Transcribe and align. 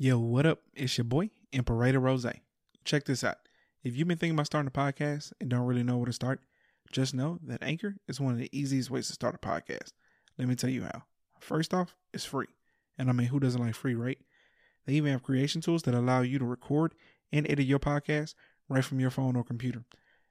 Yo, 0.00 0.16
what 0.16 0.46
up? 0.46 0.60
It's 0.76 0.96
your 0.96 1.04
boy, 1.04 1.28
Imperator 1.50 1.98
Rose. 1.98 2.24
Check 2.84 3.04
this 3.04 3.24
out. 3.24 3.38
If 3.82 3.96
you've 3.96 4.06
been 4.06 4.16
thinking 4.16 4.36
about 4.36 4.46
starting 4.46 4.68
a 4.68 4.70
podcast 4.70 5.32
and 5.40 5.50
don't 5.50 5.66
really 5.66 5.82
know 5.82 5.96
where 5.96 6.06
to 6.06 6.12
start, 6.12 6.38
just 6.92 7.16
know 7.16 7.40
that 7.42 7.64
Anchor 7.64 7.96
is 8.06 8.20
one 8.20 8.32
of 8.32 8.38
the 8.38 8.48
easiest 8.56 8.92
ways 8.92 9.08
to 9.08 9.12
start 9.12 9.34
a 9.34 9.38
podcast. 9.38 9.90
Let 10.38 10.46
me 10.46 10.54
tell 10.54 10.70
you 10.70 10.84
how. 10.84 11.02
First 11.40 11.74
off, 11.74 11.96
it's 12.14 12.24
free. 12.24 12.46
And 12.96 13.10
I 13.10 13.12
mean, 13.12 13.26
who 13.26 13.40
doesn't 13.40 13.60
like 13.60 13.74
free, 13.74 13.96
right? 13.96 14.18
They 14.86 14.92
even 14.92 15.10
have 15.10 15.24
creation 15.24 15.62
tools 15.62 15.82
that 15.82 15.94
allow 15.94 16.20
you 16.20 16.38
to 16.38 16.44
record 16.44 16.94
and 17.32 17.50
edit 17.50 17.66
your 17.66 17.80
podcast 17.80 18.36
right 18.68 18.84
from 18.84 19.00
your 19.00 19.10
phone 19.10 19.34
or 19.34 19.42
computer. 19.42 19.82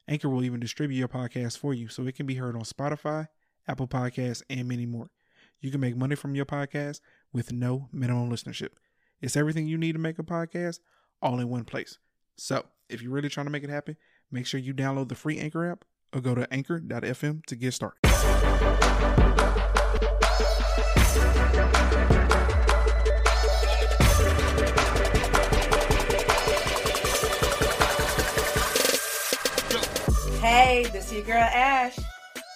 Anchor 0.08 0.30
will 0.30 0.46
even 0.46 0.62
distribute 0.62 0.98
your 0.98 1.10
podcast 1.10 1.58
for 1.58 1.74
you 1.74 1.90
so 1.90 2.08
it 2.08 2.16
can 2.16 2.26
be 2.26 2.36
heard 2.36 2.56
on 2.56 2.62
Spotify, 2.62 3.28
Apple 3.68 3.90
Podcasts, 3.90 4.44
and 4.50 4.70
many 4.70 4.86
more. 4.86 5.10
You 5.60 5.72
can 5.72 5.82
make 5.82 5.98
money 5.98 6.16
from 6.16 6.36
your 6.36 6.46
podcast 6.46 7.02
with 7.34 7.52
no 7.52 7.90
minimum 7.92 8.32
listenership. 8.32 8.70
It's 9.22 9.36
everything 9.36 9.68
you 9.68 9.78
need 9.78 9.94
to 9.94 10.00
make 10.00 10.20
a 10.20 10.24
podcast 10.24 10.80
all 11.22 11.40
in 11.40 11.50
one 11.50 11.64
place. 11.64 11.98
So, 12.36 12.66
if 12.90 13.02
you're 13.02 13.12
really 13.12 13.30
trying 13.30 13.48
to 13.48 13.52
make 13.52 13.64
it 13.64 13.70
happen, 13.70 13.98
make 14.32 14.46
sure 14.46 14.60
you 14.60 14.74
download 14.74 15.10
the 15.10 15.16
free 15.16 15.40
Anchor 15.40 15.70
app 15.70 15.86
or 16.14 16.22
go 16.22 16.36
to 16.36 16.52
anchor.fm 16.54 17.46
to 17.46 17.56
get 17.56 17.74
started. 17.74 17.98
Hey, 30.42 30.86
this 30.94 31.08
is 31.08 31.14
your 31.14 31.24
girl 31.24 31.38
Ash. 31.38 31.98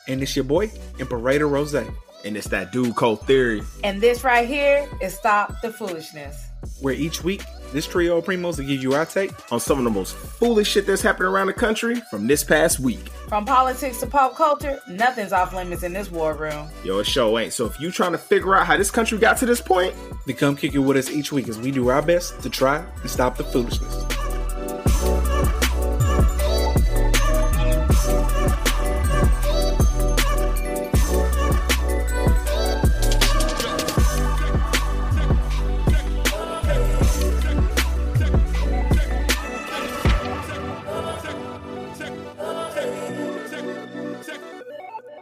And 0.07 0.21
it's 0.21 0.35
your 0.35 0.45
boy, 0.45 0.71
Imperator 0.99 1.47
Rose. 1.47 1.73
And 1.73 2.37
it's 2.37 2.47
that 2.49 2.71
dude 2.71 2.95
Cold 2.95 3.25
Theory. 3.25 3.63
And 3.83 3.99
this 3.99 4.23
right 4.23 4.47
here 4.47 4.87
is 5.01 5.15
Stop 5.15 5.59
the 5.61 5.71
Foolishness. 5.73 6.50
Where 6.79 6.93
each 6.93 7.23
week, 7.23 7.43
this 7.71 7.87
trio 7.87 8.17
of 8.17 8.25
primos 8.25 8.57
will 8.57 8.65
give 8.65 8.81
you 8.81 8.93
our 8.93 9.05
take 9.05 9.31
on 9.51 9.59
some 9.59 9.77
of 9.77 9.83
the 9.83 9.89
most 9.89 10.15
foolish 10.15 10.69
shit 10.69 10.85
that's 10.85 11.01
happened 11.01 11.27
around 11.27 11.47
the 11.47 11.53
country 11.53 12.01
from 12.09 12.27
this 12.27 12.43
past 12.43 12.79
week. 12.79 13.09
From 13.29 13.45
politics 13.45 13.99
to 14.01 14.07
pop 14.07 14.35
culture, 14.35 14.79
nothing's 14.89 15.31
off 15.31 15.53
limits 15.53 15.83
in 15.83 15.93
this 15.93 16.11
war 16.11 16.33
room. 16.33 16.69
Yo, 16.83 16.99
it 16.99 17.07
show 17.07 17.37
ain't. 17.39 17.53
So 17.53 17.65
if 17.65 17.79
you 17.79 17.91
trying 17.91 18.11
to 18.11 18.17
figure 18.17 18.55
out 18.55 18.67
how 18.67 18.77
this 18.77 18.91
country 18.91 19.17
got 19.17 19.37
to 19.37 19.45
this 19.45 19.61
point, 19.61 19.95
then 20.25 20.35
come 20.35 20.55
kick 20.55 20.73
it 20.73 20.79
with 20.79 20.97
us 20.97 21.09
each 21.09 21.31
week 21.31 21.47
as 21.47 21.57
we 21.57 21.71
do 21.71 21.89
our 21.89 22.01
best 22.01 22.41
to 22.41 22.49
try 22.49 22.83
and 23.01 23.09
stop 23.09 23.37
the 23.37 23.43
foolishness. 23.43 24.20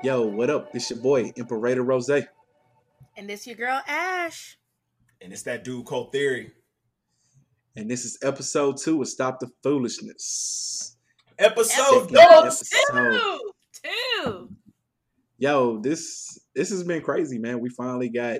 Yo, 0.02 0.26
what 0.26 0.50
up? 0.50 0.74
It's 0.74 0.90
your 0.90 1.00
boy, 1.00 1.34
Imperator 1.36 1.84
Rose. 1.84 2.10
And 2.10 3.30
this 3.30 3.46
your 3.46 3.58
girl, 3.58 3.82
Ash. 3.86 4.58
And 5.20 5.34
it's 5.34 5.44
that 5.44 5.66
dude, 5.66 5.86
Cold 5.86 6.14
Theory. 6.14 6.54
And 7.76 7.92
this 7.92 8.06
is 8.06 8.18
episode 8.24 8.78
two 8.78 9.02
of 9.02 9.10
Stop 9.10 9.42
the 9.42 9.50
Foolishness. 9.62 10.96
Episode, 11.38 12.16
episode 12.16 12.70
two. 13.04 13.52
two. 14.24 14.50
Yo, 15.38 15.82
this 15.82 16.40
this 16.56 16.70
has 16.70 16.86
been 16.86 17.02
crazy, 17.02 17.38
man. 17.38 17.60
We 17.60 17.70
finally 17.70 18.08
got, 18.08 18.40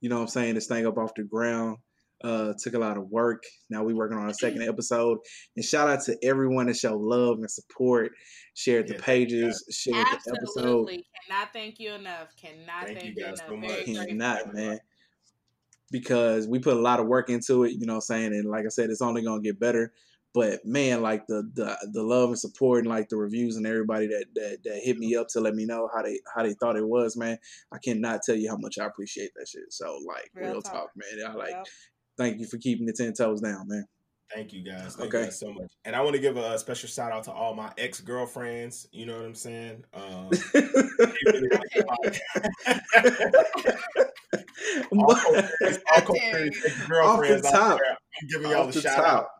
you 0.00 0.08
know 0.08 0.16
what 0.16 0.22
I'm 0.22 0.28
saying, 0.28 0.56
this 0.56 0.66
thing 0.66 0.88
up 0.88 0.98
off 0.98 1.14
the 1.14 1.22
ground. 1.22 1.76
Uh, 2.24 2.54
took 2.58 2.74
a 2.74 2.78
lot 2.78 2.96
of 2.96 3.10
work. 3.10 3.44
Now 3.68 3.84
we 3.84 3.92
working 3.92 4.18
on 4.18 4.30
a 4.30 4.34
second 4.34 4.62
episode. 4.68 5.18
And 5.54 5.64
shout 5.64 5.88
out 5.88 6.02
to 6.04 6.16
everyone 6.22 6.66
that 6.66 6.76
showed 6.76 7.00
love 7.00 7.38
and 7.38 7.50
support, 7.50 8.12
shared 8.54 8.88
the 8.88 8.94
pages, 8.94 9.64
shared 9.70 10.06
Absolutely. 10.06 10.24
the 10.24 10.38
episode. 10.38 11.04
Cannot 11.28 11.52
thank 11.52 11.78
you 11.78 11.92
enough. 11.92 12.34
Cannot 12.36 12.86
thank, 12.86 12.98
thank 13.00 13.16
you, 13.16 13.22
you 13.22 13.26
enough. 13.26 13.38
So 13.46 13.56
much. 13.56 13.84
Cannot, 13.84 14.54
man. 14.54 14.78
Because 15.90 16.48
we 16.48 16.58
put 16.58 16.76
a 16.76 16.80
lot 16.80 17.00
of 17.00 17.06
work 17.06 17.30
into 17.30 17.64
it, 17.64 17.72
you 17.72 17.86
know 17.86 17.94
what 17.94 17.98
I'm 18.10 18.16
saying? 18.16 18.32
And 18.32 18.50
like 18.50 18.64
I 18.64 18.70
said, 18.70 18.90
it's 18.90 19.02
only 19.02 19.22
gonna 19.22 19.42
get 19.42 19.60
better. 19.60 19.92
But 20.34 20.66
man, 20.66 21.00
like 21.00 21.26
the 21.26 21.48
the 21.54 21.78
the 21.92 22.02
love 22.02 22.28
and 22.28 22.38
support 22.38 22.80
and 22.80 22.88
like 22.88 23.08
the 23.08 23.16
reviews 23.16 23.56
and 23.56 23.66
everybody 23.66 24.06
that 24.08 24.26
that 24.34 24.58
that 24.64 24.80
hit 24.82 24.98
me 24.98 25.16
up 25.16 25.28
to 25.28 25.40
let 25.40 25.54
me 25.54 25.64
know 25.64 25.88
how 25.94 26.02
they 26.02 26.20
how 26.34 26.42
they 26.42 26.54
thought 26.54 26.76
it 26.76 26.86
was, 26.86 27.16
man. 27.16 27.38
I 27.72 27.78
cannot 27.78 28.20
tell 28.22 28.34
you 28.34 28.50
how 28.50 28.58
much 28.58 28.78
I 28.78 28.84
appreciate 28.84 29.30
that 29.36 29.48
shit. 29.48 29.72
So 29.72 29.98
like 30.06 30.30
real, 30.34 30.52
real 30.52 30.62
talk. 30.62 30.72
talk. 30.72 30.90
man. 30.94 31.26
I 31.26 31.34
like 31.34 31.50
yep 31.50 31.66
thank 32.18 32.38
you 32.40 32.46
for 32.46 32.58
keeping 32.58 32.86
the 32.86 32.92
ten 32.92 33.12
toes 33.12 33.40
down, 33.40 33.68
man. 33.68 33.84
Thank 34.34 34.52
you 34.52 34.62
guys. 34.62 34.96
Thank 34.96 35.08
okay. 35.08 35.18
you 35.18 35.24
guys 35.26 35.38
so 35.38 35.52
much. 35.52 35.70
And 35.84 35.94
I 35.94 36.00
want 36.00 36.16
to 36.16 36.20
give 36.20 36.36
a 36.36 36.58
special 36.58 36.88
shout 36.88 37.12
out 37.12 37.24
to 37.24 37.32
all 37.32 37.54
my 37.54 37.72
ex 37.78 38.00
girlfriends. 38.00 38.88
You 38.90 39.06
know 39.06 39.16
what 39.16 39.24
I'm 39.24 39.34
saying? 39.34 39.84
Um, 39.94 40.02
off 47.02 47.20
the 47.20 47.48
top. 47.50 47.80
I'm 48.20 48.28
giving 48.28 48.50
y'all 48.50 48.66
the 48.66 48.80
shout 48.80 48.96
top. 48.96 49.30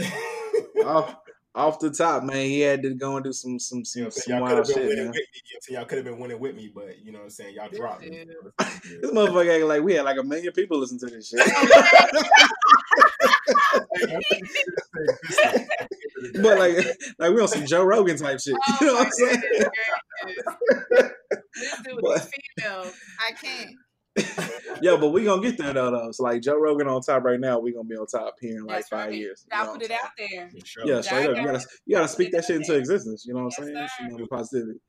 out. 0.00 0.86
off, 0.86 1.16
off 1.56 1.78
the 1.78 1.90
top, 1.90 2.22
man, 2.22 2.44
he 2.44 2.60
had 2.60 2.82
to 2.82 2.92
go 2.94 3.16
and 3.16 3.24
do 3.24 3.32
some 3.32 3.58
some 3.58 3.82
some, 3.82 4.00
you 4.00 4.04
know, 4.04 4.10
some 4.10 4.40
wild 4.40 4.66
shit. 4.66 4.76
Man. 4.76 5.10
Me. 5.10 5.24
So 5.60 5.72
y'all 5.72 5.86
could 5.86 5.96
have 5.96 6.04
been 6.04 6.18
winning 6.18 6.38
with 6.38 6.54
me, 6.54 6.70
but 6.72 7.02
you 7.02 7.12
know 7.12 7.20
what 7.20 7.24
I'm 7.24 7.30
saying? 7.30 7.54
Y'all 7.54 7.70
dropped 7.70 8.02
me. 8.02 8.26
this 8.58 9.10
motherfucker 9.10 9.66
like 9.66 9.82
we 9.82 9.94
had 9.94 10.04
like 10.04 10.18
a 10.18 10.22
million 10.22 10.52
people 10.52 10.78
listen 10.78 10.98
to 10.98 11.06
this 11.06 11.30
shit. 11.30 11.40
but 16.42 16.58
like 16.58 16.76
like 17.18 17.32
we 17.32 17.40
on 17.40 17.48
some 17.48 17.64
Joe 17.64 17.84
Rogan 17.84 18.18
type 18.18 18.38
shit. 18.38 18.54
Oh 18.68 18.76
you 18.80 18.86
know 18.86 18.94
what 18.94 19.06
I'm 19.06 19.12
saying? 19.12 19.42
this 21.54 21.80
dude 21.84 22.04
is 22.04 22.30
female. 22.58 22.92
I 23.18 23.32
can't. 23.32 23.70
Yo, 24.82 24.98
but 24.98 25.08
we 25.08 25.24
gonna 25.24 25.42
get 25.42 25.58
there 25.58 25.72
though. 25.72 25.90
though. 25.90 26.10
So 26.12 26.22
like 26.24 26.42
Joe 26.42 26.56
Rogan 26.56 26.88
on 26.88 27.00
top 27.00 27.24
right 27.24 27.40
now, 27.40 27.58
we 27.58 27.72
gonna 27.72 27.88
be 27.88 27.96
on 27.96 28.06
top 28.06 28.34
here 28.40 28.58
in 28.58 28.64
like 28.64 28.76
That's 28.76 28.88
five 28.88 29.08
right. 29.08 29.14
years. 29.14 29.46
I'll 29.52 29.72
put 29.72 29.82
it 29.82 29.90
out 29.90 30.10
there. 30.18 30.50
Sure. 30.64 30.86
Yeah, 30.86 31.00
straight 31.00 31.30
up. 31.30 31.36
You 31.36 31.44
gotta 31.44 31.64
you 31.86 31.96
gotta 31.96 32.08
speak 32.08 32.32
that 32.32 32.44
shit 32.44 32.56
into 32.56 32.74
existence. 32.74 33.24
You 33.26 33.34
know 33.34 33.44
what 33.44 33.54
I'm 33.58 33.68
yes, 33.68 33.90
saying? 33.98 34.10
You 34.12 34.18
know, 34.18 34.26
positivity. 34.26 34.80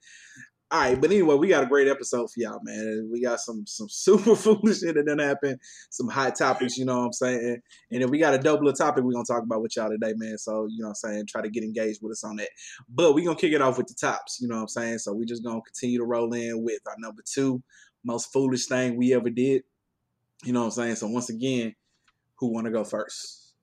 All 0.70 0.82
right, 0.82 1.00
but 1.00 1.10
anyway, 1.12 1.36
we 1.36 1.48
got 1.48 1.64
a 1.64 1.68
great 1.68 1.88
episode 1.88 2.28
for 2.30 2.42
y'all, 2.42 2.60
man. 2.62 3.10
We 3.10 3.22
got 3.22 3.40
some 3.40 3.64
some 3.66 3.88
super 3.88 4.36
foolish 4.36 4.82
shit 4.82 4.96
that 4.96 5.06
didn't 5.06 5.20
happen, 5.20 5.58
some 5.92 6.10
hot 6.10 6.36
topics, 6.36 6.78
you 6.78 6.84
know 6.84 6.98
what 6.98 7.06
I'm 7.06 7.14
saying? 7.14 7.62
And 7.90 8.02
then 8.02 8.10
we 8.10 8.20
got 8.20 8.34
a 8.34 8.38
double 8.38 8.72
topic 8.74 9.06
we're 9.06 9.14
gonna 9.14 9.24
talk 9.24 9.44
about 9.44 9.62
with 9.62 9.78
y'all 9.78 9.90
today, 9.90 10.14
man. 10.18 10.38
So, 10.38 10.68
you 10.70 10.80
know 10.80 10.90
what 10.90 10.98
I'm 11.06 11.12
saying, 11.12 11.28
try 11.30 11.42
to 11.42 11.50
get 11.50 11.64
engaged 11.64 12.00
with 12.02 12.12
us 12.12 12.26
on 12.26 12.36
that. 12.36 12.50
But 12.90 13.16
we're 13.16 13.24
gonna 13.24 13.40
kick 13.40 13.54
it 13.54 13.62
off 13.62 13.78
with 13.78 13.88
the 13.88 13.94
tops, 13.94 14.40
you 14.42 14.50
know 14.50 14.56
what 14.56 14.64
I'm 14.64 14.68
saying? 14.68 14.98
So 14.98 15.14
we 15.14 15.26
just 15.26 15.42
gonna 15.42 15.62
continue 15.62 16.00
to 16.00 16.06
roll 16.06 16.34
in 16.34 16.62
with 16.62 16.82
our 16.86 16.96
number 17.00 17.24
two 17.26 17.64
most 18.08 18.34
foolish 18.34 18.66
thing 18.66 18.96
we 18.96 19.14
ever 19.14 19.30
did. 19.30 19.64
You 20.44 20.54
know 20.54 20.62
what 20.62 20.66
I'm 20.66 20.72
saying? 20.72 20.96
So 20.96 21.08
once 21.08 21.30
again, 21.30 21.76
who 22.36 22.48
want 22.48 22.66
to 22.66 22.72
go 22.72 22.84
first? 22.84 23.54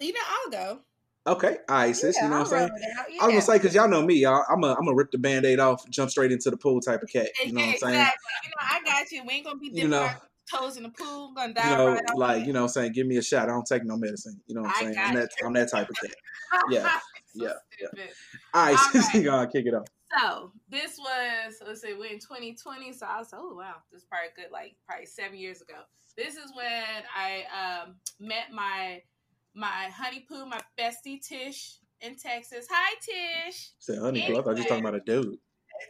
You 0.00 0.12
know, 0.12 0.20
I'll 0.28 0.50
go. 0.50 0.80
Okay, 1.26 1.56
all 1.70 1.76
right, 1.76 1.96
sis. 1.96 2.16
Yeah, 2.16 2.24
you 2.24 2.30
know 2.30 2.40
what 2.40 2.52
I'm 2.52 2.68
saying? 2.68 2.70
Yeah. 2.78 3.22
I 3.22 3.26
was 3.26 3.32
gonna 3.32 3.40
say 3.40 3.52
because 3.54 3.74
y'all 3.74 3.88
know 3.88 4.02
me, 4.02 4.16
y'all. 4.16 4.44
I'm 4.50 4.62
a 4.62 4.74
I'm 4.74 4.84
gonna 4.84 4.94
rip 4.94 5.10
the 5.10 5.16
band-aid 5.16 5.58
off, 5.58 5.88
jump 5.88 6.10
straight 6.10 6.32
into 6.32 6.50
the 6.50 6.58
pool 6.58 6.80
type 6.80 7.02
of 7.02 7.08
cat. 7.08 7.28
You 7.46 7.52
know 7.52 7.60
what 7.60 7.68
I'm 7.68 7.78
saying? 7.78 7.94
Exactly. 7.94 8.32
You 8.44 8.50
know, 8.50 8.66
I 8.70 8.82
got 8.84 9.12
you. 9.12 9.24
We 9.26 9.32
ain't 9.32 9.46
gonna 9.46 9.58
be 9.58 9.68
dipping 9.70 9.82
you 9.84 9.88
know, 9.88 10.10
toes 10.52 10.76
in 10.76 10.82
the 10.82 10.90
pool. 10.90 11.32
Gonna 11.34 11.54
die 11.54 11.70
you 11.70 11.76
know, 11.78 11.92
right 11.92 12.02
like 12.16 12.46
you 12.46 12.52
know, 12.52 12.60
what 12.60 12.64
I'm 12.64 12.68
saying, 12.72 12.92
give 12.92 13.06
me 13.06 13.16
a 13.16 13.22
shot. 13.22 13.44
I 13.44 13.52
don't 13.52 13.66
take 13.66 13.84
no 13.84 13.96
medicine. 13.96 14.38
You 14.46 14.56
know 14.56 14.62
what 14.62 14.76
I'm 14.76 14.84
saying? 14.84 14.98
I'm 14.98 15.14
that, 15.14 15.30
I'm 15.42 15.52
that 15.54 15.70
type 15.70 15.88
of 15.88 15.96
cat. 15.96 16.14
Yeah, 16.70 16.88
so 17.36 17.44
yeah, 17.46 17.52
yeah. 17.80 18.04
All 18.52 18.66
right, 18.66 18.78
all 18.78 18.92
sis, 18.92 19.14
right. 19.14 19.24
gonna 19.24 19.50
kick 19.50 19.66
it 19.66 19.74
off. 19.74 19.86
So 20.18 20.52
this 20.68 20.98
was 20.98 21.54
let's 21.66 21.80
say 21.80 21.94
we're 21.94 22.12
in 22.12 22.18
2020. 22.18 22.92
So 22.92 23.06
I 23.06 23.18
was 23.18 23.32
like, 23.32 23.40
oh 23.42 23.54
wow, 23.54 23.74
this 23.90 24.02
is 24.02 24.06
probably 24.08 24.30
good, 24.36 24.52
like 24.52 24.76
probably 24.86 25.06
seven 25.06 25.38
years 25.38 25.60
ago. 25.60 25.74
This 26.16 26.34
is 26.34 26.52
when 26.54 27.02
I 27.16 27.44
um, 27.52 27.96
met 28.20 28.52
my 28.52 29.02
my 29.54 29.88
honey 29.94 30.24
poo, 30.28 30.46
my 30.46 30.60
bestie 30.78 31.20
Tish 31.20 31.78
in 32.00 32.16
Texas. 32.16 32.66
Hi 32.70 32.94
Tish. 33.00 33.70
Say 33.78 33.96
honey 33.96 34.22
anyway, 34.22 34.34
poo. 34.34 34.40
I 34.40 34.44
thought 34.44 34.56
you 34.56 34.62
were 34.62 34.68
talking 34.68 34.84
about 34.84 34.94
a 34.94 35.00
dude. 35.00 35.36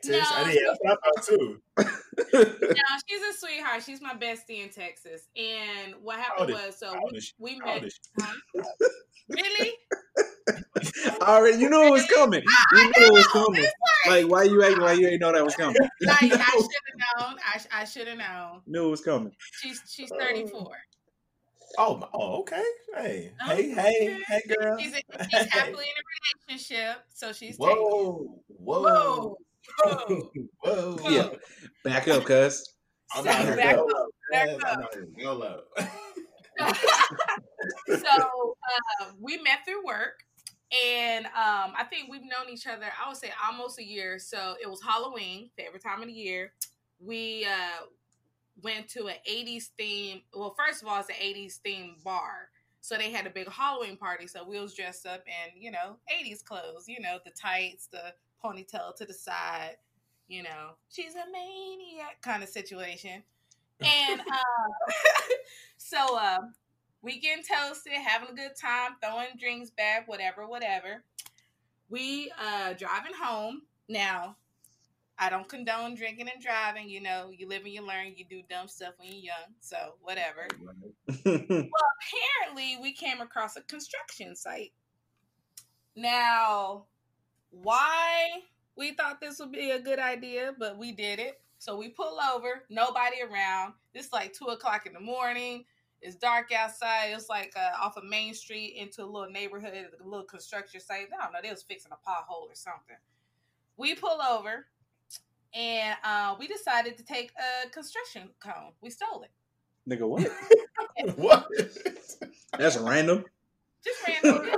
Tish, 0.03 0.13
no, 0.13 0.23
I 0.31 0.53
did. 0.53 0.63
I 0.69 0.97
thought 1.05 1.25
too. 1.27 1.61
no, 1.79 2.45
she's 3.09 3.21
a 3.21 3.39
sweetheart. 3.39 3.83
She's 3.85 4.01
my 4.01 4.15
bestie 4.15 4.63
in 4.63 4.71
Texas. 4.71 5.29
And 5.37 5.95
what 6.03 6.19
happened 6.19 6.53
was, 6.53 6.79
so 6.79 6.95
we, 7.13 7.21
we 7.39 7.59
met. 7.59 7.85
Huh? 8.19 8.35
really? 9.29 9.73
Already, 11.23 11.59
you 11.59 11.71
knew 11.71 11.87
it 11.87 11.91
was 11.91 12.07
coming. 12.07 12.43
You 12.73 12.85
knew 12.85 12.93
it 12.97 13.13
was 13.13 13.27
coming. 13.29 13.65
Like, 14.07 14.29
why 14.29 14.45
you 14.45 14.63
acting 14.63 14.81
like 14.81 14.99
you 14.99 15.09
ain't 15.09 15.21
know 15.21 15.33
that 15.33 15.45
was 15.45 15.57
coming? 15.57 15.77
like, 16.03 16.23
I 16.23 16.27
should 16.29 16.39
have 16.39 17.19
known. 17.19 17.37
I, 17.45 17.61
I 17.73 17.85
should 17.85 18.09
have 18.09 18.19
known. 18.19 18.61
Knew 18.67 18.89
it 18.89 18.91
was 18.91 19.01
coming. 19.01 19.33
She's 19.63 19.81
she's 19.89 20.11
thirty 20.19 20.47
four. 20.47 20.71
Oh, 21.79 22.09
oh, 22.13 22.41
okay. 22.41 22.63
Hey, 22.95 23.33
oh, 23.43 23.49
hey, 23.49 23.71
hey, 23.71 24.19
hey, 24.29 24.43
girl. 24.49 24.79
She's, 24.79 24.95
a, 24.95 25.29
she's 25.31 25.51
happily 25.51 25.87
in 25.87 26.51
a 26.53 26.53
relationship, 26.53 27.03
so 27.13 27.33
she's. 27.33 27.57
Whoa, 27.57 28.29
whoa, 28.49 28.85
whoa, 28.85 29.37
whoa, 29.83 30.97
whoa. 30.99 31.11
Yeah, 31.11 31.29
back 31.83 32.07
up, 32.09 32.25
cuz. 32.25 32.71
I'm 33.15 33.25
not 33.25 33.57
back 33.57 33.77
up. 33.77 33.87
Back 34.31 34.49
up. 34.51 34.61
I'm 34.65 34.81
not 34.81 35.95
so 36.59 38.57
uh, 39.01 39.07
we 39.21 39.39
met 39.39 39.65
through 39.67 39.85
work, 39.85 40.25
and 40.87 41.27
um, 41.27 41.73
I 41.77 41.85
think 41.89 42.11
we've 42.11 42.23
known 42.23 42.51
each 42.51 42.67
other. 42.67 42.87
I 43.03 43.09
would 43.09 43.17
say 43.17 43.31
almost 43.45 43.79
a 43.79 43.85
year. 43.85 44.19
So 44.19 44.55
it 44.63 44.69
was 44.69 44.83
Halloween, 44.83 45.51
favorite 45.57 45.83
time 45.83 46.01
of 46.01 46.09
the 46.09 46.13
year. 46.13 46.53
We 46.99 47.47
uh, 47.47 47.87
went 48.63 48.89
to 48.91 49.07
an 49.07 49.17
'80s 49.31 49.69
theme. 49.79 50.23
Well, 50.35 50.55
first 50.57 50.83
of 50.83 50.89
all, 50.89 51.01
it's 51.01 51.09
an 51.09 51.17
'80s 51.17 51.57
theme 51.57 51.97
bar. 52.05 52.49
So 52.81 52.97
they 52.97 53.11
had 53.11 53.27
a 53.27 53.31
big 53.31 53.49
Halloween 53.49 53.97
party. 53.97 54.27
So 54.27 54.45
we 54.47 54.61
was 54.61 54.75
dressed 54.75 55.07
up 55.07 55.25
in, 55.27 55.59
you 55.59 55.71
know, 55.71 55.97
80s 56.15 56.45
clothes, 56.45 56.85
you 56.87 57.01
know, 57.01 57.17
the 57.25 57.31
tights, 57.31 57.87
the 57.87 58.13
ponytail 58.45 58.95
to 58.97 59.07
the 59.07 59.15
side, 59.15 59.77
you 60.29 60.43
know, 60.43 60.73
she's 60.91 61.15
a 61.15 61.25
maniac 61.33 62.21
kind 62.21 62.43
of 62.43 62.51
situation. 62.51 63.23
And 63.81 64.21
uh, 64.33 64.93
so 65.79 66.19
uh, 66.19 66.41
we 67.05 67.21
getting 67.21 67.45
toasted, 67.45 67.93
having 67.93 68.31
a 68.31 68.35
good 68.35 68.57
time, 68.57 68.93
throwing 69.03 69.37
drinks 69.39 69.71
back, 69.71 70.09
whatever, 70.09 70.47
whatever. 70.47 71.05
We 71.91 72.33
uh, 72.43 72.73
driving 72.73 73.13
home. 73.21 73.63
Now, 73.89 74.37
I 75.19 75.29
don't 75.29 75.49
condone 75.49 75.95
drinking 75.95 76.31
and 76.33 76.43
driving. 76.43 76.89
You 76.89 77.03
know, 77.03 77.31
you 77.31 77.47
live 77.47 77.63
and 77.65 77.73
you 77.73 77.87
learn. 77.87 78.15
You 78.17 78.25
do 78.29 78.41
dumb 78.49 78.69
stuff 78.69 78.95
when 78.97 79.13
you're 79.13 79.21
young. 79.21 79.55
So 79.61 79.77
whatever. 80.01 80.49
well, 81.27 81.79
apparently, 82.47 82.79
we 82.81 82.93
came 82.95 83.21
across 83.21 83.57
a 83.57 83.61
construction 83.63 84.35
site. 84.35 84.73
Now, 85.95 86.87
why 87.51 88.31
we 88.77 88.93
thought 88.95 89.21
this 89.21 89.39
would 89.39 89.53
be 89.53 89.71
a 89.71 89.81
good 89.81 89.99
idea, 89.99 90.55
but 90.59 90.79
we 90.79 90.91
did 90.91 91.19
it. 91.19 91.41
So 91.59 91.77
we 91.77 91.91
pull 91.91 92.19
over, 92.35 92.65
nobody 92.69 93.17
around. 93.23 93.75
It's 93.93 94.13
like 94.13 94.33
two 94.33 94.47
o'clock 94.47 94.87
in 94.87 94.93
the 94.95 95.01
morning. 95.01 95.65
It's 96.05 96.17
dark 96.17 96.53
outside. 96.53 97.15
It's 97.15 97.31
like 97.31 97.55
uh, 97.57 97.71
off 97.83 97.97
of 97.97 98.05
Main 98.05 98.35
Street 98.35 98.77
into 98.77 99.03
a 99.03 99.07
little 99.07 99.31
neighborhood, 99.31 99.73
a 99.73 100.05
little 100.07 100.27
construction 100.27 100.79
site. 100.79 101.09
I 101.19 101.25
don't 101.25 101.33
know. 101.33 101.39
They 101.43 101.49
was 101.49 101.63
fixing 101.63 101.93
a 101.93 101.95
pothole 101.95 102.43
or 102.43 102.55
something. 102.55 102.97
We 103.79 103.95
pull 103.95 104.21
over, 104.21 104.67
and 105.55 105.97
uh, 106.05 106.35
we 106.39 106.47
decided 106.47 106.99
to 106.99 107.05
take 107.05 107.33
a 107.39 107.71
construction 107.71 108.29
cone. 108.39 108.73
We 108.83 108.91
stole 108.91 109.23
it. 109.23 109.31
Nigga, 109.89 110.07
what? 110.07 110.29
what? 111.17 111.49
That's 112.59 112.77
random. 112.77 113.25
Just 113.83 114.07
random. 114.07 114.47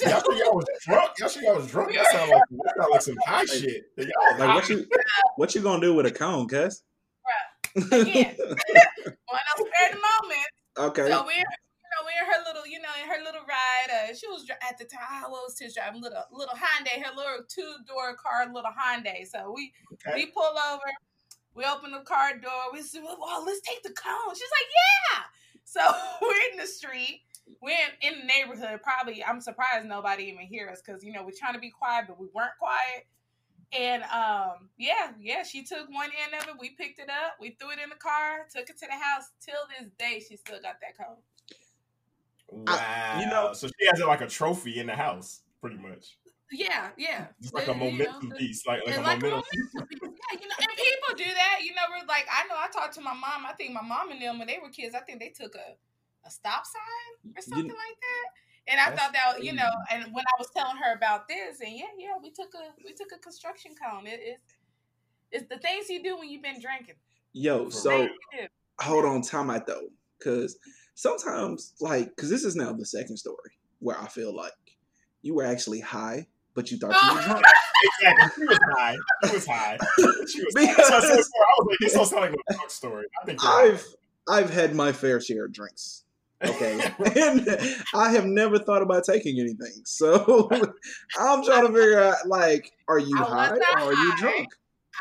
y'all 0.00 0.20
think 0.20 0.44
y'all 0.44 0.56
was 0.56 0.66
drunk? 0.80 1.10
Y'all 1.18 1.28
think 1.28 1.44
y'all 1.44 1.56
was 1.56 1.70
drunk? 1.70 1.92
That 1.92 2.06
sound 2.10 2.30
like 2.30 2.42
that 2.50 2.74
sound 2.78 2.90
like 2.90 3.02
some 3.02 3.16
high 3.26 3.44
shit. 3.44 3.84
Like 4.38 4.54
what 4.54 4.68
you 4.70 4.86
what 5.36 5.54
you 5.54 5.60
gonna 5.60 5.82
do 5.82 5.92
with 5.92 6.06
a 6.06 6.10
cone, 6.10 6.48
cuz? 6.48 6.82
Again, 7.90 8.36
one 9.04 9.46
of 9.52 9.56
those 9.58 9.96
moments. 9.98 10.56
Okay. 10.78 11.06
So 11.10 11.24
we're 11.24 11.36
you 11.36 11.88
know 11.90 12.00
we're 12.04 12.20
in 12.20 12.32
her 12.32 12.40
little 12.46 12.66
you 12.66 12.80
know 12.80 12.94
in 13.02 13.08
her 13.08 13.24
little 13.24 13.42
ride. 13.46 13.90
Uh, 13.90 14.14
she 14.14 14.26
was 14.28 14.48
at 14.48 14.78
the 14.78 14.84
time 14.84 15.24
I 15.24 15.28
was 15.28 15.58
driving 15.74 16.02
little 16.02 16.24
little 16.32 16.54
Hyundai, 16.54 17.02
her 17.02 17.14
little 17.14 17.44
two 17.48 17.76
door 17.86 18.16
car, 18.16 18.46
little 18.46 18.72
Hyundai. 18.72 19.26
So 19.26 19.52
we 19.54 19.72
okay. 19.94 20.12
we 20.14 20.26
pull 20.26 20.54
over. 20.72 20.90
We 21.54 21.64
open 21.64 21.92
the 21.92 22.00
car 22.00 22.38
door. 22.38 22.72
We 22.72 22.80
said, 22.82 23.02
"Well, 23.04 23.44
let's 23.44 23.60
take 23.60 23.82
the 23.82 23.92
cone." 23.92 24.34
She's 24.34 24.52
like, 24.52 24.70
"Yeah." 24.72 25.22
So 25.64 25.80
we're 26.22 26.52
in 26.52 26.58
the 26.58 26.66
street 26.66 27.22
we're 27.60 27.76
in, 28.02 28.12
in 28.12 28.20
the 28.20 28.26
neighborhood. 28.26 28.80
Probably, 28.82 29.24
I'm 29.24 29.40
surprised 29.40 29.86
nobody 29.86 30.24
even 30.24 30.46
hear 30.46 30.68
us 30.68 30.80
because 30.84 31.04
you 31.04 31.12
know 31.12 31.22
we're 31.24 31.36
trying 31.36 31.54
to 31.54 31.60
be 31.60 31.70
quiet, 31.70 32.06
but 32.08 32.18
we 32.18 32.28
weren't 32.34 32.56
quiet. 32.58 33.06
And 33.78 34.02
um, 34.04 34.68
yeah, 34.76 35.12
yeah, 35.18 35.42
she 35.42 35.62
took 35.62 35.88
one 35.90 36.10
end 36.24 36.40
of 36.42 36.48
it. 36.48 36.54
We 36.60 36.70
picked 36.70 36.98
it 36.98 37.08
up. 37.08 37.36
We 37.40 37.56
threw 37.58 37.70
it 37.70 37.78
in 37.82 37.88
the 37.88 37.96
car. 37.96 38.46
Took 38.54 38.68
it 38.68 38.78
to 38.78 38.86
the 38.86 38.92
house. 38.92 39.30
Till 39.40 39.54
this 39.78 39.90
day, 39.98 40.22
she 40.26 40.36
still 40.36 40.60
got 40.60 40.76
that 40.80 40.96
cone. 40.96 41.16
Wow. 42.48 42.64
I, 42.68 43.22
you 43.22 43.30
know, 43.30 43.54
so 43.54 43.66
she 43.68 43.86
has 43.86 44.00
it 44.00 44.06
like 44.06 44.20
a 44.20 44.26
trophy 44.26 44.78
in 44.78 44.86
the 44.86 44.94
house, 44.94 45.40
pretty 45.60 45.76
much. 45.76 46.18
Yeah, 46.52 46.90
yeah. 46.98 47.28
It's 47.40 47.52
like 47.54 47.68
a 47.68 47.72
momentum 47.72 48.24
you 48.24 48.28
know, 48.28 48.36
piece, 48.36 48.66
like 48.66 48.84
like, 48.84 48.96
a, 48.96 49.00
like 49.00 49.22
momentum. 49.22 49.24
a 49.24 49.78
momentum 49.80 49.88
piece. 49.88 50.00
Yeah, 50.02 50.38
you 50.38 50.48
know, 50.48 50.54
and 50.60 50.76
people 50.76 51.16
do 51.16 51.24
that. 51.24 51.60
You 51.64 51.74
know, 51.74 51.82
we're 51.88 52.06
like, 52.06 52.28
I 52.30 52.46
know. 52.48 52.56
I 52.60 52.68
talked 52.70 52.94
to 52.96 53.00
my 53.00 53.14
mom. 53.14 53.46
I 53.48 53.54
think 53.54 53.72
my 53.72 53.80
mom 53.80 54.10
and 54.10 54.20
them 54.20 54.38
when 54.38 54.48
they 54.48 54.58
were 54.62 54.68
kids. 54.68 54.94
I 54.94 55.00
think 55.00 55.18
they 55.18 55.30
took 55.30 55.54
a 55.54 55.76
a 56.24 56.30
stop 56.30 56.64
sign 56.66 57.34
or 57.34 57.42
something 57.42 57.66
you, 57.66 57.74
like 57.74 57.98
that. 57.98 58.28
And 58.68 58.80
I 58.80 58.94
thought 58.94 59.12
that 59.12 59.42
you 59.42 59.52
know, 59.52 59.70
and 59.90 60.04
when 60.12 60.24
I 60.24 60.36
was 60.38 60.48
telling 60.56 60.76
her 60.76 60.94
about 60.94 61.28
this, 61.28 61.60
and 61.60 61.72
yeah, 61.76 61.84
yeah, 61.98 62.14
we 62.22 62.30
took 62.30 62.54
a 62.54 62.72
we 62.84 62.92
took 62.92 63.08
a 63.14 63.18
construction 63.18 63.72
cone. 63.74 64.06
It, 64.06 64.20
it's 64.22 64.54
it's 65.32 65.48
the 65.48 65.58
things 65.58 65.88
you 65.88 66.02
do 66.02 66.18
when 66.18 66.28
you've 66.28 66.42
been 66.42 66.60
drinking. 66.60 66.94
Yo, 67.32 67.70
so 67.70 68.08
hold 68.80 69.04
on, 69.04 69.22
time 69.22 69.50
out 69.50 69.66
though, 69.66 69.88
because 70.18 70.58
sometimes 70.94 71.74
like, 71.80 72.14
because 72.14 72.30
this 72.30 72.44
is 72.44 72.54
now 72.54 72.72
the 72.72 72.84
second 72.84 73.16
story 73.16 73.52
where 73.78 73.98
I 73.98 74.06
feel 74.06 74.34
like 74.34 74.52
you 75.22 75.34
were 75.34 75.44
actually 75.44 75.80
high, 75.80 76.26
but 76.54 76.70
you 76.70 76.78
thought 76.78 76.94
you 77.02 77.14
were 77.16 77.22
drunk. 77.22 77.44
exactly, 77.84 78.30
she 78.36 78.46
was 78.46 78.58
high. 78.76 78.96
She 79.24 79.32
was 79.32 79.46
high. 79.46 79.78
She 80.28 80.44
was 80.44 80.54
high. 80.56 80.72
So, 80.74 81.00
so, 81.00 81.00
so, 81.00 81.08
I 81.08 81.20
was 81.20 81.66
like, 81.68 81.78
this 81.80 81.94
don't 81.94 82.06
sound 82.06 82.22
like 82.22 82.32
a 82.32 82.54
drunk 82.54 82.70
story. 82.70 83.06
I 83.20 83.26
think 83.26 83.44
I've 83.44 83.86
I've 84.28 84.50
had 84.50 84.74
my 84.74 84.92
fair 84.92 85.20
share 85.20 85.46
of 85.46 85.52
drinks. 85.52 86.01
Okay. 86.44 86.80
and 87.16 87.48
I 87.94 88.12
have 88.12 88.26
never 88.26 88.58
thought 88.58 88.82
about 88.82 89.04
taking 89.04 89.38
anything. 89.38 89.82
So 89.84 90.48
I'm 91.18 91.44
trying 91.44 91.66
to 91.66 91.72
figure 91.72 92.00
out 92.00 92.26
like, 92.26 92.72
are 92.88 92.98
you 92.98 93.16
high 93.16 93.50
or 93.50 93.78
are 93.78 93.92
you 93.92 94.16
drunk? 94.16 94.48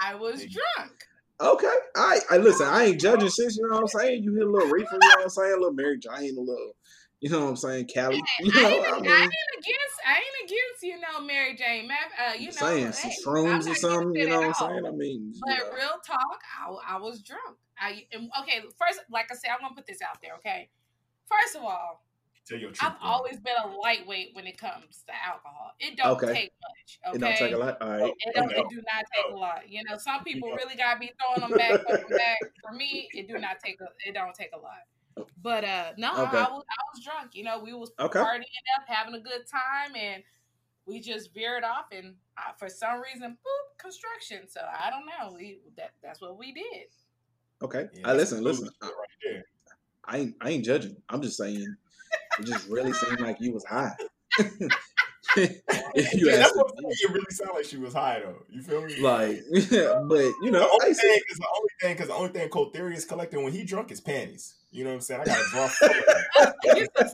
I 0.02 0.16
was 0.16 0.40
drunk. 0.42 0.92
Okay. 1.40 1.76
I 1.96 2.20
I 2.30 2.38
listen, 2.38 2.68
I 2.68 2.86
ain't 2.86 3.02
judging 3.02 3.30
shit, 3.30 3.56
you 3.56 3.68
know 3.68 3.76
what 3.76 3.82
I'm 3.82 3.88
saying? 3.88 4.24
You 4.24 4.34
hit 4.34 4.48
a 4.48 4.50
little 4.50 4.70
reefer, 4.70 4.90
you 4.94 5.00
know 5.00 5.16
what 5.16 5.24
I'm 5.24 5.30
saying? 5.30 5.54
A 5.54 5.58
little 5.58 5.74
Mary 5.74 5.98
Jane, 5.98 6.38
a 6.38 6.42
little 6.42 6.76
you 7.22 7.30
know 7.30 7.42
what 7.42 7.50
I'm 7.50 7.56
saying, 7.56 7.86
Cali. 7.86 8.22
You 8.40 8.52
know, 8.52 8.68
I, 8.68 8.72
ain't, 8.72 8.86
I, 8.86 9.00
mean, 9.00 9.12
I 9.12 9.22
ain't 9.22 9.32
against 9.60 9.98
I 10.08 10.14
ain't 10.16 10.50
against, 10.50 10.84
you 10.84 11.00
know, 11.00 11.26
Mary 11.26 11.56
Jane. 11.56 11.88
Uh, 11.92 12.34
you 12.34 12.48
know, 12.48 12.52
saying 12.52 12.92
some 12.94 13.12
shrooms 13.24 13.70
or 13.70 13.76
something, 13.76 14.16
you 14.16 14.28
know 14.28 14.42
what 14.42 14.48
I'm 14.48 14.54
saying? 14.70 14.86
I 14.88 14.92
mean 14.92 15.34
But 15.40 15.74
real 15.76 16.00
talk, 16.06 16.40
I, 16.60 16.96
I 16.96 17.00
was 17.00 17.22
drunk. 17.22 17.58
I 17.80 18.06
okay, 18.42 18.62
first 18.78 19.02
like 19.12 19.32
I 19.32 19.36
said, 19.36 19.52
I'm 19.54 19.62
gonna 19.62 19.76
put 19.76 19.86
this 19.86 20.02
out 20.02 20.18
there, 20.22 20.34
okay? 20.38 20.70
First 21.32 21.56
of 21.56 21.64
all, 21.64 22.04
truth, 22.48 22.78
I've 22.82 22.96
always 23.02 23.40
been 23.40 23.56
a 23.64 23.68
lightweight 23.68 24.32
when 24.34 24.48
it 24.48 24.58
comes 24.58 25.04
to 25.08 25.14
alcohol. 25.26 25.72
It 25.80 25.98
don't 25.98 26.12
okay. 26.18 26.34
take 26.34 26.52
much. 26.62 27.00
Okay, 27.08 27.16
it 27.16 27.20
don't 27.20 27.38
take 27.38 27.54
a 27.54 27.58
lot. 27.58 27.78
All 27.82 27.90
right, 27.90 28.14
it, 28.18 28.36
don't, 28.36 28.52
it 28.52 28.66
do 28.70 28.76
not 28.78 29.06
take 29.16 29.34
a 29.34 29.36
lot. 29.36 29.70
You 29.70 29.84
know, 29.90 29.98
some 29.98 30.24
people 30.24 30.50
really 30.50 30.76
gotta 30.76 31.00
be 31.00 31.12
throwing 31.20 31.50
them 31.50 31.58
back, 31.58 31.88
them 31.88 32.18
back. 32.18 32.40
For 32.62 32.76
me, 32.76 33.10
it 33.14 33.28
do 33.28 33.38
not 33.38 33.60
take 33.64 33.80
a. 33.82 33.86
It 34.08 34.14
don't 34.14 34.34
take 34.36 34.52
a 34.54 34.60
lot. 34.60 35.28
But 35.42 35.66
uh 35.66 35.92
no, 35.98 36.12
okay. 36.12 36.38
I 36.38 36.50
was 36.50 36.64
I 36.70 36.82
was 36.94 37.04
drunk. 37.04 37.32
You 37.34 37.44
know, 37.44 37.60
we 37.60 37.74
was 37.74 37.92
okay. 38.00 38.20
partying 38.20 38.42
up, 38.78 38.88
having 38.88 39.14
a 39.14 39.20
good 39.20 39.46
time, 39.50 39.96
and 39.96 40.24
we 40.86 41.00
just 41.00 41.34
veered 41.34 41.64
off, 41.64 41.86
and 41.92 42.16
uh, 42.38 42.54
for 42.58 42.70
some 42.70 43.02
reason, 43.02 43.32
boop, 43.32 43.78
construction. 43.78 44.48
So 44.48 44.62
I 44.62 44.90
don't 44.90 45.06
know. 45.06 45.36
We 45.36 45.60
that 45.78 45.92
that's 46.02 46.22
what 46.22 46.38
we 46.38 46.54
did. 46.54 46.88
Okay, 47.62 47.88
yeah, 47.94 48.10
I 48.10 48.14
listen, 48.14 48.44
listen. 48.44 48.70
Right 48.82 48.92
there. 49.24 49.44
I 50.12 50.18
ain't, 50.18 50.36
I 50.42 50.50
ain't 50.50 50.66
judging. 50.66 50.98
I'm 51.10 51.22
just 51.22 51.38
saying 51.38 51.66
it 52.40 52.46
just 52.46 52.68
really 52.68 52.92
seemed 52.92 53.22
like 53.22 53.38
you 53.40 53.54
was 53.54 53.64
high. 53.64 53.96
if 54.38 54.54
you 56.14 56.30
yeah, 56.30 56.38
that's 56.38 56.56
what 56.56 56.74
it 56.78 57.10
really 57.10 57.26
sounded 57.30 57.56
like 57.56 57.66
she 57.66 57.78
was 57.78 57.94
high 57.94 58.20
though. 58.20 58.44
You 58.50 58.62
feel 58.62 58.86
me? 58.86 59.00
Like, 59.00 59.42
yeah, 59.72 60.02
but 60.08 60.26
you 60.42 60.52
know, 60.52 60.60
the 60.60 60.70
only 60.70 60.94
thing 60.94 61.20
is 61.30 61.38
the 61.38 61.48
only 61.56 61.70
thing 61.82 61.94
because 61.94 62.08
the 62.10 62.14
only 62.14 62.30
thing 62.30 62.50
Cold 62.50 62.74
Theory 62.74 62.96
is 62.96 63.06
collecting 63.06 63.42
when 63.44 63.54
he 63.54 63.64
drunk 63.64 63.90
is 63.92 64.02
panties. 64.02 64.56
You 64.70 64.84
know 64.84 64.90
what 64.90 64.96
I'm 64.96 65.02
saying? 65.02 65.22
I 65.22 65.26
got 65.26 65.38
to 65.38 65.50
draw. 65.52 67.08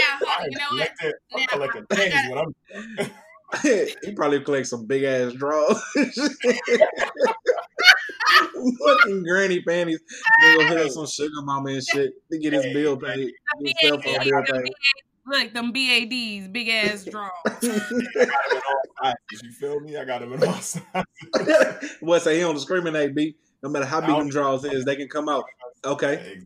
Oh, 0.00 0.10
now, 0.20 0.44
you 0.48 0.58
know 0.58 0.64
what? 0.70 0.90
I'm 1.34 1.46
collecting 1.46 1.86
panties 1.86 2.30
when 2.30 2.38
I'm. 2.38 2.54
he 4.04 4.12
probably 4.12 4.40
collects 4.40 4.70
some 4.70 4.86
big 4.86 5.02
ass 5.02 5.32
draws. 5.32 5.82
Fucking 8.86 9.22
granny 9.22 9.62
panties. 9.62 10.00
They 10.42 10.56
gonna 10.56 10.68
hit 10.68 10.86
up 10.86 10.90
some 10.90 11.06
sugar 11.06 11.42
mama 11.42 11.70
and 11.70 11.84
shit 11.84 12.12
to 12.30 12.38
get 12.38 12.52
his 12.52 12.64
bill 12.72 12.96
paid. 13.00 13.32
His 13.60 13.74
cell 13.80 14.00
phone 14.00 14.24
bill 14.24 14.42
paid. 14.44 14.72
Look, 15.26 15.52
them 15.52 15.72
BADs, 15.72 16.48
big 16.48 16.68
ass 16.70 17.04
draws. 17.10 17.30
you 17.62 19.52
feel 19.60 19.78
me? 19.80 19.96
I 19.96 20.04
got 20.04 20.20
them 20.20 20.32
in 20.32 20.42
all 20.42 20.54
sizes. 20.54 20.86
what 22.00 22.22
say 22.22 22.36
he 22.36 22.40
don't 22.40 22.54
discriminate, 22.54 23.14
B. 23.14 23.36
No 23.62 23.68
matter 23.68 23.84
how 23.84 24.00
big 24.00 24.16
them 24.16 24.30
draws 24.30 24.64
is, 24.64 24.84
they 24.86 24.96
can 24.96 25.08
come 25.08 25.28
out. 25.28 25.44
Okay. 25.84 26.14
Exactly. 26.14 26.44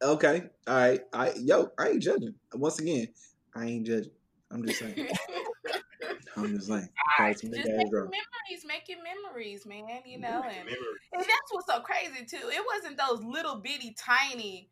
Okay. 0.00 0.42
All 0.68 0.76
right. 0.76 1.00
I 1.12 1.32
yo, 1.36 1.70
I 1.78 1.88
ain't 1.88 2.02
judging. 2.02 2.34
Once 2.54 2.78
again, 2.78 3.08
I 3.54 3.64
ain't 3.64 3.86
judging. 3.86 4.12
I'm 4.50 4.64
just 4.64 4.78
saying. 4.78 5.08
I'm 6.38 6.56
just 6.56 6.70
like, 6.70 6.84
just 7.18 7.44
making 7.44 7.68
memories, 7.82 8.64
making 8.66 8.98
memories, 9.02 9.66
man. 9.66 10.00
You 10.06 10.18
know, 10.18 10.42
and, 10.44 10.68
and 10.68 11.22
that's 11.22 11.50
what's 11.50 11.66
so 11.66 11.80
crazy 11.80 12.24
too. 12.24 12.48
It 12.48 12.62
wasn't 12.74 12.98
those 12.98 13.22
little 13.22 13.56
bitty 13.56 13.94
tiny 13.98 14.70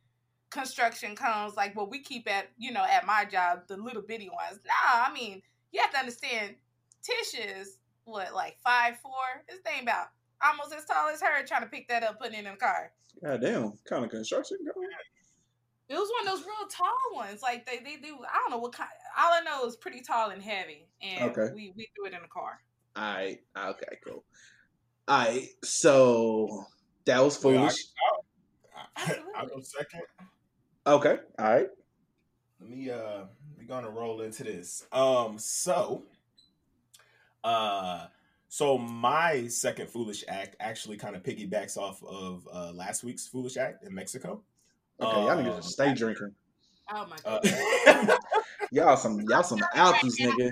construction 0.50 1.16
cones 1.16 1.56
like 1.56 1.76
what 1.76 1.90
we 1.90 2.00
keep 2.00 2.30
at, 2.30 2.48
you 2.56 2.72
know, 2.72 2.84
at 2.84 3.06
my 3.06 3.24
job, 3.24 3.60
the 3.68 3.76
little 3.76 4.02
bitty 4.02 4.30
ones. 4.30 4.60
Nah, 4.64 5.04
I 5.06 5.12
mean, 5.12 5.42
you 5.72 5.80
have 5.80 5.90
to 5.92 5.98
understand 5.98 6.54
Tish 7.02 7.40
is 7.40 7.78
what, 8.04 8.34
like 8.34 8.56
five 8.64 8.98
four? 8.98 9.12
This 9.48 9.60
thing 9.60 9.82
about 9.82 10.08
almost 10.44 10.74
as 10.74 10.84
tall 10.84 11.08
as 11.08 11.20
her 11.20 11.44
trying 11.44 11.62
to 11.62 11.68
pick 11.68 11.88
that 11.88 12.02
up, 12.02 12.20
putting 12.20 12.34
it 12.34 12.46
in 12.46 12.52
the 12.52 12.56
car. 12.56 12.92
God 13.22 13.40
damn, 13.40 13.72
kind 13.88 14.04
of 14.04 14.10
construction 14.10 14.58
It 15.88 15.94
was 15.94 16.10
one 16.18 16.28
of 16.28 16.34
those 16.34 16.46
real 16.46 16.68
tall 16.68 16.96
ones. 17.14 17.42
Like 17.42 17.66
they, 17.66 17.78
they 17.78 17.96
do. 17.96 18.16
I 18.22 18.38
don't 18.40 18.50
know 18.50 18.58
what 18.58 18.72
kind. 18.72 18.90
All 19.18 19.32
I 19.32 19.40
know 19.40 19.66
is 19.66 19.76
pretty 19.76 20.00
tall 20.00 20.30
and 20.30 20.42
heavy, 20.42 20.88
and 21.00 21.30
okay. 21.30 21.52
we 21.54 21.72
we 21.76 21.88
threw 21.94 22.06
it 22.06 22.12
in 22.12 22.22
the 22.22 22.28
car. 22.28 22.60
All 22.96 23.02
right. 23.02 23.40
Okay. 23.56 23.98
Cool. 24.04 24.24
All 25.08 25.18
right. 25.18 25.48
So 25.62 26.64
that 27.04 27.22
was 27.22 27.36
foolish. 27.36 27.76
Well, 28.96 29.20
I, 29.36 29.42
will 29.42 29.48
go 29.48 29.60
second. 29.62 30.02
Okay. 30.86 31.18
All 31.38 31.44
right. 31.44 31.68
Let 32.60 32.70
me 32.70 32.90
uh 32.90 33.24
we're 33.58 33.66
gonna 33.66 33.90
roll 33.90 34.22
into 34.22 34.44
this. 34.44 34.86
Um 34.92 35.38
so 35.38 36.04
uh 37.44 38.06
so 38.48 38.78
my 38.78 39.46
second 39.48 39.90
foolish 39.90 40.24
act 40.28 40.56
actually 40.60 40.96
kind 40.96 41.14
of 41.14 41.22
piggybacks 41.22 41.76
off 41.76 42.02
of 42.04 42.48
uh 42.52 42.72
last 42.72 43.04
week's 43.04 43.26
foolish 43.26 43.56
act 43.56 43.84
in 43.84 43.94
Mexico. 43.94 44.42
Okay, 45.00 45.20
y'all 45.20 45.36
niggas 45.36 45.56
just 45.56 45.72
stay 45.72 45.92
drinking. 45.92 46.32
Oh 46.90 47.06
my 47.06 47.16
god. 47.22 47.46
Uh, 47.46 48.16
y'all 48.72 48.96
some 48.96 49.20
y'all 49.28 49.42
some 49.42 49.60
alkies, 49.74 50.18
nigga. 50.20 50.50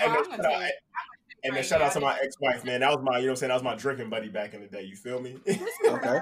And, 0.00 0.14
then, 0.14 0.70
and 1.44 1.56
then 1.56 1.62
shout 1.62 1.82
out 1.82 1.92
to 1.92 2.00
my 2.00 2.18
ex-wife, 2.22 2.64
man. 2.64 2.80
That 2.80 2.90
was 2.90 3.04
my, 3.04 3.18
you 3.18 3.24
know 3.24 3.28
what 3.28 3.30
I'm 3.32 3.36
saying? 3.36 3.48
That 3.48 3.54
was 3.54 3.62
my 3.62 3.74
drinking 3.74 4.08
buddy 4.08 4.28
back 4.28 4.54
in 4.54 4.62
the 4.62 4.66
day. 4.66 4.82
You 4.82 4.96
feel 4.96 5.20
me? 5.20 5.36
okay. 5.86 6.18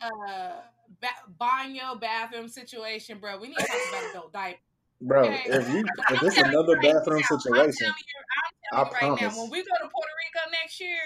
Uh, 0.00 0.06
uh, 0.06 0.52
ba- 1.00 1.08
baño 1.40 2.00
bathroom 2.00 2.48
situation, 2.48 3.18
bro. 3.18 3.38
We 3.38 3.48
need 3.48 3.58
to 3.58 3.66
talk 3.66 3.76
about 3.90 4.10
adult 4.10 4.32
diapers. 4.32 4.60
Bro, 5.02 5.24
okay. 5.26 5.42
if 5.46 5.68
you 5.68 5.84
if 6.10 6.22
it's 6.22 6.38
another 6.38 6.72
right 6.74 6.94
bathroom 6.94 7.20
now, 7.20 7.36
situation, 7.36 7.66
I'm 7.66 7.72
telling 7.72 7.94
you, 7.98 8.72
I'm 8.72 8.86
telling 8.88 9.18
you 9.20 9.26
right 9.26 9.34
now, 9.34 9.42
when 9.42 9.50
we 9.50 9.58
go 9.58 9.72
to 9.82 9.88
Puerto 9.88 10.12
Rico 10.24 10.50
next 10.50 10.80
year, 10.80 10.98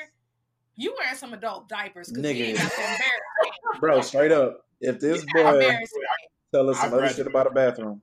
you 0.76 0.94
wear 0.96 1.14
some 1.16 1.32
adult 1.32 1.68
diapers 1.68 2.08
because 2.08 2.22
we 2.22 2.42
ain't 2.42 2.58
got 2.58 3.80
Bro, 3.80 4.02
straight 4.02 4.30
up, 4.30 4.64
if 4.80 5.00
this 5.00 5.24
boy 5.34 5.76
tell 6.54 6.70
us 6.70 6.80
some 6.80 6.94
other 6.94 7.08
shit 7.08 7.26
about 7.26 7.48
a 7.48 7.50
bathroom, 7.50 8.00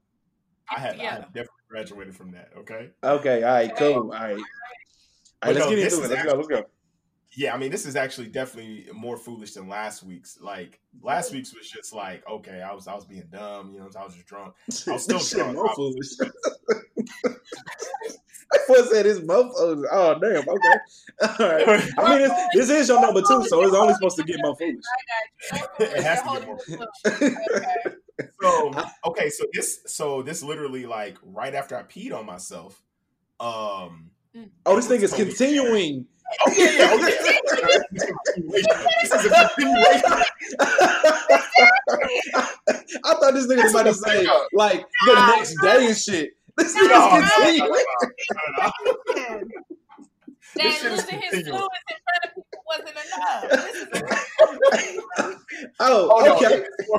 I 0.76 0.80
have, 0.80 0.98
yeah. 0.98 1.04
I 1.04 1.14
have 1.16 1.34
definitely 1.34 1.68
graduated 1.70 2.16
from 2.16 2.32
that. 2.32 2.52
Okay. 2.58 2.90
Okay. 3.04 3.44
All 3.44 3.54
right. 3.54 3.76
Cool. 3.76 3.94
All 3.94 4.08
right. 4.10 4.32
All 4.32 4.36
right. 5.44 5.56
Let's 5.56 5.60
no, 5.60 5.70
get 5.70 5.80
into 5.80 6.04
it. 6.04 6.10
Let's 6.10 6.26
go. 6.26 6.36
Let's 6.36 6.48
go 6.48 6.64
yeah, 7.38 7.54
I 7.54 7.58
mean, 7.58 7.70
this 7.70 7.86
is 7.86 7.96
actually 7.96 8.30
definitely 8.30 8.88
more 8.92 9.16
foolish 9.16 9.54
than 9.54 9.70
last 9.70 10.02
week's. 10.02 10.40
Like 10.42 10.80
last 11.04 11.32
week's 11.32 11.54
was 11.54 11.70
just 11.70 11.94
like, 11.94 12.28
okay, 12.28 12.64
I 12.64 12.74
was 12.74 12.88
I 12.88 12.96
was 12.96 13.06
being 13.06 13.28
dumb, 13.32 13.74
you 13.74 13.80
know, 13.80 13.90
I 13.96 14.04
was 14.04 14.16
just 14.16 14.26
drunk. 14.26 14.56
I 14.88 14.92
was 14.94 15.04
still 15.04 15.20
drunk. 15.20 15.56
More 15.56 15.72
foolish. 15.76 16.08
I 18.54 18.58
first 18.66 18.92
said 18.92 19.06
it's 19.06 19.20
motherfuckers. 19.20 19.86
Oh 19.92 20.18
damn, 20.20 20.50
okay. 20.50 20.80
All 21.22 21.48
right. 21.48 21.94
I 22.00 22.18
mean, 22.18 22.30
this 22.54 22.72
is 22.72 22.90
your 22.90 23.00
number 23.02 23.22
two, 23.22 23.46
so 23.46 23.62
it's 23.62 23.76
only 23.76 23.94
supposed 23.94 24.18
to 24.18 24.24
get 24.24 24.40
more 24.42 24.56
foolish. 24.56 24.84
it 25.80 26.02
has 26.02 26.24
to 26.24 26.40
get 26.40 26.48
more 26.48 26.58
foolish. 26.60 27.94
So 28.48 28.74
okay, 29.06 29.30
so 29.30 29.46
this 29.54 29.80
so 29.86 30.22
this 30.22 30.44
literally 30.44 30.86
like 30.86 31.18
right 31.24 31.54
after 31.54 31.76
I 31.78 31.84
peed 31.84 32.14
on 32.14 32.26
myself. 32.26 32.82
Um. 33.40 34.12
Oh, 34.66 34.76
this 34.76 34.88
thing 34.88 35.02
is 35.02 35.14
continuing. 35.14 36.06
Oh 36.46 36.54
yeah, 36.56 36.72
yeah, 36.72 36.90
oh 36.92 36.98
yeah. 37.08 38.04
this 39.02 39.14
is 39.14 39.26
a 39.26 39.30
continuation. 39.30 40.24
I 43.04 43.14
thought 43.14 43.34
this 43.34 43.48
nigga 43.48 43.64
was 43.64 43.72
about 43.72 43.84
to 43.84 43.94
say 43.94 44.28
like 44.54 44.86
the 45.06 45.14
next 45.14 45.56
day 45.62 45.88
and 45.88 45.98
shit. 45.98 46.32
This 46.58 46.76
is 46.76 46.88
no, 46.90 47.10
continuing. 47.10 47.84
That 50.56 50.84
losing 50.84 51.22
his 51.22 51.48
fluids 51.48 51.50
in 51.50 51.52
front 51.52 52.24
of 52.26 52.32
people 52.36 52.47
wasn't 52.68 52.90
enough. 52.90 53.46
oh, 55.80 56.10
oh, 56.12 56.36
okay. 56.36 56.66
No, 56.90 56.98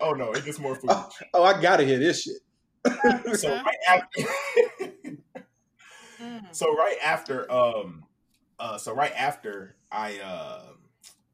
oh 0.00 0.12
no, 0.12 0.32
it 0.32 0.44
gets 0.44 0.58
more 0.58 0.74
foolish. 0.74 0.96
Oh, 0.96 1.10
oh, 1.34 1.42
I 1.42 1.60
gotta 1.60 1.84
hear 1.84 1.98
this 1.98 2.22
shit. 2.22 2.36
so 3.38 3.48
right 3.50 3.76
after, 3.88 4.22
mm. 6.20 6.42
so 6.54 6.74
right 6.74 6.96
after, 7.02 7.50
um, 7.50 8.04
uh, 8.58 8.76
so 8.76 8.94
right 8.94 9.12
after 9.16 9.76
I 9.90 10.18
uh, 10.18 10.62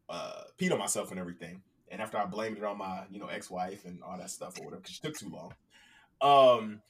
uh, 0.08 0.42
peed 0.58 0.72
on 0.72 0.78
myself 0.78 1.10
and 1.10 1.18
everything, 1.18 1.62
and 1.90 2.02
after 2.02 2.18
I 2.18 2.26
blamed 2.26 2.58
it 2.58 2.64
on 2.64 2.78
my 2.78 3.04
you 3.10 3.18
know 3.18 3.26
ex 3.26 3.50
wife 3.50 3.84
and 3.86 4.02
all 4.02 4.18
that 4.18 4.30
stuff 4.30 4.58
or 4.60 4.64
whatever, 4.64 4.82
because 4.82 4.94
she 4.94 5.00
took 5.00 5.16
too 5.16 5.30
long. 5.30 5.54
Um, 6.20 6.82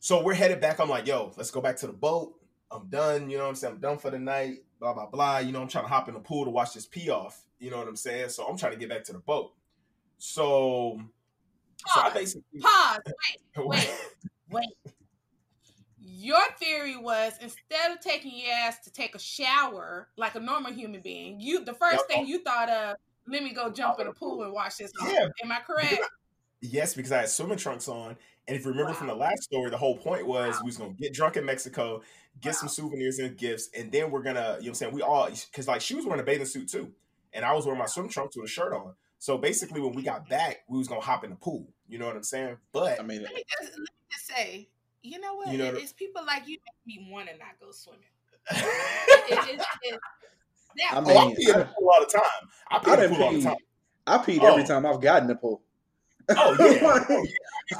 so 0.00 0.22
we're 0.22 0.34
headed 0.34 0.60
back. 0.60 0.78
I'm 0.78 0.90
like, 0.90 1.06
yo, 1.06 1.32
let's 1.36 1.50
go 1.50 1.60
back 1.60 1.76
to 1.78 1.86
the 1.86 1.92
boat. 1.92 2.34
I'm 2.70 2.88
done. 2.88 3.30
You 3.30 3.38
know 3.38 3.44
what 3.44 3.50
I'm 3.50 3.54
saying? 3.54 3.74
I'm 3.74 3.80
done 3.80 3.98
for 3.98 4.10
the 4.10 4.18
night. 4.18 4.64
Blah 4.80 4.94
blah 4.94 5.06
blah. 5.06 5.38
You 5.38 5.52
know, 5.52 5.62
I'm 5.62 5.68
trying 5.68 5.84
to 5.84 5.90
hop 5.90 6.08
in 6.08 6.14
the 6.14 6.20
pool 6.20 6.44
to 6.44 6.50
watch 6.50 6.74
this 6.74 6.86
pee 6.86 7.10
off. 7.10 7.44
You 7.58 7.70
know 7.70 7.78
what 7.78 7.88
I'm 7.88 7.96
saying? 7.96 8.30
So 8.30 8.46
I'm 8.46 8.56
trying 8.56 8.72
to 8.72 8.78
get 8.78 8.88
back 8.88 9.04
to 9.04 9.12
the 9.12 9.18
boat. 9.18 9.52
So, 10.18 11.00
pause, 11.86 11.94
so 11.94 12.00
I 12.00 12.10
basically 12.10 12.60
pause. 12.60 12.98
Wait, 13.56 13.66
wait, 13.66 13.90
wait 14.50 14.94
your 16.26 16.42
theory 16.58 16.96
was 16.96 17.34
instead 17.40 17.92
of 17.92 18.00
taking 18.00 18.36
your 18.36 18.52
ass 18.52 18.80
to 18.80 18.90
take 18.90 19.14
a 19.14 19.18
shower 19.18 20.08
like 20.16 20.34
a 20.34 20.40
normal 20.40 20.72
human 20.72 21.00
being, 21.00 21.38
you 21.40 21.64
the 21.64 21.74
first 21.74 21.98
yep. 21.98 22.08
thing 22.08 22.26
you 22.26 22.42
thought 22.42 22.70
of, 22.70 22.96
let 23.28 23.42
me 23.42 23.52
go 23.52 23.70
jump 23.70 24.00
in 24.00 24.06
the 24.06 24.12
pool 24.12 24.42
and 24.42 24.52
watch 24.52 24.78
this. 24.78 24.92
Yeah. 25.06 25.28
Am 25.44 25.52
I 25.52 25.60
correct? 25.60 26.00
yes, 26.60 26.94
because 26.94 27.12
I 27.12 27.18
had 27.18 27.28
swimming 27.28 27.58
trunks 27.58 27.86
on. 27.88 28.16
And 28.48 28.56
if 28.56 28.64
you 28.64 28.70
remember 28.70 28.92
wow. 28.92 28.98
from 28.98 29.06
the 29.08 29.14
last 29.14 29.42
story, 29.42 29.70
the 29.70 29.76
whole 29.76 29.96
point 29.96 30.26
was 30.26 30.54
wow. 30.54 30.60
we 30.62 30.68
was 30.68 30.76
gonna 30.76 30.94
get 30.94 31.12
drunk 31.12 31.36
in 31.36 31.44
Mexico, 31.44 32.02
get 32.40 32.50
wow. 32.50 32.58
some 32.58 32.68
souvenirs 32.68 33.18
and 33.18 33.36
gifts, 33.36 33.70
and 33.76 33.90
then 33.90 34.10
we're 34.10 34.22
gonna, 34.22 34.40
you 34.40 34.44
know 34.44 34.54
what 34.56 34.66
I'm 34.68 34.74
saying? 34.74 34.94
We 34.94 35.02
all 35.02 35.28
because 35.28 35.68
like 35.68 35.80
she 35.80 35.94
was 35.94 36.04
wearing 36.04 36.20
a 36.20 36.24
bathing 36.24 36.46
suit 36.46 36.68
too. 36.68 36.92
And 37.32 37.44
I 37.44 37.52
was 37.52 37.66
wearing 37.66 37.78
my 37.78 37.86
swim 37.86 38.08
trunks 38.08 38.36
with 38.36 38.46
a 38.46 38.48
shirt 38.48 38.72
on. 38.72 38.94
So 39.18 39.36
basically 39.36 39.80
when 39.80 39.92
we 39.92 40.02
mm-hmm. 40.02 40.10
got 40.10 40.28
back, 40.28 40.60
we 40.68 40.78
was 40.78 40.88
gonna 40.88 41.00
hop 41.00 41.24
in 41.24 41.30
the 41.30 41.36
pool. 41.36 41.66
You 41.88 41.98
know 41.98 42.06
what 42.06 42.16
I'm 42.16 42.22
saying? 42.22 42.56
But 42.72 43.00
I 43.00 43.02
mean 43.02 43.22
let 43.22 43.34
me 43.34 43.42
just, 43.48 43.72
let 43.72 43.80
me 43.80 43.86
just 44.10 44.26
say 44.26 44.68
you 45.06 45.20
know 45.20 45.34
what? 45.34 45.52
You 45.52 45.58
know, 45.58 45.66
it's 45.66 45.92
people 45.92 46.24
like 46.26 46.48
you 46.48 46.58
make 46.58 46.98
me 46.98 47.08
want 47.10 47.28
to 47.28 47.38
not 47.38 47.60
go 47.60 47.70
swimming. 47.70 48.00
it, 48.50 49.60
it, 49.60 49.60
oh, 49.60 50.96
I 50.96 51.00
mean, 51.00 51.16
oh, 51.16 51.30
I 51.30 51.34
pee 51.34 51.50
in 51.50 51.58
the 51.58 51.64
pool 51.64 51.90
all 51.92 52.00
the 52.00 52.06
time. 52.06 52.48
I 52.70 52.78
pee 52.78 52.90
I 52.90 52.94
in 52.94 53.00
the 53.10 53.16
pool 53.16 53.24
all 53.24 53.32
the 53.32 53.42
time. 53.42 53.56
I 54.06 54.18
peed 54.18 54.38
oh. 54.42 54.52
every 54.52 54.64
time 54.64 54.84
I've 54.84 55.00
gotten 55.00 55.28
the 55.28 55.36
pool. 55.36 55.62
Oh 56.38 56.56
yeah, 56.58 57.04
oh, 57.08 57.26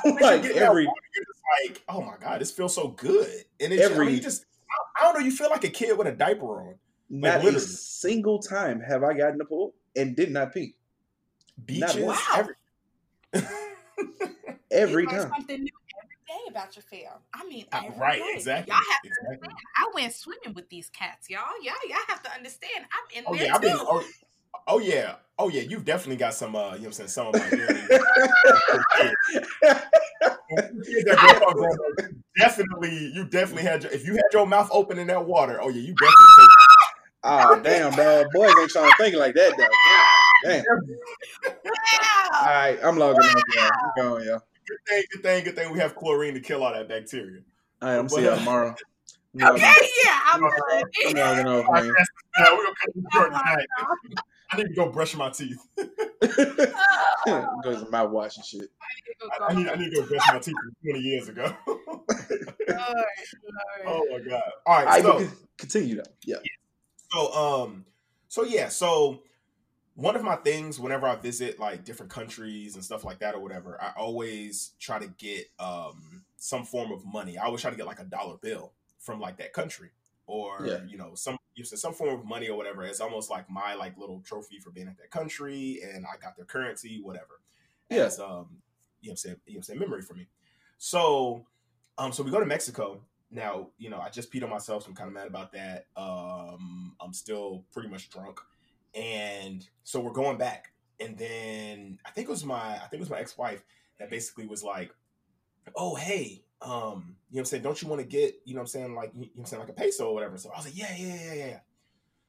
yeah. 0.04 0.12
like 0.20 0.44
every 0.44 0.86
like, 0.86 1.82
oh 1.88 2.00
my 2.00 2.14
god, 2.20 2.40
this 2.40 2.50
feels 2.50 2.74
so 2.74 2.88
good, 2.88 3.28
and 3.60 3.72
it's 3.72 3.82
every 3.82 4.06
I 4.06 4.10
mean, 4.10 4.22
just 4.22 4.44
I, 5.00 5.04
don't 5.04 5.14
know, 5.14 5.24
you 5.24 5.30
feel 5.30 5.50
like 5.50 5.64
a 5.64 5.68
kid 5.68 5.96
with 5.96 6.06
a 6.06 6.12
diaper 6.12 6.60
on. 6.60 6.66
Like, 6.66 6.76
not 7.08 7.44
literally. 7.44 7.56
a 7.56 7.60
single 7.60 8.40
time 8.40 8.80
have 8.80 9.04
I 9.04 9.14
gotten 9.14 9.38
the 9.38 9.44
pool 9.44 9.74
and 9.94 10.16
did 10.16 10.32
not 10.32 10.52
pee. 10.52 10.74
Beaches, 11.64 11.96
wow. 11.96 12.48
every, 13.32 13.48
every 14.70 15.06
time. 15.06 15.30
Something 15.30 15.64
new 15.64 15.70
day 16.26 16.34
about 16.48 16.74
your 16.76 16.82
fam. 16.82 17.18
I 17.32 17.46
mean, 17.46 17.66
uh, 17.72 17.82
right, 17.96 18.18
day. 18.18 18.32
exactly. 18.34 18.72
Y'all 18.72 18.80
have 18.92 19.00
exactly. 19.04 19.36
to 19.38 19.44
understand. 19.44 19.58
I 19.76 19.90
went 19.94 20.12
swimming 20.12 20.54
with 20.54 20.68
these 20.68 20.90
cats, 20.90 21.30
y'all. 21.30 21.40
Y'all, 21.62 21.74
y'all 21.88 21.98
have 22.08 22.22
to 22.24 22.32
understand. 22.32 22.84
I'm 22.92 23.18
in 23.18 23.24
oh, 23.26 23.34
there 23.34 23.46
yeah, 23.46 23.54
too. 23.54 23.60
Been, 23.60 23.76
oh, 23.78 24.04
oh, 24.66 24.78
yeah, 24.78 25.16
oh 25.38 25.48
yeah. 25.48 25.62
You've 25.62 25.84
definitely 25.84 26.16
got 26.16 26.34
some. 26.34 26.56
uh 26.56 26.58
You 26.58 26.64
know, 26.64 26.70
what 26.70 26.86
I'm 26.86 26.92
saying 26.92 27.08
some 27.08 27.26
of 27.34 27.34
my 27.34 27.40
definitely, 32.36 33.12
you 33.14 33.24
definitely 33.24 33.64
had. 33.64 33.82
Your, 33.82 33.92
if 33.92 34.06
you 34.06 34.14
had 34.14 34.32
your 34.32 34.46
mouth 34.46 34.68
open 34.72 34.98
in 34.98 35.06
that 35.08 35.26
water, 35.26 35.60
oh 35.60 35.68
yeah, 35.68 35.80
you 35.80 35.94
definitely. 35.94 36.26
Take 36.38 36.50
Oh 37.24 37.60
damn, 37.64 37.92
dog. 37.92 38.26
Boys 38.32 38.54
ain't 38.58 38.70
trying 38.70 38.90
to 38.90 38.96
think 38.98 39.16
like 39.16 39.34
that, 39.34 39.54
though. 39.56 40.48
Damn. 40.48 40.64
All 42.34 42.46
right, 42.46 42.78
I'm 42.82 42.96
logging 42.98 43.20
off, 43.20 43.42
y'all. 43.54 43.70
I'm 43.96 44.10
going, 44.10 44.26
y'all 44.26 44.42
good 44.66 44.78
thing, 44.88 45.04
good 45.12 45.22
thing, 45.22 45.44
good 45.44 45.56
thing 45.56 45.72
we 45.72 45.78
have 45.78 45.94
chlorine 45.94 46.34
to 46.34 46.40
kill 46.40 46.64
all 46.64 46.72
that 46.72 46.88
bacteria. 46.88 47.40
All 47.82 47.88
right, 47.88 47.98
I'm 47.98 48.08
see 48.08 48.24
y'all 48.24 48.36
tomorrow. 48.36 48.74
Okay, 49.34 49.74
yeah, 50.02 50.20
I'm, 50.32 50.44
I'm 50.44 51.14
logging 51.14 51.46
off, 51.46 51.66
man. 51.70 51.94
Yeah, 52.38 52.44
we're 52.52 52.64
gonna 52.64 52.74
cut 52.82 52.94
this 52.94 53.04
short 53.12 53.32
tonight. 53.32 53.66
I 54.50 54.56
need 54.56 54.68
to 54.68 54.74
go 54.74 54.90
brush 54.90 55.14
my 55.16 55.30
teeth. 55.30 55.58
Goes 57.64 57.82
to 57.82 57.88
my 57.90 58.02
wash 58.02 58.36
and 58.36 58.44
shit. 58.44 58.70
I 59.40 59.54
need, 59.54 59.68
I 59.68 59.74
need 59.74 59.90
to 59.90 60.02
go 60.02 60.06
brush 60.06 60.22
my 60.32 60.38
teeth 60.38 60.54
20 60.84 61.00
years 61.00 61.28
ago. 61.28 61.54
Lord, 61.66 61.80
Lord. 62.68 63.06
Oh 63.86 64.06
my 64.10 64.18
god! 64.20 64.42
All 64.64 64.84
right, 64.84 65.02
so 65.02 65.26
continue 65.56 65.96
though. 65.96 66.10
Yeah. 66.24 66.36
So 67.10 67.32
um, 67.32 67.84
so 68.28 68.44
yeah, 68.44 68.68
so 68.68 69.22
one 69.94 70.14
of 70.14 70.22
my 70.22 70.36
things 70.36 70.78
whenever 70.78 71.06
I 71.06 71.16
visit 71.16 71.58
like 71.58 71.84
different 71.84 72.12
countries 72.12 72.74
and 72.74 72.84
stuff 72.84 73.04
like 73.04 73.20
that 73.20 73.34
or 73.34 73.40
whatever, 73.40 73.80
I 73.80 73.92
always 73.98 74.72
try 74.78 74.98
to 74.98 75.08
get 75.08 75.46
um, 75.58 76.22
some 76.36 76.64
form 76.64 76.92
of 76.92 77.04
money. 77.04 77.38
I 77.38 77.44
always 77.44 77.62
try 77.62 77.70
to 77.70 77.76
get 77.76 77.86
like 77.86 78.00
a 78.00 78.04
dollar 78.04 78.36
bill 78.40 78.72
from 79.00 79.20
like 79.20 79.38
that 79.38 79.52
country 79.52 79.90
or 80.26 80.66
yeah. 80.66 80.78
you 80.86 80.98
know 80.98 81.14
some 81.14 81.35
some 81.64 81.94
form 81.94 82.20
of 82.20 82.26
money 82.26 82.48
or 82.48 82.56
whatever. 82.56 82.84
It's 82.84 83.00
almost 83.00 83.30
like 83.30 83.48
my 83.50 83.74
like 83.74 83.96
little 83.96 84.20
trophy 84.20 84.58
for 84.58 84.70
being 84.70 84.88
at 84.88 84.98
that 84.98 85.10
country 85.10 85.80
and 85.82 86.04
I 86.04 86.18
got 86.22 86.36
their 86.36 86.44
currency, 86.44 87.00
whatever. 87.02 87.40
Yeah. 87.90 88.10
Um, 88.22 88.58
you 89.00 89.08
know, 89.08 89.12
I'm 89.12 89.16
saying, 89.16 89.36
you 89.46 89.54
know, 89.54 89.58
I'm 89.58 89.62
saying 89.62 89.78
memory 89.80 90.02
for 90.02 90.14
me. 90.14 90.26
So, 90.78 91.46
um, 91.98 92.12
so 92.12 92.22
we 92.22 92.30
go 92.30 92.40
to 92.40 92.46
Mexico. 92.46 93.00
Now, 93.30 93.68
you 93.78 93.90
know, 93.90 93.98
I 93.98 94.08
just 94.08 94.32
peed 94.32 94.44
on 94.44 94.50
myself, 94.50 94.84
so 94.84 94.90
I'm 94.90 94.94
kind 94.94 95.08
of 95.08 95.14
mad 95.14 95.26
about 95.26 95.52
that. 95.52 95.86
Um, 95.96 96.94
I'm 97.00 97.12
still 97.12 97.64
pretty 97.72 97.88
much 97.88 98.10
drunk. 98.10 98.40
And 98.94 99.66
so 99.82 100.00
we're 100.00 100.12
going 100.12 100.38
back. 100.38 100.72
And 101.00 101.18
then 101.18 101.98
I 102.04 102.10
think 102.10 102.28
it 102.28 102.30
was 102.30 102.44
my 102.44 102.76
I 102.76 102.86
think 102.88 102.94
it 102.94 103.00
was 103.00 103.10
my 103.10 103.18
ex-wife 103.20 103.62
that 103.98 104.10
basically 104.10 104.46
was 104.46 104.62
like, 104.62 104.92
"Oh, 105.74 105.94
hey, 105.94 106.45
um, 106.62 106.70
you 106.70 106.72
know 106.72 106.96
what 107.30 107.38
I'm 107.40 107.44
saying? 107.46 107.62
Don't 107.62 107.82
you 107.82 107.88
want 107.88 108.00
to 108.00 108.06
get, 108.06 108.40
you 108.44 108.54
know 108.54 108.60
what 108.60 108.62
I'm 108.62 108.66
saying, 108.68 108.94
like 108.94 109.12
you 109.14 109.22
know 109.22 109.28
what 109.34 109.40
I'm 109.40 109.46
saying, 109.46 109.60
like 109.60 109.70
a 109.70 109.74
peso 109.74 110.08
or 110.08 110.14
whatever?" 110.14 110.38
So 110.38 110.50
I 110.50 110.56
was 110.56 110.66
like, 110.66 110.76
"Yeah, 110.76 110.94
yeah, 110.96 111.14
yeah, 111.14 111.34
yeah." 111.34 111.58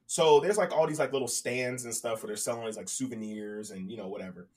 So 0.08 0.40
there's 0.40 0.58
like 0.58 0.72
all 0.72 0.88
these 0.88 1.00
like 1.00 1.14
little 1.14 1.28
stands 1.28 1.86
and 1.86 1.94
stuff 1.94 2.24
where 2.24 2.28
they're 2.28 2.38
selling 2.38 2.66
these 2.66 2.78
like 2.78 2.90
souvenirs 2.90 3.72
and 3.72 3.90
you 3.90 3.98
know 3.98 4.08
whatever. 4.08 4.48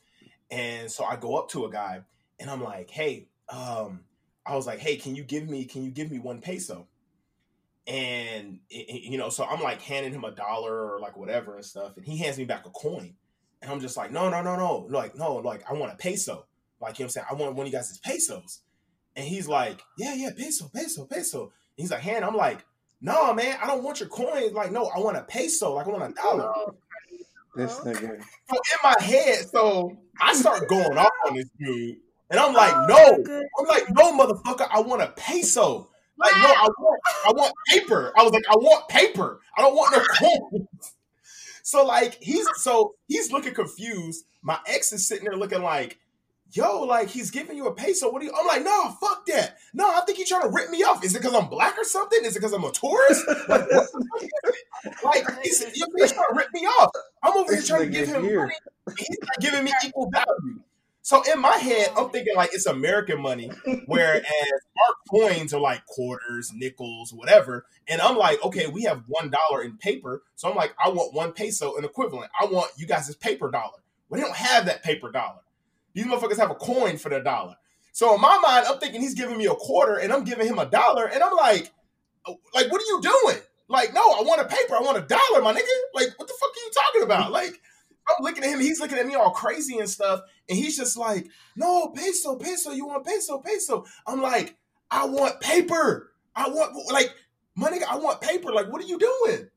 And 0.50 0.90
so 0.90 1.04
I 1.04 1.16
go 1.16 1.36
up 1.36 1.48
to 1.50 1.64
a 1.66 1.70
guy 1.70 2.02
and 2.38 2.50
I'm 2.50 2.62
like, 2.62 2.90
"Hey, 2.90 3.28
um, 3.48 4.00
I 4.46 4.56
was 4.56 4.66
like, 4.66 4.78
hey, 4.78 4.96
can 4.96 5.14
you 5.14 5.22
give 5.22 5.48
me 5.48 5.64
can 5.64 5.84
you 5.84 5.90
give 5.90 6.10
me 6.10 6.18
one 6.18 6.40
peso?" 6.40 6.86
And 7.86 8.60
you 8.68 9.18
know, 9.18 9.28
so 9.28 9.44
I'm 9.44 9.60
like 9.60 9.82
handing 9.82 10.12
him 10.12 10.24
a 10.24 10.30
dollar 10.30 10.94
or 10.94 11.00
like 11.00 11.16
whatever 11.16 11.56
and 11.56 11.64
stuff, 11.64 11.96
and 11.96 12.04
he 12.04 12.16
hands 12.18 12.38
me 12.38 12.44
back 12.44 12.66
a 12.66 12.70
coin, 12.70 13.14
and 13.62 13.70
I'm 13.70 13.80
just 13.80 13.96
like, 13.96 14.12
no, 14.12 14.28
no, 14.30 14.42
no, 14.42 14.56
no, 14.56 14.86
like 14.90 15.16
no, 15.16 15.36
like 15.36 15.68
I 15.68 15.74
want 15.74 15.92
a 15.92 15.96
peso, 15.96 16.46
like 16.80 16.98
you 16.98 17.04
know 17.04 17.06
what 17.06 17.08
I'm 17.08 17.08
saying, 17.10 17.26
I 17.30 17.34
want 17.34 17.54
one 17.54 17.66
of 17.66 17.72
you 17.72 17.78
guys' 17.78 17.98
pesos, 17.98 18.60
and 19.16 19.26
he's 19.26 19.48
like, 19.48 19.82
yeah, 19.98 20.14
yeah, 20.14 20.30
peso, 20.36 20.70
peso, 20.72 21.04
peso. 21.06 21.42
And 21.42 21.50
he's 21.76 21.90
like, 21.90 22.00
hand, 22.00 22.24
I'm 22.24 22.36
like, 22.36 22.64
no, 23.00 23.32
man, 23.34 23.56
I 23.62 23.66
don't 23.66 23.82
want 23.82 24.00
your 24.00 24.08
coin. 24.08 24.52
Like, 24.52 24.72
no, 24.72 24.86
I 24.86 24.98
want 24.98 25.16
a 25.16 25.22
peso, 25.22 25.74
like 25.74 25.86
I 25.86 25.90
want 25.90 26.12
a 26.12 26.14
dollar. 26.14 26.52
This 27.56 27.74
nigga. 27.80 28.22
So 28.48 28.56
in 28.56 28.78
my 28.82 28.94
head, 29.02 29.46
so 29.50 29.96
I 30.20 30.34
start 30.34 30.68
going 30.68 30.96
off 30.96 31.10
on 31.26 31.34
this 31.34 31.48
dude, 31.58 31.96
and 32.30 32.38
I'm 32.38 32.54
like, 32.54 32.88
no, 32.88 33.42
I'm 33.58 33.66
like, 33.66 33.90
no, 33.90 34.16
motherfucker, 34.16 34.68
I 34.70 34.80
want 34.80 35.02
a 35.02 35.08
peso. 35.16 35.88
Like, 36.16 36.36
no, 36.36 36.48
I 36.48 36.68
want, 36.78 37.00
I 37.26 37.32
want 37.32 37.54
paper. 37.68 38.12
I 38.16 38.22
was 38.22 38.32
like, 38.32 38.44
I 38.50 38.56
want 38.56 38.88
paper. 38.88 39.40
I 39.56 39.62
don't 39.62 39.74
want 39.74 39.96
no 39.96 40.04
coins. 40.04 40.68
So 41.62 41.84
like, 41.84 42.18
he's 42.20 42.46
so 42.56 42.94
he's 43.08 43.32
looking 43.32 43.54
confused. 43.54 44.24
My 44.42 44.58
ex 44.66 44.92
is 44.92 45.06
sitting 45.06 45.24
there 45.24 45.36
looking 45.36 45.62
like, 45.62 45.98
yo, 46.52 46.80
like 46.82 47.08
he's 47.08 47.30
giving 47.30 47.56
you 47.56 47.66
a 47.66 47.74
peso. 47.74 48.10
What 48.10 48.20
do 48.20 48.26
you? 48.26 48.32
I'm 48.36 48.46
like, 48.46 48.64
no, 48.64 48.90
fuck 49.00 49.26
that. 49.26 49.58
No, 49.72 49.88
I 49.88 50.00
think 50.02 50.18
he's 50.18 50.28
trying 50.28 50.42
to 50.42 50.48
rip 50.48 50.70
me 50.70 50.82
off. 50.82 51.04
Is 51.04 51.14
it 51.14 51.22
because 51.22 51.34
I'm 51.34 51.48
black 51.48 51.78
or 51.78 51.84
something? 51.84 52.18
Is 52.24 52.36
it 52.36 52.40
because 52.40 52.52
I'm 52.52 52.64
a 52.64 52.72
tourist? 52.72 53.24
Like, 55.04 55.28
like 55.28 55.42
he's, 55.42 55.62
he's 55.62 55.84
trying 55.84 56.08
to 56.08 56.34
rip 56.34 56.48
me 56.54 56.60
off. 56.60 56.90
I'm 57.22 57.36
over 57.36 57.52
here 57.52 57.62
trying 57.62 57.82
to 57.82 57.90
give 57.90 58.08
him 58.08 58.22
money. 58.22 58.54
He's 58.96 59.18
not 59.20 59.40
giving 59.40 59.64
me 59.64 59.72
equal 59.84 60.10
value. 60.10 60.60
So 61.02 61.22
in 61.30 61.40
my 61.40 61.56
head, 61.56 61.90
I'm 61.96 62.10
thinking 62.10 62.36
like 62.36 62.50
it's 62.52 62.66
American 62.66 63.20
money, 63.20 63.50
whereas 63.86 64.22
our 64.86 64.94
coins 65.10 65.52
are 65.52 65.60
like 65.60 65.84
quarters, 65.86 66.52
nickels, 66.54 67.12
whatever. 67.12 67.66
And 67.88 68.00
I'm 68.00 68.16
like, 68.16 68.42
okay, 68.44 68.68
we 68.68 68.84
have 68.84 69.02
one 69.06 69.30
dollar 69.30 69.62
in 69.62 69.76
paper. 69.76 70.22
So 70.36 70.48
I'm 70.48 70.56
like, 70.56 70.74
I 70.82 70.88
want 70.88 71.14
one 71.14 71.32
peso 71.32 71.76
in 71.76 71.84
equivalent. 71.84 72.30
I 72.38 72.46
want 72.46 72.70
you 72.76 72.86
guys' 72.86 73.14
paper 73.16 73.50
dollar. 73.50 73.78
We 74.08 74.20
don't 74.20 74.36
have 74.36 74.66
that 74.66 74.82
paper 74.82 75.10
dollar. 75.10 75.40
These 75.94 76.06
motherfuckers 76.06 76.38
have 76.38 76.50
a 76.50 76.54
coin 76.54 76.96
for 76.98 77.08
their 77.08 77.22
dollar. 77.22 77.56
So 77.92 78.14
in 78.14 78.20
my 78.20 78.38
mind, 78.38 78.66
I'm 78.68 78.78
thinking 78.78 79.00
he's 79.00 79.14
giving 79.14 79.36
me 79.36 79.46
a 79.46 79.54
quarter 79.54 79.96
and 79.96 80.12
I'm 80.12 80.24
giving 80.24 80.46
him 80.46 80.58
a 80.58 80.66
dollar. 80.66 81.06
And 81.06 81.22
I'm 81.22 81.36
like, 81.36 81.72
oh, 82.26 82.38
like, 82.54 82.70
what 82.70 82.80
are 82.80 82.84
you 82.84 83.00
doing? 83.02 83.42
Like, 83.68 83.94
no, 83.94 84.00
I 84.00 84.22
want 84.22 84.40
a 84.40 84.44
paper. 84.44 84.74
I 84.74 84.80
want 84.80 84.98
a 84.98 85.02
dollar, 85.02 85.42
my 85.42 85.52
nigga. 85.52 85.66
Like, 85.94 86.08
what 86.16 86.28
the 86.28 86.34
fuck 86.38 86.50
are 86.50 86.64
you 86.64 86.70
talking 86.74 87.02
about? 87.02 87.32
Like, 87.40 87.60
I'm 88.08 88.24
looking 88.24 88.42
at 88.42 88.50
him. 88.50 88.60
He's 88.60 88.80
looking 88.80 88.98
at 88.98 89.06
me 89.06 89.14
all 89.14 89.30
crazy 89.30 89.78
and 89.78 89.88
stuff. 89.88 90.20
And 90.48 90.58
he's 90.58 90.76
just 90.76 90.96
like, 90.96 91.28
no, 91.54 91.88
peso, 91.88 92.36
peso. 92.36 92.72
You 92.72 92.86
want 92.86 93.06
peso, 93.06 93.38
peso. 93.38 93.84
I'm 94.06 94.20
like, 94.20 94.56
I 94.90 95.04
want 95.04 95.40
paper. 95.40 96.10
I 96.34 96.48
want, 96.48 96.74
like, 96.92 97.14
my 97.54 97.70
nigga, 97.70 97.84
I 97.88 97.98
want 97.98 98.20
paper. 98.20 98.52
Like, 98.52 98.72
what 98.72 98.82
are 98.82 98.86
you 98.86 98.98
doing? 98.98 99.48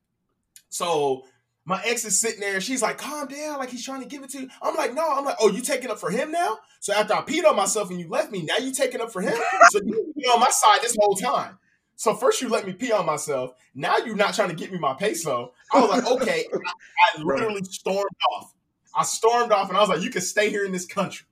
So 0.69 1.23
my 1.65 1.81
ex 1.85 2.03
is 2.03 2.19
sitting 2.19 2.41
there. 2.41 2.59
She's 2.59 2.81
like, 2.81 2.97
calm 2.97 3.27
down. 3.27 3.57
Like, 3.57 3.69
he's 3.69 3.85
trying 3.85 4.01
to 4.01 4.07
give 4.07 4.23
it 4.23 4.29
to 4.31 4.41
you. 4.41 4.49
I'm 4.61 4.75
like, 4.75 4.93
no. 4.93 5.07
I'm 5.09 5.23
like, 5.23 5.37
oh, 5.39 5.49
you 5.49 5.61
taking 5.61 5.89
up 5.89 5.99
for 5.99 6.09
him 6.09 6.31
now? 6.31 6.59
So 6.79 6.93
after 6.93 7.13
I 7.13 7.21
peed 7.21 7.45
on 7.45 7.55
myself 7.55 7.89
and 7.89 7.99
you 7.99 8.09
left 8.09 8.31
me, 8.31 8.43
now 8.43 8.57
you 8.57 8.73
taking 8.73 8.99
up 8.99 9.11
for 9.11 9.21
him? 9.21 9.37
So 9.69 9.79
you 9.85 10.13
be 10.17 10.25
on 10.25 10.39
my 10.39 10.49
side 10.49 10.81
this 10.81 10.97
whole 10.99 11.15
time. 11.15 11.57
So 11.95 12.15
first 12.15 12.41
you 12.41 12.49
let 12.49 12.67
me 12.67 12.73
pee 12.73 12.91
on 12.91 13.05
myself. 13.05 13.53
Now 13.75 13.97
you're 13.97 14.15
not 14.15 14.33
trying 14.33 14.49
to 14.49 14.55
get 14.55 14.71
me 14.71 14.79
my 14.79 14.93
peso. 14.93 15.53
I 15.71 15.79
was 15.79 15.89
like, 15.89 16.05
okay. 16.05 16.45
I, 16.53 17.19
I, 17.19 17.23
literally 17.23 17.63
stormed 17.63 18.09
off. 18.33 18.53
I 18.95 19.03
stormed 19.03 19.51
off 19.51 19.69
and 19.69 19.77
I 19.77 19.81
was 19.81 19.89
like, 19.89 20.01
you 20.01 20.09
can 20.09 20.21
stay 20.21 20.49
here 20.49 20.65
in 20.65 20.71
this 20.71 20.85
country. 20.85 21.25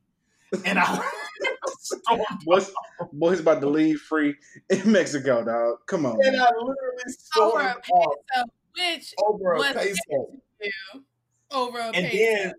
And 0.65 0.79
I 0.79 1.03
stormed 1.79 2.25
boys, 2.45 2.71
boys 3.11 3.39
about 3.39 3.59
to 3.61 3.69
leave 3.69 3.99
free 3.99 4.35
in 4.69 4.91
Mexico, 4.91 5.43
dog. 5.43 5.79
Come 5.87 6.05
on. 6.05 6.17
And 6.23 6.37
man. 6.37 6.41
I 6.41 6.51
literally 6.57 7.03
stormed 7.07 7.53
over 7.53 7.67
a 7.67 7.75
peso, 7.75 7.93
off. 7.93 8.49
Which 8.77 9.13
over 9.25 9.53
a 9.53 9.73
peso. 9.73 10.37
Over 11.51 11.79
a 11.79 11.85
and 11.87 12.07
peso. 12.07 12.17
then 12.17 12.53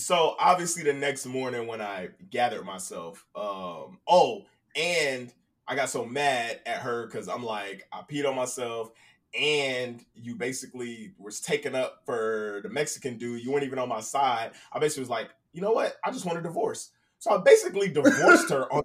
so 0.00 0.34
obviously 0.38 0.82
the 0.82 0.92
next 0.92 1.26
morning 1.26 1.66
when 1.66 1.80
I 1.80 2.08
gathered 2.30 2.64
myself, 2.64 3.24
um, 3.34 3.98
oh, 4.08 4.46
and 4.74 5.32
I 5.68 5.76
got 5.76 5.90
so 5.90 6.04
mad 6.04 6.60
at 6.66 6.78
her 6.78 7.06
because 7.06 7.28
I'm 7.28 7.44
like, 7.44 7.86
I 7.92 8.02
peed 8.02 8.28
on 8.28 8.34
myself, 8.34 8.90
and 9.38 10.04
you 10.14 10.34
basically 10.34 11.12
was 11.18 11.40
taken 11.40 11.74
up 11.74 12.02
for 12.04 12.60
the 12.62 12.68
Mexican 12.68 13.18
dude. 13.18 13.44
You 13.44 13.52
weren't 13.52 13.64
even 13.64 13.78
on 13.78 13.88
my 13.88 14.00
side. 14.00 14.52
I 14.72 14.78
basically 14.78 15.02
was 15.02 15.10
like, 15.10 15.30
you 15.52 15.60
know 15.60 15.72
what? 15.72 15.96
I 16.04 16.10
just 16.10 16.24
want 16.24 16.38
a 16.38 16.42
divorce. 16.42 16.90
So 17.18 17.32
I 17.32 17.38
basically 17.38 17.88
divorced 17.88 18.50
her 18.50 18.72
on. 18.72 18.82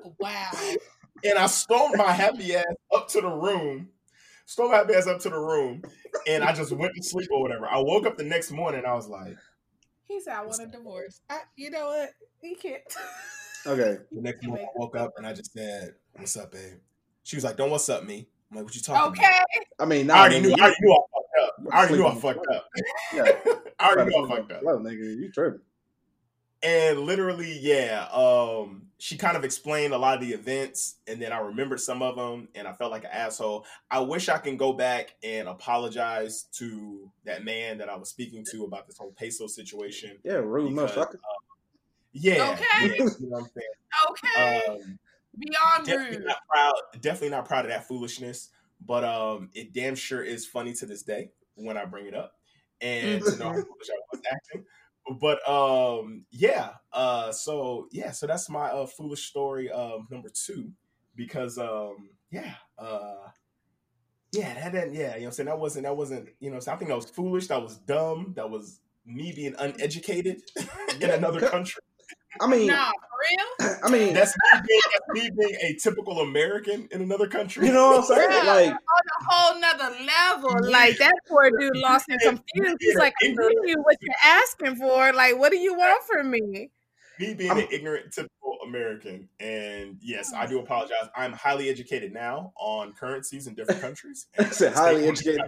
wow. 0.18 0.50
And 1.24 1.38
I 1.38 1.46
stormed 1.46 1.96
my 1.96 2.12
happy 2.12 2.54
ass 2.54 2.64
up 2.94 3.08
to 3.08 3.20
the 3.20 3.28
room. 3.28 3.88
Stormed 4.46 4.72
my 4.72 4.78
happy 4.78 4.94
ass 4.94 5.06
up 5.06 5.20
to 5.20 5.30
the 5.30 5.38
room, 5.38 5.82
and 6.26 6.42
I 6.42 6.52
just 6.52 6.72
went 6.72 6.94
to 6.94 7.02
sleep 7.02 7.28
or 7.32 7.40
whatever. 7.40 7.66
I 7.66 7.78
woke 7.78 8.06
up 8.06 8.16
the 8.16 8.24
next 8.24 8.50
morning. 8.50 8.80
And 8.80 8.86
I 8.86 8.94
was 8.94 9.08
like, 9.08 9.36
"He 10.08 10.20
said 10.20 10.34
I 10.34 10.44
want 10.44 10.62
a 10.62 10.66
divorce." 10.66 11.20
I, 11.30 11.40
you 11.56 11.70
know 11.70 11.86
what? 11.86 12.10
He 12.40 12.54
can't. 12.54 12.82
Okay. 13.66 13.98
The 14.10 14.22
next 14.22 14.42
morning 14.46 14.66
I 14.66 14.78
woke 14.78 14.96
up 14.96 15.12
and 15.18 15.26
I 15.26 15.34
just 15.34 15.52
said, 15.52 15.94
"What's 16.14 16.34
up, 16.36 16.52
babe?" 16.52 16.78
She 17.24 17.36
was 17.36 17.44
like, 17.44 17.58
"Don't 17.58 17.70
what's 17.70 17.88
up, 17.90 18.04
me." 18.04 18.26
I'm 18.50 18.56
like, 18.56 18.64
"What 18.64 18.74
you 18.74 18.80
talking 18.80 19.12
okay. 19.12 19.26
about?" 19.26 19.42
Okay. 19.54 19.66
I 19.78 19.84
mean, 19.84 20.06
nah, 20.06 20.14
I 20.14 20.20
already 20.20 20.40
knew. 20.40 20.54
I 20.58 20.62
already 20.62 20.76
knew 20.80 20.92
I 20.92 20.98
fucked 21.12 21.36
up. 21.42 21.56
I 21.72 21.78
already 21.78 21.96
knew 21.96 22.06
I 22.06 22.14
fucked 22.14 22.46
up. 22.54 22.68
Yeah. 23.14 23.54
I 23.80 23.90
already 23.92 24.10
knew 24.10 24.24
I 24.24 24.28
fucked 24.28 24.52
up. 24.52 24.62
Well, 24.62 24.78
nigga, 24.78 25.16
you 25.16 25.30
tripping. 25.30 25.60
And 26.62 27.00
literally, 27.00 27.58
yeah, 27.58 28.06
um, 28.12 28.89
she 29.00 29.16
kind 29.16 29.34
of 29.34 29.44
explained 29.44 29.94
a 29.94 29.98
lot 29.98 30.14
of 30.14 30.20
the 30.20 30.34
events, 30.34 30.96
and 31.06 31.20
then 31.22 31.32
I 31.32 31.38
remembered 31.38 31.80
some 31.80 32.02
of 32.02 32.16
them, 32.16 32.48
and 32.54 32.68
I 32.68 32.74
felt 32.74 32.90
like 32.90 33.04
an 33.04 33.10
asshole. 33.12 33.64
I 33.90 34.00
wish 34.00 34.28
I 34.28 34.36
can 34.36 34.58
go 34.58 34.74
back 34.74 35.14
and 35.24 35.48
apologize 35.48 36.44
to 36.58 37.10
that 37.24 37.42
man 37.42 37.78
that 37.78 37.88
I 37.88 37.96
was 37.96 38.10
speaking 38.10 38.44
to 38.52 38.64
about 38.64 38.86
this 38.86 38.98
whole 38.98 39.12
peso 39.12 39.46
situation. 39.46 40.18
Yeah, 40.22 40.34
rude 40.34 40.74
because, 40.74 40.90
motherfucker. 40.92 41.14
uh, 41.14 41.40
yeah, 42.12 42.50
Okay. 42.52 42.64
yeah, 42.82 42.92
you 42.92 43.04
know 43.04 43.12
what 43.28 43.38
I'm 43.42 43.50
saying. 43.56 44.60
Okay. 44.68 44.72
Um, 44.84 44.98
Beyond 45.38 45.86
definitely 45.86 46.18
rude. 46.18 46.26
not 46.26 46.38
proud. 46.48 46.74
Definitely 47.00 47.30
not 47.30 47.44
proud 47.46 47.64
of 47.64 47.70
that 47.70 47.88
foolishness, 47.88 48.50
but 48.84 49.02
um, 49.04 49.48
it 49.54 49.72
damn 49.72 49.94
sure 49.94 50.22
is 50.22 50.44
funny 50.44 50.74
to 50.74 50.84
this 50.86 51.02
day 51.02 51.30
when 51.54 51.78
I 51.78 51.86
bring 51.86 52.06
it 52.06 52.14
up, 52.14 52.34
and 52.82 53.22
to 53.24 53.36
know 53.36 53.46
how 53.46 53.52
foolish 53.52 53.88
I 53.90 53.98
was 54.12 54.20
acting. 54.30 54.64
But 55.18 55.46
um, 55.48 56.24
yeah. 56.30 56.70
Uh, 56.92 57.32
so 57.32 57.88
yeah. 57.90 58.12
So 58.12 58.26
that's 58.26 58.48
my 58.48 58.66
uh, 58.66 58.86
foolish 58.86 59.28
story 59.28 59.70
um, 59.70 60.06
number 60.10 60.28
two, 60.28 60.70
because 61.16 61.58
um, 61.58 62.10
yeah. 62.30 62.54
Uh, 62.78 63.28
yeah, 64.32 64.54
that 64.54 64.72
didn't. 64.72 64.94
Yeah, 64.94 65.00
you 65.00 65.04
know, 65.04 65.10
what 65.10 65.26
I'm 65.26 65.32
saying 65.32 65.46
that 65.46 65.58
wasn't. 65.58 65.84
That 65.84 65.96
wasn't. 65.96 66.28
You 66.38 66.50
know, 66.50 66.54
what 66.54 66.56
I'm 66.56 66.60
saying? 66.62 66.76
I 66.76 66.78
think 66.78 66.88
that 66.90 66.96
was 66.96 67.10
foolish. 67.10 67.48
That 67.48 67.62
was 67.62 67.78
dumb. 67.78 68.32
That 68.36 68.48
was 68.48 68.80
me 69.04 69.32
being 69.34 69.54
uneducated 69.58 70.42
in 71.00 71.10
another 71.10 71.40
country. 71.40 71.82
I 72.40 72.46
mean, 72.46 72.68
Nah, 72.68 72.90
for 72.90 73.09
real? 73.20 73.70
I 73.84 73.90
mean, 73.90 74.14
That's 74.14 74.34
me, 74.36 74.60
being, 74.66 74.80
that's 74.92 75.22
me 75.22 75.30
being 75.38 75.58
a 75.62 75.74
typical 75.74 76.20
American 76.20 76.88
in 76.90 77.02
another 77.02 77.26
country. 77.26 77.66
you 77.66 77.72
know 77.72 77.90
what 77.90 77.98
I'm 77.98 78.04
saying? 78.04 78.30
Yeah. 78.30 78.52
Like, 78.52 78.70
on 78.70 78.74
a 78.74 79.24
whole 79.28 79.60
nother 79.60 79.96
level. 80.04 80.70
Like 80.70 80.96
that 80.98 81.14
poor 81.28 81.50
dude 81.58 81.76
lost 81.76 82.06
and 82.08 82.20
confused. 82.20 82.76
He's 82.80 82.96
like, 82.96 83.14
I 83.22 83.26
give 83.26 83.36
you 83.38 83.76
what 83.82 83.96
you're 84.00 84.14
asking 84.24 84.76
for. 84.76 85.12
Like, 85.12 85.38
what 85.38 85.50
do 85.50 85.58
you 85.58 85.74
want 85.74 86.02
from 86.04 86.30
me? 86.30 86.70
me 87.20 87.34
being 87.34 87.50
an 87.50 87.66
ignorant, 87.70 88.12
typical 88.12 88.58
American. 88.66 89.28
And 89.38 89.98
yes, 90.00 90.32
I 90.34 90.46
do 90.46 90.58
apologize. 90.58 91.08
I'm 91.14 91.32
highly 91.32 91.68
educated 91.68 92.12
now 92.12 92.52
on 92.56 92.92
currencies 92.94 93.46
in 93.46 93.54
different 93.54 93.80
countries. 93.80 94.26
I 94.38 94.44
said 94.44 94.72
highly 94.72 95.06
educated. 95.06 95.42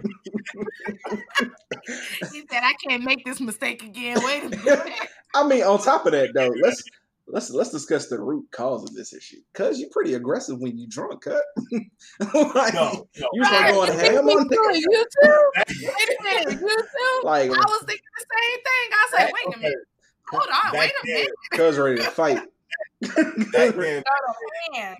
He 2.31 2.43
said, 2.49 2.61
I 2.63 2.73
can't 2.87 3.03
make 3.03 3.25
this 3.25 3.41
mistake 3.41 3.83
again. 3.83 4.17
Wait 4.23 4.43
a 4.43 4.49
minute. 4.65 4.93
I 5.33 5.47
mean, 5.47 5.63
on 5.63 5.81
top 5.81 6.05
of 6.05 6.11
that, 6.11 6.33
though, 6.33 6.53
let's 6.61 6.83
let's 7.27 7.49
let's 7.51 7.69
discuss 7.71 8.07
the 8.07 8.19
root 8.21 8.45
cause 8.51 8.83
of 8.83 8.93
this 8.93 9.13
issue. 9.13 9.37
Cause 9.53 9.79
you're 9.79 9.89
pretty 9.91 10.13
aggressive 10.15 10.59
when 10.59 10.77
you 10.77 10.87
drunk, 10.87 11.23
cut. 11.23 11.41
like, 12.55 12.73
No, 12.73 13.07
no. 13.17 13.29
you 13.33 13.43
start 13.45 13.71
going 13.73 13.93
you, 13.93 13.97
ham 13.99 14.27
on 14.29 14.49
too, 14.49 14.55
niggas. 14.55 14.75
you 14.81 15.05
too? 15.23 15.51
Wait 15.57 16.17
a 16.19 16.23
minute. 16.23 16.61
You 16.61 16.77
too? 16.77 17.21
Like, 17.23 17.45
I 17.45 17.53
was 17.53 17.83
thinking 17.85 18.05
the 18.17 18.25
same 18.41 18.57
thing. 18.57 18.91
I 18.91 19.07
was 19.11 19.19
like, 19.19 19.33
wait 19.33 19.55
a 19.55 19.59
minute. 19.59 19.77
Hold 20.29 20.43
on. 20.43 20.71
Back 20.71 20.79
Wait 20.79 20.89
a 20.89 21.05
then, 21.05 21.15
minute. 21.15 21.31
cuz 21.51 21.77
ready 21.77 21.97
to 22.01 22.09
fight. 22.09 22.41
back 23.51 23.75
then, 23.75 24.01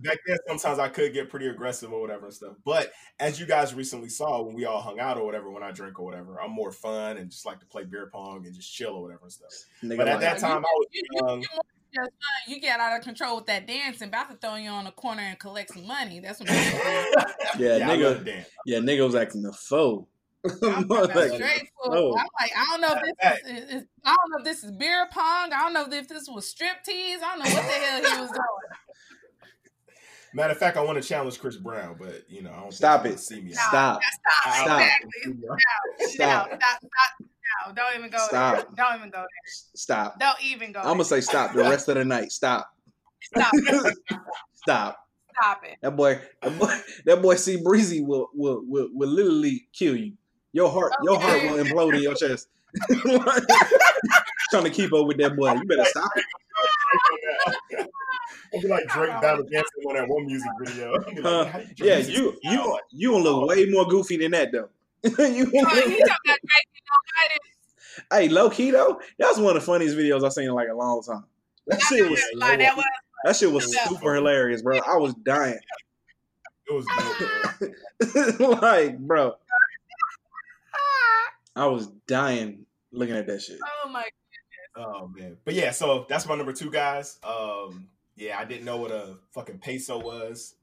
back 0.03 0.17
then, 0.27 0.38
sometimes 0.47 0.77
I 0.77 0.89
could 0.89 1.13
get 1.13 1.29
pretty 1.29 1.47
aggressive 1.47 1.93
or 1.93 2.01
whatever 2.01 2.25
and 2.25 2.33
stuff. 2.33 2.53
But 2.65 2.91
as 3.19 3.39
you 3.39 3.45
guys 3.45 3.73
recently 3.73 4.09
saw 4.09 4.41
when 4.41 4.53
we 4.55 4.65
all 4.65 4.81
hung 4.81 4.99
out 4.99 5.17
or 5.17 5.25
whatever, 5.25 5.49
when 5.49 5.63
I 5.63 5.71
drink 5.71 5.99
or 5.99 6.05
whatever, 6.05 6.41
I'm 6.41 6.51
more 6.51 6.71
fun 6.73 7.17
and 7.17 7.31
just 7.31 7.45
like 7.45 7.59
to 7.62 7.65
play 7.65 7.86
beer 7.86 8.09
pong 8.12 8.45
and 8.45 8.53
just 8.53 8.71
chill 8.73 8.91
or 8.95 9.01
whatever 9.03 9.23
and 9.23 9.31
stuff. 9.31 9.51
Nigga 9.83 9.97
but 9.97 10.07
at 10.09 10.19
that 10.19 10.38
time, 10.39 10.63
you, 10.63 10.67
I 10.67 10.73
was 10.73 10.88
you, 10.91 11.03
young. 11.13 11.45
You, 11.93 12.03
you, 12.03 12.56
you, 12.56 12.62
get 12.62 12.79
out 12.79 12.97
of 12.97 13.03
control 13.03 13.38
with 13.38 13.45
that 13.47 13.67
dancing. 13.67 14.08
About 14.08 14.29
to 14.29 14.38
throw 14.38 14.56
you 14.56 14.69
on 14.69 14.88
a 14.88 14.91
corner 14.91 15.21
and 15.21 15.39
collect 15.39 15.73
some 15.73 15.86
money. 15.86 16.19
That's 16.19 16.39
what. 16.39 16.49
yeah, 17.60 17.77
yeah, 17.77 17.88
nigga. 17.88 18.45
Yeah, 18.65 18.79
nigga 18.79 19.06
was 19.06 19.15
acting 19.15 19.43
the 19.43 19.53
foe. 19.53 20.08
I'm, 20.45 20.88
like, 20.88 21.71
oh. 21.86 22.17
I'm 22.17 22.27
like, 22.39 22.51
I 22.58 22.65
don't 22.69 22.82
know 22.82 22.95
if 22.97 23.01
this 23.01 23.49
is, 23.49 23.69
is, 23.75 23.84
I 24.03 24.15
don't 24.15 24.32
know 24.32 24.38
if 24.39 24.43
this 24.43 24.63
is 24.63 24.71
beer 24.71 25.08
pong. 25.10 25.53
I 25.53 25.60
don't 25.62 25.73
know 25.73 25.86
if 25.89 26.08
this 26.10 26.27
was 26.27 26.47
strip 26.47 26.84
tease. 26.84 27.19
I 27.23 27.38
don't 27.38 27.45
know 27.45 27.56
what 27.56 27.65
the 27.65 27.71
hell 27.71 27.97
he 27.97 28.21
was 28.21 28.29
doing. 28.29 28.41
Matter 30.36 30.51
of 30.51 30.58
fact, 30.58 30.77
I 30.77 30.82
want 30.82 31.01
to 31.01 31.08
challenge 31.08 31.39
Chris 31.39 31.58
Brown, 31.58 31.95
but 31.97 32.23
you 32.27 32.41
know, 32.41 32.51
I 32.51 32.62
don't 32.62 32.73
stop 32.73 33.06
it. 33.06 33.19
See 33.19 33.39
me. 33.39 33.51
No, 33.51 33.56
stop. 33.56 34.01
Stop. 34.03 34.56
Stop. 34.56 34.82
Exactly. 34.82 35.34
No, 35.39 35.56
stop. 36.08 36.49
No, 36.49 36.58
stop. 36.58 36.79
Stop. 36.79 37.29
No, 37.65 37.73
don't 37.73 37.97
even 37.97 38.09
go 38.09 38.17
stop. 38.17 38.55
there. 38.55 38.65
Don't 38.75 38.97
even 38.97 39.09
go 39.09 39.19
there. 39.19 39.27
Stop. 39.75 40.19
Don't 40.19 40.43
even 40.43 40.71
go. 40.71 40.79
I'm 40.79 40.85
gonna 40.85 41.05
say 41.05 41.21
stop 41.21 41.53
the 41.53 41.61
rest 41.63 41.87
of 41.89 41.95
the 41.95 42.05
night. 42.05 42.31
Stop. 42.31 42.67
Stop. 43.21 43.51
stop. 44.53 44.99
Stop 45.33 45.63
it. 45.65 45.77
That 45.81 45.95
boy, 45.95 46.19
that 46.41 46.59
boy, 46.59 46.77
that 47.05 47.21
boy 47.21 47.35
C 47.35 47.61
Breezy 47.61 48.01
will 48.01 48.29
will 48.33 48.63
will, 48.67 48.89
will 48.93 49.09
literally 49.09 49.67
kill 49.73 49.95
you. 49.95 50.13
Your 50.51 50.69
heart, 50.69 50.93
okay. 50.99 51.03
your 51.03 51.19
heart 51.19 51.43
will 51.43 51.63
implode 51.63 51.95
in 51.95 52.03
your 52.03 52.13
chest. 52.13 52.47
Trying 54.51 54.63
to 54.65 54.69
keep 54.69 54.93
up 54.93 55.07
with 55.07 55.17
that 55.17 55.35
boy. 55.35 55.53
You 55.53 55.65
better 55.65 55.85
stop 55.85 56.09
it. 57.71 57.89
I'll 58.53 58.61
be 58.61 58.67
like 58.67 58.87
Drake 58.87 59.21
battle 59.21 59.43
dancing 59.43 59.83
on 59.87 59.95
that 59.95 60.07
one 60.07 60.25
music 60.27 60.51
video. 60.63 60.91
Like, 60.91 61.25
uh, 61.25 61.59
yeah, 61.77 61.97
you 61.97 62.37
you 62.43 62.79
you 62.91 63.11
don't 63.11 63.23
look 63.23 63.49
way 63.49 63.65
more 63.65 63.85
goofy 63.85 64.17
than 64.17 64.31
that 64.31 64.51
though. 64.51 64.69
you 65.19 65.51
oh, 65.55 66.15
hey, 68.11 68.29
low 68.29 68.49
key 68.49 68.71
though, 68.71 69.01
that 69.19 69.27
was 69.27 69.39
one 69.39 69.55
of 69.55 69.61
the 69.61 69.65
funniest 69.65 69.97
videos 69.97 70.23
I've 70.23 70.33
seen 70.33 70.45
in 70.45 70.53
like 70.53 70.69
a 70.69 70.75
long 70.75 71.03
time. 71.03 71.25
That 71.67 71.81
shit 71.81 72.09
was, 72.09 72.21
like, 72.35 72.59
that, 72.59 72.75
was 72.75 72.85
that 73.25 73.35
shit 73.35 73.51
was 73.51 73.75
super 73.87 74.15
hilarious, 74.15 74.61
bro. 74.61 74.79
I 74.79 74.97
was 74.97 75.13
dying. 75.15 75.59
It 76.67 76.73
was 76.73 78.39
dope, 78.39 78.61
like, 78.61 78.97
bro. 78.97 79.35
I 81.55 81.65
was 81.67 81.87
dying 82.07 82.65
looking 82.91 83.15
at 83.15 83.27
that 83.27 83.41
shit. 83.41 83.59
Oh 83.61 83.89
my 83.89 84.03
goodness. 84.03 84.13
Oh 84.75 85.07
man. 85.07 85.37
But 85.43 85.53
yeah, 85.53 85.71
so 85.71 86.05
that's 86.09 86.25
my 86.25 86.35
number 86.35 86.53
two 86.53 86.71
guys. 86.71 87.19
Um 87.23 87.89
yeah, 88.15 88.39
I 88.39 88.45
didn't 88.45 88.65
know 88.65 88.77
what 88.77 88.91
a 88.91 89.17
fucking 89.31 89.59
peso 89.59 89.99
was. 89.99 90.55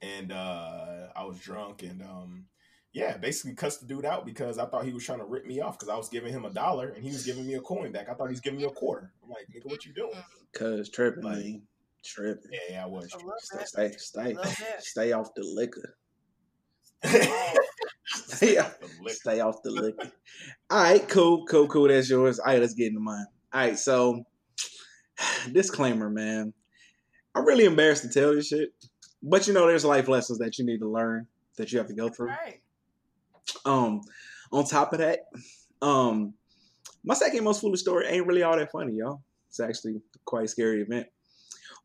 And 0.00 0.32
uh 0.32 1.08
I 1.14 1.24
was 1.24 1.38
drunk 1.38 1.82
and 1.82 2.02
um 2.02 2.46
yeah, 2.92 3.16
basically 3.16 3.54
cussed 3.54 3.80
the 3.80 3.86
dude 3.86 4.04
out 4.04 4.24
because 4.24 4.58
I 4.58 4.66
thought 4.66 4.84
he 4.84 4.92
was 4.92 5.04
trying 5.04 5.18
to 5.18 5.24
rip 5.24 5.46
me 5.46 5.60
off 5.60 5.78
because 5.78 5.88
I 5.88 5.96
was 5.96 6.08
giving 6.08 6.32
him 6.32 6.44
a 6.44 6.50
dollar 6.50 6.90
and 6.90 7.04
he 7.04 7.10
was 7.10 7.24
giving 7.24 7.46
me 7.46 7.54
a 7.54 7.60
coin 7.60 7.92
back. 7.92 8.08
I 8.08 8.14
thought 8.14 8.28
he 8.28 8.32
was 8.32 8.40
giving 8.40 8.58
me 8.58 8.64
a 8.64 8.70
quarter. 8.70 9.12
I'm 9.22 9.30
like, 9.30 9.46
nigga, 9.54 9.70
what 9.70 9.84
you 9.84 9.92
doing? 9.92 10.12
Cause 10.54 10.88
tripping, 10.88 11.24
like, 11.24 11.38
man. 11.38 11.62
Tripping. 12.04 12.50
Yeah, 12.50 12.74
yeah, 12.74 12.84
I 12.84 12.86
was. 12.86 13.14
I 13.58 13.64
stay, 13.64 13.92
stay, 13.96 14.36
stay, 14.36 14.36
stay 14.78 15.12
off 15.12 15.34
the 15.34 15.42
liquor. 15.44 15.96
stay, 18.04 18.56
off, 18.56 18.76
stay 19.06 19.40
off 19.40 19.62
the 19.62 19.70
liquor. 19.70 20.10
All 20.70 20.82
right, 20.82 21.06
cool, 21.08 21.44
cool, 21.44 21.68
cool. 21.68 21.88
That's 21.88 22.08
yours. 22.08 22.38
All 22.38 22.46
right, 22.46 22.60
let's 22.60 22.74
get 22.74 22.88
into 22.88 23.00
mine. 23.00 23.26
All 23.52 23.60
right, 23.60 23.78
so 23.78 24.24
disclaimer, 25.52 26.08
man. 26.08 26.54
I'm 27.34 27.44
really 27.44 27.66
embarrassed 27.66 28.02
to 28.02 28.08
tell 28.08 28.34
this 28.34 28.48
shit, 28.48 28.70
but 29.22 29.46
you 29.46 29.52
know, 29.52 29.66
there's 29.66 29.84
life 29.84 30.08
lessons 30.08 30.38
that 30.38 30.58
you 30.58 30.64
need 30.64 30.78
to 30.78 30.88
learn 30.88 31.26
that 31.56 31.70
you 31.70 31.78
have 31.78 31.88
to 31.88 31.94
go 31.94 32.08
through. 32.08 32.28
Right. 32.28 32.60
Um, 33.64 34.02
on 34.52 34.64
top 34.64 34.92
of 34.92 34.98
that, 34.98 35.20
um, 35.82 36.34
my 37.04 37.14
second 37.14 37.44
most 37.44 37.60
foolish 37.60 37.80
story 37.80 38.06
ain't 38.06 38.26
really 38.26 38.42
all 38.42 38.56
that 38.56 38.70
funny, 38.70 38.94
y'all. 38.94 39.22
It's 39.48 39.60
actually 39.60 40.00
quite 40.24 40.44
a 40.44 40.48
scary 40.48 40.82
event, 40.82 41.06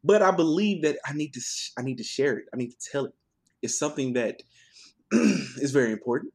but 0.04 0.22
I 0.22 0.32
believe 0.32 0.84
that 0.84 0.98
I 1.06 1.14
need 1.14 1.34
to 1.34 1.42
I 1.78 1.82
need 1.82 1.98
to 1.98 2.04
share 2.04 2.38
it. 2.38 2.46
I 2.54 2.58
need 2.58 2.72
to 2.72 2.78
tell 2.92 3.06
it. 3.06 3.14
It's 3.62 3.80
something 3.80 4.14
that 4.14 4.42
is 5.12 5.72
very 5.72 5.92
important. 5.92 6.34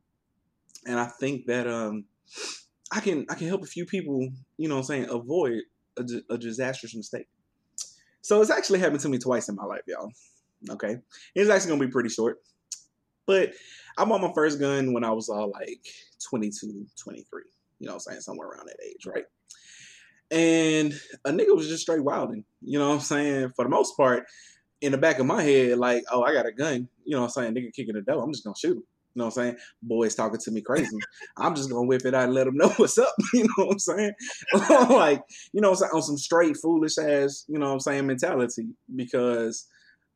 And 0.87 0.99
I 0.99 1.07
think 1.07 1.47
that 1.47 1.67
um, 1.67 2.05
I 2.91 3.01
can 3.01 3.27
I 3.29 3.35
can 3.35 3.49
help 3.49 3.63
a 3.63 3.67
few 3.67 3.85
people, 3.85 4.29
you 4.57 4.69
know 4.69 4.79
I'm 4.79 4.85
saying, 4.85 5.09
avoid 5.11 5.63
a, 5.99 6.05
a 6.31 6.39
disastrous 6.39 6.95
mistake. 6.95 7.29
So 8.23 8.41
it's 8.41 8.51
actually 8.51 8.79
happened 8.79 9.01
to 9.01 9.09
me 9.09 9.19
twice 9.19 9.49
in 9.49 9.55
my 9.55 9.65
life, 9.65 9.83
y'all. 9.87 10.11
Okay. 10.71 10.99
It's 11.35 11.51
actually 11.51 11.71
gonna 11.71 11.87
be 11.87 11.93
pretty 11.93 12.09
short. 12.09 12.39
But 13.29 13.53
I 13.99 14.07
bought 14.07 14.23
my 14.23 14.33
first 14.33 14.59
gun 14.59 14.95
when 14.95 15.05
I 15.05 15.13
was 15.13 15.29
all 15.29 15.51
like 15.51 15.87
22, 16.31 16.87
23. 17.01 17.43
You 17.79 17.87
know 17.87 17.93
I'm 17.93 18.01
saying? 18.01 18.23
Somewhere 18.23 18.49
around 18.49 18.67
that 18.67 18.85
age, 18.85 19.07
right? 19.07 19.25
And 20.31 20.93
a 21.25 21.31
nigga 21.31 21.55
was 21.55 21.69
just 21.69 21.83
straight 21.83 22.03
wilding. 22.03 22.45
You 22.63 22.79
know 22.79 22.89
what 22.89 22.95
I'm 22.95 23.01
saying? 23.01 23.51
For 23.55 23.65
the 23.65 23.71
most 23.71 23.97
part, 23.97 24.25
in 24.81 24.93
the 24.93 24.99
back 24.99 25.19
of 25.19 25.27
my 25.27 25.43
head, 25.43 25.79
like, 25.79 26.05
oh, 26.11 26.23
I 26.23 26.33
got 26.33 26.47
a 26.47 26.53
gun. 26.53 26.89
You 27.05 27.17
know 27.17 27.23
what 27.23 27.37
I'm 27.37 27.53
saying? 27.53 27.55
Nigga 27.55 27.75
kicking 27.75 27.95
the 27.95 28.01
door. 28.01 28.23
I'm 28.23 28.33
just 28.33 28.45
gonna 28.45 28.57
shoot 28.59 28.79
him. 28.79 28.83
You 29.15 29.21
know 29.21 29.27
what 29.27 29.37
I'm 29.39 29.45
saying? 29.45 29.57
Boys 29.83 30.15
talking 30.15 30.41
to 30.41 30.51
me 30.51 30.63
crazy. 30.63 30.99
I'm 31.37 31.55
just 31.55 31.69
gonna 31.69 31.87
whip 31.87 32.07
it 32.07 32.15
out 32.15 32.25
and 32.25 32.35
let 32.35 32.45
them 32.45 32.57
know 32.57 32.69
what's 32.77 32.97
up. 32.97 33.13
You 33.35 33.45
know 33.45 33.67
what 33.67 33.73
I'm 33.73 33.79
saying? 33.79 34.13
like, 34.91 35.23
you 35.53 35.61
know, 35.61 35.71
what 35.71 35.77
I'm 35.77 35.81
saying? 35.81 35.93
on 35.95 36.03
some 36.03 36.19
straight 36.19 36.57
foolish 36.57 36.97
ass, 36.97 37.45
you 37.47 37.59
know 37.59 37.67
what 37.67 37.73
I'm 37.73 37.81
saying, 37.81 38.07
mentality. 38.07 38.69
Because 38.95 39.67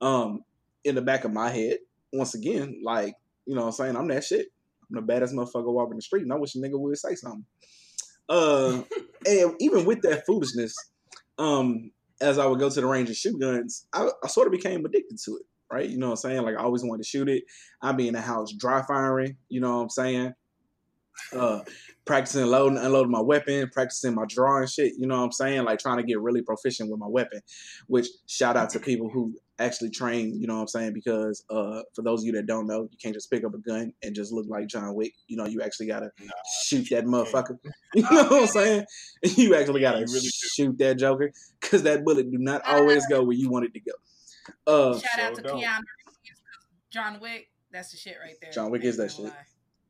um 0.01 0.45
in 0.85 0.95
the 0.95 1.03
back 1.03 1.25
of 1.25 1.33
my 1.33 1.51
head, 1.51 1.79
once 2.13 2.35
again, 2.35 2.81
like, 2.85 3.15
you 3.47 3.55
know 3.55 3.63
what 3.63 3.69
I'm 3.69 3.73
saying, 3.73 3.97
I'm 3.97 4.09
that 4.09 4.25
shit. 4.25 4.49
I'm 4.91 4.97
the 4.97 5.03
baddest 5.03 5.35
motherfucker 5.35 5.73
walking 5.73 5.97
the 5.97 6.03
street, 6.03 6.23
and 6.23 6.33
I 6.33 6.37
wish 6.37 6.55
a 6.55 6.59
nigga 6.59 6.79
would 6.79 6.97
say 6.99 7.15
something. 7.15 7.45
Uh 8.29 8.83
and 9.27 9.55
even 9.61 9.85
with 9.85 10.03
that 10.03 10.27
foolishness, 10.27 10.75
um, 11.39 11.91
as 12.21 12.39
I 12.39 12.47
would 12.47 12.59
go 12.59 12.71
to 12.71 12.81
the 12.81 12.87
range 12.87 13.09
and 13.09 13.17
shoot 13.17 13.41
guns, 13.41 13.87
I, 13.93 14.09
I 14.23 14.29
sort 14.29 14.47
of 14.47 14.53
became 14.53 14.85
addicted 14.85 15.19
to 15.25 15.37
it, 15.37 15.43
right? 15.71 15.89
You 15.89 15.99
know 15.99 16.07
what 16.07 16.13
I'm 16.13 16.31
saying? 16.31 16.43
Like 16.43 16.57
I 16.57 16.63
always 16.63 16.85
wanted 16.85 17.03
to 17.03 17.09
shoot 17.09 17.29
it. 17.29 17.45
I'd 17.83 17.97
be 17.97 18.09
in 18.09 18.15
the 18.15 18.21
house 18.21 18.53
dry 18.53 18.83
firing, 18.83 19.37
you 19.49 19.61
know 19.61 19.77
what 19.77 19.83
I'm 19.83 19.89
saying? 19.91 20.35
Uh, 21.33 21.61
practicing 22.05 22.47
loading, 22.47 22.79
unloading 22.79 23.11
my 23.11 23.21
weapon, 23.21 23.69
practicing 23.71 24.15
my 24.15 24.25
drawing 24.27 24.67
shit, 24.67 24.95
you 24.99 25.07
know 25.07 25.19
what 25.19 25.25
I'm 25.25 25.33
saying? 25.33 25.65
Like 25.65 25.79
trying 25.79 25.99
to 25.99 26.03
get 26.03 26.21
really 26.21 26.43
proficient 26.43 26.91
with 26.91 27.01
my 27.01 27.09
weapon, 27.09 27.41
which 27.87 28.07
shout 28.27 28.57
out 28.57 28.71
to 28.71 28.81
people 28.81 29.11
who 29.11 29.35
actually 29.59 29.91
train, 29.91 30.41
you 30.41 30.47
know 30.47 30.55
what 30.55 30.63
I'm 30.63 30.69
saying? 30.69 30.93
Because 30.93 31.45
uh, 31.51 31.83
for 31.95 32.03
those 32.03 32.23
of 32.23 32.27
you 32.27 32.33
that 32.33 32.47
don't 32.47 32.67
know, 32.67 32.83
you 32.83 32.97
can't 33.01 33.15
just 33.15 33.31
pick 33.31 33.45
up 33.45 33.55
a 33.55 33.59
gun 33.59 33.93
and 34.03 34.15
just 34.15 34.33
look 34.33 34.47
like 34.49 34.67
John 34.67 34.95
Wick. 34.95 35.15
You 35.27 35.37
know, 35.37 35.47
you 35.47 35.63
actually 35.63 35.87
gotta 35.87 36.11
nah, 36.21 36.31
shoot 36.65 36.89
that 36.91 37.05
motherfucker. 37.05 37.59
You 37.95 38.03
know 38.03 38.25
what 38.25 38.33
I'm 38.33 38.47
saying? 38.47 38.87
You 39.37 39.55
actually 39.55 39.83
gotta 39.83 39.99
really 39.99 40.31
shoot 40.31 40.79
that 40.79 40.99
joker 40.99 41.31
because 41.61 41.83
that 41.83 42.05
bullet 42.05 42.31
do 42.31 42.39
not 42.39 42.63
always 42.67 43.07
go 43.07 43.23
where 43.23 43.37
you 43.37 43.51
want 43.51 43.67
it 43.67 43.75
to 43.75 43.81
go. 43.81 43.93
Uh, 44.67 44.99
Shout 44.99 45.21
out 45.21 45.35
to 45.37 45.43
Keanu 45.43 45.81
John 46.91 47.21
Wick. 47.21 47.49
That's 47.71 47.91
the 47.91 47.97
shit 47.97 48.17
right 48.23 48.37
there. 48.41 48.51
John 48.51 48.71
Wick 48.71 48.83
is 48.85 48.97
that 48.97 49.13
shit. 49.13 49.33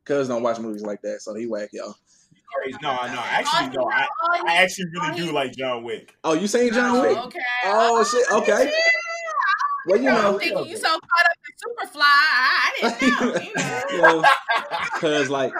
Cuz 0.05 0.29
don't 0.29 0.43
watch 0.43 0.59
movies 0.59 0.83
like 0.83 1.01
that, 1.03 1.23
so 1.23 1.35
he 1.35 1.47
whack 1.47 1.71
y'all. 1.73 1.95
No, 2.83 2.93
no, 3.07 3.23
actually, 3.25 3.77
no. 3.77 3.91
I, 3.91 4.07
I 4.47 4.57
actually 4.57 4.87
really 4.93 5.17
do 5.17 5.33
like 5.33 5.53
John 5.53 5.85
Wick. 5.85 6.15
Oh, 6.23 6.35
you 6.35 6.47
saying 6.47 6.73
John 6.73 7.01
Wick? 7.01 7.17
Oh, 7.17 7.27
okay. 7.27 7.41
Oh 7.65 8.05
shit. 8.05 8.31
Okay. 8.31 8.73
Well, 9.87 9.99
you 9.99 10.05
know, 10.05 10.39
thinking 10.39 10.67
you 10.67 10.77
so 10.77 10.89
caught 10.89 11.27
up 11.27 11.37
in 11.47 11.91
Superfly, 11.91 12.03
I 12.03 12.97
didn't 13.01 13.57
know. 13.57 13.97
You 13.97 14.03
know, 14.03 14.25
because 14.95 15.29
like, 15.29 15.53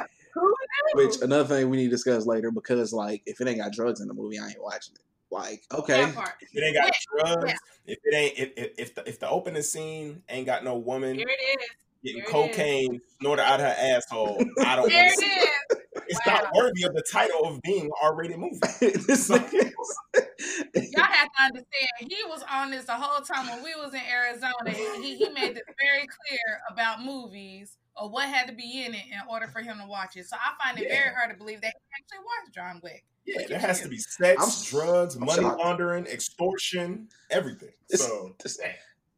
which 0.95 1.21
another 1.23 1.45
thing 1.45 1.71
we 1.71 1.77
need 1.77 1.85
to 1.85 1.91
discuss 1.91 2.27
later. 2.27 2.51
Because 2.51 2.93
like, 2.93 3.23
if 3.27 3.41
it 3.41 3.49
ain't 3.49 3.59
got 3.59 3.73
drugs 3.73 4.01
in 4.01 4.09
the 4.09 4.15
movie, 4.15 4.39
I 4.39 4.49
ain't 4.49 4.63
watching 4.63 4.95
it. 4.95 5.01
Like, 5.31 5.63
okay, 5.73 6.03
if 6.03 6.55
it 6.55 6.63
ain't 6.63 6.77
got 6.77 6.93
drugs, 7.19 7.53
yeah. 7.87 7.93
if 7.95 7.99
it 8.05 8.15
ain't, 8.15 8.39
if, 8.39 8.51
if, 8.57 8.71
if 8.79 8.95
the 8.95 9.09
if 9.09 9.19
the 9.19 9.29
opening 9.29 9.63
scene 9.63 10.23
ain't 10.29 10.47
got 10.47 10.63
no 10.63 10.77
woman, 10.77 11.17
here 11.17 11.27
it 11.29 11.61
is 11.61 11.71
getting 12.05 12.23
cocaine 12.25 13.01
snorted 13.19 13.43
out 13.43 13.61
of 13.61 13.67
her 13.67 13.77
asshole. 13.79 14.45
I 14.61 14.77
don't 14.77 14.93
want 14.93 15.11
to 15.11 15.17
see 15.17 15.27
it. 15.27 15.82
It's 16.09 16.21
wow. 16.27 16.35
not 16.35 16.55
worthy 16.55 16.85
of 16.85 16.95
the 16.95 17.03
title 17.11 17.45
of 17.45 17.61
being 17.63 17.87
an 17.87 17.91
R-rated 18.03 18.39
movie. 18.39 18.59
Y'all 20.75 21.05
have 21.05 21.29
to 21.29 21.43
understand, 21.43 21.91
he 22.01 22.17
was 22.29 22.43
on 22.51 22.71
this 22.71 22.85
the 22.85 22.95
whole 22.95 23.23
time 23.23 23.49
when 23.49 23.63
we 23.63 23.75
was 23.75 23.95
in 23.95 24.01
Arizona. 24.01 24.71
He, 24.71 25.17
he 25.17 25.29
made 25.31 25.55
this 25.55 25.63
very 25.81 26.07
clear 26.07 26.61
about 26.71 27.03
movies 27.03 27.77
or 27.97 28.11
what 28.11 28.29
had 28.29 28.47
to 28.49 28.55
be 28.55 28.85
in 28.85 28.95
it 28.95 29.05
in 29.11 29.21
order 29.31 29.47
for 29.47 29.61
him 29.61 29.79
to 29.79 29.87
watch 29.87 30.17
it. 30.17 30.27
So 30.27 30.37
I 30.37 30.63
find 30.63 30.79
it 30.79 30.89
yeah. 30.89 30.95
very 30.95 31.15
hard 31.15 31.31
to 31.31 31.37
believe 31.37 31.61
that 31.61 31.75
he 31.75 32.03
actually 32.03 32.25
watched 32.25 32.55
John 32.55 32.81
Wick. 32.83 33.05
Yeah, 33.25 33.47
there 33.49 33.59
has 33.59 33.81
to 33.83 33.89
be 33.89 33.99
sex, 33.99 34.73
I'm, 34.73 34.79
drugs, 34.79 35.15
I'm 35.15 35.25
money 35.25 35.43
shocked. 35.43 35.61
laundering, 35.61 36.07
extortion, 36.07 37.09
everything. 37.31 37.71
It's, 37.89 38.05
so, 38.05 38.35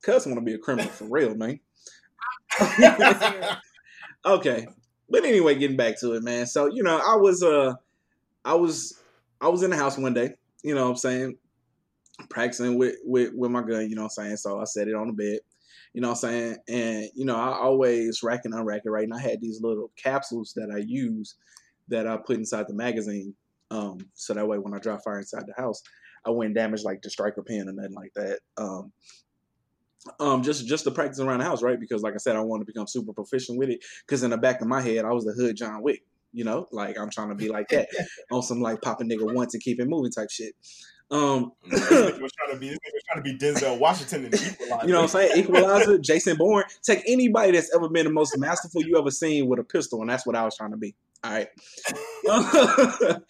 cuz 0.02 0.26
want 0.26 0.36
to 0.36 0.40
be 0.42 0.54
a 0.54 0.58
criminal 0.58 0.90
for 0.90 1.06
real, 1.06 1.34
man. 1.34 1.58
okay. 4.26 4.66
But 5.08 5.24
anyway, 5.24 5.54
getting 5.54 5.76
back 5.76 5.98
to 6.00 6.14
it, 6.14 6.22
man. 6.22 6.46
So, 6.46 6.66
you 6.66 6.82
know, 6.82 6.96
I 6.96 7.16
was 7.16 7.42
uh 7.42 7.74
I 8.44 8.54
was 8.54 8.98
I 9.40 9.48
was 9.48 9.62
in 9.62 9.70
the 9.70 9.76
house 9.76 9.98
one 9.98 10.14
day, 10.14 10.34
you 10.62 10.74
know 10.74 10.84
what 10.84 10.90
I'm 10.90 10.96
saying? 10.96 11.38
practicing 12.28 12.78
with, 12.78 12.96
with 13.04 13.32
with 13.34 13.50
my 13.50 13.62
gun, 13.62 13.88
you 13.88 13.96
know 13.96 14.02
what 14.02 14.12
I'm 14.18 14.24
saying? 14.24 14.36
So 14.36 14.60
I 14.60 14.64
set 14.64 14.88
it 14.88 14.94
on 14.94 15.08
the 15.08 15.12
bed. 15.12 15.40
You 15.92 16.00
know 16.00 16.08
what 16.08 16.24
I'm 16.24 16.30
saying? 16.30 16.56
And 16.68 17.08
you 17.14 17.24
know, 17.24 17.36
I 17.36 17.58
always 17.58 18.22
rack 18.22 18.40
and 18.44 18.54
unrack 18.54 18.80
it, 18.84 18.90
right? 18.90 19.04
And 19.04 19.14
I 19.14 19.20
had 19.20 19.40
these 19.40 19.60
little 19.60 19.92
capsules 19.96 20.52
that 20.56 20.70
I 20.74 20.78
use 20.78 21.36
that 21.88 22.06
I 22.06 22.16
put 22.16 22.36
inside 22.36 22.66
the 22.68 22.74
magazine. 22.74 23.34
Um, 23.70 23.98
so 24.14 24.34
that 24.34 24.46
way 24.46 24.58
when 24.58 24.74
I 24.74 24.78
dry 24.78 24.98
fire 25.04 25.18
inside 25.18 25.44
the 25.46 25.60
house, 25.60 25.82
I 26.26 26.30
wouldn't 26.30 26.56
damage 26.56 26.82
like 26.82 27.02
the 27.02 27.10
striker 27.10 27.42
pin 27.42 27.68
or 27.68 27.72
nothing 27.72 27.94
like 27.94 28.12
that. 28.14 28.40
Um, 28.56 28.92
um, 30.20 30.42
just 30.42 30.66
just 30.66 30.84
to 30.84 30.90
practice 30.90 31.20
around 31.20 31.38
the 31.38 31.44
house, 31.44 31.62
right? 31.62 31.78
Because 31.78 32.02
like 32.02 32.14
I 32.14 32.18
said, 32.18 32.36
I 32.36 32.40
want 32.40 32.60
to 32.60 32.66
become 32.66 32.86
super 32.86 33.12
proficient 33.12 33.58
with 33.58 33.70
it. 33.70 33.84
Because 34.06 34.22
in 34.22 34.30
the 34.30 34.38
back 34.38 34.60
of 34.60 34.68
my 34.68 34.80
head, 34.80 35.04
I 35.04 35.12
was 35.12 35.24
the 35.24 35.32
hood 35.32 35.56
John 35.56 35.82
Wick. 35.82 36.02
You 36.32 36.44
know, 36.44 36.66
like 36.72 36.98
I'm 36.98 37.10
trying 37.10 37.28
to 37.28 37.34
be 37.34 37.48
like 37.48 37.68
that 37.68 37.88
on 38.32 38.42
some 38.42 38.60
like 38.60 38.82
pop 38.82 39.00
a 39.00 39.04
nigga 39.04 39.32
once 39.32 39.54
and 39.54 39.62
keep 39.62 39.80
it 39.80 39.88
moving 39.88 40.10
type 40.10 40.30
shit. 40.30 40.54
Um, 41.10 41.52
this 41.70 41.80
nigga 41.80 42.20
was 42.20 42.32
trying 42.32 42.54
to 42.54 42.58
be 42.58 42.68
this 42.70 42.78
nigga 42.78 42.92
was 42.92 43.02
trying 43.12 43.22
to 43.22 43.30
be 43.30 43.38
Denzel 43.38 43.78
Washington 43.78 44.24
and 44.24 44.34
Equalizer. 44.34 44.86
you 44.86 44.92
know 44.92 45.02
what 45.02 45.02
I'm 45.02 45.08
saying? 45.08 45.44
Equalizer, 45.44 45.98
Jason 45.98 46.36
Bourne. 46.36 46.64
Take 46.82 47.02
anybody 47.06 47.52
that's 47.52 47.74
ever 47.74 47.88
been 47.88 48.06
the 48.06 48.12
most 48.12 48.36
masterful 48.38 48.82
you 48.82 48.98
ever 48.98 49.10
seen 49.10 49.46
with 49.46 49.58
a 49.58 49.64
pistol, 49.64 50.00
and 50.00 50.10
that's 50.10 50.26
what 50.26 50.34
I 50.34 50.44
was 50.44 50.56
trying 50.56 50.72
to 50.72 50.76
be. 50.76 50.94
All 51.22 51.30
right. 51.30 51.48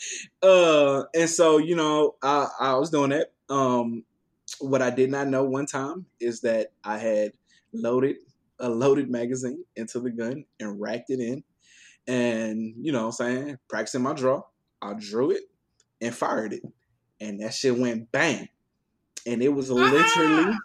uh, 0.42 1.04
and 1.14 1.28
so 1.28 1.58
you 1.58 1.76
know, 1.76 2.14
I, 2.22 2.48
I 2.58 2.74
was 2.74 2.90
doing 2.90 3.10
that. 3.10 3.32
Um, 3.48 4.04
what 4.60 4.82
I 4.82 4.90
did 4.90 5.10
not 5.10 5.28
know 5.28 5.44
one 5.44 5.66
time 5.66 6.06
is 6.20 6.40
that 6.42 6.72
I 6.84 6.98
had 6.98 7.32
loaded 7.72 8.16
a 8.60 8.68
loaded 8.68 9.10
magazine 9.10 9.64
into 9.76 10.00
the 10.00 10.10
gun 10.10 10.44
and 10.60 10.80
racked 10.80 11.10
it 11.10 11.20
in, 11.20 11.42
and 12.06 12.74
you 12.80 12.92
know, 12.92 13.08
what 13.08 13.20
I'm 13.20 13.36
saying 13.36 13.58
practicing 13.68 14.02
my 14.02 14.12
draw. 14.12 14.42
I 14.80 14.94
drew 14.94 15.30
it 15.32 15.42
and 16.00 16.14
fired 16.14 16.52
it, 16.52 16.62
and 17.20 17.40
that 17.40 17.54
shit 17.54 17.76
went 17.76 18.12
bang, 18.12 18.48
and 19.26 19.42
it 19.42 19.48
was 19.48 19.70
literally 19.70 20.52
Ah! 20.54 20.58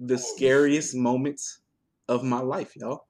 the 0.00 0.18
scariest 0.18 0.94
moments 0.94 1.60
of 2.08 2.22
my 2.22 2.40
life, 2.40 2.76
y'all. 2.76 3.06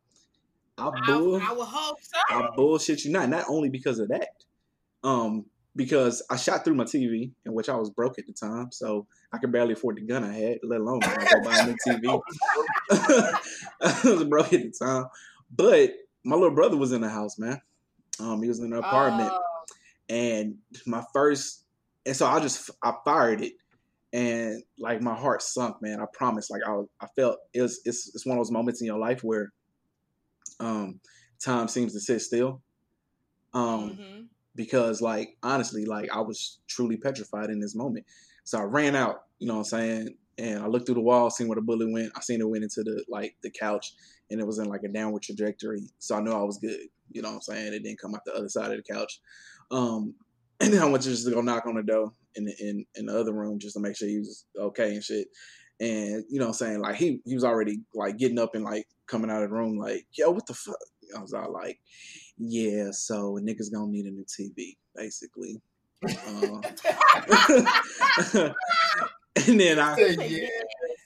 I 0.79 0.89
I, 0.89 1.07
bull, 1.07 1.41
I 1.43 1.53
would 1.53 1.67
hope 1.67 1.99
so. 2.01 2.19
I 2.31 2.51
bullshit 2.57 3.05
you 3.05 3.11
not. 3.13 3.29
Not 3.29 3.47
only 3.49 3.69
because 3.69 3.99
of 3.99 4.09
that, 4.09 4.29
um, 5.03 5.47
because 5.79 6.25
I 6.29 6.35
shot 6.37 6.65
through 6.65 6.75
my 6.75 6.83
TV, 6.83 7.31
in 7.47 7.55
which 7.55 7.69
I 7.69 7.77
was 7.77 7.89
broke 7.89 8.19
at 8.19 8.27
the 8.27 8.33
time, 8.33 8.73
so 8.73 9.07
I 9.33 9.39
could 9.39 9.53
barely 9.53 9.75
afford 9.75 9.97
the 9.97 10.01
gun 10.01 10.25
I 10.25 10.33
had, 10.33 10.59
let 10.65 10.81
alone 10.81 10.99
go 10.99 11.41
buy 11.45 11.57
a 11.57 11.67
new 11.67 11.77
TV. 11.87 12.21
I 12.91 14.01
was 14.05 14.25
broke 14.25 14.53
at 14.53 14.61
the 14.61 14.73
time, 14.77 15.05
but 15.55 15.93
my 16.25 16.35
little 16.35 16.55
brother 16.55 16.77
was 16.77 16.91
in 16.91 17.01
the 17.01 17.09
house, 17.09 17.39
man. 17.39 17.61
Um, 18.19 18.43
he 18.43 18.49
was 18.49 18.59
in 18.59 18.73
an 18.73 18.79
apartment, 18.81 19.31
Oh, 19.33 19.65
and 20.09 20.57
my 20.85 21.05
first, 21.13 21.65
and 22.05 22.17
so 22.17 22.27
I 22.27 22.41
just 22.41 22.71
I 22.83 22.95
fired 23.05 23.41
it, 23.41 23.53
and 24.13 24.65
like 24.81 25.01
my 25.01 25.15
heart 25.15 25.43
sunk, 25.43 25.81
man. 25.81 26.01
I 26.01 26.07
promise. 26.13 26.51
Like 26.51 26.63
I, 26.67 26.73
was, 26.73 26.89
I 27.01 27.07
felt 27.15 27.39
it 27.55 27.63
was 27.63 27.81
it's 27.85 28.11
it's 28.17 28.27
one 28.27 28.37
of 28.37 28.41
those 28.41 28.51
moments 28.51 28.81
in 28.81 28.89
your 28.89 28.99
life 28.99 29.23
where, 29.23 29.53
um, 30.59 30.99
time 31.41 31.69
seems 31.69 31.93
to 31.93 32.01
sit 32.01 32.21
still. 32.21 32.63
Um, 33.55 33.91
mhm. 33.91 34.27
Because 34.59 35.01
like 35.01 35.37
honestly, 35.45 35.87
like 35.87 36.11
I 36.13 36.21
was 36.21 36.59
truly 36.69 36.97
petrified 36.97 37.49
in 37.49 37.61
this 37.61 37.77
moment. 37.77 38.05
So 38.43 38.59
I 38.59 38.65
ran 38.65 38.97
out, 38.97 39.23
you 39.39 39.47
know 39.47 39.55
what 39.55 39.61
I'm 39.61 39.65
saying? 39.65 40.09
And 40.37 40.59
I 40.59 40.67
looked 40.67 40.87
through 40.87 40.97
the 40.97 41.01
wall, 41.01 41.31
seen 41.31 41.47
where 41.47 41.55
the 41.55 41.63
bullet 41.63 41.91
went. 41.93 42.11
I 42.17 42.21
seen 42.21 42.41
it 42.41 42.49
went 42.49 42.65
into 42.65 42.83
the 42.83 43.05
like 43.09 43.37
the 43.43 43.51
couch 43.51 43.95
and 44.31 44.41
it 44.41 44.47
was 44.47 44.59
in 44.59 44.67
like 44.67 44.83
a 44.85 44.89
downward 44.89 45.23
trajectory. 45.23 45.89
So 46.01 46.17
I 46.17 46.21
knew 46.21 46.33
I 46.33 46.43
was 46.43 46.59
good. 46.59 46.81
You 47.13 47.23
know 47.23 47.29
what 47.29 47.35
I'm 47.37 47.41
saying? 47.43 47.73
It 47.73 47.85
didn't 47.85 48.01
come 48.01 48.17
out 48.17 48.25
the 48.27 48.35
other 48.35 48.49
side 48.49 48.73
of 48.73 48.83
the 48.85 48.93
couch. 48.93 49.21
Um 49.71 50.15
and 50.61 50.75
then 50.75 50.83
I 50.83 50.87
went 50.87 51.05
to 51.05 51.11
just 51.11 51.31
go 51.31 51.41
knock 51.41 51.67
on 51.67 51.77
the 51.77 51.85
door 51.85 52.11
in 52.35 52.45
the 52.45 52.55
in, 52.59 52.85
in 52.97 53.07
the 53.07 53.17
other 53.17 53.33
room 53.33 53.61
just 53.61 53.75
to 53.75 53.81
make 53.81 53.97
sure 53.97 54.09
he 54.09 54.19
was 54.19 54.45
okay 54.59 54.95
and 54.95 55.05
shit. 55.05 55.29
And 55.79 56.25
you 56.29 56.41
know 56.41 56.47
what 56.47 56.61
I'm 56.61 56.67
saying? 56.67 56.81
Like 56.81 56.97
he 56.97 57.21
he 57.25 57.35
was 57.35 57.45
already 57.45 57.79
like 57.95 58.19
getting 58.19 58.41
up 58.41 58.57
and 58.57 58.65
like 58.65 58.89
coming 59.07 59.31
out 59.31 59.45
of 59.45 59.51
the 59.51 59.55
room 59.55 59.79
like, 59.79 60.05
yo, 60.13 60.31
what 60.31 60.47
the 60.49 60.55
fuck? 60.55 60.75
I 61.17 61.21
was 61.21 61.33
all 61.33 61.53
like, 61.53 61.79
yeah, 62.39 62.91
so 62.93 63.39
niggas 63.43 63.73
gonna 63.73 63.91
need 63.91 64.07
a 64.07 64.11
new 64.11 64.25
TV, 64.25 64.77
basically. 64.95 65.61
Uh, 66.05 66.61
and 69.47 69.61
then 69.61 69.79
I 69.79 69.97
yeah. 69.99 70.47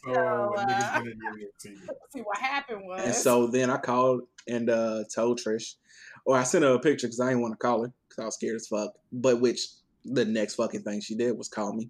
So, 0.04 0.12
So, 0.12 0.12
uh, 0.14 0.66
niggas 0.66 0.92
gonna 0.94 1.04
need 1.04 1.12
a 1.14 1.36
new 1.36 1.50
TV. 1.64 1.76
See 2.12 2.20
what 2.20 2.38
happened 2.38 2.82
was. 2.84 3.02
and 3.04 3.14
so 3.14 3.46
then 3.46 3.70
I 3.70 3.76
called 3.78 4.22
and 4.48 4.68
uh, 4.68 5.04
told 5.14 5.40
Trish, 5.40 5.74
or 6.26 6.36
I 6.36 6.42
sent 6.42 6.64
her 6.64 6.74
a 6.74 6.78
picture 6.80 7.06
because 7.06 7.20
I 7.20 7.28
didn't 7.28 7.42
want 7.42 7.54
to 7.54 7.58
call 7.58 7.82
her 7.84 7.92
because 8.08 8.22
I 8.22 8.24
was 8.26 8.34
scared 8.34 8.56
as 8.56 8.66
fuck. 8.66 8.92
But 9.12 9.40
which 9.40 9.60
the 10.04 10.24
next 10.24 10.56
fucking 10.56 10.82
thing 10.82 11.00
she 11.00 11.14
did 11.14 11.38
was 11.38 11.48
call 11.48 11.72
me. 11.72 11.88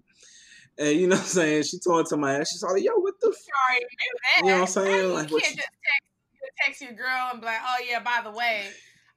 And 0.77 0.99
you 0.99 1.07
know 1.07 1.15
what 1.15 1.21
I'm 1.23 1.27
saying? 1.27 1.63
She 1.63 1.79
told 1.79 2.05
it 2.05 2.09
to 2.09 2.17
my 2.17 2.39
ass. 2.39 2.51
She's 2.51 2.63
like, 2.63 2.81
yo, 2.83 2.93
what 2.95 3.13
the 3.21 3.27
f-? 3.27 3.35
sorry 3.35 3.79
to 3.79 3.85
do 3.85 4.17
that. 4.23 4.41
You 4.43 4.45
know 4.49 4.53
what 4.53 4.61
I'm 4.61 4.67
saying? 4.67 5.07
You 5.07 5.13
Like, 5.13 5.19
can't 5.21 5.31
what 5.31 5.43
just 5.43 5.55
text, 5.55 5.69
you 6.33 6.49
text 6.65 6.81
your 6.81 6.93
girl 6.93 7.29
and 7.31 7.41
be 7.41 7.45
like, 7.45 7.59
"Oh 7.63 7.77
yeah, 7.87 7.99
by 7.99 8.21
the 8.23 8.31
way, 8.31 8.65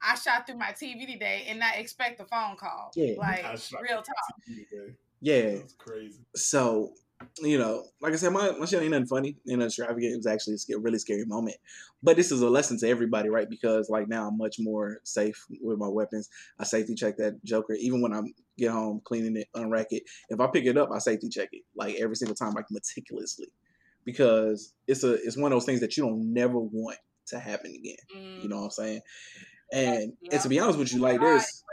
I 0.03 0.15
shot 0.15 0.47
through 0.47 0.59
my 0.59 0.73
TV 0.73 1.07
today," 1.07 1.47
and 1.49 1.59
not 1.59 1.77
expect 1.77 2.21
a 2.21 2.25
phone 2.25 2.57
call. 2.57 2.93
Yeah. 2.95 3.15
Like 3.19 3.45
I 3.45 3.57
shot 3.57 3.83
real 3.83 3.97
the 3.99 4.03
talk. 4.03 4.17
TV 4.49 4.69
today. 4.69 4.95
Yeah. 5.21 5.59
That's 5.59 5.75
crazy. 5.75 6.21
so 6.35 6.93
you 7.41 7.59
know, 7.59 7.85
like 8.03 8.13
I 8.13 8.17
said, 8.17 8.33
my, 8.33 8.51
my 8.53 8.67
shit 8.67 8.83
ain't 8.83 8.91
nothing 8.91 9.07
funny, 9.07 9.37
you 9.45 9.57
know, 9.57 9.65
extravagant. 9.65 10.13
It 10.13 10.17
was 10.19 10.27
actually 10.27 10.57
a 10.75 10.79
really 10.79 10.99
scary 10.99 11.25
moment. 11.25 11.57
But 12.03 12.17
this 12.17 12.31
is 12.31 12.43
a 12.43 12.49
lesson 12.51 12.79
to 12.81 12.89
everybody, 12.89 13.31
right? 13.31 13.49
Because 13.49 13.89
like 13.89 14.07
now 14.07 14.29
I'm 14.29 14.37
much 14.37 14.57
more 14.59 14.99
safe 15.03 15.47
with 15.63 15.79
my 15.79 15.89
weapons. 15.89 16.29
I 16.59 16.65
safety 16.65 16.95
check 16.95 17.17
that 17.17 17.43
Joker, 17.43 17.73
even 17.73 18.03
when 18.03 18.13
I 18.13 18.21
get 18.59 18.71
home, 18.71 19.01
cleaning 19.03 19.37
it, 19.37 19.49
unrack 19.57 19.87
it. 19.91 20.03
If 20.29 20.41
I 20.41 20.47
pick 20.49 20.67
it 20.67 20.77
up, 20.77 20.91
I 20.93 20.99
safety 20.99 21.31
check 21.31 21.49
it 21.53 21.63
like 21.75 21.95
every 21.97 22.17
single 22.17 22.37
time, 22.37 22.53
like 22.53 22.67
meticulously, 22.71 23.49
because 24.05 24.75
it's 24.87 25.03
a 25.03 25.15
it's 25.15 25.39
one 25.39 25.53
of 25.53 25.57
those 25.57 25.65
things 25.67 25.81
that 25.81 25.97
you 25.97 26.05
don't 26.05 26.33
never 26.35 26.59
want 26.59 26.99
to 27.29 27.39
happen 27.39 27.75
again. 27.75 27.97
Mm, 28.15 28.43
You 28.43 28.49
know 28.51 28.57
what 28.59 28.65
I'm 28.65 28.71
saying? 28.71 29.01
And 29.73 30.13
Yeah. 30.21 30.33
and 30.33 30.41
to 30.43 30.49
be 30.49 30.59
honest 30.59 30.79
with 30.79 30.93
you, 30.93 31.01
like 31.01 31.21
Right. 31.21 31.27
there's 31.27 31.65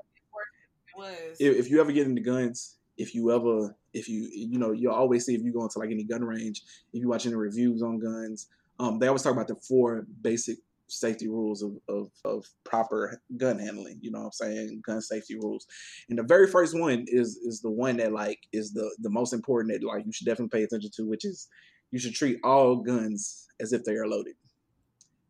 if, 1.39 1.57
if 1.57 1.69
you 1.71 1.79
ever 1.81 1.91
get 1.91 2.07
into 2.07 2.21
guns, 2.21 2.77
if 2.97 3.15
you 3.15 3.31
ever, 3.31 3.75
if 3.93 4.07
you, 4.07 4.29
you 4.31 4.59
know, 4.59 4.71
you'll 4.71 4.93
always 4.93 5.25
see 5.25 5.33
if 5.35 5.41
you 5.41 5.51
go 5.51 5.63
into 5.63 5.79
like 5.79 5.91
any 5.91 6.03
gun 6.03 6.23
range, 6.23 6.61
if 6.93 7.01
you 7.01 7.07
watch 7.07 7.25
any 7.25 7.35
reviews 7.35 7.81
on 7.81 7.99
guns, 7.99 8.47
um, 8.79 8.99
they 8.99 9.07
always 9.07 9.23
talk 9.23 9.33
about 9.33 9.47
the 9.47 9.55
four 9.55 10.05
basic 10.21 10.57
safety 10.87 11.27
rules 11.27 11.63
of, 11.63 11.71
of, 11.87 12.09
of 12.25 12.45
proper 12.63 13.19
gun 13.37 13.57
handling. 13.57 13.97
You 14.01 14.11
know 14.11 14.19
what 14.19 14.25
I'm 14.25 14.31
saying? 14.31 14.81
Gun 14.85 15.01
safety 15.01 15.35
rules. 15.35 15.65
And 16.09 16.19
the 16.19 16.23
very 16.23 16.47
first 16.47 16.77
one 16.77 17.05
is 17.07 17.37
is 17.37 17.61
the 17.61 17.71
one 17.71 17.97
that 17.97 18.11
like 18.13 18.39
is 18.51 18.73
the 18.73 18.95
the 19.01 19.09
most 19.09 19.33
important 19.33 19.73
that 19.73 19.85
like 19.85 20.05
you 20.05 20.11
should 20.11 20.25
definitely 20.25 20.57
pay 20.59 20.63
attention 20.63 20.91
to, 20.95 21.07
which 21.07 21.25
is 21.25 21.47
you 21.91 21.99
should 21.99 22.13
treat 22.13 22.39
all 22.43 22.75
guns 22.75 23.47
as 23.59 23.73
if 23.73 23.83
they 23.83 23.93
are 23.93 24.07
loaded. 24.07 24.35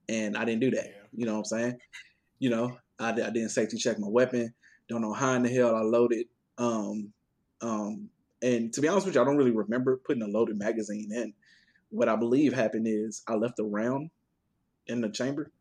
And 0.10 0.36
I 0.38 0.44
didn't 0.44 0.62
do 0.62 0.72
that. 0.72 0.86
Yeah. 0.86 1.08
You 1.14 1.26
know 1.26 1.34
what 1.34 1.40
I'm 1.40 1.46
saying? 1.46 1.78
You 2.44 2.50
know, 2.50 2.78
I, 3.00 3.12
I 3.12 3.30
didn't 3.30 3.52
safety 3.52 3.78
check 3.78 3.98
my 4.00 4.10
weapon. 4.10 4.54
Don't 4.90 5.00
know 5.00 5.14
how 5.14 5.32
in 5.32 5.44
the 5.44 5.50
hell 5.50 5.78
I 5.78 5.80
loaded. 5.80 6.26
Um, 6.58 7.14
um, 7.62 8.10
and 8.42 8.74
to 8.74 8.82
be 8.82 8.90
honest 8.90 9.06
with 9.06 9.16
you, 9.16 9.22
I 9.22 9.24
don't 9.24 9.38
really 9.38 9.52
remember 9.52 9.96
putting 9.96 10.24
a 10.24 10.28
loaded 10.28 10.58
magazine 10.58 11.10
in. 11.14 11.34
What 11.90 12.10
I 12.10 12.18
believe 12.18 12.52
happened 12.52 12.86
is 12.86 13.24
I 13.30 13.36
left 13.36 13.60
a 13.60 13.64
round 13.64 14.10
in 14.88 15.00
the 15.00 15.08
chamber, 15.08 15.54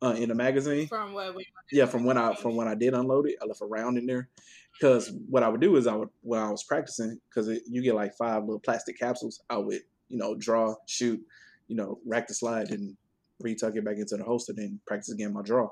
uh, 0.00 0.14
in 0.16 0.30
the 0.30 0.34
magazine. 0.34 0.86
from 0.86 1.12
what 1.12 1.34
we 1.34 1.46
Yeah, 1.70 1.84
from 1.84 2.04
when 2.04 2.16
I 2.16 2.34
from 2.36 2.56
when 2.56 2.68
I 2.68 2.74
did 2.74 2.94
unload 2.94 3.28
it, 3.28 3.36
I 3.42 3.44
left 3.44 3.60
a 3.60 3.66
round 3.66 3.98
in 3.98 4.06
there. 4.06 4.30
Because 4.72 5.12
what 5.28 5.42
I 5.42 5.50
would 5.50 5.60
do 5.60 5.76
is 5.76 5.86
I 5.86 5.94
would 5.94 6.08
when 6.22 6.40
I 6.40 6.50
was 6.50 6.64
practicing, 6.64 7.20
because 7.28 7.50
you 7.68 7.82
get 7.82 7.96
like 7.96 8.14
five 8.16 8.44
little 8.44 8.60
plastic 8.60 8.98
capsules, 8.98 9.42
I 9.50 9.58
would 9.58 9.82
you 10.08 10.16
know 10.16 10.34
draw, 10.36 10.74
shoot, 10.86 11.20
you 11.68 11.76
know 11.76 11.98
rack 12.06 12.28
the 12.28 12.34
slide, 12.34 12.70
and 12.70 12.96
retuck 13.42 13.76
it 13.76 13.84
back 13.84 13.98
into 13.98 14.16
the 14.16 14.24
holster, 14.24 14.54
then 14.54 14.80
practice 14.86 15.12
again 15.12 15.34
my 15.34 15.42
draw. 15.42 15.68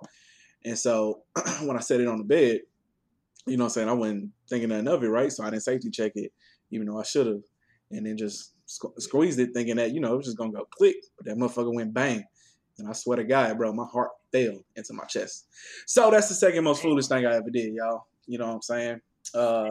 And 0.64 0.78
so 0.78 1.22
when 1.62 1.76
I 1.76 1.80
set 1.80 2.00
it 2.00 2.08
on 2.08 2.18
the 2.18 2.24
bed, 2.24 2.60
you 3.46 3.56
know 3.56 3.64
what 3.64 3.70
I'm 3.70 3.74
saying, 3.74 3.88
I 3.88 3.92
wasn't 3.92 4.30
thinking 4.48 4.68
nothing 4.68 4.88
of 4.88 5.02
it, 5.02 5.08
right? 5.08 5.32
So 5.32 5.44
I 5.44 5.50
didn't 5.50 5.62
safety 5.62 5.90
check 5.90 6.12
it, 6.14 6.32
even 6.70 6.86
though 6.86 7.00
I 7.00 7.02
should 7.02 7.26
have. 7.26 7.42
And 7.90 8.06
then 8.06 8.16
just 8.16 8.52
squ- 8.66 9.00
squeezed 9.00 9.38
it 9.40 9.50
thinking 9.52 9.76
that, 9.76 9.92
you 9.92 10.00
know, 10.00 10.14
it 10.14 10.16
was 10.16 10.26
just 10.26 10.38
going 10.38 10.52
to 10.52 10.58
go 10.58 10.64
click. 10.70 10.96
But 11.16 11.26
that 11.26 11.36
motherfucker 11.36 11.74
went 11.74 11.92
bang. 11.92 12.24
And 12.78 12.88
I 12.88 12.92
swear 12.92 13.16
to 13.16 13.24
God, 13.24 13.58
bro, 13.58 13.72
my 13.72 13.84
heart 13.84 14.10
fell 14.30 14.58
into 14.76 14.92
my 14.94 15.04
chest. 15.04 15.46
So 15.86 16.10
that's 16.10 16.28
the 16.28 16.34
second 16.34 16.64
most 16.64 16.82
foolish 16.82 17.06
thing 17.06 17.26
I 17.26 17.34
ever 17.34 17.50
did, 17.50 17.74
y'all. 17.74 18.06
You 18.26 18.38
know 18.38 18.46
what 18.46 18.54
I'm 18.54 18.62
saying? 18.62 19.00
Uh, 19.34 19.70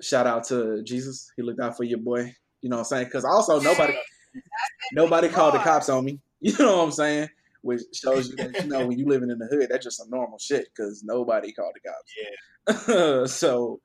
shout 0.00 0.26
out 0.26 0.44
to 0.44 0.82
Jesus. 0.82 1.32
He 1.36 1.42
looked 1.42 1.60
out 1.60 1.76
for 1.76 1.84
your 1.84 1.98
boy. 1.98 2.34
You 2.60 2.70
know 2.70 2.76
what 2.76 2.80
I'm 2.80 2.84
saying? 2.84 3.04
Because 3.06 3.24
also 3.24 3.60
nobody 3.60 3.94
nobody 4.92 5.28
called 5.28 5.54
the 5.54 5.58
cops 5.58 5.88
on 5.88 6.04
me. 6.04 6.20
You 6.40 6.52
know 6.58 6.76
what 6.76 6.84
I'm 6.84 6.90
saying? 6.90 7.28
Which 7.64 7.80
shows 7.94 8.28
you 8.28 8.36
that 8.36 8.62
you 8.62 8.68
know 8.68 8.86
when 8.86 8.98
you 8.98 9.06
living 9.06 9.30
in 9.30 9.38
the 9.38 9.46
hood, 9.46 9.68
that's 9.70 9.84
just 9.84 9.96
some 9.96 10.10
normal 10.10 10.38
shit 10.38 10.68
because 10.76 11.02
nobody 11.02 11.50
called 11.52 11.72
the 11.74 11.88
cops. 11.88 12.86
Yeah. 12.86 13.24
so 13.26 13.80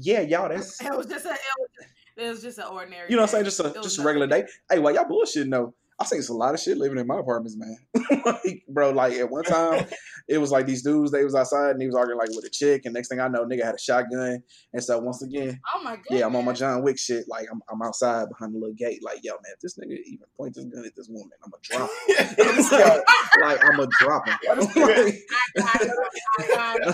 yeah, 0.00 0.20
y'all, 0.20 0.48
that's 0.48 0.80
It 0.80 0.96
was 0.96 1.06
just 1.06 1.26
a. 1.26 1.30
It 1.30 1.38
was, 1.58 1.70
it 2.16 2.28
was 2.28 2.42
just 2.42 2.58
an 2.58 2.64
ordinary. 2.64 3.08
you 3.08 3.16
know 3.16 3.22
what 3.22 3.30
I'm 3.30 3.32
saying, 3.32 3.44
just 3.44 3.60
a 3.60 3.72
just 3.82 3.98
a 3.98 4.02
regular 4.02 4.26
day. 4.26 4.46
Hey, 4.70 4.80
well, 4.80 4.92
y'all 4.94 5.04
bullshitting 5.04 5.50
though. 5.50 5.74
I 6.00 6.04
seen 6.06 6.22
a 6.30 6.32
lot 6.32 6.54
of 6.54 6.60
shit 6.60 6.78
living 6.78 6.98
in 6.98 7.06
my 7.06 7.18
apartments, 7.18 7.56
man. 7.58 7.76
like, 8.24 8.62
bro, 8.68 8.88
like 8.90 9.12
at 9.14 9.30
one 9.30 9.44
time, 9.44 9.84
it 10.28 10.38
was 10.38 10.50
like 10.50 10.64
these 10.66 10.82
dudes. 10.82 11.10
They 11.12 11.24
was 11.24 11.34
outside 11.34 11.72
and 11.72 11.80
he 11.82 11.86
was 11.86 11.94
arguing 11.94 12.18
like 12.18 12.30
with 12.34 12.46
a 12.46 12.48
chick, 12.50 12.82
and 12.86 12.94
next 12.94 13.08
thing 13.08 13.20
I 13.20 13.28
know, 13.28 13.44
nigga 13.44 13.64
had 13.64 13.74
a 13.74 13.78
shotgun. 13.78 14.42
And 14.72 14.82
so 14.82 14.98
once 14.98 15.22
again, 15.22 15.60
oh 15.74 15.82
my 15.82 15.96
god, 15.96 16.04
yeah, 16.08 16.24
I'm 16.24 16.34
on 16.36 16.46
my 16.46 16.54
John 16.54 16.82
Wick 16.82 16.98
shit. 16.98 17.26
Like 17.28 17.48
I'm, 17.52 17.60
I'm 17.70 17.82
outside 17.82 18.28
behind 18.30 18.54
the 18.54 18.58
little 18.58 18.74
gate. 18.74 19.00
Like 19.04 19.18
yo, 19.22 19.32
man, 19.32 19.52
if 19.52 19.60
this 19.60 19.76
nigga 19.78 19.98
even 20.06 20.26
point 20.38 20.54
this 20.54 20.64
gun 20.64 20.86
at 20.86 20.96
this 20.96 21.08
woman, 21.10 21.30
I'm 21.44 21.50
gonna 21.50 21.60
drop. 21.62 21.90
him. 22.08 23.02
like, 23.42 23.64
I'm 23.64 23.76
gonna 23.76 23.88
drop 24.00 24.26
him. 24.26 24.38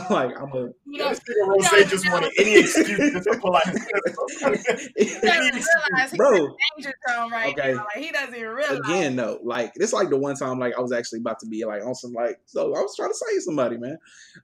like, 0.02 0.10
like 0.10 0.36
I'm 0.40 0.52
a. 0.52 0.68
You 0.84 0.98
know, 0.98 1.14
Rose 1.46 1.68
just 1.90 2.10
wanted 2.10 2.32
any 2.38 2.56
excuse 2.58 3.24
to 3.24 3.38
pull 3.40 3.54
out. 3.54 3.62
he 3.66 5.04
doesn't 5.04 5.54
realize 5.54 6.10
he's 6.10 6.16
Bro. 6.16 6.34
in 6.34 6.54
danger 6.76 6.94
zone 7.08 7.30
right 7.30 7.56
Okay. 7.56 7.74
now. 7.74 7.86
Like 7.94 8.04
he 8.04 8.10
doesn't 8.10 8.34
even 8.34 8.48
realize. 8.48 8.78
again 8.80 8.95
though 9.16 9.38
like 9.42 9.74
this 9.74 9.92
like 9.92 10.10
the 10.10 10.16
one 10.16 10.36
time 10.36 10.58
like 10.58 10.74
i 10.76 10.80
was 10.80 10.92
actually 10.92 11.20
about 11.20 11.38
to 11.38 11.46
be 11.46 11.64
like 11.64 11.82
on 11.84 11.94
some 11.94 12.12
like 12.12 12.38
so 12.46 12.74
i 12.74 12.80
was 12.80 12.94
trying 12.96 13.10
to 13.10 13.14
save 13.14 13.42
somebody 13.42 13.76
man. 13.76 13.98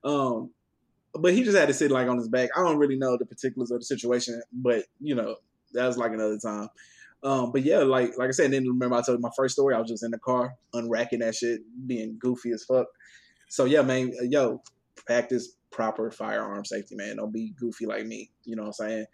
Um 0.05 0.51
but 1.15 1.35
he 1.35 1.45
just 1.45 1.57
had 1.57 1.69
to 1.69 1.75
sit 1.75 1.91
like 1.91 2.09
on 2.09 2.17
his 2.17 2.29
back. 2.29 2.49
I 2.57 2.63
don't 2.63 2.79
really 2.79 2.97
know 2.97 3.19
the 3.19 3.27
particulars 3.27 3.71
of 3.71 3.81
the 3.81 3.85
situation 3.85 4.43
but 4.53 4.85
you 5.01 5.15
know 5.15 5.37
that 5.73 5.87
was 5.87 5.99
like 5.99 6.13
another 6.13 6.39
time. 6.39 6.69
Um 7.23 7.53
but 7.53 7.63
yeah 7.63 7.79
like 7.79 8.17
like 8.19 8.29
i 8.29 8.33
said 8.33 8.51
then 8.53 8.67
remember 8.67 8.97
i 8.97 9.03
told 9.03 9.19
you 9.19 9.23
my 9.23 9.31
first 9.37 9.55
story? 9.55 9.75
I 9.75 9.81
was 9.81 9.91
just 9.91 10.05
in 10.05 10.11
the 10.11 10.19
car 10.19 10.55
unracking 10.75 11.21
that 11.21 11.35
shit 11.35 11.61
being 11.87 12.17
goofy 12.19 12.53
as 12.53 12.65
fuck. 12.65 12.87
So 13.49 13.65
yeah 13.65 13.83
man 13.83 14.13
uh, 14.21 14.25
yo 14.25 14.63
practice 15.07 15.57
proper 15.71 16.11
firearm 16.11 16.65
safety 16.65 16.95
man. 16.95 17.17
Don't 17.17 17.33
be 17.33 17.55
goofy 17.59 17.87
like 17.87 18.07
me. 18.07 18.31
You 18.45 18.57
know 18.57 18.63
what 18.63 18.69
i'm 18.81 18.89
saying? 18.89 19.07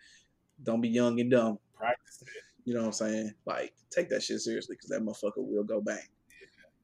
Don't 0.62 0.80
be 0.80 0.88
young 0.88 1.20
and 1.20 1.30
dumb. 1.30 1.58
Practice 1.76 2.22
it. 2.22 2.47
You 2.68 2.74
know 2.74 2.80
what 2.80 2.86
I'm 2.88 2.92
saying? 2.92 3.32
Like, 3.46 3.72
take 3.90 4.10
that 4.10 4.22
shit 4.22 4.40
seriously 4.40 4.76
because 4.76 4.90
that 4.90 5.00
motherfucker 5.00 5.38
will 5.38 5.64
go 5.64 5.80
bang. 5.80 5.96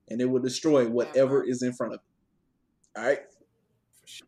And 0.08 0.18
it 0.18 0.24
will 0.24 0.40
destroy 0.40 0.88
whatever 0.88 1.44
is 1.44 1.62
in 1.62 1.74
front 1.74 1.92
of 1.92 2.00
it. 2.00 2.98
All 2.98 3.06
right? 3.06 3.18
For 4.00 4.06
sure. 4.06 4.26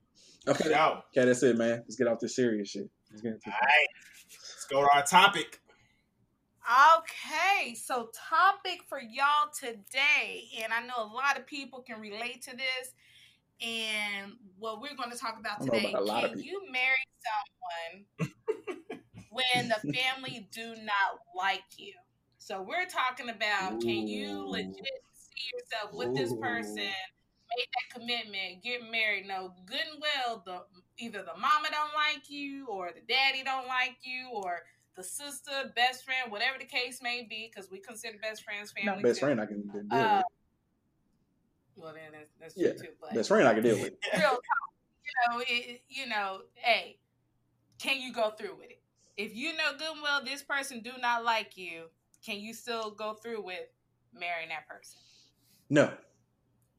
Okay. 0.48 0.68
Shout. 0.68 1.04
Okay, 1.16 1.24
that's 1.24 1.42
it, 1.42 1.56
man. 1.56 1.78
Let's 1.78 1.96
get 1.96 2.08
off 2.08 2.18
this 2.20 2.36
serious 2.36 2.68
shit. 2.68 2.90
Let's 3.10 3.22
get 3.22 3.32
into 3.32 3.46
All 3.46 3.52
right. 3.52 3.86
Let's 4.30 4.66
go 4.70 4.82
to 4.82 4.88
our 4.94 5.02
topic. 5.02 5.60
Okay, 6.98 7.74
so 7.74 8.10
topic 8.28 8.80
for 8.86 9.00
y'all 9.00 9.48
today, 9.58 10.48
and 10.62 10.74
I 10.74 10.80
know 10.80 11.10
a 11.10 11.10
lot 11.10 11.38
of 11.38 11.46
people 11.46 11.80
can 11.80 12.00
relate 12.00 12.42
to 12.42 12.50
this. 12.50 12.92
And 13.66 14.32
what 14.58 14.82
we're 14.82 14.94
going 14.94 15.10
to 15.10 15.16
talk 15.16 15.38
about 15.40 15.62
I 15.62 15.64
don't 15.64 15.68
know 15.68 15.74
today: 15.78 15.90
about 15.90 16.02
a 16.02 16.04
lot 16.04 16.24
of 16.24 16.30
Can 16.32 16.40
you 16.40 16.60
marry 16.70 16.96
someone 18.18 18.32
when 19.36 19.68
the 19.68 19.92
family 19.92 20.48
do 20.52 20.74
not 20.76 21.20
like 21.36 21.64
you? 21.76 21.94
So 22.38 22.62
we're 22.62 22.86
talking 22.86 23.28
about: 23.28 23.80
Can 23.80 24.08
you 24.08 24.46
legit 24.48 24.76
see 25.12 25.48
yourself 25.52 25.94
with 25.94 26.14
this 26.14 26.32
person, 26.40 26.76
make 26.76 27.68
that 27.72 28.00
commitment, 28.00 28.62
get 28.62 28.82
married? 28.90 29.26
No, 29.26 29.52
good 29.66 29.80
and 29.92 30.00
well, 30.00 30.42
the 30.44 30.62
either 30.98 31.22
the 31.22 31.38
mama 31.38 31.68
don't 31.70 31.94
like 31.94 32.30
you, 32.30 32.66
or 32.68 32.90
the 32.94 33.02
daddy 33.12 33.42
don't 33.42 33.66
like 33.66 33.96
you, 34.02 34.30
or 34.32 34.60
the 34.96 35.02
sister, 35.02 35.72
best 35.74 36.04
friend, 36.04 36.30
whatever 36.32 36.58
the 36.58 36.64
case 36.64 37.00
may 37.02 37.26
be, 37.28 37.50
because 37.52 37.70
we 37.70 37.78
consider 37.78 38.16
best 38.22 38.42
friends 38.44 38.72
family. 38.72 39.02
Not 39.02 39.02
best 39.02 39.20
too. 39.20 39.26
friend 39.26 39.40
I 39.40 39.46
can 39.46 39.62
deal 39.62 39.82
with. 39.82 39.92
Uh, 39.92 40.22
well, 41.76 41.92
then 41.92 42.12
that's, 42.12 42.30
that's 42.40 42.54
true 42.54 42.64
Yeah, 42.64 42.72
too. 42.72 42.94
But 43.00 43.14
best 43.14 43.28
friend 43.28 43.46
I 43.46 43.54
can 43.54 43.62
deal 43.62 43.80
with. 43.80 43.92
real 44.14 44.30
talk, 44.30 44.42
you 45.04 45.30
know, 45.30 45.42
it, 45.46 45.82
you 45.88 46.06
know, 46.06 46.40
hey, 46.54 46.98
can 47.78 48.00
you 48.00 48.12
go 48.12 48.30
through 48.30 48.56
with 48.56 48.70
it? 48.70 48.75
If 49.16 49.34
you 49.34 49.56
know 49.56 49.72
good 49.78 49.92
and 49.94 50.02
well 50.02 50.22
this 50.24 50.42
person 50.42 50.80
do 50.80 50.92
not 51.00 51.24
like 51.24 51.56
you, 51.56 51.86
can 52.24 52.38
you 52.38 52.52
still 52.52 52.90
go 52.90 53.14
through 53.14 53.42
with 53.42 53.68
marrying 54.12 54.48
that 54.50 54.68
person? 54.68 55.00
No. 55.70 55.92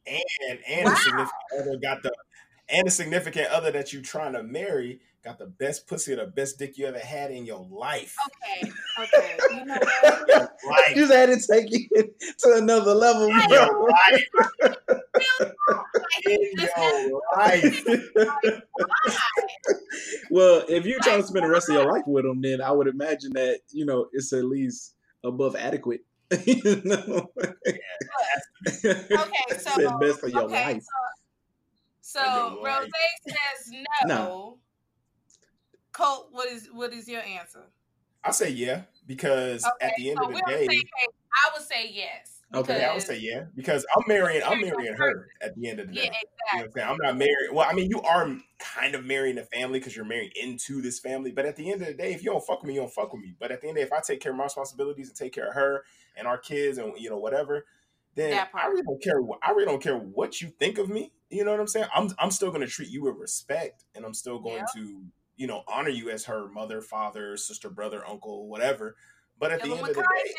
And 0.05 0.59
and 0.67 0.85
Wow. 0.85 0.91
the 0.91 0.95
significant 0.95 1.33
other 1.59 1.77
got 1.77 2.03
the 2.03 2.11
and 2.69 2.87
the 2.87 2.91
significant 2.91 3.47
other 3.49 3.71
that 3.71 3.91
you're 3.93 4.01
trying 4.01 4.33
to 4.33 4.43
marry 4.43 5.01
got 5.27 5.37
the 5.39 5.45
best 5.45 5.87
pussy 5.87 6.13
or 6.13 6.15
the 6.15 6.25
best 6.27 6.57
dick 6.57 6.77
you 6.77 6.85
ever 6.85 6.99
had 6.99 7.31
in 7.31 7.45
your 7.45 7.65
life. 7.69 8.15
Okay, 8.27 8.71
okay. 8.99 9.37
You 9.51 9.65
know 9.65 9.75
what? 9.75 10.51
Life. 10.67 10.89
You 10.89 10.95
just 10.95 11.11
had 11.13 11.25
to 11.27 11.35
take 11.35 11.65
it 11.69 12.15
to 12.39 12.53
another 12.55 12.93
level, 12.93 13.27
In 13.27 13.37
bro. 13.47 13.49
your 13.49 13.89
life. 13.89 14.25
In 16.25 16.39
your 16.57 17.21
life. 17.35 17.85
well, 20.31 20.63
if 20.69 20.85
you're 20.85 20.99
trying 21.01 21.21
to 21.21 21.27
spend 21.27 21.43
the 21.45 21.49
rest 21.49 21.69
of 21.69 21.75
your 21.75 21.91
life 21.91 22.03
with 22.07 22.23
them, 22.23 22.41
then 22.41 22.61
I 22.61 22.71
would 22.71 22.87
imagine 22.87 23.33
that, 23.33 23.59
you 23.71 23.85
know, 23.85 24.07
it's 24.13 24.31
at 24.31 24.45
least 24.45 24.93
above 25.25 25.55
adequate. 25.57 26.01
you 26.45 26.81
know? 26.85 27.29
Okay, 27.35 27.79
so 29.57 29.97
best 29.99 30.19
for 30.19 30.29
your 30.29 30.43
okay, 30.43 30.65
life. 30.73 30.83
so, 32.01 32.19
For 32.21 32.25
so 32.25 32.61
Rose 32.63 32.89
says 33.27 33.71
no. 34.05 34.07
No. 34.07 34.57
Colt, 35.97 36.27
what 36.31 36.47
is 36.47 36.69
what 36.71 36.93
is 36.93 37.07
your 37.07 37.21
answer? 37.21 37.63
I 38.23 38.31
say 38.31 38.49
yeah 38.51 38.83
because 39.07 39.65
at 39.81 39.93
the 39.97 40.11
end 40.11 40.19
so 40.21 40.29
of 40.29 40.35
the 40.35 40.43
day, 40.47 40.67
page. 40.67 40.85
I 41.45 41.57
would 41.57 41.65
say 41.67 41.89
yes. 41.91 42.41
Okay. 42.53 42.85
I 42.85 42.93
would 42.93 43.01
say 43.01 43.17
yeah 43.19 43.45
because 43.55 43.85
I'm 43.95 44.03
marrying. 44.07 44.41
I'm 44.45 44.61
marrying 44.61 44.93
her 44.95 45.27
at 45.41 45.55
the 45.55 45.67
end 45.69 45.79
of 45.79 45.87
the 45.87 45.93
day. 45.93 46.01
Yeah, 46.03 46.11
You 46.53 46.59
know 46.59 46.65
exactly. 46.65 46.81
I'm? 46.83 46.91
I'm 46.91 46.97
not 46.97 47.17
married. 47.17 47.49
Well, 47.51 47.67
I 47.69 47.73
mean, 47.73 47.89
you 47.89 48.01
are 48.01 48.37
kind 48.59 48.95
of 48.95 49.05
marrying 49.05 49.37
a 49.37 49.43
family 49.43 49.79
because 49.79 49.95
you're 49.95 50.05
married 50.05 50.33
into 50.35 50.81
this 50.81 50.99
family. 50.99 51.31
But 51.31 51.45
at 51.45 51.55
the 51.55 51.71
end 51.71 51.81
of 51.81 51.87
the 51.87 51.93
day, 51.93 52.13
if 52.13 52.23
you 52.23 52.31
don't 52.31 52.45
fuck 52.45 52.61
with 52.61 52.67
me, 52.67 52.75
you 52.75 52.81
don't 52.81 52.93
fuck 52.93 53.11
with 53.11 53.21
me. 53.21 53.33
But 53.39 53.51
at 53.51 53.61
the 53.61 53.67
end 53.67 53.77
of 53.77 53.81
the 53.81 53.89
day, 53.89 53.95
if 53.95 53.99
I 53.99 54.05
take 54.05 54.21
care 54.21 54.31
of 54.33 54.37
my 54.37 54.45
responsibilities 54.45 55.07
and 55.09 55.17
take 55.17 55.33
care 55.33 55.47
of 55.47 55.55
her 55.55 55.83
and 56.15 56.27
our 56.27 56.37
kids 56.37 56.77
and 56.77 56.93
you 56.97 57.09
know 57.09 57.17
whatever, 57.17 57.65
then 58.15 58.47
I 58.53 58.67
really 58.67 58.83
don't 58.83 59.01
care. 59.03 59.21
What, 59.21 59.39
I 59.41 59.51
really 59.51 59.65
don't 59.65 59.81
care 59.81 59.97
what 59.97 60.41
you 60.41 60.49
think 60.59 60.77
of 60.77 60.89
me. 60.89 61.11
You 61.29 61.43
know 61.43 61.51
what 61.51 61.59
I'm 61.59 61.67
saying? 61.67 61.87
I'm 61.93 62.09
I'm 62.19 62.31
still 62.31 62.49
going 62.49 62.61
to 62.61 62.67
treat 62.67 62.89
you 62.89 63.03
with 63.03 63.15
respect, 63.17 63.83
and 63.95 64.05
I'm 64.05 64.13
still 64.13 64.39
going 64.39 64.57
Yeah. 64.57 64.65
to 64.75 65.03
you 65.37 65.47
know 65.47 65.63
honor 65.67 65.89
you 65.89 66.09
as 66.09 66.25
her 66.25 66.47
mother, 66.49 66.81
father, 66.81 67.37
sister, 67.37 67.69
brother, 67.69 68.03
uncle, 68.07 68.49
whatever. 68.49 68.95
But 69.39 69.51
at 69.51 69.61
Give 69.61 69.69
the 69.69 69.75
them 69.77 69.85
end 69.85 69.89
of 69.89 69.95
the 69.95 70.01
day, 70.01 70.07
kindness. 70.07 70.35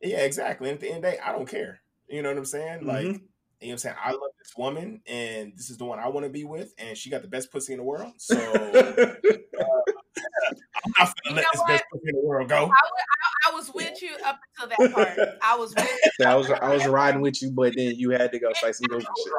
yeah, 0.00 0.20
exactly. 0.24 0.68
And 0.70 0.76
at 0.76 0.80
the 0.80 0.88
end 0.88 1.04
of 1.04 1.10
the 1.10 1.16
day, 1.16 1.22
I 1.22 1.32
don't 1.32 1.48
care. 1.48 1.80
You 2.08 2.22
know 2.22 2.30
what 2.30 2.38
I'm 2.38 2.44
saying? 2.44 2.84
Like, 2.86 3.06
Mhm. 3.06 3.12
you 3.12 3.12
know 3.12 3.26
what 3.60 3.70
I'm 3.72 3.78
saying? 3.78 3.96
I 4.02 4.10
love 4.12 4.30
this 4.38 4.56
woman 4.56 5.02
and 5.06 5.52
this 5.56 5.70
is 5.70 5.76
the 5.78 5.84
one 5.84 5.98
I 5.98 6.08
want 6.08 6.24
to 6.26 6.30
be 6.30 6.44
with, 6.44 6.72
and 6.78 6.96
she 6.98 7.10
got 7.10 7.22
the 7.22 7.28
best 7.28 7.52
pussy 7.52 7.72
in 7.74 7.78
the 7.78 7.84
world. 7.84 8.12
So 8.18 8.34
I'm 10.84 10.92
not 10.98 11.14
gonna 11.24 11.36
let 11.36 11.46
this 11.52 11.60
what? 11.60 11.68
best 11.68 11.84
pussy 11.92 12.08
in 12.08 12.14
the 12.16 12.20
world 12.26 12.48
go. 12.48 12.70
I 13.48 13.54
was 13.54 13.70
with 13.74 14.02
you 14.02 14.10
up 14.24 14.38
until 14.58 14.76
that 14.76 14.92
part. 14.92 15.18
I 15.42 15.56
was 15.56 15.74
with 15.74 15.90
you. 16.18 16.26
I 16.26 16.34
was 16.34 16.50
I 16.50 16.74
was 16.74 16.86
riding 16.86 17.20
with 17.20 17.42
you, 17.42 17.50
but 17.50 17.74
then 17.76 17.94
you 17.96 18.10
had 18.10 18.32
to 18.32 18.38
go 18.38 18.52
say 18.54 18.72
some 18.72 18.86
goofy 18.88 19.04
shit. 19.04 19.32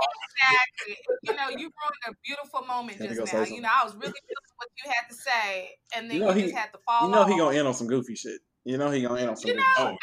Exactly. 0.43 0.97
You 1.23 1.35
know, 1.35 1.49
you 1.49 1.71
ruined 1.71 2.03
a 2.07 2.11
beautiful 2.25 2.61
moment 2.65 2.97
just 3.01 3.19
now. 3.19 3.43
say 3.43 3.53
You 3.55 3.61
know, 3.61 3.69
I 3.73 3.83
was 3.83 3.95
really 3.95 4.11
feeling 4.11 4.55
what 4.57 4.69
you 4.83 4.91
had 4.91 5.07
to 5.09 5.15
say, 5.15 5.69
and 5.95 6.09
then 6.09 6.17
You 6.17 6.27
you, 6.27 6.33
he- 6.33 6.41
just 6.43 6.55
had 6.55 6.71
to 6.73 6.79
fall 6.85 7.07
You 7.07 7.13
know 7.13 7.21
off. 7.21 7.29
he 7.29 7.37
gonna 7.37 7.57
end 7.57 7.67
on 7.67 7.73
some 7.73 7.87
goofy 7.87 8.15
shit. 8.15 8.41
You 8.65 8.77
know 8.77 8.89
he 8.91 9.01
gonna 9.01 9.19
end 9.19 9.29
on 9.29 9.35
some 9.37 9.49
You 9.49 9.55
goofy 9.55 9.67
know, 9.77 9.87
shit. 9.87 9.95
Oh, 9.95 9.97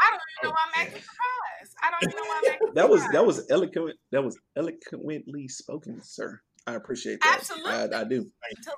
I 0.00 0.06
oh, 0.06 0.10
don't 0.10 0.14
even 0.14 0.42
know 0.42 0.48
oh, 0.48 0.50
why 0.50 0.64
I'm 0.66 0.86
acting 0.86 1.02
surprised. 1.02 1.76
I 1.82 1.90
don't 1.90 2.02
even 2.02 2.16
know 2.16 2.28
why 2.28 2.40
I'm 2.44 2.52
acting 2.52 2.74
That 2.74 2.90
was 2.90 3.08
that 3.12 3.26
was 3.26 3.50
eloquent. 3.50 3.96
That 4.10 4.24
was 4.24 4.38
eloquently 4.56 5.48
spoken, 5.48 6.00
sir. 6.02 6.40
I 6.66 6.74
appreciate 6.74 7.20
that. 7.22 7.38
Absolutely. 7.38 7.70
I, 7.72 8.00
I 8.00 8.04
do. 8.04 8.30
Until 8.56 8.74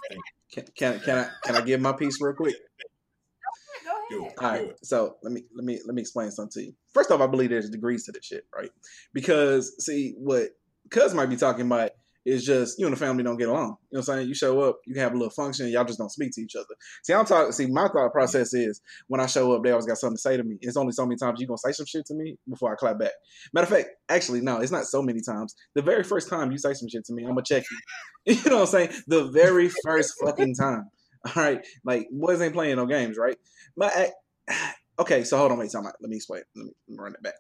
Can, 0.53 0.65
can 0.77 1.01
can 1.01 1.19
I 1.19 1.29
can 1.45 1.57
I 1.57 1.61
give 1.61 1.81
my 1.81 1.93
piece 1.93 2.21
real 2.21 2.35
quick? 2.35 2.55
Go 3.85 3.91
do 4.09 4.21
ahead. 4.21 4.33
it. 4.33 4.39
All 4.45 4.53
Do 4.53 4.59
right, 4.59 4.71
it. 4.71 4.87
so 4.87 5.17
let 5.23 5.33
me 5.33 5.43
let 5.55 5.65
me 5.65 5.81
let 5.85 5.95
me 5.95 6.01
explain 6.03 6.31
something 6.31 6.63
to 6.63 6.67
you. 6.69 6.75
First 6.93 7.11
off, 7.11 7.21
I 7.21 7.27
believe 7.27 7.51
there's 7.51 7.69
degrees 7.69 8.05
to 8.07 8.13
this 8.13 8.25
shit, 8.25 8.47
right? 8.55 8.71
Because 9.13 9.75
see, 9.85 10.15
what 10.17 10.51
Cuz 10.91 11.13
might 11.15 11.27
be 11.29 11.37
talking 11.37 11.67
about 11.67 11.91
is 12.25 12.45
just 12.45 12.79
you 12.79 12.87
and 12.87 12.95
the 12.95 12.99
family 12.99 13.23
don't 13.23 13.37
get 13.37 13.49
along. 13.49 13.63
You 13.63 13.67
know 13.69 13.77
what 13.91 13.99
I'm 13.99 14.03
saying? 14.05 14.29
You 14.29 14.35
show 14.35 14.61
up, 14.63 14.79
you 14.87 14.99
have 15.01 15.13
a 15.13 15.17
little 15.17 15.31
function, 15.31 15.69
y'all 15.69 15.85
just 15.85 15.99
don't 15.99 16.11
speak 16.11 16.33
to 16.35 16.41
each 16.41 16.57
other. 16.57 16.75
See, 17.03 17.13
I'm 17.13 17.25
talking. 17.25 17.53
See, 17.53 17.67
my 17.67 17.89
thought 17.89 18.13
process 18.13 18.55
is 18.55 18.81
when 19.09 19.21
I 19.21 19.27
show 19.27 19.53
up, 19.53 19.63
they 19.63 19.71
always 19.71 19.87
got 19.87 19.99
something 19.99 20.17
to 20.17 20.21
say 20.21 20.37
to 20.37 20.43
me. 20.43 20.59
It's 20.61 20.77
only 20.77 20.93
so 20.93 21.05
many 21.05 21.17
times 21.17 21.41
you 21.41 21.47
gonna 21.47 21.59
say 21.59 21.73
some 21.73 21.87
shit 21.87 22.07
to 22.07 22.15
me 22.15 22.37
before 22.49 22.73
I 22.73 22.77
clap 22.77 22.99
back. 22.99 23.13
Matter 23.53 23.65
of 23.65 23.71
fact, 23.71 23.89
actually, 24.09 24.41
no, 24.41 24.61
it's 24.61 24.73
not 24.73 24.85
so 24.85 25.03
many 25.03 25.21
times. 25.21 25.55
The 25.75 25.83
very 25.83 26.05
first 26.05 26.29
time 26.29 26.51
you 26.51 26.59
say 26.59 26.75
some 26.75 26.89
shit 26.89 27.05
to 27.07 27.13
me, 27.13 27.25
I'm 27.25 27.31
gonna 27.31 27.43
check 27.43 27.65
you. 27.71 27.79
You 28.27 28.37
know 28.49 28.57
what 28.57 28.63
I'm 28.63 28.67
saying? 28.69 28.91
The 29.07 29.25
very 29.25 29.69
first 29.85 30.15
fucking 30.25 30.55
time. 30.55 30.89
All 31.27 31.43
right, 31.43 31.61
like 31.85 32.09
boys 32.11 32.41
ain't 32.41 32.55
playing 32.55 32.77
no 32.77 32.87
games, 32.87 33.19
right? 33.19 33.37
But 33.77 34.13
okay, 34.99 35.25
so 35.25 35.37
hold 35.37 35.53
on, 35.53 35.59
wait, 35.59 35.71
time. 35.71 35.85
Let 35.85 36.01
me 36.01 36.17
explain. 36.17 36.43
Let 36.57 36.65
me 36.65 36.73
run 36.89 37.13
it 37.13 37.23
back. 37.23 37.35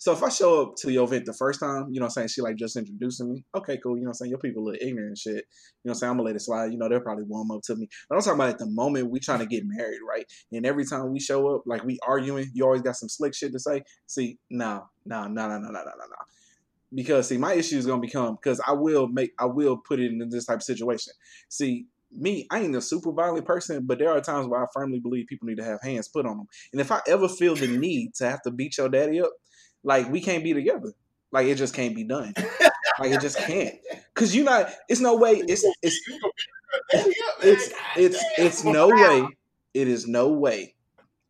So 0.00 0.12
if 0.12 0.22
I 0.22 0.30
show 0.30 0.62
up 0.62 0.76
to 0.76 0.90
your 0.90 1.04
event 1.04 1.26
the 1.26 1.34
first 1.34 1.60
time, 1.60 1.88
you 1.90 2.00
know 2.00 2.04
what 2.04 2.12
I'm 2.12 2.12
saying, 2.12 2.28
she 2.28 2.40
like 2.40 2.56
just 2.56 2.74
introducing 2.74 3.30
me. 3.30 3.44
Okay, 3.54 3.78
cool. 3.82 3.98
You 3.98 4.04
know 4.04 4.08
what 4.08 4.12
I'm 4.12 4.14
saying? 4.14 4.30
Your 4.30 4.38
people 4.38 4.66
are 4.70 4.74
ignorant 4.76 5.08
and 5.08 5.18
shit. 5.18 5.34
You 5.34 5.34
know 5.36 5.42
what 5.82 5.90
I'm 5.90 5.94
saying? 5.96 6.10
I'm 6.10 6.16
gonna 6.16 6.26
let 6.26 6.36
it 6.36 6.40
slide. 6.40 6.72
You 6.72 6.78
know, 6.78 6.88
they'll 6.88 7.00
probably 7.00 7.24
warm 7.24 7.50
up 7.50 7.60
to 7.64 7.76
me. 7.76 7.86
But 8.08 8.16
I'm 8.16 8.22
talking 8.22 8.40
about 8.40 8.48
at 8.48 8.58
the 8.58 8.66
moment 8.66 9.10
we 9.10 9.20
trying 9.20 9.40
to 9.40 9.46
get 9.46 9.62
married, 9.66 9.98
right? 10.08 10.24
And 10.52 10.64
every 10.64 10.86
time 10.86 11.12
we 11.12 11.20
show 11.20 11.54
up, 11.54 11.64
like 11.66 11.84
we 11.84 11.98
arguing, 12.08 12.50
you 12.54 12.64
always 12.64 12.80
got 12.80 12.96
some 12.96 13.10
slick 13.10 13.34
shit 13.34 13.52
to 13.52 13.58
say. 13.58 13.82
See, 14.06 14.38
no, 14.48 14.86
no, 15.04 15.24
no, 15.24 15.48
no, 15.48 15.58
no, 15.58 15.58
no, 15.58 15.70
no, 15.70 15.70
no, 15.70 15.82
no. 15.82 16.24
Because 16.94 17.28
see, 17.28 17.36
my 17.36 17.52
issue 17.52 17.76
is 17.76 17.84
gonna 17.84 18.00
become 18.00 18.36
because 18.36 18.58
I 18.66 18.72
will 18.72 19.06
make 19.06 19.32
I 19.38 19.44
will 19.44 19.76
put 19.76 20.00
it 20.00 20.10
in 20.12 20.26
this 20.30 20.46
type 20.46 20.56
of 20.56 20.62
situation. 20.62 21.12
See, 21.50 21.84
me, 22.10 22.46
I 22.50 22.60
ain't 22.60 22.74
a 22.74 22.80
super 22.80 23.12
violent 23.12 23.44
person, 23.44 23.84
but 23.84 23.98
there 23.98 24.10
are 24.10 24.22
times 24.22 24.48
where 24.48 24.62
I 24.62 24.66
firmly 24.72 24.98
believe 24.98 25.26
people 25.26 25.46
need 25.46 25.58
to 25.58 25.64
have 25.64 25.82
hands 25.82 26.08
put 26.08 26.24
on 26.24 26.38
them. 26.38 26.46
And 26.72 26.80
if 26.80 26.90
I 26.90 27.02
ever 27.06 27.28
feel 27.28 27.54
the 27.54 27.68
need 27.68 28.14
to 28.14 28.30
have 28.30 28.40
to 28.42 28.50
beat 28.50 28.78
your 28.78 28.88
daddy 28.88 29.20
up, 29.20 29.30
Like 29.82 30.10
we 30.10 30.20
can't 30.20 30.44
be 30.44 30.52
together. 30.52 30.92
Like 31.32 31.46
it 31.46 31.56
just 31.56 31.74
can't 31.74 31.94
be 31.94 32.04
done. 32.04 32.34
like 32.98 33.12
it 33.12 33.20
just 33.20 33.38
can't. 33.38 33.74
Cause 34.14 34.34
you're 34.34 34.44
not. 34.44 34.70
It's 34.88 35.00
no 35.00 35.16
way. 35.16 35.42
It's 35.46 35.64
it's 35.82 36.00
it's 37.42 37.72
it's 37.96 38.24
it's 38.38 38.64
no 38.64 38.88
way. 38.88 39.26
It 39.74 39.88
is 39.88 40.06
no 40.06 40.28
way. 40.28 40.74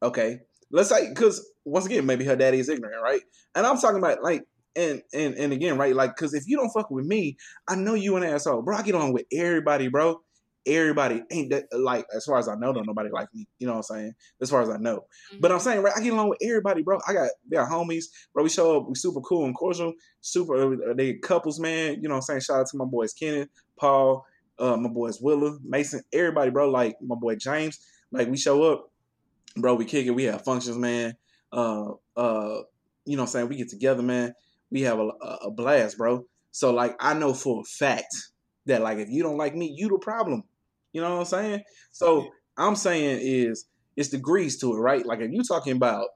Okay. 0.02 0.40
Let's 0.70 0.88
say 0.88 1.08
because 1.08 1.46
once 1.64 1.86
again, 1.86 2.06
maybe 2.06 2.24
her 2.24 2.36
daddy 2.36 2.58
is 2.58 2.68
ignorant, 2.68 3.02
right? 3.02 3.20
And 3.54 3.66
I'm 3.66 3.78
talking 3.78 3.98
about 3.98 4.22
like 4.22 4.44
and 4.76 5.02
and 5.12 5.34
and 5.34 5.52
again, 5.52 5.76
right? 5.76 5.94
Like, 5.94 6.16
cause 6.16 6.32
if 6.32 6.44
you 6.46 6.56
don't 6.56 6.70
fuck 6.70 6.90
with 6.90 7.04
me, 7.04 7.36
I 7.68 7.74
know 7.74 7.94
you 7.94 8.16
an 8.16 8.24
asshole, 8.24 8.62
bro. 8.62 8.76
I 8.76 8.82
get 8.82 8.94
on 8.94 9.12
with 9.12 9.26
everybody, 9.32 9.88
bro 9.88 10.20
everybody 10.70 11.22
ain't 11.30 11.50
that 11.50 11.64
like 11.72 12.06
as 12.14 12.24
far 12.24 12.38
as 12.38 12.48
I 12.48 12.54
know, 12.54 12.72
don't 12.72 12.86
nobody 12.86 13.10
like 13.10 13.28
me. 13.34 13.46
You 13.58 13.66
know 13.66 13.74
what 13.74 13.90
I'm 13.90 13.96
saying? 13.96 14.14
As 14.40 14.50
far 14.50 14.62
as 14.62 14.70
I 14.70 14.76
know. 14.76 14.98
Mm-hmm. 15.32 15.40
But 15.40 15.52
I'm 15.52 15.60
saying, 15.60 15.82
right, 15.82 15.92
I 15.96 16.00
get 16.00 16.12
along 16.12 16.30
with 16.30 16.38
everybody, 16.42 16.82
bro. 16.82 16.98
I 17.06 17.12
got 17.12 17.30
they 17.50 17.56
are 17.56 17.68
homies, 17.68 18.04
bro. 18.32 18.42
We 18.42 18.48
show 18.48 18.78
up, 18.78 18.88
we 18.88 18.94
super 18.94 19.20
cool 19.20 19.44
and 19.44 19.54
cordial, 19.54 19.92
super 20.20 20.74
uh, 20.90 20.94
they 20.94 21.14
couples, 21.14 21.60
man. 21.60 21.96
You 22.00 22.08
know 22.08 22.14
what 22.14 22.16
I'm 22.16 22.22
saying? 22.22 22.40
Shout 22.40 22.60
out 22.60 22.66
to 22.68 22.76
my 22.76 22.84
boys 22.84 23.12
Kenneth, 23.12 23.48
Paul, 23.78 24.24
uh, 24.58 24.76
my 24.76 24.88
boys 24.88 25.20
Willa, 25.20 25.58
Mason, 25.64 26.02
everybody, 26.12 26.50
bro. 26.50 26.70
Like 26.70 26.96
my 27.02 27.16
boy 27.16 27.36
James. 27.36 27.78
Like 28.12 28.28
we 28.28 28.36
show 28.36 28.62
up, 28.64 28.90
bro, 29.56 29.74
we 29.74 29.84
kick 29.84 30.06
it, 30.06 30.10
we 30.10 30.24
have 30.24 30.44
functions, 30.44 30.76
man. 30.76 31.14
Uh 31.52 31.90
uh, 32.16 32.62
you 33.06 33.16
know 33.16 33.22
what 33.22 33.28
I'm 33.28 33.32
saying? 33.32 33.48
We 33.48 33.56
get 33.56 33.68
together, 33.68 34.02
man. 34.02 34.34
We 34.70 34.82
have 34.82 34.98
a, 34.98 35.08
a 35.42 35.50
blast, 35.50 35.98
bro. 35.98 36.26
So 36.52 36.72
like 36.72 36.96
I 37.00 37.14
know 37.14 37.34
for 37.34 37.60
a 37.60 37.64
fact 37.64 38.14
that 38.66 38.82
like 38.82 38.98
if 38.98 39.08
you 39.08 39.22
don't 39.22 39.36
like 39.38 39.54
me, 39.54 39.74
you 39.76 39.88
the 39.88 39.98
problem. 39.98 40.44
You 40.92 41.00
know 41.00 41.12
what 41.12 41.20
I'm 41.20 41.24
saying? 41.24 41.62
So 41.92 42.28
I'm 42.56 42.76
saying 42.76 43.20
is 43.22 43.66
it's 43.96 44.08
degrees 44.08 44.58
to 44.58 44.74
it, 44.74 44.78
right? 44.78 45.04
Like 45.04 45.20
if 45.20 45.30
you 45.32 45.42
talking 45.42 45.76
about 45.76 46.08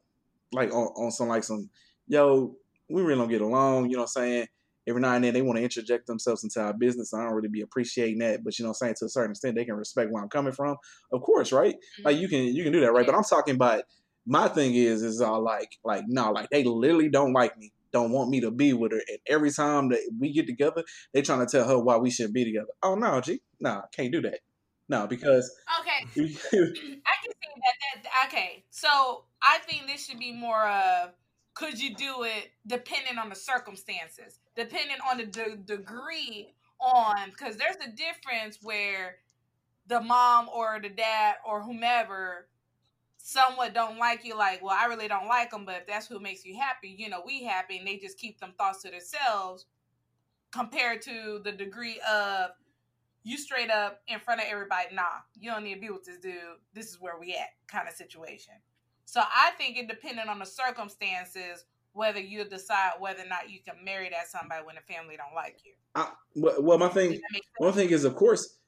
like 0.53 0.72
on, 0.72 0.89
on 0.97 1.11
some 1.11 1.29
like 1.29 1.45
some 1.45 1.70
yo, 2.07 2.55
we 2.89 3.03
really 3.03 3.18
don't 3.18 3.29
get 3.29 3.41
along, 3.41 3.91
you 3.91 3.97
know 3.97 4.03
what 4.03 4.11
I'm 4.16 4.22
saying? 4.22 4.47
Every 4.87 5.01
now 5.01 5.14
and 5.14 5.25
then 5.25 5.33
they 5.33 5.41
want 5.41 5.57
to 5.57 5.62
interject 5.62 6.07
themselves 6.07 6.45
into 6.45 6.61
our 6.61 6.75
business. 6.75 7.14
I 7.14 7.22
don't 7.22 7.33
really 7.33 7.49
be 7.49 7.62
appreciating 7.62 8.18
that, 8.18 8.45
but 8.45 8.59
you 8.59 8.64
know 8.64 8.68
what 8.68 8.83
I'm 8.83 8.89
saying? 8.89 8.97
To 8.99 9.05
a 9.07 9.09
certain 9.09 9.31
extent, 9.31 9.55
they 9.55 9.64
can 9.64 9.77
respect 9.77 10.11
where 10.11 10.22
I'm 10.22 10.29
coming 10.29 10.53
from. 10.53 10.77
Of 11.11 11.22
course, 11.22 11.53
right? 11.53 11.75
Mm-hmm. 11.75 12.03
Like 12.05 12.18
you 12.18 12.29
can 12.29 12.45
you 12.45 12.62
can 12.62 12.72
do 12.72 12.81
that, 12.81 12.93
right? 12.93 13.07
But 13.07 13.14
I'm 13.14 13.25
talking 13.25 13.55
about 13.55 13.85
my 14.27 14.49
thing 14.49 14.75
is 14.75 15.03
is 15.03 15.20
all 15.20 15.43
like 15.43 15.79
like 15.85 16.05
no, 16.07 16.33
like 16.33 16.51
they 16.51 16.64
literally 16.64 17.09
don't 17.09 17.33
like 17.33 17.57
me 17.57 17.72
don't 17.95 18.11
want 18.11 18.29
me 18.29 18.41
to 18.41 18.51
be 18.51 18.72
with 18.72 18.91
her. 18.93 19.01
And 19.09 19.18
every 19.29 19.53
time 19.53 19.89
that 19.91 20.01
we 20.18 20.33
get 20.33 20.47
together, 20.47 20.83
they 21.12 21.22
trying 21.22 21.47
to 21.47 21.51
tell 21.51 21.66
her 21.66 21.79
why 21.79 21.97
we 21.97 22.11
shouldn't 22.11 22.35
be 22.35 22.45
together. 22.45 22.66
Oh 22.83 22.97
no, 22.97 23.20
G, 23.20 23.41
nah, 23.61 23.83
can't 23.93 24.12
do 24.12 24.20
that. 24.22 24.41
No, 24.89 25.07
because 25.07 25.51
okay, 25.80 26.05
I 26.16 26.26
can 26.26 26.35
see 26.37 27.53
that, 27.57 28.03
that. 28.03 28.26
Okay, 28.26 28.64
so 28.70 29.24
I 29.43 29.59
think 29.66 29.87
this 29.87 30.07
should 30.07 30.18
be 30.18 30.32
more 30.32 30.68
of 30.68 31.11
could 31.55 31.80
you 31.80 31.95
do 31.95 32.24
it 32.24 32.51
depending 32.66 33.16
on 33.16 33.28
the 33.28 33.35
circumstances, 33.35 34.41
depending 34.57 34.97
on 35.11 35.18
the 35.18 35.26
de- 35.26 35.57
degree 35.57 36.55
on 36.80 37.30
because 37.30 37.57
there's 37.57 37.76
a 37.76 37.91
difference 37.91 38.59
where 38.62 39.16
the 39.87 40.01
mom 40.01 40.49
or 40.55 40.78
the 40.82 40.89
dad 40.89 41.37
or 41.47 41.62
whomever 41.62 42.49
somewhat 43.16 43.72
don't 43.72 43.99
like 43.99 44.24
you 44.24 44.37
like 44.37 44.62
well 44.62 44.76
i 44.78 44.85
really 44.85 45.09
don't 45.09 45.26
like 45.26 45.51
them 45.51 45.64
but 45.64 45.76
if 45.76 45.87
that's 45.87 46.07
who 46.07 46.20
makes 46.20 46.45
you 46.45 46.55
happy 46.59 46.95
you 46.99 47.09
know 47.09 47.22
we 47.24 47.43
happy 47.43 47.78
and 47.78 47.87
they 47.87 47.97
just 47.97 48.18
keep 48.18 48.39
them 48.39 48.53
thoughts 48.59 48.82
to 48.82 48.91
themselves 48.91 49.64
compared 50.53 51.01
to 51.01 51.41
the 51.43 51.53
degree 51.53 51.99
of 52.01 52.51
you 53.25 53.39
straight 53.39 53.70
up 53.70 54.01
in 54.07 54.20
front 54.20 54.41
of 54.41 54.47
everybody, 54.49 54.95
nah, 54.95 55.03
you 55.39 55.51
don't 55.51 55.64
need 55.64 55.75
to 55.75 55.81
be 55.81 55.91
with 55.91 56.05
this 56.05 56.18
dude. 56.18 56.35
This 56.75 56.91
is 56.91 57.01
where 57.01 57.18
we 57.18 57.33
at 57.33 57.49
kind 57.66 57.89
of 57.89 57.95
situation. 57.95 58.55
So 59.07 59.20
I 59.20 59.51
think 59.59 59.77
it 59.77 59.89
depending 59.89 60.29
on 60.29 60.39
the 60.39 60.47
circumstances 60.47 61.64
whether 61.95 62.20
you 62.20 62.45
decide 62.45 62.93
whether 62.99 63.22
or 63.22 63.29
not 63.29 63.49
you 63.49 63.61
can 63.61 63.77
marry 63.85 64.11
that 64.11 64.27
somebody 64.27 64.64
when 64.64 64.75
the 64.75 64.93
family 64.93 65.16
don't 65.16 65.35
like 65.35 65.61
you. 65.64 65.72
I, 65.95 66.11
well, 66.35 66.77
my 66.77 66.89
thing, 66.89 67.20
one 67.59 67.72
thing 67.72 67.91
is, 67.91 68.05
of 68.05 68.16
course, 68.16 68.59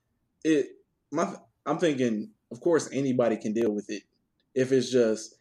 it. 0.45 0.69
My, 1.11 1.35
I'm 1.67 1.79
thinking, 1.79 2.31
of 2.51 2.61
course, 2.61 2.89
anybody 2.93 3.37
can 3.37 3.53
deal 3.53 3.73
with 3.73 3.91
it 3.91 4.03
if 4.55 4.73
it's 4.73 4.91
just 4.91 5.35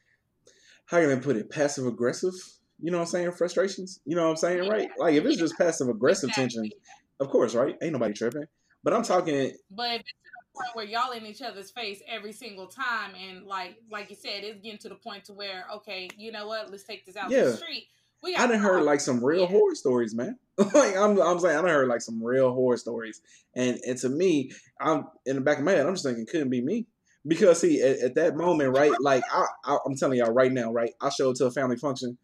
how 0.85 0.99
can 0.99 1.11
I 1.11 1.15
put 1.15 1.37
it, 1.37 1.49
passive 1.49 1.85
aggressive. 1.85 2.33
You 2.81 2.91
know 2.91 2.97
what 2.97 3.03
I'm 3.03 3.09
saying? 3.09 3.31
Frustrations. 3.33 3.99
You 4.05 4.15
know 4.15 4.23
what 4.23 4.31
I'm 4.31 4.37
saying, 4.37 4.67
right? 4.67 4.89
Like 4.97 5.13
if 5.15 5.25
it's 5.25 5.37
just 5.37 5.57
passive 5.57 5.87
aggressive 5.87 6.29
exactly. 6.29 6.43
tension, 6.43 6.79
of 7.19 7.29
course, 7.29 7.55
right? 7.55 7.75
Ain't 7.81 7.93
nobody 7.93 8.13
tripping. 8.13 8.45
But 8.85 8.93
I'm 8.93 9.01
talking. 9.01 9.51
But 9.71 9.95
if 9.95 10.01
it's 10.01 10.11
to 10.11 10.29
the 10.53 10.53
point 10.53 10.75
where 10.75 10.85
y'all 10.85 11.11
in 11.11 11.25
each 11.25 11.41
other's 11.41 11.71
face 11.71 12.03
every 12.07 12.31
single 12.31 12.67
time, 12.67 13.13
and 13.15 13.47
like 13.47 13.81
like 13.89 14.11
you 14.11 14.15
said, 14.15 14.43
it's 14.43 14.61
getting 14.61 14.77
to 14.77 14.89
the 14.89 14.95
point 14.95 15.25
to 15.25 15.33
where 15.33 15.65
okay, 15.77 16.07
you 16.17 16.31
know 16.31 16.47
what? 16.47 16.69
Let's 16.69 16.83
take 16.83 17.03
this 17.03 17.17
out 17.17 17.31
yeah. 17.31 17.45
the 17.45 17.57
street. 17.57 17.87
We 18.21 18.35
I 18.35 18.45
done 18.45 18.59
heard 18.59 18.83
like 18.83 19.01
some 19.01 19.25
real 19.25 19.41
yeah. 19.41 19.47
horror 19.47 19.73
stories, 19.73 20.13
man. 20.13 20.37
like 20.57 20.95
I'm, 20.95 21.19
I'm 21.19 21.39
saying, 21.39 21.57
I 21.57 21.61
done 21.61 21.69
heard 21.69 21.87
like 21.87 22.01
some 22.01 22.23
real 22.23 22.53
horror 22.53 22.77
stories, 22.77 23.21
and 23.55 23.79
and 23.87 23.97
to 23.97 24.09
me, 24.09 24.51
I'm 24.79 25.07
in 25.25 25.35
the 25.35 25.41
back 25.41 25.57
of 25.57 25.63
my 25.63 25.71
head, 25.71 25.87
I'm 25.87 25.95
just 25.95 26.05
thinking, 26.05 26.27
couldn't 26.27 26.51
be 26.51 26.61
me. 26.61 26.85
Because 27.27 27.61
see, 27.61 27.81
at, 27.81 27.97
at 28.01 28.15
that 28.15 28.37
moment, 28.37 28.77
right? 28.77 28.93
Like 29.01 29.23
I, 29.33 29.47
I, 29.63 29.77
I'm 29.83 29.95
telling 29.95 30.19
y'all 30.19 30.31
right 30.31 30.51
now, 30.51 30.71
right? 30.71 30.91
I 31.01 31.09
show 31.09 31.31
up 31.31 31.37
to 31.37 31.47
a 31.47 31.51
family 31.51 31.77
function, 31.77 32.19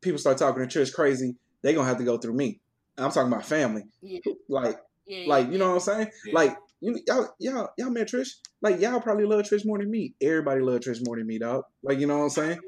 people 0.00 0.18
start 0.18 0.38
talking 0.38 0.62
to 0.62 0.68
church 0.68 0.92
crazy. 0.92 1.34
They 1.62 1.74
gonna 1.74 1.88
have 1.88 1.98
to 1.98 2.04
go 2.04 2.18
through 2.18 2.34
me. 2.34 2.60
I'm 2.96 3.10
talking 3.10 3.32
about 3.32 3.44
family. 3.44 3.82
Yeah. 4.00 4.20
Like 4.48 4.78
yeah, 5.06 5.24
like, 5.26 5.50
you 5.50 5.58
know 5.58 5.68
what 5.68 5.74
I'm 5.74 5.80
saying? 5.80 6.10
Yeah. 6.26 6.34
Like, 6.34 6.56
you 6.80 6.98
y'all 7.06 7.28
y'all 7.38 7.68
y'all 7.78 7.90
met 7.90 8.08
Trish. 8.08 8.30
Like 8.60 8.80
y'all 8.80 9.00
probably 9.00 9.24
love 9.24 9.42
Trish 9.42 9.64
more 9.64 9.78
than 9.78 9.90
me. 9.90 10.14
Everybody 10.20 10.60
love 10.60 10.80
Trish 10.80 10.98
more 11.04 11.16
than 11.16 11.26
me, 11.26 11.38
dog. 11.38 11.62
Like, 11.82 12.00
you 12.00 12.06
know 12.06 12.18
what 12.18 12.24
I'm 12.24 12.30
saying? 12.30 12.58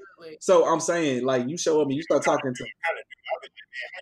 So 0.41 0.67
I'm 0.67 0.81
saying, 0.81 1.25
like, 1.25 1.49
you 1.49 1.59
show 1.59 1.81
up 1.81 1.89
and 1.89 1.97
you 1.97 2.03
start 2.03 2.23
talking 2.25 2.55
to 2.55 2.65
how 2.83 2.91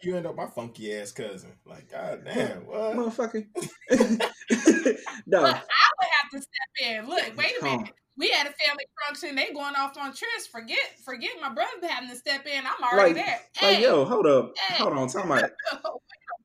you 0.03 0.17
end 0.17 0.27
up 0.27 0.37
my 0.37 0.47
funky 0.47 0.95
ass 0.97 1.13
cousin? 1.13 1.53
Like, 1.65 1.91
god 1.91 2.25
damn, 2.25 2.59
what? 2.67 2.95
Motherfucker. 2.95 3.47
no. 5.27 5.43
Look, 5.43 5.57
I 5.57 5.89
would 5.99 6.11
have 6.11 6.31
to 6.33 6.41
step 6.41 6.89
in. 6.89 7.09
Look, 7.09 7.37
wait 7.37 7.53
a 7.61 7.65
minute. 7.65 7.93
We 8.19 8.29
had 8.29 8.47
a 8.47 8.53
family 8.53 8.85
function. 9.07 9.35
They 9.35 9.55
going 9.55 9.75
off 9.75 9.97
on 9.97 10.13
Trish. 10.13 10.49
Forget, 10.51 10.79
forget 11.05 11.31
my 11.41 11.49
brother 11.49 11.89
having 11.89 12.11
to 12.11 12.17
step 12.17 12.47
in. 12.47 12.63
I'm 12.67 12.85
already 12.85 13.15
like, 13.15 13.25
there. 13.25 13.41
Like, 13.63 13.77
hey, 13.77 13.83
yo, 13.83 14.05
hold 14.05 14.27
up, 14.27 14.53
hey. 14.59 14.83
hold 14.83 14.99
on, 14.99 15.09
talk 15.09 15.25
about. 15.25 15.51
Oh 15.85 16.03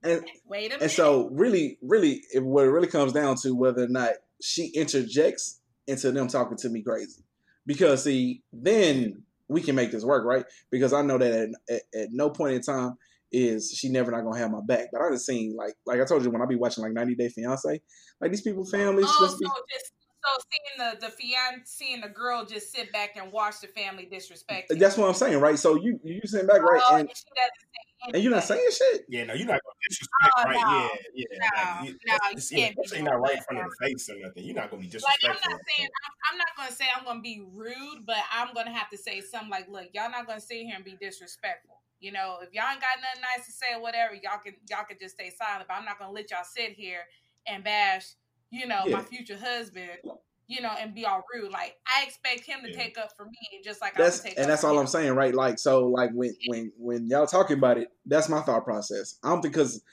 and, 0.09 0.25
Wait 0.47 0.65
a 0.67 0.69
minute. 0.69 0.81
And 0.81 0.91
so, 0.91 1.29
really, 1.31 1.77
really, 1.81 2.21
it, 2.33 2.43
what 2.43 2.65
it 2.65 2.69
really 2.69 2.87
comes 2.87 3.13
down 3.13 3.35
to 3.37 3.55
whether 3.55 3.83
or 3.83 3.89
not 3.89 4.11
she 4.41 4.67
interjects 4.67 5.59
into 5.87 6.11
them 6.11 6.27
talking 6.27 6.57
to 6.57 6.69
me 6.69 6.83
crazy, 6.83 7.23
because 7.65 8.03
see, 8.03 8.43
then 8.51 9.23
we 9.47 9.61
can 9.61 9.75
make 9.75 9.91
this 9.91 10.03
work, 10.03 10.25
right? 10.25 10.45
Because 10.71 10.93
I 10.93 11.01
know 11.01 11.17
that 11.17 11.31
at, 11.31 11.49
at, 11.69 11.81
at 12.01 12.07
no 12.11 12.29
point 12.29 12.55
in 12.55 12.61
time 12.61 12.97
is 13.31 13.71
she 13.71 13.89
never 13.89 14.11
not 14.11 14.23
gonna 14.23 14.37
have 14.37 14.51
my 14.51 14.61
back. 14.65 14.87
But 14.91 15.01
I 15.01 15.11
just 15.11 15.25
seen 15.25 15.55
like 15.55 15.73
like 15.85 16.01
I 16.01 16.05
told 16.05 16.23
you 16.23 16.31
when 16.31 16.41
I 16.41 16.45
be 16.45 16.55
watching 16.55 16.83
like 16.83 16.93
90 16.93 17.15
Day 17.15 17.29
Fiance, 17.29 17.81
like 18.21 18.31
these 18.31 18.41
people 18.41 18.65
families 18.65 19.07
oh, 19.07 19.25
just 19.25 19.39
be. 19.39 19.45
So 19.45 19.51
just 19.73 19.91
so 20.27 20.43
seeing 20.51 20.99
the 20.99 21.05
the 21.05 21.11
fiance, 21.11 21.61
seeing 21.65 22.01
the 22.01 22.09
girl 22.09 22.45
just 22.45 22.71
sit 22.71 22.91
back 22.91 23.15
and 23.15 23.31
watch 23.31 23.61
the 23.61 23.67
family 23.67 24.07
disrespect. 24.09 24.71
That's 24.77 24.97
what 24.97 25.07
I'm 25.07 25.13
saying, 25.13 25.39
right? 25.39 25.57
So 25.57 25.75
you 25.75 25.99
you 26.03 26.21
sitting 26.25 26.47
back, 26.47 26.61
right? 26.61 26.81
Oh, 26.89 26.95
and, 26.95 27.09
and, 27.09 28.15
and 28.15 28.23
you're 28.23 28.31
not 28.31 28.43
saying 28.43 28.67
shit. 28.71 29.05
Yeah, 29.09 29.25
no, 29.25 29.33
you're 29.33 29.47
not 29.47 29.61
gonna 29.63 29.73
oh, 29.73 29.87
disrespect, 29.89 30.33
oh, 30.37 30.43
right? 30.43 30.55
No, 30.55 30.89
yeah, 31.13 31.25
yeah. 31.31 31.37
No, 31.39 31.71
like, 31.71 31.87
you, 31.87 31.95
no, 32.05 32.13
you 32.13 32.57
can't. 32.57 32.75
It's, 32.77 33.01
not 33.01 33.19
right 33.21 33.37
in 33.37 33.43
front 33.43 33.65
of 33.65 33.71
the 33.71 33.87
face 33.87 34.09
or 34.09 34.15
nothing. 34.19 34.43
You're 34.43 34.55
not 34.55 34.69
gonna 34.69 34.81
be 34.81 34.87
disrespectful. 34.87 35.29
Like 35.29 35.39
I'm 35.45 35.51
not 35.51 35.61
saying 35.77 35.89
I'm, 35.89 36.13
I'm 36.31 36.37
not 36.37 36.47
gonna 36.57 36.71
say 36.71 36.85
I'm 36.95 37.05
gonna 37.05 37.21
be 37.21 37.43
rude, 37.53 38.05
but 38.05 38.17
I'm 38.31 38.53
gonna 38.53 38.73
have 38.73 38.89
to 38.89 38.97
say 38.97 39.21
something 39.21 39.49
like, 39.49 39.69
"Look, 39.69 39.89
y'all 39.93 40.11
not 40.11 40.27
gonna 40.27 40.41
sit 40.41 40.57
here 40.57 40.75
and 40.75 40.85
be 40.85 40.97
disrespectful." 40.99 41.81
You 41.99 42.11
know, 42.11 42.37
if 42.41 42.53
y'all 42.53 42.69
ain't 42.71 42.81
got 42.81 43.01
nothing 43.01 43.23
nice 43.35 43.47
to 43.47 43.51
say 43.51 43.73
or 43.73 43.81
whatever, 43.81 44.13
y'all 44.13 44.39
can 44.43 44.53
y'all 44.69 44.85
can 44.87 44.97
just 44.99 45.15
stay 45.15 45.31
silent. 45.31 45.67
But 45.67 45.75
I'm 45.75 45.85
not 45.85 45.99
gonna 45.99 46.11
let 46.11 46.29
y'all 46.29 46.45
sit 46.45 46.73
here 46.73 47.01
and 47.47 47.63
bash, 47.63 48.13
you 48.51 48.67
know, 48.67 48.81
yeah. 48.85 48.97
my 48.97 49.03
future 49.03 49.37
husband 49.37 49.99
you 50.47 50.61
know, 50.61 50.71
and 50.79 50.95
be 50.95 51.05
all 51.05 51.23
rude. 51.33 51.51
Like 51.51 51.75
I 51.85 52.05
expect 52.05 52.45
him 52.45 52.59
to 52.63 52.71
yeah. 52.71 52.83
take 52.83 52.97
up 52.97 53.09
for 53.15 53.25
me, 53.25 53.61
just 53.63 53.81
like 53.81 53.95
that's 53.95 54.21
and 54.21 54.49
that's 54.49 54.63
all 54.63 54.73
him. 54.73 54.79
I'm 54.79 54.87
saying, 54.87 55.13
right? 55.13 55.35
Like 55.35 55.59
so, 55.59 55.87
like 55.87 56.11
when 56.13 56.35
when 56.47 56.71
when 56.77 57.07
y'all 57.07 57.27
talking 57.27 57.57
about 57.57 57.77
it, 57.77 57.89
that's 58.05 58.29
my 58.29 58.41
thought 58.41 58.63
process. 58.63 59.17
I'm 59.23 59.41
because 59.41 59.83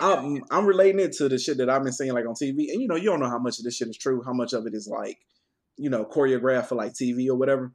I'm 0.00 0.42
I'm 0.50 0.66
relating 0.66 1.00
it 1.00 1.12
to 1.14 1.28
the 1.28 1.38
shit 1.38 1.58
that 1.58 1.70
I've 1.70 1.84
been 1.84 1.92
seeing 1.92 2.12
like 2.12 2.26
on 2.26 2.34
TV, 2.34 2.72
and 2.72 2.82
you 2.82 2.88
know, 2.88 2.96
you 2.96 3.04
don't 3.04 3.20
know 3.20 3.30
how 3.30 3.38
much 3.38 3.58
of 3.58 3.64
this 3.64 3.76
shit 3.76 3.88
is 3.88 3.96
true, 3.96 4.22
how 4.24 4.32
much 4.32 4.52
of 4.52 4.66
it 4.66 4.74
is 4.74 4.88
like, 4.88 5.18
you 5.76 5.90
know, 5.90 6.04
choreographed 6.04 6.66
for 6.66 6.74
like 6.74 6.92
TV 6.92 7.28
or 7.28 7.36
whatever. 7.36 7.72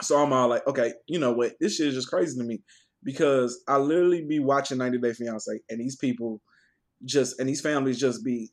So 0.00 0.16
I'm 0.22 0.32
all 0.32 0.48
like, 0.48 0.66
okay, 0.68 0.92
you 1.08 1.18
know 1.18 1.32
what? 1.32 1.54
This 1.60 1.76
shit 1.76 1.88
is 1.88 1.94
just 1.94 2.08
crazy 2.08 2.38
to 2.38 2.44
me 2.44 2.60
because 3.02 3.62
I 3.66 3.78
literally 3.78 4.24
be 4.24 4.38
watching 4.38 4.78
90 4.78 4.98
Day 4.98 5.12
Fiance, 5.12 5.60
and 5.68 5.80
these 5.80 5.96
people 5.96 6.40
just 7.04 7.40
and 7.40 7.48
these 7.48 7.60
families 7.60 7.98
just 7.98 8.24
be 8.24 8.52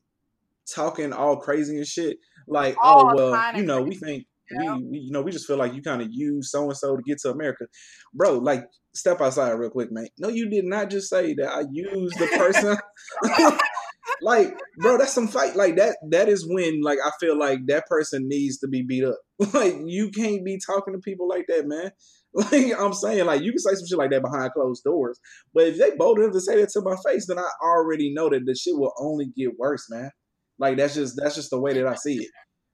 talking 0.74 1.14
all 1.14 1.38
crazy 1.38 1.78
and 1.78 1.88
shit 1.88 2.18
like, 2.48 2.76
oh, 2.82 3.10
oh 3.10 3.16
well, 3.16 3.56
you 3.56 3.64
know, 3.64 3.82
we 3.82 3.96
think 3.96 4.26
yeah. 4.52 4.76
we, 4.76 4.84
we, 4.84 4.98
you 5.00 5.12
know, 5.12 5.22
we 5.22 5.32
just 5.32 5.48
feel 5.48 5.58
like 5.58 5.74
you 5.74 5.82
kind 5.82 6.02
of 6.02 6.10
use 6.12 6.52
so 6.52 6.64
and 6.64 6.78
so 6.78 6.96
to 6.96 7.04
get 7.04 7.20
to 7.20 7.32
America, 7.32 7.66
bro. 8.14 8.38
Like, 8.38 8.66
step 8.94 9.22
outside 9.22 9.52
real 9.52 9.70
quick, 9.70 9.92
man. 9.92 10.08
No, 10.18 10.30
you 10.30 10.50
did 10.50 10.66
not 10.66 10.90
just 10.90 11.10
say 11.10 11.34
that. 11.36 11.50
I 11.50 11.64
used 11.72 12.18
the 12.20 12.28
person. 12.28 12.78
like, 14.22 14.54
bro, 14.78 14.98
that's 14.98 15.14
some 15.14 15.28
fight. 15.28 15.56
Like 15.56 15.78
that. 15.78 15.98
That 16.12 16.30
is 16.30 16.48
when, 16.48 16.82
like, 16.82 17.00
I 17.04 17.12
feel 17.20 17.38
like 17.38 17.60
that 17.68 17.88
person 17.88 18.28
needs 18.28 18.60
to 18.60 18.68
be 18.68 18.84
beat 18.84 19.04
up. 19.04 19.18
Like, 19.54 19.76
you 19.86 20.12
can't 20.12 20.46
be 20.46 20.60
talking 20.66 20.94
to 20.94 21.00
people 21.00 21.28
like 21.28 21.46
that, 21.50 21.68
man. 21.68 21.92
Like 22.34 22.74
I'm 22.78 22.94
saying, 22.94 23.26
like 23.26 23.42
you 23.44 23.52
can 23.52 23.60
say 23.60 23.76
some 23.76 23.88
shit 23.88 23.98
like 23.98 24.12
that 24.12 24.22
behind 24.22 24.52
closed 24.52 24.84
doors, 24.84 25.18
but 25.54 25.68
if 25.68 25.78
they 25.78 25.92
bold 25.98 26.20
enough 26.20 26.34
to 26.34 26.42
say 26.42 26.60
that 26.60 26.70
to 26.72 26.82
my 26.82 26.98
face, 27.06 27.28
then 27.28 27.40
I 27.40 27.48
already 27.64 28.14
know 28.14 28.30
that 28.30 28.46
the 28.46 28.54
shit 28.54 28.76
will 28.76 28.94
only 29.00 29.28
get 29.38 29.58
worse, 29.58 29.90
man. 29.90 30.12
Like 30.60 30.78
that's 30.78 30.96
just 30.96 31.16
that's 31.22 31.36
just 31.36 31.50
the 31.50 31.60
way 31.60 31.74
that 31.74 31.88
I 31.88 31.96
see 31.96 32.18
it. 32.18 32.30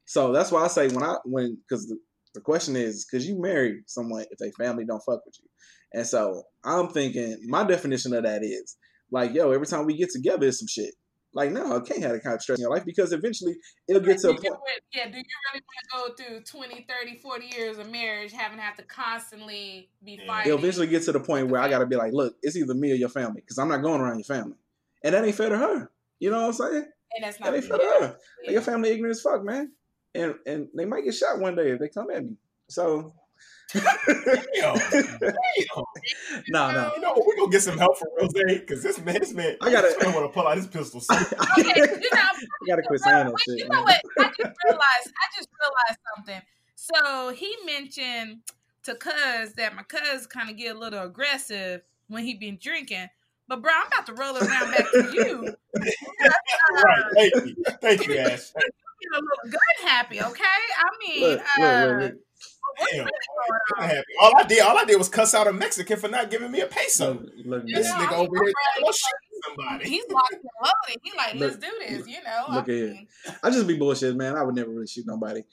So 0.06 0.32
that's 0.32 0.52
why 0.52 0.64
I 0.64 0.68
say 0.68 0.88
when 0.90 1.04
I 1.04 1.16
when 1.26 1.58
because 1.68 1.88
the, 1.88 1.98
the 2.34 2.42
question 2.42 2.76
is 2.76 3.06
because 3.06 3.28
you 3.28 3.42
marry 3.42 3.82
someone 3.88 4.26
if 4.30 4.38
they 4.38 4.52
family 4.52 4.86
don't 4.86 5.04
fuck 5.06 5.26
with 5.26 5.36
you, 5.42 5.48
and 5.94 6.06
so 6.06 6.44
I'm 6.64 6.90
thinking 6.90 7.38
my 7.48 7.64
definition 7.64 8.14
of 8.14 8.24
that 8.24 8.44
is 8.44 8.78
like 9.12 9.34
yo 9.34 9.52
every 9.52 9.68
time 9.68 9.86
we 9.86 9.98
get 9.98 10.10
together 10.12 10.48
is 10.48 10.60
some 10.60 10.68
shit. 10.68 10.94
Like, 11.34 11.52
no, 11.52 11.78
I 11.78 11.80
can't 11.80 12.02
have 12.04 12.12
that 12.12 12.24
kind 12.24 12.36
of 12.36 12.42
stress 12.42 12.60
in 12.60 12.64
your 12.64 12.72
life 12.72 12.84
because 12.84 13.14
eventually 13.14 13.56
it'll 13.88 14.02
get 14.02 14.20
to 14.20 14.32
a 14.32 14.34
point. 14.34 14.46
Yeah, 14.94 15.10
do 15.10 15.18
you 15.18 15.24
really 15.54 15.64
want 15.96 16.18
to 16.18 16.24
go 16.24 16.26
through 16.30 16.42
20, 16.44 16.88
30, 16.90 17.20
40 17.20 17.52
years 17.56 17.78
of 17.78 17.90
marriage 17.90 18.34
having 18.34 18.58
to 18.58 18.64
have 18.64 18.76
to 18.76 18.84
constantly 18.84 19.90
be 20.04 20.20
fighting? 20.28 20.50
It'll 20.50 20.60
eventually 20.60 20.88
get 20.88 21.04
to 21.04 21.14
the 21.14 21.22
point 21.22 21.48
where 21.48 21.62
I 21.62 21.70
got 21.70 21.80
to 21.80 21.86
be 21.86 21.96
like, 21.96 22.12
look, 22.12 22.36
it's 22.42 22.58
either 22.58 22.74
me 22.74 22.92
or 22.92 22.96
your 22.96 23.10
family 23.10 23.40
because 23.42 23.58
I'm 23.58 23.70
not 23.70 23.82
going 23.82 24.02
around 24.02 24.18
your 24.18 24.26
family. 24.26 24.58
And 25.06 25.14
that 25.14 25.24
ain't 25.24 25.36
fair 25.36 25.50
to 25.50 25.58
her. 25.58 25.90
You 26.20 26.32
know 26.32 26.42
what 26.42 26.48
I'm 26.48 26.54
saying? 26.54 26.86
And 27.16 27.24
that's 27.24 27.40
not 27.40 27.52
that 27.52 27.56
ain't 27.58 27.66
fair 27.66 27.78
to 27.78 27.84
her. 27.84 28.18
Like, 28.46 28.54
your 28.54 28.62
family 28.62 28.90
ignorant 28.90 29.16
as 29.16 29.22
fuck, 29.22 29.44
man. 29.44 29.72
And 30.16 30.36
and 30.46 30.68
they 30.76 30.86
might 30.86 31.04
get 31.04 31.16
shot 31.16 31.40
one 31.40 31.56
day 31.56 31.72
if 31.72 31.80
they 31.80 31.90
come 31.90 32.10
at 32.12 32.24
me. 32.24 32.36
So 32.70 33.14
damn, 33.74 33.82
damn. 35.20 35.32
No, 36.50 36.72
no. 36.72 36.92
You 36.96 37.02
know, 37.02 37.24
we 37.26 37.36
gonna 37.38 37.52
get 37.52 37.62
some 37.62 37.78
help 37.78 37.98
from 37.98 38.10
Rose 38.20 38.34
because 38.34 38.84
this 38.84 39.00
man, 39.00 39.16
this 39.20 39.34
man, 39.34 39.58
I 39.62 39.72
gotta- 39.72 39.96
want 40.10 40.26
to 40.26 40.34
pull 40.34 40.48
out 40.48 40.58
his 40.58 40.68
pistol. 40.68 41.02
Okay, 41.12 41.74
you 41.76 42.10
know, 42.14 42.22
I 42.22 42.68
gotta 42.68 42.82
quit 42.84 43.02
saying 43.02 43.28
that 43.28 43.36
shit. 43.40 43.58
You 43.60 43.70
know 43.70 43.84
man. 43.84 44.00
what? 44.16 44.26
I 44.26 44.28
just 44.30 44.58
realized. 44.66 45.08
I 45.08 45.38
just 45.38 45.50
realized 45.60 46.00
something. 46.16 46.42
So 46.76 47.30
he 47.34 47.56
mentioned 47.66 48.40
to 48.84 48.96
Cuz 48.96 49.54
that 49.54 49.76
my 49.76 49.84
Cuz 49.84 50.28
kind 50.28 50.50
of 50.50 50.58
get 50.58 50.76
a 50.76 50.80
little 50.80 51.04
aggressive 51.04 51.82
when 52.08 52.24
he 52.24 52.34
been 52.36 52.58
drinking. 52.62 53.08
But 53.52 53.62
bro, 53.62 53.72
I'm 53.76 53.88
about 53.88 54.06
to 54.06 54.14
roll 54.14 54.38
it 54.38 54.44
around 54.44 54.72
back 54.72 54.90
to 54.94 55.12
you. 55.14 55.56
right, 56.86 57.04
thank 57.18 57.34
you, 57.36 57.56
thank 57.82 58.08
you, 58.08 58.18
Ash. 58.18 58.50
Get 58.54 58.64
a 59.12 59.16
little 59.16 59.52
gun 59.52 59.90
happy, 59.90 60.22
okay? 60.22 60.44
I 60.46 60.90
mean, 61.06 61.22
Look, 61.22 61.40
look, 61.40 61.48
uh, 61.60 61.86
look, 61.86 62.00
look. 62.02 62.14
what's 62.78 62.92
Damn, 62.94 63.00
really 63.04 63.12
I'm 63.78 63.84
on? 63.84 63.90
happy. 63.90 64.06
All 64.22 64.38
I 64.38 64.44
did, 64.44 64.60
all 64.62 64.78
I 64.78 64.86
did 64.86 64.98
was 64.98 65.10
cuss 65.10 65.34
out 65.34 65.48
a 65.48 65.52
Mexican 65.52 66.00
for 66.00 66.08
not 66.08 66.32
giving 66.32 66.50
me 66.50 66.62
a 66.62 66.66
peso. 66.68 67.16
Look, 67.16 67.30
look, 67.44 67.68
This 67.68 67.90
know, 67.90 67.96
nigga 67.96 68.14
over 68.14 68.36
here 68.42 68.54
afraid. 68.80 68.96
shoot 68.96 69.44
somebody. 69.44 69.90
He's 69.90 70.06
locked 70.10 70.32
and 70.32 70.44
loaded. 70.64 71.02
He 71.04 71.12
like, 71.18 71.36
let's 71.36 71.58
do 71.58 71.68
this, 71.86 72.08
you 72.08 72.24
know. 72.24 72.46
look 72.56 72.70
I 72.70 72.72
at 72.72 72.78
here. 72.78 72.88
mean, 72.94 73.08
I 73.44 73.50
just 73.50 73.68
be 73.68 73.78
bullshit, 73.78 74.16
man. 74.16 74.38
I 74.38 74.44
would 74.44 74.56
never 74.56 74.70
really 74.70 74.88
shoot 74.88 75.06
nobody 75.06 75.44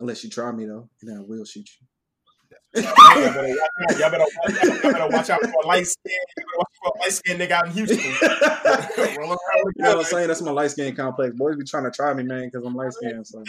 unless 0.00 0.24
you 0.24 0.30
try 0.30 0.50
me 0.50 0.64
though, 0.66 0.88
and 1.00 1.08
then 1.08 1.18
I 1.18 1.20
will 1.20 1.44
shoot 1.44 1.68
you. 1.80 1.86
Y'all 2.74 2.82
better 2.84 3.48
watch 3.48 3.58
out. 3.90 3.98
Y'all 3.98 4.10
better 4.10 4.24
watch 4.24 4.56
out, 4.56 4.82
y'all 4.82 4.92
better 4.92 5.08
watch 5.08 5.30
out 5.30 5.40
for 5.40 5.62
a 5.62 5.66
light 5.66 5.86
skin. 5.86 6.12
Watch 6.56 6.68
for 6.82 6.92
a 6.94 6.98
light 7.00 7.12
skin 7.12 7.38
nigga 7.38 7.50
out 7.52 7.66
in 7.66 7.72
Houston. 7.72 7.98
Roll 9.18 9.30
around 9.30 9.38
with 9.64 9.74
You 9.76 9.84
know 9.84 9.96
what 9.96 9.98
I'm 9.98 10.04
saying? 10.04 10.28
That's 10.28 10.42
my 10.42 10.50
light 10.50 10.70
skin 10.70 10.94
complex. 10.94 11.34
Boys 11.34 11.56
be 11.56 11.64
trying 11.64 11.84
to 11.84 11.90
try 11.90 12.12
me, 12.14 12.24
man, 12.24 12.46
because 12.46 12.64
I'm 12.64 12.74
light 12.74 12.92
skinned. 12.92 13.26
So. 13.26 13.42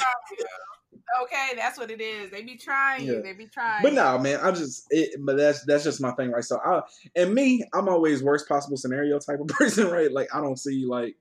Okay, 1.23 1.51
that's 1.55 1.77
what 1.77 1.89
it 1.91 1.99
is. 1.99 2.31
They 2.31 2.43
be 2.43 2.55
trying 2.55 3.05
you. 3.05 3.15
Yeah. 3.15 3.21
They 3.21 3.33
be 3.33 3.47
trying. 3.47 3.81
But 3.81 3.93
no, 3.93 4.17
man, 4.19 4.39
I 4.41 4.51
just, 4.51 4.85
it, 4.89 5.19
but 5.19 5.37
that's 5.37 5.65
that's 5.65 5.83
just 5.83 5.99
my 5.99 6.11
thing, 6.11 6.31
right? 6.31 6.43
So, 6.43 6.59
I 6.63 6.81
and 7.15 7.33
me, 7.33 7.63
I'm 7.73 7.89
always 7.89 8.23
worst 8.23 8.47
possible 8.47 8.77
scenario 8.77 9.19
type 9.19 9.39
of 9.39 9.47
person, 9.47 9.89
right? 9.89 10.11
Like, 10.11 10.33
I 10.33 10.39
don't 10.39 10.57
see 10.57 10.85
like 10.85 11.17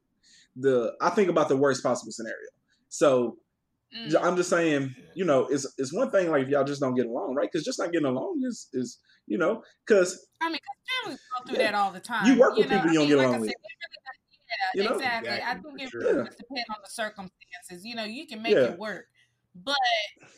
the, 0.56 0.94
I 1.00 1.10
think 1.10 1.30
about 1.30 1.48
the 1.48 1.56
worst 1.56 1.82
possible 1.82 2.12
scenario. 2.12 2.36
So, 2.90 3.38
Mm. 3.94 4.18
I'm 4.20 4.36
just 4.36 4.50
saying, 4.50 4.94
you 5.14 5.24
know, 5.24 5.46
it's 5.46 5.66
it's 5.78 5.92
one 5.94 6.10
thing 6.10 6.30
like 6.30 6.42
if 6.44 6.48
y'all 6.48 6.64
just 6.64 6.80
don't 6.80 6.94
get 6.94 7.06
along, 7.06 7.34
right? 7.34 7.48
Because 7.50 7.64
just 7.64 7.78
not 7.78 7.92
getting 7.92 8.06
along 8.06 8.42
is 8.46 8.68
is 8.72 9.00
you 9.26 9.38
know, 9.38 9.62
because 9.86 10.26
I 10.40 10.48
mean, 10.48 10.58
'cause 10.58 10.76
families 11.02 11.20
go 11.36 11.44
through 11.46 11.58
Yeah. 11.58 11.64
that 11.64 11.74
all 11.74 11.92
the 11.92 12.00
time. 12.00 12.26
You 12.26 12.38
work 12.38 12.56
with 12.56 12.68
know? 12.68 12.76
people 12.76 12.90
you 12.90 12.98
don't 12.98 13.08
mean, 13.08 13.08
get 13.08 13.18
like 13.18 13.26
along 13.26 13.34
I 13.34 13.38
with. 13.40 13.48
said, 13.48 13.54
it 13.54 13.76
really, 13.80 13.98
yeah, 14.48 14.82
You 14.82 14.84
know? 14.84 14.94
exactly. 14.94 15.42
I 15.42 15.54
think 15.54 15.80
it 15.80 15.90
sure. 15.90 16.02
really 16.02 16.18
Yeah. 16.18 16.24
just 16.24 16.38
depends 16.38 16.66
on 16.70 16.76
the 16.82 16.90
circumstances. 16.90 17.84
You 17.84 17.94
know, 17.96 18.04
you 18.04 18.26
can 18.26 18.42
make 18.42 18.54
Yeah. 18.54 18.64
it 18.64 18.78
work, 18.78 19.06
but 19.54 19.76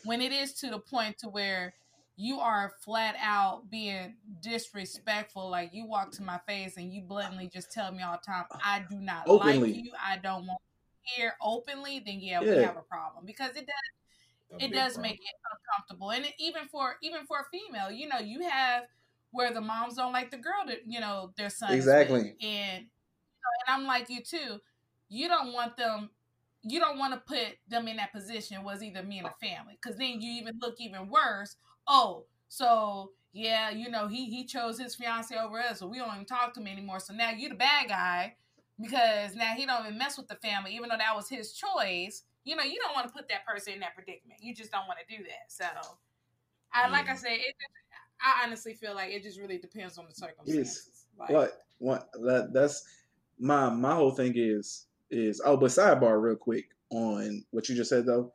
when 0.03 0.21
it 0.21 0.31
is 0.31 0.53
to 0.55 0.69
the 0.69 0.79
point 0.79 1.17
to 1.19 1.29
where 1.29 1.75
you 2.15 2.39
are 2.39 2.73
flat 2.83 3.15
out 3.19 3.69
being 3.69 4.17
disrespectful, 4.41 5.49
like 5.49 5.73
you 5.73 5.85
walk 5.87 6.11
to 6.13 6.23
my 6.23 6.39
face 6.47 6.77
and 6.77 6.91
you 6.93 7.01
blatantly 7.03 7.47
just 7.47 7.71
tell 7.71 7.91
me 7.91 8.01
all 8.03 8.13
the 8.13 8.25
time, 8.25 8.45
I 8.63 8.85
do 8.89 8.97
not 8.99 9.27
Openly. 9.27 9.69
like 9.71 9.83
you, 9.85 9.91
I 10.03 10.17
don't 10.17 10.45
want 10.47 10.61
hear 11.03 11.33
openly, 11.41 12.01
then 12.05 12.19
yeah, 12.19 12.41
we 12.41 12.47
have 12.47 12.77
a 12.77 12.81
problem 12.81 13.25
because 13.25 13.51
it 13.55 13.65
does 13.67 14.59
A 14.59 14.65
it 14.65 14.73
does 14.73 14.93
problem. 14.93 15.01
make 15.03 15.19
it 15.19 15.35
uncomfortable 15.51 16.11
and 16.11 16.25
it, 16.25 16.33
even 16.39 16.67
for 16.67 16.95
even 17.01 17.25
for 17.25 17.39
a 17.39 17.45
female 17.51 17.91
you 17.91 18.07
know 18.07 18.19
you 18.19 18.41
have 18.41 18.83
where 19.31 19.53
the 19.53 19.61
moms 19.61 19.95
don't 19.95 20.11
like 20.13 20.29
the 20.31 20.37
girl 20.37 20.65
that 20.67 20.79
you 20.85 20.99
know 20.99 21.31
their 21.37 21.49
son 21.49 21.71
is 21.71 21.85
with. 21.85 21.95
Exactly. 21.95 22.19
and 22.41 22.83
you 22.83 23.39
know, 23.41 23.53
and 23.67 23.69
i'm 23.69 23.85
like 23.85 24.09
you 24.09 24.21
too 24.21 24.59
you 25.09 25.27
don't 25.27 25.53
want 25.53 25.77
them 25.77 26.09
you 26.63 26.79
don't 26.79 26.97
want 26.99 27.13
to 27.13 27.19
put 27.19 27.57
them 27.69 27.87
in 27.87 27.97
that 27.97 28.11
position 28.13 28.63
was 28.63 28.83
either 28.83 29.03
me 29.03 29.19
and 29.19 29.27
the 29.27 29.47
family 29.47 29.77
because 29.81 29.97
then 29.97 30.21
you 30.21 30.31
even 30.33 30.59
look 30.61 30.75
even 30.79 31.07
worse 31.09 31.55
oh 31.87 32.25
so 32.49 33.11
yeah 33.33 33.69
you 33.69 33.89
know 33.89 34.07
he 34.07 34.25
he 34.25 34.45
chose 34.45 34.77
his 34.77 34.95
fiance 34.95 35.35
over 35.37 35.59
us 35.59 35.79
so 35.79 35.87
we 35.87 35.97
don't 35.97 36.13
even 36.13 36.25
talk 36.25 36.53
to 36.53 36.59
him 36.59 36.67
anymore 36.67 36.99
so 36.99 37.13
now 37.13 37.31
you're 37.31 37.49
the 37.49 37.55
bad 37.55 37.87
guy 37.87 38.35
because 38.81 39.35
now 39.35 39.53
he 39.55 39.65
don't 39.65 39.85
even 39.85 39.97
mess 39.97 40.17
with 40.17 40.27
the 40.27 40.35
family 40.35 40.73
even 40.75 40.89
though 40.89 40.97
that 40.97 41.15
was 41.15 41.29
his 41.29 41.53
choice 41.53 42.23
you 42.43 42.55
know 42.55 42.63
you 42.63 42.79
don't 42.81 42.93
want 42.95 43.07
to 43.07 43.13
put 43.13 43.27
that 43.29 43.45
person 43.45 43.73
in 43.73 43.79
that 43.79 43.93
predicament 43.95 44.39
you 44.41 44.53
just 44.53 44.71
don't 44.71 44.87
want 44.87 44.99
to 44.99 45.17
do 45.17 45.23
that 45.23 45.49
so 45.49 45.65
i 46.73 46.89
like 46.89 47.09
i 47.09 47.15
said 47.15 47.33
it 47.33 47.55
just, 47.59 47.73
i 48.21 48.43
honestly 48.43 48.73
feel 48.73 48.95
like 48.95 49.11
it 49.11 49.21
just 49.23 49.39
really 49.39 49.57
depends 49.57 49.97
on 49.97 50.05
the 50.07 50.15
circumstances 50.15 51.05
like, 51.19 51.29
what 51.29 51.61
what 51.79 52.09
that 52.13 52.51
that's 52.53 52.85
my 53.39 53.69
my 53.69 53.93
whole 53.93 54.11
thing 54.11 54.33
is 54.35 54.85
is 55.09 55.41
oh, 55.43 55.57
but 55.57 55.71
sidebar 55.71 56.21
real 56.21 56.35
quick 56.35 56.69
on 56.89 57.43
what 57.51 57.67
you 57.67 57.75
just 57.75 57.89
said 57.89 58.05
though. 58.05 58.31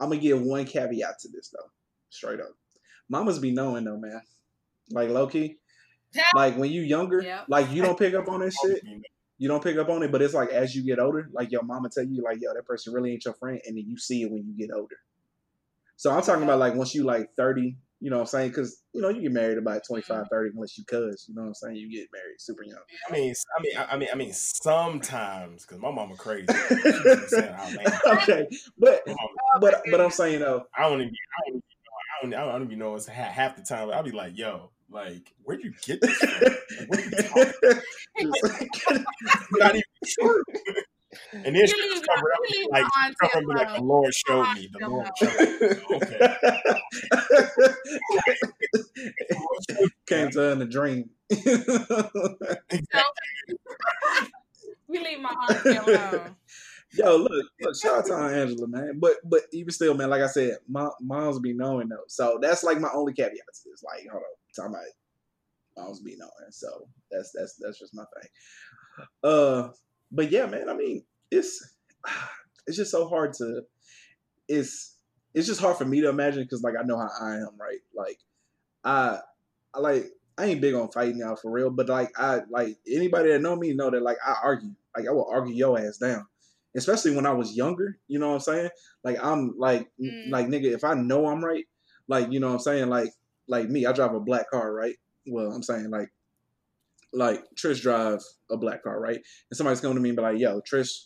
I'm 0.00 0.08
gonna 0.08 0.20
give 0.20 0.40
one 0.40 0.64
caveat 0.64 1.18
to 1.20 1.28
this 1.28 1.48
though, 1.48 1.70
straight 2.10 2.40
up. 2.40 2.54
Mamas 3.08 3.38
be 3.38 3.52
knowing 3.52 3.84
though, 3.84 3.98
man. 3.98 4.22
Like 4.90 5.10
low 5.10 5.26
key, 5.26 5.58
like 6.34 6.56
when 6.56 6.70
you 6.70 6.82
younger, 6.82 7.22
Yep. 7.22 7.44
like 7.48 7.70
you 7.70 7.82
don't 7.82 7.98
pick 7.98 8.14
up 8.14 8.28
on 8.28 8.40
that 8.40 8.52
shit. 8.52 8.82
You 9.38 9.48
don't 9.48 9.62
pick 9.62 9.76
up 9.76 9.88
on 9.88 10.02
it, 10.02 10.12
but 10.12 10.22
it's 10.22 10.34
like 10.34 10.50
as 10.50 10.74
you 10.74 10.84
get 10.84 10.98
older, 10.98 11.28
like 11.32 11.50
your 11.50 11.62
mama 11.62 11.88
tell 11.88 12.04
you, 12.04 12.22
like, 12.22 12.38
yo, 12.40 12.54
that 12.54 12.66
person 12.66 12.92
really 12.92 13.12
ain't 13.12 13.24
your 13.24 13.34
friend, 13.34 13.60
and 13.66 13.76
then 13.76 13.84
you 13.86 13.98
see 13.98 14.22
it 14.22 14.30
when 14.30 14.44
you 14.46 14.54
get 14.56 14.74
older. 14.74 14.96
So 15.96 16.10
I'm 16.10 16.22
talking 16.22 16.42
about 16.44 16.58
like 16.58 16.74
once 16.74 16.94
you 16.94 17.04
like 17.04 17.34
30, 17.36 17.76
you 18.00 18.10
know 18.10 18.16
what 18.16 18.22
I'm 18.22 18.26
saying? 18.26 18.48
Because 18.50 18.82
you 18.92 19.00
know 19.00 19.08
you 19.08 19.22
get 19.22 19.32
married 19.32 19.58
about 19.58 19.82
25, 19.86 20.16
mm-hmm. 20.16 20.28
30, 20.30 20.50
unless 20.54 20.76
you 20.76 20.84
cuz, 20.84 21.26
you 21.28 21.34
know 21.34 21.42
what 21.42 21.48
I'm 21.48 21.54
saying? 21.54 21.76
You 21.76 21.90
get 21.90 22.08
married 22.12 22.40
super 22.40 22.62
young. 22.64 22.80
I 23.08 23.12
mean, 23.12 23.34
I 23.58 23.62
mean, 23.62 23.72
I 23.90 23.96
mean, 23.96 24.08
I 24.12 24.16
mean, 24.16 24.32
sometimes 24.32 25.64
because 25.64 25.80
my 25.80 25.90
mama 25.90 26.16
crazy. 26.16 26.46
Saying 27.28 27.54
oh, 27.58 28.10
out 28.10 28.18
okay, 28.22 28.46
but 28.78 29.02
mama- 29.06 29.18
oh, 29.54 29.60
but 29.60 29.82
but 29.90 30.00
I'm 30.00 30.10
saying 30.10 30.40
though, 30.40 30.66
I 30.76 30.82
don't 30.82 31.00
even, 31.00 31.14
I 31.14 31.50
don't 31.50 31.62
even, 32.22 32.30
know, 32.30 32.36
I 32.36 32.40
don't, 32.40 32.48
I 32.48 32.52
don't 32.52 32.66
even 32.66 32.78
know 32.78 32.94
it's 32.94 33.06
half, 33.06 33.32
half 33.32 33.56
the 33.56 33.62
time. 33.62 33.90
I'll 33.90 34.02
be 34.02 34.10
like, 34.10 34.36
yo, 34.36 34.70
like, 34.90 35.32
where'd 35.42 35.62
you 35.62 35.72
get 35.84 36.00
this 36.00 36.16
from? 36.16 36.86
Like, 36.90 37.82
what 38.14 38.24
are 38.24 38.28
you 38.28 38.32
talking? 38.32 38.68
Just- 38.92 39.04
Not 39.58 39.74
even 39.74 39.82
true. 40.06 40.42
And 41.32 41.44
then 41.46 41.54
You 41.54 41.66
she 41.68 41.76
leave 41.80 41.90
just 41.92 42.04
my- 42.06 42.14
cover 42.14 42.28
it 42.28 42.34
up 42.34 42.40
you 42.48 42.68
like, 42.70 42.84
my 42.84 42.88
auntie 43.06 43.16
up 43.38 43.44
like 43.46 43.76
the. 43.76 43.82
Lord 43.84 44.14
showed 44.14 44.48
me. 44.54 44.68
The 44.72 44.88
Lord 44.88 45.08
showed 45.18 45.38
me. 45.40 45.46
Okay. 45.96 46.28
Came 50.06 50.30
to 50.30 50.38
her 50.38 50.50
in 50.52 50.62
a 50.62 50.66
dream. 50.66 51.10
you 54.88 55.02
leave 55.02 55.20
my 55.20 55.34
auntie 55.48 55.76
alone 55.76 56.36
Yo, 56.92 57.16
look, 57.16 57.46
look, 57.60 57.74
shout 57.82 57.98
out 57.98 58.06
to 58.06 58.14
Aunt 58.14 58.34
Angela, 58.34 58.68
man. 58.68 59.00
But 59.00 59.14
but 59.24 59.40
even 59.52 59.72
still, 59.72 59.94
man, 59.94 60.10
like 60.10 60.22
I 60.22 60.28
said, 60.28 60.58
my 60.68 60.88
moms 61.00 61.40
be 61.40 61.52
knowing 61.52 61.88
though. 61.88 62.04
So 62.06 62.38
that's 62.40 62.62
like 62.62 62.78
my 62.78 62.88
only 62.94 63.12
caveat 63.12 63.32
to 63.32 63.68
this. 63.68 63.82
Like, 63.82 64.06
hold 64.08 64.22
on, 64.22 64.28
talking 64.54 64.74
about 64.74 64.84
moms 65.76 66.00
be 66.00 66.16
knowing. 66.16 66.50
So 66.50 66.88
that's 67.10 67.32
that's 67.32 67.56
that's 67.56 67.78
just 67.78 67.94
my 67.94 68.04
thing. 68.20 68.30
Uh 69.22 69.68
but 70.12 70.30
yeah, 70.30 70.46
man, 70.46 70.68
I 70.68 70.74
mean, 70.74 71.04
it's 71.30 71.76
it's 72.66 72.76
just 72.76 72.90
so 72.90 73.08
hard 73.08 73.32
to 73.34 73.62
it's 74.48 74.96
it's 75.34 75.46
just 75.46 75.60
hard 75.60 75.76
for 75.76 75.84
me 75.84 76.00
to 76.00 76.08
imagine 76.08 76.42
because 76.44 76.62
like 76.62 76.74
I 76.78 76.84
know 76.84 76.98
how 76.98 77.08
I 77.20 77.36
am, 77.36 77.50
right? 77.58 77.80
Like 77.94 78.18
I 78.84 79.18
I 79.74 79.78
like 79.80 80.06
I 80.36 80.46
ain't 80.46 80.60
big 80.60 80.74
on 80.74 80.90
fighting 80.90 81.22
out 81.22 81.40
for 81.40 81.50
real, 81.50 81.70
but 81.70 81.88
like 81.88 82.12
I 82.18 82.40
like 82.50 82.76
anybody 82.88 83.30
that 83.30 83.40
know 83.40 83.56
me 83.56 83.74
know 83.74 83.90
that 83.90 84.02
like 84.02 84.18
I 84.24 84.36
argue. 84.42 84.74
Like 84.96 85.08
I 85.08 85.10
will 85.12 85.28
argue 85.30 85.54
your 85.54 85.78
ass 85.78 85.98
down. 85.98 86.26
Especially 86.76 87.14
when 87.14 87.26
I 87.26 87.32
was 87.32 87.56
younger, 87.56 87.98
you 88.08 88.18
know 88.18 88.28
what 88.28 88.34
I'm 88.34 88.40
saying? 88.40 88.70
Like 89.04 89.18
I'm 89.22 89.54
like 89.58 89.90
Mm. 90.00 90.30
like 90.30 90.46
nigga, 90.48 90.72
if 90.72 90.82
I 90.84 90.94
know 90.94 91.26
I'm 91.26 91.44
right, 91.44 91.64
like 92.08 92.32
you 92.32 92.40
know 92.40 92.48
what 92.48 92.54
I'm 92.54 92.60
saying, 92.60 92.88
like 92.88 93.10
like 93.46 93.68
me, 93.68 93.86
I 93.86 93.92
drive 93.92 94.14
a 94.14 94.20
black 94.20 94.50
car, 94.50 94.72
right? 94.72 94.96
Well, 95.26 95.52
I'm 95.52 95.62
saying 95.62 95.90
like 95.90 96.10
like 97.12 97.44
Trish 97.54 97.80
drive 97.80 98.20
a 98.50 98.56
black 98.56 98.82
car, 98.82 99.00
right? 99.00 99.16
And 99.16 99.56
somebody's 99.56 99.80
coming 99.80 99.96
to 99.96 100.00
me 100.02 100.10
and 100.10 100.16
be 100.16 100.22
like, 100.22 100.38
yo, 100.38 100.60
Trish, 100.60 101.04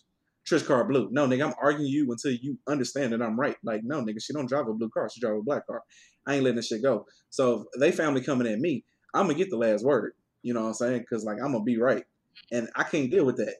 Trish 0.48 0.66
car 0.66 0.84
blue. 0.84 1.08
No, 1.12 1.26
nigga, 1.28 1.46
I'm 1.46 1.54
arguing 1.60 1.90
you 1.90 2.10
until 2.10 2.32
you 2.32 2.58
understand 2.66 3.12
that 3.12 3.22
I'm 3.22 3.38
right. 3.38 3.56
Like, 3.62 3.82
no, 3.84 4.02
nigga, 4.02 4.22
she 4.22 4.32
don't 4.32 4.48
drive 4.48 4.68
a 4.68 4.72
blue 4.72 4.88
car. 4.88 5.08
She 5.10 5.20
drive 5.20 5.36
a 5.36 5.42
black 5.42 5.66
car. 5.66 5.82
I 6.26 6.34
ain't 6.34 6.44
letting 6.44 6.56
this 6.56 6.68
shit 6.68 6.82
go. 6.82 7.06
So 7.30 7.66
if 7.72 7.80
they 7.80 7.92
family 7.92 8.22
coming 8.22 8.46
at 8.46 8.58
me, 8.58 8.84
I'm 9.14 9.26
gonna 9.26 9.34
get 9.34 9.50
the 9.50 9.56
last 9.56 9.84
word. 9.84 10.12
You 10.42 10.54
know 10.54 10.62
what 10.62 10.68
I'm 10.68 10.74
saying? 10.74 11.00
Because 11.00 11.24
like 11.24 11.38
I'm 11.42 11.52
gonna 11.52 11.64
be 11.64 11.78
right, 11.78 12.04
and 12.52 12.68
I 12.74 12.84
can't 12.84 13.10
deal 13.10 13.24
with 13.24 13.36
that. 13.36 13.56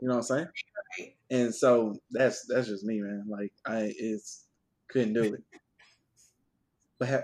You 0.00 0.08
know 0.08 0.16
what 0.16 0.30
I'm 0.30 0.36
saying? 0.36 0.48
And 1.28 1.52
so 1.52 1.96
that's 2.12 2.46
that's 2.46 2.68
just 2.68 2.84
me, 2.84 3.00
man. 3.00 3.24
Like 3.28 3.52
I 3.66 3.92
it's 3.98 4.44
couldn't 4.88 5.12
do 5.12 5.34
it. 5.34 5.42
But 6.98 7.08
ha- 7.08 7.22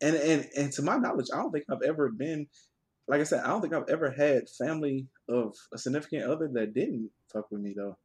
and 0.00 0.16
and 0.16 0.48
and 0.56 0.72
to 0.72 0.82
my 0.82 0.96
knowledge, 0.96 1.26
I 1.32 1.36
don't 1.36 1.52
think 1.52 1.64
I've 1.70 1.82
ever 1.82 2.10
been 2.10 2.46
like 3.10 3.20
I 3.20 3.24
said, 3.24 3.42
I 3.42 3.48
don't 3.48 3.60
think 3.60 3.74
I've 3.74 3.88
ever 3.88 4.10
had 4.10 4.48
family 4.48 5.08
of 5.28 5.54
a 5.74 5.78
significant 5.78 6.30
other 6.30 6.48
that 6.54 6.74
didn't 6.74 7.10
fuck 7.32 7.50
with 7.50 7.60
me 7.60 7.74
though. 7.76 7.96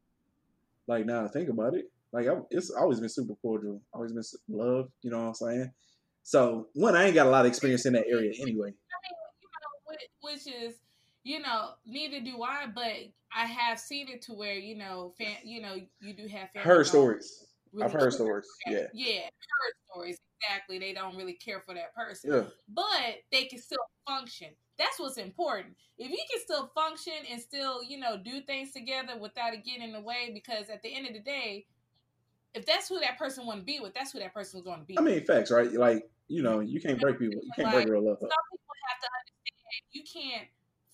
Like 0.88 1.06
now 1.06 1.28
think 1.28 1.48
about 1.48 1.74
it, 1.74 1.90
like 2.12 2.26
I, 2.26 2.34
it's 2.50 2.70
always 2.70 2.98
been 2.98 3.08
super 3.08 3.34
cordial, 3.40 3.80
always 3.92 4.12
been 4.12 4.24
love. 4.48 4.88
You 5.02 5.10
know 5.10 5.18
what 5.18 5.28
I'm 5.28 5.34
saying? 5.34 5.70
So 6.24 6.66
one, 6.74 6.96
I 6.96 7.04
ain't 7.04 7.14
got 7.14 7.28
a 7.28 7.30
lot 7.30 7.46
of 7.46 7.50
experience 7.50 7.86
in 7.86 7.92
that 7.92 8.08
area 8.08 8.32
anyway. 8.40 8.70
You 8.70 9.92
know, 9.92 10.32
which 10.32 10.46
is, 10.48 10.74
you 11.22 11.40
know, 11.40 11.70
neither 11.86 12.20
do 12.20 12.42
I, 12.42 12.66
but 12.74 12.92
I 13.34 13.46
have 13.46 13.78
seen 13.78 14.08
it 14.08 14.22
to 14.22 14.32
where 14.32 14.54
you 14.54 14.76
know, 14.76 15.14
fan, 15.18 15.36
you 15.44 15.62
know, 15.62 15.76
you 16.00 16.14
do 16.14 16.26
have 16.26 16.48
her 16.54 16.82
stories. 16.82 17.46
Really 17.72 17.84
I've 17.86 17.92
heard 17.92 18.12
stories. 18.12 18.46
Yeah, 18.66 18.86
yeah, 18.92 19.20
heard 19.22 19.74
stories. 19.90 20.18
Exactly. 20.40 20.78
They 20.78 20.92
don't 20.92 21.16
really 21.16 21.32
care 21.32 21.60
for 21.60 21.74
that 21.74 21.94
person. 21.94 22.30
Yeah. 22.30 22.42
But 22.68 23.22
they 23.32 23.44
can 23.44 23.58
still 23.58 23.78
function. 24.06 24.48
That's 24.78 25.00
what's 25.00 25.16
important. 25.16 25.74
If 25.98 26.10
you 26.10 26.18
can 26.30 26.40
still 26.42 26.70
function 26.74 27.14
and 27.30 27.40
still, 27.40 27.82
you 27.82 27.98
know, 27.98 28.18
do 28.22 28.42
things 28.42 28.72
together 28.72 29.18
without 29.18 29.54
it 29.54 29.64
getting 29.64 29.82
in 29.82 29.92
the 29.92 30.00
way, 30.00 30.30
because 30.34 30.68
at 30.68 30.82
the 30.82 30.94
end 30.94 31.06
of 31.06 31.14
the 31.14 31.20
day, 31.20 31.66
if 32.54 32.66
that's 32.66 32.88
who 32.88 33.00
that 33.00 33.18
person 33.18 33.46
want 33.46 33.60
to 33.60 33.64
be 33.64 33.80
with, 33.80 33.94
that's 33.94 34.12
who 34.12 34.18
that 34.18 34.34
person 34.34 34.58
is 34.58 34.64
going 34.64 34.80
to 34.80 34.84
be. 34.84 34.98
I 34.98 35.02
mean, 35.02 35.24
facts, 35.24 35.50
right? 35.50 35.72
Like, 35.72 36.08
you 36.28 36.42
know, 36.42 36.60
you 36.60 36.80
can't 36.80 37.00
break 37.00 37.18
people. 37.18 37.40
You 37.42 37.50
can't 37.56 37.66
like, 37.66 37.86
break 37.86 37.88
real 37.88 38.06
love. 38.06 38.18
Some 38.20 38.28
people 38.28 38.74
have 38.90 39.00
to 39.00 39.08
understand 39.20 39.82
you 39.92 40.02
can't 40.02 40.48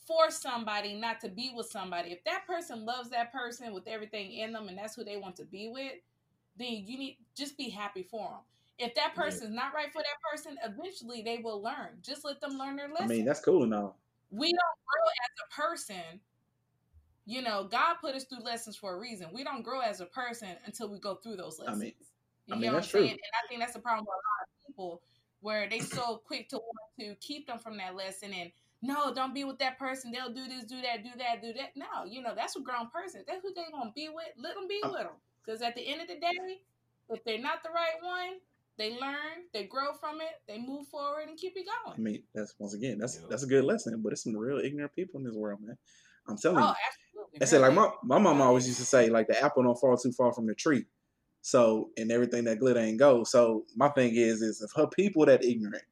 force 0.07 0.41
somebody 0.41 0.95
not 0.95 1.21
to 1.21 1.29
be 1.29 1.53
with 1.55 1.67
somebody. 1.67 2.11
If 2.11 2.25
that 2.25 2.47
person 2.47 2.85
loves 2.85 3.11
that 3.11 3.33
person 3.33 3.73
with 3.73 3.87
everything 3.87 4.33
in 4.33 4.53
them 4.53 4.69
and 4.69 4.79
that's 4.79 4.95
who 4.95 5.05
they 5.05 5.17
want 5.17 5.37
to 5.37 5.45
be 5.45 5.69
with, 5.69 5.93
then 6.57 6.85
you 6.87 6.99
need 6.99 7.19
just 7.37 7.57
be 7.57 7.71
happy 7.71 8.03
for 8.03 8.29
them. 8.29 8.41
If 8.79 8.95
that 8.95 9.15
person's 9.15 9.51
yeah. 9.51 9.63
not 9.63 9.75
right 9.75 9.93
for 9.93 10.03
that 10.03 10.31
person, 10.31 10.57
eventually 10.65 11.23
they 11.23 11.39
will 11.39 11.63
learn. 11.63 11.99
Just 12.03 12.25
let 12.25 12.41
them 12.41 12.59
learn 12.59 12.77
their 12.77 12.89
lesson. 12.89 13.05
I 13.05 13.09
mean, 13.09 13.25
that's 13.25 13.41
cool 13.41 13.63
enough. 13.63 13.93
We 14.31 14.51
don't 14.51 14.79
grow 14.87 15.09
as 15.25 15.67
a 15.71 15.71
person. 15.71 16.21
You 17.25 17.43
know, 17.43 17.69
God 17.71 17.97
put 18.01 18.15
us 18.17 18.25
through 18.25 18.43
lessons 18.43 18.77
for 18.77 18.97
a 18.97 18.99
reason. 18.99 19.29
We 19.33 19.45
don't 19.45 19.63
grow 19.63 19.81
as 19.81 20.01
a 20.01 20.07
person 20.07 20.49
until 20.67 20.91
we 20.91 20.99
go 20.99 21.17
through 21.17 21.37
those 21.37 21.59
lessons. 21.61 21.77
I 21.77 21.85
mean, 21.85 21.93
you 22.47 22.55
I 22.55 22.59
mean, 22.59 22.67
know 22.67 22.73
that's 22.75 22.93
what 22.93 23.01
I'm 23.01 23.01
true. 23.03 23.09
saying? 23.09 23.11
And 23.13 23.45
I 23.45 23.49
think 23.49 23.61
that's 23.61 23.75
the 23.75 23.79
problem 23.79 24.05
with 24.05 24.15
a 24.15 24.25
lot 24.27 24.49
of 24.49 24.67
people 24.67 25.03
where 25.41 25.69
they 25.69 25.79
so 25.79 26.23
quick 26.27 26.49
to 26.49 26.57
want 26.57 26.79
to 26.99 27.15
keep 27.21 27.47
them 27.47 27.59
from 27.59 27.77
that 27.77 27.95
lesson 27.95 28.33
and 28.33 28.51
no, 28.85 29.15
don't 29.15 29.33
be 29.33 29.45
with 29.45 29.59
that 29.61 29.79
person. 29.79 30.11
They'll 30.11 30.33
do 30.33 30.49
this, 30.49 30.65
do 30.65 30.81
that, 30.83 31.05
do 31.05 31.11
that, 31.19 31.41
do 31.41 31.53
that. 31.53 31.71
No, 31.77 32.05
you 32.05 32.21
know, 32.21 32.35
that's 32.35 32.57
a 32.57 32.61
grown 32.61 32.89
person. 32.91 33.23
That's 33.29 33.41
who 33.43 33.55
they 33.55 33.63
gonna 33.73 33.93
be 33.95 34.09
with. 34.09 34.27
Let 34.37 34.55
them 34.55 34.67
be 34.67 34.81
with 34.83 34.95
them. 34.95 35.13
Because 35.45 35.63
at 35.63 35.75
the 35.75 35.87
end 35.87 36.01
of 36.01 36.09
the 36.09 36.15
day, 36.15 36.61
if 37.11 37.25
they're 37.25 37.39
not 37.39 37.63
the 37.63 37.71
right 37.71 38.03
one, 38.03 38.39
they 38.79 38.91
learn, 38.99 39.47
they 39.53 39.65
grow 39.65 39.93
from 40.01 40.21
it, 40.21 40.41
they 40.49 40.59
move 40.59 40.87
forward 40.89 41.29
and 41.29 41.37
keep 41.37 41.55
it 41.57 41.67
going. 41.67 41.97
I 41.97 42.01
mean, 42.01 42.23
that's 42.35 42.55
once 42.59 42.75
again, 42.75 42.99
that's 42.99 43.19
yeah. 43.21 43.27
that's 43.29 43.43
a 43.43 43.47
good 43.47 43.65
lesson. 43.65 44.01
But 44.03 44.13
it's 44.13 44.25
some 44.25 44.37
real 44.37 44.59
ignorant 44.59 44.95
people 44.95 45.21
in 45.21 45.27
this 45.27 45.35
world, 45.35 45.61
man. 45.63 45.77
I'm 46.29 46.39
telling 46.39 46.59
oh, 46.59 46.69
you. 46.69 46.75
Absolutely. 46.89 47.43
I 47.43 47.45
said, 47.45 47.61
like 47.61 47.75
my 47.75 47.91
my 48.03 48.19
mom 48.19 48.41
always 48.41 48.67
used 48.67 48.79
to 48.79 48.87
say, 48.87 49.11
like 49.11 49.27
the 49.27 49.43
apple 49.43 49.63
don't 49.63 49.79
fall 49.79 49.97
too 49.97 50.13
far 50.13 50.33
from 50.33 50.47
the 50.47 50.55
tree. 50.55 50.87
So 51.43 51.91
and 51.97 52.11
everything 52.11 52.45
that 52.45 52.61
glitter 52.61 52.81
ain't 52.81 52.99
gold. 52.99 53.29
So 53.29 53.65
my 53.77 53.89
thing 53.91 54.15
is, 54.15 54.43
is 54.43 54.63
if 54.63 54.71
her 54.77 54.87
people 54.87 55.27
that 55.27 55.45
ignorant, 55.45 55.83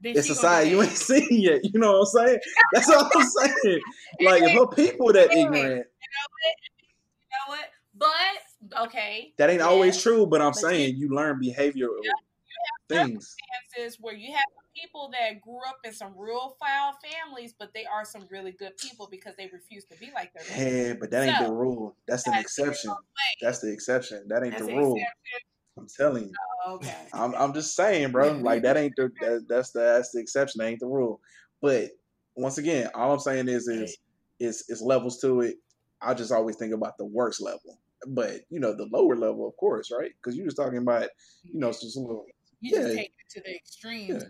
then 0.00 0.16
it's 0.16 0.30
a 0.30 0.34
side 0.34 0.68
you 0.68 0.82
ain't 0.82 0.92
seen 0.92 1.28
yet. 1.30 1.60
You 1.62 1.78
know 1.78 1.92
what 1.92 2.08
I'm 2.20 2.26
saying? 2.26 2.40
That's 2.72 2.88
what 2.88 3.12
I'm 3.14 3.28
saying. 3.28 3.80
like 4.20 4.42
if 4.42 4.52
her 4.52 4.66
people 4.66 5.12
that 5.12 5.32
ignorant. 5.32 5.54
You 5.54 5.76
know 5.76 6.26
what? 6.34 6.56
You 6.58 7.30
know 7.30 7.48
what? 7.48 7.70
But 8.10 8.86
okay. 8.86 9.32
That 9.38 9.50
ain't 9.50 9.62
always 9.62 10.00
true, 10.02 10.26
but 10.26 10.40
I'm 10.40 10.48
but 10.48 10.56
saying 10.56 10.96
you, 10.96 11.08
you 11.08 11.14
learn 11.14 11.40
behavioral 11.40 12.02
you 12.50 13.00
have 13.00 13.08
things. 13.08 13.36
Circumstances 13.72 14.00
where 14.00 14.14
you 14.14 14.32
have 14.32 14.42
people 14.74 15.10
that 15.12 15.40
grew 15.40 15.60
up 15.68 15.78
in 15.84 15.92
some 15.92 16.12
real 16.16 16.56
foul 16.60 16.94
families, 17.02 17.54
but 17.58 17.72
they 17.74 17.84
are 17.86 18.04
some 18.04 18.26
really 18.30 18.52
good 18.52 18.76
people 18.76 19.08
because 19.10 19.34
they 19.36 19.48
refuse 19.52 19.84
to 19.84 19.98
be 19.98 20.10
like 20.14 20.32
their 20.32 20.44
Yeah, 20.88 20.94
but 20.94 21.10
that 21.10 21.26
ain't 21.26 21.38
so, 21.38 21.46
the 21.46 21.52
rule. 21.52 21.96
That's, 22.06 22.24
that's 22.24 22.34
an 22.34 22.40
exception. 22.40 22.94
That's 23.40 23.60
the 23.60 23.72
exception. 23.72 24.24
That 24.28 24.42
ain't 24.42 24.52
that's 24.52 24.66
the 24.66 24.74
rule. 24.74 24.96
Exception. 24.96 25.46
I'm 25.78 25.88
telling 25.96 26.28
you. 26.28 26.34
Oh, 26.66 26.74
okay. 26.74 26.94
I'm, 27.12 27.34
I'm 27.34 27.54
just 27.54 27.74
saying, 27.74 28.12
bro. 28.12 28.32
Like 28.32 28.62
that 28.62 28.76
ain't 28.76 28.94
the 28.96 29.10
that, 29.20 29.46
that's 29.48 29.70
the 29.70 29.80
that's 29.80 30.12
the 30.12 30.20
exception. 30.20 30.58
That 30.58 30.68
ain't 30.68 30.80
the 30.80 30.86
rule. 30.86 31.20
But 31.62 31.90
once 32.34 32.58
again, 32.58 32.90
all 32.94 33.12
I'm 33.12 33.20
saying 33.20 33.48
is 33.48 33.68
is 33.68 33.96
is 34.38 34.64
is 34.68 34.82
levels 34.82 35.20
to 35.20 35.40
it. 35.40 35.56
I 36.02 36.14
just 36.14 36.32
always 36.32 36.56
think 36.56 36.74
about 36.74 36.98
the 36.98 37.04
worst 37.04 37.40
level 37.40 37.78
but 38.08 38.40
you 38.48 38.60
know 38.60 38.74
the 38.74 38.88
lower 38.92 39.16
level, 39.16 39.46
of 39.48 39.56
course, 39.56 39.90
right? 39.90 40.10
Because 40.16 40.36
you 40.36 40.44
was 40.44 40.54
talking 40.54 40.78
about, 40.78 41.08
you 41.42 41.60
know, 41.60 41.70
just 41.70 41.96
a 41.96 42.00
little. 42.00 42.26
You 42.60 42.72
yeah. 42.74 42.82
just 42.82 42.96
take 42.96 43.06
it 43.06 43.30
to 43.30 43.40
the 43.40 43.54
extreme. 43.54 44.14
Yeah. 44.14 44.22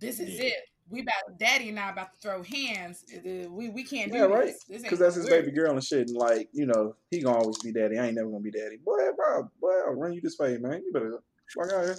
This 0.00 0.20
is 0.20 0.38
yeah. 0.38 0.46
it. 0.46 0.54
We 0.90 1.02
about 1.02 1.38
daddy 1.38 1.68
and 1.68 1.78
I 1.78 1.90
about 1.90 2.14
to 2.14 2.18
throw 2.18 2.42
hands. 2.42 3.04
We 3.24 3.68
we 3.68 3.84
can't 3.84 4.10
do 4.10 4.18
yeah, 4.18 4.24
right? 4.24 4.52
Because 4.70 4.98
that's 4.98 5.16
his 5.16 5.28
weird. 5.28 5.44
baby 5.44 5.54
girl 5.54 5.72
and 5.72 5.84
shit. 5.84 6.08
And 6.08 6.16
like 6.16 6.48
you 6.52 6.66
know, 6.66 6.96
he 7.10 7.20
gonna 7.20 7.38
always 7.38 7.58
be 7.58 7.72
daddy. 7.72 7.98
I 7.98 8.06
ain't 8.06 8.16
never 8.16 8.30
gonna 8.30 8.40
be 8.40 8.50
daddy. 8.50 8.78
Boy, 8.78 8.98
bro, 9.16 9.50
boy, 9.60 9.72
I'll 9.86 9.94
run 9.94 10.14
you 10.14 10.20
this 10.22 10.38
way, 10.38 10.56
man. 10.58 10.82
You 10.84 10.92
better 10.92 11.20
walk 11.56 11.72
out 11.72 11.84
here. 11.84 11.96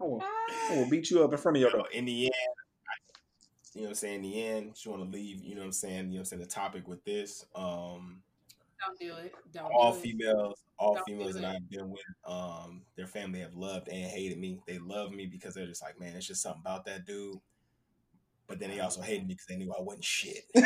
I 0.00 0.04
will, 0.04 0.22
I 0.70 0.76
will 0.76 0.88
beat 0.88 1.10
you 1.10 1.24
up 1.24 1.32
in 1.32 1.38
front 1.38 1.56
of 1.56 1.60
your 1.60 1.72
door. 1.72 1.86
In 1.92 2.04
the 2.04 2.26
end, 2.26 2.32
you 3.74 3.82
know 3.82 3.86
what 3.86 3.90
I'm 3.90 3.94
saying? 3.96 4.14
In 4.16 4.22
the 4.22 4.44
end, 4.44 4.76
she 4.76 4.88
want 4.88 5.04
to 5.04 5.08
leave, 5.08 5.42
you 5.42 5.54
know 5.54 5.60
what 5.60 5.66
I'm 5.66 5.72
saying? 5.72 5.96
You 5.96 6.02
know 6.02 6.08
what 6.10 6.18
I'm 6.20 6.24
saying? 6.24 6.42
The 6.42 6.48
topic 6.48 6.88
with 6.88 7.04
this. 7.04 7.44
Um, 7.54 8.22
don't 8.86 8.98
do 8.98 9.14
it. 9.24 9.34
Don't 9.52 9.72
all 9.72 9.92
do 9.92 10.00
females, 10.00 10.64
all 10.78 10.94
Don't 10.94 11.04
females 11.04 11.34
that 11.34 11.44
I've 11.44 11.68
been 11.70 11.90
with, 11.90 12.00
um, 12.26 12.82
their 12.96 13.06
family 13.06 13.40
have 13.40 13.54
loved 13.54 13.88
and 13.88 14.10
hated 14.10 14.38
me. 14.38 14.60
They 14.66 14.78
love 14.78 15.12
me 15.12 15.26
because 15.26 15.54
they're 15.54 15.66
just 15.66 15.82
like, 15.82 15.98
man, 15.98 16.14
it's 16.16 16.26
just 16.26 16.42
something 16.42 16.62
about 16.64 16.84
that 16.86 17.06
dude. 17.06 17.36
But 18.46 18.60
then 18.60 18.70
they 18.70 18.80
also 18.80 19.02
hated 19.02 19.26
me 19.26 19.34
because 19.34 19.46
they 19.46 19.56
knew 19.56 19.72
I 19.72 19.82
wasn't 19.82 20.04
shit. 20.04 20.44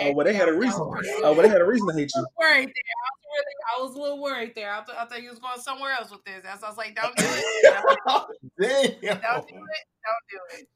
Oh, 0.00 0.12
well, 0.12 0.24
they 0.24 0.34
had 0.34 0.48
a 0.48 0.52
reason. 0.52 0.80
Oh, 0.80 1.32
well, 1.32 1.34
they 1.34 1.48
had 1.48 1.60
a 1.60 1.64
reason 1.64 1.88
to 1.88 1.94
hate 1.94 2.08
you. 2.14 2.24
Worried 2.38 2.68
there. 2.68 2.94
I 2.94 3.10
was 3.10 3.20
really, 3.34 3.54
I 3.76 3.82
was 3.82 3.94
a 3.94 3.98
little 4.00 4.22
worried 4.22 4.52
there. 4.54 4.72
I, 4.72 4.84
th- 4.84 4.96
I 4.96 5.04
thought 5.06 5.20
you 5.22 5.30
was 5.30 5.40
going 5.40 5.60
somewhere 5.60 5.92
else 5.92 6.08
with 6.10 6.24
this. 6.24 6.42
That's 6.44 6.62
I 6.62 6.68
was 6.68 6.78
like, 6.78 6.94
don't 7.02 7.16
do 7.16 7.24
it. 7.26 8.98
Damn. 9.02 9.20
Don't 9.20 9.48
do 9.48 9.56
it. 9.56 9.84
Don't 10.06 10.24
do 10.30 10.38
it. 10.54 10.68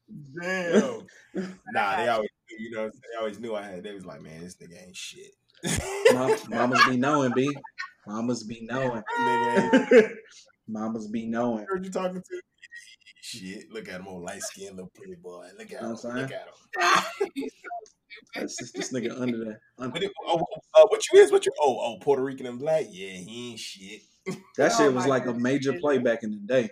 Damn. 1.33 1.59
nah, 1.73 1.95
they 1.97 2.07
always, 2.09 2.29
you 2.59 2.71
know, 2.71 2.89
they 2.89 3.19
always 3.19 3.39
knew 3.39 3.55
I 3.55 3.63
had. 3.63 3.83
They 3.83 3.93
was 3.93 4.05
like, 4.05 4.21
man, 4.21 4.41
this 4.41 4.55
nigga 4.55 4.85
ain't 4.85 4.95
shit. 4.95 5.33
mamas 6.49 6.85
be 6.87 6.97
knowing, 6.97 7.31
b. 7.35 7.55
Mamas 8.05 8.43
be 8.43 8.67
knowing. 8.69 9.03
Mamas 10.67 11.07
be 11.07 11.25
knowing. 11.25 11.65
Heard 11.67 11.85
you 11.85 11.91
talking 11.91 12.21
to? 12.21 12.41
Shit, 13.21 13.71
look 13.71 13.87
at 13.87 14.01
him, 14.01 14.07
old 14.07 14.23
light 14.23 14.41
skinned 14.41 14.75
little 14.75 14.91
pretty 14.93 15.15
boy. 15.15 15.47
Look 15.57 15.71
at 15.71 15.81
him. 15.81 15.91
Look 15.93 16.31
at 16.31 16.31
him. 16.31 17.49
That's 18.35 18.57
just 18.57 18.73
this 18.75 18.91
nigga 18.91 19.19
under 19.19 19.37
that. 19.45 19.59
Under. 19.77 19.99
What, 19.99 20.11
oh, 20.27 20.45
uh, 20.73 20.85
what 20.87 21.01
you 21.11 21.19
is? 21.19 21.31
What 21.31 21.45
you? 21.45 21.51
Oh, 21.61 21.77
oh, 21.79 21.97
Puerto 22.01 22.23
Rican 22.23 22.45
and 22.45 22.59
black. 22.59 22.85
Yeah, 22.89 23.11
he 23.11 23.51
ain't 23.51 23.59
shit. 23.59 24.01
That 24.57 24.71
oh, 24.73 24.77
shit 24.77 24.93
was 24.93 25.05
like 25.05 25.25
a 25.25 25.33
major 25.33 25.73
play 25.73 25.97
back 25.97 26.23
in 26.23 26.31
the 26.31 26.37
day. 26.37 26.69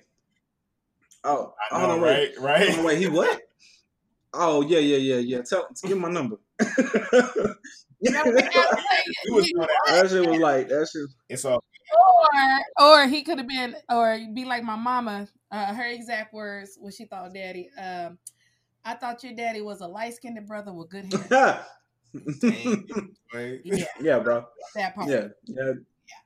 Oh, 1.24 1.54
I 1.70 1.82
know, 1.82 1.92
oh, 1.92 2.00
right, 2.00 2.30
wait. 2.30 2.40
right. 2.40 2.68
Oh, 2.78 2.86
wait, 2.86 2.98
he 2.98 3.08
what? 3.08 3.42
Oh 4.34 4.62
yeah, 4.62 4.80
yeah, 4.80 4.98
yeah, 4.98 5.18
yeah. 5.18 5.42
Tell, 5.42 5.68
give 5.84 5.98
my 5.98 6.10
number. 6.10 6.38
that 6.60 7.58
shit 10.10 10.28
was 10.28 10.40
like 10.40 10.70
that 10.70 10.90
shit. 10.92 11.10
It's 11.30 11.46
all. 11.46 11.64
Or, 12.80 12.86
or 12.86 13.08
he 13.08 13.24
could 13.24 13.38
have 13.40 13.48
been, 13.48 13.76
or 13.90 14.18
be 14.34 14.46
like 14.46 14.64
my 14.64 14.78
mama. 14.78 15.28
Uh, 15.52 15.74
her 15.74 15.86
exact 15.86 16.34
words, 16.34 16.78
what 16.80 16.94
she 16.94 17.06
thought, 17.06 17.34
Daddy. 17.34 17.70
Um, 17.78 18.18
I 18.86 18.94
thought 18.96 19.24
your 19.24 19.34
daddy 19.34 19.62
was 19.62 19.82
a 19.82 19.88
light 19.88 20.14
skinned 20.14 20.46
brother 20.48 20.72
with 20.72 20.90
good 20.90 21.12
hair. 21.14 21.66
yeah. 23.64 23.86
yeah, 24.00 24.20
bro. 24.20 24.46
That 24.76 24.96
part. 24.96 25.10
Yeah, 25.10 25.28
yeah. 25.46 25.74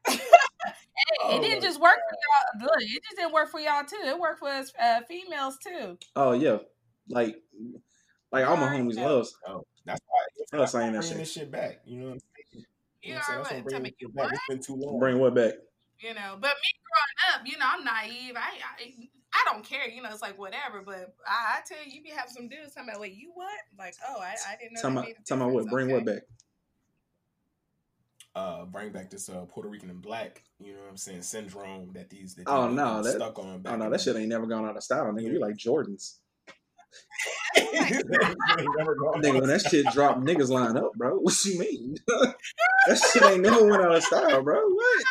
hey, 0.07 0.19
oh, 1.23 1.37
it 1.37 1.41
didn't 1.41 1.61
just 1.61 1.81
work 1.81 1.97
for 1.97 2.61
y'all. 2.61 2.67
Look, 2.67 2.81
it 2.81 3.03
just 3.03 3.17
didn't 3.17 3.33
work 3.33 3.49
for 3.49 3.59
y'all 3.59 3.83
too. 3.83 4.01
It 4.03 4.19
worked 4.19 4.39
for 4.39 4.49
us 4.49 4.71
uh, 4.81 5.01
females 5.07 5.57
too. 5.57 5.97
Oh 6.15 6.33
yeah, 6.33 6.57
like 7.09 7.35
like 8.35 8.47
all 8.49 8.57
my 8.57 8.67
homies 8.67 8.97
loves. 8.97 9.37
Oh, 9.47 9.63
that's 9.85 10.01
why 10.51 10.59
I'm 10.59 10.67
saying 10.67 10.93
that 10.93 11.03
shit. 11.05 11.17
this 11.17 11.31
shit 11.31 11.51
back. 11.51 11.79
You 11.85 11.99
know 11.99 12.05
what 12.07 12.13
I'm 12.13 12.19
saying? 12.19 12.65
You, 13.01 13.09
you 13.09 13.13
know 13.13 13.19
what 13.19 13.37
I'm 13.37 13.45
saying? 13.45 13.63
Bring, 13.63 13.85
it 13.85 14.15
back. 14.15 14.31
It's 14.31 14.41
been 14.49 14.61
too 14.61 14.75
long. 14.75 14.99
Bring 14.99 15.19
what 15.19 15.35
back? 15.35 15.53
You 15.99 16.13
know, 16.13 16.37
but 16.39 16.49
me 16.49 16.71
growing 16.83 17.33
up, 17.33 17.47
you 17.47 17.57
know, 17.57 17.65
I'm 17.65 17.85
naive. 17.85 18.35
I, 18.35 18.39
I 18.39 19.09
I 19.33 19.51
don't 19.51 19.63
care. 19.63 19.87
You 19.87 20.01
know, 20.01 20.09
it's 20.11 20.21
like 20.21 20.37
whatever. 20.37 20.81
But 20.85 21.15
I, 21.25 21.57
I 21.57 21.59
tell 21.65 21.77
you, 21.85 21.93
you 21.93 22.03
be 22.03 22.09
having 22.09 22.33
some 22.33 22.49
dudes 22.49 22.73
talking 22.73 22.89
about, 22.89 23.01
wait, 23.01 23.15
you 23.15 23.31
what? 23.33 23.57
Like, 23.79 23.95
oh, 24.07 24.19
I, 24.19 24.35
I 24.51 24.55
didn't 24.59 24.73
know. 24.73 24.81
Tell 24.81 24.91
me, 24.91 25.13
tell 25.25 25.37
me 25.37 25.45
what. 25.45 25.67
Bring 25.67 25.87
okay. 25.87 25.93
what 25.93 26.05
back? 26.05 26.23
Uh, 28.35 28.65
bring 28.65 28.91
back 28.91 29.09
this 29.09 29.29
uh 29.29 29.45
Puerto 29.45 29.69
Rican 29.69 29.89
and 29.89 30.01
black, 30.01 30.43
you 30.59 30.73
know 30.73 30.79
what 30.79 30.89
I'm 30.89 30.97
saying, 30.97 31.21
syndrome 31.21 31.93
that 31.93 32.09
these 32.09 32.35
that 32.35 32.43
Oh, 32.47 32.69
no, 32.69 33.01
that- 33.01 33.13
stuck 33.13 33.39
on. 33.39 33.61
Back 33.61 33.73
Oh 33.73 33.77
no, 33.77 33.89
that 33.89 34.01
shit 34.01 34.17
ain't 34.17 34.27
never 34.27 34.45
gone 34.45 34.65
out 34.65 34.75
of 34.75 34.83
style, 34.83 35.05
nigga. 35.05 35.31
You 35.31 35.39
like 35.39 35.55
Jordans, 35.55 36.17
Never 36.47 36.57
gone 37.25 37.44
nigga. 37.57 39.39
When 39.41 39.47
that 39.49 39.61
shit 39.69 39.85
dropped, 39.87 40.19
niggas 40.21 40.49
line 40.49 40.77
up, 40.77 40.93
bro. 40.95 41.17
What 41.19 41.43
you 41.45 41.59
mean? 41.59 41.95
that 42.07 42.97
shit 42.97 43.23
ain't 43.23 43.41
never 43.41 43.65
went 43.65 43.81
out 43.83 43.95
of 43.95 44.03
style, 44.03 44.41
bro. 44.43 44.59
What? 44.67 45.03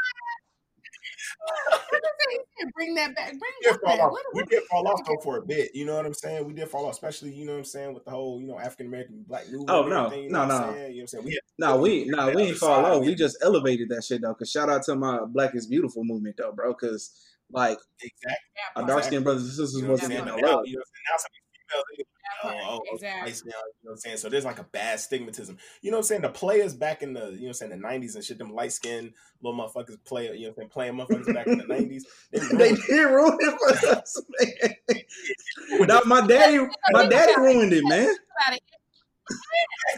Bring 2.75 2.95
that 2.95 3.15
back. 3.15 3.29
Bring 3.29 3.41
we 3.41 3.71
did 3.71 3.81
fall 3.81 3.97
back? 3.97 4.07
off. 4.07 4.13
What, 4.13 4.23
We 4.35 4.43
did 4.45 4.63
fall 4.65 4.89
off 4.89 5.01
though 5.07 5.17
for 5.23 5.39
a 5.39 5.43
bit. 5.43 5.71
You 5.75 5.85
know 5.85 5.97
what 5.97 6.07
I'm 6.07 6.15
saying? 6.15 6.47
We 6.47 6.55
did 6.55 6.69
fall 6.69 6.87
off, 6.87 6.93
especially 6.93 7.33
you 7.33 7.45
know 7.45 7.53
what 7.53 7.59
I'm 7.59 7.65
saying 7.65 7.95
with 7.95 8.05
the 8.05 8.11
whole 8.11 8.41
you 8.41 8.47
know 8.47 8.59
African 8.59 8.87
American 8.87 9.25
black 9.29 9.45
movement. 9.51 9.71
Oh, 9.71 9.81
and 9.83 9.91
no. 9.91 10.05
everything, 10.07 10.25
you 10.25 10.31
No, 10.31 10.47
know 10.47 10.55
what 10.55 10.61
no. 10.61 10.69
I'm? 10.71 10.75
You 10.75 10.79
know 10.79 10.85
what 10.85 11.01
I'm 11.01 11.07
saying? 11.09 11.25
We 11.25 11.31
had, 11.33 11.41
No, 11.59 11.77
we 11.77 12.05
no, 12.07 12.27
we 12.31 12.43
ain't 12.43 12.51
other 12.51 12.55
fall 12.59 12.87
off. 12.87 13.01
we- 13.03 13.09
We 13.09 13.15
just 13.15 13.37
elevated 13.43 13.89
that 13.91 14.05
shit 14.05 14.23
though. 14.23 14.35
Cause 14.35 14.51
shout 14.51 14.71
out 14.71 14.83
to 14.85 14.95
my 14.97 15.21
Black 15.27 15.55
is 15.55 15.67
Beautiful 15.67 16.05
movement 16.05 16.37
though, 16.39 16.53
bro. 16.53 16.73
Cause 16.75 17.11
like 17.51 17.79
exactly. 18.01 18.37
our 18.77 18.87
dark 18.87 19.05
skinned 19.05 19.25
brothers 19.25 19.43
and 19.43 19.53
sisters 19.53 19.75
You 19.75 19.83
know 19.83 19.93
what 19.93 20.03
I'm 20.05 20.11
wasn't 20.11 20.13
saying? 20.13 20.25
getting 20.25 20.41
But 20.41 20.43
no 20.43 20.49
now, 20.49 20.57
love. 20.59 20.67
you 20.67 20.73
know 20.75 20.79
what 20.81 20.87
I'm 20.87 20.93
saying? 20.95 21.05
Now 21.11 21.17
some 21.19 21.31
females, 21.53 21.85
they, 21.99 22.05
Oh, 22.43 22.49
oh, 22.49 22.59
oh, 22.65 22.81
oh, 22.91 22.95
Exactly. 22.95 23.23
nice 23.31 23.45
now, 23.45 23.51
you 23.51 23.55
know 23.55 23.63
what 23.83 23.93
I'm 23.93 23.97
saying? 23.99 24.17
So 24.17 24.29
there's 24.29 24.45
like 24.45 24.59
a 24.59 24.65
bad 24.65 24.99
stigmatism. 24.99 25.57
You 25.83 25.91
know 25.91 25.97
what 25.99 26.03
I'm 26.03 26.03
saying? 26.05 26.23
The 26.23 26.29
players 26.31 26.75
back 26.75 27.03
in 27.03 27.13
the, 27.13 27.21
you 27.21 27.27
know 27.27 27.41
what 27.43 27.49
I'm 27.49 27.55
saying, 27.55 27.71
the 27.81 27.87
90s 27.87 28.15
and 28.17 28.25
shit, 28.25 28.39
them 28.39 28.53
light 28.53 28.73
skinned 28.73 29.13
little 29.43 29.59
motherfuckers 29.59 29.97
play, 30.05 30.25
you 30.37 30.47
know 30.49 30.55
what 30.55 30.65
I'm 30.65 30.71
saying, 30.71 30.71
playing 30.71 30.95
motherfuckers 30.95 31.35
back 31.35 31.47
in 31.47 31.59
the 31.59 31.65
90s. 31.65 32.03
They, 32.33 32.39
They 32.57 32.73
ruined 32.73 32.83
did 32.89 33.03
ruin 33.05 33.37
it 33.41 33.59
for 33.83 33.89
us, 33.97 34.23
man. 34.41 35.87
Now, 35.89 36.01
my 36.07 36.27
daddy, 36.27 36.59
my 36.93 37.07
daddy 37.07 37.35
ruined 37.39 37.73
it, 37.73 37.85
man. 37.87 38.15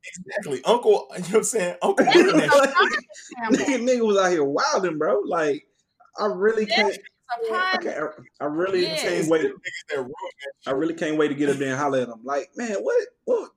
exactly. 0.06 0.62
Uncle, 0.66 1.08
you 1.16 1.20
know 1.20 1.26
what 1.30 1.36
I'm 1.36 1.44
saying? 1.44 1.76
Uncle 1.82 2.06
They 2.06 2.12
doing 2.14 2.26
was 2.28 2.34
that 2.36 2.48
a 2.48 2.68
shit. 2.68 2.74
prime 2.74 3.54
example. 3.54 3.86
nigga, 3.88 4.00
nigga 4.02 4.06
was 4.08 4.18
out 4.18 4.32
here 4.32 4.44
wilding, 4.44 4.98
bro. 4.98 5.20
Like, 5.26 5.68
I 6.20 6.26
really 6.28 6.66
can't. 6.66 6.98
It's 7.42 7.50
a 7.50 7.78
prime 7.78 8.12
I, 8.40 8.46
I 8.46 8.48
really 8.48 8.84
Yeah. 8.84 8.96
can't 8.96 9.30
wait. 9.30 9.46
Niggas 9.46 9.88
that 9.90 9.98
ruined 9.98 10.14
that 10.66 10.70
I 10.70 10.72
really 10.72 10.94
can't 10.94 11.18
wait 11.18 11.30
to 11.30 11.36
get 11.36 11.50
up 11.50 11.58
there 11.58 11.70
and 11.70 11.80
holler 11.80 12.00
at 12.02 12.08
them. 12.08 12.22
Like, 12.24 12.50
man, 12.56 12.76
what, 12.76 13.08
what, 13.26 13.52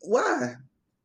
why? 0.00 0.54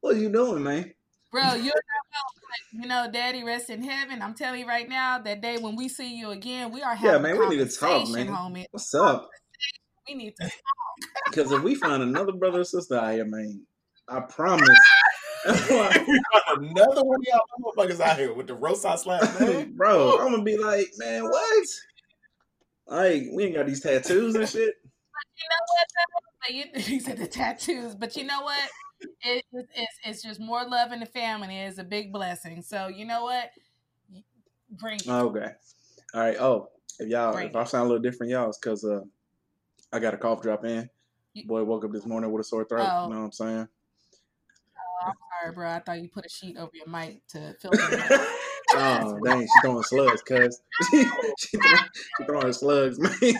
What 0.01 0.15
are 0.15 0.19
you 0.19 0.31
doing, 0.31 0.63
man? 0.63 0.93
Bro, 1.31 1.53
you're 1.53 1.73
not 1.73 1.73
gonna, 2.11 2.83
you 2.83 2.87
know, 2.87 3.09
Daddy 3.11 3.43
rest 3.43 3.69
in 3.69 3.83
heaven. 3.83 4.21
I'm 4.21 4.33
telling 4.33 4.59
you 4.61 4.67
right 4.67 4.87
now, 4.87 5.19
that 5.19 5.41
day 5.41 5.57
when 5.57 5.75
we 5.75 5.87
see 5.87 6.15
you 6.17 6.31
again, 6.31 6.71
we 6.71 6.81
are 6.81 6.95
Yeah, 7.01 7.17
man, 7.17 7.37
a 7.37 7.39
we 7.39 7.49
need 7.49 7.69
to 7.69 7.77
talk, 7.77 8.05
conversation, 8.07 8.33
man. 8.33 8.35
homie. 8.35 8.65
What's 8.71 8.93
up? 8.93 9.29
We 10.07 10.15
need 10.15 10.35
to. 10.37 10.43
talk. 10.43 10.51
Because 11.29 11.51
if 11.51 11.61
we 11.61 11.75
find 11.75 12.03
another 12.03 12.33
brother 12.33 12.61
or 12.61 12.63
sister 12.63 12.95
out 12.97 13.13
here, 13.13 13.25
man, 13.25 13.65
I 14.07 14.19
promise. 14.21 14.79
another 15.45 17.03
one 17.03 17.19
of 17.19 17.25
y'all 17.25 17.41
motherfuckers 17.59 17.99
out 17.99 18.17
here 18.17 18.33
with 18.33 18.47
the 18.47 18.53
roast 18.53 18.85
I 18.85 18.95
slap, 18.95 19.33
man. 19.39 19.73
Bro, 19.75 20.19
I'm 20.19 20.31
gonna 20.31 20.43
be 20.43 20.57
like, 20.57 20.87
man, 20.97 21.23
what? 21.23 21.67
Like, 22.91 23.27
we 23.31 23.45
ain't 23.45 23.55
got 23.55 23.67
these 23.67 23.79
tattoos 23.79 24.35
and 24.35 24.47
shit. 24.47 24.75
You 24.83 25.47
know 25.49 25.63
what? 25.67 25.87
Though? 25.95 26.83
You, 26.91 26.99
said 26.99 27.17
the 27.17 27.27
tattoos, 27.27 27.95
but 27.95 28.17
you 28.17 28.25
know 28.25 28.41
what? 28.41 28.69
It, 29.21 29.45
it, 29.53 29.67
it's 29.75 29.97
it's 30.03 30.21
just 30.21 30.39
more 30.41 30.63
love 30.67 30.91
in 30.91 30.99
the 30.99 31.05
family 31.05 31.57
is 31.57 31.79
a 31.79 31.83
big 31.85 32.11
blessing. 32.11 32.61
So 32.61 32.87
you 32.87 33.05
know 33.05 33.23
what? 33.23 33.51
Bring 34.71 34.97
it. 34.97 35.07
Okay. 35.07 35.51
All 36.13 36.21
right. 36.21 36.37
Oh, 36.37 36.67
if 36.99 37.07
y'all, 37.07 37.31
Bring 37.33 37.47
if 37.47 37.55
I 37.55 37.63
sound 37.63 37.85
a 37.85 37.87
little 37.87 38.03
different, 38.03 38.31
y'all, 38.31 38.49
it's 38.49 38.57
because 38.57 38.83
uh, 38.83 39.01
I 39.93 39.99
got 39.99 40.13
a 40.13 40.17
cough 40.17 40.41
drop 40.41 40.65
in. 40.65 40.89
You- 41.33 41.47
Boy, 41.47 41.63
woke 41.63 41.85
up 41.85 41.93
this 41.93 42.05
morning 42.05 42.29
with 42.29 42.41
a 42.41 42.43
sore 42.43 42.65
throat. 42.65 42.89
Oh. 42.91 43.03
You 43.05 43.13
know 43.13 43.19
what 43.19 43.25
I'm 43.25 43.31
saying? 43.31 43.67
Oh, 44.77 45.07
I'm 45.07 45.13
sorry, 45.41 45.55
bro. 45.55 45.69
I 45.69 45.79
thought 45.79 46.01
you 46.01 46.09
put 46.09 46.25
a 46.25 46.29
sheet 46.29 46.57
over 46.57 46.71
your 46.73 46.87
mic 46.87 47.25
to 47.29 47.55
filter. 47.61 47.79
it. 47.89 48.29
Oh, 48.75 49.19
dang, 49.23 49.41
she 49.41 49.59
throwing 49.61 49.83
slugs, 49.83 50.21
cuz. 50.21 50.61
she, 50.91 51.03
she, 51.37 51.57
throwing, 51.57 51.79
she 51.93 52.23
throwing 52.25 52.53
slugs, 52.53 52.99
man. 52.99 53.13
Yeah. 53.21 53.39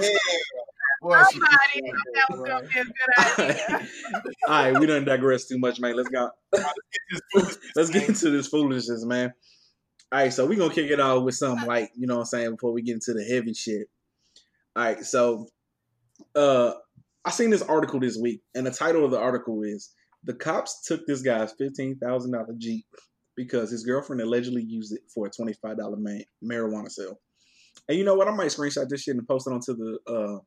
Boy, 1.02 1.22
Somebody 1.30 1.40
thought 1.40 2.06
that 2.12 2.26
was 2.30 2.40
gonna 2.46 2.68
be 2.68 2.78
a 2.78 2.84
good 2.84 3.40
idea. 3.40 3.88
All 4.46 4.64
right, 4.64 4.78
we 4.78 4.86
done 4.86 5.04
digress 5.06 5.46
too 5.46 5.58
much, 5.58 5.80
man. 5.80 5.96
Let's 5.96 6.10
go. 6.10 6.30
Let's 7.74 7.88
get 7.88 8.06
into 8.06 8.28
this 8.30 8.48
foolishness, 8.48 9.04
man. 9.06 9.32
All 10.12 10.18
right, 10.18 10.32
so 10.32 10.46
we're 10.46 10.58
gonna 10.58 10.74
kick 10.74 10.90
it 10.90 11.00
off 11.00 11.22
with 11.22 11.36
something 11.36 11.66
like, 11.66 11.90
you 11.96 12.06
know 12.06 12.16
what 12.16 12.20
I'm 12.20 12.26
saying, 12.26 12.50
before 12.50 12.72
we 12.72 12.82
get 12.82 12.94
into 12.94 13.14
the 13.14 13.24
heavy 13.24 13.54
shit. 13.54 13.88
All 14.76 14.82
right, 14.84 15.02
so 15.04 15.46
uh 16.34 16.72
I 17.24 17.30
seen 17.30 17.50
this 17.50 17.62
article 17.62 18.00
this 18.00 18.18
week, 18.18 18.42
and 18.54 18.66
the 18.66 18.70
title 18.70 19.04
of 19.04 19.10
the 19.10 19.18
article 19.18 19.62
is 19.62 19.94
The 20.24 20.34
Cops 20.34 20.82
Took 20.86 21.06
This 21.06 21.22
Guy's 21.22 21.52
fifteen 21.52 21.98
thousand 21.98 22.32
dollar 22.32 22.54
Jeep 22.58 22.84
because 23.36 23.70
his 23.70 23.84
girlfriend 23.84 24.20
allegedly 24.20 24.62
used 24.62 24.92
it 24.92 25.00
for 25.12 25.26
a 25.26 25.30
twenty 25.30 25.54
five 25.54 25.78
dollar 25.78 25.96
ma- 25.96 26.24
marijuana 26.44 26.90
sale. 26.90 27.20
And 27.88 27.96
you 27.98 28.04
know 28.04 28.14
what? 28.14 28.28
I 28.28 28.32
might 28.32 28.48
screenshot 28.48 28.88
this 28.88 29.02
shit 29.02 29.16
and 29.16 29.26
post 29.26 29.46
it 29.46 29.52
onto 29.52 29.74
the 29.74 29.98
uh 30.06 30.38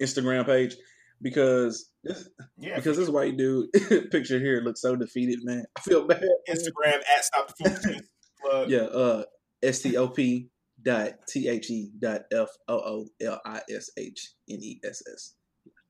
Instagram 0.00 0.46
page 0.46 0.76
because 1.20 1.90
this 2.04 2.28
Yeah, 2.58 2.76
because 2.76 2.96
this 2.96 3.08
white 3.08 3.36
dude 3.36 3.72
picture 4.10 4.38
here 4.38 4.60
looks 4.60 4.80
so 4.80 4.96
defeated, 4.96 5.40
man. 5.42 5.64
I 5.76 5.80
feel 5.80 6.06
bad. 6.06 6.22
Instagram 6.48 7.00
at 7.16 7.24
stop 7.24 7.52
the. 7.58 8.02
Plug. 8.40 8.70
Yeah, 8.70 8.80
uh 8.80 9.24
S 9.62 9.80
T 9.80 9.96
O 9.96 10.08
P 10.08 10.48
dot 10.82 11.12
T 11.28 11.48
H 11.48 11.70
E 11.70 11.90
dot 11.98 12.22
F 12.32 12.48
O 12.68 12.74
O 12.74 13.06
L 13.20 13.40
I 13.44 13.60
S 13.70 13.90
H 13.96 14.32
N 14.50 14.58
E 14.60 14.80
S 14.84 15.02
S. 15.12 15.34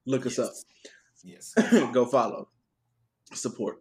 Look 0.07 0.27
us 0.27 0.39
up. 0.39 0.53
Yes. 1.25 1.55
Go 1.93 2.05
follow. 2.05 2.49
Support. 3.35 3.78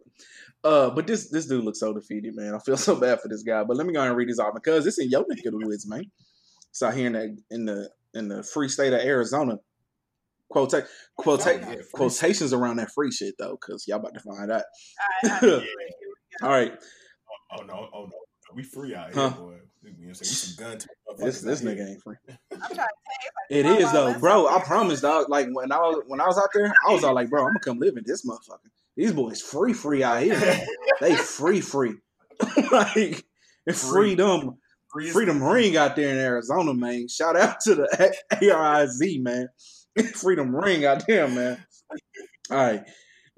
Uh, 0.64 0.90
but 0.90 1.06
this 1.06 1.28
this 1.30 1.46
dude 1.46 1.64
looks 1.64 1.80
so 1.80 1.92
defeated, 1.92 2.34
man. 2.36 2.54
I 2.54 2.58
feel 2.58 2.76
so 2.88 2.96
bad 2.96 3.20
for 3.20 3.28
this 3.28 3.42
guy. 3.42 3.62
But 3.64 3.76
let 3.76 3.86
me 3.86 3.92
go 3.92 3.98
ahead 4.00 4.10
and 4.10 4.16
read 4.16 4.28
this 4.28 4.38
off 4.38 4.54
because 4.54 4.86
it's 4.86 4.98
in 4.98 5.10
your 5.10 5.24
neck 5.28 5.44
of 5.44 5.52
the 5.58 5.66
woods, 5.66 5.86
man. 5.88 6.04
So 6.70 6.88
out 6.88 6.94
here 6.94 7.06
in 7.08 7.12
the 7.12 7.36
in 7.50 7.64
the 7.66 7.90
in 8.14 8.28
the 8.28 8.42
free 8.42 8.68
state 8.68 8.92
of 8.92 9.00
Arizona. 9.00 9.56
Quota, 10.50 10.86
quota, 11.16 11.58
Yeah, 11.58 11.74
free 11.76 11.82
quotations 11.94 12.52
around 12.52 12.76
that 12.76 12.92
free 12.92 13.10
shit 13.10 13.34
though, 13.38 13.56
because 13.58 13.88
y'all 13.88 14.00
about 14.00 14.12
to 14.12 14.20
find 14.20 14.52
out. 14.52 14.64
I- 15.24 15.28
I- 15.42 15.66
All 16.42 16.50
right, 16.50 16.72
Oh 17.58 17.62
no, 17.62 17.88
oh 17.94 18.04
no. 18.04 18.10
We 18.54 18.62
free 18.62 18.94
out 18.94 19.14
Huh. 19.14 19.30
here, 19.30 19.38
boy. 19.38 19.52
You 19.82 19.90
know 19.90 19.96
what 19.98 20.08
I'm 20.08 20.14
saying? 20.14 20.18
We 20.18 20.24
some 20.24 20.64
gun 20.64 20.78
this 21.18 21.40
this 21.40 21.62
nigga 21.62 21.76
here. 21.76 21.86
ain't 21.88 22.02
free. 22.02 22.16
I'm 22.28 22.36
trying 22.60 22.74
to 22.74 22.74
tell 22.76 22.86
you, 23.50 23.70
like, 23.70 23.80
is 23.80 23.92
though, 23.92 24.18
bro. 24.18 24.46
I 24.46 24.52
something. 24.52 24.66
promise, 24.66 25.00
dog. 25.00 25.30
Like 25.30 25.48
when 25.52 25.72
I 25.72 25.78
was 25.78 26.02
when 26.06 26.20
I 26.20 26.26
was 26.26 26.36
out 26.38 26.50
there, 26.52 26.66
I 26.86 26.92
was 26.92 27.02
all 27.02 27.14
like, 27.14 27.30
bro, 27.30 27.42
I'm 27.42 27.48
gonna 27.48 27.60
come 27.60 27.78
live 27.78 27.96
in 27.96 28.04
this 28.04 28.26
motherfucker. 28.26 28.68
These 28.96 29.12
boys 29.12 29.40
free, 29.40 29.72
free 29.72 30.02
out 30.02 30.22
here. 30.22 30.60
they 31.00 31.14
free, 31.14 31.60
free. 31.60 31.94
like 32.72 33.24
it's 33.66 33.88
Free. 33.88 34.10
freedom, 34.10 34.58
Free 34.92 35.08
freedom 35.10 35.42
ring 35.42 35.76
out 35.76 35.96
there 35.96 36.10
in 36.10 36.18
Arizona, 36.18 36.74
man. 36.74 37.08
Shout 37.08 37.36
out 37.36 37.60
to 37.60 37.74
the 37.74 38.14
ARIZ, 38.32 39.22
man. 39.22 39.48
freedom 40.14 40.54
ring 40.54 40.84
out 40.84 41.06
there, 41.06 41.28
man. 41.28 41.64
All 42.50 42.56
right. 42.58 42.84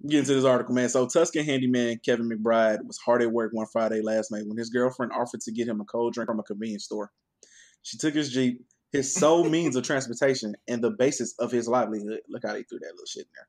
Get 0.09 0.21
into 0.21 0.35
this 0.35 0.45
article, 0.45 0.75
man. 0.75 0.89
So 0.89 1.07
Tucson 1.07 1.45
handyman 1.45 2.01
Kevin 2.05 2.29
McBride 2.29 2.85
was 2.85 2.99
hard 2.99 3.23
at 3.23 3.31
work 3.31 3.53
one 3.53 3.67
Friday 3.73 4.03
last 4.03 4.33
night 4.33 4.43
when 4.47 4.59
his 4.59 4.69
girlfriend 4.71 5.13
offered 5.13 5.41
to 5.43 5.53
get 5.53 5.69
him 5.69 5.81
a 5.81 5.85
cold 5.85 6.13
drink 6.13 6.29
from 6.29 6.41
a 6.41 6.43
convenience 6.43 6.85
store. 6.85 7.11
She 7.83 7.97
took 7.99 8.15
his 8.15 8.31
Jeep, 8.33 8.61
his 8.93 9.15
sole 9.15 9.49
means 9.49 9.77
of 9.77 9.85
transportation, 9.85 10.55
and 10.67 10.83
the 10.83 10.91
basis 10.91 11.35
of 11.39 11.53
his 11.53 11.69
livelihood. 11.69 12.21
Look 12.29 12.43
how 12.45 12.53
they 12.53 12.65
threw 12.65 12.81
that 12.81 12.93
little 12.93 13.07
shit 13.07 13.23
in 13.23 13.29
there. 13.35 13.49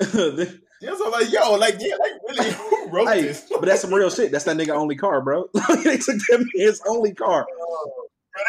Yeah, 0.82 0.94
so 0.94 1.08
like, 1.08 1.32
yo, 1.32 1.54
like, 1.54 1.76
yeah, 1.80 1.94
like, 1.98 2.12
really, 2.28 2.50
who 2.52 2.88
wrote 2.90 3.08
hey, 3.08 3.22
this? 3.22 3.50
but 3.50 3.62
that's 3.64 3.80
some 3.80 3.94
real 3.94 4.10
shit. 4.10 4.30
That's 4.30 4.44
that 4.44 4.58
nigga 4.58 4.74
only 4.74 4.94
car, 4.94 5.22
bro. 5.22 5.46
they 5.54 5.96
took 5.96 6.18
that 6.28 6.46
his 6.54 6.82
only 6.86 7.14
car. 7.14 7.46
Bro, 7.46 8.04
they 8.36 8.42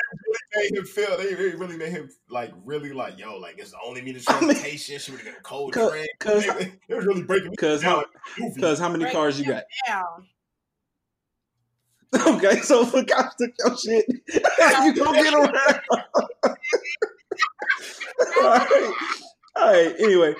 really 0.60 0.72
made 0.72 0.78
him 0.78 0.86
feel. 0.86 1.18
They 1.18 1.34
really, 1.36 1.56
really 1.56 1.78
made 1.78 1.92
him 1.94 2.10
like, 2.30 2.52
really, 2.66 2.92
like, 2.92 3.18
yo, 3.18 3.38
like, 3.38 3.60
it's 3.60 3.72
the 3.72 3.78
only 3.82 4.02
me 4.02 4.12
to 4.12 4.20
I 4.28 4.42
mean, 4.42 4.50
transportation. 4.50 5.00
she 5.00 5.12
would 5.12 5.22
have 5.22 5.30
got 5.36 5.40
a 5.40 5.42
cold 5.42 5.74
cause- 5.74 5.92
drink. 5.92 6.10
cause- 6.20 6.46
it 6.90 6.94
was 6.94 7.06
really 7.06 7.24
breaking 7.24 7.56
Cause 7.56 7.82
how, 7.82 7.98
like 7.98 8.08
a 8.08 8.42
movie. 8.42 8.62
cause 8.62 8.78
how 8.78 8.90
many 8.90 9.06
Break 9.06 9.14
cars 9.14 9.40
you 9.40 9.46
got? 9.46 9.64
down. 9.88 10.28
Okay, 12.14 12.60
so 12.60 12.82
if 12.84 12.94
a 12.94 13.06
cop 13.06 13.38
took 13.38 13.52
your 13.60 13.78
shit, 13.78 14.06
you 14.34 14.94
gonna 14.96 15.24
get 15.24 15.34
around. 15.34 15.80
All 16.44 16.56
right. 18.44 18.94
All 19.56 19.72
right. 19.72 19.96
Anyway, 20.00 20.36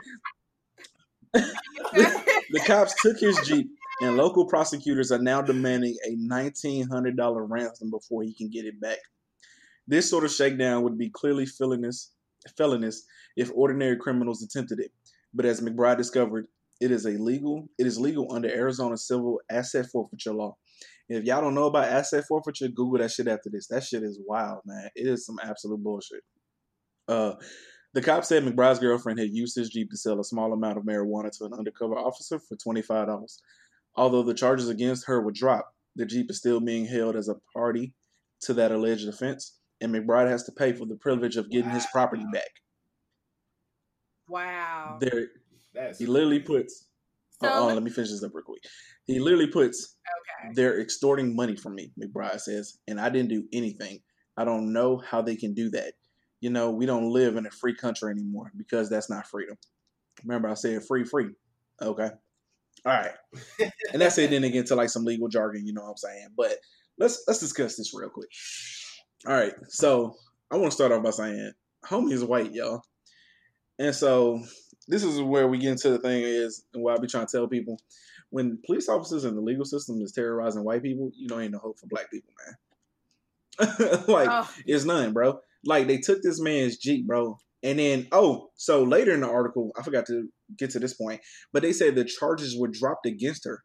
the 1.94 2.60
cops 2.66 2.94
took 3.02 3.20
his 3.20 3.40
jeep, 3.46 3.70
and 4.02 4.18
local 4.18 4.46
prosecutors 4.46 5.12
are 5.12 5.22
now 5.22 5.42
demanding 5.42 5.96
a 6.06 6.16
nineteen 6.18 6.88
hundred 6.88 7.18
dollar 7.18 7.46
ransom 7.46 7.90
before 7.90 8.24
he 8.24 8.34
can 8.34 8.50
get 8.50 8.66
it 8.66 8.80
back. 8.80 9.00
This 9.88 10.10
sort 10.10 10.26
of 10.26 10.32
shakedown 10.32 10.84
would 10.84 10.98
be 10.98 11.10
clearly 11.10 11.46
felonious, 11.46 12.12
felonious 12.58 13.04
if 13.36 13.52
ordinary 13.56 13.98
criminals 13.98 14.44
attempted 14.44 14.80
it. 14.80 14.92
But 15.34 15.46
as 15.46 15.62
McBride 15.62 15.98
discovered, 15.98 16.48
it 16.82 16.92
is 16.92 17.06
illegal. 17.06 17.68
It 17.78 17.88
is 17.88 18.00
legal 18.00 18.34
under 18.34 18.50
Arizona 18.50 18.98
civil 18.98 19.40
asset 19.50 19.88
forfeiture 19.92 20.34
law, 20.34 20.58
If 21.10 21.24
y'all 21.24 21.42
don't 21.42 21.56
know 21.56 21.66
about 21.68 21.86
asset 21.86 22.26
forfeiture, 22.28 22.68
Google 22.68 23.00
that 23.00 23.12
shit 23.12 23.28
after 23.28 23.50
this. 23.50 23.68
That 23.68 23.84
shit 23.84 24.04
is 24.04 24.20
wild, 24.26 24.60
man. 24.66 24.90
It 24.96 25.08
is 25.08 25.26
some 25.26 25.40
absolute 25.42 25.82
bullshit. 25.82 26.22
Uh, 27.08 27.34
the 27.94 28.02
cop 28.02 28.26
said 28.26 28.44
McBride's 28.44 28.80
girlfriend 28.80 29.20
had 29.20 29.32
used 29.32 29.56
his 29.56 29.70
Jeep 29.70 29.90
to 29.90 29.98
sell 29.98 30.20
a 30.20 30.24
small 30.24 30.54
amount 30.54 30.78
of 30.78 30.84
marijuana 30.84 31.36
to 31.38 31.46
an 31.46 31.54
undercover 31.54 31.98
officer 31.98 32.40
for 32.40 32.56
$25. 32.56 33.40
Although 33.96 34.24
the 34.24 34.34
charges 34.34 34.70
against 34.70 35.08
her 35.08 35.22
were 35.22 35.32
dropped, 35.32 35.74
the 35.96 36.06
Jeep 36.06 36.30
is 36.30 36.38
still 36.38 36.60
being 36.60 36.86
held 36.86 37.16
as 37.16 37.30
a 37.30 37.36
party 37.54 37.94
to 38.42 38.54
that 38.54 38.72
alleged 38.72 39.08
offense, 39.08 39.58
and 39.82 39.94
McBride 39.94 40.30
has 40.30 40.44
to 40.44 40.52
pay 40.52 40.74
for 40.74 40.86
the 40.86 40.96
privilege 40.96 41.38
of 41.38 41.50
getting 41.50 41.70
wow. 41.70 41.76
his 41.76 41.88
property 41.92 42.26
back. 42.32 42.50
Wow. 44.28 44.98
There, 45.00 45.28
That's 45.74 45.98
he 45.98 46.06
literally 46.06 46.40
puts. 46.40 46.88
Uh, 47.42 47.48
so, 47.48 47.54
oh, 47.54 47.68
let 47.74 47.82
me 47.82 47.90
finish 47.90 48.12
this 48.12 48.24
up 48.24 48.32
real 48.34 48.44
quick. 48.44 48.62
He 49.06 49.20
literally 49.20 49.48
puts, 49.48 49.96
okay. 50.44 50.54
they're 50.54 50.82
extorting 50.82 51.36
money 51.36 51.56
from 51.56 51.76
me, 51.76 51.92
McBride 52.00 52.42
says, 52.42 52.78
and 52.88 53.00
I 53.00 53.10
didn't 53.10 53.30
do 53.30 53.46
anything. 53.54 54.00
I 54.36 54.44
don't 54.44 54.74
know 54.74 54.98
how 54.98 55.22
they 55.22 55.36
can 55.36 55.54
do 55.54 55.70
that 55.72 55.94
you 56.40 56.50
know, 56.50 56.72
we 56.72 56.86
don't 56.86 57.12
live 57.12 57.36
in 57.36 57.46
a 57.46 57.52
free 57.52 57.76
country 57.76 58.12
anymore 58.12 58.52
because 58.56 58.90
that's 58.90 59.10
not 59.10 59.28
freedom. 59.28 59.58
Remember, 60.24 60.50
I 60.50 60.54
said 60.54 60.84
free, 60.84 61.04
free. 61.04 61.30
Okay. 61.82 62.10
All 62.86 62.94
right. 62.94 63.12
and 63.94 64.02
that's 64.02 64.18
it. 64.18 64.30
Then 64.30 64.44
again 64.44 64.66
to 64.66 64.76
like 64.76 64.90
some 64.90 65.06
legal 65.06 65.28
jargon, 65.28 65.66
you 65.66 65.74
know 65.74 65.84
what 65.84 65.92
I'm 65.92 65.98
saying? 65.98 66.28
But 66.36 66.58
let's 66.98 67.24
let's 67.28 67.40
discuss 67.40 67.76
this 67.76 67.94
real 67.94 68.10
quick. 68.10 68.30
All 69.28 69.34
right. 69.34 69.54
So 69.68 70.16
I 70.52 70.58
want 70.58 70.72
to 70.72 70.76
start 70.76 70.92
off 70.92 71.04
by 71.04 71.12
saying 71.12 71.52
homie 71.86 72.14
is 72.14 72.24
white, 72.24 72.54
y'all. 72.54 72.82
And 73.80 73.94
so 73.94 74.42
this 74.88 75.04
is 75.04 75.22
where 75.22 75.48
we 75.48 75.58
get 75.58 75.72
into 75.72 75.90
the 75.90 76.00
thing 76.00 76.24
is 76.24 76.66
and 76.74 76.84
what 76.84 76.98
I 76.98 77.02
be 77.02 77.08
trying 77.08 77.28
to 77.28 77.32
tell 77.32 77.48
people. 77.48 77.80
When 78.30 78.60
police 78.66 78.90
officers 78.90 79.24
and 79.24 79.38
the 79.38 79.42
legal 79.42 79.66
system 79.66 80.02
is 80.02 80.12
terrorizing 80.12 80.64
white 80.64 80.84
people, 80.84 81.12
you 81.16 81.28
know 81.28 81.40
ain't 81.40 81.54
no 81.54 81.60
hope 81.60 81.80
for 81.80 81.88
black 81.88 82.12
people, 82.12 82.34
man. 82.46 82.56
like 84.08 84.30
oh. 84.30 84.50
it's 84.66 84.84
none, 84.84 85.14
bro. 85.14 85.40
Like 85.66 85.88
they 85.88 85.98
took 85.98 86.22
this 86.22 86.42
man's 86.42 86.78
Jeep, 86.78 87.08
bro. 87.08 87.40
And 87.64 87.80
then, 87.80 88.08
oh, 88.12 88.52
so 88.56 88.84
later 88.84 89.14
in 89.14 89.22
the 89.22 89.30
article, 89.30 89.72
I 89.78 89.84
forgot 89.84 90.06
to 90.08 90.30
get 90.58 90.70
to 90.72 90.80
this 90.80 90.94
point, 90.94 91.22
but 91.52 91.64
they 91.64 91.74
said 91.74 91.96
the 91.96 92.06
charges 92.06 92.58
were 92.58 92.68
dropped 92.68 93.06
against 93.06 93.46
her. 93.46 93.64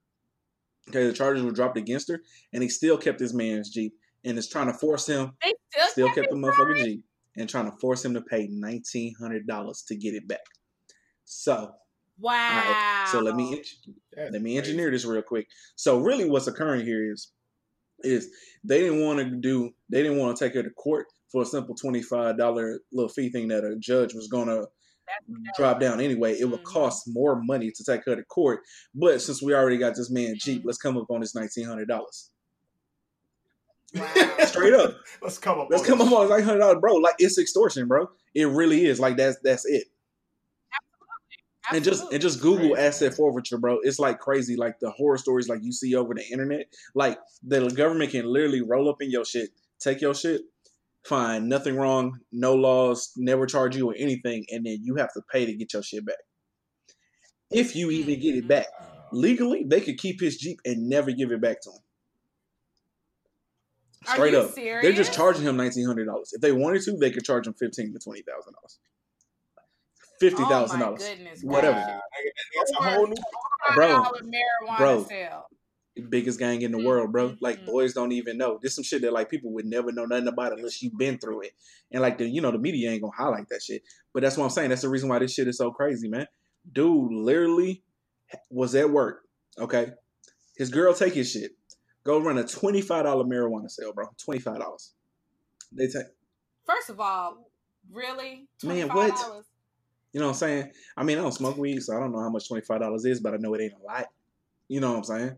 Okay, 0.88 1.06
the 1.06 1.12
charges 1.12 1.44
were 1.44 1.52
dropped 1.52 1.76
against 1.76 2.10
her, 2.10 2.20
and 2.52 2.62
he 2.62 2.68
still 2.68 2.96
kept 2.98 3.18
this 3.18 3.34
man's 3.34 3.70
Jeep 3.70 3.92
and 4.24 4.38
is 4.38 4.48
trying 4.48 4.66
to 4.66 4.74
force 4.74 5.06
him. 5.06 5.32
They 5.42 5.52
still, 5.70 5.88
still 5.88 6.14
kept 6.14 6.30
the 6.30 6.36
motherfucking 6.36 6.84
Jeep 6.84 7.04
and 7.36 7.48
trying 7.48 7.70
to 7.70 7.76
force 7.78 8.04
him 8.04 8.14
to 8.14 8.22
pay 8.22 8.48
nineteen 8.50 9.14
hundred 9.20 9.46
dollars 9.46 9.84
to 9.88 9.96
get 9.96 10.14
it 10.14 10.26
back. 10.26 10.40
So, 11.24 11.72
wow. 12.18 12.32
Right, 12.32 13.08
so 13.10 13.20
let 13.20 13.36
me 13.36 13.62
let 14.16 14.42
me 14.42 14.56
engineer 14.56 14.90
this 14.90 15.04
real 15.04 15.22
quick. 15.22 15.46
So 15.76 15.98
really, 15.98 16.28
what's 16.28 16.46
occurring 16.46 16.84
here 16.84 17.12
is 17.12 17.30
is 18.02 18.28
they 18.64 18.80
didn't 18.80 19.04
want 19.04 19.18
to 19.20 19.24
do 19.36 19.70
they 19.90 20.02
didn't 20.02 20.18
want 20.18 20.36
to 20.36 20.44
take 20.44 20.54
her 20.54 20.62
to 20.62 20.70
court 20.70 21.06
for 21.32 21.42
a 21.42 21.46
simple 21.46 21.74
$25 21.74 22.78
little 22.92 23.08
fee 23.08 23.30
thing 23.30 23.48
that 23.48 23.64
a 23.64 23.76
judge 23.76 24.14
was 24.14 24.28
going 24.28 24.48
to 24.48 24.66
drop 25.56 25.80
down 25.80 26.00
anyway. 26.00 26.38
It 26.38 26.44
would 26.44 26.60
mm-hmm. 26.60 26.72
cost 26.72 27.04
more 27.08 27.42
money 27.42 27.70
to 27.70 27.84
take 27.84 28.04
her 28.04 28.14
to 28.14 28.22
court. 28.24 28.60
But 28.94 29.20
since 29.22 29.42
we 29.42 29.54
already 29.54 29.78
got 29.78 29.96
this 29.96 30.10
man 30.10 30.34
Jeep, 30.38 30.58
mm-hmm. 30.58 30.68
let's 30.68 30.78
come 30.78 30.96
up 30.96 31.10
on 31.10 31.20
this 31.20 31.34
$1,900. 31.34 31.88
Wow. 33.94 34.36
Straight 34.46 34.74
up. 34.74 34.94
let's 35.20 35.38
come 35.38 35.60
up. 35.60 35.68
Let's 35.70 35.84
come 35.84 36.00
up 36.00 36.10
on 36.10 36.28
like 36.28 36.44
hundred 36.44 36.60
dollars, 36.60 36.78
bro. 36.80 36.94
Like 36.94 37.16
it's 37.18 37.38
extortion, 37.38 37.88
bro. 37.88 38.08
It 38.34 38.46
really 38.46 38.86
is. 38.86 38.98
Like 38.98 39.18
that's 39.18 39.36
that's 39.44 39.66
it. 39.66 39.84
Absolutely. 41.68 41.76
And 41.76 41.84
just 41.84 42.12
and 42.12 42.22
just 42.22 42.40
Google 42.40 42.76
asset 42.76 43.12
forfeiture, 43.12 43.58
bro. 43.58 43.80
It's 43.82 43.98
like 43.98 44.18
crazy. 44.18 44.56
Like 44.56 44.80
the 44.80 44.90
horror 44.90 45.18
stories 45.18 45.48
like 45.48 45.62
you 45.62 45.72
see 45.72 45.94
over 45.94 46.14
the 46.14 46.24
internet. 46.26 46.72
Like 46.94 47.18
the 47.42 47.68
government 47.68 48.12
can 48.12 48.24
literally 48.24 48.62
roll 48.62 48.88
up 48.88 49.02
in 49.02 49.10
your 49.10 49.26
shit, 49.26 49.50
take 49.78 50.00
your 50.00 50.14
shit, 50.14 50.40
fine, 51.04 51.48
nothing 51.48 51.76
wrong, 51.76 52.18
no 52.30 52.54
laws, 52.54 53.12
never 53.16 53.46
charge 53.46 53.76
you 53.76 53.90
or 53.90 53.94
anything, 53.98 54.44
and 54.50 54.64
then 54.64 54.78
you 54.82 54.96
have 54.96 55.12
to 55.14 55.22
pay 55.32 55.46
to 55.46 55.54
get 55.54 55.72
your 55.72 55.82
shit 55.82 56.06
back. 56.06 56.16
If 57.50 57.76
you 57.76 57.90
even 57.90 58.20
get 58.20 58.36
it 58.36 58.48
back 58.48 58.66
mm-hmm. 58.66 59.16
legally, 59.16 59.64
they 59.66 59.80
could 59.80 59.98
keep 59.98 60.20
his 60.20 60.36
Jeep 60.36 60.58
and 60.64 60.88
never 60.88 61.10
give 61.10 61.32
it 61.32 61.40
back 61.40 61.60
to 61.62 61.70
him. 61.70 61.78
Straight 64.04 64.34
up, 64.34 64.50
serious? 64.50 64.82
they're 64.82 64.92
just 64.92 65.14
charging 65.14 65.44
him 65.44 65.56
nineteen 65.56 65.86
hundred 65.86 66.06
dollars. 66.06 66.32
If 66.32 66.40
they 66.40 66.50
wanted 66.50 66.82
to, 66.82 66.96
they 66.96 67.12
could 67.12 67.24
charge 67.24 67.46
him 67.46 67.54
fifteen 67.54 67.92
to 67.92 68.00
twenty 68.00 68.22
thousand 68.22 68.54
dollars, 68.54 68.80
fifty 70.18 70.42
thousand 70.42 70.82
oh 70.82 70.86
dollars, 70.86 71.08
whatever. 71.44 72.00
That's 72.56 72.72
a 72.80 72.82
whole 72.82 73.06
new 73.06 73.14
bro, 73.76 74.04
bro. 74.76 75.04
Sale 75.04 75.46
biggest 76.00 76.38
gang 76.38 76.62
in 76.62 76.72
the 76.72 76.82
world, 76.82 77.12
bro. 77.12 77.36
Like 77.40 77.58
mm-hmm. 77.58 77.66
boys 77.66 77.92
don't 77.92 78.12
even 78.12 78.38
know. 78.38 78.58
There's 78.60 78.74
some 78.74 78.84
shit 78.84 79.02
that 79.02 79.12
like 79.12 79.28
people 79.28 79.52
would 79.52 79.66
never 79.66 79.92
know 79.92 80.06
nothing 80.06 80.28
about 80.28 80.52
unless 80.52 80.82
you've 80.82 80.96
been 80.96 81.18
through 81.18 81.42
it. 81.42 81.52
And 81.90 82.00
like 82.00 82.18
the 82.18 82.26
you 82.26 82.40
know 82.40 82.50
the 82.50 82.58
media 82.58 82.90
ain't 82.90 83.02
gonna 83.02 83.12
highlight 83.16 83.48
that 83.50 83.62
shit. 83.62 83.82
But 84.14 84.22
that's 84.22 84.36
what 84.36 84.44
I'm 84.44 84.50
saying. 84.50 84.70
That's 84.70 84.82
the 84.82 84.88
reason 84.88 85.08
why 85.08 85.18
this 85.18 85.34
shit 85.34 85.48
is 85.48 85.58
so 85.58 85.70
crazy, 85.70 86.08
man. 86.08 86.26
Dude 86.72 87.12
literally 87.12 87.82
was 88.50 88.74
at 88.74 88.90
work. 88.90 89.22
Okay, 89.58 89.92
his 90.56 90.70
girl 90.70 90.94
take 90.94 91.14
his 91.14 91.30
shit. 91.30 91.52
Go 92.04 92.18
run 92.20 92.38
a 92.38 92.44
twenty 92.44 92.80
five 92.80 93.04
dollar 93.04 93.24
marijuana 93.24 93.70
sale, 93.70 93.92
bro. 93.92 94.06
Twenty 94.22 94.40
five 94.40 94.58
dollars. 94.58 94.94
They 95.72 95.86
take. 95.86 96.06
First 96.66 96.90
of 96.90 97.00
all, 97.00 97.50
really, 97.90 98.46
man, 98.62 98.88
what? 98.88 99.44
You 100.12 100.20
know 100.20 100.26
what 100.26 100.32
I'm 100.32 100.38
saying? 100.38 100.70
I 100.96 101.04
mean, 101.04 101.18
I 101.18 101.22
don't 101.22 101.32
smoke 101.32 101.56
weed, 101.56 101.80
so 101.80 101.96
I 101.96 102.00
don't 102.00 102.12
know 102.12 102.20
how 102.20 102.30
much 102.30 102.48
twenty 102.48 102.64
five 102.64 102.80
dollars 102.80 103.04
is, 103.04 103.20
but 103.20 103.34
I 103.34 103.36
know 103.36 103.54
it 103.54 103.62
ain't 103.62 103.74
a 103.74 103.84
lot. 103.84 104.06
You 104.68 104.80
know 104.80 104.92
what 104.92 104.98
I'm 104.98 105.04
saying? 105.04 105.36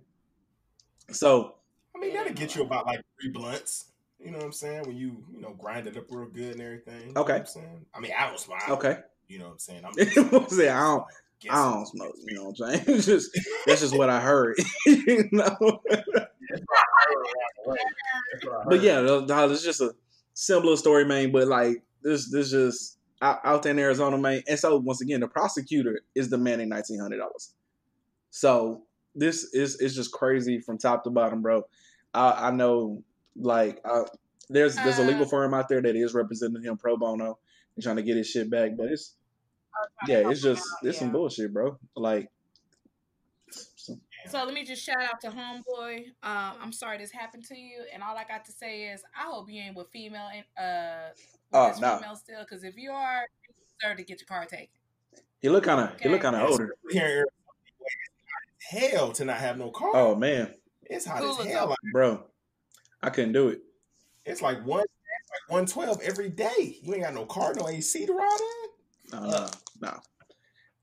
So 1.11 1.55
I 1.95 2.01
mean, 2.01 2.15
that'll 2.15 2.33
get 2.33 2.55
you 2.57 2.63
about 2.63 2.87
like 2.87 3.01
three 3.21 3.31
blunts. 3.31 3.87
You 4.19 4.31
know 4.31 4.39
what 4.39 4.47
I'm 4.47 4.53
saying? 4.53 4.85
When 4.87 4.97
you 4.97 5.25
you 5.33 5.41
know 5.41 5.55
grind 5.59 5.87
it 5.87 5.97
up 5.97 6.05
real 6.11 6.27
good 6.27 6.53
and 6.53 6.61
everything. 6.61 7.17
Okay. 7.17 7.37
I'm 7.37 7.47
saying? 7.47 7.87
I 7.95 8.01
mean, 8.01 8.13
I 8.19 8.27
don't 8.27 8.39
smoke. 8.39 8.69
Okay. 8.69 8.99
You 9.29 9.39
know 9.39 9.47
what 9.47 9.53
I'm 9.53 9.59
saying? 9.59 9.85
I'm 9.85 9.95
just, 9.97 10.51
say 10.51 10.69
I 10.69 10.81
don't. 10.81 11.05
I 11.51 11.71
don't 11.73 11.87
smoke. 11.87 12.15
You 12.27 12.35
know 12.37 12.45
what 12.45 12.61
I'm 12.61 12.73
saying? 12.73 12.85
It's 12.97 13.07
just 13.07 13.39
that's 13.67 13.81
just 13.81 13.97
what 13.97 14.11
I 14.11 14.21
heard. 14.21 14.57
you 14.87 15.29
know. 15.33 15.81
but 18.67 18.81
yeah, 18.81 19.01
it's 19.05 19.63
just 19.63 19.81
a 19.81 19.95
similar 20.33 20.77
story, 20.77 21.05
man. 21.05 21.33
But 21.33 21.49
like 21.49 21.83
this, 22.03 22.31
this 22.31 22.51
just 22.51 22.99
out, 23.21 23.41
out 23.45 23.63
there 23.63 23.73
in 23.73 23.79
Arizona, 23.79 24.17
man. 24.17 24.43
And 24.49 24.59
so 24.59 24.79
once 24.79 25.01
again, 25.01 25.21
the 25.21 25.29
prosecutor 25.29 26.01
is 26.15 26.29
demanding 26.29 26.69
nineteen 26.69 26.99
hundred 26.99 27.19
dollars. 27.19 27.53
So 28.31 28.83
this 29.15 29.45
is 29.53 29.81
is 29.81 29.95
just 29.95 30.13
crazy 30.13 30.59
from 30.61 30.79
top 30.79 31.05
to 31.05 31.11
bottom, 31.11 31.43
bro. 31.43 31.63
I, 32.13 32.49
I 32.49 32.51
know, 32.51 33.03
like, 33.37 33.81
I, 33.85 34.03
there's 34.49 34.77
there's 34.77 34.99
a 34.99 35.05
legal 35.05 35.25
uh. 35.25 35.29
firm 35.29 35.55
out 35.55 35.69
there 35.69 35.83
that 35.83 35.97
is 35.97 36.15
representing 36.15 36.63
him 36.63 36.77
pro 36.77 36.97
bono 36.97 37.39
and 37.77 37.83
trying 37.83 37.97
to 37.97 38.03
get 38.03 38.17
his 38.17 38.29
shit 38.29 38.51
back, 38.51 38.73
but 38.77 38.87
it's 38.87 39.15
yeah, 40.07 40.29
it's 40.29 40.43
just 40.43 40.65
it's 40.83 40.97
yeah. 40.97 41.01
some 41.01 41.13
bullshit, 41.13 41.53
bro. 41.53 41.79
Like. 41.97 42.31
So, 43.77 43.99
so 44.29 44.45
let 44.45 44.55
me 44.55 44.65
just 44.65 44.83
shout 44.83 45.03
out 45.03 45.21
to 45.21 45.29
homeboy. 45.29 46.07
Um, 46.23 46.55
I'm 46.63 46.73
sorry 46.73 46.99
this 46.99 47.11
happened 47.11 47.45
to 47.47 47.57
you, 47.57 47.85
and 47.93 48.03
all 48.03 48.17
I 48.17 48.25
got 48.25 48.45
to 48.47 48.53
say 48.53 48.85
is 48.85 49.03
I 49.19 49.29
hope 49.31 49.51
you 49.51 49.61
ain't 49.61 49.77
with 49.77 49.89
female 49.89 50.29
and 50.33 50.45
uh 50.59 51.09
with 51.53 51.77
oh, 51.77 51.81
no. 51.81 51.97
female 51.99 52.17
still, 52.17 52.41
because 52.41 52.65
if 52.65 52.77
you 52.77 52.91
are, 52.91 53.27
you 53.49 53.55
deserve 53.81 53.99
to 53.99 54.05
get 54.05 54.21
your 54.21 54.27
car 54.27 54.47
taken. 54.47 54.69
He 55.41 55.51
look 55.51 55.65
kind 55.65 55.81
of 55.81 55.91
okay? 55.91 56.05
he 56.05 56.09
look 56.09 56.23
kind 56.23 56.37
of 56.37 56.51
older 56.51 56.75
hell 58.71 59.13
to 59.13 59.25
not 59.25 59.39
have 59.39 59.59
no 59.59 59.71
car. 59.71 59.91
Oh 59.95 60.15
man, 60.15 60.55
it's 60.83 61.07
hot 61.07 61.19
cool 61.19 61.41
as 61.41 61.47
hell, 61.47 61.69
like, 61.69 61.79
bro. 61.93 62.25
I 63.03 63.11
couldn't 63.11 63.33
do 63.33 63.49
it. 63.49 63.61
It's 64.25 64.43
like 64.43 64.65
one, 64.65 64.79
like 64.79 65.49
one 65.49 65.67
twelve 65.67 66.01
every 66.03 66.31
day. 66.31 66.79
You 66.83 66.95
ain't 66.95 67.05
got 67.05 67.15
no 67.15 67.27
car, 67.27 67.53
no 67.55 67.69
AC 67.69 68.07
to 68.07 68.13
ride 68.13 68.39
in. 68.41 69.21
No, 69.21 69.31
no, 69.31 69.49
no. 69.81 70.01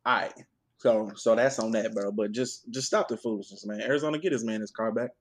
All 0.05 0.15
right. 0.21 0.33
So, 0.77 1.11
so 1.15 1.35
that's 1.35 1.59
on 1.59 1.71
that, 1.71 1.93
bro. 1.93 2.11
But 2.11 2.31
just, 2.31 2.69
just 2.71 2.87
stop 2.87 3.07
the 3.07 3.15
foolishness, 3.15 3.65
man. 3.67 3.81
Arizona, 3.81 4.17
get 4.17 4.31
his 4.31 4.43
man 4.43 4.61
his 4.61 4.71
car 4.71 4.91
back. 4.91 5.11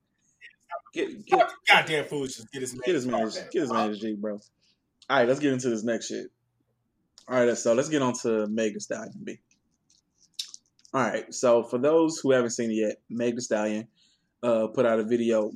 Get, 0.94 1.26
get 1.26 1.50
goddamn 1.68 2.06
foolishness. 2.06 2.48
Get 2.50 2.62
his 2.62 2.72
man. 2.72 2.80
Get 2.86 2.94
his 2.94 3.06
man. 3.06 3.20
His, 3.22 3.34
get 3.52 3.60
his 3.60 3.72
man 3.72 3.88
his 3.90 3.98
Jeep, 3.98 4.18
bro. 4.18 4.40
All 5.10 5.18
right, 5.18 5.28
let's 5.28 5.38
get 5.38 5.52
into 5.52 5.68
this 5.68 5.84
next 5.84 6.06
shit. 6.06 6.28
All 7.28 7.44
right, 7.44 7.56
so 7.56 7.74
let's 7.74 7.90
get 7.90 8.00
on 8.00 8.14
to 8.22 8.46
Meg 8.46 8.80
Stallion 8.80 9.12
B. 9.22 9.38
All 10.92 11.02
right. 11.02 11.32
So 11.32 11.62
for 11.62 11.78
those 11.78 12.18
who 12.18 12.32
haven't 12.32 12.50
seen 12.50 12.70
it 12.70 12.74
yet, 12.74 12.96
Meg 13.08 13.36
Thee 13.36 13.40
Stallion 13.40 13.88
uh, 14.42 14.68
put 14.68 14.86
out 14.86 14.98
a 14.98 15.04
video. 15.04 15.42
Hold 15.42 15.54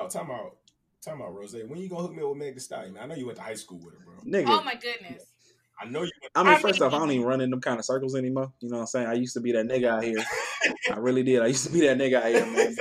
on, 0.00 0.08
time 0.08 0.30
out, 0.30 0.30
time 0.30 0.30
out, 0.30 0.30
time 0.30 0.30
out, 0.30 0.56
time 1.04 1.22
out, 1.22 1.34
Rose. 1.34 1.54
When 1.66 1.78
you 1.80 1.88
gonna 1.88 2.02
hook 2.02 2.14
me 2.14 2.22
up 2.22 2.30
with 2.30 2.38
Meg 2.38 2.54
Thee 2.54 2.60
Stallion? 2.60 2.96
I 3.00 3.06
know 3.06 3.14
you 3.14 3.26
went 3.26 3.38
to 3.38 3.44
high 3.44 3.54
school 3.54 3.80
with 3.84 3.94
her, 3.94 4.00
bro. 4.04 4.14
Nigga. 4.24 4.46
Oh 4.48 4.62
my 4.62 4.74
goodness. 4.74 5.26
I 5.80 5.86
know 5.86 6.02
you. 6.02 6.10
I 6.34 6.44
mean, 6.44 6.58
first 6.60 6.80
off, 6.80 6.92
I 6.92 6.98
don't 6.98 7.10
even 7.10 7.26
run 7.26 7.40
in 7.40 7.50
them 7.50 7.60
kind 7.60 7.78
of 7.78 7.84
circles 7.84 8.14
anymore. 8.14 8.52
You 8.60 8.68
know 8.70 8.76
what 8.76 8.82
I'm 8.82 8.86
saying? 8.86 9.06
I 9.08 9.14
used 9.14 9.34
to 9.34 9.40
be 9.40 9.52
that 9.52 9.66
nigga 9.66 9.88
out 9.88 10.04
here. 10.04 10.24
I 10.90 10.96
really 10.96 11.22
did. 11.22 11.42
I 11.42 11.46
used 11.46 11.66
to 11.66 11.72
be 11.72 11.80
that 11.80 11.98
nigga 11.98 12.22
out 12.22 12.26
here, 12.26 12.46
man. 12.46 12.76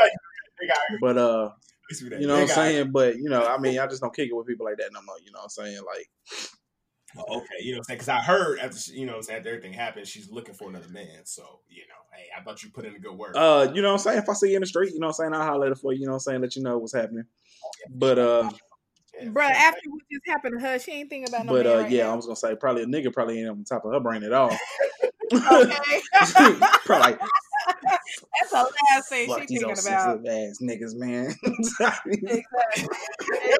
but 1.01 1.17
uh, 1.17 1.49
you 1.89 2.27
know 2.27 2.35
what 2.35 2.41
I'm 2.43 2.47
saying? 2.47 2.91
But 2.91 3.15
you 3.17 3.29
know, 3.29 3.45
I 3.45 3.57
mean, 3.57 3.79
I 3.79 3.87
just 3.87 4.01
don't 4.01 4.13
kick 4.15 4.29
it 4.29 4.35
with 4.35 4.45
people 4.47 4.65
like 4.65 4.77
that 4.77 4.91
no 4.93 5.01
more. 5.01 5.15
You 5.23 5.31
know 5.31 5.39
what 5.39 5.45
I'm 5.45 5.49
saying? 5.49 5.79
Like, 5.85 6.09
Oh, 7.17 7.37
okay, 7.37 7.55
you 7.61 7.75
know 7.75 7.81
saying? 7.83 7.97
Because 7.97 8.09
I 8.09 8.19
heard 8.19 8.59
after 8.59 8.77
she, 8.77 8.93
you 8.93 9.05
know 9.05 9.13
what 9.13 9.17
I'm 9.19 9.23
saying 9.23 9.37
after 9.39 9.49
everything 9.49 9.73
happened, 9.73 10.07
she's 10.07 10.29
looking 10.29 10.53
for 10.53 10.69
another 10.69 10.87
man. 10.89 11.25
So 11.25 11.59
you 11.69 11.81
know, 11.81 12.15
hey, 12.15 12.25
I 12.37 12.41
thought 12.41 12.63
you 12.63 12.69
put 12.69 12.85
in 12.85 12.95
a 12.95 12.99
good 12.99 13.17
word. 13.17 13.35
Uh, 13.35 13.71
you 13.73 13.81
know 13.81 13.89
what 13.89 13.93
I'm 13.93 13.99
saying? 13.99 14.19
If 14.19 14.29
I 14.29 14.33
see 14.33 14.49
you 14.49 14.55
in 14.55 14.61
the 14.61 14.67
street, 14.67 14.93
you 14.93 14.99
know 14.99 15.07
what 15.07 15.19
I'm 15.19 15.31
saying, 15.31 15.33
I'll 15.33 15.45
holler 15.45 15.75
for 15.75 15.93
you, 15.93 16.01
you 16.01 16.05
know 16.05 16.13
what 16.13 16.17
I'm 16.17 16.21
saying, 16.21 16.41
let 16.41 16.55
you 16.55 16.63
know 16.63 16.77
what's 16.77 16.93
happening. 16.93 17.25
But 17.89 18.19
uh 18.19 18.49
Yeah, 19.19 19.29
Bro, 19.29 19.47
yeah. 19.47 19.53
after 19.53 19.89
what 19.89 20.01
just 20.11 20.23
happened 20.27 20.59
to 20.59 20.65
her, 20.65 20.79
she 20.79 20.91
ain't 20.91 21.09
thinking 21.09 21.29
about 21.29 21.45
no 21.45 21.53
but 21.53 21.65
man 21.65 21.75
uh 21.75 21.81
right 21.81 21.91
yeah, 21.91 22.11
I 22.11 22.15
was 22.15 22.25
gonna 22.25 22.35
say 22.35 22.55
probably 22.55 22.83
a 22.83 22.85
nigga 22.85 23.13
probably 23.13 23.39
ain't 23.39 23.49
on 23.49 23.63
top 23.63 23.85
of 23.85 23.93
her 23.93 23.99
brain 23.99 24.23
at 24.23 24.33
all. 24.33 24.55
Okay. 25.33 26.01
probably 26.85 27.11
like, 27.11 27.19
That's 27.67 28.51
the 28.51 28.71
last 28.91 29.09
thing 29.09 29.27
fuck 29.27 29.41
she 29.41 29.45
these 29.47 29.63
old 29.63 29.77
thinking 29.77 29.93
about. 29.93 30.23
sensitive 30.23 30.25
ass 30.25 30.57
niggas, 30.61 30.95
man. 30.95 31.33
Exactly. 31.43 32.45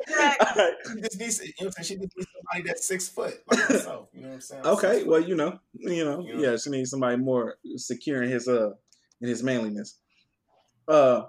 exactly. 0.08 0.66
She 0.96 1.02
just 1.02 1.20
needs, 1.20 1.42
you 1.42 1.54
know 1.62 1.68
I'm 1.68 1.72
saying? 1.72 1.86
She 1.86 1.96
just 1.96 2.18
needs 2.18 2.28
somebody 2.34 2.68
that's 2.68 2.88
six 2.88 3.10
foot 3.10 3.42
like 3.50 3.70
myself. 3.70 4.10
You 4.14 4.22
know 4.22 4.28
what 4.30 4.34
I'm 4.36 4.42
saying? 4.42 4.62
I'm 4.66 4.74
okay, 4.74 5.04
well, 5.04 5.20
you 5.22 5.36
know, 5.36 5.60
you 5.74 6.04
know, 6.06 6.22
You 6.26 6.36
know? 6.36 6.42
yeah, 6.52 6.58
she 6.58 6.70
needs 6.70 6.90
somebody 6.90 7.18
more 7.18 7.56
secure 7.78 8.24
in 8.24 8.30
his 8.30 8.48
uh 8.48 8.72
in 9.22 9.30
his 9.30 9.44
manliness. 9.44 9.98
Uh 10.88 11.24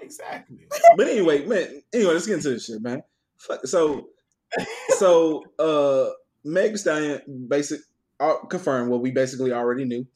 exactly. 0.00 0.58
but 0.96 1.08
anyway, 1.08 1.44
man, 1.46 1.82
anyway, 1.92 2.12
let's 2.14 2.26
get 2.26 2.36
into 2.36 2.50
this 2.50 2.66
shit, 2.66 2.80
man. 2.82 3.02
Fuck, 3.38 3.66
so 3.66 4.08
so 4.98 5.44
uh 5.58 6.10
Meg 6.44 6.72
Thee 6.72 6.76
Stallion 6.78 7.46
basic 7.48 7.80
uh, 8.20 8.34
confirmed 8.48 8.90
what 8.90 9.00
we 9.00 9.10
basically 9.10 9.52
already 9.52 9.84
knew, 9.84 10.06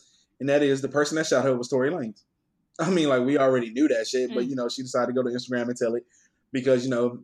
and 0.41 0.49
that 0.49 0.63
is 0.63 0.83
the 0.83 0.89
person 0.89 1.17
that 1.17 1.27
shot 1.27 1.45
her 1.45 1.57
was 1.57 1.69
Tory 1.69 1.91
Lanez. 1.91 2.23
I 2.81 2.91
mean, 2.91 3.09
like 3.09 3.23
we 3.25 3.39
already 3.39 3.71
knew 3.71 3.89
that 3.89 4.07
shit, 4.07 4.31
but 4.35 4.45
Mm. 4.45 4.51
you 4.51 4.57
know, 4.57 4.69
she 4.69 4.83
decided 4.83 5.07
to 5.07 5.13
go 5.13 5.23
to 5.23 5.35
Instagram 5.35 5.69
and 5.69 5.77
tell 5.77 5.95
it 5.95 6.05
because 6.53 6.85
you 6.85 6.91
know 6.91 7.21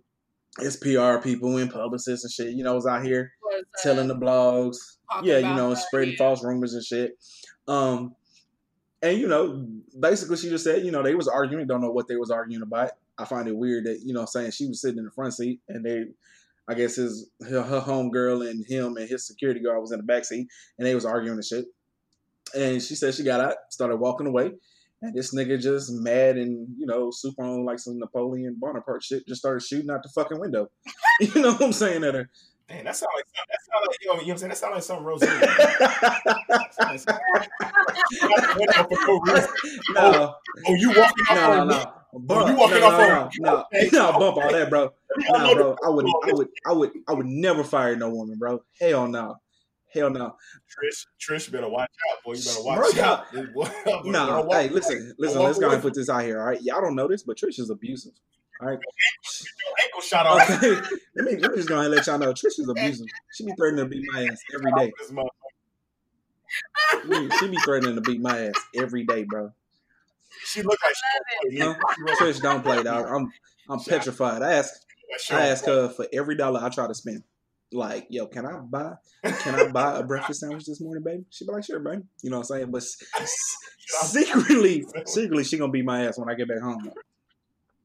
it's 0.58 0.76
PR 0.76 1.16
people 1.22 1.56
and 1.56 1.70
publicists 1.70 2.24
and 2.24 2.32
shit. 2.32 2.54
You 2.56 2.64
know, 2.64 2.74
was 2.74 2.86
out 2.86 3.04
here 3.04 3.32
Was, 3.42 3.62
uh, 3.62 3.82
telling 3.82 4.08
the 4.08 4.16
blogs, 4.16 4.76
yeah, 5.22 5.38
you 5.38 5.54
know, 5.54 5.74
spreading 5.74 6.12
yeah. 6.12 6.18
false 6.18 6.42
rumors 6.44 6.74
and 6.74 6.84
shit. 6.84 7.18
Um, 7.68 8.14
and 9.02 9.18
you 9.18 9.28
know, 9.28 9.66
basically, 9.98 10.36
she 10.36 10.48
just 10.48 10.64
said, 10.64 10.84
you 10.84 10.90
know, 10.90 11.02
they 11.02 11.14
was 11.14 11.28
arguing. 11.28 11.66
Don't 11.66 11.80
know 11.80 11.90
what 11.90 12.08
they 12.08 12.16
was 12.16 12.30
arguing 12.30 12.62
about. 12.62 12.92
I 13.18 13.24
find 13.24 13.46
it 13.48 13.56
weird 13.56 13.84
that 13.84 14.00
you 14.04 14.14
know, 14.14 14.24
saying 14.24 14.52
she 14.52 14.66
was 14.66 14.80
sitting 14.80 14.98
in 14.98 15.04
the 15.04 15.10
front 15.10 15.34
seat 15.34 15.60
and 15.68 15.84
they, 15.84 16.04
I 16.68 16.74
guess 16.74 16.96
his 16.96 17.28
her, 17.48 17.62
her 17.62 17.80
homegirl 17.80 18.48
and 18.48 18.64
him 18.66 18.96
and 18.96 19.08
his 19.08 19.26
security 19.26 19.60
guard 19.60 19.80
was 19.80 19.92
in 19.92 19.98
the 19.98 20.04
back 20.04 20.24
seat 20.24 20.48
and 20.78 20.86
they 20.86 20.94
was 20.94 21.04
arguing 21.04 21.36
and 21.36 21.44
shit. 21.44 21.66
And 22.54 22.82
she 22.82 22.94
said 22.94 23.14
she 23.14 23.24
got 23.24 23.40
out, 23.40 23.54
started 23.70 23.96
walking 23.96 24.26
away, 24.26 24.52
and 25.00 25.14
this 25.14 25.34
nigga 25.34 25.58
just 25.60 25.90
mad 25.92 26.36
and 26.36 26.68
you 26.78 26.84
know, 26.86 27.10
super 27.10 27.42
on 27.42 27.64
like 27.64 27.78
some 27.78 27.98
Napoleon 27.98 28.56
Bonaparte 28.58 29.02
shit, 29.02 29.26
just 29.26 29.40
started 29.40 29.62
shooting 29.62 29.90
out 29.90 30.02
the 30.02 30.10
fucking 30.14 30.38
window. 30.38 30.68
you 31.20 31.40
know 31.40 31.52
what 31.52 31.62
I'm 31.62 31.72
saying 31.72 32.04
at 32.04 32.14
her. 32.14 32.28
Man, 32.68 32.84
that 32.84 32.94
sounds 32.96 33.12
like 33.16 33.24
something. 33.26 33.50
That 33.50 33.60
sounds 33.70 33.86
like 33.88 33.96
you 34.00 34.08
know, 34.08 34.14
you 34.14 34.18
know 34.18 34.24
what 34.24 34.32
I'm 34.32 34.38
saying. 34.38 34.50
That 34.50 34.58
sounds 34.58 34.74
like 34.74 34.82
something 34.82 35.04
Rose. 35.04 35.22
no, 39.94 39.96
oh, 39.96 40.34
oh, 40.66 40.74
you 40.74 40.88
walking 40.88 41.26
off 41.30 41.36
no, 41.36 41.56
no, 41.56 41.64
no. 41.64 41.92
Oh, 42.14 42.18
Bump, 42.18 42.48
you 42.48 42.56
walking 42.56 42.80
no, 42.80 42.86
off 42.86 42.98
no, 42.98 43.04
on 43.04 43.30
no, 43.40 43.64
no, 43.72 43.88
no, 43.92 44.12
bump 44.18 44.36
all 44.36 44.52
that, 44.52 44.68
bro. 44.68 44.92
Know 45.18 45.54
bro, 45.54 45.76
I 45.84 45.88
would, 45.88 46.06
I 46.06 46.32
would, 46.32 46.48
I 46.66 46.72
would, 46.72 46.90
I 47.08 47.12
would 47.12 47.26
never 47.26 47.64
fire 47.64 47.96
no 47.96 48.10
woman, 48.10 48.36
bro. 48.38 48.62
Hell 48.80 49.08
no, 49.08 49.36
hell 49.94 50.10
no. 50.10 50.36
Trish, 50.68 51.06
Trish, 51.20 51.50
better 51.52 51.68
watch 51.68 51.90
out, 52.10 52.22
boy. 52.24 52.34
You 52.34 52.42
better 52.44 52.62
watch 52.62 52.98
out. 52.98 53.32
This 53.32 53.46
boy- 53.50 53.64
better 53.84 54.02
No, 54.10 54.42
walk- 54.42 54.56
hey, 54.60 54.68
listen, 54.68 55.14
listen. 55.18 55.42
Let's 55.42 55.58
go 55.58 55.70
and 55.70 55.82
put 55.82 55.94
this 55.94 56.08
out 56.08 56.22
here, 56.22 56.40
all 56.40 56.46
right? 56.46 56.60
Y'all 56.62 56.80
don't 56.80 56.94
know 56.96 57.08
this, 57.08 57.22
but 57.22 57.36
Trish 57.36 57.58
is 57.58 57.70
abusive. 57.70 58.12
All 58.60 58.68
right. 58.68 58.78
your 58.78 59.74
ankle 59.84 60.00
shot 60.02 60.26
off. 60.26 60.48
Okay. 60.62 60.80
let 61.16 61.24
me 61.24 61.36
let 61.40 61.50
me 61.50 61.56
just 61.56 61.68
go 61.68 61.74
ahead 61.74 61.86
and 61.86 61.94
let 61.96 62.06
y'all 62.06 62.18
know 62.18 62.32
Trish 62.32 62.58
is 62.60 62.68
abusive. 62.68 63.06
She 63.32 63.44
be 63.44 63.52
threatening 63.56 63.84
to 63.84 63.88
beat 63.90 64.06
my 64.12 64.24
ass 64.28 64.40
every 64.54 64.72
day. 64.78 64.92
She- 67.40 67.48
be 67.48 67.56
threatening 67.58 67.96
to 67.96 68.00
beat 68.02 68.20
my 68.20 68.46
ass 68.46 68.54
every 68.76 69.04
day, 69.04 69.24
bro. 69.24 69.52
She 70.44 70.62
look 70.62 70.78
like 70.84 70.94
she 71.50 71.58
Huh? 71.58 71.74
Trish 72.20 72.40
don't 72.40 72.62
play, 72.62 72.82
dog. 72.82 73.06
I'm 73.08 73.32
I'm 73.68 73.80
petrified. 73.80 74.42
I 74.42 74.52
ask 74.54 74.74
I 75.30 75.48
ask 75.48 75.64
her 75.66 75.88
for 75.88 76.06
every 76.12 76.36
dollar 76.36 76.60
I 76.62 76.68
try 76.68 76.86
to 76.86 76.94
spend. 76.94 77.22
Like, 77.72 78.06
yo, 78.10 78.26
can 78.26 78.46
I 78.46 78.58
buy 78.58 78.92
can 79.22 79.54
I 79.54 79.68
buy 79.70 79.98
a 79.98 80.02
breakfast 80.02 80.40
sandwich 80.40 80.66
this 80.66 80.80
morning, 80.80 81.02
baby? 81.02 81.24
She'd 81.30 81.46
be 81.46 81.52
like, 81.52 81.64
sure, 81.64 81.80
baby. 81.80 82.02
You 82.22 82.30
know 82.30 82.38
what 82.38 82.50
I'm 82.50 82.58
saying? 82.58 82.70
But 82.70 82.82
secretly, 84.06 84.84
secretly, 85.06 85.44
she 85.44 85.58
gonna 85.58 85.72
beat 85.72 85.84
my 85.84 86.06
ass 86.06 86.18
when 86.18 86.28
I 86.28 86.34
get 86.34 86.48
back 86.48 86.60
home. 86.60 86.90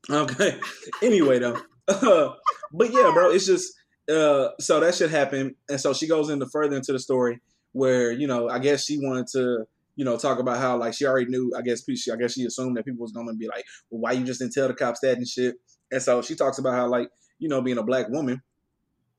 Okay. 0.10 0.60
Anyway, 1.02 1.40
though, 1.40 1.58
uh, 1.88 2.34
but 2.74 2.92
yeah, 2.92 3.12
bro, 3.14 3.32
it's 3.32 3.46
just 3.46 3.74
uh, 4.10 4.50
so 4.60 4.80
that 4.80 4.96
should 4.96 5.10
happen, 5.10 5.56
and 5.70 5.80
so 5.80 5.94
she 5.94 6.08
goes 6.08 6.30
into 6.30 6.46
further 6.48 6.76
into 6.76 6.92
the 6.92 7.00
story 7.00 7.40
where 7.74 8.12
you 8.12 8.28
know, 8.28 8.50
I 8.50 8.60
guess 8.60 8.86
she 8.86 8.98
wanted 9.00 9.28
to. 9.34 9.66
You 10.00 10.06
know, 10.06 10.16
talk 10.16 10.38
about 10.38 10.60
how 10.60 10.78
like 10.78 10.94
she 10.94 11.08
already 11.08 11.26
knew. 11.26 11.52
I 11.58 11.64
guess 11.64 11.82
she, 11.84 12.12
I 12.12 12.18
guess 12.18 12.34
she 12.34 12.46
assumed 12.46 12.78
that 12.78 12.86
people 12.86 13.02
was 13.02 13.14
gonna 13.14 13.34
be 13.34 13.48
like, 13.48 13.66
"Well, 13.90 14.02
why 14.02 14.12
you 14.12 14.24
just 14.26 14.40
didn't 14.40 14.54
tell 14.54 14.68
the 14.68 14.76
cops 14.76 15.00
that 15.00 15.18
and 15.18 15.28
shit?" 15.28 15.56
And 15.92 16.00
so 16.00 16.22
she 16.22 16.36
talks 16.36 16.60
about 16.60 16.76
how 16.76 16.88
like 16.88 17.10
you 17.40 17.50
know, 17.50 17.62
being 17.62 17.78
a 17.78 17.84
black 17.84 18.10
woman, 18.10 18.42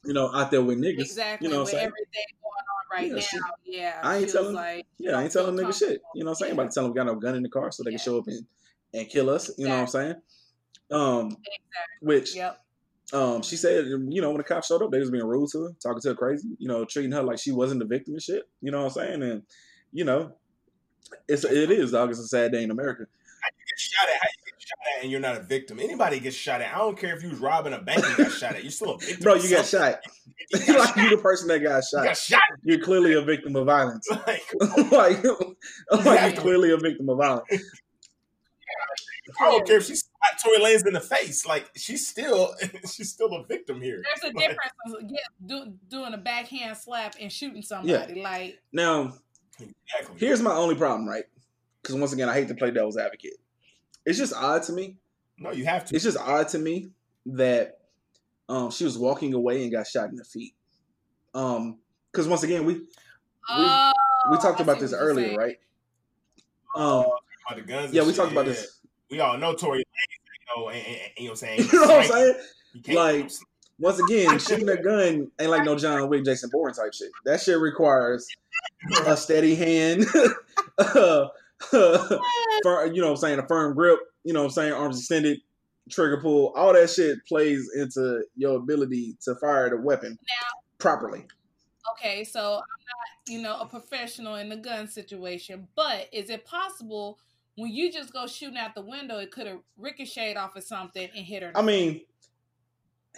you 0.04 0.12
know, 0.14 0.32
out 0.34 0.50
there 0.50 0.62
with 0.62 0.78
niggas. 0.78 1.00
Exactly. 1.00 1.46
You 1.48 1.52
know 1.52 1.60
what 1.60 1.66
with 1.66 1.74
I'm 1.74 1.78
saying? 1.80 1.86
everything 1.88 2.24
going 2.42 3.12
on 3.12 3.12
right 3.12 3.16
Yeah, 3.16 3.20
she- 3.20 3.36
now. 3.38 3.44
yeah. 3.64 4.00
I 4.02 4.16
ain't 4.18 4.30
telling- 4.30 4.54
like, 4.54 4.86
Yeah, 4.98 5.18
I 5.18 5.22
ain't 5.24 5.32
telling 5.32 5.56
niggas 5.56 5.78
shit. 5.78 6.00
You 6.14 6.24
know 6.24 6.30
what 6.30 6.30
I'm 6.30 6.34
saying? 6.36 6.50
Yeah. 6.50 6.60
About 6.62 6.70
to 6.70 6.74
tell 6.74 6.82
them 6.84 6.92
we 6.92 6.96
got 6.96 7.06
no 7.06 7.14
gun 7.16 7.34
in 7.36 7.42
the 7.42 7.48
car 7.48 7.70
so 7.72 7.82
they 7.82 7.90
can 7.90 7.98
show 7.98 8.18
up 8.18 8.26
and, 8.28 8.46
and 8.94 9.08
kill 9.08 9.28
us. 9.30 9.50
You 9.58 9.66
know 9.66 9.74
what 9.74 9.80
I'm 9.80 9.86
saying? 9.88 10.14
Um, 10.90 11.36
which 12.00 12.34
Yep. 12.36 12.58
um, 13.12 13.42
she 13.42 13.56
said, 13.56 13.86
you 13.86 14.20
know, 14.22 14.28
when 14.30 14.38
the 14.38 14.44
cops 14.44 14.68
showed 14.68 14.82
up, 14.82 14.90
they 14.90 15.00
was 15.00 15.10
being 15.10 15.24
rude 15.26 15.50
to 15.52 15.64
her, 15.64 15.70
talking 15.82 16.00
to 16.00 16.08
her 16.08 16.14
crazy, 16.14 16.48
you 16.58 16.68
know, 16.68 16.84
treating 16.84 17.12
her 17.12 17.22
like 17.22 17.38
she 17.38 17.52
wasn't 17.52 17.80
the 17.80 17.86
victim 17.86 18.14
and 18.14 18.22
shit. 18.22 18.48
You 18.62 18.70
know 18.70 18.78
what 18.84 18.96
I'm 18.96 19.04
saying? 19.06 19.22
And 19.22 19.42
you 19.92 20.04
know, 20.04 20.32
it's 21.26 21.44
it 21.44 21.70
is 21.70 21.92
dog. 21.92 22.10
It's 22.10 22.18
a 22.20 22.26
sad 22.28 22.52
day 22.52 22.62
in 22.62 22.70
America. 22.70 23.04
get 23.06 23.78
shot 23.78 24.08
at. 24.08 24.20
How 24.20 24.28
you 24.28 24.44
get 24.46 24.47
shot 24.68 24.78
at 24.96 25.02
and 25.02 25.10
you're 25.10 25.20
not 25.20 25.36
a 25.36 25.40
victim? 25.40 25.80
Anybody 25.80 26.20
gets 26.20 26.36
shot 26.36 26.60
at. 26.60 26.74
I 26.74 26.78
don't 26.78 26.98
care 26.98 27.16
if 27.16 27.22
you 27.22 27.30
was 27.30 27.38
robbing 27.38 27.72
a 27.72 27.80
bank 27.80 28.04
and 28.04 28.16
got 28.16 28.32
shot 28.32 28.54
at. 28.54 28.62
You're 28.62 28.70
still 28.70 28.92
a 28.94 28.98
victim. 29.00 29.20
Bro, 29.22 29.34
you 29.42 29.50
got 29.50 29.64
shot. 29.66 30.00
You 30.52 30.66
got 30.66 30.78
like 30.78 30.96
you 30.96 31.16
the 31.16 31.22
person 31.22 31.48
that 31.48 31.60
got 31.60 31.76
You 31.76 31.82
shot. 31.82 32.04
got 32.04 32.16
shot. 32.16 32.40
You're 32.62 32.80
clearly 32.80 33.14
a 33.14 33.22
victim 33.22 33.56
of 33.56 33.66
violence. 33.66 34.08
Like, 34.26 34.42
like, 34.92 35.24
like 36.04 36.34
you're 36.34 36.42
clearly 36.42 36.70
a 36.72 36.76
victim 36.76 37.08
of 37.08 37.18
violence. 37.18 37.48
I 39.40 39.44
don't 39.44 39.66
care 39.66 39.76
if 39.78 39.84
she 39.86 39.94
slapped 39.94 40.42
Tory 40.42 40.58
Lanez 40.58 40.86
in 40.86 40.92
the 40.94 41.00
face. 41.00 41.46
Like 41.46 41.70
she's 41.76 42.06
still 42.08 42.54
she's 42.90 43.10
still 43.10 43.32
a 43.34 43.44
victim 43.46 43.80
here. 43.80 44.02
There's 44.02 44.32
a 44.32 44.36
Like, 44.36 44.48
difference 44.48 44.72
of 44.86 45.10
yeah, 45.10 45.18
do, 45.46 45.72
doing 45.88 46.14
a 46.14 46.18
backhand 46.18 46.76
slap 46.76 47.14
and 47.20 47.30
shooting 47.30 47.62
somebody. 47.62 48.22
Like, 48.22 48.58
Now, 48.72 49.14
Exactly. 49.60 50.16
Here's 50.18 50.40
my 50.40 50.52
only 50.52 50.76
problem, 50.76 51.08
right? 51.08 51.24
Because 51.82 51.96
once 51.96 52.12
again, 52.12 52.28
I 52.28 52.34
hate 52.34 52.46
to 52.48 52.54
play 52.54 52.70
devil's 52.70 52.96
advocate. 52.96 53.34
It's 54.08 54.18
just 54.18 54.32
odd 54.34 54.62
to 54.64 54.72
me. 54.72 54.96
no, 55.38 55.52
you 55.52 55.66
have 55.66 55.84
to. 55.86 55.94
It's 55.94 56.04
just 56.04 56.18
odd 56.18 56.48
to 56.48 56.58
me 56.58 56.90
that 57.26 57.80
um, 58.48 58.70
she 58.70 58.84
was 58.84 58.96
walking 58.96 59.34
away 59.34 59.62
and 59.62 59.70
got 59.70 59.86
shot 59.86 60.08
in 60.08 60.16
the 60.16 60.24
feet. 60.24 60.54
Um, 61.34 61.78
because 62.10 62.26
once 62.26 62.42
again, 62.42 62.64
we 62.64 62.80
oh, 63.50 63.92
we 64.30 64.38
talked 64.38 64.60
about 64.60 64.80
this 64.80 64.92
earlier, 64.92 65.26
saying. 65.28 65.38
right? 65.38 65.56
Um, 66.74 67.04
about 67.46 67.56
the 67.56 67.62
guns. 67.62 67.92
yeah, 67.92 68.02
we 68.02 68.08
shit, 68.08 68.16
talked 68.16 68.32
about 68.32 68.46
yeah. 68.46 68.52
this. 68.52 68.80
We 69.10 69.20
all 69.20 69.36
know 69.36 69.54
Tory 69.54 69.80
Lanez, 69.80 70.56
you 70.56 70.62
know, 70.62 70.68
and, 70.70 70.86
and, 70.86 70.96
and, 70.96 71.12
you 71.18 71.24
know 71.24 71.30
what 71.30 71.30
I'm 71.30 71.36
saying. 71.36 71.68
You 71.72 71.80
know 71.80 71.86
what 71.86 72.00
I'm 72.00 72.10
saying? 72.10 72.96
Like- 72.96 73.30
Once 73.78 74.00
again, 74.00 74.38
shooting 74.40 74.68
a 74.68 74.82
gun 74.82 75.30
ain't 75.38 75.50
like 75.50 75.64
no 75.64 75.76
John 75.76 76.08
Wick, 76.08 76.24
Jason 76.24 76.50
Bourne 76.50 76.72
type 76.72 76.92
shit. 76.92 77.10
That 77.24 77.40
shit 77.40 77.58
requires 77.58 78.26
a 79.06 79.16
steady 79.16 79.54
hand, 79.54 80.04
uh, 80.78 81.28
fir- 81.70 82.86
you 82.92 83.00
know 83.00 83.08
what 83.08 83.10
I'm 83.10 83.16
saying, 83.16 83.38
a 83.38 83.46
firm 83.46 83.74
grip, 83.74 83.98
you 84.24 84.32
know 84.32 84.40
what 84.40 84.46
I'm 84.46 84.52
saying, 84.52 84.72
arms 84.72 84.98
extended, 84.98 85.40
trigger 85.90 86.20
pull, 86.20 86.52
all 86.56 86.72
that 86.72 86.90
shit 86.90 87.18
plays 87.26 87.70
into 87.76 88.24
your 88.36 88.56
ability 88.56 89.16
to 89.24 89.34
fire 89.36 89.70
the 89.70 89.76
weapon 89.76 90.10
now, 90.10 90.60
properly. 90.78 91.26
Okay, 91.92 92.24
so 92.24 92.40
I'm 92.40 92.56
not, 92.56 93.28
you 93.28 93.40
know, 93.42 93.58
a 93.60 93.66
professional 93.66 94.36
in 94.36 94.48
the 94.48 94.56
gun 94.56 94.86
situation, 94.88 95.66
but 95.74 96.08
is 96.12 96.30
it 96.30 96.44
possible 96.44 97.18
when 97.56 97.72
you 97.72 97.90
just 97.92 98.12
go 98.12 98.26
shooting 98.26 98.56
out 98.58 98.74
the 98.74 98.82
window, 98.82 99.18
it 99.18 99.32
could 99.32 99.46
have 99.46 99.58
ricocheted 99.76 100.36
off 100.36 100.54
of 100.54 100.62
something 100.62 101.08
and 101.16 101.24
hit 101.26 101.42
her? 101.42 101.50
I 101.56 101.62
mean, 101.62 102.02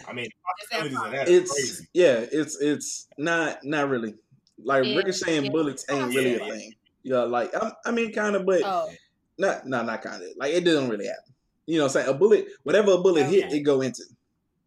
I 0.07 0.13
mean, 0.13 0.25
Is 0.25 0.31
that 0.71 0.79
possibilities 0.79 0.97
of 1.05 1.11
that 1.11 1.27
are 1.27 1.31
it's 1.31 1.51
crazy. 1.51 1.87
yeah, 1.93 2.25
it's 2.31 2.59
it's 2.59 3.07
not 3.17 3.63
not 3.63 3.89
really 3.89 4.15
like 4.63 4.85
Yeah, 4.85 4.95
ricocheting 4.95 5.45
yeah. 5.45 5.51
bullets 5.51 5.85
ain't 5.89 6.15
really 6.15 6.35
a 6.35 6.39
thing. 6.39 6.73
Yeah, 7.03 7.23
like 7.23 7.53
I, 7.55 7.71
I 7.85 7.91
mean, 7.91 8.13
kind 8.13 8.35
of, 8.35 8.45
but 8.45 8.61
oh, 8.63 8.89
not 9.37 9.67
not 9.67 9.85
not 9.85 10.01
kind 10.01 10.21
of 10.21 10.29
like 10.37 10.53
it 10.53 10.63
doesn't 10.63 10.89
really 10.89 11.07
happen. 11.07 11.33
You 11.65 11.77
know, 11.77 11.85
what 11.85 11.95
I'm 11.95 12.03
saying 12.03 12.15
a 12.15 12.17
bullet, 12.17 12.47
whatever 12.63 12.93
a 12.93 12.97
bullet 12.97 13.27
hit, 13.27 13.51
it 13.53 13.61
go 13.61 13.81
into. 13.81 14.03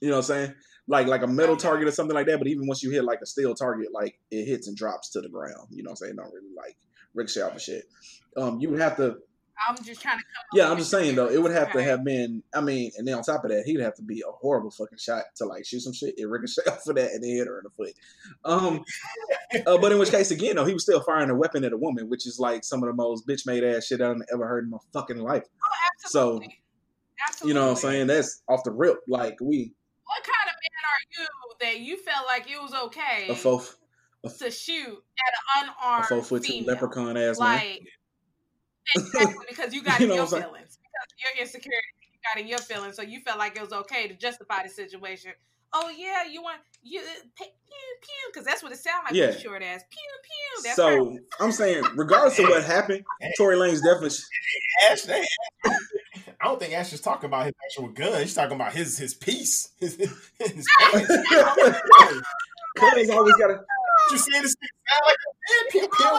You 0.01 0.09
know, 0.09 0.16
what 0.16 0.30
I'm 0.30 0.47
saying 0.47 0.55
like 0.87 1.07
like 1.07 1.22
a 1.22 1.26
metal 1.26 1.57
target 1.57 1.89
or 1.89 1.93
something 1.93 2.14
like 2.14 2.26
that. 2.26 2.39
But 2.39 2.49
even 2.49 2.66
once 2.66 2.82
you 2.82 2.91
hit 2.91 3.05
like 3.05 3.20
a 3.22 3.26
steel 3.26 3.55
target, 3.55 3.93
like 3.93 4.18
it 4.30 4.45
hits 4.45 4.68
and 4.68 4.76
drops 4.76 5.11
to 5.11 5.20
the 5.20 5.28
ground. 5.28 5.68
You 5.70 5.82
know, 5.82 5.91
what 5.91 6.01
I'm 6.03 6.07
saying 6.07 6.16
don't 6.16 6.32
really 6.32 6.55
like 6.57 6.76
ricochet 7.14 7.43
off 7.43 7.57
of 7.57 7.62
shit. 7.62 7.85
Um, 8.37 8.61
you 8.61 8.70
would 8.70 8.80
have 8.80 8.97
to 8.97 9.18
I'm 9.68 9.76
just 9.84 10.02
trying 10.02 10.18
to. 10.18 10.24
yeah, 10.52 10.70
I'm 10.70 10.78
just 10.78 10.90
saying 10.90 11.14
though, 11.14 11.28
it 11.28 11.40
would 11.40 11.52
have 11.52 11.72
to 11.72 11.82
have 11.82 12.05
been. 12.05 12.42
I 12.55 12.61
mean, 12.61 12.90
and 12.98 13.07
then 13.07 13.14
on 13.14 13.22
top 13.22 13.44
of 13.44 13.50
that, 13.50 13.64
he'd 13.64 13.80
have 13.80 13.94
to 13.96 14.02
be 14.02 14.22
a 14.26 14.30
horrible 14.30 14.70
fucking 14.70 14.98
shot 14.98 15.24
to 15.36 15.46
like 15.46 15.64
shoot 15.64 15.80
some 15.80 15.92
shit 15.92 16.14
and 16.18 16.30
ricochet 16.30 16.62
off 16.68 16.86
of 16.86 16.96
that 16.96 17.12
and 17.12 17.24
hit 17.24 17.46
her 17.46 17.59
in 17.59 17.64
the 17.64 17.70
foot. 17.70 17.94
Um, 18.44 18.84
uh, 19.66 19.78
but 19.78 19.92
in 19.92 19.98
which 19.98 20.11
case, 20.11 20.30
again, 20.30 20.57
though, 20.57 20.64
he 20.64 20.74
was 20.74 20.82
still 20.82 21.00
firing 21.00 21.30
a 21.30 21.34
weapon 21.34 21.64
at 21.64 21.72
a 21.72 21.76
woman, 21.76 22.09
which 22.09 22.26
is 22.26 22.38
like 22.38 22.64
some 22.64 22.82
of 22.82 22.88
the 22.88 22.94
most 22.94 23.26
bitch 23.26 23.46
made 23.46 23.64
ass 23.64 23.86
shit 23.86 24.00
I've 24.00 24.16
ever 24.32 24.46
heard 24.46 24.64
in 24.64 24.70
my 24.70 24.78
fucking 24.92 25.18
life. 25.18 25.44
Oh, 25.44 26.05
absolutely. 26.05 26.46
So, 26.46 27.24
absolutely. 27.28 27.48
you 27.48 27.55
know 27.55 27.66
what 27.66 27.70
I'm 27.70 27.76
saying? 27.76 28.07
That's 28.09 28.42
off 28.48 28.64
the 28.64 28.72
rip. 28.72 28.98
Like 29.09 29.36
we. 29.40 29.72
What 30.07 30.22
kind 30.22 30.48
of 30.48 30.57
man 30.61 30.84
are 30.90 31.02
you 31.18 31.26
that 31.61 31.80
you 31.80 31.96
felt 31.96 32.26
like 32.26 32.50
it 32.50 32.61
was 32.61 32.74
okay? 32.74 33.28
A 33.28 33.34
faux 33.34 33.76
to 34.38 34.50
shoot 34.50 34.86
at 34.86 35.64
an 35.64 35.74
unarmed 35.80 36.05
a 36.05 36.09
four 36.09 36.22
foot 36.22 36.66
leprechaun 36.66 37.16
ass 37.16 37.38
like, 37.38 37.61
man. 37.61 37.78
Exactly, 38.97 39.47
because 39.49 39.74
you 39.74 39.82
got 39.85 40.01
you 40.01 40.07
know 40.07 40.14
in 40.14 40.18
your 40.18 40.26
feelings. 40.26 40.78
Because 40.78 41.09
your 41.18 41.43
insecurity, 41.43 41.87
you 42.12 42.18
got 42.32 42.41
in 42.41 42.49
your 42.49 42.59
feelings, 42.59 42.97
so 42.97 43.03
you 43.03 43.20
felt 43.20 43.39
like 43.39 43.57
it 43.57 43.62
was 43.62 43.72
okay 43.72 44.09
to 44.09 44.14
justify 44.14 44.62
the 44.62 44.68
situation. 44.68 45.32
Oh 45.76 45.91
yeah, 45.91 46.24
you 46.24 46.41
want 46.41 46.61
you 46.82 47.01
uh, 47.01 47.05
pew 47.37 47.47
pew 47.66 48.30
because 48.32 48.47
that's 48.47 48.62
what 48.62 48.70
it 48.70 48.78
sounds 48.78 49.05
like. 49.07 49.14
Yeah. 49.14 49.37
short 49.37 49.61
ass 49.62 49.82
pew 49.91 50.01
pew. 50.22 50.62
That's 50.62 50.76
so 50.76 51.07
perfect. 51.07 51.35
I'm 51.41 51.53
saying, 51.53 51.85
regardless 51.97 52.39
of 52.39 52.49
what 52.49 52.62
happened, 52.64 53.05
Tory 53.37 53.57
Lanez 53.57 53.82
definitely. 53.82 54.16
Ash, 54.89 55.03
they, 55.03 55.24
I 55.64 56.45
don't 56.45 56.61
think 56.61 56.74
Ash 56.74 56.93
is 56.93 57.01
talking 57.01 57.26
about 57.26 57.47
his 57.47 57.55
actual 57.64 57.89
gun. 57.89 58.20
He's 58.20 58.35
talking 58.35 58.55
about 58.55 58.72
his 58.72 58.99
his 58.99 59.14
piece. 59.14 59.70
His, 59.80 59.97
his 59.97 60.66
Cuz 62.76 63.11
always 63.11 63.35
got 63.37 63.47
to 63.47 63.61
you 64.11 64.18
see 64.18 64.41
this 64.41 64.57
sound 64.89 65.03
like 65.07 65.16
a 65.16 65.70
pew 65.70 65.89
pew. 65.89 66.18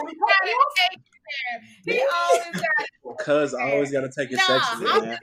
He 1.84 2.02
always 2.02 2.52
got 2.52 3.18
Cuz 3.18 3.54
I 3.54 3.72
always 3.72 3.92
got 3.92 4.02
to 4.02 4.10
take 4.10 4.30
it 4.32 4.36
nah, 4.36 4.60
sexy. 4.60 4.86
I'm, 4.86 5.04
just 5.04 5.20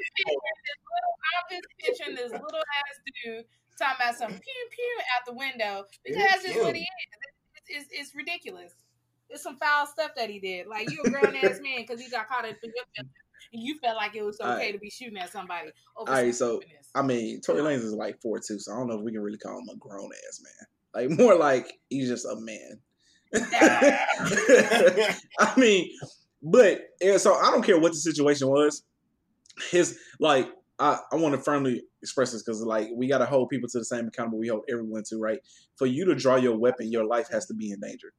I'm 1.30 1.46
just 1.50 1.68
picturing 1.80 2.16
this 2.16 2.32
little 2.32 2.60
ass 2.60 3.00
dude 3.24 3.46
talking 3.78 3.98
about 4.00 4.16
some 4.16 4.32
pew 4.32 4.64
pew 4.72 4.98
out 5.16 5.26
the 5.26 5.34
window 5.34 5.86
because 6.04 6.24
that's 6.24 6.44
just 6.44 6.60
what 6.60 6.76
he 6.76 6.82
is. 6.82 6.88
It's, 7.56 7.86
it's, 7.86 7.90
it's, 7.92 8.16
ridiculous. 8.16 8.74
It's 9.30 9.44
some 9.44 9.58
foul 9.58 9.88
stuff 9.88 10.12
that 10.16 10.30
he 10.30 10.40
did. 10.40 10.68
Like 10.68 10.90
you 10.92 11.02
a 11.04 11.10
grown 11.10 11.36
ass 11.36 11.60
man 11.62 11.82
because 11.82 12.02
he 12.02 12.10
got 12.10 12.28
caught 12.28 12.46
in 12.46 12.56
your 12.62 13.06
and 13.54 13.62
you 13.62 13.78
felt 13.80 13.96
like 13.96 14.16
it 14.16 14.24
was 14.24 14.40
okay 14.40 14.50
right. 14.50 14.74
to 14.74 14.80
be 14.80 14.90
shooting 14.90 15.18
at 15.18 15.32
somebody. 15.32 15.70
All 15.96 16.06
right, 16.06 16.34
so 16.34 16.62
I 16.96 17.02
mean, 17.02 17.42
Tory 17.42 17.62
Lanez 17.62 17.84
is 17.84 17.94
like 17.94 18.22
four 18.22 18.40
two, 18.40 18.60
so 18.60 18.74
I 18.74 18.78
don't 18.78 18.88
know 18.88 18.98
if 18.98 19.02
we 19.02 19.12
can 19.12 19.22
really 19.22 19.38
call 19.38 19.60
him 19.60 19.70
a 19.72 19.78
grown 19.78 20.10
ass 20.28 20.42
man. 20.44 21.10
Like 21.10 21.20
more 21.20 21.36
like 21.36 21.74
he's 21.90 22.10
just 22.10 22.26
a 22.26 22.36
man. 22.36 22.80
I 25.40 25.54
mean, 25.58 25.90
but 26.42 26.82
so 27.18 27.34
I 27.36 27.52
don't 27.52 27.64
care 27.64 27.80
what 27.80 27.92
the 27.94 27.98
situation 27.98 28.48
was. 28.48 28.84
His 29.72 29.98
like 30.20 30.50
I, 30.80 31.00
I 31.12 31.16
want 31.16 31.36
to 31.36 31.42
firmly 31.42 31.84
express 32.02 32.32
this 32.32 32.44
because 32.44 32.62
like 32.62 32.90
we 32.96 33.08
got 33.08 33.20
to 33.20 33.26
hold 33.26 33.50
people 33.50 33.70
to 33.70 33.80
the 33.80 33.86
same 33.86 34.08
accountable 34.08 34.40
we 34.40 34.48
hold 34.48 34.66
everyone 34.70 35.04
to, 35.10 35.18
right? 35.18 35.40
For 35.78 35.86
you 35.86 36.06
to 36.06 36.16
draw 36.16 36.36
your 36.36 36.58
weapon, 36.58 36.92
your 36.92 37.06
life 37.06 37.28
has 37.32 37.46
to 37.48 37.54
be 37.54 37.72
in 37.72 37.80
danger. 37.80 38.14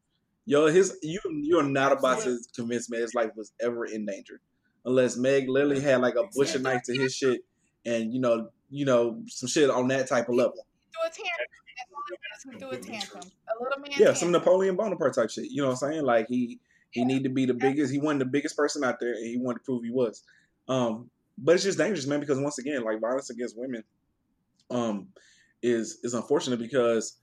Yo, 0.46 0.66
his 0.66 0.98
you 1.02 1.20
you're 1.42 1.62
not 1.62 1.92
about 1.92 2.20
to 2.22 2.38
convince 2.54 2.90
me 2.90 2.98
his 2.98 3.14
life 3.14 3.30
was 3.36 3.52
ever 3.60 3.86
in 3.86 4.04
danger, 4.04 4.40
unless 4.84 5.16
Meg 5.16 5.48
literally 5.48 5.80
had 5.80 6.00
like 6.00 6.16
a 6.16 6.24
butcher 6.34 6.58
knife 6.58 6.82
to 6.84 6.94
his 6.94 7.14
shit, 7.14 7.42
and 7.86 8.12
you 8.12 8.20
know 8.20 8.48
you 8.70 8.84
know 8.84 9.22
some 9.26 9.48
shit 9.48 9.70
on 9.70 9.88
that 9.88 10.08
type 10.08 10.28
of 10.28 10.34
level. 10.34 10.66
Do 12.58 12.70
a 12.70 12.76
tantrum. 12.76 13.22
A 13.48 13.62
little 13.62 13.78
man. 13.78 13.90
Yeah, 13.90 13.96
tantrum. 13.96 14.16
some 14.16 14.32
Napoleon 14.32 14.76
Bonaparte 14.76 15.14
type 15.14 15.30
shit. 15.30 15.50
You 15.50 15.62
know 15.62 15.68
what 15.68 15.82
I'm 15.82 15.92
saying? 15.92 16.04
Like 16.04 16.28
he 16.28 16.60
he 16.90 17.00
yeah. 17.00 17.06
need 17.06 17.24
to 17.24 17.28
be 17.28 17.46
the 17.46 17.54
biggest. 17.54 17.92
He 17.92 17.98
wasn't 17.98 18.20
the 18.20 18.26
biggest 18.26 18.56
person 18.56 18.84
out 18.84 19.00
there, 19.00 19.14
and 19.14 19.26
he 19.26 19.36
wanted 19.36 19.60
to 19.60 19.64
prove 19.64 19.84
he 19.84 19.90
was. 19.90 20.22
Um, 20.68 21.10
but 21.38 21.54
it's 21.54 21.64
just 21.64 21.78
dangerous, 21.78 22.06
man, 22.06 22.20
because 22.20 22.38
once 22.38 22.58
again, 22.58 22.84
like 22.84 23.00
violence 23.00 23.30
against 23.30 23.58
women, 23.58 23.82
um, 24.70 25.08
is 25.62 25.98
is 26.02 26.14
unfortunate 26.14 26.58
because 26.58 27.16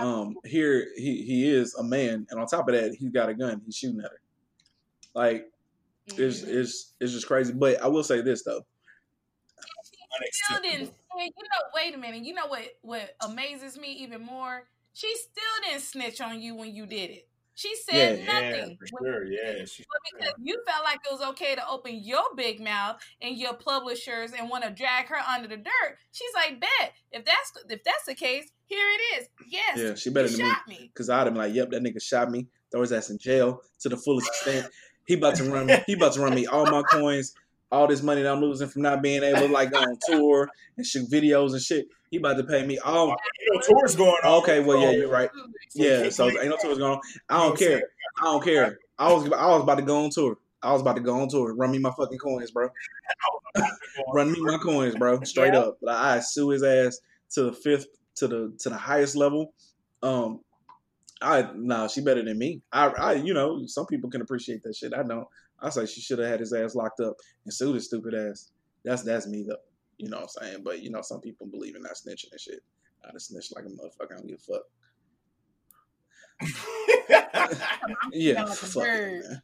um 0.00 0.34
here 0.44 0.88
he 0.96 1.22
he 1.22 1.50
is 1.50 1.74
a 1.76 1.84
man, 1.84 2.26
and 2.30 2.40
on 2.40 2.46
top 2.46 2.68
of 2.68 2.74
that, 2.74 2.94
he's 2.94 3.10
got 3.10 3.28
a 3.28 3.34
gun. 3.34 3.62
He's 3.64 3.76
shooting 3.76 4.00
at 4.00 4.10
her. 4.10 4.20
Like 5.14 5.46
mm-hmm. 6.10 6.22
it's 6.22 6.42
it's 6.42 6.94
it's 7.00 7.12
just 7.12 7.26
crazy. 7.26 7.52
But 7.52 7.80
I 7.82 7.86
will 7.86 8.04
say 8.04 8.20
this 8.20 8.42
though. 8.42 8.66
Still 10.32 10.60
didn't 10.62 10.94
you 11.16 11.26
know, 11.26 11.70
wait 11.74 11.94
a 11.94 11.98
minute. 11.98 12.24
You 12.24 12.34
know 12.34 12.46
what? 12.46 12.64
What 12.82 13.14
amazes 13.20 13.78
me 13.78 13.92
even 13.92 14.24
more? 14.24 14.64
She 14.92 15.12
still 15.16 15.68
didn't 15.68 15.82
snitch 15.82 16.20
on 16.20 16.40
you 16.40 16.54
when 16.54 16.74
you 16.74 16.86
did 16.86 17.10
it. 17.10 17.28
She 17.56 17.76
said 17.76 18.18
yeah, 18.18 18.32
nothing. 18.32 18.70
Yeah, 18.70 18.76
for 18.76 19.04
sure, 19.04 19.24
yeah. 19.24 19.64
She, 19.64 19.84
but 19.84 20.18
because 20.18 20.34
yeah. 20.38 20.42
you 20.42 20.60
felt 20.66 20.84
like 20.84 20.98
it 21.04 21.12
was 21.12 21.22
okay 21.30 21.54
to 21.54 21.68
open 21.68 22.00
your 22.02 22.22
big 22.36 22.60
mouth 22.60 22.96
and 23.22 23.38
your 23.38 23.54
publishers 23.54 24.32
and 24.32 24.50
want 24.50 24.64
to 24.64 24.70
drag 24.70 25.06
her 25.06 25.16
under 25.16 25.46
the 25.46 25.58
dirt, 25.58 25.98
she's 26.10 26.30
like, 26.34 26.60
"Bet 26.60 26.92
if 27.12 27.24
that's 27.24 27.52
if 27.70 27.84
that's 27.84 28.06
the 28.06 28.14
case, 28.14 28.50
here 28.66 28.84
it 28.84 29.20
is. 29.20 29.28
Yes, 29.46 29.78
yeah, 29.78 29.94
she 29.94 30.10
better 30.10 30.28
than 30.28 30.52
me 30.66 30.90
because 30.92 31.08
I'd 31.08 31.26
have 31.26 31.34
been 31.34 31.36
like, 31.36 31.54
"Yep, 31.54 31.70
that 31.70 31.82
nigga 31.82 32.02
shot 32.02 32.28
me. 32.28 32.48
Throw 32.72 32.80
his 32.80 32.90
ass 32.90 33.10
in 33.10 33.18
jail 33.18 33.60
to 33.80 33.88
the 33.88 33.96
fullest 33.96 34.26
extent. 34.26 34.66
He 35.06 35.14
about 35.14 35.36
to 35.36 35.44
run. 35.44 35.70
He 35.86 35.92
about 35.92 36.14
to 36.14 36.20
run 36.22 36.34
me 36.34 36.46
all 36.46 36.66
my 36.66 36.82
coins 36.82 37.34
all 37.70 37.86
this 37.86 38.02
money 38.02 38.22
that 38.22 38.32
I'm 38.32 38.40
losing 38.40 38.68
from 38.68 38.82
not 38.82 39.02
being 39.02 39.22
able 39.22 39.46
to 39.46 39.48
like 39.48 39.72
go 39.72 39.78
on 39.78 39.98
tour 40.06 40.48
and 40.76 40.86
shoot 40.86 41.10
videos 41.10 41.52
and 41.52 41.62
shit. 41.62 41.86
He 42.10 42.18
about 42.18 42.36
to 42.36 42.44
pay 42.44 42.64
me 42.64 42.78
all. 42.78 43.08
Ain't 43.08 43.18
no 43.52 43.60
tours 43.60 43.96
going 43.96 44.14
on. 44.24 44.42
Okay, 44.42 44.60
well 44.60 44.80
yeah, 44.80 44.90
you're 44.90 45.10
right. 45.10 45.30
Yeah, 45.74 46.08
so 46.10 46.28
ain't 46.28 46.44
no 46.44 46.56
tours 46.60 46.78
going 46.78 46.92
on. 46.92 47.00
I 47.28 47.38
don't 47.38 47.58
care. 47.58 47.82
I 48.20 48.24
don't 48.24 48.44
care. 48.44 48.78
I 48.98 49.12
was 49.12 49.24
I 49.32 49.46
was 49.48 49.62
about 49.62 49.76
to 49.76 49.82
go 49.82 50.04
on 50.04 50.10
tour. 50.10 50.38
I 50.62 50.72
was 50.72 50.80
about 50.80 50.96
to 50.96 51.02
go 51.02 51.20
on 51.20 51.28
tour. 51.28 51.54
Run 51.54 51.72
me 51.72 51.78
my 51.78 51.90
fucking 51.90 52.18
coins, 52.18 52.50
bro. 52.50 52.68
Run 54.14 54.32
me 54.32 54.40
my 54.40 54.56
coins, 54.58 54.94
bro. 54.94 55.20
Straight 55.22 55.54
up. 55.54 55.78
Like, 55.82 55.96
I 55.96 56.20
sue 56.20 56.48
his 56.50 56.62
ass 56.62 57.00
to 57.32 57.44
the 57.44 57.52
fifth 57.52 57.86
to 58.16 58.28
the 58.28 58.52
to 58.60 58.70
the 58.70 58.76
highest 58.76 59.16
level. 59.16 59.52
Um, 60.02 60.40
I 61.20 61.42
no, 61.42 61.76
nah, 61.76 61.86
she 61.88 62.00
better 62.00 62.22
than 62.22 62.38
me. 62.38 62.62
I, 62.72 62.88
I, 62.88 63.12
you 63.14 63.34
know, 63.34 63.66
some 63.66 63.86
people 63.86 64.10
can 64.10 64.20
appreciate 64.20 64.62
that 64.64 64.76
shit. 64.76 64.94
I 64.94 65.02
don't. 65.02 65.26
I 65.60 65.70
say 65.70 65.86
she 65.86 66.00
should 66.00 66.18
have 66.18 66.28
had 66.28 66.40
his 66.40 66.52
ass 66.52 66.74
locked 66.74 67.00
up 67.00 67.16
and 67.44 67.54
sued 67.54 67.74
his 67.74 67.86
stupid 67.86 68.14
ass. 68.14 68.52
That's 68.84 69.02
that's 69.02 69.26
me 69.26 69.44
though. 69.48 69.56
You 69.98 70.10
know 70.10 70.18
what 70.18 70.30
I'm 70.42 70.48
saying? 70.48 70.62
But 70.64 70.82
you 70.82 70.90
know, 70.90 71.02
some 71.02 71.20
people 71.20 71.46
believe 71.46 71.76
in 71.76 71.82
that 71.82 71.92
snitching 71.92 72.32
and 72.32 72.40
shit. 72.40 72.60
I 73.06 73.12
just 73.12 73.28
snitch 73.28 73.52
like 73.54 73.64
a 73.64 73.68
motherfucker. 73.68 74.12
I 74.12 74.16
don't 74.16 74.26
give 74.26 74.38
a 74.38 74.52
fuck. 74.52 74.62
yeah, 78.12 78.44
fuck 78.44 78.86
it, 78.86 79.24
man. 79.28 79.42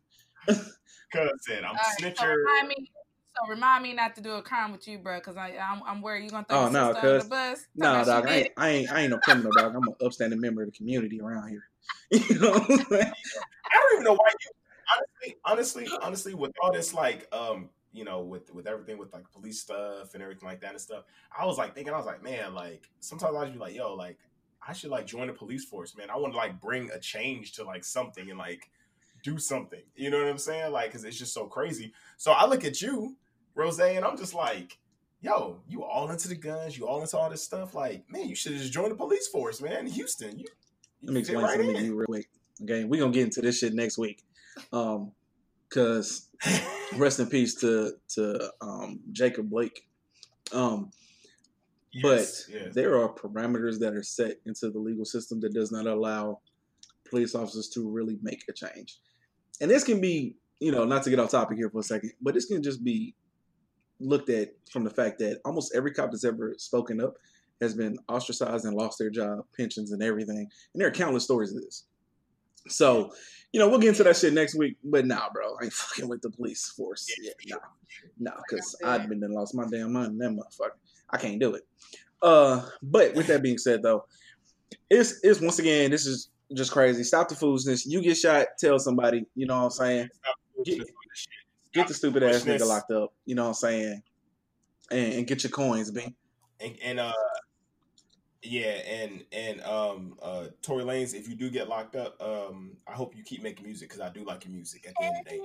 Cause 1.13 1.31
said 1.41 1.65
I'm 1.65 1.75
right, 1.75 1.85
snitcher. 2.01 2.19
So 2.19 2.27
remind, 2.27 2.69
me, 2.69 2.91
so 3.37 3.49
remind 3.49 3.83
me 3.83 3.93
not 3.95 4.15
to 4.15 4.21
do 4.21 4.33
a 4.33 4.43
crime 4.43 4.73
with 4.73 4.87
you, 4.87 4.99
bro. 4.99 5.21
Cause 5.21 5.37
I 5.37 5.57
I'm, 5.57 5.83
I'm 5.85 6.03
worried 6.03 6.25
you 6.25 6.31
gonna 6.31 6.47
throw 6.49 6.67
oh, 6.67 6.69
no, 6.69 6.95
cause, 6.95 7.25
the 7.25 7.29
bus. 7.29 7.67
No, 7.75 8.05
dog. 8.05 8.27
I 8.27 8.35
ain't, 8.35 8.49
I 8.57 8.69
ain't 8.71 8.93
I 8.93 9.01
ain't 9.03 9.11
no 9.11 9.19
criminal 9.19 9.51
dog. 9.53 9.75
I'm 9.75 9.89
an 9.89 9.95
upstanding 10.05 10.41
member 10.41 10.63
of 10.63 10.71
the 10.71 10.77
community 10.77 11.21
around 11.21 11.49
here. 11.49 11.65
you 12.11 12.39
know 12.39 12.51
what 12.51 12.71
I'm 12.71 12.79
saying? 12.87 13.13
I 13.65 13.81
don't 13.81 13.93
even 13.95 14.05
know 14.05 14.13
why 14.15 14.31
you 14.41 14.51
honestly, 14.97 15.37
honestly, 15.45 15.89
honestly, 16.03 16.35
with 16.35 16.53
all 16.63 16.73
this 16.73 16.95
like 16.95 17.29
um, 17.33 17.71
you 17.93 18.05
know, 18.05 18.21
with 18.21 18.53
with 18.55 18.67
everything 18.67 18.99
with 18.99 19.13
like 19.13 19.31
police 19.31 19.61
stuff 19.61 20.15
and 20.15 20.23
everything 20.23 20.49
like 20.49 20.61
that 20.61 20.73
and 20.73 20.81
stuff, 20.81 21.05
I 21.37 21.47
was 21.47 21.59
like 21.59 21.75
thinking, 21.75 21.93
I 21.93 21.97
was 21.97 22.07
like, 22.07 22.23
man, 22.23 22.55
like 22.55 22.89
sometimes 23.01 23.35
I 23.37 23.41
would 23.41 23.53
be 23.53 23.59
like, 23.59 23.75
yo, 23.75 23.95
like 23.95 24.19
I 24.67 24.73
should 24.73 24.91
like 24.91 25.07
join 25.07 25.27
the 25.27 25.33
police 25.33 25.65
force, 25.65 25.97
man. 25.97 26.11
I 26.11 26.17
want 26.17 26.33
to 26.33 26.39
like 26.39 26.61
bring 26.61 26.91
a 26.91 27.01
change 27.01 27.53
to 27.53 27.65
like 27.65 27.85
something 27.85 28.29
and 28.31 28.39
like 28.39 28.71
do 29.23 29.39
something. 29.39 29.83
You 29.97 30.11
know 30.11 30.19
what 30.19 30.29
I'm 30.29 30.39
saying? 30.39 30.73
Like, 30.73 30.93
cause 30.93 31.05
it's 31.05 31.19
just 31.19 31.35
so 31.35 31.47
crazy. 31.47 31.93
So 32.17 32.33
I 32.33 32.47
look 32.47 32.65
at 32.65 32.81
you, 32.81 33.17
Rose, 33.55 33.81
and 33.81 34.05
I'm 34.05 34.17
just 34.17 34.35
like, 34.35 34.79
yo, 35.21 35.61
you 35.69 35.83
all 35.83 36.11
into 36.11 36.29
the 36.29 36.35
guns, 36.35 36.79
you 36.79 36.87
all 36.87 37.01
into 37.01 37.17
all 37.17 37.31
this 37.31 37.43
stuff. 37.43 37.75
Like, 37.75 38.05
man, 38.09 38.29
you 38.29 38.35
should 38.35 38.53
just 38.53 38.73
join 38.73 38.89
the 38.89 38.95
police 38.95 39.29
force, 39.29 39.61
man. 39.61 39.87
Houston, 39.87 40.39
you. 40.39 40.47
you 41.01 41.09
Let 41.09 41.15
me 41.15 41.21
explain 41.21 41.43
right 41.43 41.57
something 41.57 41.77
to 41.77 41.83
you 41.83 41.97
real 41.97 42.07
quick. 42.07 42.29
Okay, 42.63 42.85
we're 42.85 43.01
gonna 43.01 43.13
get 43.13 43.25
into 43.25 43.41
this 43.41 43.59
shit 43.59 43.73
next 43.75 43.97
week. 43.99 44.23
Um, 44.73 45.13
because 45.71 46.29
rest 46.97 47.21
in 47.21 47.29
peace 47.29 47.55
to 47.57 47.93
to 48.09 48.51
um, 48.61 49.01
Jacob 49.13 49.49
Blake. 49.49 49.87
Um, 50.53 50.91
yes, 51.93 52.03
but 52.03 52.55
yes. 52.55 52.75
there 52.75 52.99
are 52.99 53.09
parameters 53.09 53.79
that 53.79 53.95
are 53.95 54.03
set 54.03 54.37
into 54.47 54.71
the 54.71 54.79
legal 54.79 55.05
system 55.05 55.41
that 55.41 55.55
does 55.55 55.71
not 55.71 55.87
allow 55.87 56.41
police 57.09 57.35
officers 57.35 57.69
to 57.71 57.89
really 57.89 58.19
make 58.23 58.45
a 58.49 58.53
change. 58.53 58.99
And 59.61 59.71
this 59.71 59.85
can 59.85 60.01
be, 60.01 60.37
you 60.59 60.73
know, 60.73 60.85
not 60.85 61.03
to 61.05 61.11
get 61.11 61.19
off 61.19 61.31
topic 61.31 61.59
here 61.59 61.71
for 61.71 61.81
a 61.81 61.85
second, 61.85 62.13
but 62.21 62.35
this 62.35 62.47
can 62.47 62.63
just 62.63 62.83
be 62.83 63.15
looked 64.01 64.31
at 64.31 64.51
from 64.73 64.85
the 64.85 64.91
fact 64.91 65.19
that 65.19 65.41
almost 65.45 65.75
every 65.75 65.93
cop 65.93 66.11
that's 66.11 66.25
ever 66.25 66.55
spoken 66.57 67.01
up 67.01 67.15
has 67.61 67.75
been 67.75 67.99
ostracized 68.09 68.65
and 68.65 68.75
lost 68.75 68.99
their 68.99 69.11
job, 69.11 69.45
pensions, 69.57 69.93
and 69.93 70.03
everything. 70.03 70.39
And 70.39 70.81
there 70.81 70.89
are 70.89 70.93
countless 70.93 71.25
stories 71.25 71.55
of 71.55 71.61
this. 71.61 71.85
So 72.69 73.13
you 73.53 73.59
know, 73.59 73.69
we'll 73.69 73.79
get 73.79 73.89
into 73.89 74.05
that 74.05 74.17
shit 74.17 74.33
next 74.33 74.55
week. 74.55 74.77
But 74.85 75.07
nah, 75.07 75.29
bro, 75.33 75.57
I 75.61 75.65
ain't 75.65 75.73
fucking 75.73 76.09
with 76.09 76.23
the 76.23 76.31
police 76.31 76.69
force. 76.69 77.13
Yeah, 77.21 77.33
nah, 77.49 77.57
nah, 78.19 78.41
because 78.49 78.77
I've 78.85 79.09
been 79.09 79.23
and 79.23 79.35
lost 79.35 79.55
my 79.55 79.67
damn 79.71 79.93
mind. 79.93 80.21
That 80.21 80.31
motherfucker, 80.31 80.71
I 81.11 81.17
can't 81.19 81.41
do 81.41 81.55
it. 81.55 81.67
Uh, 82.23 82.67
but 82.83 83.15
with 83.15 83.27
that 83.29 83.43
being 83.43 83.59
said, 83.59 83.83
though, 83.83 84.05
it's 84.89 85.21
it's 85.23 85.41
once 85.41 85.59
again, 85.59 85.91
this 85.91 86.07
is 86.07 86.31
just 86.55 86.73
crazy. 86.73 87.03
Stop 87.03 87.29
the 87.29 87.35
foolishness. 87.35 87.87
You 87.87 88.03
get 88.03 88.17
shot, 88.17 88.47
tell 88.59 88.79
somebody. 88.79 89.27
You 89.35 89.47
know 89.47 89.57
what 89.57 89.65
I'm 89.65 89.71
saying? 89.71 90.09
Get, 90.65 90.83
get 91.73 91.89
the 91.89 91.95
stupid 91.95 92.23
ass 92.23 92.45
nigga 92.45 92.67
locked 92.67 92.91
up. 92.93 93.13
You 93.25 93.35
know 93.35 93.45
what 93.45 93.49
I'm 93.49 93.55
saying? 93.55 94.03
And, 94.91 95.13
and 95.15 95.27
get 95.27 95.45
your 95.45 95.51
coins, 95.51 95.91
B. 95.91 96.15
And, 96.61 96.77
and 96.83 97.01
uh, 97.01 97.13
yeah, 98.43 98.81
and 98.87 99.25
and 99.33 99.61
um, 99.63 100.17
uh, 100.23 100.47
Tory 100.63 100.85
Lanez, 100.85 101.15
if 101.15 101.29
you 101.29 101.35
do 101.35 101.51
get 101.51 101.69
locked 101.69 101.95
up, 101.95 102.21
um, 102.23 102.77
I 102.87 102.93
hope 102.93 103.15
you 103.15 103.23
keep 103.23 103.43
making 103.43 103.67
music 103.67 103.89
because 103.89 104.01
I 104.01 104.09
do 104.11 104.25
like 104.25 104.45
your 104.45 104.55
music. 104.55 104.87
At 104.89 104.95
the 104.99 105.05
end 105.05 105.17
of 105.19 105.25
the 105.25 105.31
day, 105.31 105.41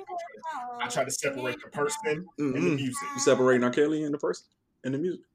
I 0.81 0.87
try 0.87 1.03
to, 1.03 1.11
separate 1.11 1.57
the 1.61 1.69
person 1.69 2.25
mm-hmm. 2.39 2.55
and 2.55 2.55
the 2.55 2.75
music. 2.75 3.07
You 3.13 3.19
separating 3.19 3.63
R. 3.65 3.69
Kelly 3.69 4.03
and 4.03 4.13
the 4.13 4.17
person 4.17 4.45
and 4.85 4.93
the 4.93 4.97
music. 4.97 5.25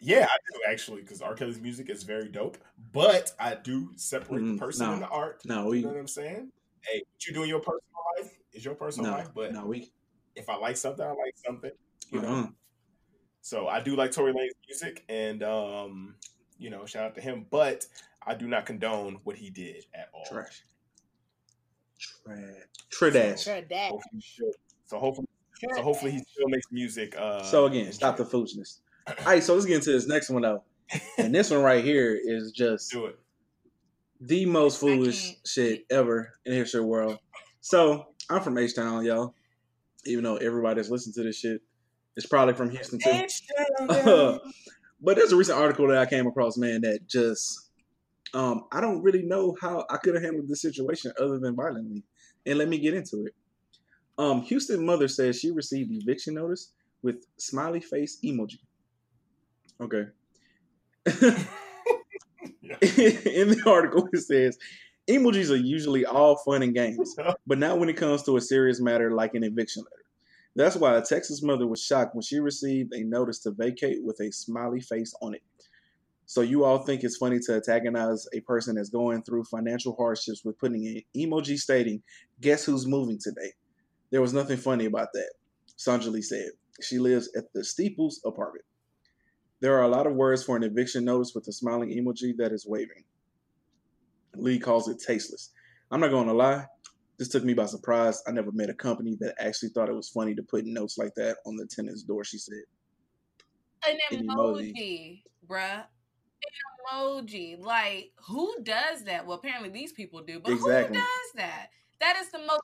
Yeah, 0.00 0.26
I 0.30 0.36
do 0.52 0.60
actually, 0.70 1.02
because 1.02 1.20
R. 1.20 1.34
Kelly's 1.34 1.60
music 1.60 1.90
is 1.90 2.02
very 2.02 2.28
dope. 2.28 2.56
But 2.92 3.32
I 3.38 3.54
do 3.54 3.90
separate 3.96 4.42
mm, 4.42 4.54
the 4.54 4.64
person 4.64 4.86
no, 4.86 4.92
and 4.94 5.02
the 5.02 5.08
art. 5.08 5.42
No, 5.44 5.66
we, 5.66 5.78
you 5.78 5.84
know 5.84 5.90
what 5.90 5.98
I'm 5.98 6.08
saying? 6.08 6.50
Hey, 6.80 6.98
what 6.98 7.26
you 7.26 7.34
do 7.34 7.42
in 7.42 7.48
your 7.48 7.60
personal 7.60 7.82
life 8.16 8.32
is 8.52 8.64
your 8.64 8.74
personal 8.74 9.10
no, 9.10 9.16
life. 9.18 9.28
But 9.34 9.52
no, 9.52 9.66
we. 9.66 9.90
If 10.34 10.48
I 10.48 10.56
like 10.56 10.76
something, 10.76 11.04
I 11.04 11.10
like 11.10 11.34
something. 11.44 11.70
You 12.10 12.20
uh-huh. 12.20 12.28
know. 12.28 12.52
So 13.46 13.68
I 13.68 13.80
do 13.80 13.94
like 13.94 14.10
Tory 14.10 14.32
Lanez 14.32 14.48
music, 14.66 15.04
and 15.08 15.40
um, 15.44 16.16
you 16.58 16.68
know, 16.68 16.84
shout 16.84 17.04
out 17.04 17.14
to 17.14 17.20
him. 17.20 17.46
But 17.48 17.86
I 18.26 18.34
do 18.34 18.48
not 18.48 18.66
condone 18.66 19.20
what 19.22 19.36
he 19.36 19.50
did 19.50 19.84
at 19.94 20.08
all. 20.12 20.24
Trash. 20.28 20.64
Trash. 22.90 23.44
Trash. 23.44 23.44
So, 23.44 23.62
so 24.86 24.98
hopefully, 24.98 25.28
so 25.76 25.80
hopefully 25.80 26.10
he 26.10 26.18
still 26.18 26.48
makes 26.48 26.66
music. 26.72 27.14
Uh, 27.16 27.44
so 27.44 27.66
again, 27.66 27.92
stop 27.92 28.16
the 28.16 28.24
foolishness. 28.24 28.80
All 29.06 29.14
right, 29.24 29.44
so 29.44 29.54
let's 29.54 29.64
get 29.64 29.76
into 29.76 29.92
this 29.92 30.08
next 30.08 30.28
one 30.28 30.42
though. 30.42 30.64
And 31.18 31.32
this 31.32 31.52
one 31.52 31.62
right 31.62 31.84
here 31.84 32.18
is 32.20 32.50
just 32.50 32.90
Do 32.90 33.06
it. 33.06 33.18
the 34.20 34.44
most 34.46 34.80
foolish 34.80 35.36
shit 35.44 35.84
ever 35.88 36.32
in 36.44 36.52
the 36.52 36.58
history 36.58 36.80
of 36.80 36.84
the 36.86 36.88
world. 36.88 37.18
So 37.60 38.08
I'm 38.28 38.42
from 38.42 38.58
H 38.58 38.74
Town, 38.74 39.04
y'all. 39.04 39.34
Even 40.04 40.24
though 40.24 40.36
everybody's 40.36 40.90
listening 40.90 41.14
to 41.14 41.22
this 41.22 41.38
shit 41.38 41.62
is 42.16 42.26
probably 42.26 42.54
from 42.54 42.70
Houston 42.70 42.98
too. 42.98 43.26
Uh, 43.88 44.38
but 45.00 45.16
there's 45.16 45.32
a 45.32 45.36
recent 45.36 45.58
article 45.58 45.88
that 45.88 45.98
I 45.98 46.06
came 46.06 46.26
across, 46.26 46.56
man, 46.56 46.80
that 46.82 47.06
just 47.06 47.70
um, 48.34 48.64
I 48.72 48.80
don't 48.80 49.02
really 49.02 49.22
know 49.22 49.56
how 49.60 49.84
I 49.90 49.96
could 49.98 50.14
have 50.14 50.22
handled 50.22 50.48
this 50.48 50.62
situation 50.62 51.12
other 51.20 51.38
than 51.38 51.54
violently. 51.54 52.02
And 52.44 52.58
let 52.58 52.68
me 52.68 52.78
get 52.78 52.94
into 52.94 53.26
it. 53.26 53.34
Um, 54.18 54.42
Houston 54.42 54.84
mother 54.84 55.08
says 55.08 55.38
she 55.38 55.50
received 55.50 55.90
eviction 55.92 56.34
notice 56.34 56.72
with 57.02 57.26
smiley 57.38 57.80
face 57.80 58.18
emoji. 58.24 58.58
Okay. 59.80 60.06
In 62.80 63.48
the 63.50 63.62
article, 63.66 64.08
it 64.12 64.20
says 64.20 64.58
emojis 65.08 65.50
are 65.50 65.56
usually 65.56 66.04
all 66.04 66.36
fun 66.36 66.62
and 66.62 66.74
games, 66.74 67.14
but 67.46 67.58
not 67.58 67.78
when 67.78 67.88
it 67.88 67.96
comes 67.96 68.22
to 68.24 68.36
a 68.36 68.40
serious 68.40 68.80
matter 68.80 69.12
like 69.12 69.34
an 69.34 69.44
eviction 69.44 69.82
letter. 69.84 70.05
That's 70.56 70.76
why 70.76 70.96
a 70.96 71.02
Texas 71.02 71.42
mother 71.42 71.66
was 71.66 71.82
shocked 71.82 72.14
when 72.14 72.22
she 72.22 72.38
received 72.38 72.94
a 72.94 73.04
notice 73.04 73.40
to 73.40 73.50
vacate 73.50 74.02
with 74.02 74.18
a 74.20 74.32
smiley 74.32 74.80
face 74.80 75.14
on 75.20 75.34
it. 75.34 75.42
So 76.24 76.40
you 76.40 76.64
all 76.64 76.78
think 76.78 77.04
it's 77.04 77.18
funny 77.18 77.38
to 77.40 77.54
antagonize 77.54 78.26
a 78.32 78.40
person 78.40 78.74
that's 78.74 78.88
going 78.88 79.22
through 79.22 79.44
financial 79.44 79.94
hardships 79.96 80.44
with 80.44 80.58
putting 80.58 80.86
an 80.86 81.02
emoji 81.14 81.58
stating, 81.58 82.02
"Guess 82.40 82.64
who's 82.64 82.86
moving 82.86 83.18
today?" 83.18 83.52
There 84.10 84.22
was 84.22 84.32
nothing 84.32 84.56
funny 84.56 84.86
about 84.86 85.12
that. 85.12 85.34
Sanjali 85.76 86.24
said. 86.24 86.50
She 86.80 86.98
lives 86.98 87.30
at 87.36 87.52
the 87.52 87.62
Steeples 87.62 88.20
apartment. 88.24 88.64
There 89.60 89.76
are 89.76 89.84
a 89.84 89.88
lot 89.88 90.06
of 90.06 90.14
words 90.14 90.42
for 90.42 90.56
an 90.56 90.62
eviction 90.62 91.04
notice 91.04 91.34
with 91.34 91.46
a 91.48 91.52
smiling 91.52 91.90
emoji 91.90 92.36
that 92.38 92.52
is 92.52 92.66
waving. 92.66 93.04
Lee 94.34 94.58
calls 94.58 94.88
it 94.88 94.98
tasteless. 94.98 95.50
I'm 95.90 96.00
not 96.00 96.10
going 96.10 96.26
to 96.26 96.34
lie. 96.34 96.66
This 97.18 97.28
took 97.28 97.44
me 97.44 97.54
by 97.54 97.66
surprise. 97.66 98.22
I 98.26 98.32
never 98.32 98.52
met 98.52 98.68
a 98.68 98.74
company 98.74 99.16
that 99.20 99.34
actually 99.38 99.70
thought 99.70 99.88
it 99.88 99.94
was 99.94 100.08
funny 100.08 100.34
to 100.34 100.42
put 100.42 100.66
notes 100.66 100.98
like 100.98 101.14
that 101.14 101.38
on 101.46 101.56
the 101.56 101.66
tenant's 101.66 102.02
door, 102.02 102.24
she 102.24 102.38
said. 102.38 102.62
An 103.88 103.96
emoji, 104.12 104.74
emoji. 104.74 105.22
bruh. 105.48 105.84
An 105.84 106.92
emoji. 106.92 107.58
Like, 107.58 108.12
who 108.26 108.54
does 108.62 109.04
that? 109.04 109.26
Well, 109.26 109.38
apparently 109.38 109.70
these 109.70 109.92
people 109.92 110.20
do, 110.20 110.40
but 110.40 110.52
exactly. 110.52 110.98
who 110.98 111.02
does 111.02 111.32
that? 111.36 111.70
That 112.00 112.16
is 112.20 112.30
the 112.30 112.40
most 112.40 112.62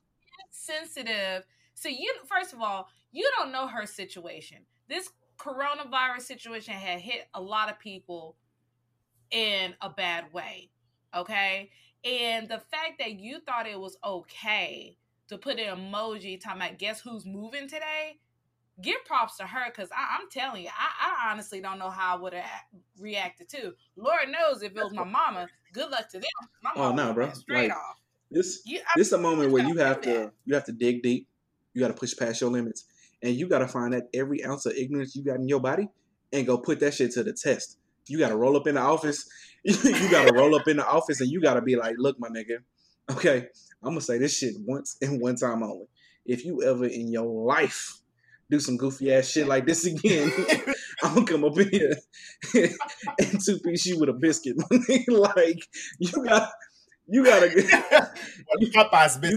sensitive. 0.51 1.47
So 1.75 1.89
you 1.89 2.15
first 2.27 2.53
of 2.53 2.61
all, 2.61 2.89
you 3.11 3.29
don't 3.39 3.53
know 3.53 3.67
her 3.67 3.87
situation. 3.87 4.59
This 4.89 5.11
coronavirus 5.39 6.23
situation 6.23 6.75
had 6.75 7.01
hit 7.01 7.27
a 7.35 7.41
lot 7.41 7.71
of 7.71 7.79
people 7.79 8.37
in 9.31 9.75
a 9.81 9.89
bad 9.89 10.33
way. 10.33 10.71
Okay. 11.17 11.71
And 12.05 12.49
the 12.49 12.59
fact 12.59 12.99
that 12.99 13.19
you 13.19 13.41
thought 13.41 13.67
it 13.67 13.79
was 13.79 13.97
okay 14.05 14.97
to 15.29 15.39
put 15.39 15.59
an 15.59 15.77
emoji 15.77 16.41
talking 16.41 16.63
about 16.63 16.79
guess 16.79 17.01
who's 17.01 17.25
moving 17.25 17.69
today, 17.69 18.19
give 18.81 19.05
props 19.05 19.37
to 19.37 19.45
her 19.45 19.67
because 19.67 19.89
I'm 19.97 20.29
telling 20.31 20.65
you, 20.65 20.69
I, 20.69 21.29
I, 21.29 21.33
honestly 21.33 21.61
don't 21.61 21.79
know 21.79 21.91
how 21.91 22.17
I 22.17 22.21
would 22.21 22.33
have 22.33 22.45
reacted 22.99 23.49
to. 23.51 23.75
Lord 23.97 24.29
knows 24.29 24.63
if 24.63 24.73
it 24.73 24.83
was 24.83 24.93
my 24.93 25.05
mama, 25.05 25.47
good 25.73 25.91
luck 25.91 26.09
to 26.11 26.19
them. 26.19 26.29
My 26.63 26.73
oh 26.77 26.93
no, 26.93 27.13
bro! 27.13 27.33
Straight 27.33 27.69
like, 27.69 27.77
off. 27.77 27.97
This 28.31 28.63
you, 28.65 28.81
this 28.97 29.09
is 29.09 29.13
a 29.13 29.19
moment 29.19 29.53
where 29.53 29.65
you 29.67 29.77
have 29.77 30.01
to 30.03 30.11
that. 30.11 30.33
you 30.45 30.55
have 30.55 30.65
to 30.65 30.73
dig 30.73 31.03
deep. 31.03 31.29
You 31.75 31.81
got 31.81 31.89
to 31.89 31.95
push 31.95 32.17
past 32.17 32.41
your 32.41 32.51
limits 32.51 32.85
and 33.23 33.35
you 33.35 33.49
got 33.49 33.61
to 33.61 33.69
find 33.69 33.93
that 33.93 34.09
every 34.13 34.45
ounce 34.45 34.67
of 34.67 34.75
ignorance 34.75 35.15
you 35.15 35.23
got 35.23 35.37
in 35.37 35.49
your 35.49 35.61
body 35.61 35.89
and 36.33 36.47
go 36.47 36.59
put 36.59 36.81
that 36.81 36.95
shit 36.95 37.13
to 37.13 37.23
the 37.23 37.33
test. 37.33 37.79
You 38.09 38.19
got 38.19 38.29
to 38.29 38.37
roll 38.37 38.57
up 38.57 38.67
in 38.67 38.75
the 38.75 38.81
office. 38.81 39.29
you 39.65 40.11
got 40.11 40.27
to 40.27 40.35
roll 40.35 40.55
up 40.55 40.69
in 40.69 40.79
the 40.79 40.87
office 40.87 41.21
and 41.21 41.31
you 41.31 41.41
got 41.41 41.55
to 41.55 41.63
be 41.63 41.77
like, 41.77 41.95
look, 41.99 42.17
my 42.19 42.29
nigga, 42.29 42.59
okay, 43.11 43.47
I'm 43.83 43.95
to 43.95 44.01
say 44.01 44.19
this 44.19 44.37
shit 44.37 44.55
once 44.61 44.97
and 45.01 45.21
one 45.21 45.37
time 45.37 45.63
only. 45.63 45.87
If 46.25 46.45
you 46.45 46.63
ever 46.63 46.87
in 46.87 47.11
your 47.11 47.47
life 47.47 47.99
do 48.51 48.61
some 48.61 48.77
goofy 48.77 49.13
ass 49.13 49.29
shit 49.29 49.49
like 49.49 49.67
this 49.67 49.87
again, 49.87 50.33
I'm 51.03 51.15
gonna 51.15 51.27
come 51.27 51.45
up 51.45 51.59
here 51.59 51.97
and 52.55 53.41
two 53.45 53.59
piece 53.59 53.87
you 53.87 53.99
with 53.99 54.09
a 54.09 54.13
biscuit. 54.13 54.57
like 55.09 55.67
you 55.99 56.25
got 56.25 56.51
you 57.13 57.23
gotta 57.23 57.51
you, 58.59 58.73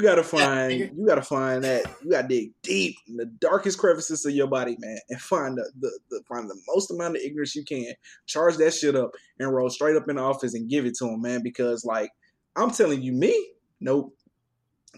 gotta 0.02 0.24
find 0.24 0.80
you 0.98 1.06
gotta 1.06 1.22
find 1.22 1.62
that 1.66 1.84
you 2.02 2.12
gotta 2.12 2.28
dig 2.28 2.54
deep 2.64 2.96
in 3.06 3.18
the 3.18 3.26
darkest 3.26 3.78
crevices 3.78 4.26
of 4.26 4.32
your 4.32 4.48
body, 4.48 4.78
man, 4.80 4.98
and 5.10 5.20
find 5.20 5.58
the, 5.58 5.70
the, 5.82 6.00
the 6.10 6.22
find 6.26 6.50
the 6.50 6.58
most 6.74 6.90
amount 6.90 7.18
of 7.18 7.22
ignorance 7.22 7.54
you 7.54 7.66
can. 7.66 7.94
Charge 8.28 8.56
that 8.58 8.74
shit 8.74 8.96
up 8.96 9.12
and 9.40 9.54
roll 9.54 9.70
straight 9.70 9.98
up 9.98 10.08
in 10.08 10.16
the 10.16 10.22
office 10.22 10.54
and 10.54 10.70
give 10.70 10.86
it 10.86 10.96
to 11.00 11.06
him, 11.06 11.22
man. 11.22 11.44
Because 11.44 11.84
like 11.84 12.12
I'm 12.56 12.72
telling 12.72 13.02
you, 13.02 13.12
me, 13.12 13.50
nope, 13.82 14.16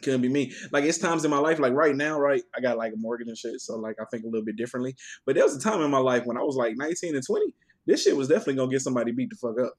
couldn't 0.04 0.22
be 0.22 0.30
me. 0.30 0.54
Like 0.72 0.84
it's 0.84 1.00
times 1.00 1.26
in 1.26 1.32
my 1.32 1.40
life, 1.40 1.58
like 1.58 1.74
right 1.74 1.96
now, 1.96 2.20
right, 2.20 2.44
I 2.56 2.62
got 2.62 2.78
like 2.78 2.94
a 2.94 2.98
mortgage 2.98 3.28
and 3.28 3.38
shit, 3.38 3.60
so 3.60 3.78
like 3.78 3.96
I 4.00 4.06
think 4.12 4.24
a 4.24 4.28
little 4.28 4.46
bit 4.46 4.56
differently. 4.56 4.96
But 5.26 5.34
there 5.34 5.44
was 5.44 5.56
a 5.56 5.60
time 5.60 5.82
in 5.82 5.90
my 5.90 5.98
life 5.98 6.28
when 6.28 6.38
I 6.38 6.44
was 6.44 6.56
like 6.56 6.76
19 6.78 7.16
and 7.16 7.26
20. 7.26 7.46
This 7.88 8.04
shit 8.04 8.16
was 8.16 8.28
definitely 8.28 8.56
gonna 8.56 8.70
get 8.70 8.82
somebody 8.82 9.14
beat 9.14 9.32
the 9.32 9.36
fuck 9.36 9.60
up 9.60 9.74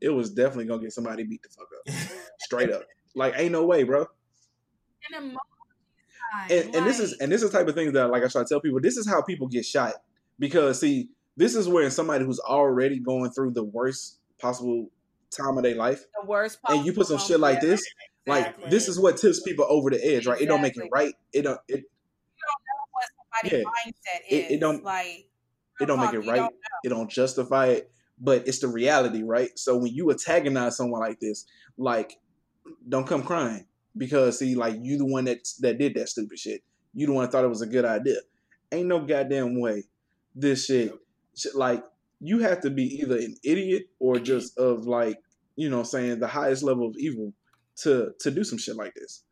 it 0.00 0.10
was 0.10 0.30
definitely 0.30 0.66
gonna 0.66 0.82
get 0.82 0.92
somebody 0.92 1.24
beat 1.24 1.42
the 1.42 1.48
fuck 1.48 1.68
up, 1.76 1.94
straight 2.40 2.70
up. 2.70 2.82
Like, 3.14 3.34
ain't 3.36 3.52
no 3.52 3.64
way, 3.64 3.82
bro. 3.82 4.06
And, 5.14 5.38
and, 6.50 6.74
and 6.74 6.86
this 6.86 7.00
is 7.00 7.14
and 7.20 7.32
this 7.32 7.42
is 7.42 7.50
the 7.50 7.58
type 7.58 7.68
of 7.68 7.74
things 7.74 7.92
that 7.94 8.08
like 8.10 8.22
I 8.22 8.28
try 8.28 8.42
to 8.42 8.48
tell 8.48 8.60
people. 8.60 8.80
This 8.80 8.96
is 8.96 9.08
how 9.08 9.22
people 9.22 9.48
get 9.48 9.64
shot 9.64 9.94
because 10.38 10.80
see, 10.80 11.08
this 11.36 11.54
is 11.54 11.68
where 11.68 11.88
somebody 11.90 12.24
who's 12.24 12.40
already 12.40 12.98
going 12.98 13.30
through 13.30 13.52
the 13.52 13.64
worst 13.64 14.18
possible 14.38 14.90
time 15.30 15.56
of 15.56 15.62
their 15.62 15.74
life, 15.74 16.04
the 16.20 16.26
worst, 16.26 16.58
and 16.68 16.84
you 16.84 16.92
put 16.92 17.06
some 17.06 17.18
shit 17.18 17.40
like 17.40 17.60
this, 17.60 17.82
exactly. 18.26 18.64
like 18.64 18.70
this 18.70 18.88
is 18.88 19.00
what 19.00 19.16
tips 19.16 19.40
people 19.40 19.66
over 19.68 19.90
the 19.90 20.04
edge, 20.04 20.26
right? 20.26 20.40
Exactly. 20.40 20.44
It 20.44 20.48
don't 20.48 20.62
make 20.62 20.76
it 20.76 20.88
right. 20.92 21.14
It 21.32 21.42
don't. 21.42 21.60
It, 21.68 21.76
you 21.76 22.44
don't 22.44 22.62
know 22.66 22.84
what 22.92 23.04
somebody's 23.42 23.64
yeah. 23.64 23.90
mindset 23.90 24.20
is. 24.28 24.50
It, 24.50 24.54
it 24.54 24.60
don't 24.60 24.84
like. 24.84 25.28
It 25.80 25.86
don't 25.86 26.00
make 26.00 26.12
it 26.12 26.20
right. 26.20 26.36
Don't 26.36 26.54
it 26.84 26.88
don't 26.90 27.10
justify 27.10 27.68
it 27.68 27.90
but 28.20 28.46
it's 28.46 28.60
the 28.60 28.68
reality, 28.68 29.22
right? 29.22 29.50
So 29.56 29.76
when 29.76 29.94
you 29.94 30.10
antagonize 30.10 30.76
someone 30.76 31.00
like 31.00 31.20
this, 31.20 31.46
like, 31.76 32.18
don't 32.88 33.06
come 33.06 33.22
crying 33.22 33.66
because 33.96 34.38
see, 34.38 34.54
like, 34.54 34.76
you 34.82 34.98
the 34.98 35.06
one 35.06 35.24
that 35.24 35.38
that 35.60 35.78
did 35.78 35.94
that 35.94 36.08
stupid 36.08 36.38
shit. 36.38 36.62
You 36.94 37.06
the 37.06 37.12
one 37.12 37.24
that 37.24 37.32
thought 37.32 37.44
it 37.44 37.48
was 37.48 37.62
a 37.62 37.66
good 37.66 37.84
idea. 37.84 38.18
Ain't 38.72 38.88
no 38.88 39.00
goddamn 39.00 39.60
way 39.60 39.84
this 40.34 40.66
shit, 40.66 40.92
shit 41.36 41.54
like 41.54 41.82
you 42.20 42.40
have 42.40 42.60
to 42.60 42.70
be 42.70 42.84
either 43.00 43.16
an 43.16 43.36
idiot 43.44 43.84
or 43.98 44.18
just 44.18 44.58
of 44.58 44.86
like 44.86 45.16
you 45.56 45.70
know 45.70 45.82
saying 45.82 46.18
the 46.18 46.26
highest 46.26 46.62
level 46.62 46.86
of 46.86 46.96
evil 46.98 47.32
to 47.76 48.12
to 48.20 48.30
do 48.30 48.44
some 48.44 48.58
shit 48.58 48.76
like 48.76 48.94
this, 48.94 49.24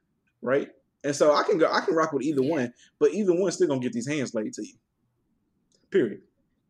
right? 0.43 0.69
And 1.05 1.15
so 1.15 1.35
I 1.35 1.43
can 1.45 1.59
go, 1.59 1.71
I 1.71 1.81
can 1.81 1.95
rock 1.95 2.13
with 2.13 2.25
either 2.25 2.43
one, 2.43 2.73
but 2.99 3.13
either 3.13 3.33
one 3.33 3.53
still 3.53 3.69
gonna 3.69 3.81
get 3.81 3.93
these 3.93 4.09
hands 4.09 4.35
laid 4.35 4.53
to 4.55 4.67
you. 4.67 4.75
Period. 5.91 6.23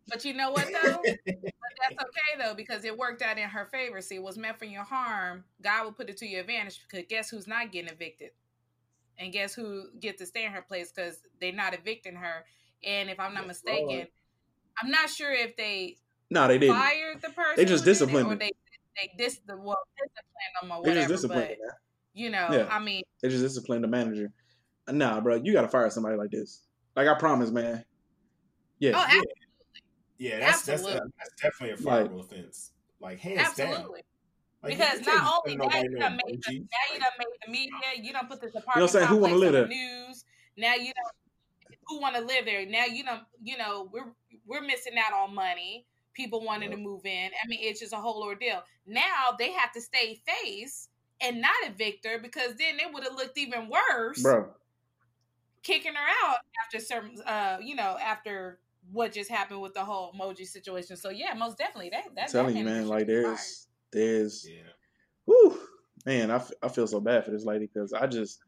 But 0.09 0.25
you 0.25 0.35
know 0.35 0.51
what 0.51 0.67
though? 0.67 1.03
that's 1.05 2.03
okay 2.03 2.39
though 2.39 2.55
because 2.55 2.85
it 2.85 2.97
worked 2.97 3.23
out 3.23 3.39
in 3.39 3.49
her 3.49 3.67
favor. 3.67 4.01
See, 4.01 4.17
it 4.17 4.23
was 4.23 4.39
meant 4.39 4.59
for 4.59 4.65
your 4.65 4.85
harm. 4.85 5.45
God 5.63 5.85
will 5.85 5.93
put 5.93 6.09
it 6.09 6.17
to 6.19 6.27
your 6.27 6.41
advantage 6.41 6.81
because 6.89 7.07
guess 7.09 7.31
who's 7.31 7.47
not 7.47 7.73
getting 7.73 7.91
evicted, 7.91 8.31
and 9.19 9.33
guess 9.33 9.55
who 9.55 9.87
get 9.99 10.19
to 10.19 10.27
stay 10.27 10.45
in 10.45 10.53
her 10.53 10.63
place 10.63 10.93
because 10.93 11.21
they're 11.41 11.53
not 11.53 11.75
evicting 11.75 12.15
her. 12.15 12.45
And 12.85 13.11
if 13.11 13.19
I'm 13.19 13.35
not 13.35 13.47
mistaken, 13.47 14.07
I'm 14.83 14.91
not 14.91 15.11
sure 15.11 15.33
if 15.33 15.57
they 15.57 15.97
no 16.31 16.47
they 16.47 16.59
didn't 16.59 16.77
fired 16.77 17.23
the 17.23 17.31
person. 17.31 17.55
They 17.57 17.65
just 17.65 17.85
disciplined 17.85 18.29
or 18.29 18.37
they 18.37 18.53
they 18.97 19.13
dis 19.19 19.41
the 19.47 19.57
well 19.57 19.79
disciplined 19.97 20.55
them 20.63 20.73
or 20.73 20.81
whatever. 20.81 20.95
They 20.95 21.01
just 21.01 21.11
disciplined 21.23 21.57
but, 21.59 21.75
You 22.15 22.31
know, 22.31 22.49
yeah. 22.51 22.69
I 22.71 22.79
mean, 22.79 23.03
they 23.23 23.29
just 23.29 23.43
disciplined 23.43 23.85
the 23.85 23.89
manager. 23.89 24.33
Nah, 24.89 25.21
bro, 25.21 25.37
you 25.43 25.53
gotta 25.53 25.69
fire 25.69 25.91
somebody 25.91 26.17
like 26.17 26.31
this. 26.31 26.63
Like 26.95 27.09
I 27.09 27.15
promise, 27.19 27.51
man. 27.51 27.85
Oh, 27.85 27.89
yeah. 28.79 28.93
Oh, 28.95 29.03
absolutely. 29.03 29.46
Yeah, 30.19 30.41
that's 30.41 30.69
Absolutely. 30.69 31.01
that's, 31.01 31.11
that's 31.19 31.43
definitely 31.43 31.75
a 31.75 31.89
fireable 31.89 32.21
offense. 32.21 32.73
Like 33.01 33.19
hands 33.21 33.55
down. 33.55 33.69
Absolutely. 33.69 34.03
Like, 34.63 34.73
Because 34.73 35.01
can't 35.01 35.31
only 35.47 35.59
send 35.59 35.61
that, 35.61 35.83
you 35.83 35.91
no 35.91 35.99
done 35.99 36.19
made 36.27 36.43
the, 36.43 36.51
emojis. 36.51 36.61
now 36.61 36.95
you 36.95 37.01
done 37.01 37.11
made 37.19 37.27
the 37.45 37.53
media. 37.53 38.03
You 38.03 38.13
don't 38.13 38.29
put 38.29 38.41
this 38.41 38.55
what 38.55 38.65
I'm 38.77 38.89
saying? 38.89 39.07
Who 39.07 39.17
wanna 39.17 39.35
complex 39.35 39.53
live 39.53 39.63
on 39.65 39.69
the 39.69 39.75
news. 39.75 40.25
Now 40.57 40.75
you 40.75 40.87
know 40.87 41.11
who 41.87 42.01
want 42.01 42.17
to 42.17 42.21
live 42.23 42.45
there. 42.45 42.67
Now 42.67 42.85
you 42.85 43.05
know 43.05 43.21
you 43.43 43.59
know 43.59 43.89
we're 43.93 44.13
we're 44.47 44.63
missing 44.63 44.95
out 44.99 45.13
on 45.13 45.35
money. 45.35 45.87
People 46.15 46.43
wanting 46.43 46.71
to 46.71 46.79
move 46.79 47.05
in. 47.05 47.31
I 47.45 47.47
mean, 47.47 47.59
it's 47.63 47.79
just 47.79 47.93
a 47.93 47.97
whole 47.97 48.23
ordeal. 48.23 48.63
Now 48.87 49.37
they 49.39 49.53
have 49.53 49.73
to 49.73 49.83
stay 49.83 50.21
face 50.27 50.89
and 51.21 51.41
not 51.43 51.55
a 51.67 51.73
victor 51.73 52.19
because 52.23 52.55
then 52.57 52.79
it 52.81 52.93
would 52.93 53.05
have 53.05 53.15
looked 53.15 53.37
even 53.37 53.69
worse 53.69 54.23
Bro. 54.23 54.49
kicking 55.63 55.95
her 55.95 56.29
out 56.29 56.39
after 56.65 56.79
certain 56.79 57.21
uh 57.27 57.59
you 57.63 57.75
know 57.75 57.97
after 58.03 58.59
what 58.93 59.13
just 59.13 59.31
happened 59.31 59.61
with 59.61 59.75
the 59.75 59.85
whole 59.85 60.13
emoji 60.13 60.47
situation. 60.47 60.97
So 60.97 61.11
yeah, 61.11 61.35
most 61.35 61.59
definitely 61.59 61.91
that 61.91 62.05
I'm 62.09 62.15
that 62.15 62.29
telling 62.29 62.55
that 62.55 62.61
you, 62.61 62.65
man, 62.65 62.89
like 62.89 63.07
be 63.07 63.15
fired. 63.15 63.25
there's 63.25 63.67
there's 63.93 64.49
Yeah. 64.49 64.71
Whew, 65.25 65.59
man, 66.05 66.31
I, 66.31 66.37
f- 66.37 66.53
I 66.63 66.69
feel 66.69 66.87
so 66.87 67.01
bad 67.01 67.25
for 67.25 67.33
this 67.33 67.45
lady 67.45 67.69
because 67.73 67.93
I 67.93 68.07
just, 68.07 68.39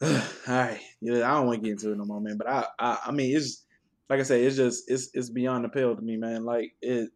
all 0.02 0.10
right, 0.48 0.80
yeah, 1.00 1.30
I 1.30 1.34
don't 1.36 1.46
want 1.46 1.62
to 1.62 1.64
get 1.64 1.72
into 1.72 1.92
it 1.92 1.98
no 1.98 2.04
more, 2.04 2.20
man. 2.20 2.36
But 2.36 2.48
I, 2.48 2.64
I, 2.78 2.98
I 3.06 3.12
mean, 3.12 3.36
it's 3.36 3.64
like 4.08 4.20
I 4.20 4.24
say, 4.24 4.44
it's 4.44 4.56
just, 4.56 4.90
it's, 4.90 5.10
it's 5.14 5.30
beyond 5.30 5.64
the 5.64 5.68
pale 5.68 5.94
to 5.94 6.02
me, 6.02 6.16
man. 6.16 6.44
Like 6.44 6.74
it. 6.82 7.10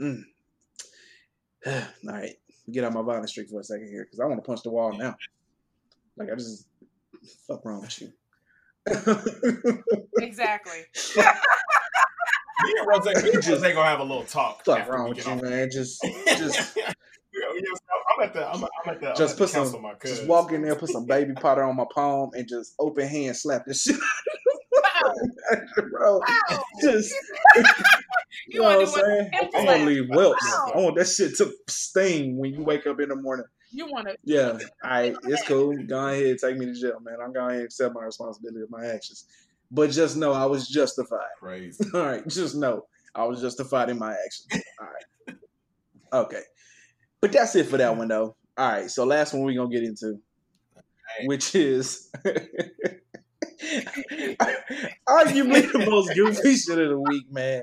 Mm. 0.00 0.22
all 1.66 1.82
right, 2.04 2.34
get 2.72 2.84
out 2.84 2.94
my 2.94 3.02
violent 3.02 3.28
streak 3.28 3.50
for 3.50 3.60
a 3.60 3.64
second 3.64 3.88
here 3.88 4.04
because 4.04 4.20
I 4.20 4.24
want 4.24 4.42
to 4.42 4.46
punch 4.46 4.62
the 4.62 4.70
wall 4.70 4.96
now. 4.96 5.14
Like 6.16 6.30
I 6.32 6.34
just, 6.34 6.66
fuck 7.46 7.64
wrong 7.64 7.82
with 7.82 8.00
you. 8.00 8.12
Exactly. 10.18 10.80
Me 12.62 12.74
and 12.78 12.86
Rose, 12.86 13.04
me 13.06 13.12
and 13.14 13.46
Rose 13.46 13.62
gonna 13.62 13.84
have 13.84 14.00
a 14.00 14.04
little 14.04 14.24
talk. 14.24 14.64
fuck 14.64 14.80
after 14.80 14.92
wrong 14.92 15.08
with 15.08 15.24
you, 15.26 15.32
off. 15.32 15.40
man. 15.42 15.70
Just, 15.72 16.02
just. 16.36 16.76
Yeah, 16.76 16.92
oh, 17.48 17.54
yeah, 17.54 17.62
I'm 18.18 18.22
at 18.26 18.34
the. 18.34 18.46
I'm, 18.46 18.62
I'm 18.64 18.94
at 18.94 19.00
the. 19.00 19.12
Just 19.14 19.34
I'm 19.34 19.38
put 19.38 19.52
the 19.52 19.64
some, 19.64 19.86
just 20.04 20.26
walk 20.26 20.52
in 20.52 20.60
there, 20.62 20.74
put 20.74 20.90
some 20.90 21.06
baby 21.06 21.32
powder 21.32 21.62
on 21.64 21.76
my 21.76 21.86
palm, 21.94 22.30
and 22.34 22.46
just 22.46 22.74
open 22.78 23.08
hand 23.08 23.36
slap 23.36 23.64
this 23.66 23.82
shit, 23.84 23.96
Wow. 24.72 25.12
bro. 25.90 26.18
Wow. 26.18 26.62
Just, 26.82 27.14
You 27.56 27.64
you 28.48 28.60
know 28.60 28.64
what 28.66 28.80
I'm 28.80 28.86
saying? 28.86 29.30
pimple 29.32 29.60
I 29.60 29.64
want 29.64 29.78
to 29.78 29.84
leave 29.86 30.08
whelps. 30.10 30.44
Wow. 30.52 30.72
I 30.74 30.78
want 30.80 30.96
that 30.98 31.08
shit 31.08 31.36
to 31.38 31.50
sting 31.68 32.36
when 32.36 32.52
you 32.52 32.62
wake 32.62 32.86
up 32.86 33.00
in 33.00 33.08
the 33.08 33.16
morning. 33.16 33.46
You 33.72 33.86
want 33.86 34.08
to 34.08 34.16
Yeah, 34.24 34.58
all 34.82 34.90
right, 34.90 35.14
it's 35.24 35.46
cool. 35.46 35.76
Go 35.86 36.08
ahead, 36.08 36.38
take 36.38 36.56
me 36.56 36.66
to 36.66 36.74
jail, 36.74 36.98
man. 37.00 37.16
I'm 37.22 37.32
going 37.32 37.58
to 37.58 37.64
accept 37.64 37.94
my 37.94 38.02
responsibility 38.02 38.62
of 38.62 38.70
my 38.70 38.86
actions. 38.86 39.26
But 39.70 39.90
just 39.90 40.16
know 40.16 40.32
I 40.32 40.46
was 40.46 40.68
justified. 40.68 41.28
Crazy. 41.38 41.84
All 41.94 42.04
right, 42.04 42.26
just 42.26 42.56
know 42.56 42.86
I 43.14 43.24
was 43.24 43.40
justified 43.40 43.88
in 43.88 43.98
my 43.98 44.12
actions. 44.12 44.64
All 44.80 44.88
right. 44.88 45.36
Okay. 46.12 46.42
But 47.20 47.30
that's 47.32 47.54
it 47.54 47.66
for 47.66 47.76
that 47.76 47.96
one, 47.96 48.08
though. 48.08 48.34
All 48.56 48.72
right, 48.72 48.90
so 48.90 49.04
last 49.04 49.32
one 49.32 49.44
we're 49.44 49.54
going 49.54 49.70
to 49.70 49.76
get 49.78 49.86
into, 49.86 50.20
which 51.24 51.54
is 51.54 52.10
arguably 55.08 55.70
the 55.72 55.86
most 55.88 56.14
goofy 56.14 56.56
shit 56.56 56.78
of 56.78 56.88
the 56.88 56.98
week, 56.98 57.30
man. 57.30 57.62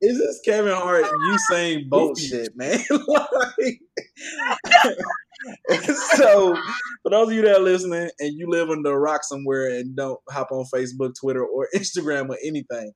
Is 0.00 0.18
this 0.18 0.40
Kevin 0.44 0.74
Hart 0.74 1.04
Usain 1.04 1.88
Bolt 1.88 2.16
Goofy. 2.16 2.28
shit, 2.28 2.56
man? 2.56 2.78
like, 2.90 3.80
so, 6.14 6.56
for 7.02 7.10
those 7.10 7.28
of 7.28 7.34
you 7.34 7.42
that 7.42 7.56
are 7.56 7.62
listening 7.62 8.10
and 8.20 8.38
you 8.38 8.48
live 8.48 8.70
under 8.70 8.92
a 8.92 8.98
rock 8.98 9.24
somewhere 9.24 9.66
and 9.68 9.96
don't 9.96 10.20
hop 10.30 10.52
on 10.52 10.64
Facebook, 10.72 11.14
Twitter, 11.18 11.44
or 11.44 11.68
Instagram 11.74 12.28
or 12.28 12.38
anything, 12.44 12.92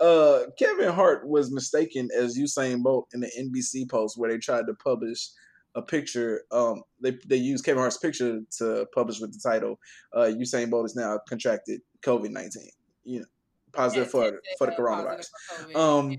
uh, 0.00 0.40
Kevin 0.58 0.92
Hart 0.92 1.26
was 1.26 1.50
mistaken 1.50 2.08
as 2.16 2.38
Usain 2.38 2.82
Bolt 2.82 3.08
in 3.14 3.20
the 3.20 3.30
NBC 3.38 3.88
post 3.90 4.18
where 4.18 4.30
they 4.30 4.38
tried 4.38 4.66
to 4.66 4.74
publish 4.74 5.28
a 5.74 5.80
picture. 5.80 6.42
Um, 6.50 6.82
they 7.00 7.16
they 7.26 7.36
used 7.36 7.64
Kevin 7.64 7.80
Hart's 7.80 7.98
picture 7.98 8.40
to 8.58 8.86
publish 8.94 9.20
with 9.20 9.32
the 9.32 9.40
title, 9.48 9.78
uh, 10.14 10.30
"Usain 10.38 10.70
Bolt 10.70 10.86
is 10.86 10.96
now 10.96 11.18
contracted 11.28 11.80
COVID 12.04 12.30
nineteen. 12.30 12.70
You 13.04 13.20
know, 13.20 13.26
positive 13.72 14.10
for 14.10 14.40
for 14.58 14.66
the 14.66 14.72
coronavirus." 14.72 15.28
Um, 15.74 16.16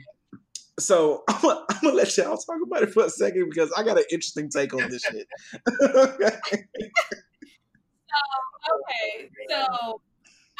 so 0.79 1.23
I'm 1.29 1.41
gonna, 1.41 1.59
I'm 1.69 1.77
gonna 1.81 1.95
let 1.95 2.17
y'all 2.17 2.37
talk 2.37 2.57
about 2.65 2.83
it 2.83 2.93
for 2.93 3.05
a 3.05 3.09
second 3.09 3.49
because 3.49 3.71
I 3.77 3.83
got 3.83 3.97
an 3.97 4.05
interesting 4.11 4.49
take 4.49 4.73
on 4.73 4.89
this 4.89 5.03
shit. 5.03 5.27
okay, 5.83 6.29
so 9.49 10.01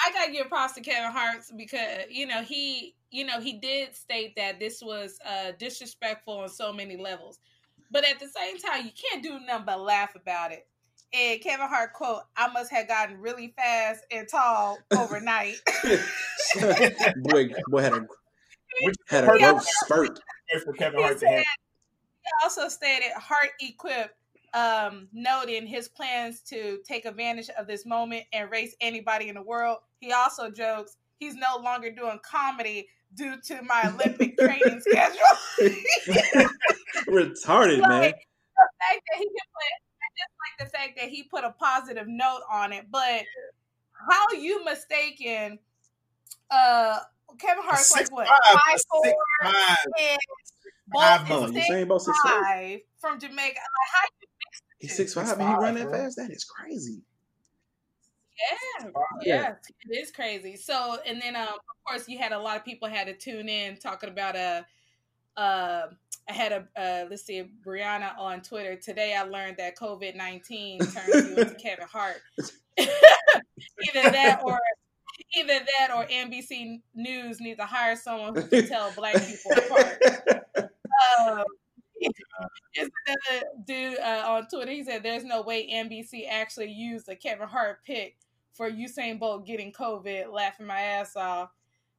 I 0.05 0.11
gotta 0.11 0.31
give 0.31 0.49
props 0.49 0.73
to 0.73 0.81
Kevin 0.81 1.11
Hart 1.11 1.43
because 1.55 2.05
you 2.09 2.27
know 2.27 2.41
he, 2.41 2.95
you 3.11 3.25
know, 3.25 3.39
he 3.39 3.53
did 3.53 3.95
state 3.95 4.35
that 4.35 4.59
this 4.59 4.81
was 4.81 5.17
uh, 5.25 5.51
disrespectful 5.57 6.39
on 6.39 6.49
so 6.49 6.73
many 6.73 6.97
levels, 6.97 7.39
but 7.91 8.07
at 8.07 8.19
the 8.19 8.27
same 8.27 8.57
time, 8.57 8.85
you 8.85 8.91
can't 8.91 9.23
do 9.23 9.39
nothing 9.45 9.65
but 9.65 9.81
laugh 9.81 10.15
about 10.15 10.51
it. 10.51 10.67
And 11.13 11.39
Kevin 11.41 11.67
Hart 11.67 11.93
quote, 11.93 12.21
"I 12.35 12.51
must 12.51 12.71
have 12.71 12.87
gotten 12.87 13.19
really 13.19 13.53
fast 13.55 14.03
and 14.11 14.27
tall 14.27 14.77
overnight." 14.97 15.55
boy, 17.17 17.49
boy 17.69 17.81
had 17.81 17.93
a 17.93 18.07
Which 18.81 18.95
had 19.07 19.23
a 19.23 19.27
Hurt- 19.27 19.39
growth 19.39 19.65
spurt. 19.85 20.19
For 20.65 20.73
Kevin 20.73 20.99
He 20.99 21.05
Hart 21.05 21.19
to 21.19 21.25
handle. 21.25 21.43
he 22.23 22.29
also 22.43 22.67
stated 22.67 23.11
Hart 23.15 23.49
equipped, 23.59 24.13
um, 24.53 25.07
noting 25.13 25.65
his 25.65 25.87
plans 25.87 26.41
to 26.41 26.79
take 26.87 27.05
advantage 27.05 27.49
of 27.57 27.65
this 27.65 27.85
moment 27.85 28.25
and 28.33 28.51
race 28.51 28.75
anybody 28.81 29.29
in 29.29 29.35
the 29.35 29.41
world. 29.41 29.79
He 29.99 30.11
also 30.11 30.51
jokes 30.51 30.97
he's 31.19 31.35
no 31.35 31.57
longer 31.63 31.89
doing 31.91 32.19
comedy 32.23 32.87
due 33.15 33.39
to 33.41 33.61
my 33.63 33.81
Olympic 33.93 34.37
training 34.39 34.81
schedule. 34.81 35.19
Retarded, 37.07 37.81
man. 37.87 38.11
The 38.11 38.69
fact 38.79 39.01
that 39.09 39.17
he 39.17 39.25
can 39.25 39.47
put, 39.53 39.71
I 40.01 40.07
just 40.17 40.33
like 40.39 40.71
the 40.71 40.77
fact 40.77 40.97
that 40.99 41.09
he 41.09 41.23
put 41.23 41.43
a 41.43 41.51
positive 41.51 42.07
note 42.07 42.41
on 42.51 42.71
it, 42.73 42.85
but 42.91 43.23
how 44.09 44.27
you 44.37 44.63
mistaken 44.65 45.57
uh 46.51 46.99
Kevin 47.39 47.63
Hart's 47.63 47.91
like 47.93 48.11
what 48.11 48.27
five, 48.27 48.37
five 48.45 48.59
six 48.79 48.85
four 48.89 49.13
five. 49.43 49.77
and 49.99 50.19
five 50.95 51.27
Bolt 51.27 51.49
is 51.49 51.55
you 51.55 51.61
six 51.61 51.67
saying 51.67 51.83
about 51.83 52.01
six 52.01 52.17
five? 52.25 52.41
five 52.43 52.79
from 52.99 53.19
Jamaica. 53.19 53.39
Like, 53.41 53.57
how 53.93 54.07
you 54.21 54.27
He's 54.79 54.95
six 54.95 55.13
five 55.13 55.27
Six 55.27 55.39
and 55.39 55.47
he 55.47 55.53
run 55.55 55.75
that 55.75 55.83
bro. 55.89 55.93
fast. 55.93 56.17
That 56.17 56.29
is 56.31 56.43
crazy. 56.43 57.01
Yeah, 58.81 58.87
Yeah. 59.21 59.41
yeah, 59.41 59.53
it 59.89 59.95
is 59.95 60.11
crazy. 60.11 60.57
So, 60.57 60.97
and 61.05 61.21
then 61.21 61.35
um, 61.35 61.43
of 61.47 61.59
course, 61.87 62.07
you 62.09 62.17
had 62.17 62.31
a 62.31 62.39
lot 62.39 62.57
of 62.57 62.65
people 62.65 62.89
had 62.89 63.07
to 63.07 63.13
tune 63.13 63.47
in 63.49 63.77
talking 63.77 64.09
about 64.09 64.35
a. 64.35 64.65
Uh, 65.37 65.87
I 66.29 66.33
had 66.33 66.51
a 66.51 66.67
uh, 66.79 67.05
let's 67.09 67.23
see, 67.23 67.43
Brianna 67.65 68.17
on 68.17 68.41
Twitter 68.41 68.75
today. 68.75 69.15
I 69.15 69.23
learned 69.23 69.57
that 69.57 69.77
COVID 69.77 70.15
nineteen 70.15 70.79
turned 70.79 71.07
you 71.13 71.37
into 71.37 71.55
Kevin 71.61 71.87
Hart. 71.91 72.21
either 72.77 74.09
that 74.11 74.41
or 74.43 74.59
either 75.37 75.59
that 75.59 75.95
or 75.95 76.05
NBC 76.05 76.81
News 76.93 77.39
needs 77.39 77.59
to 77.59 77.65
hire 77.65 77.95
someone 77.95 78.35
who 78.35 78.47
can 78.47 78.67
tell 78.67 78.91
black 78.95 79.15
people 79.15 79.51
apart. 79.57 80.03
Um, 80.57 81.43
there's 82.75 82.89
another 83.07 83.45
dude 83.65 83.99
uh, 83.99 84.23
on 84.27 84.47
Twitter. 84.47 84.71
He 84.71 84.83
said, 84.83 85.03
"There's 85.03 85.23
no 85.23 85.41
way 85.41 85.69
NBC 85.71 86.27
actually 86.29 86.71
used 86.71 87.07
a 87.09 87.15
Kevin 87.15 87.47
Hart 87.47 87.83
pick 87.85 88.17
for 88.53 88.69
Usain 88.69 89.19
Bolt 89.19 89.45
getting 89.45 89.71
COVID." 89.71 90.31
Laughing 90.31 90.65
my 90.65 90.79
ass 90.79 91.15
off. 91.15 91.49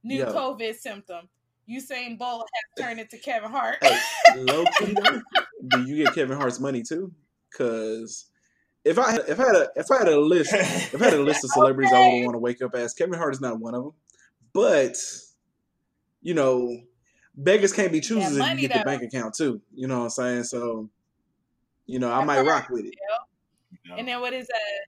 New 0.02 0.18
Yo. 0.18 0.32
COVID 0.32 0.74
symptom. 0.74 1.28
Usain 1.68 2.18
Bolt 2.18 2.46
has 2.52 2.86
turned 2.86 3.00
into 3.00 3.16
Kevin 3.16 3.50
Hart. 3.50 3.78
Hey, 3.82 3.98
low 4.36 4.64
key 4.78 4.94
do 5.68 5.82
you 5.84 6.04
get 6.04 6.14
Kevin 6.14 6.36
Hart's 6.36 6.60
money 6.60 6.82
too? 6.82 7.10
Because 7.50 8.26
if 8.84 8.98
I 8.98 9.16
if 9.28 9.40
I 9.40 9.46
had 9.46 9.56
a 9.56 9.68
if 9.76 9.90
I 9.90 9.98
had 9.98 10.08
a 10.08 10.20
list 10.20 10.52
if 10.52 11.00
I 11.00 11.04
had 11.06 11.14
a 11.14 11.22
list 11.22 11.44
of 11.44 11.50
celebrities 11.54 11.92
I 11.92 11.98
would 11.98 12.24
want 12.24 12.34
to 12.34 12.38
wake 12.38 12.62
up 12.62 12.74
as, 12.74 12.94
Kevin 12.94 13.18
Hart 13.18 13.34
is 13.34 13.40
not 13.40 13.58
one 13.58 13.74
of 13.74 13.84
them. 13.84 13.92
But 14.52 14.96
you 16.20 16.34
know, 16.34 16.80
beggars 17.36 17.72
can't 17.72 17.92
be 17.92 18.00
choosers 18.00 18.36
if 18.36 18.60
you 18.60 18.68
get 18.68 18.78
the 18.78 18.84
bank 18.84 19.02
account 19.02 19.34
too. 19.34 19.60
You 19.74 19.86
know 19.86 19.98
what 19.98 20.04
I'm 20.04 20.10
saying? 20.10 20.44
So, 20.44 20.90
you 21.86 21.98
know, 21.98 22.10
I 22.10 22.24
might 22.24 22.40
rock 22.40 22.68
with 22.70 22.86
it. 22.86 22.94
And 23.96 24.08
then 24.08 24.20
what 24.20 24.32
is 24.32 24.46
that? 24.46 24.86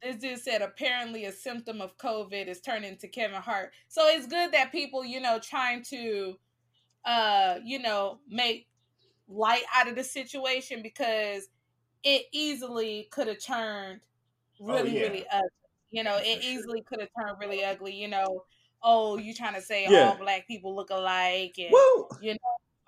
This 0.00 0.16
dude 0.16 0.38
said 0.38 0.62
apparently 0.62 1.24
a 1.24 1.32
symptom 1.32 1.80
of 1.80 1.98
COVID 1.98 2.46
is 2.46 2.60
turning 2.60 2.96
to 2.98 3.08
Kevin 3.08 3.42
Hart. 3.42 3.72
So 3.88 4.06
it's 4.06 4.28
good 4.28 4.52
that 4.52 4.70
people, 4.70 5.04
you 5.04 5.20
know, 5.20 5.40
trying 5.42 5.82
to, 5.90 6.38
uh, 7.04 7.56
you 7.64 7.80
know, 7.80 8.20
make 8.28 8.68
light 9.26 9.64
out 9.74 9.88
of 9.88 9.96
the 9.96 10.04
situation 10.04 10.82
because 10.82 11.48
it 12.04 12.26
easily 12.32 13.08
could 13.10 13.28
have 13.28 13.42
turned 13.42 14.00
really, 14.60 14.96
yeah. 14.96 15.02
really 15.02 15.26
ugly. 15.30 15.48
You 15.90 16.04
know, 16.04 16.18
it 16.20 16.44
easily 16.44 16.82
could 16.82 17.00
have 17.00 17.08
turned 17.18 17.38
really 17.40 17.64
ugly. 17.64 17.94
You 17.94 18.08
know, 18.08 18.44
oh, 18.82 19.16
you 19.16 19.34
trying 19.34 19.54
to 19.54 19.62
say 19.62 19.86
Yeah. 19.88 20.10
all 20.10 20.16
black 20.18 20.46
people 20.46 20.76
look 20.76 20.90
alike 20.90 21.54
and 21.58 21.70
Well, 21.72 22.08
you 22.20 22.32
know 22.32 22.38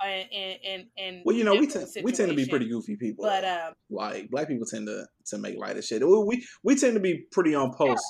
and 0.05 0.59
and 0.65 0.87
and 0.97 1.23
well, 1.25 1.37
you 1.37 1.45
know, 1.45 1.55
we 1.55 1.67
tend 1.67 1.87
we 2.03 2.13
tend 2.13 2.31
to 2.31 2.37
be 2.37 2.47
pretty 2.47 2.69
goofy 2.69 2.97
people. 2.97 3.25
But 3.25 3.45
um, 3.45 3.75
like 3.91 4.31
black 4.31 4.49
people 4.49 4.67
tend 4.67 4.87
to 4.87 5.07
to 5.27 5.39
make 5.39 5.59
light 5.59 5.77
of 5.77 5.85
shit. 5.85 6.03
We 6.07 6.47
we 6.63 6.77
tend 6.77 6.95
to 6.95 7.01
be 7.01 7.27
pretty 7.31 7.55
on 7.55 7.75
post. 7.75 8.05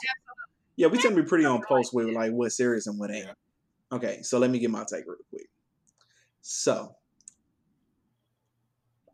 Yeah, 0.76 0.86
we 0.86 0.98
tend 0.98 1.16
to 1.16 1.22
be 1.22 1.28
pretty 1.28 1.44
on 1.44 1.62
post 1.66 1.92
with 1.92 2.14
like 2.14 2.32
what's 2.32 2.56
serious 2.56 2.86
and 2.86 2.98
what 2.98 3.10
ain't. 3.10 3.28
Okay, 3.92 4.22
so 4.22 4.38
let 4.38 4.50
me 4.50 4.58
get 4.58 4.70
my 4.70 4.84
take 4.90 5.04
real 5.06 5.18
quick. 5.30 5.48
So, 6.42 6.94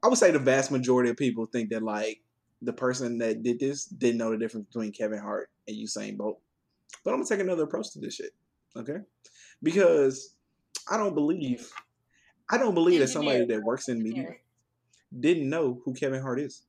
I 0.06 0.08
would 0.08 0.18
say 0.18 0.30
the 0.30 0.38
vast 0.38 0.70
majority 0.70 1.10
of 1.10 1.16
people 1.16 1.46
think 1.46 1.70
that 1.70 1.82
like 1.82 2.22
the 2.62 2.72
person 2.72 3.18
that 3.18 3.42
did 3.42 3.58
this 3.58 3.86
didn't 3.86 4.18
know 4.18 4.30
the 4.30 4.38
difference 4.38 4.68
between 4.68 4.92
Kevin 4.92 5.18
Hart 5.18 5.50
and 5.66 5.76
Usain 5.76 6.16
Bolt. 6.16 6.38
But 7.04 7.10
I'm 7.10 7.16
gonna 7.16 7.28
take 7.28 7.40
another 7.40 7.64
approach 7.64 7.90
to 7.94 7.98
this 7.98 8.14
shit. 8.14 8.30
Okay, 8.76 8.98
because 9.64 10.36
I 10.88 10.96
don't 10.96 11.16
believe 11.16 11.68
I 12.48 12.56
don't 12.56 12.74
believe 12.74 13.00
that 13.00 13.08
somebody 13.08 13.46
that 13.46 13.64
works 13.64 13.88
in 13.88 14.00
media 14.00 14.28
didn't 15.18 15.50
know 15.50 15.82
who 15.84 15.92
Kevin 15.92 16.22
Hart 16.22 16.38
is. 16.38 16.62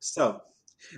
So 0.00 0.40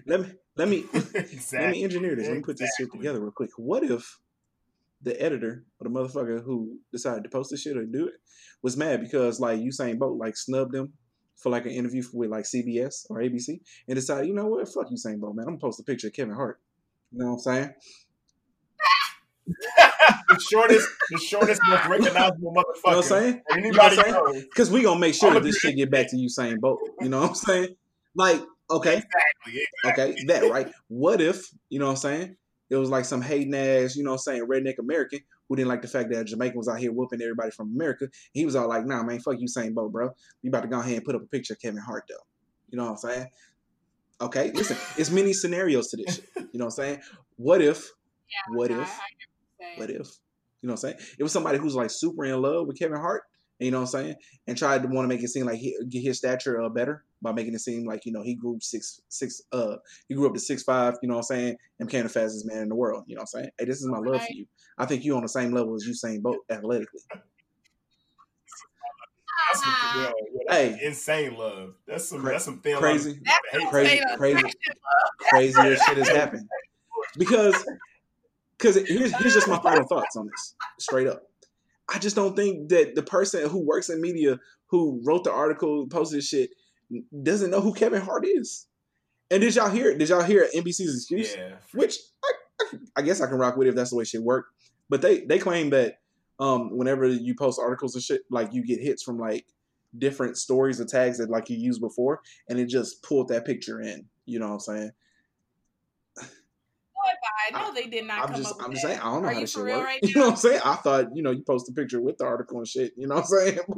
let 0.07 0.23
me 0.23 0.29
let 0.57 0.71
me 0.71 0.87
exactly. 0.95 1.59
let 1.61 1.71
me 1.73 1.85
engineer 1.85 2.17
this. 2.17 2.29
Let 2.29 2.37
me 2.39 2.43
put 2.43 2.57
this 2.57 2.71
shit 2.79 2.91
together 2.91 3.21
real 3.21 3.31
quick. 3.31 3.51
What 3.59 3.85
if 3.85 4.21
the 5.03 5.21
editor 5.21 5.67
or 5.79 5.85
the 5.85 5.91
motherfucker 5.91 6.43
who 6.43 6.79
decided 6.93 7.25
to 7.25 7.29
post 7.29 7.51
this 7.51 7.61
shit 7.61 7.77
or 7.77 7.85
do 7.85 8.07
it 8.07 8.15
was 8.63 8.75
mad 8.75 9.03
because 9.03 9.39
like 9.39 9.61
Usain 9.61 9.99
Bolt 9.99 10.17
like 10.17 10.35
snubbed 10.35 10.75
him 10.75 10.95
for 11.39 11.51
like 11.51 11.65
an 11.67 11.73
interview 11.73 12.03
with 12.13 12.31
like 12.31 12.45
CBS 12.45 13.07
or 13.09 13.19
ABC 13.19 13.61
and 13.87 13.97
decided, 13.97 14.27
you 14.27 14.35
know 14.35 14.47
what, 14.47 14.69
fuck 14.69 14.91
Usain 14.91 15.21
Bolt, 15.21 15.37
man. 15.37 15.45
I'm 15.45 15.53
gonna 15.55 15.59
post 15.59 15.81
a 15.81 15.85
picture 15.85 16.09
of 16.09 16.13
Kevin 16.13 16.35
Hart. 16.35 16.61
You 17.13 17.21
know 17.21 17.27
what 17.27 17.33
I'm 17.35 17.39
saying? 17.41 17.71
the 20.29 20.41
shortest, 20.51 20.89
the 21.11 21.19
shortest, 21.19 21.61
most 21.67 21.87
recognizable 21.87 22.53
motherfucker. 22.53 22.85
You 22.85 22.91
know 22.91 22.97
what 22.97 22.97
I'm 22.97 23.03
saying? 23.03 23.43
Anybody 23.53 23.97
you 23.97 24.13
know 24.13 24.33
Because 24.33 24.71
we 24.71 24.83
gonna 24.83 25.01
make 25.01 25.15
sure 25.15 25.33
that 25.33 25.43
this 25.43 25.57
shit 25.57 25.77
get 25.77 25.91
back 25.91 26.11
to 26.11 26.17
Usain 26.17 26.59
Bolt. 26.61 26.81
You 27.01 27.09
know 27.09 27.21
what 27.21 27.31
I'm 27.31 27.35
saying? 27.35 27.77
Like, 28.15 28.43
okay, 28.71 28.97
exactly, 28.97 29.63
exactly. 29.85 30.05
okay, 30.05 30.25
that 30.27 30.51
right. 30.51 30.71
What 30.89 31.21
if 31.21 31.49
you 31.71 31.79
know 31.79 31.87
what 31.87 31.93
I'm 31.93 31.97
saying? 31.97 32.37
It 32.71 32.77
was 32.77 32.91
like 32.91 33.07
some 33.07 33.23
hating 33.23 33.55
ass, 33.55 33.97
you 33.97 34.05
know 34.05 34.11
what 34.11 34.17
I'm 34.29 34.35
saying, 34.35 34.47
redneck 34.47 34.79
American 34.79 35.21
who 35.49 35.57
didn't 35.57 35.69
like 35.69 35.83
the 35.83 35.89
fact 35.89 36.11
that 36.11 36.27
Jamaican 36.27 36.59
was 36.59 36.69
out 36.69 36.79
here 36.79 36.93
whooping 36.93 37.23
everybody 37.23 37.51
from 37.51 37.73
America. 37.75 38.09
He 38.33 38.45
was 38.45 38.55
all 38.57 38.69
like, 38.69 38.87
nah, 38.87 39.03
man, 39.03 39.21
fuck 39.21 39.37
Usain 39.37 39.75
Bolt, 39.75 39.93
bro. 39.93 40.11
You 40.43 40.49
about 40.49 40.63
to 40.63 40.69
go 40.69 40.81
ahead 40.81 40.97
and 40.97 41.05
put 41.05 41.15
up 41.15 41.23
a 41.23 41.27
picture 41.27 41.55
of 41.55 41.61
Kevin 41.61 41.81
Hart, 41.81 42.05
though. 42.09 42.17
You 42.71 42.79
know 42.79 42.85
what 42.85 42.91
I'm 42.91 42.97
saying? 42.97 43.27
Okay, 44.21 44.51
listen, 44.53 44.77
it's 44.97 45.11
many 45.11 45.33
scenarios 45.33 45.89
to 45.89 45.97
this 45.97 46.17
shit. 46.17 46.25
You 46.53 46.59
know 46.59 46.65
what 46.65 46.79
I'm 46.79 46.85
saying? 46.85 47.01
What 47.37 47.61
if, 47.61 47.91
yeah, 48.31 48.57
what 48.57 48.71
if, 48.71 48.99
what 49.77 49.91
if, 49.91 50.09
you 50.61 50.67
know 50.67 50.73
what 50.73 50.73
I'm 50.73 50.77
saying? 50.77 50.97
It 51.19 51.23
was 51.23 51.31
somebody 51.31 51.59
who's 51.59 51.75
like 51.75 51.91
super 51.91 52.25
in 52.25 52.41
love 52.41 52.67
with 52.67 52.79
Kevin 52.79 52.99
Hart, 52.99 53.23
you 53.59 53.71
know 53.71 53.79
what 53.79 53.95
I'm 53.95 54.03
saying? 54.03 54.17
And 54.47 54.57
tried 54.57 54.83
to 54.83 54.89
want 54.89 55.05
to 55.05 55.09
make 55.09 55.23
it 55.23 55.29
seem 55.29 55.47
like 55.47 55.59
he 55.59 55.77
get 55.89 56.03
his 56.03 56.19
stature 56.19 56.61
uh, 56.61 56.69
better 56.69 57.05
by 57.21 57.33
making 57.33 57.55
it 57.55 57.61
seem 57.61 57.85
like, 57.85 58.07
you 58.07 58.13
know, 58.13 58.23
he 58.23 58.35
grew 58.35 58.59
six 58.61 59.01
six 59.09 59.43
uh 59.53 59.77
he 60.09 60.15
grew 60.15 60.27
up 60.27 60.35
to 60.35 60.41
six 60.41 60.63
five, 60.63 60.95
you 61.03 61.09
know 61.09 61.15
what 61.15 61.31
I'm 61.31 61.37
saying, 61.37 61.57
and 61.79 61.89
became 61.89 62.05
the 62.05 62.09
fastest 62.09 62.47
man 62.47 62.63
in 62.63 62.69
the 62.69 62.77
world. 62.77 63.05
You 63.07 63.17
know 63.17 63.21
what 63.21 63.31
I'm 63.35 63.43
saying? 63.43 63.51
Hey, 63.59 63.65
this 63.65 63.81
is 63.81 63.87
my 63.87 63.99
love 63.99 64.23
for 64.23 64.33
you. 64.33 64.47
I 64.79 64.87
think 64.87 65.05
you 65.05 65.17
on 65.17 65.23
the 65.23 65.29
same 65.29 65.53
level 65.53 65.75
as 65.75 65.87
Usain 65.87 66.23
Bolt 66.23 66.39
athletically. 66.51 67.01
That's 69.51 69.65
some, 69.65 69.75
yeah, 69.97 70.13
yeah, 70.33 70.55
hey, 70.55 70.79
insane 70.83 71.35
love. 71.37 71.75
That's 71.87 72.07
some. 72.07 72.21
Cra- 72.21 72.33
that's 72.33 72.45
some 72.45 72.61
thin 72.61 72.77
crazy, 72.77 73.19
crazy, 73.71 74.01
crazy, 74.17 74.43
crazier 75.31 75.77
shit 75.77 75.97
has 75.97 76.09
happened. 76.09 76.47
Because, 77.17 77.65
because 78.59 78.77
here's 78.77 79.13
here's 79.17 79.35
just 79.35 79.49
my 79.49 79.59
final 79.61 79.87
thoughts 79.87 80.17
on 80.17 80.27
this. 80.27 80.55
Straight 80.79 81.07
up, 81.07 81.28
I 81.93 81.99
just 81.99 82.17
don't 82.17 82.37
think 82.37 82.69
that 82.69 82.95
the 82.95 83.03
person 83.03 83.49
who 83.49 83.65
works 83.65 83.89
in 83.89 84.01
media 84.01 84.39
who 84.67 85.01
wrote 85.05 85.25
the 85.25 85.33
article, 85.33 85.87
posted 85.89 86.23
shit, 86.23 86.51
doesn't 87.23 87.51
know 87.51 87.61
who 87.61 87.73
Kevin 87.73 88.03
Hart 88.03 88.27
is. 88.27 88.67
And 89.31 89.41
did 89.41 89.55
y'all 89.55 89.71
hear? 89.71 89.97
Did 89.97 90.09
y'all 90.09 90.23
hear 90.23 90.49
NBC's 90.55 90.95
excuse? 90.95 91.35
Yeah. 91.37 91.57
Which 91.73 91.99
I, 92.25 92.33
I, 92.61 92.79
I 92.97 93.03
guess 93.03 93.21
I 93.21 93.27
can 93.27 93.37
rock 93.37 93.57
with 93.57 93.69
if 93.69 93.75
that's 93.75 93.91
the 93.91 93.97
way 93.97 94.05
shit 94.05 94.23
worked. 94.23 94.51
But 94.89 95.03
they 95.03 95.21
they 95.21 95.39
claim 95.39 95.71
that 95.71 95.99
um, 96.39 96.77
whenever 96.77 97.07
you 97.07 97.35
post 97.35 97.61
articles 97.61 97.95
and 97.95 98.03
shit, 98.03 98.23
like 98.31 98.53
you 98.53 98.65
get 98.65 98.81
hits 98.81 99.03
from 99.03 99.19
like 99.19 99.45
different 99.97 100.37
stories 100.37 100.81
or 100.81 100.85
tags 100.85 101.19
that 101.19 101.31
like 101.31 101.51
you 101.51 101.57
used 101.57 101.81
before, 101.81 102.21
and 102.49 102.59
it 102.59 102.69
just 102.69 103.03
pulled 103.03 103.29
that 103.29 103.45
picture 103.45 103.81
in. 103.81 104.07
You 104.25 104.39
know 104.39 104.49
what 104.49 104.55
I'm 104.55 104.61
saying? 104.61 104.91
I 107.53 107.63
know 107.63 107.75
they 107.75 107.87
did 107.87 108.07
not. 108.07 108.29
I'm 108.29 108.37
just, 108.37 108.55
I'm 108.63 108.71
just 108.71 108.83
saying, 108.83 108.99
I 108.99 109.05
don't 109.05 109.23
know 109.23 109.29
Are 109.29 109.35
how 109.35 109.41
this 109.41 109.53
shit 109.53 109.65
works. 109.65 109.85
Right 109.85 110.01
you 110.03 110.15
know 110.15 110.27
what 110.27 110.31
I'm 110.31 110.37
saying? 110.37 110.61
I 110.65 110.75
thought, 110.77 111.17
you 111.17 111.23
know, 111.23 111.31
you 111.31 111.43
post 111.43 111.69
a 111.69 111.73
picture 111.73 112.01
with 112.01 112.19
the 112.19 112.25
article 112.25 112.59
and 112.59 112.69
shit. 112.69 112.93
You 112.97 113.07
know 113.07 113.17
what 113.17 113.25
I'm 113.25 113.27
saying? 113.29 113.59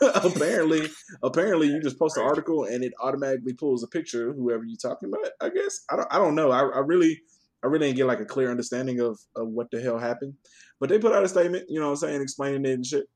But 0.00 0.24
apparently, 0.24 0.88
apparently, 1.22 1.68
you 1.68 1.80
just 1.80 1.98
post 1.98 2.16
an 2.16 2.24
article 2.24 2.64
and 2.64 2.82
it 2.84 2.92
automatically 3.00 3.54
pulls 3.54 3.82
a 3.82 3.88
picture 3.88 4.30
of 4.30 4.36
whoever 4.36 4.64
you're 4.64 4.76
talking 4.76 5.08
about. 5.08 5.32
I 5.40 5.48
guess 5.48 5.84
I 5.90 5.96
don't, 5.96 6.08
I 6.10 6.18
don't 6.18 6.34
know. 6.34 6.50
I, 6.50 6.60
I 6.60 6.80
really, 6.80 7.20
I 7.62 7.66
really 7.66 7.86
didn't 7.86 7.96
get 7.96 8.06
like 8.06 8.20
a 8.20 8.24
clear 8.24 8.50
understanding 8.50 9.00
of, 9.00 9.18
of 9.36 9.48
what 9.48 9.70
the 9.70 9.80
hell 9.80 9.98
happened. 9.98 10.34
But 10.78 10.88
they 10.88 10.98
put 10.98 11.12
out 11.12 11.24
a 11.24 11.28
statement, 11.28 11.66
you 11.68 11.78
know 11.78 11.86
what 11.86 12.02
I'm 12.02 12.08
saying, 12.08 12.22
explaining 12.22 12.64
it 12.64 12.72
and 12.72 12.86
shit. 12.86 13.06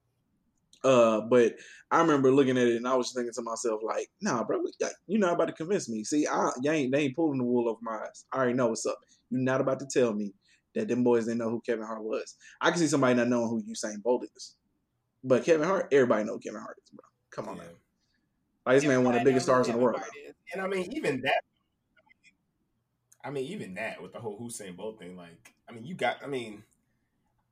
Uh, 0.84 1.22
but 1.22 1.54
I 1.90 2.00
remember 2.00 2.30
looking 2.30 2.58
at 2.58 2.66
it 2.66 2.76
and 2.76 2.86
I 2.86 2.94
was 2.94 3.12
thinking 3.12 3.32
to 3.32 3.42
myself, 3.42 3.80
like, 3.82 4.08
nah, 4.20 4.44
bro, 4.44 4.62
you're 5.06 5.20
not 5.20 5.34
about 5.34 5.46
to 5.46 5.54
convince 5.54 5.88
me. 5.88 6.04
See, 6.04 6.26
I, 6.26 6.50
you 6.62 6.70
ain't, 6.70 6.92
they 6.92 7.04
ain't 7.04 7.16
pulling 7.16 7.38
the 7.38 7.44
wool 7.44 7.68
over 7.68 7.78
my 7.80 7.96
eyes. 7.96 8.26
I 8.32 8.36
already 8.36 8.52
know 8.52 8.68
what's 8.68 8.84
up. 8.84 8.98
You're 9.34 9.42
not 9.42 9.60
about 9.60 9.80
to 9.80 9.86
tell 9.86 10.14
me 10.14 10.32
that 10.76 10.86
them 10.86 11.02
boys 11.02 11.24
didn't 11.24 11.38
know 11.38 11.50
who 11.50 11.60
Kevin 11.60 11.84
Hart 11.84 12.04
was. 12.04 12.36
I 12.60 12.70
can 12.70 12.78
see 12.78 12.86
somebody 12.86 13.14
not 13.16 13.26
knowing 13.26 13.48
who 13.48 13.62
Usain 13.64 14.00
Bolt 14.00 14.24
is. 14.36 14.54
But 15.24 15.44
Kevin 15.44 15.66
Hart, 15.66 15.88
everybody 15.90 16.22
know 16.22 16.38
Kevin 16.38 16.60
Hart 16.60 16.76
is, 16.80 16.90
bro. 16.90 17.04
Come 17.30 17.48
on, 17.48 17.56
yeah. 17.56 17.62
man. 17.64 17.72
Like, 18.64 18.76
this 18.76 18.84
man 18.84 19.02
one 19.02 19.14
of 19.14 19.20
the 19.20 19.24
biggest 19.24 19.46
stars 19.46 19.66
in 19.66 19.74
the 19.74 19.78
world. 19.80 20.00
And 20.52 20.62
I 20.62 20.68
mean, 20.68 20.92
even 20.92 21.20
that, 21.22 21.42
I 23.24 23.30
mean, 23.30 23.44
even 23.46 23.74
that 23.74 24.00
with 24.00 24.12
the 24.12 24.20
whole 24.20 24.38
Usain 24.38 24.76
Bolt 24.76 25.00
thing, 25.00 25.16
like, 25.16 25.52
I 25.68 25.72
mean, 25.72 25.84
you 25.84 25.96
got, 25.96 26.18
I 26.22 26.28
mean, 26.28 26.62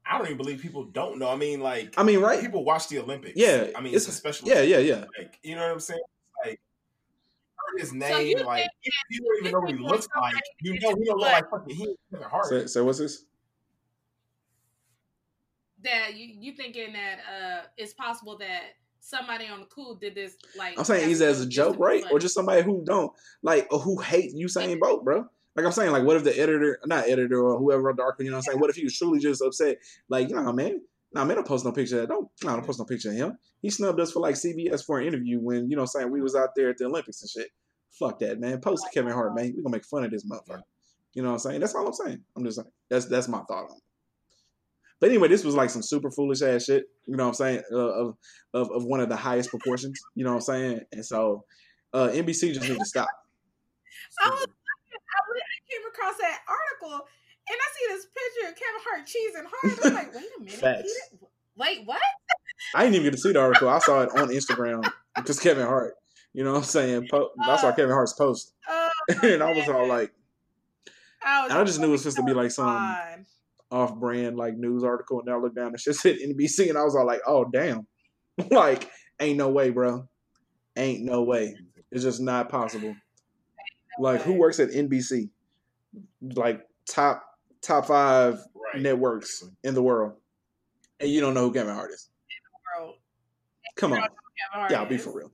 I 0.07 0.19
don't 0.19 0.27
even 0.27 0.37
believe 0.37 0.63
people 0.63 0.85
don't 0.85 1.19
know. 1.19 1.29
I 1.29 1.37
mean, 1.37 1.61
like, 1.61 1.95
I 1.97 2.05
mean, 2.05 2.21
right? 2.21 2.41
People 2.41 2.65
watch 2.65 2.89
the 2.89 3.01
Olympics. 3.01 3.35
Yeah, 3.37 3.69
I 3.75 3.81
mean, 3.81 3.95
it's, 3.95 4.07
it's 4.07 4.17
a 4.17 4.19
special. 4.19 4.49
Yeah, 4.49 4.63
yeah, 4.63 4.79
yeah. 4.79 5.05
Like, 5.19 5.39
you 5.43 5.57
know 5.57 5.63
what 5.63 5.73
I'm 5.73 5.81
saying? 5.81 6.01
Like, 7.75 7.81
his 7.81 7.93
name, 7.93 8.39
so 8.39 8.45
like, 8.45 8.69
you 9.11 9.21
don't 9.21 9.39
even 9.41 9.53
know 9.53 9.61
what 9.61 9.71
he 9.71 9.77
looks 9.77 10.09
like. 10.21 10.35
You 10.61 10.73
know, 10.73 10.95
he 10.97 11.05
don't 11.05 11.19
look 11.19 11.21
like 11.21 11.51
fucking 11.51 11.75
he 11.75 11.97
Hart. 12.23 12.47
So, 12.47 12.67
so 12.67 12.85
what's 12.85 12.99
this? 12.99 13.25
That 15.83 16.15
you 16.15 16.29
you 16.39 16.53
thinking 16.53 16.93
that 16.93 17.19
uh 17.19 17.67
it's 17.77 17.93
possible 17.95 18.39
that 18.39 18.63
somebody 19.01 19.49
on 19.49 19.61
the 19.61 19.67
cool 19.67 19.97
did 19.97 20.15
this 20.15 20.37
like 20.57 20.79
I'm 20.79 20.85
saying 20.85 21.09
he's 21.09 21.21
as 21.21 21.41
a 21.41 21.47
joke, 21.47 21.77
right? 21.79 22.05
Or 22.11 22.19
just 22.19 22.35
somebody 22.35 22.63
who 22.63 22.85
don't 22.85 23.13
like 23.43 23.67
or 23.73 23.81
who 23.81 24.01
hate 24.01 24.35
Usain 24.35 24.79
Bolt, 24.79 25.05
bro. 25.05 25.27
Like 25.55 25.67
I'm 25.67 25.73
saying, 25.73 25.93
like, 25.93 26.05
what 26.05 26.17
if 26.17 26.25
the 26.25 26.39
editor, 26.39 26.79
not 26.87 27.09
editor 27.09 27.43
or 27.43 27.59
whoever 27.59 27.83
wrote 27.83 27.97
the 27.97 28.03
article, 28.03 28.25
you 28.25 28.31
know 28.31 28.39
what 28.39 28.47
I'm 28.47 28.53
saying? 28.53 28.61
What 28.61 28.71
if 28.71 28.77
he 28.77 28.85
was 28.85 28.97
truly 28.97 29.19
just 29.19 29.43
upset? 29.43 29.79
Like, 30.09 30.31
you 30.31 30.37
know, 30.37 30.53
man, 30.53 30.81
nah, 31.13 31.25
man, 31.25 31.37
don't 31.37 31.47
post 31.47 31.65
no 31.65 31.73
picture 31.73 32.01
of 32.01 32.09
that. 32.09 32.15
Don't, 32.15 32.29
nah, 32.43 32.55
don't 32.55 32.65
post 32.65 32.79
no 32.79 32.87
picture 32.87 33.11
of 33.11 33.17
him. 33.17 33.39
He 33.61 33.69
snubbed 33.69 34.01
us 34.01 34.13
for 34.13 34.21
like 34.21 34.35
CBS 34.35 34.85
for 34.85 34.99
an 34.99 35.07
interview 35.07 35.39
when, 35.41 35.69
you 35.69 35.77
know, 35.77 35.85
saying 35.85 36.11
we 36.11 36.23
was 36.23 36.35
out 36.35 36.51
there 36.57 36.71
at 36.71 36.79
the 36.79 36.87
Olympics 36.87 37.21
and 37.21 37.31
shit. 37.31 37.51
Fuck 37.99 38.19
that, 38.21 38.41
man. 38.41 38.61
Post 38.61 38.87
Kevin 38.93 39.13
Hart, 39.13 39.35
man. 39.35 39.53
We're 39.57 39.63
gonna 39.63 39.77
make 39.77 39.85
fun 39.85 40.05
of 40.05 40.11
this 40.11 40.25
motherfucker. 40.25 40.63
You 41.15 41.23
know 41.23 41.29
what 41.29 41.35
I'm 41.35 41.39
saying? 41.41 41.61
That's 41.61 41.75
all 41.75 41.87
I'm 41.87 41.93
saying. 41.93 42.23
I'm 42.37 42.45
just 42.45 42.57
saying. 42.57 42.71
That's 42.89 43.07
that's 43.07 43.29
my 43.29 43.41
thought 43.49 43.71
on 43.71 43.77
it. 43.77 43.83
But 45.01 45.11
anyway, 45.11 45.29
this 45.29 45.45
was 45.45 45.55
like 45.55 45.69
some 45.69 45.83
super 45.83 46.11
foolish 46.11 46.43
ass 46.43 46.65
shit. 46.65 46.85
You 47.07 47.17
know 47.17 47.25
what 47.25 47.31
I'm 47.31 47.35
saying? 47.35 47.63
Uh, 47.71 47.77
of, 47.77 48.17
of 48.55 48.71
of 48.71 48.85
one 48.85 49.01
of 49.01 49.09
the 49.09 49.17
highest 49.17 49.51
proportions. 49.51 50.01
You 50.15 50.25
know 50.25 50.31
what 50.31 50.37
I'm 50.37 50.43
saying? 50.43 50.81
And 50.93 51.05
so 51.05 51.45
uh, 51.93 52.09
NBC 52.09 52.55
just 52.55 52.69
need 52.69 52.79
to 52.79 52.85
stop. 52.85 53.09
I 54.25 54.31
was 54.31 54.47
I 55.13 55.71
came 55.71 55.87
across 55.89 56.17
that 56.19 56.39
article 56.49 57.07
and 57.49 57.59
I 57.59 57.69
see 57.77 57.87
this 57.89 58.07
picture 58.07 58.49
of 58.49 58.57
Kevin 58.57 58.81
Hart 58.87 59.07
cheesing 59.07 59.47
hard. 59.51 59.79
I'm 59.85 59.95
like, 59.95 60.15
wait 60.15 60.31
a 60.39 60.41
minute. 60.41 60.55
Facts. 60.55 60.93
Wait, 61.57 61.83
what? 61.85 62.01
I 62.75 62.83
didn't 62.83 62.95
even 62.95 63.05
get 63.07 63.13
to 63.13 63.19
see 63.19 63.33
the 63.33 63.41
article. 63.41 63.69
I 63.69 63.79
saw 63.81 64.03
it 64.03 64.11
on 64.17 64.29
Instagram 64.29 64.89
because 65.17 65.39
Kevin 65.39 65.67
Hart. 65.67 65.95
You 66.35 66.45
know 66.45 66.53
what 66.53 66.59
I'm 66.59 66.65
saying? 66.65 67.09
Po- 67.11 67.31
uh, 67.43 67.51
I 67.51 67.57
saw 67.57 67.73
Kevin 67.73 67.93
Hart's 67.93 68.15
post. 68.15 68.55
Uh, 68.69 68.89
and 69.23 69.43
I 69.43 69.53
was 69.53 69.69
all 69.69 69.87
like, 69.87 70.13
I, 71.23 71.61
I 71.61 71.65
just 71.65 71.79
knew 71.79 71.89
it 71.89 71.91
was 71.91 72.03
supposed 72.03 72.17
to 72.17 72.25
be 72.25 72.33
like 72.33 72.51
some 72.51 72.97
off 73.71 73.95
brand 73.97 74.37
like 74.37 74.57
news 74.57 74.83
article. 74.85 75.21
And 75.21 75.31
I 75.31 75.37
looked 75.37 75.57
down 75.57 75.69
and 75.69 75.81
shit 75.81 75.95
said 75.95 76.17
NBC. 76.17 76.69
And 76.69 76.79
I 76.79 76.83
was 76.83 76.97
all 76.97 77.07
like, 77.07 77.21
oh, 77.27 77.45
damn. 77.45 77.87
like, 78.51 78.89
ain't 79.21 79.39
no 79.39 79.49
way, 79.51 79.71
bro. 79.71 80.09
Ain't 80.77 81.03
no 81.03 81.23
way. 81.23 81.55
It's 81.91 82.03
just 82.03 82.21
not 82.21 82.49
possible. 82.49 82.95
Like, 83.99 84.23
who 84.23 84.33
works 84.35 84.59
at 84.59 84.71
NBC? 84.71 85.29
Like, 86.23 86.63
top 86.89 87.23
top 87.61 87.87
five 87.87 88.41
right. 88.55 88.83
networks 88.83 89.45
in 89.63 89.75
the 89.75 89.83
world. 89.83 90.15
And 90.99 91.11
you 91.11 91.21
don't 91.21 91.35
know 91.35 91.49
who 91.49 91.53
Kevin 91.53 91.75
Hart 91.75 91.91
is. 91.93 92.09
Come 93.77 93.93
on. 93.93 94.03
Yeah, 94.71 94.81
I'll 94.81 94.87
be 94.87 94.99
for 94.99 95.17
real. 95.17 95.31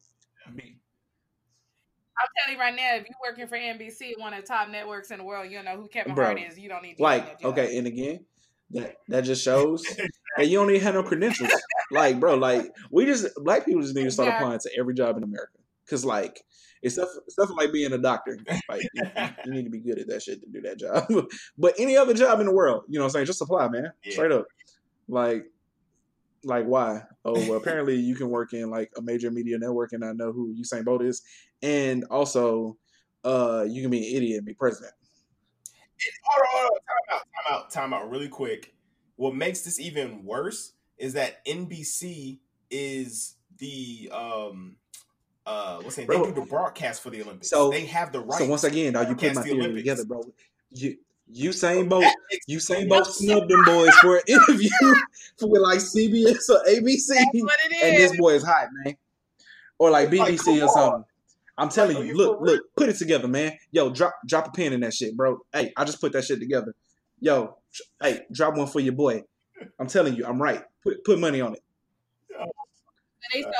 I'll 2.20 2.28
telling 2.44 2.56
you 2.56 2.60
right 2.60 2.74
now, 2.74 2.96
if 2.96 3.04
you're 3.08 3.30
working 3.30 3.46
for 3.46 3.56
NBC, 3.56 4.18
one 4.18 4.34
of 4.34 4.40
the 4.42 4.46
top 4.46 4.68
networks 4.68 5.10
in 5.10 5.18
the 5.18 5.24
world, 5.24 5.50
you 5.50 5.62
know 5.62 5.76
who 5.76 5.88
Kevin 5.88 6.14
Bro, 6.14 6.24
Hart 6.24 6.40
is. 6.40 6.58
You 6.58 6.68
don't 6.68 6.82
need 6.82 6.96
to 6.96 7.02
like 7.02 7.44
okay, 7.44 7.78
and 7.78 7.86
again, 7.86 8.24
that 8.70 8.96
that 9.08 9.20
just 9.22 9.42
shows 9.44 9.82
that 10.36 10.46
you 10.48 10.58
don't 10.58 10.70
even 10.70 10.82
have 10.82 10.94
no 10.94 11.02
credentials. 11.02 11.50
like, 11.90 12.18
bro, 12.20 12.34
like 12.34 12.70
we 12.90 13.06
just 13.06 13.28
black 13.36 13.64
people 13.64 13.82
just 13.82 13.94
need 13.94 14.04
to 14.04 14.10
start 14.10 14.28
Yeah. 14.28 14.38
applying 14.38 14.58
to 14.60 14.70
every 14.78 14.94
job 14.94 15.16
in 15.16 15.22
America. 15.22 15.52
Cause 15.88 16.04
like 16.04 16.42
it's 16.82 16.94
stuff 16.94 17.08
stuff 17.28 17.50
like 17.56 17.72
being 17.72 17.92
a 17.92 17.98
doctor. 17.98 18.38
Like 18.68 18.82
you, 18.94 19.02
you 19.46 19.52
need 19.52 19.64
to 19.64 19.70
be 19.70 19.80
good 19.80 19.98
at 19.98 20.06
that 20.08 20.22
shit 20.22 20.40
to 20.42 20.46
do 20.48 20.60
that 20.62 20.78
job. 20.78 21.06
but 21.58 21.74
any 21.78 21.96
other 21.96 22.14
job 22.14 22.40
in 22.40 22.46
the 22.46 22.52
world, 22.52 22.84
you 22.88 22.98
know 22.98 23.04
what 23.04 23.10
I'm 23.10 23.12
saying? 23.12 23.26
Just 23.26 23.40
apply, 23.40 23.68
man. 23.68 23.92
Yeah. 24.04 24.12
Straight 24.12 24.32
up. 24.32 24.46
Like 25.08 25.46
like 26.44 26.66
why? 26.66 27.02
Oh 27.24 27.34
well 27.48 27.56
apparently 27.62 27.96
you 27.96 28.14
can 28.14 28.28
work 28.30 28.52
in 28.52 28.70
like 28.70 28.90
a 28.96 29.02
major 29.02 29.30
media 29.30 29.58
network 29.58 29.92
and 29.92 30.04
I 30.04 30.12
know 30.12 30.32
who 30.32 30.54
Usain 30.54 30.84
Bolt 30.84 31.02
is. 31.02 31.22
And 31.62 32.04
also 32.10 32.76
uh 33.24 33.64
you 33.68 33.82
can 33.82 33.90
be 33.90 33.98
an 34.08 34.16
idiot 34.16 34.38
and 34.38 34.46
be 34.46 34.54
president. 34.54 34.92
hold 36.24 36.42
on, 36.42 36.48
hold 36.52 36.70
on, 36.70 36.78
time 36.78 37.16
out, 37.16 37.20
time 37.20 37.54
out, 37.54 37.70
time 37.70 37.94
out, 37.94 38.10
really 38.10 38.28
quick. 38.28 38.74
What 39.16 39.34
makes 39.34 39.62
this 39.62 39.80
even 39.80 40.24
worse 40.24 40.72
is 40.96 41.14
that 41.14 41.44
NBC 41.46 42.38
is 42.70 43.34
the 43.58 44.10
um 44.12 44.76
uh 45.46 45.78
what's 45.80 45.96
the 45.96 46.02
name? 46.02 46.06
Bro. 46.06 46.18
They 46.26 46.28
do 46.32 46.40
the 46.42 46.46
broadcast 46.46 47.02
for 47.02 47.10
the 47.10 47.22
Olympics. 47.22 47.50
So- 47.50 47.70
they 47.70 47.86
have 47.86 48.12
the 48.12 48.20
right. 48.20 48.38
So 48.38 48.46
once 48.46 48.64
again, 48.64 48.92
dog, 48.92 49.08
you 49.08 49.16
put 49.16 49.34
my 49.34 49.42
the 49.42 49.48
theory 49.48 49.58
Olympics. 49.60 49.80
together, 49.80 50.04
bro. 50.04 50.22
You 50.70 50.98
Usain 51.34 51.88
Bolt 51.88 52.04
Usain 52.48 52.88
Bolt 52.88 53.06
snubbed 53.06 53.50
them 53.50 53.64
boys 53.64 53.94
for 53.96 54.16
an 54.16 54.22
interview 54.26 54.70
for 55.38 55.60
like 55.60 55.78
CBS 55.78 56.48
or 56.48 56.64
ABC, 56.66 57.08
That's 57.08 57.28
what 57.34 57.58
it 57.64 57.82
and 57.82 57.96
this 57.96 58.16
boy 58.16 58.34
is 58.34 58.44
hot, 58.44 58.68
man. 58.84 58.96
Or 59.78 59.90
like 59.90 60.12
Like, 60.12 60.34
BBC 60.34 60.44
come 60.44 60.62
or 60.62 60.68
something. 60.68 61.04
I'm 61.56 61.68
telling 61.68 61.96
Like, 61.96 62.06
you, 62.06 62.14
look, 62.14 62.40
look, 62.40 62.62
put 62.76 62.88
it 62.88 62.96
together, 62.96 63.28
man. 63.28 63.58
Yo, 63.72 63.90
drop 63.90 64.14
drop 64.26 64.48
a 64.48 64.50
pin 64.52 64.72
in 64.72 64.80
that 64.80 64.94
shit, 64.94 65.16
bro. 65.16 65.40
Hey, 65.52 65.72
I 65.76 65.84
just 65.84 66.00
put 66.00 66.12
that 66.12 66.24
shit 66.24 66.38
together. 66.38 66.74
Yo, 67.20 67.56
hey, 68.00 68.20
drop 68.32 68.56
one 68.56 68.68
for 68.68 68.80
your 68.80 68.94
boy. 68.94 69.24
I'm 69.78 69.88
telling 69.88 70.14
you, 70.14 70.24
I'm 70.24 70.40
right. 70.40 70.62
Put 70.82 71.04
put 71.04 71.18
money 71.18 71.40
on 71.40 71.54
it, 71.54 71.62
so 73.42 73.50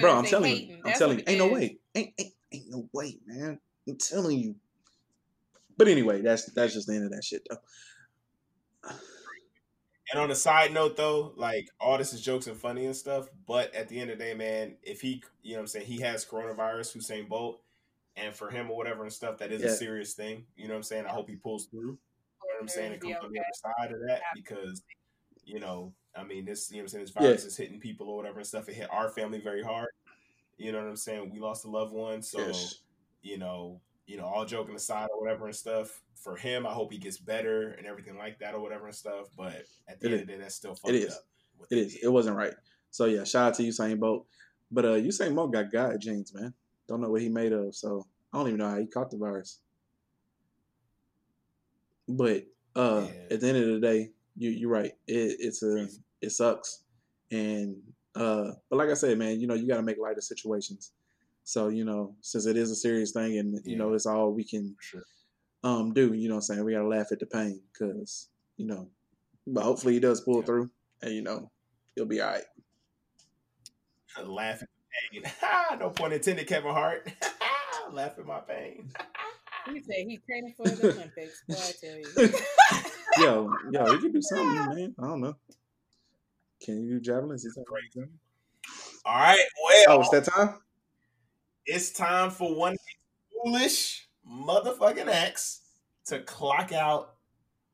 bro. 0.00 0.18
I'm 0.18 0.24
telling 0.26 0.54
you, 0.54 0.78
I'm 0.84 0.92
telling 0.92 1.18
you, 1.18 1.24
ain't 1.26 1.38
no 1.38 1.48
way, 1.48 1.78
ain't, 1.94 2.12
ain't 2.18 2.34
ain't 2.52 2.70
no 2.70 2.88
way, 2.92 3.18
man. 3.26 3.58
I'm 3.88 3.96
telling 3.96 4.38
you. 4.38 4.56
But 5.76 5.88
anyway, 5.88 6.22
that's 6.22 6.46
that's 6.52 6.74
just 6.74 6.86
the 6.86 6.94
end 6.94 7.04
of 7.04 7.10
that 7.12 7.24
shit, 7.24 7.46
though. 7.50 7.58
And 10.12 10.20
on 10.20 10.30
a 10.30 10.34
side 10.34 10.72
note, 10.72 10.96
though, 10.96 11.32
like 11.36 11.68
all 11.80 11.96
this 11.98 12.12
is 12.12 12.20
jokes 12.20 12.46
and 12.46 12.56
funny 12.56 12.84
and 12.86 12.94
stuff, 12.94 13.28
but 13.46 13.74
at 13.74 13.88
the 13.88 13.98
end 13.98 14.10
of 14.10 14.18
the 14.18 14.24
day, 14.24 14.34
man, 14.34 14.76
if 14.82 15.00
he, 15.00 15.22
you 15.42 15.52
know, 15.52 15.56
what 15.58 15.60
I'm 15.62 15.66
saying 15.68 15.86
he 15.86 16.00
has 16.00 16.24
coronavirus, 16.24 16.96
Usain 16.96 17.26
Bolt, 17.26 17.62
and 18.16 18.34
for 18.34 18.50
him 18.50 18.70
or 18.70 18.76
whatever 18.76 19.02
and 19.02 19.12
stuff, 19.12 19.38
that 19.38 19.50
is 19.50 19.62
Yeah. 19.62 19.68
a 19.68 19.74
serious 19.74 20.14
thing. 20.14 20.46
You 20.56 20.68
know 20.68 20.74
what 20.74 20.78
I'm 20.78 20.82
saying? 20.84 21.06
I 21.06 21.08
hope 21.08 21.28
he 21.28 21.36
pulls 21.36 21.66
through. 21.66 21.80
You 21.80 21.86
know 21.88 21.98
what 22.42 22.62
I'm 22.62 22.68
saying? 22.68 22.92
And 22.92 23.00
comes 23.00 23.16
on 23.22 23.32
the 23.32 23.40
other 23.40 23.74
side 23.78 23.92
of 23.92 24.00
that 24.06 24.20
because, 24.34 24.82
you 25.44 25.58
know, 25.58 25.92
I 26.14 26.22
mean, 26.22 26.44
this, 26.44 26.70
you 26.70 26.76
know 26.76 26.80
what 26.80 26.84
I'm 26.84 26.88
saying, 26.90 27.04
this 27.06 27.14
virus 27.14 27.44
is 27.44 27.56
hitting 27.56 27.80
people 27.80 28.08
or 28.08 28.16
whatever 28.16 28.38
and 28.38 28.46
stuff. 28.46 28.68
It 28.68 28.74
hit 28.74 28.92
our 28.92 29.08
family 29.08 29.40
very 29.40 29.62
hard. 29.62 29.88
You 30.58 30.70
know 30.70 30.78
what 30.78 30.88
I'm 30.88 30.96
saying? 30.96 31.30
We 31.32 31.40
lost 31.40 31.64
a 31.64 31.70
loved 31.70 31.92
one. 31.92 32.22
So, 32.22 32.46
Yes. 32.46 32.82
you 33.22 33.38
know, 33.38 33.80
you 34.06 34.16
know, 34.16 34.24
all 34.26 34.44
joking 34.44 34.74
aside 34.74 35.08
or 35.12 35.20
whatever 35.20 35.46
and 35.46 35.54
stuff. 35.56 36.00
For 36.16 36.36
him, 36.36 36.66
I 36.66 36.70
hope 36.72 36.92
he 36.92 36.98
gets 36.98 37.18
better 37.18 37.72
and 37.72 37.86
everything 37.86 38.16
like 38.16 38.38
that 38.38 38.54
or 38.54 38.60
whatever 38.60 38.86
and 38.86 38.94
stuff. 38.94 39.26
But 39.36 39.64
at 39.88 40.00
the 40.00 40.06
It 40.06 40.12
end 40.12 40.14
is. 40.14 40.20
of 40.22 40.26
the 40.26 40.32
day, 40.32 40.38
that's 40.38 40.54
still 40.54 40.74
fucked 40.74 40.94
is. 40.94 41.12
up. 41.14 41.22
It 41.70 41.78
is. 41.78 41.98
It 42.02 42.08
wasn't 42.08 42.36
right. 42.36 42.54
So 42.90 43.04
yeah, 43.06 43.24
shout 43.24 43.48
out 43.48 43.54
to 43.54 43.62
Usain 43.62 43.98
Bolt. 43.98 44.26
But 44.70 44.84
uh 44.84 44.94
Usain 44.94 45.34
Bolt 45.34 45.52
got 45.52 45.70
God 45.72 46.00
genes, 46.00 46.32
man. 46.34 46.54
Don't 46.88 47.00
know 47.00 47.10
what 47.10 47.20
he 47.22 47.28
made 47.28 47.52
of, 47.52 47.74
so 47.74 48.06
I 48.32 48.38
don't 48.38 48.48
even 48.48 48.58
know 48.58 48.70
how 48.70 48.78
he 48.78 48.86
caught 48.86 49.10
the 49.10 49.16
virus. 49.18 49.60
But 52.08 52.44
uh 52.76 53.06
Yeah. 53.08 53.34
at 53.34 53.40
the 53.40 53.48
end 53.48 53.56
of 53.58 53.68
the 53.68 53.80
day, 53.80 54.10
you 54.36 54.50
you're 54.50 54.70
right. 54.70 54.92
It 55.06 55.36
it's 55.40 55.62
a 55.62 55.72
Crazy. 55.84 56.02
it 56.20 56.30
sucks. 56.30 56.84
And 57.30 57.76
uh 58.14 58.52
but 58.70 58.76
like 58.76 58.88
I 58.90 58.94
said, 58.94 59.18
man, 59.18 59.40
you 59.40 59.46
know, 59.46 59.54
you 59.54 59.66
gotta 59.66 59.82
make 59.82 59.98
light 59.98 60.16
of 60.16 60.24
situations. 60.24 60.92
So, 61.44 61.68
you 61.68 61.84
know, 61.84 62.16
since 62.22 62.46
it 62.46 62.56
is 62.56 62.70
a 62.70 62.74
serious 62.76 63.12
thing 63.12 63.38
and 63.38 63.60
you 63.64 63.76
know 63.76 63.92
it's 63.92 64.06
all 64.06 64.32
we 64.32 64.44
can 64.44 64.74
sure. 64.80 65.02
um 65.62 65.92
do, 65.92 66.12
you 66.14 66.28
know 66.28 66.36
what 66.36 66.38
I'm 66.38 66.42
saying? 66.56 66.64
We 66.64 66.72
gotta 66.72 66.88
laugh 66.88 67.12
at 67.12 67.18
the 67.20 67.26
pain 67.26 67.60
because, 67.72 68.28
you 68.56 68.66
know, 68.66 68.88
but 69.46 69.62
hopefully 69.62 69.92
he 69.94 70.00
does 70.00 70.22
pull 70.22 70.38
Yeah. 70.40 70.46
through 70.46 70.70
and 71.02 71.12
you 71.14 71.22
know, 71.22 71.50
he'll 71.94 72.06
be 72.06 72.20
all 72.22 72.30
right. 72.32 72.44
Laugh 74.24 74.62
at 74.62 74.68
the 75.12 75.20
pain. 75.20 75.32
Ha! 75.40 75.76
no 75.80 75.90
pun 75.90 76.12
intended, 76.12 76.46
Kevin 76.46 76.72
Hart. 76.72 77.10
Laugh 77.92 78.18
at 78.18 78.24
my 78.26 78.40
pain. 78.40 78.90
He 79.66 79.80
said 79.82 80.06
he's 80.08 80.20
training 80.24 80.54
for 80.56 80.64
the 80.66 80.92
Olympics. 80.92 81.42
Boy, 81.48 81.56
I 81.58 81.72
tell 81.80 81.96
you. 81.98 83.22
yo, 83.22 83.50
yo, 83.70 83.90
you 83.92 83.98
can 83.98 84.12
do 84.12 84.22
something, 84.22 84.74
man. 84.76 84.94
I 84.98 85.06
don't 85.06 85.20
know. 85.20 85.34
Can 86.62 86.82
you 86.84 86.94
do 86.94 87.00
javelins? 87.00 87.44
Is 87.44 87.54
that 87.54 87.64
Great. 87.66 87.84
javelin? 87.92 88.18
All 89.04 89.14
right. 89.18 89.44
Well, 89.64 89.84
Oh, 89.88 90.00
it's 90.00 90.10
that 90.10 90.24
time? 90.24 90.54
It's 91.66 91.90
time 91.90 92.30
for 92.30 92.54
one 92.54 92.76
foolish 93.32 94.08
motherfucking 94.28 95.08
ex 95.08 95.60
to 96.06 96.20
clock 96.20 96.72
out 96.72 97.14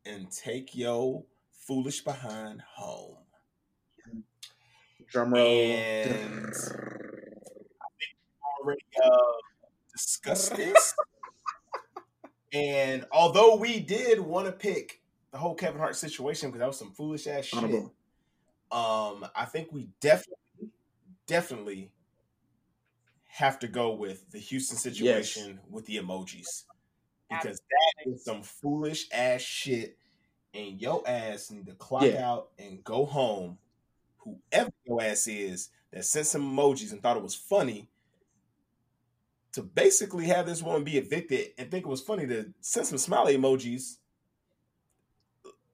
and 0.04 0.30
take 0.30 0.74
your 0.74 1.24
foolish 1.66 2.02
behind 2.02 2.62
home. 2.74 3.16
Drum 5.10 5.34
roll. 5.34 5.46
And- 5.46 6.52
Already 8.62 8.82
uh, 9.02 9.08
discussed 9.92 10.54
this. 10.54 10.94
and 12.52 13.06
although 13.10 13.56
we 13.56 13.80
did 13.80 14.20
want 14.20 14.46
to 14.46 14.52
pick 14.52 15.00
the 15.32 15.38
whole 15.38 15.54
Kevin 15.54 15.78
Hart 15.78 15.96
situation 15.96 16.50
because 16.50 16.60
that 16.60 16.66
was 16.66 16.78
some 16.78 16.92
foolish 16.92 17.26
ass 17.26 17.46
shit, 17.46 17.62
um, 18.70 19.26
I 19.34 19.46
think 19.50 19.68
we 19.72 19.88
definitely, 20.00 20.36
definitely 21.26 21.90
have 23.32 23.58
to 23.60 23.68
go 23.68 23.92
with 23.94 24.30
the 24.30 24.38
Houston 24.38 24.76
situation 24.76 25.60
with 25.70 25.86
the 25.86 25.96
emojis 25.98 26.64
because 27.28 27.60
that 27.60 28.10
is 28.12 28.24
some 28.24 28.42
foolish 28.42 29.06
ass 29.12 29.40
shit, 29.40 29.96
and 30.52 30.80
your 30.80 31.02
ass 31.08 31.50
need 31.50 31.66
to 31.66 31.74
clock 31.74 32.02
Yeah. 32.02 32.28
out 32.28 32.50
and 32.58 32.82
go 32.82 33.04
home. 33.06 33.58
Whoever 34.18 34.70
your 34.84 35.00
ass 35.02 35.26
is 35.28 35.68
that 35.92 36.04
sent 36.04 36.26
some 36.26 36.42
emojis 36.56 36.92
and 36.92 37.00
thought 37.02 37.16
it 37.16 37.22
was 37.22 37.34
funny 37.36 37.88
to 39.52 39.62
basically 39.62 40.26
have 40.26 40.46
this 40.46 40.62
woman 40.62 40.84
be 40.84 40.98
evicted 40.98 41.52
and 41.56 41.70
think 41.70 41.84
it 41.86 41.88
was 41.88 42.00
funny 42.00 42.26
to 42.26 42.52
send 42.60 42.86
some 42.86 42.98
smiley 42.98 43.36
emojis. 43.36 43.96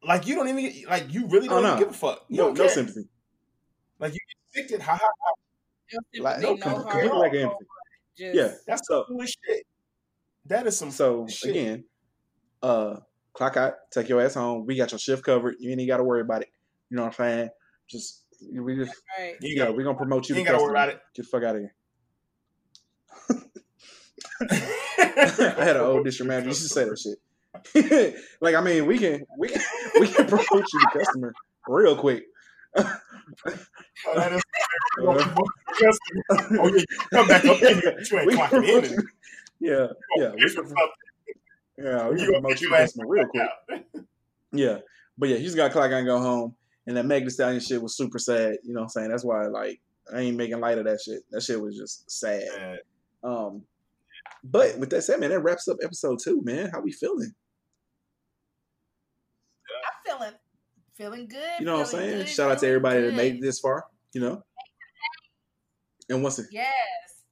Like 0.03 0.27
you 0.27 0.35
don't 0.37 0.49
even 0.49 0.85
like 0.89 1.13
you 1.13 1.27
really 1.27 1.49
Oh, 1.49 1.55
don't 1.55 1.63
no. 1.63 1.69
even 1.75 1.79
give 1.81 1.91
a 1.91 1.93
fuck. 1.99 2.25
You 2.29 2.37
No, 2.37 2.45
don't 2.49 2.59
no 2.59 2.65
care. 2.65 2.75
sympathy. 2.75 3.09
Evicted, 4.55 4.81
ha 4.83 4.93
ha 4.93 4.99
ha. 5.21 5.33
No 5.93 6.23
Like, 6.23 6.41
sympathy, 6.41 6.61
no, 6.69 6.75
no 6.77 6.83
complete 6.83 7.09
heart. 7.11 7.19
lack 7.21 7.33
of 7.35 7.41
empathy. 7.41 7.65
Just, 8.19 8.35
Yeah. 8.35 8.53
That's 8.67 8.87
So- 8.89 9.01
some 9.01 9.07
foolish 9.17 9.37
shit. 9.47 9.67
That 10.47 10.67
is 10.67 10.77
some 10.77 10.91
So 10.91 11.27
shit. 11.27 11.51
again, 11.51 11.85
uh, 12.63 13.01
clock 13.33 13.57
out, 13.57 13.75
take 13.91 14.09
your 14.09 14.21
ass 14.23 14.35
home. 14.35 14.65
We 14.67 14.77
got 14.77 14.93
your 14.93 14.99
shift 14.99 15.25
covered. 15.25 15.57
You 15.59 15.71
ain't 15.71 15.87
got 15.89 15.97
to 15.99 16.05
worry 16.05 16.21
about 16.21 16.43
it. 16.43 16.49
You 16.89 16.97
know 16.97 17.03
what 17.03 17.19
I'm 17.21 17.39
saying? 17.39 17.51
Just 17.89 18.23
we 18.53 18.77
just 18.77 18.93
Right. 19.19 19.37
You 19.41 19.55
yeah, 19.57 19.65
gotta- 19.65 19.73
we're 19.73 19.85
gonna 19.85 19.97
promote 19.97 20.29
you. 20.29 20.35
you 20.35 20.41
ain't 20.41 20.49
gotta 20.49 20.63
worry 20.63 20.71
about 20.73 20.89
it. 20.91 21.01
Get 21.15 21.23
the 21.25 21.29
fuck 21.29 21.43
out 21.43 21.57
of 21.57 21.63
here. 21.63 21.75
I 24.51 25.65
had 25.65 25.77
an 25.77 25.83
old 25.83 26.05
district 26.05 26.29
manager 26.29 26.49
used 26.49 26.63
to 26.63 26.69
say 26.69 26.85
that 26.85 26.99
shit. 26.99 27.19
like 28.41 28.55
I 28.55 28.61
mean, 28.61 28.87
we 28.87 28.99
can 28.99 29.25
we 29.39 29.49
can 29.49 29.63
we 30.01 30.09
can 30.09 30.27
promote 30.27 30.51
you 30.73 30.81
to 30.81 30.89
customer 30.99 31.33
real 31.67 31.97
quick. 31.97 32.25
Oh, 32.77 32.99
that 34.15 34.33
is- 34.35 34.43
oh, 35.01 36.73
yeah, 36.75 36.85
come 37.13 37.29
back 37.29 37.45
up 37.45 37.63
in 37.63 37.81
here. 37.81 37.99
You 38.11 38.19
ain't 38.19 38.33
clocking 38.33 38.69
in. 38.69 38.85
and 38.85 39.03
Yeah, 39.61 39.87
yeah, 40.17 40.33
we 40.33 40.55
can, 40.55 40.75
yeah, 41.79 42.09
we 42.09 42.21
You 42.21 42.27
can 42.27 42.27
gonna 42.27 42.41
promote 42.41 42.61
you 42.61 42.69
your 42.69 42.77
to 42.77 42.83
ass 42.83 42.93
customer 42.93 43.07
real 43.09 43.27
quick. 43.27 43.85
Yeah, 44.53 44.79
but 45.19 45.29
yeah, 45.29 45.37
he's 45.37 45.55
got 45.55 45.73
clock 45.73 45.87
out 45.87 45.99
and 45.99 46.07
go 46.07 46.19
home. 46.19 46.55
And 46.87 46.97
that 46.97 47.05
Meg 47.05 47.25
Thee 47.25 47.31
Stallion 47.31 47.61
shit 47.61 47.83
was 47.83 47.97
super 47.97 48.19
sad. 48.19 48.59
You 48.63 48.73
know 48.73 48.81
what 48.81 48.85
I'm 48.85 48.89
saying? 48.91 49.11
That's 49.11 49.25
why 49.25 49.47
like 49.47 49.81
I 50.13 50.21
ain't 50.21 50.37
making 50.37 50.61
light 50.61 50.79
of 50.79 50.85
that 50.85 51.01
shit. 51.01 51.23
That 51.31 51.43
shit 51.43 51.61
was 51.61 51.77
just 51.77 52.11
sad. 52.11 52.45
Man, 52.57 52.79
Um, 53.25 53.63
but 54.45 54.79
with 54.79 54.91
that 54.91 55.03
said, 55.03 55.19
man, 55.21 55.31
that 55.31 55.41
wraps 55.41 55.69
up 55.69 55.79
episode 55.83 56.21
two. 56.23 56.43
Man, 56.43 56.71
how 56.71 56.81
we 56.81 56.93
feeling? 56.93 57.35
I'm 59.85 60.19
feeling 60.19 60.35
feeling 60.95 61.29
good. 61.29 61.61
You 61.61 61.67
know 61.67 61.79
what 61.79 61.81
I'm 61.81 61.87
saying? 61.87 62.19
good, 62.19 62.29
Shout 62.29 62.51
out 62.51 62.55
to 62.55 62.61
feeling 62.61 62.77
everybody 62.77 63.01
that 63.03 63.15
made 63.15 63.35
it 63.37 63.41
this 63.41 63.59
far. 63.59 63.87
You 64.13 64.21
know. 64.21 64.43
And 66.09 66.23
once 66.23 66.39
again, 66.39 66.51
Yes. 66.53 67.23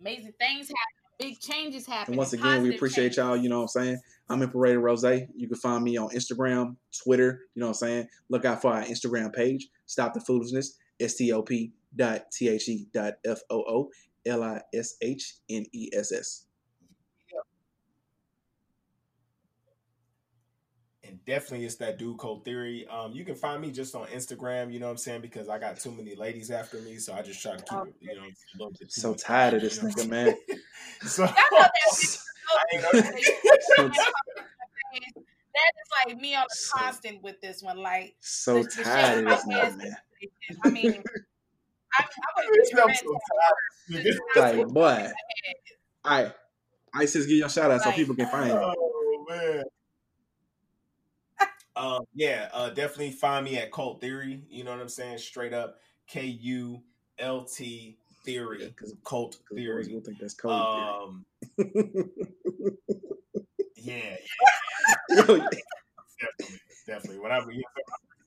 Amazing 0.00 0.32
things 0.38 0.68
happen. 0.68 1.00
Big 1.18 1.38
changes 1.38 1.86
happen. 1.86 2.14
and 2.14 2.18
once 2.18 2.32
again, 2.32 2.62
we 2.62 2.74
appreciate 2.74 3.16
y'all. 3.16 3.36
You 3.36 3.50
know 3.50 3.58
what 3.58 3.62
I'm 3.76 3.84
saying? 3.84 4.00
I'm 4.30 4.40
Imperator 4.40 4.80
Rose. 4.80 5.04
You 5.04 5.48
can 5.48 5.56
find 5.56 5.84
me 5.84 5.98
on 5.98 6.08
Instagram, 6.10 6.76
Twitter. 7.04 7.40
You 7.54 7.60
know 7.60 7.66
what 7.66 7.70
I'm 7.82 7.88
saying? 7.88 8.08
Look 8.30 8.46
out 8.46 8.62
for 8.62 8.72
our 8.72 8.82
Instagram 8.82 9.30
page. 9.34 9.68
Stop 9.84 10.14
the 10.14 10.20
foolishness. 10.20 10.78
S 10.98 11.14
T 11.16 11.30
O 11.32 11.42
P 11.42 11.72
dot 11.94 12.30
T 12.32 12.48
H 12.48 12.68
E 12.68 12.86
dot 12.94 13.14
F 13.26 13.40
O 13.50 13.58
O 13.68 13.90
L 14.24 14.42
I 14.42 14.62
S 14.74 14.96
H 15.02 15.34
N 15.50 15.64
E 15.72 15.90
S 15.92 16.12
S. 16.12 16.46
and 21.10 21.24
definitely 21.24 21.66
it's 21.66 21.76
that 21.76 21.98
dude 21.98 22.18
code 22.18 22.44
theory. 22.44 22.86
Um, 22.88 23.12
you 23.12 23.24
can 23.24 23.34
find 23.34 23.60
me 23.60 23.70
just 23.70 23.94
on 23.94 24.06
Instagram, 24.08 24.72
you 24.72 24.78
know 24.78 24.86
what 24.86 24.92
I'm 24.92 24.98
saying, 24.98 25.22
because 25.22 25.48
I 25.48 25.58
got 25.58 25.78
too 25.78 25.90
many 25.90 26.14
ladies 26.14 26.50
after 26.50 26.80
me, 26.80 26.96
so 26.96 27.12
I 27.12 27.22
just 27.22 27.42
try 27.42 27.56
to 27.56 27.62
keep 27.62 27.78
it, 27.78 27.94
you 28.00 28.14
know, 28.14 28.22
a 28.22 28.58
little 28.58 28.72
bit. 28.78 28.92
So 28.92 29.14
tired 29.14 29.54
of 29.54 29.62
this 29.62 29.80
nigga, 29.80 30.08
man. 30.08 30.36
so, 31.02 31.26
that 31.26 31.32
is 35.74 35.88
like 36.06 36.20
me 36.20 36.34
on 36.34 36.42
a 36.42 36.46
so, 36.50 36.78
constant 36.78 37.22
with 37.22 37.40
this 37.40 37.62
one. 37.62 37.78
Like 37.78 38.14
so 38.20 38.62
the, 38.62 38.82
tired 38.82 39.26
of 39.26 39.30
this 39.30 39.44
nigga, 39.46 39.76
man. 39.78 39.96
I 40.64 40.70
mean, 40.70 41.02
I, 41.98 42.04
I 42.04 42.92
so 42.92 44.40
like 44.40 44.68
boy. 44.68 45.08
All 46.04 46.22
right, 46.22 46.32
ISIS, 46.94 47.26
give 47.26 47.36
your 47.36 47.48
shout 47.48 47.70
out 47.70 47.82
so 47.82 47.92
people 47.92 48.14
can 48.14 48.26
find 48.28 48.50
you. 48.50 48.56
Oh 48.56 49.26
man. 49.28 49.64
Um, 51.80 52.04
yeah, 52.14 52.50
uh, 52.52 52.68
definitely 52.68 53.12
find 53.12 53.42
me 53.44 53.56
at 53.56 53.70
Kult 53.70 54.02
Theory. 54.02 54.42
You 54.50 54.64
know 54.64 54.72
what 54.72 54.80
I'm 54.80 54.88
saying? 54.90 55.16
Straight 55.16 55.54
up, 55.54 55.78
K 56.06 56.26
U 56.26 56.82
L 57.18 57.44
T 57.44 57.96
Theory, 58.22 58.64
yeah, 58.64 58.86
Kult 59.02 59.38
Theory. 59.54 59.88
We'll 59.90 60.02
think 60.02 60.18
that's 60.18 60.34
cult 60.34 60.52
um, 60.52 61.24
yeah, 63.76 64.16
definitely, 65.16 65.48
definitely. 66.86 67.18
When 67.18 67.32
I, 67.32 67.38
you 67.50 67.62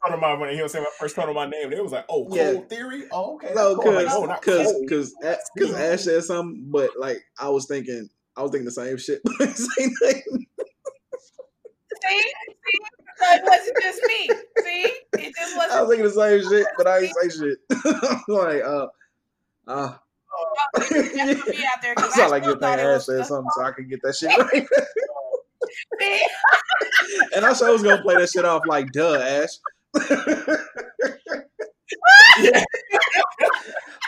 know, 0.09 0.17
my 0.17 0.33
when 0.33 0.51
he 0.55 0.61
was 0.63 0.71
saying 0.71 0.83
my 0.83 0.89
first 0.99 1.15
part 1.15 1.29
of 1.29 1.35
my 1.35 1.45
name, 1.45 1.71
it 1.71 1.83
was 1.83 1.91
like, 1.91 2.05
"Oh, 2.09 2.25
cold 2.25 2.35
yeah. 2.35 2.59
theory." 2.69 3.03
Oh, 3.11 3.35
okay. 3.35 3.53
No, 3.53 3.75
because 3.75 4.23
because 4.39 4.81
because 4.81 5.15
because 5.55 5.73
Ash 5.75 6.01
said 6.01 6.23
something, 6.23 6.65
but 6.71 6.89
like 6.97 7.19
I 7.39 7.49
was 7.49 7.67
thinking, 7.67 8.09
I 8.35 8.41
was 8.41 8.49
thinking 8.49 8.65
the 8.65 8.71
same 8.71 8.97
shit, 8.97 9.21
same 9.39 9.93
thing. 10.01 10.23
See, 12.03 12.19
see, 12.19 12.79
so 13.23 13.35
it 13.35 13.41
wasn't 13.43 13.77
just 13.81 14.01
me. 14.07 14.29
See, 14.63 14.93
it 15.19 15.35
just 15.35 15.57
wasn't. 15.57 15.73
I 15.73 15.81
was 15.81 15.89
thinking 15.89 16.05
the 16.05 16.11
same 16.11 16.41
shit, 16.49 16.67
but 16.77 16.87
I 16.87 16.99
ain't 16.99 17.15
say 17.15 17.29
shit. 17.29 17.57
like, 18.27 18.63
uh, 18.63 18.87
uh. 19.67 19.95
Oh, 20.35 20.55
yeah. 20.91 21.35
I 21.97 22.09
sound 22.09 22.31
like 22.31 22.43
you're 22.43 22.57
thinking 22.57 22.79
Ash 22.79 23.05
said 23.05 23.25
something, 23.25 23.49
so 23.55 23.63
I 23.63 23.71
can 23.71 23.87
get 23.87 24.01
that 24.03 24.15
shit 24.15 24.35
right. 24.35 24.67
and 27.35 27.45
I 27.45 27.49
was 27.49 27.61
gonna 27.61 28.01
play 28.01 28.15
that 28.15 28.29
shit 28.29 28.45
off 28.45 28.63
like, 28.67 28.91
duh, 28.91 29.15
Ash. 29.15 29.49
yeah. 32.39 32.63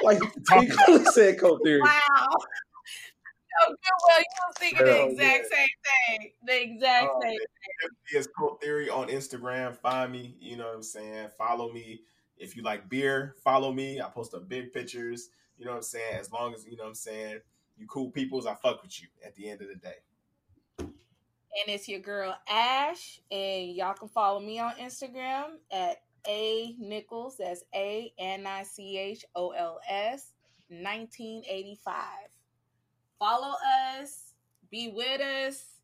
like 0.02 0.20
he 0.60 0.68
clearly 0.68 1.06
said 1.06 1.40
cult 1.40 1.62
theory. 1.64 1.82
Wow. 1.82 2.28
Oh, 3.62 3.70
good. 3.70 3.78
Well, 4.08 4.20
you 4.20 4.26
was 4.48 4.56
thinking 4.58 4.86
the 4.86 5.04
exact 5.06 5.46
same 5.54 5.68
thing. 5.86 6.32
The 6.46 6.64
exact 6.64 7.06
um, 7.06 7.22
same 7.22 7.40
It's 8.12 8.28
Kult 8.38 8.62
Theory 8.62 8.90
on 8.90 9.08
Instagram. 9.08 9.76
Find 9.76 10.12
me. 10.12 10.36
You 10.40 10.58
know 10.58 10.66
what 10.66 10.76
I'm 10.76 10.84
saying. 10.84 11.30
Follow 11.38 11.72
me. 11.72 12.02
If 12.38 12.56
you 12.56 12.64
like 12.64 12.90
beer, 12.90 13.36
follow 13.44 13.72
me. 13.72 14.02
I 14.02 14.10
post 14.10 14.34
up 14.34 14.50
big 14.50 14.74
pictures. 14.74 15.30
You 15.58 15.66
know 15.66 15.72
what 15.72 15.78
I'm 15.78 15.84
saying. 15.84 16.18
As 16.20 16.32
long 16.32 16.54
as 16.54 16.66
you 16.66 16.76
know 16.76 16.84
what 16.84 16.90
I'm 16.90 16.96
saying, 16.96 17.40
you 17.78 17.88
cool 17.88 18.12
peoples, 18.12 18.46
I 18.46 18.56
fuck 18.56 18.84
with 18.84 19.02
you. 19.02 19.08
At 19.26 19.36
the 19.36 19.50
end 19.50 19.62
of 19.62 19.70
the 19.70 19.76
day 19.76 19.96
and 21.56 21.74
it's 21.74 21.88
your 21.88 22.00
girl 22.00 22.36
Ash, 22.50 23.20
and 23.32 23.72
y'all 23.72 23.94
can 23.94 24.10
follow 24.10 24.40
me 24.40 24.60
on 24.60 24.74
Instagram 24.74 25.56
at 25.72 25.98
a 26.28 26.76
Nichols. 26.80 27.38
That's 27.38 27.64
A 27.74 28.12
N 28.20 28.46
I 28.46 28.64
C 28.64 28.98
H 28.98 29.26
O 29.36 29.52
L 29.52 29.80
S, 29.90 30.34
1985. 30.68 31.96
Follow 33.18 33.54
us, 34.02 34.34
be 34.70 34.92
with 34.94 35.22
us. 35.22 35.75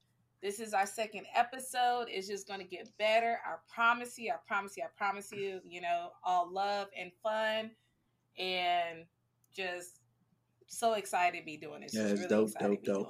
This 0.41 0.59
is 0.59 0.73
our 0.73 0.87
second 0.87 1.27
episode. 1.35 2.07
It's 2.09 2.27
just 2.27 2.47
going 2.47 2.59
to 2.59 2.65
get 2.65 2.89
better. 2.97 3.37
I 3.45 3.55
promise 3.71 4.17
you. 4.17 4.31
I 4.31 4.37
promise 4.47 4.75
you. 4.75 4.83
I 4.83 4.87
promise 4.97 5.31
you. 5.31 5.59
You 5.63 5.81
know, 5.81 6.09
all 6.23 6.51
love 6.51 6.87
and 6.99 7.11
fun, 7.21 7.71
and 8.39 9.05
just 9.55 9.99
so 10.65 10.93
excited 10.93 11.37
to 11.37 11.45
be 11.45 11.57
doing 11.57 11.81
this. 11.81 11.93
Yeah, 11.93 12.03
it's 12.03 12.21
really 12.21 12.27
dope, 12.27 12.51
dope, 12.59 12.83
dope. 12.83 13.07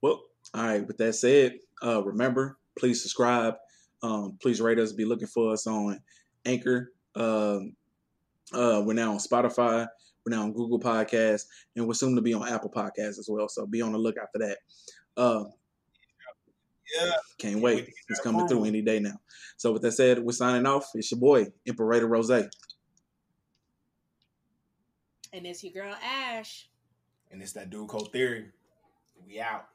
Well, 0.00 0.22
all 0.54 0.64
right. 0.64 0.86
With 0.86 0.96
that 0.98 1.14
said, 1.14 1.58
uh, 1.84 2.02
remember, 2.02 2.56
please 2.78 3.02
subscribe. 3.02 3.54
Um, 4.02 4.38
please 4.40 4.60
rate 4.60 4.78
us. 4.78 4.92
Be 4.92 5.04
looking 5.04 5.28
for 5.28 5.52
us 5.52 5.66
on 5.66 6.00
Anchor. 6.46 6.92
Um, 7.14 7.74
uh, 8.54 8.82
we're 8.86 8.94
now 8.94 9.12
on 9.12 9.18
Spotify. 9.18 9.86
We're 10.24 10.36
now 10.36 10.42
on 10.44 10.54
Google 10.54 10.80
Podcasts, 10.80 11.44
and 11.76 11.86
we're 11.86 11.94
soon 11.94 12.16
to 12.16 12.22
be 12.22 12.32
on 12.32 12.48
Apple 12.48 12.70
Podcasts 12.70 13.18
as 13.18 13.28
well. 13.28 13.48
So 13.48 13.66
be 13.66 13.82
on 13.82 13.92
the 13.92 13.98
lookout 13.98 14.28
for 14.32 14.38
that. 14.38 14.58
Uh, 15.16 15.44
yeah, 16.98 17.12
can't 17.38 17.60
wait. 17.60 17.92
It's 18.08 18.20
coming 18.20 18.46
through 18.48 18.64
any 18.64 18.82
day 18.82 19.00
now. 19.00 19.20
So 19.56 19.72
with 19.72 19.82
that 19.82 19.92
said, 19.92 20.18
we're 20.18 20.32
signing 20.32 20.66
off. 20.66 20.90
It's 20.94 21.10
your 21.10 21.20
boy 21.20 21.46
Imperator 21.66 22.06
Rose, 22.06 22.30
and 22.30 22.50
it's 25.32 25.62
your 25.62 25.72
girl 25.72 25.94
Ash, 26.02 26.68
and 27.30 27.42
it's 27.42 27.52
that 27.52 27.70
dude 27.70 27.88
Kult 27.88 28.12
Theory. 28.12 28.46
We 29.26 29.40
out. 29.40 29.66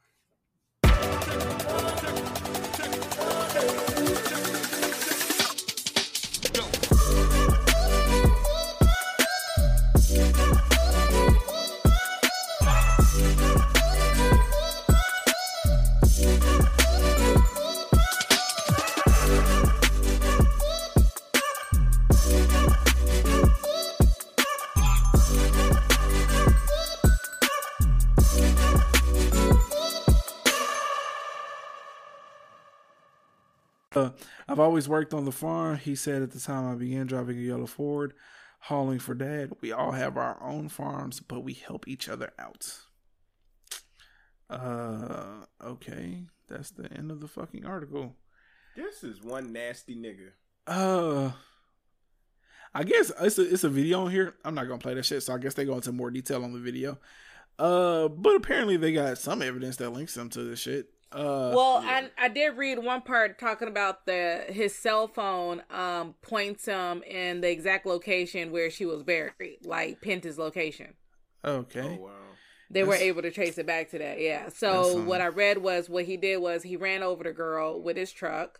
I've 34.55 34.61
always 34.61 34.87
worked 34.87 35.13
on 35.13 35.25
the 35.25 35.33
farm. 35.33 35.75
He 35.75 35.95
said 35.95 36.21
at 36.21 36.31
the 36.31 36.39
time 36.39 36.65
I 36.71 36.75
began 36.75 37.07
driving 37.07 37.37
a 37.37 37.41
yellow 37.41 37.65
Ford, 37.65 38.13
hauling 38.61 38.99
for 38.99 39.13
dad. 39.13 39.51
We 39.59 39.73
all 39.73 39.91
have 39.91 40.15
our 40.15 40.41
own 40.41 40.69
farms, 40.69 41.19
but 41.19 41.43
we 41.43 41.51
help 41.51 41.89
each 41.89 42.07
other 42.07 42.31
out. 42.39 42.73
Uh, 44.49 45.43
okay. 45.61 46.27
That's 46.47 46.71
the 46.71 46.89
end 46.89 47.11
of 47.11 47.19
the 47.19 47.27
fucking 47.27 47.65
article. 47.65 48.15
This 48.77 49.03
is 49.03 49.21
one 49.21 49.51
nasty 49.51 49.93
nigga. 49.93 50.29
Uh, 50.65 51.33
I 52.73 52.85
guess 52.85 53.11
it's 53.19 53.37
a 53.37 53.53
it's 53.53 53.65
a 53.65 53.69
video 53.69 54.05
on 54.05 54.11
here. 54.11 54.35
I'm 54.45 54.55
not 54.55 54.69
gonna 54.69 54.79
play 54.79 54.93
that 54.93 55.03
shit, 55.03 55.21
so 55.21 55.33
I 55.33 55.37
guess 55.37 55.55
they 55.55 55.65
go 55.65 55.75
into 55.75 55.91
more 55.91 56.11
detail 56.11 56.45
on 56.45 56.53
the 56.53 56.59
video. 56.59 56.97
Uh, 57.59 58.07
but 58.07 58.37
apparently 58.37 58.77
they 58.77 58.93
got 58.93 59.17
some 59.17 59.41
evidence 59.41 59.75
that 59.77 59.89
links 59.89 60.13
them 60.13 60.29
to 60.29 60.43
this 60.43 60.59
shit. 60.59 60.94
Uh, 61.11 61.51
well, 61.55 61.83
yeah. 61.83 62.07
I 62.19 62.25
I 62.25 62.27
did 62.27 62.57
read 62.57 62.79
one 62.79 63.01
part 63.01 63.39
talking 63.39 63.67
about 63.67 64.05
the 64.05 64.45
his 64.49 64.75
cell 64.75 65.07
phone 65.07 65.61
um 65.69 66.15
points 66.21 66.65
him 66.65 67.03
in 67.03 67.41
the 67.41 67.49
exact 67.49 67.85
location 67.85 68.51
where 68.51 68.69
she 68.69 68.85
was 68.85 69.03
buried, 69.03 69.59
like 69.63 70.01
Penta's 70.01 70.37
location. 70.37 70.95
Okay. 71.43 71.97
Oh, 71.99 72.03
wow. 72.03 72.11
They 72.69 72.81
that's, 72.81 72.89
were 72.89 72.95
able 72.95 73.21
to 73.21 73.31
trace 73.31 73.57
it 73.57 73.67
back 73.67 73.91
to 73.91 73.99
that. 73.99 74.19
Yeah. 74.19 74.49
So 74.49 75.01
what 75.03 75.21
I 75.21 75.27
read 75.27 75.59
was 75.59 75.89
what 75.89 76.05
he 76.05 76.17
did 76.17 76.37
was 76.37 76.63
he 76.63 76.75
ran 76.75 77.03
over 77.03 77.23
the 77.23 77.31
girl 77.31 77.81
with 77.81 77.95
his 77.95 78.11
truck, 78.11 78.59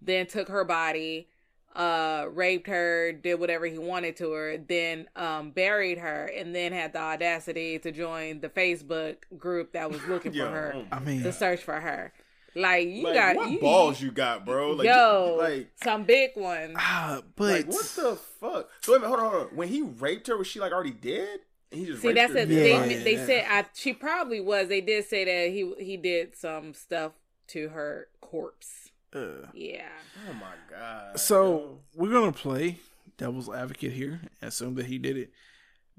then 0.00 0.26
took 0.26 0.48
her 0.48 0.64
body, 0.64 1.28
uh 1.74 2.26
raped 2.30 2.66
her 2.66 3.12
did 3.12 3.40
whatever 3.40 3.64
he 3.64 3.78
wanted 3.78 4.14
to 4.14 4.30
her 4.32 4.58
then 4.58 5.06
um 5.16 5.50
buried 5.50 5.96
her 5.96 6.26
and 6.36 6.54
then 6.54 6.70
had 6.72 6.92
the 6.92 6.98
audacity 6.98 7.78
to 7.78 7.90
join 7.90 8.40
the 8.40 8.48
facebook 8.48 9.16
group 9.38 9.72
that 9.72 9.90
was 9.90 10.04
looking 10.08 10.32
for 10.32 10.46
her 10.46 10.84
i 10.92 10.98
mean 10.98 11.22
to 11.22 11.32
search 11.32 11.60
for 11.60 11.80
her. 11.80 12.12
Like 12.54 12.86
you 12.86 13.04
like, 13.04 13.14
got 13.14 13.36
what 13.36 13.50
you, 13.50 13.60
balls 13.60 14.00
you 14.00 14.10
got 14.10 14.44
bro? 14.44 14.72
Like, 14.72 14.86
yo 14.86 15.38
like 15.40 15.70
some 15.82 16.04
big 16.04 16.32
ones. 16.36 16.74
Ah, 16.76 17.22
but 17.34 17.52
like, 17.52 17.66
what 17.66 17.84
the 17.96 18.18
fuck? 18.40 18.68
So 18.82 18.92
wait 18.92 18.98
a 18.98 19.00
minute, 19.00 19.08
hold 19.08 19.20
on, 19.20 19.30
hold 19.30 19.42
on. 19.50 19.56
When 19.56 19.68
he 19.68 19.80
raped 19.80 20.26
her 20.26 20.36
was 20.36 20.46
she 20.46 20.60
like 20.60 20.72
already 20.72 20.90
dead? 20.90 21.40
He 21.70 21.86
just 21.86 22.02
see 22.02 22.12
that's 22.12 22.34
a 22.34 22.40
yeah. 22.40 22.84
they, 22.86 23.02
they 23.02 23.16
said 23.16 23.46
I, 23.48 23.64
she 23.72 23.94
probably 23.94 24.40
was. 24.40 24.68
They 24.68 24.82
did 24.82 25.06
say 25.06 25.24
that 25.24 25.50
he 25.50 25.72
he 25.82 25.96
did 25.96 26.36
some 26.36 26.74
stuff 26.74 27.12
to 27.48 27.70
her 27.70 28.08
corpse 28.20 28.81
uh, 29.14 29.46
yeah. 29.54 29.88
Oh 30.28 30.34
my 30.34 30.54
god. 30.70 31.18
So 31.18 31.80
we're 31.94 32.12
gonna 32.12 32.32
play 32.32 32.78
devil's 33.18 33.48
advocate 33.48 33.92
here, 33.92 34.20
assume 34.40 34.74
that 34.76 34.86
he 34.86 34.98
did 34.98 35.16
it, 35.16 35.32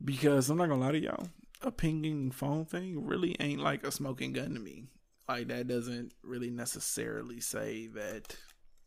because 0.03 0.49
I'm 0.49 0.57
not 0.57 0.69
gonna 0.69 0.81
lie 0.81 0.91
to 0.91 0.99
y'all, 0.99 1.27
a 1.61 1.71
pinging 1.71 2.31
phone 2.31 2.65
thing 2.65 3.05
really 3.05 3.35
ain't 3.39 3.61
like 3.61 3.85
a 3.85 3.91
smoking 3.91 4.33
gun 4.33 4.53
to 4.53 4.59
me. 4.59 4.85
Like 5.27 5.47
that 5.47 5.67
doesn't 5.67 6.13
really 6.21 6.49
necessarily 6.49 7.39
say 7.39 7.87
that 7.87 8.35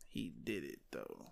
he 0.07 0.33
did 0.43 0.63
it 0.63 0.79
though. 0.91 1.25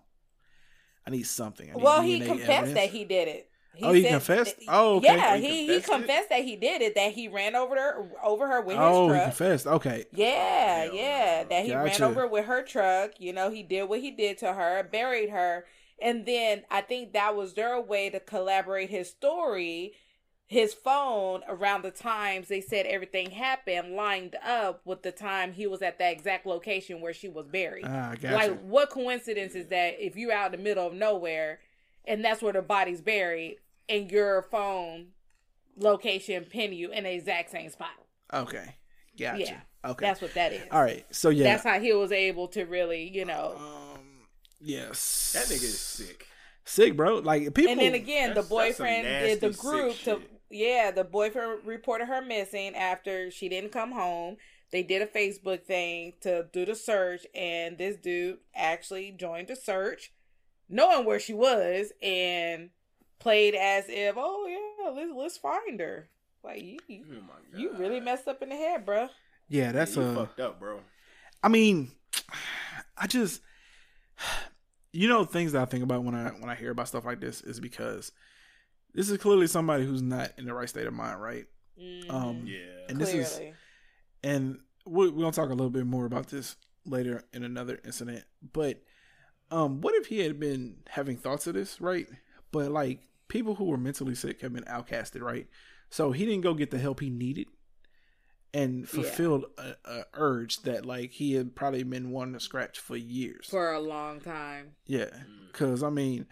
I 1.06 1.10
need 1.10 1.26
something. 1.26 1.70
I 1.70 1.74
need 1.74 1.82
well, 1.82 2.00
DNA 2.00 2.06
he 2.06 2.20
confessed 2.20 2.50
evidence. 2.50 2.74
that 2.74 2.90
he 2.90 3.04
did 3.04 3.28
it. 3.28 3.50
He 3.76 3.84
oh, 3.84 3.92
he 3.92 4.02
said, 4.02 4.10
confessed. 4.10 4.56
Oh, 4.68 4.96
okay. 4.96 5.14
Yeah, 5.14 5.36
he, 5.36 5.48
he 5.48 5.66
confessed, 5.66 5.86
he 5.86 5.92
confessed 5.92 6.28
that 6.30 6.44
he 6.44 6.56
did 6.56 6.82
it. 6.82 6.94
That 6.94 7.12
he 7.12 7.28
ran 7.28 7.54
over 7.54 7.74
her 7.74 8.08
over 8.24 8.48
her 8.48 8.60
with 8.62 8.76
oh, 8.78 9.08
his 9.08 9.10
truck. 9.10 9.10
Oh, 9.10 9.12
he 9.12 9.20
confessed. 9.20 9.66
Okay. 9.66 10.04
Yeah, 10.12 10.84
yeah. 10.92 11.44
That 11.44 11.64
he 11.64 11.70
gotcha. 11.70 12.02
ran 12.02 12.10
over 12.10 12.26
with 12.26 12.46
her 12.46 12.62
truck. 12.62 13.12
You 13.18 13.32
know, 13.32 13.50
he 13.50 13.62
did 13.62 13.84
what 13.84 14.00
he 14.00 14.10
did 14.10 14.38
to 14.38 14.52
her, 14.54 14.82
buried 14.82 15.30
her, 15.30 15.66
and 16.00 16.26
then 16.26 16.62
I 16.70 16.80
think 16.80 17.12
that 17.12 17.36
was 17.36 17.54
their 17.54 17.80
way 17.80 18.10
to 18.10 18.20
collaborate 18.20 18.90
his 18.90 19.10
story. 19.10 19.92
His 20.48 20.72
phone 20.72 21.42
around 21.48 21.82
the 21.82 21.90
times 21.90 22.46
they 22.46 22.60
said 22.60 22.86
everything 22.86 23.32
happened 23.32 23.96
lined 23.96 24.36
up 24.46 24.80
with 24.84 25.02
the 25.02 25.10
time 25.10 25.52
he 25.52 25.66
was 25.66 25.82
at 25.82 25.98
that 25.98 26.12
exact 26.12 26.46
location 26.46 27.00
where 27.00 27.12
she 27.12 27.28
was 27.28 27.48
buried. 27.48 27.84
Ah, 27.84 28.14
gotcha. 28.14 28.32
Like, 28.32 28.60
what 28.60 28.90
coincidence 28.90 29.56
is 29.56 29.66
that 29.66 29.96
if 29.98 30.14
you're 30.14 30.30
out 30.30 30.54
in 30.54 30.60
the 30.60 30.64
middle 30.64 30.86
of 30.86 30.94
nowhere 30.94 31.58
and 32.04 32.24
that's 32.24 32.42
where 32.42 32.52
the 32.52 32.62
body's 32.62 33.00
buried? 33.00 33.56
And 33.88 34.10
your 34.10 34.42
phone 34.42 35.08
location 35.76 36.44
pin 36.44 36.72
you 36.72 36.90
in 36.90 37.04
the 37.04 37.12
exact 37.12 37.50
same 37.50 37.70
spot. 37.70 37.90
Okay. 38.32 38.76
Gotcha. 39.18 39.40
Yeah. 39.40 39.60
Okay. 39.84 40.04
That's 40.04 40.20
what 40.20 40.34
that 40.34 40.52
is. 40.52 40.62
All 40.70 40.82
right. 40.82 41.06
So 41.10 41.28
yeah. 41.28 41.44
That's 41.44 41.64
how 41.64 41.80
he 41.80 41.92
was 41.92 42.12
able 42.12 42.48
to 42.48 42.64
really, 42.64 43.08
you 43.08 43.24
know. 43.24 43.56
Um 43.56 44.00
yes. 44.60 45.32
That 45.34 45.44
nigga 45.44 45.64
is 45.64 45.80
sick. 45.80 46.26
Sick, 46.64 46.96
bro. 46.96 47.18
Like 47.18 47.54
people 47.54 47.72
And 47.72 47.80
then 47.80 47.94
again, 47.94 48.34
the 48.34 48.42
boyfriend 48.42 49.04
did 49.04 49.40
the 49.40 49.50
group 49.50 49.96
to 50.04 50.20
yeah, 50.50 50.90
the 50.90 51.04
boyfriend 51.04 51.60
reported 51.64 52.06
her 52.06 52.22
missing 52.22 52.74
after 52.76 53.30
she 53.30 53.48
didn't 53.48 53.72
come 53.72 53.92
home. 53.92 54.36
They 54.72 54.82
did 54.82 55.02
a 55.02 55.06
Facebook 55.06 55.62
thing 55.62 56.14
to 56.22 56.46
do 56.52 56.64
the 56.64 56.74
search 56.74 57.26
and 57.34 57.78
this 57.78 57.96
dude 57.96 58.38
actually 58.54 59.12
joined 59.12 59.48
the 59.48 59.56
search 59.56 60.12
knowing 60.68 61.06
where 61.06 61.20
she 61.20 61.32
was 61.32 61.92
and 62.02 62.70
played 63.18 63.54
as 63.54 63.84
if, 63.88 64.14
oh 64.16 64.46
yeah, 64.46 64.90
let's 64.90 65.12
let's 65.14 65.36
find 65.36 65.80
her. 65.80 66.08
Like 66.42 66.62
you, 66.62 66.78
you, 66.86 67.04
oh 67.10 67.58
you 67.58 67.76
really 67.76 68.00
messed 68.00 68.28
up 68.28 68.42
in 68.42 68.50
the 68.50 68.56
head, 68.56 68.86
bro. 68.86 69.08
Yeah, 69.48 69.72
that's 69.72 69.96
yeah, 69.96 70.04
uh, 70.04 70.14
fucked 70.14 70.40
up, 70.40 70.60
bro. 70.60 70.80
I 71.42 71.48
mean, 71.48 71.90
I 72.96 73.06
just, 73.06 73.40
you 74.92 75.08
know, 75.08 75.24
things 75.24 75.52
that 75.52 75.62
I 75.62 75.64
think 75.64 75.82
about 75.84 76.04
when 76.04 76.14
I 76.14 76.28
when 76.30 76.48
I 76.48 76.54
hear 76.54 76.70
about 76.70 76.88
stuff 76.88 77.04
like 77.04 77.20
this 77.20 77.40
is 77.40 77.60
because 77.60 78.12
this 78.94 79.10
is 79.10 79.18
clearly 79.18 79.46
somebody 79.46 79.84
who's 79.84 80.02
not 80.02 80.32
in 80.38 80.46
the 80.46 80.54
right 80.54 80.68
state 80.68 80.86
of 80.86 80.94
mind, 80.94 81.20
right? 81.20 81.46
Mm, 81.80 82.10
um, 82.10 82.42
yeah, 82.46 82.58
and 82.88 82.98
this 82.98 83.10
clearly. 83.10 83.48
is, 83.48 83.54
and 84.22 84.58
we're, 84.84 85.10
we're 85.10 85.20
gonna 85.20 85.32
talk 85.32 85.50
a 85.50 85.54
little 85.54 85.70
bit 85.70 85.86
more 85.86 86.06
about 86.06 86.28
this 86.28 86.56
later 86.84 87.24
in 87.32 87.42
another 87.42 87.80
incident, 87.84 88.24
but 88.52 88.82
um, 89.50 89.80
what 89.80 89.94
if 89.94 90.06
he 90.06 90.20
had 90.20 90.40
been 90.40 90.76
having 90.88 91.16
thoughts 91.16 91.46
of 91.46 91.54
this, 91.54 91.80
right? 91.80 92.06
But 92.52 92.70
like 92.70 93.00
people 93.28 93.54
who 93.54 93.64
were 93.64 93.76
mentally 93.76 94.14
sick 94.14 94.40
have 94.40 94.52
been 94.52 94.64
outcasted, 94.64 95.20
right? 95.20 95.46
So 95.90 96.12
he 96.12 96.24
didn't 96.24 96.42
go 96.42 96.54
get 96.54 96.70
the 96.70 96.78
help 96.78 97.00
he 97.00 97.10
needed 97.10 97.46
and 98.56 98.88
fulfilled 98.88 99.44
yeah. 99.58 99.72
a, 99.84 99.90
a, 99.98 100.04
urge 100.14 100.62
that 100.62 100.86
like 100.86 101.10
he 101.10 101.34
had 101.34 101.54
probably 101.54 101.82
been 101.82 102.10
wanting 102.10 102.32
to 102.32 102.40
scratch 102.40 102.78
for 102.78 102.96
years. 102.96 103.46
For 103.50 103.72
a 103.72 103.80
long 103.80 104.20
time. 104.20 104.76
Yeah. 104.86 105.04
Mm. 105.04 105.52
Because 105.52 105.82
i 105.82 105.90
mean 105.90 106.26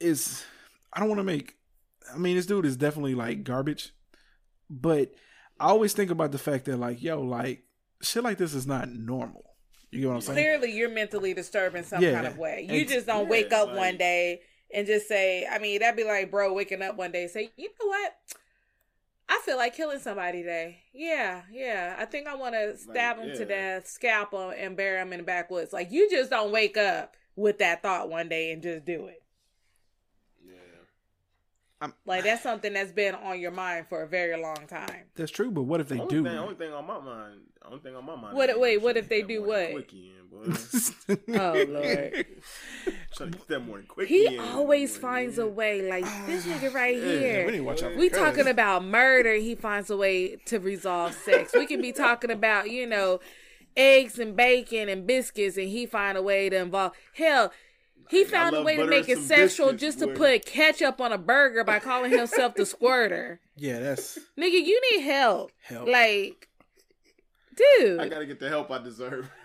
it's 0.00 0.44
i 0.92 1.00
don't 1.00 1.08
want 1.08 1.20
to 1.20 1.24
make 1.24 1.56
i 2.12 2.18
mean 2.18 2.36
this 2.36 2.46
dude 2.46 2.66
is 2.66 2.76
definitely 2.76 3.14
like 3.14 3.44
garbage. 3.44 3.92
But 4.70 5.12
i 5.60 5.66
always 5.66 5.92
think 5.92 6.10
about 6.10 6.32
the 6.32 6.38
fact 6.38 6.64
that 6.66 6.78
like 6.78 7.02
yo 7.02 7.20
like 7.20 7.64
shit 8.00 8.24
like 8.24 8.38
this 8.38 8.54
is 8.54 8.66
not 8.66 8.88
normal. 8.88 9.44
You 9.90 10.00
get 10.00 10.08
what 10.08 10.14
i'm 10.14 10.20
saying? 10.22 10.36
Clearly 10.36 10.72
you're 10.72 10.90
mentally 10.90 11.34
disturbed 11.34 11.76
in 11.76 11.84
some 11.84 12.02
yeah. 12.02 12.14
kind 12.14 12.26
of 12.26 12.38
way. 12.38 12.66
You 12.68 12.86
just 12.86 13.06
don't 13.06 13.24
yeah, 13.24 13.30
wake 13.30 13.52
up 13.52 13.68
like, 13.68 13.76
one 13.76 13.96
day 13.98 14.40
and 14.74 14.86
just 14.86 15.06
say, 15.08 15.46
I 15.50 15.58
mean, 15.58 15.80
that'd 15.80 15.96
be 15.96 16.04
like, 16.04 16.30
bro, 16.30 16.52
waking 16.52 16.82
up 16.82 16.96
one 16.96 17.12
day 17.12 17.22
and 17.22 17.30
say, 17.30 17.50
you 17.56 17.68
know 17.80 17.86
what? 17.86 18.16
I 19.28 19.40
feel 19.44 19.56
like 19.56 19.74
killing 19.74 20.00
somebody 20.00 20.42
today. 20.42 20.80
Yeah, 20.92 21.42
yeah. 21.50 21.96
I 21.98 22.04
think 22.04 22.26
I 22.26 22.34
want 22.34 22.54
to 22.54 22.76
stab 22.76 23.16
like, 23.16 23.24
him 23.24 23.32
yeah. 23.32 23.38
to 23.38 23.44
death, 23.46 23.86
scalp 23.86 24.32
him, 24.32 24.52
and 24.56 24.76
bury 24.76 25.00
him 25.00 25.12
in 25.12 25.20
the 25.20 25.24
backwoods. 25.24 25.72
Like, 25.72 25.90
you 25.90 26.10
just 26.10 26.28
don't 26.28 26.52
wake 26.52 26.76
up 26.76 27.16
with 27.36 27.58
that 27.58 27.82
thought 27.82 28.10
one 28.10 28.28
day 28.28 28.52
and 28.52 28.62
just 28.62 28.84
do 28.84 29.06
it. 29.06 29.22
I'm, 31.84 31.94
like 32.06 32.24
that's 32.24 32.42
something 32.42 32.72
that's 32.72 32.92
been 32.92 33.14
on 33.14 33.38
your 33.38 33.50
mind 33.50 33.86
for 33.88 34.02
a 34.02 34.08
very 34.08 34.40
long 34.40 34.66
time. 34.66 35.04
That's 35.14 35.30
true, 35.30 35.50
but 35.50 35.64
what 35.64 35.80
if 35.80 35.88
they 35.88 35.98
only 35.98 36.10
do? 36.10 36.24
Thing, 36.24 36.38
only 36.38 36.54
thing 36.54 36.72
on 36.72 36.86
my 36.86 36.98
mind, 36.98 37.40
only 37.66 37.80
thing 37.80 37.94
on 37.94 38.06
my 38.06 38.16
mind. 38.16 38.34
What? 38.34 38.58
Wait, 38.58 38.80
what 38.80 38.96
if 38.96 39.08
they 39.08 39.20
do 39.22 39.42
what? 39.42 39.70
oh 41.28 41.64
lord! 41.68 42.26
Trying 43.14 43.32
to 43.32 43.38
get 43.38 43.48
that 43.48 43.60
morning 43.60 43.86
quick. 43.86 44.08
He 44.08 44.38
always 44.38 44.96
finds 44.96 45.38
a 45.38 45.46
way. 45.46 45.88
Like 45.88 46.04
ah, 46.06 46.24
this 46.26 46.46
nigga 46.46 46.72
right 46.72 46.96
yeah, 46.96 47.18
here. 47.18 47.46
we, 47.46 47.96
we 47.96 48.08
talking 48.08 48.48
about 48.48 48.84
murder. 48.84 49.34
He 49.34 49.54
finds 49.54 49.90
a 49.90 49.96
way 49.96 50.36
to 50.46 50.58
resolve 50.58 51.12
sex. 51.14 51.52
We 51.52 51.66
can 51.66 51.82
be 51.82 51.92
talking 51.92 52.30
about 52.30 52.70
you 52.70 52.86
know 52.86 53.20
eggs 53.76 54.18
and 54.18 54.36
bacon 54.36 54.88
and 54.88 55.06
biscuits, 55.06 55.56
and 55.56 55.68
he 55.68 55.86
find 55.86 56.16
a 56.16 56.22
way 56.22 56.48
to 56.48 56.56
involve. 56.56 56.92
Hell, 57.14 57.52
he 58.08 58.24
found 58.24 58.54
a 58.56 58.62
way 58.62 58.76
to 58.76 58.86
make 58.86 59.08
it 59.08 59.18
sexual 59.18 59.72
just 59.72 59.98
to 60.00 60.08
put 60.08 60.44
ketchup 60.44 61.00
on 61.00 61.12
a 61.12 61.18
burger 61.18 61.64
by 61.64 61.78
calling 61.78 62.10
himself 62.10 62.54
the 62.54 62.66
squirter. 62.66 63.40
Yeah, 63.56 63.80
that's 63.80 64.18
nigga. 64.38 64.64
You 64.64 64.80
need 64.92 65.02
help. 65.02 65.52
Help. 65.62 65.88
Like, 65.88 66.48
dude, 67.56 68.00
I 68.00 68.08
gotta 68.08 68.26
get 68.26 68.40
the 68.40 68.48
help 68.48 68.70
I 68.70 68.78
deserve. 68.78 69.30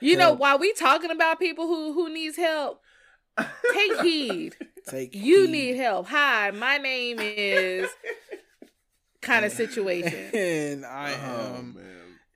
you 0.00 0.18
help. 0.18 0.18
know, 0.18 0.32
while 0.32 0.58
we 0.58 0.72
talking 0.74 1.10
about 1.10 1.38
people 1.38 1.66
who 1.66 1.92
who 1.92 2.12
needs 2.12 2.36
help, 2.36 2.80
take 3.72 4.00
heed. 4.00 4.56
Take 4.88 5.14
you 5.14 5.42
heed. 5.42 5.50
need 5.50 5.76
help. 5.76 6.06
Hi, 6.08 6.50
my 6.50 6.78
name 6.78 7.18
is 7.20 7.88
kind 9.20 9.44
of 9.44 9.52
situation, 9.52 10.30
and 10.34 10.86
I 10.86 11.12
oh, 11.12 11.54
am, 11.56 11.78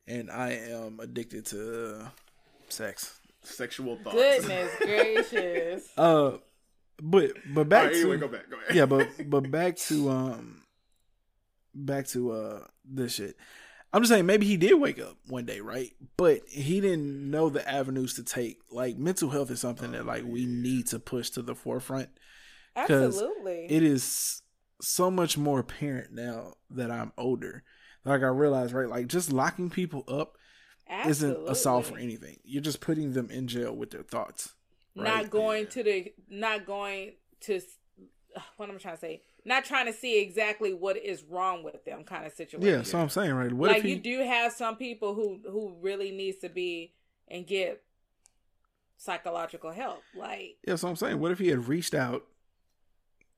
and 0.06 0.30
I 0.30 0.52
am 0.52 1.00
addicted 1.00 1.46
to 1.46 2.10
sex 2.68 3.18
sexual 3.46 3.96
thoughts. 3.96 4.16
Goodness 4.16 4.70
gracious. 4.80 5.88
Uh, 5.96 6.38
but 7.02 7.32
but 7.52 7.68
back 7.68 7.86
right, 7.86 7.92
to 7.92 8.00
anyway, 8.00 8.16
go 8.18 8.28
back, 8.28 8.50
go 8.50 8.56
back. 8.56 8.74
yeah, 8.74 8.86
but 8.86 9.08
but 9.30 9.50
back 9.50 9.76
to 9.76 10.10
um, 10.10 10.62
back 11.74 12.06
to 12.08 12.32
uh 12.32 12.60
this 12.84 13.14
shit. 13.14 13.36
I'm 13.92 14.02
just 14.02 14.12
saying 14.12 14.26
maybe 14.26 14.46
he 14.46 14.56
did 14.56 14.74
wake 14.74 15.00
up 15.00 15.16
one 15.26 15.46
day, 15.46 15.60
right? 15.60 15.90
But 16.16 16.42
he 16.48 16.80
didn't 16.80 17.30
know 17.30 17.48
the 17.48 17.66
avenues 17.68 18.14
to 18.14 18.24
take. 18.24 18.58
Like 18.70 18.98
mental 18.98 19.30
health 19.30 19.50
is 19.50 19.60
something 19.60 19.92
that 19.92 20.04
like 20.04 20.24
we 20.24 20.44
need 20.44 20.88
to 20.88 20.98
push 20.98 21.30
to 21.30 21.42
the 21.42 21.54
forefront. 21.54 22.10
Absolutely. 22.74 23.66
It 23.70 23.82
is 23.82 24.42
so 24.82 25.10
much 25.10 25.38
more 25.38 25.60
apparent 25.60 26.12
now 26.12 26.54
that 26.70 26.90
I'm 26.90 27.12
older. 27.16 27.62
Like 28.04 28.22
I 28.22 28.26
realize, 28.26 28.74
right? 28.74 28.88
Like 28.88 29.06
just 29.06 29.32
locking 29.32 29.70
people 29.70 30.04
up 30.08 30.36
Absolutely. 30.88 31.42
isn't 31.42 31.50
a 31.50 31.54
solve 31.54 31.86
for 31.86 31.98
anything. 31.98 32.38
You're 32.44 32.62
just 32.62 32.80
putting 32.80 33.12
them 33.12 33.30
in 33.30 33.48
jail 33.48 33.74
with 33.74 33.90
their 33.90 34.02
thoughts. 34.02 34.54
Right? 34.94 35.04
Not 35.04 35.30
going 35.30 35.64
yeah. 35.64 35.70
to 35.70 35.82
the, 35.82 36.14
not 36.30 36.66
going 36.66 37.12
to, 37.42 37.60
what 38.56 38.70
I'm 38.70 38.78
trying 38.78 38.94
to 38.94 39.00
say, 39.00 39.22
not 39.44 39.64
trying 39.64 39.86
to 39.86 39.92
see 39.92 40.20
exactly 40.20 40.74
what 40.74 40.96
is 40.96 41.22
wrong 41.22 41.62
with 41.62 41.84
them, 41.84 42.02
kind 42.02 42.26
of 42.26 42.32
situation. 42.32 42.68
Yeah, 42.68 42.82
so 42.82 42.98
I'm 42.98 43.08
saying, 43.08 43.32
right? 43.32 43.52
What 43.52 43.70
like 43.70 43.82
he... 43.82 43.90
you 43.90 44.00
do 44.00 44.24
have 44.24 44.52
some 44.52 44.76
people 44.76 45.14
who 45.14 45.40
who 45.48 45.76
really 45.80 46.10
needs 46.10 46.38
to 46.38 46.48
be 46.48 46.92
and 47.28 47.46
get 47.46 47.82
psychological 48.96 49.70
help. 49.70 50.02
Like, 50.16 50.56
yeah, 50.66 50.74
so 50.74 50.88
I'm 50.88 50.96
saying, 50.96 51.20
what 51.20 51.30
if 51.30 51.38
he 51.38 51.48
had 51.48 51.68
reached 51.68 51.94
out? 51.94 52.24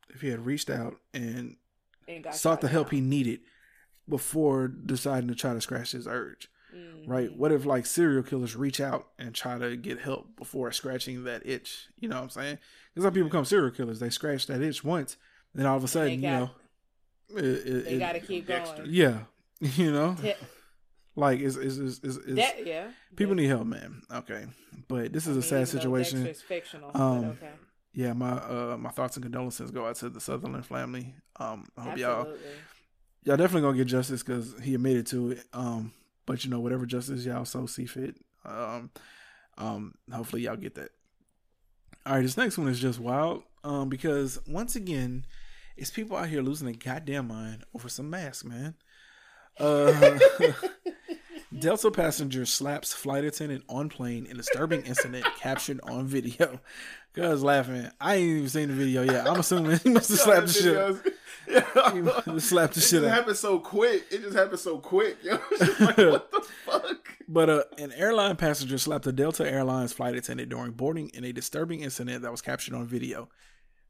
If 0.09 0.23
he 0.23 0.29
had 0.29 0.47
reached 0.47 0.71
out 0.71 0.97
and, 1.13 1.57
and 2.09 2.27
sought 2.33 2.63
the 2.63 2.69
help 2.69 2.87
out. 2.87 2.93
he 2.95 3.03
needed 3.03 3.41
before 4.09 4.69
deciding 4.69 5.29
to 5.29 5.35
try 5.35 5.53
to 5.53 5.61
scratch 5.61 5.93
his 5.93 6.09
urge 6.09 6.49
Mm-hmm. 6.79 7.11
Right? 7.11 7.37
What 7.37 7.53
if 7.53 7.65
like 7.65 7.87
serial 7.87 8.23
killers 8.23 8.57
reach 8.57 8.81
out 8.81 9.09
and 9.19 9.35
try 9.35 9.59
to 9.59 9.77
get 9.77 10.01
help 10.01 10.37
before 10.37 10.71
scratching 10.73 11.25
that 11.25 11.47
itch? 11.47 11.89
You 11.99 12.09
know 12.09 12.17
what 12.17 12.25
I'm 12.25 12.31
saying? 12.31 12.59
Because 12.95 13.07
some 13.07 13.15
people 13.15 13.29
become 13.29 13.45
serial 13.45 13.71
killers. 13.71 14.01
They 14.01 14.11
scratch 14.11 14.47
that 14.47 14.63
itch 14.63 14.85
once, 14.85 15.17
then 15.55 15.67
all 15.67 15.77
of 15.77 15.85
a 15.85 15.89
sudden, 15.89 16.21
got, 16.21 16.29
you 16.29 16.33
know, 16.35 16.51
it, 17.37 17.45
it, 17.45 17.85
they 17.85 17.99
got 17.99 18.13
to 18.13 18.21
keep 18.21 18.47
going. 18.47 18.83
Yeah, 18.87 19.21
you 19.61 19.91
know, 19.91 20.17
like 21.17 21.41
is 21.41 21.57
is 21.57 21.79
is 21.79 21.99
is, 22.03 22.39
yeah. 22.65 22.89
People 23.17 23.35
yeah. 23.37 23.43
need 23.43 23.49
help, 23.49 23.67
man. 23.67 24.03
Okay, 24.13 24.47
but 24.87 25.13
this 25.13 25.27
is 25.27 25.37
I 25.37 25.41
a 25.41 25.43
sad 25.43 25.69
situation. 25.69 26.27
It's 26.27 26.43
fictional. 26.43 26.91
Um, 26.95 27.25
okay. 27.25 27.51
Yeah, 27.93 28.13
my 28.13 28.33
uh 28.33 28.77
my 28.79 28.91
thoughts 28.91 29.17
and 29.17 29.25
condolences 29.25 29.71
go 29.71 29.87
out 29.87 29.97
to 29.97 30.09
the 30.09 30.21
Sutherland 30.21 30.65
family. 30.65 31.15
Um, 31.37 31.67
I 31.77 31.83
hope 31.83 31.93
Absolutely. 31.95 32.03
y'all 32.03 32.39
y'all 33.25 33.37
definitely 33.37 33.63
gonna 33.63 33.77
get 33.77 33.87
justice 33.87 34.23
because 34.23 34.55
he 34.63 34.75
admitted 34.75 35.07
to 35.09 35.33
it. 35.33 35.45
Um, 35.53 35.93
but 36.29 36.45
you 36.45 36.51
know, 36.51 36.61
whatever 36.61 36.85
justice 36.85 37.25
y'all 37.25 37.47
so 37.47 37.65
see 37.65 37.87
fit, 37.87 38.15
um, 38.45 38.91
um, 39.57 39.95
hopefully 40.13 40.43
y'all 40.43 40.57
get 40.57 40.75
that. 40.75 40.91
All 42.05 42.17
right, 42.17 42.23
this 42.23 42.37
next 42.37 42.59
one 42.59 42.69
is 42.69 42.79
just 42.79 43.01
wild, 43.01 43.45
um, 43.65 43.89
because 43.89 44.39
once 44.47 44.77
again, 44.77 45.25
it's 45.75 45.91
people 45.91 46.19
out 46.19 46.29
here 46.29 46.43
losing 46.43 46.67
their 46.67 46.77
goddamn 46.77 47.29
mind 47.29 47.65
over 47.75 47.89
some 47.89 48.11
masks, 48.11 48.45
man. 48.45 48.75
Uh, 49.59 50.19
Delta 51.59 51.91
passenger 51.91 52.47
slaps 52.47 52.93
flight 52.93 53.25
attendant 53.25 53.65
on 53.69 53.89
plane 53.89 54.27
in 54.27 54.37
disturbing 54.37 54.83
incident 54.83 55.25
captured 55.39 55.81
on 55.85 56.07
video. 56.07 56.61
Cuz 57.15 57.43
laughing. 57.43 57.89
I 58.01 58.17
ain't 58.17 58.29
even 58.37 58.49
seen 58.49 58.69
the 58.69 58.75
video 58.75 59.03
yet. 59.03 59.27
I'm 59.29 59.41
assuming 59.41 59.79
he 59.79 59.91
must 59.91 60.11
have 60.11 60.19
slapped 60.19 60.47
the 60.49 60.53
shit. 60.53 61.15
Yeah. 61.49 61.93
He 62.27 62.41
slapped 62.41 62.75
the 62.75 62.81
It 62.81 62.85
shit 62.85 63.05
out. 63.05 63.11
happened 63.11 63.39
so 63.39 63.59
quick. 63.59 64.05
It 64.11 64.21
just 64.21 64.37
happened 64.37 64.59
so 64.59 64.79
quick. 64.79 65.17
Yo. 65.23 65.39
Like, 65.81 65.97
what 65.97 66.31
the 66.31 66.47
fuck? 66.67 67.09
But 67.27 67.49
uh, 67.49 67.63
an 67.79 67.91
airline 67.93 68.37
passenger 68.37 68.77
slapped 68.77 69.07
a 69.07 69.13
Delta 69.13 69.51
Airlines 69.51 69.95
flight 69.95 70.15
attendant 70.15 70.51
during 70.51 70.73
boarding 70.73 71.09
in 71.15 71.25
a 71.25 71.33
disturbing 71.33 71.81
incident 71.81 72.21
that 72.23 72.31
was 72.31 72.43
captured 72.43 72.75
on 72.75 72.87
video. 72.87 73.31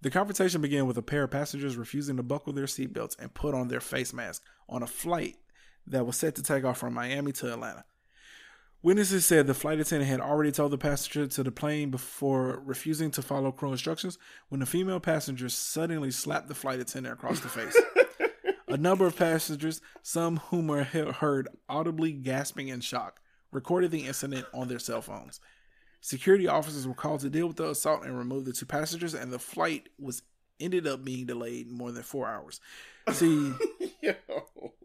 The 0.03 0.11
confrontation 0.11 0.61
began 0.61 0.87
with 0.87 0.97
a 0.99 1.03
pair 1.03 1.25
of 1.25 1.33
passengers 1.33 1.77
refusing 1.77 2.17
to 2.19 2.23
buckle 2.23 2.53
their 2.53 2.67
seatbelts 2.67 3.19
and 3.19 3.35
put 3.35 3.55
on 3.55 3.67
their 3.67 3.81
face 3.81 4.13
mask 4.13 4.45
on 4.69 4.85
a 4.85 4.87
flight 4.87 5.37
that 5.91 6.07
was 6.07 6.17
set 6.17 6.35
to 6.37 6.43
take 6.43 6.65
off 6.65 6.79
from 6.79 6.95
Miami 6.95 7.33
to 7.33 7.53
Atlanta. 7.53 7.85
Witnesses 8.81 9.27
said 9.27 9.47
the 9.47 9.55
flight 9.55 9.81
attendant 9.81 10.09
had 10.09 10.21
already 10.21 10.53
told 10.53 10.71
the 10.71 10.79
passenger 10.79 11.27
to 11.27 11.43
the 11.43 11.51
plane 11.51 11.91
before 11.91 12.63
refusing 12.65 13.11
to 13.11 13.23
follow 13.23 13.51
crew 13.51 13.73
instructions 13.73 14.19
when 14.51 14.61
the 14.61 14.67
female 14.67 15.01
passenger 15.01 15.49
suddenly 15.49 16.13
slapped 16.13 16.47
the 16.47 16.55
flight 16.55 16.79
attendant 16.79 17.15
across 17.15 17.41
the 17.41 17.49
face. 17.49 17.77
A 18.69 18.77
number 18.77 19.07
of 19.07 19.17
passengers, 19.17 19.81
some 20.03 20.37
whom 20.37 20.69
were 20.69 20.85
heard 20.85 21.49
audibly 21.69 22.13
gasping 22.13 22.69
in 22.69 22.81
shock, 22.81 23.21
recorded 23.51 23.91
the 23.91 24.07
incident 24.07 24.47
on 24.55 24.69
their 24.69 24.79
cell 24.79 25.03
phones. 25.03 25.41
Security 26.01 26.47
officers 26.47 26.87
were 26.87 26.95
called 26.95 27.21
to 27.21 27.31
deal 27.31 27.49
with 27.49 27.57
the 27.57 27.71
assault 27.71 28.05
and 28.05 28.17
remove 28.17 28.45
the 28.45 28.53
two 28.53 28.67
passengers, 28.67 29.15
and 29.15 29.33
the 29.33 29.39
flight 29.39 29.89
was 29.99 30.23
ended 30.61 30.87
up 30.87 31.05
being 31.05 31.27
delayed 31.27 31.71
more 31.71 31.93
than 31.93 32.03
four 32.03 32.27
hours. 32.29 32.61
See, 33.13 33.55
Yo. 34.03 34.13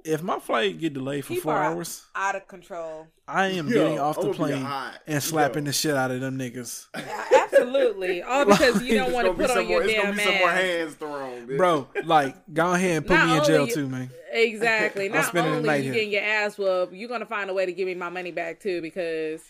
if 0.06 0.24
my 0.24 0.40
flight 0.40 0.80
get 0.80 0.94
delayed 0.94 1.26
for 1.26 1.34
People 1.34 1.52
four 1.52 1.62
hours, 1.62 2.06
out 2.16 2.36
of 2.38 2.48
control. 2.48 3.08
I 3.28 3.48
am 3.48 3.68
Yo, 3.68 3.74
getting 3.74 4.00
off 4.00 4.20
the 4.20 4.32
plane 4.34 4.66
and 5.08 5.22
slapping 5.22 5.64
Yo. 5.64 5.68
the 5.68 5.74
shit 5.74 5.94
out 5.96 6.12
of 6.12 6.22
them 6.22 6.38
niggas. 6.40 6.88
Yeah, 6.98 7.50
Absolutely. 7.60 8.22
All 8.24 8.46
because 8.46 8.82
you 8.84 8.96
don't 8.96 9.12
want 9.14 9.28
to 9.28 9.34
gonna 9.34 9.44
be 9.44 9.48
put 9.48 9.58
on 9.58 9.70
your 9.70 9.80
more- 9.82 9.90
it's 9.90 9.94
damn 10.02 10.16
be 10.16 10.22
some 10.24 10.34
more 10.34 10.48
mask. 10.48 10.62
hands 10.62 10.94
thrown, 10.96 11.48
bitch. 11.48 11.58
Bro, 11.58 11.88
like, 12.06 12.36
go 12.54 12.74
ahead 12.74 12.98
and 12.98 13.08
put 13.08 13.14
Not 13.16 13.28
me 13.28 13.38
in 13.38 13.44
jail 13.46 13.62
only- 13.62 13.74
too, 13.74 13.88
man. 13.90 14.10
Exactly. 14.32 15.10
Not 15.10 15.36
only 15.36 15.78
you 15.78 15.84
here. 15.84 15.94
getting 15.94 16.12
your 16.12 16.24
ass 16.24 16.58
whooped, 16.58 16.94
you're 16.94 17.08
gonna 17.10 17.26
find 17.26 17.50
a 17.50 17.54
way 17.54 17.66
to 17.66 17.72
give 17.74 17.86
me 17.88 17.94
my 17.96 18.10
money 18.10 18.32
back 18.32 18.60
too 18.60 18.82
because 18.82 19.42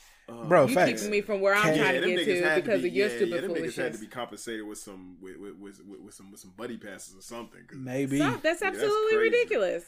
Uh, 0.42 0.46
Bro, 0.46 0.68
you 0.68 0.74
facts. 0.76 0.92
keeping 1.02 1.12
me 1.12 1.22
from 1.22 1.42
where 1.42 1.56
I'm 1.56 1.64
Can't- 1.64 1.78
trying 1.80 2.02
to 2.02 2.08
get 2.16 2.26
to 2.26 2.44
had 2.44 2.64
because 2.64 2.82
be- 2.82 2.88
of 2.90 2.94
your 2.96 3.08
yeah, 3.08 3.16
stupid 3.16 3.30
yeah, 3.36 3.42
them 3.42 3.52
niggas 3.54 3.76
had 3.76 3.94
to 3.94 4.00
be 4.00 4.08
compensated 4.08 4.66
with 4.66 4.78
some 4.78 5.18
with 5.22 5.38
with, 5.38 5.56
with, 5.58 5.82
with, 5.88 6.00
with 6.02 6.14
some 6.14 6.32
with 6.32 6.40
some 6.40 6.54
buddy 6.58 6.78
passes 6.78 7.16
or 7.18 7.22
something. 7.22 7.62
Maybe. 7.74 8.18
So, 8.18 8.24
that's 8.24 8.36
Yeah, 8.36 8.40
that's 8.44 8.62
absolutely 8.64 9.18
ridiculous. 9.18 9.84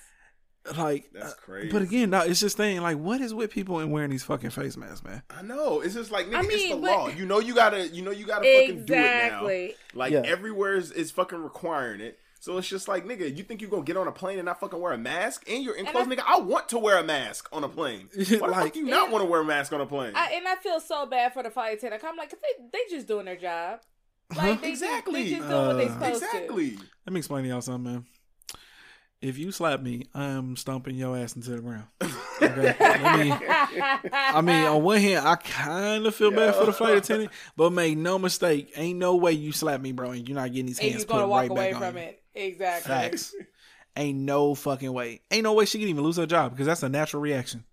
Like, 0.76 1.12
That's 1.14 1.34
uh, 1.34 1.36
crazy. 1.36 1.72
But 1.72 1.84
again, 1.84 2.10
no, 2.10 2.22
it's 2.22 2.40
just 2.40 2.58
thing. 2.58 2.82
Like, 2.82 2.98
what 2.98 3.22
is 3.22 3.36
with 3.36 3.52
people 3.52 3.78
and 3.82 3.92
wearing 3.92 4.10
these 4.10 4.24
fucking 4.24 4.50
face 4.50 4.76
masks, 4.76 5.04
man? 5.04 5.22
I 5.30 5.44
know 5.44 5.82
it's 5.82 5.94
just 5.94 6.10
like 6.10 6.26
nigga, 6.26 6.36
I 6.38 6.40
it's 6.46 6.64
the 6.64 6.70
but- 6.72 6.82
law. 6.82 7.08
You 7.08 7.28
know 7.28 7.40
you 7.40 7.54
gotta 7.54 7.88
you 7.88 8.02
know 8.02 8.10
you 8.10 8.26
gotta 8.26 8.46
fucking 8.52 8.86
do 8.86 8.94
it 8.96 8.98
now. 8.98 9.48
Like 9.94 10.12
Yeah. 10.12 10.24
everywhere 10.26 10.74
is, 10.76 10.92
is 10.92 11.12
fucking 11.12 11.38
requiring 11.38 12.02
it. 12.02 12.18
So 12.46 12.60
it's 12.60 12.68
just 12.68 12.88
like 12.88 13.08
nigga, 13.08 13.36
you 13.36 13.42
think 13.44 13.60
you 13.60 13.68
gonna 13.68 13.82
get 13.82 13.98
on 13.98 14.08
a 14.08 14.12
plane 14.12 14.38
and 14.38 14.46
not 14.46 14.60
fucking 14.60 14.80
wear 14.80 14.94
a 14.94 15.00
mask? 15.00 15.46
And 15.50 15.64
you're 15.64 15.74
And 15.76 15.88
enclosed, 15.88 16.12
I- 16.12 16.16
nigga. 16.16 16.24
I 16.28 16.40
want 16.42 16.70
to 16.70 16.78
wear 16.78 17.00
a 17.00 17.04
mask 17.04 17.50
on 17.52 17.64
a 17.64 17.68
plane. 17.68 18.08
Why 18.16 18.24
the 18.24 18.38
Like- 18.38 18.64
fuck 18.66 18.74
do 18.74 18.80
you 18.82 18.86
not 18.86 19.10
want 19.10 19.24
to 19.24 19.26
wear 19.28 19.42
a 19.42 19.44
mask 19.46 19.74
on 19.74 19.82
a 19.82 19.86
plane? 19.88 20.12
I, 20.16 20.34
and 20.34 20.48
I 20.48 20.54
feel 20.58 20.80
so 20.80 21.08
bad 21.08 21.34
for 21.34 21.42
the 21.42 21.50
flight 21.50 21.76
attendant. 21.80 22.04
I'm 22.06 22.16
like, 22.16 22.30
they 22.30 22.64
they 22.72 22.80
just 22.88 23.08
doing 23.08 23.26
their 23.26 23.36
job. 23.36 23.80
Like 24.38 24.62
they 24.62 24.70
Exactly. 24.70 25.24
just, 25.24 25.32
they 25.32 25.38
just 25.40 25.50
doing 25.50 25.68
what 25.68 25.78
they 25.78 25.86
Uh, 25.88 25.94
supposed 25.94 26.24
exactly. 26.24 26.78
Let 27.08 27.14
me 27.14 27.18
explain 27.18 27.44
to 27.46 27.50
y'all 27.50 27.62
something, 27.62 27.92
man. 27.94 28.06
If 29.22 29.40
you 29.40 29.52
slap 29.52 29.82
me, 29.82 30.04
I'm 30.14 30.56
stomping 30.56 30.96
your 30.98 31.18
ass 31.18 31.36
into 31.36 31.50
the 31.50 31.62
ground. 31.62 31.88
Okay? 32.42 32.76
Let 32.80 33.20
me- 33.20 33.30
to. 33.30 34.10
I 34.14 34.42
mean, 34.42 34.66
on 34.66 34.84
one 34.84 35.00
hand, 35.00 35.26
I 35.26 35.36
kind 35.36 36.06
of 36.06 36.14
feel 36.14 36.32
bad 36.32 36.54
for 36.54 36.66
the 36.66 36.74
flight 36.74 36.98
attendant, 36.98 37.32
but 37.56 37.72
make 37.72 37.98
no 37.98 38.20
mistake, 38.20 38.72
ain't 38.76 39.00
no 39.00 39.16
way 39.16 39.32
you 39.32 39.54
slap 39.54 39.80
me, 39.80 39.94
bro, 39.94 40.12
and 40.12 40.28
you're 40.28 40.36
not 40.36 40.52
getting 40.52 40.66
these 40.66 40.78
and 40.80 40.92
hands 40.92 41.06
you're 41.10 41.18
put 41.22 41.28
right 41.30 41.50
away 41.50 41.72
back 41.72 41.80
from 41.80 41.88
on 41.88 41.94
you. 41.96 42.00
it. 42.10 42.22
Exactly. 42.36 42.90
Facts. 42.90 43.34
ain't 43.96 44.20
no 44.20 44.54
fucking 44.56 44.92
way. 44.92 45.22
Ain't 45.32 45.44
no 45.44 45.54
way 45.54 45.66
she 45.66 45.80
can 45.80 45.88
even 45.88 46.04
lose 46.04 46.18
her 46.18 46.26
job 46.26 46.52
because 46.52 46.68
that's 46.68 46.84
a 46.84 46.90
natural 46.90 47.22
reaction. 47.22 47.64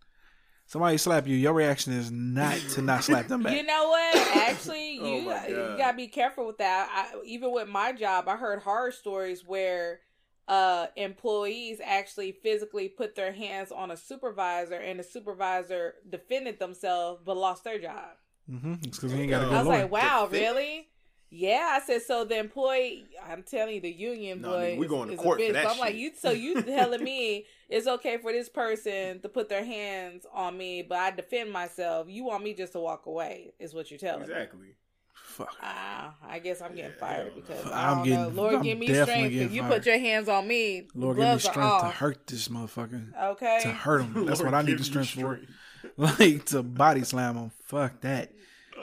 Somebody 0.67 0.97
slap 0.97 1.27
you, 1.27 1.37
your 1.37 1.53
reaction 1.53 1.93
is 1.93 2.11
not 2.11 2.57
to 2.71 2.83
not 2.83 3.05
slap 3.05 3.27
them 3.29 3.43
back. 3.43 3.55
You 3.57 3.63
know 3.65 3.89
what? 3.89 4.17
Actually, 4.37 4.99
Oh 5.03 5.17
you 5.17 5.23
my 5.27 5.47
you 5.47 5.75
gotta 5.77 5.97
be 5.97 6.07
careful 6.07 6.47
with 6.47 6.59
that. 6.59 6.89
I, 6.91 7.21
even 7.27 7.53
with 7.53 7.69
my 7.69 7.93
job, 7.93 8.27
I 8.29 8.37
heard 8.37 8.61
horror 8.63 8.93
stories 8.93 9.45
where 9.47 10.01
uh 10.49 10.87
employees 10.97 11.81
actually 11.85 12.33
physically 12.33 12.89
put 12.89 13.15
their 13.15 13.33
hands 13.33 13.71
on 13.71 13.91
a 13.91 13.97
supervisor 13.97 14.75
and 14.75 14.99
the 14.99 15.05
supervisor 15.05 15.95
defended 16.09 16.59
themselves 16.59 17.21
but 17.25 17.37
lost 17.37 17.65
their 17.65 17.79
job. 17.79 18.11
mm-hmm. 18.51 18.75
It's 18.83 18.99
because 18.99 19.13
we 19.13 19.21
ain't 19.21 19.31
got 19.31 19.43
a 19.43 19.47
I 19.47 19.49
good 19.49 19.55
I 19.55 19.59
was 19.59 19.67
lawyer. 19.69 19.83
like, 19.83 19.93
wow, 19.93 20.27
Defend- 20.29 20.43
really? 20.57 20.89
Yeah, 21.35 21.79
I 21.81 21.81
said 21.87 22.03
so. 22.03 22.25
The 22.27 22.39
employee, 22.39 23.07
I'm 23.27 23.43
telling 23.43 23.77
you, 23.77 23.81
the 23.81 23.91
union 23.91 24.43
No, 24.43 24.51
boy, 24.51 24.75
nigga, 24.75 24.79
we 24.79 24.85
is- 24.87 24.91
going 24.91 25.09
to 25.09 25.15
is 25.15 25.21
court 25.21 25.41
for 25.41 25.53
that 25.55 25.65
So 25.65 25.71
I'm 25.71 25.79
like, 25.79 25.95
you, 25.95 26.11
so 26.15 26.31
you 26.31 26.61
telling 26.63 27.03
me 27.03 27.47
it's 27.71 27.87
okay 27.87 28.19
for 28.19 28.33
this 28.33 28.51
person 28.51 29.21
to 29.21 29.29
put 29.31 29.49
their 29.49 29.65
hands 29.65 30.27
on 30.33 30.59
me, 30.59 30.83
but 30.83 30.99
I 30.99 31.11
defend 31.11 31.51
myself. 31.51 32.07
You 32.11 32.25
want 32.25 32.45
me 32.45 32.53
just 32.53 32.75
to 32.75 32.81
walk 32.81 33.07
away? 33.07 33.55
Is 33.59 33.73
what 33.73 33.91
you're 33.91 33.99
telling 33.99 34.21
me? 34.21 34.25
Exactly. 34.33 34.75
Fuck. 35.15 35.57
Ah, 35.63 36.15
I 36.29 36.39
guess 36.41 36.61
I'm 36.61 36.75
getting 36.75 36.91
Yeah, 36.91 36.99
fired 37.01 37.35
because 37.35 37.65
I'm 37.73 37.97
don't 37.99 38.05
getting- 38.05 38.19
know. 38.37 38.43
Lord, 38.43 38.55
I'm 38.57 38.63
give 38.63 38.77
me 38.79 38.87
strength. 38.89 39.09
getting 39.09 39.39
If 39.41 39.53
you 39.53 39.63
fired. 39.63 39.73
put 39.73 39.87
your 39.87 39.99
hands 39.99 40.29
on 40.29 40.47
me, 40.47 40.89
Lord, 40.95 41.17
give 41.17 41.27
me 41.27 41.39
strength 41.39 41.81
to 41.81 41.87
hurt 41.89 42.27
this 42.27 42.49
motherfucker. 42.49 43.19
Okay. 43.31 43.59
To 43.63 43.69
hurt 43.69 44.03
him. 44.03 44.13
That's 44.27 44.41
Lord, 44.41 44.53
what 44.53 44.59
I 44.59 44.67
need 44.67 44.75
the 44.75 44.79
you 44.79 44.85
strength 44.85 45.09
for. 45.11 45.41
Like 45.97 46.45
to 46.47 46.63
body 46.63 47.03
slam 47.05 47.37
him. 47.37 47.51
Fuck 47.65 48.03
that. 48.03 48.31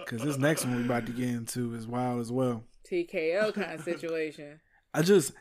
Because 0.09 0.25
this 0.25 0.37
next 0.37 0.65
one 0.65 0.75
we 0.75 0.83
about 0.83 1.05
to 1.05 1.11
get 1.11 1.29
into 1.29 1.75
is 1.75 1.85
wild 1.85 2.19
as 2.19 2.31
well. 2.31 2.63
TKO 2.89 3.53
kind 3.53 3.73
of 3.73 3.83
situation. 3.83 4.59
I 4.93 5.03
just, 5.03 5.33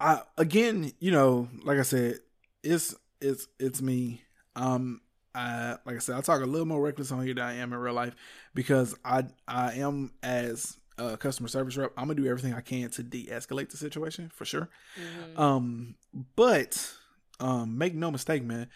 I 0.00 0.22
again, 0.36 0.92
you 0.98 1.12
know, 1.12 1.48
like 1.64 1.78
I 1.78 1.82
said, 1.82 2.18
it's 2.62 2.94
it's 3.20 3.46
it's 3.60 3.80
me. 3.80 4.22
Um, 4.56 5.00
I 5.34 5.76
like 5.84 5.96
I 5.96 5.98
said, 5.98 6.16
I 6.16 6.20
talk 6.22 6.42
a 6.42 6.46
little 6.46 6.66
more 6.66 6.80
reckless 6.80 7.12
on 7.12 7.24
here 7.24 7.34
than 7.34 7.44
I 7.44 7.54
am 7.54 7.72
in 7.72 7.78
real 7.78 7.94
life 7.94 8.16
because 8.54 8.96
I 9.04 9.24
I 9.46 9.74
am 9.74 10.12
as 10.22 10.76
a 10.98 11.16
customer 11.16 11.48
service 11.48 11.76
rep. 11.76 11.92
I'm 11.96 12.08
gonna 12.08 12.14
do 12.14 12.26
everything 12.26 12.54
I 12.54 12.62
can 12.62 12.90
to 12.90 13.02
de-escalate 13.02 13.70
the 13.70 13.76
situation 13.76 14.30
for 14.34 14.44
sure. 14.44 14.70
Mhm. 14.98 15.38
Um, 15.38 15.94
but 16.34 16.92
um, 17.38 17.76
make 17.78 17.94
no 17.94 18.10
mistake, 18.10 18.42
man. 18.42 18.68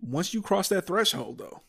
Once 0.00 0.34
you 0.34 0.42
cross 0.42 0.68
that 0.68 0.86
threshold, 0.86 1.38
though, 1.38 1.62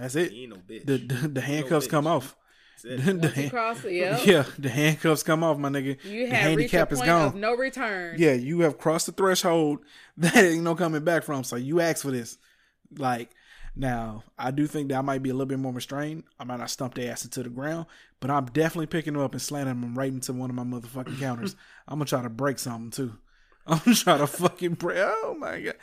that's 0.00 0.14
it. 0.16 0.32
He 0.32 0.42
ain't 0.44 0.50
no 0.52 0.56
bitch. 0.56 0.86
The 0.86 0.98
the, 0.98 1.28
the 1.28 1.40
handcuffs 1.40 1.86
bitch. 1.86 1.90
come 1.90 2.06
off. 2.06 2.36
That's 2.84 3.04
The 3.04 3.10
it. 3.10 3.14
Once 3.16 3.22
you 3.24 3.28
hand- 3.42 3.50
cross 3.50 3.84
it, 3.84 3.92
yeah. 3.94 4.20
yeah, 4.24 4.44
the 4.58 4.68
handcuffs 4.68 5.22
come 5.22 5.42
off, 5.42 5.56
my 5.58 5.68
nigga. 5.70 6.02
You 6.04 6.26
The 6.28 6.34
have 6.34 6.42
handicap 6.50 6.92
is 6.92 7.00
gone. 7.00 7.40
no 7.40 7.54
return. 7.56 8.16
Yeah, 8.18 8.34
you 8.34 8.60
have 8.60 8.76
crossed 8.78 9.06
the 9.06 9.12
threshold 9.12 9.78
that 10.18 10.36
ain't 10.36 10.62
no 10.62 10.74
coming 10.74 11.02
back 11.02 11.22
from. 11.24 11.42
So 11.44 11.56
you 11.56 11.80
asked 11.80 12.02
for 12.02 12.10
this. 12.10 12.36
Like 12.96 13.30
now, 13.74 14.24
I 14.38 14.50
do 14.52 14.66
think 14.66 14.88
that 14.90 14.98
I 14.98 15.00
might 15.02 15.22
be 15.22 15.30
a 15.30 15.34
little 15.34 15.46
bit 15.46 15.58
more 15.58 15.72
restrained. 15.72 16.24
I 16.38 16.44
might 16.44 16.58
not 16.58 16.70
stump 16.70 16.94
their 16.94 17.10
ass 17.12 17.24
into 17.24 17.42
the 17.42 17.48
ground, 17.50 17.86
but 18.20 18.30
I'm 18.30 18.46
definitely 18.46 18.86
picking 18.86 19.14
them 19.14 19.22
up 19.22 19.32
and 19.32 19.42
slamming 19.42 19.80
them 19.80 19.98
right 19.98 20.12
into 20.12 20.32
one 20.32 20.50
of 20.50 20.56
my 20.56 20.62
motherfucking 20.64 21.18
counters. 21.18 21.56
I'm 21.88 21.98
gonna 21.98 22.04
try 22.06 22.22
to 22.22 22.28
break 22.30 22.58
something 22.58 22.90
too. 22.90 23.16
I'm 23.84 23.94
trying 23.94 24.18
to 24.18 24.26
fucking 24.26 24.74
break. 24.74 24.98
Oh 25.00 25.36
my 25.38 25.60
god! 25.60 25.74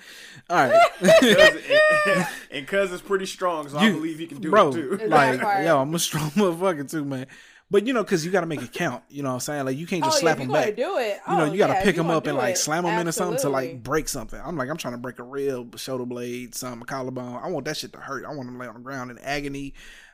All 0.49 0.69
right, 0.69 0.89
and, 2.07 2.27
and 2.51 2.67
cuz 2.67 2.93
it's 2.93 3.01
pretty 3.01 3.25
strong, 3.25 3.67
so 3.67 3.77
I 3.77 3.91
believe 3.91 4.19
he 4.19 4.27
can 4.27 4.39
do 4.39 4.49
bro. 4.49 4.69
it 4.69 4.73
too. 4.73 4.99
Like, 5.07 5.41
yo, 5.41 5.81
I'm 5.81 5.93
a 5.93 5.99
strong 5.99 6.31
motherfucker 6.31 6.89
too, 6.89 7.03
man. 7.03 7.27
But 7.69 7.87
you 7.87 7.93
know, 7.93 8.03
because 8.03 8.23
you 8.23 8.31
got 8.31 8.41
to 8.41 8.45
make 8.45 8.61
it 8.61 8.71
count. 8.71 9.03
You 9.09 9.23
know 9.23 9.29
what 9.29 9.35
I'm 9.35 9.39
saying? 9.41 9.65
Like, 9.65 9.77
you 9.77 9.87
can't 9.87 10.03
just 10.03 10.17
oh, 10.17 10.19
slap 10.19 10.37
yeah, 10.37 10.43
if 10.43 10.49
them 10.49 10.61
back. 10.61 10.75
do 10.75 10.97
it. 10.99 11.19
you 11.27 11.35
know, 11.35 11.43
oh, 11.45 11.51
you 11.51 11.57
got 11.57 11.67
to 11.67 11.73
yeah, 11.73 11.83
pick 11.83 11.95
you 11.95 12.03
them 12.03 12.11
up 12.11 12.27
and 12.27 12.37
like 12.37 12.53
it, 12.53 12.57
slam 12.59 12.83
them 12.83 12.99
into 12.99 13.11
something 13.11 13.39
to 13.39 13.49
like 13.49 13.81
break 13.81 14.07
something. 14.07 14.39
I'm 14.43 14.55
like, 14.55 14.69
I'm 14.69 14.77
trying 14.77 14.93
to 14.93 14.99
break 14.99 15.17
a 15.17 15.23
rib, 15.23 15.77
shoulder 15.79 16.05
blade, 16.05 16.53
something, 16.53 16.83
a 16.83 16.85
collarbone. 16.85 17.41
I 17.41 17.47
want 17.49 17.65
that 17.65 17.75
shit 17.75 17.91
to 17.93 17.99
hurt. 17.99 18.25
I 18.25 18.29
want 18.29 18.45
them 18.45 18.55
to 18.55 18.59
lay 18.59 18.67
on 18.67 18.75
the 18.75 18.79
ground 18.79 19.11
in 19.11 19.17
agony. 19.19 19.73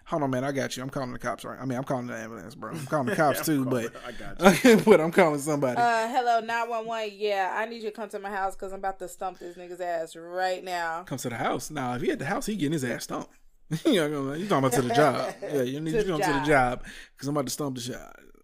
Hold 0.09 0.23
on, 0.23 0.31
man. 0.31 0.43
I 0.43 0.51
got 0.51 0.75
you. 0.75 0.81
I'm 0.81 0.89
calling 0.89 1.11
the 1.13 1.19
cops, 1.19 1.45
right? 1.45 1.59
I 1.61 1.65
mean, 1.65 1.77
I'm 1.77 1.83
calling 1.83 2.07
the 2.07 2.15
ambulance, 2.17 2.55
bro. 2.55 2.71
I'm 2.71 2.85
calling 2.87 3.05
the 3.07 3.15
cops 3.15 3.39
I'm 3.39 3.45
too, 3.45 3.63
calling- 3.65 3.89
but 3.93 4.01
I 4.07 4.11
got 4.43 4.63
you. 4.63 4.77
but 4.77 4.99
I'm 4.99 5.11
calling 5.11 5.39
somebody. 5.39 5.77
Uh, 5.79 6.07
hello, 6.07 6.39
nine 6.39 6.67
one 6.67 6.85
one. 6.87 7.09
Yeah, 7.13 7.53
I 7.55 7.65
need 7.67 7.83
you 7.83 7.89
to 7.89 7.95
come 7.95 8.09
to 8.09 8.19
my 8.19 8.29
house 8.31 8.55
because 8.55 8.71
I'm 8.73 8.79
about 8.79 8.97
to 8.99 9.07
stump 9.07 9.37
this 9.39 9.55
nigga's 9.55 9.79
ass 9.81 10.15
right 10.15 10.63
now. 10.63 11.03
Come 11.03 11.19
to 11.19 11.29
the 11.29 11.35
house. 11.37 11.69
Now, 11.69 11.93
if 11.93 12.01
he 12.01 12.09
at 12.11 12.17
the 12.19 12.25
house, 12.25 12.47
he 12.47 12.55
getting 12.55 12.73
his 12.73 12.83
ass 12.83 13.03
stumped. 13.03 13.29
you 13.85 13.95
know, 14.09 14.33
you 14.33 14.47
talking 14.47 14.65
about 14.65 14.73
to 14.73 14.81
the 14.81 14.93
job? 14.95 15.31
Yeah, 15.43 15.61
you 15.61 15.79
need 15.79 15.91
To 15.91 15.97
to 15.99 16.03
the 16.03 16.11
come 16.13 16.21
to 16.21 16.27
the 16.27 16.39
job. 16.39 16.45
job 16.47 16.83
because 17.15 17.27
I'm 17.27 17.35
about 17.35 17.45
to 17.45 17.51
stump 17.51 17.75
the 17.75 17.81
shit. 17.81 17.97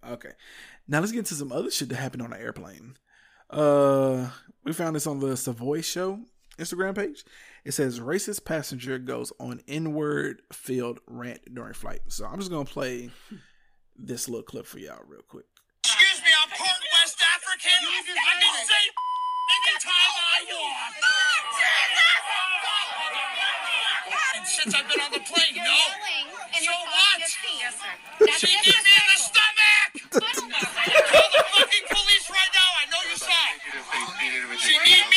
Okay, 0.07 0.31
now 0.87 0.99
let's 0.99 1.11
get 1.11 1.19
into 1.19 1.33
some 1.33 1.51
other 1.51 1.71
shit 1.71 1.89
that 1.89 1.95
happened 1.95 2.21
on 2.21 2.29
the 2.29 2.39
airplane. 2.39 2.95
Uh, 3.49 4.29
we 4.63 4.71
found 4.73 4.95
this 4.95 5.07
on 5.07 5.19
the 5.19 5.35
Savoy 5.35 5.81
Show 5.81 6.19
Instagram 6.57 6.95
page. 6.95 7.23
It 7.63 7.73
says 7.73 7.99
racist 7.99 8.45
passenger 8.45 8.97
goes 8.97 9.33
on 9.39 9.61
inward 9.67 10.41
field 10.51 10.99
rant 11.07 11.53
during 11.53 11.73
flight. 11.73 12.01
So 12.07 12.25
I'm 12.25 12.39
just 12.39 12.51
gonna 12.51 12.65
play 12.65 13.09
this 13.97 14.27
little 14.29 14.43
clip 14.43 14.65
for 14.65 14.79
y'all 14.79 15.03
real 15.07 15.21
quick. 15.27 15.45
Excuse 15.83 16.21
me, 16.21 16.31
I'm 16.43 16.49
part 16.49 16.81
West 16.99 17.21
African. 17.35 17.71
I 17.71 18.03
can 18.41 18.65
say 18.65 18.83
anytime 19.55 20.13
I 20.19 20.39
want. 20.51 20.95
And 24.35 24.47
since 24.47 24.75
I've 24.75 24.87
been 24.89 24.99
on 24.99 25.11
the 25.11 25.19
plane, 25.19 25.55
no. 25.55 25.79
So 26.55 26.71
what? 26.71 27.19
Yes, 27.19 28.39
she 28.39 28.47
hit 28.47 28.65
me 28.65 28.71
in 28.71 29.07
the 29.11 29.19
stomach. 29.19 29.89
Call 30.11 31.29
the 31.31 31.43
fucking 31.55 31.85
police 31.89 32.27
right 32.29 32.51
now. 32.55 32.69
I 32.79 32.85
know 32.91 33.01
you 33.09 33.17
saw. 33.17 33.43
She 34.57 34.73
hit 34.73 35.05
me. 35.09 35.14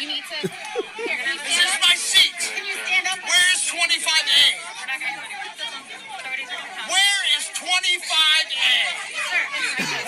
You. 0.00 0.08
You 0.08 0.14
need 0.16 0.24
to. 0.24 0.38
Here, 1.04 1.16
can 1.20 1.36
you 1.36 1.40
This 1.44 1.54
stand 1.56 1.68
is 1.68 1.74
up? 1.76 1.82
my 1.84 1.96
seat. 1.96 2.34
Can 2.40 2.64
you 2.66 2.76
stand 2.88 3.06
up? 3.12 3.20
Where 3.20 3.46
is 3.52 3.60
25A? 3.68 4.44
We're 4.56 4.88
not 4.88 5.00
gonna 5.00 5.20
do 5.20 5.24
anything. 5.28 5.72
Authorities 6.08 6.48
are 6.48 6.56
gonna 6.56 6.74
come. 6.80 6.88
Where 6.90 7.20
is 7.36 7.44
25A? 7.56 8.76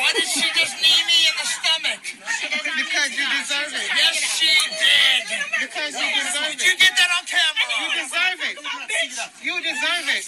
Why 0.00 0.10
did 0.16 0.28
she 0.28 0.46
just 0.56 0.74
knee 0.82 1.02
me 1.08 1.18
in 1.28 1.34
the 1.38 1.48
stomach? 1.48 2.02
She 2.40 2.46
does 2.48 2.64
not 2.64 2.76
Because 2.80 3.10
you 3.14 3.26
deserve 3.36 3.72
it. 3.76 3.88
Yes, 3.94 4.16
she 4.40 4.52
did. 4.80 5.22
Because 5.60 5.92
you 5.96 6.08
deserve 6.16 6.52
it. 6.52 6.58
Did 6.58 6.68
you 6.72 6.76
get 6.80 6.94
that 6.96 7.10
on 7.20 7.24
camera? 7.28 7.66
You 7.80 7.88
deserve 8.02 8.40
it. 8.48 8.56
You 9.44 9.54
deserve 9.60 10.06
it. 10.16 10.24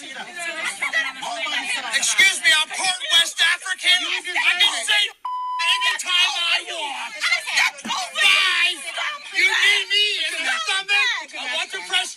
Excuse 1.97 2.37
me, 2.45 2.51
I'm 2.53 2.69
part 2.69 3.01
West 3.17 3.37
African. 3.41 3.97
You 4.01 4.17
I 4.17 4.21
deserve 4.21 4.61
can 4.61 4.73
it. 4.77 4.87
say 4.87 5.03
anytime 5.09 6.31
I 6.37 6.57
want. 6.69 7.13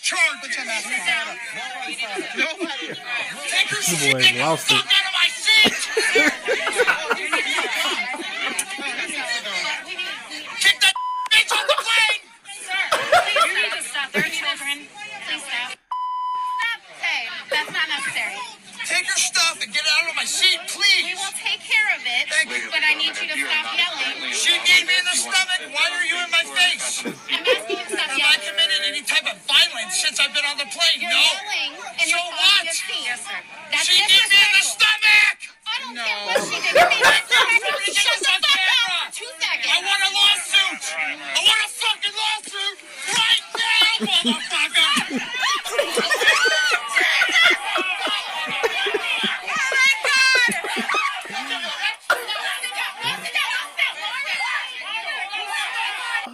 To 0.09 0.61
press 0.65 0.85
charges. 0.85 1.37
Nobody. 2.37 2.87
Take 3.49 3.69
her 3.69 3.77
boy 3.77 4.21
shit 4.21 4.37
the 4.37 4.57
fuck 4.57 4.85
out 4.89 5.05
of 5.05 5.13
my 5.13 5.27
seat. 5.29 5.75
Kick 10.59 10.77
that 10.81 10.93
bitch 11.31 11.51
on 11.53 11.65
the 11.67 11.77
plane. 11.85 12.21
Sir, 12.65 12.83
please, 12.91 13.45
you 13.45 13.53
need 13.61 13.71
to 13.77 13.83
stop. 13.83 14.11
There 14.11 14.23
are 14.23 14.29
children. 14.29 14.77
Please 15.27 15.43
stop. 15.43 15.69
Stop. 15.77 16.79
Hey, 17.01 17.29
that's 17.51 17.71
not 17.71 17.87
necessary. 17.89 18.48
Take 18.99 19.15
your 19.15 19.31
stuff 19.31 19.55
and 19.63 19.71
get 19.71 19.87
out 19.95 20.11
of 20.11 20.15
my 20.19 20.27
seat, 20.27 20.59
please. 20.67 20.83
We 21.07 21.15
please. 21.15 21.23
will 21.23 21.31
take 21.39 21.63
care 21.63 21.87
of 21.95 22.03
it, 22.03 22.27
Thank 22.35 22.51
you. 22.51 22.67
but 22.67 22.83
I 22.83 22.99
need 22.99 23.15
you 23.15 23.31
to 23.31 23.37
stop 23.47 23.71
yelling. 23.71 24.27
She 24.35 24.51
need 24.59 24.91
me 24.91 24.91
in 24.91 25.05
the 25.07 25.15
stomach. 25.15 25.71
Why 25.71 25.87
are 25.87 26.03
you 26.03 26.19
in 26.19 26.27
my 26.27 26.43
face? 26.51 27.07
I'm 27.07 27.39
asking 27.39 27.79
you 27.79 27.87
to 27.87 27.95
stop 27.95 28.11
Have 28.11 28.19
I 28.19 28.35
committed 28.43 28.83
any 28.91 28.99
type 29.07 29.23
of 29.23 29.39
violence 29.47 29.95
since 30.03 30.19
I've 30.19 30.35
been 30.35 30.43
on 30.43 30.59
the 30.59 30.67
plane? 30.67 30.99
You're 30.99 31.15
No. 31.15 31.23
yelling 31.31 31.79
and 31.79 32.11
So 32.11 32.11
you're 32.11 32.27
what? 32.43 32.59
your 32.67 32.75
seat. 32.75 33.07
Yes, 33.07 33.23
sir. 33.23 33.39
That's 33.71 33.87
She 33.87 34.03
need 34.03 34.19
me 34.19 34.35
in 34.35 34.51
the 34.59 34.65
stomach. 34.67 35.37
I 35.63 35.75
don't 35.79 35.95
care 35.95 36.19
what 36.27 36.43
she 36.43 36.59
did. 36.59 36.75
You 36.75 36.91
need 36.91 36.99
to 36.99 37.39
Somebody 37.39 37.87
get 37.87 38.03
shut 38.03 38.19
the 38.19 38.35
fuck 38.35 38.51
up. 38.51 39.15
Two 39.15 39.31
seconds. 39.39 39.71
I 39.71 39.77
want 39.79 40.01
a 40.03 40.11
lawsuit. 40.11 40.83
I 40.91 41.39
want 41.47 41.61
a 41.63 41.69
fucking 41.71 42.15
lawsuit 42.19 42.77
right 43.15 43.43
now, 43.47 44.11
motherfucker. 44.11 44.89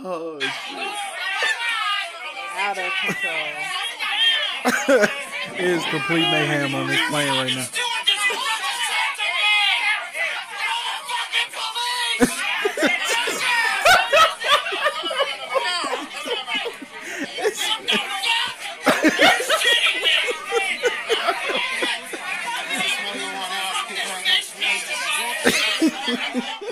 Oh, 0.08 0.40
Out 2.58 2.78
of 2.78 2.92
control. 3.06 3.34
It 4.66 5.60
is 5.60 5.84
complete 5.86 6.30
mayhem 6.32 6.74
on 6.74 6.88
this 6.88 7.00
plane 7.10 7.30
right 7.30 7.54
now. 7.56 7.68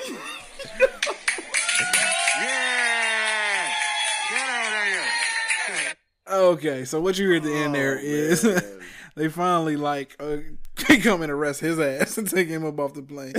Okay, 6.43 6.83
so 6.83 6.99
what 6.99 7.17
you 7.17 7.29
hear 7.29 7.37
at 7.37 7.43
the 7.43 7.53
end 7.53 7.73
there 7.73 7.97
is 7.97 8.41
they 9.15 9.29
finally 9.29 9.77
like 9.77 10.13
uh, 10.19 10.37
come 11.01 11.21
and 11.21 11.31
arrest 11.31 11.61
his 11.61 11.79
ass 11.79 12.17
and 12.17 12.29
take 12.29 12.49
him 12.49 12.65
up 12.65 12.77
off 12.81 12.93
the 12.93 13.01
plane. 13.01 13.33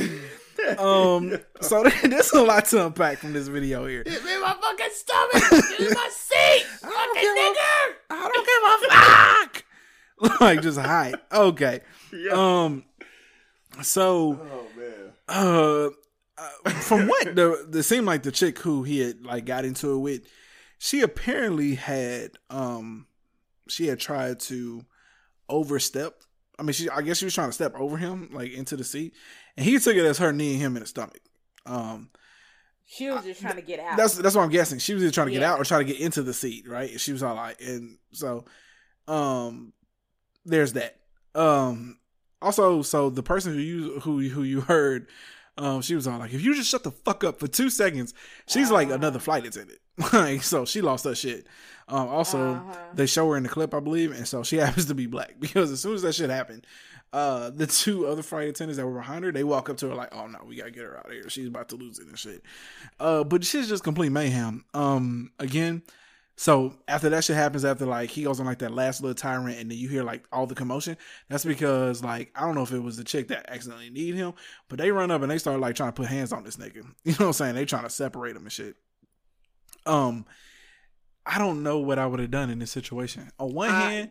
um, 0.79 1.37
so 1.61 1.85
there's 2.03 2.33
a 2.33 2.43
lot 2.43 2.65
to 2.67 2.87
unpack 2.87 3.19
from 3.19 3.35
this 3.35 3.49
video 3.49 3.87
here. 3.87 4.03
It's 4.07 4.25
in 4.25 4.41
my 4.41 4.55
fucking 4.59 4.87
stomach. 4.93 5.43
It's 5.53 5.81
in 5.81 5.93
my 5.93 6.09
seat. 6.11 6.67
I 6.83 7.13
don't 7.13 7.21
give 7.21 7.57
a, 7.59 8.15
I 8.15 8.31
don't 8.33 9.53
give 9.53 10.31
a 10.31 10.31
fuck. 10.31 10.41
like 10.41 10.63
just 10.63 10.79
hide. 10.79 11.17
Okay. 11.31 11.81
Um. 12.33 12.85
So. 13.83 14.41
Oh 14.41 14.67
man. 14.79 15.13
uh, 15.29 15.91
uh 16.39 16.71
from 16.81 17.07
what 17.07 17.37
the 17.37 17.67
the 17.69 17.83
seemed 17.83 18.07
like 18.07 18.23
the 18.23 18.33
chick 18.33 18.59
who 18.61 18.83
he 18.83 19.01
had 19.01 19.27
like 19.27 19.45
got 19.45 19.67
into 19.67 19.93
it 19.93 19.99
with, 19.99 20.23
she 20.79 21.01
apparently 21.01 21.75
had 21.77 22.33
um 22.51 23.07
she 23.69 23.87
had 23.87 23.99
tried 24.01 24.41
to 24.41 24.85
overstep. 25.49 26.15
I 26.59 26.63
mean, 26.63 26.73
she 26.73 26.89
I 26.89 27.03
guess 27.03 27.19
she 27.19 27.25
was 27.25 27.35
trying 27.35 27.49
to 27.49 27.53
step 27.53 27.75
over 27.77 27.97
him 27.97 28.31
like 28.33 28.53
into 28.53 28.77
the 28.77 28.85
seat, 28.85 29.15
and 29.57 29.65
he 29.67 29.79
took 29.79 29.97
it 29.97 30.05
as 30.05 30.19
her 30.19 30.33
kneeing 30.33 30.59
him 30.59 30.77
in 30.77 30.81
the 30.81 30.87
stomach. 30.87 31.21
Um, 31.67 32.11
She 32.85 33.09
was 33.11 33.25
just 33.25 33.41
trying 33.41 33.57
to 33.57 33.63
get 33.63 33.81
out. 33.81 33.97
that's 33.97 34.15
that's 34.17 34.35
what 34.37 34.43
I'm 34.43 34.51
guessing. 34.51 34.79
She 34.79 34.95
was 34.95 35.03
either 35.03 35.13
trying 35.13 35.29
to 35.29 35.33
get 35.33 35.43
out 35.43 35.59
or 35.59 35.65
trying 35.65 35.87
to 35.87 35.93
get 35.93 36.01
into 36.01 36.23
the 36.23 36.35
seat, 36.35 36.69
right? 36.69 37.01
She 37.01 37.13
was 37.13 37.23
all 37.23 37.35
like, 37.35 37.61
and 37.61 37.99
so, 38.13 38.45
um, 39.09 39.73
there's 40.45 40.75
that. 40.75 40.97
Um, 41.35 41.99
also, 42.43 42.83
so 42.83 43.11
the 43.11 43.23
person 43.23 43.55
who 43.55 43.59
you 43.61 44.01
who 44.01 44.21
who 44.29 44.43
you 44.43 44.61
heard, 44.61 45.09
um, 45.59 45.81
she 45.83 45.95
was 45.95 46.07
all 46.07 46.19
like, 46.19 46.35
if 46.35 46.43
you 46.43 46.55
just 46.55 46.69
shut 46.71 46.85
the 46.85 46.91
fuck 46.93 47.25
up 47.25 47.41
for 47.41 47.49
two 47.49 47.71
seconds, 47.71 48.15
she's 48.47 48.71
like 48.71 48.89
Uh-huh. 48.89 48.97
another 48.97 49.19
flight 49.19 49.45
attendant. 49.47 49.81
like, 50.13 50.43
so 50.43 50.65
she 50.65 50.81
lost 50.81 51.05
her 51.05 51.15
shit. 51.15 51.47
Um, 51.89 52.09
also, 52.09 52.55
Uh-huh. 52.55 52.75
they 52.95 53.07
show 53.07 53.29
her 53.31 53.37
in 53.37 53.43
the 53.43 53.49
clip, 53.49 53.75
I 53.75 53.81
believe, 53.81 54.13
and 54.13 54.27
so 54.27 54.43
she 54.43 54.57
happens 54.65 54.87
to 54.87 54.95
be 54.95 55.07
black 55.07 55.35
because 55.41 55.71
as 55.71 55.81
soon 55.81 55.95
as 55.95 56.03
that 56.03 56.15
shit 56.15 56.31
happened, 56.31 56.67
uh, 57.13 57.51
the 57.51 57.67
two 57.67 58.07
other 58.07 58.23
flight 58.23 58.49
attendants 58.49 58.77
that 58.79 58.87
were 58.87 58.99
behind 58.99 59.25
her, 59.25 59.31
they 59.31 59.45
walk 59.45 59.71
up 59.71 59.77
to 59.77 59.89
her 59.89 59.95
like, 59.95 60.13
"Oh 60.13 60.27
no, 60.27 60.41
we 60.49 60.57
gotta 60.57 60.73
get 60.73 60.83
her 60.83 60.99
out 60.99 61.07
of 61.07 61.13
here. 61.13 61.29
She's 61.31 61.47
about 61.47 61.69
to 61.69 61.77
lose 61.77 62.01
it 62.01 62.09
and 62.09 62.19
shit." 62.19 62.43
Uh, 62.99 63.23
but 63.23 63.45
shit's 63.45 63.69
just 63.69 63.85
complete 63.85 64.11
mayhem. 64.11 64.65
Um, 64.75 65.31
again, 65.39 65.83
so 66.37 66.75
after 66.89 67.09
that 67.11 67.23
shit 67.23 67.37
happens, 67.37 67.65
after 67.65 67.87
like 67.87 68.11
he 68.11 68.25
goes 68.25 68.41
on 68.41 68.47
like 68.47 68.59
that 68.59 68.73
last 68.73 69.01
little 69.01 69.15
tyrant, 69.15 69.61
and 69.61 69.71
then 69.71 69.79
you 69.79 69.89
hear 69.89 70.03
like 70.03 70.25
all 70.33 70.49
the 70.49 70.57
commotion. 70.57 70.97
That's 71.29 71.45
because 71.45 72.03
like 72.03 72.33
I 72.35 72.41
don't 72.41 72.57
know 72.57 72.63
if 72.65 72.73
it 72.73 72.81
was 72.83 72.97
the 72.97 73.05
chick 73.05 73.29
that 73.29 73.49
accidentally 73.49 73.91
need 73.91 74.17
him, 74.17 74.33
but 74.69 74.79
they 74.81 74.91
run 74.91 75.13
up 75.13 75.23
and 75.23 75.31
they 75.31 75.39
start 75.39 75.61
like 75.61 75.77
trying 75.77 75.91
to 75.91 75.97
put 75.97 76.07
hands 76.09 76.33
on 76.33 76.43
this 76.43 76.57
nigga. 76.57 76.83
You 77.05 77.13
know 77.13 77.17
what 77.19 77.27
I'm 77.27 77.33
saying? 77.35 77.55
They 77.55 77.65
trying 77.65 77.85
to 77.85 77.91
separate 77.91 78.35
him 78.35 78.43
and 78.43 78.51
shit. 78.53 78.75
Um, 79.87 80.27
I 81.27 81.39
don't 81.39 81.63
know 81.63 81.79
what 81.79 81.99
I 81.99 82.07
would 82.07 82.21
have 82.21 82.31
done 82.31 82.51
in 82.51 82.59
this 82.59 82.71
situation. 82.71 83.31
On 83.39 83.53
one 83.53 83.71
I- 83.71 83.93
hand, 83.93 84.11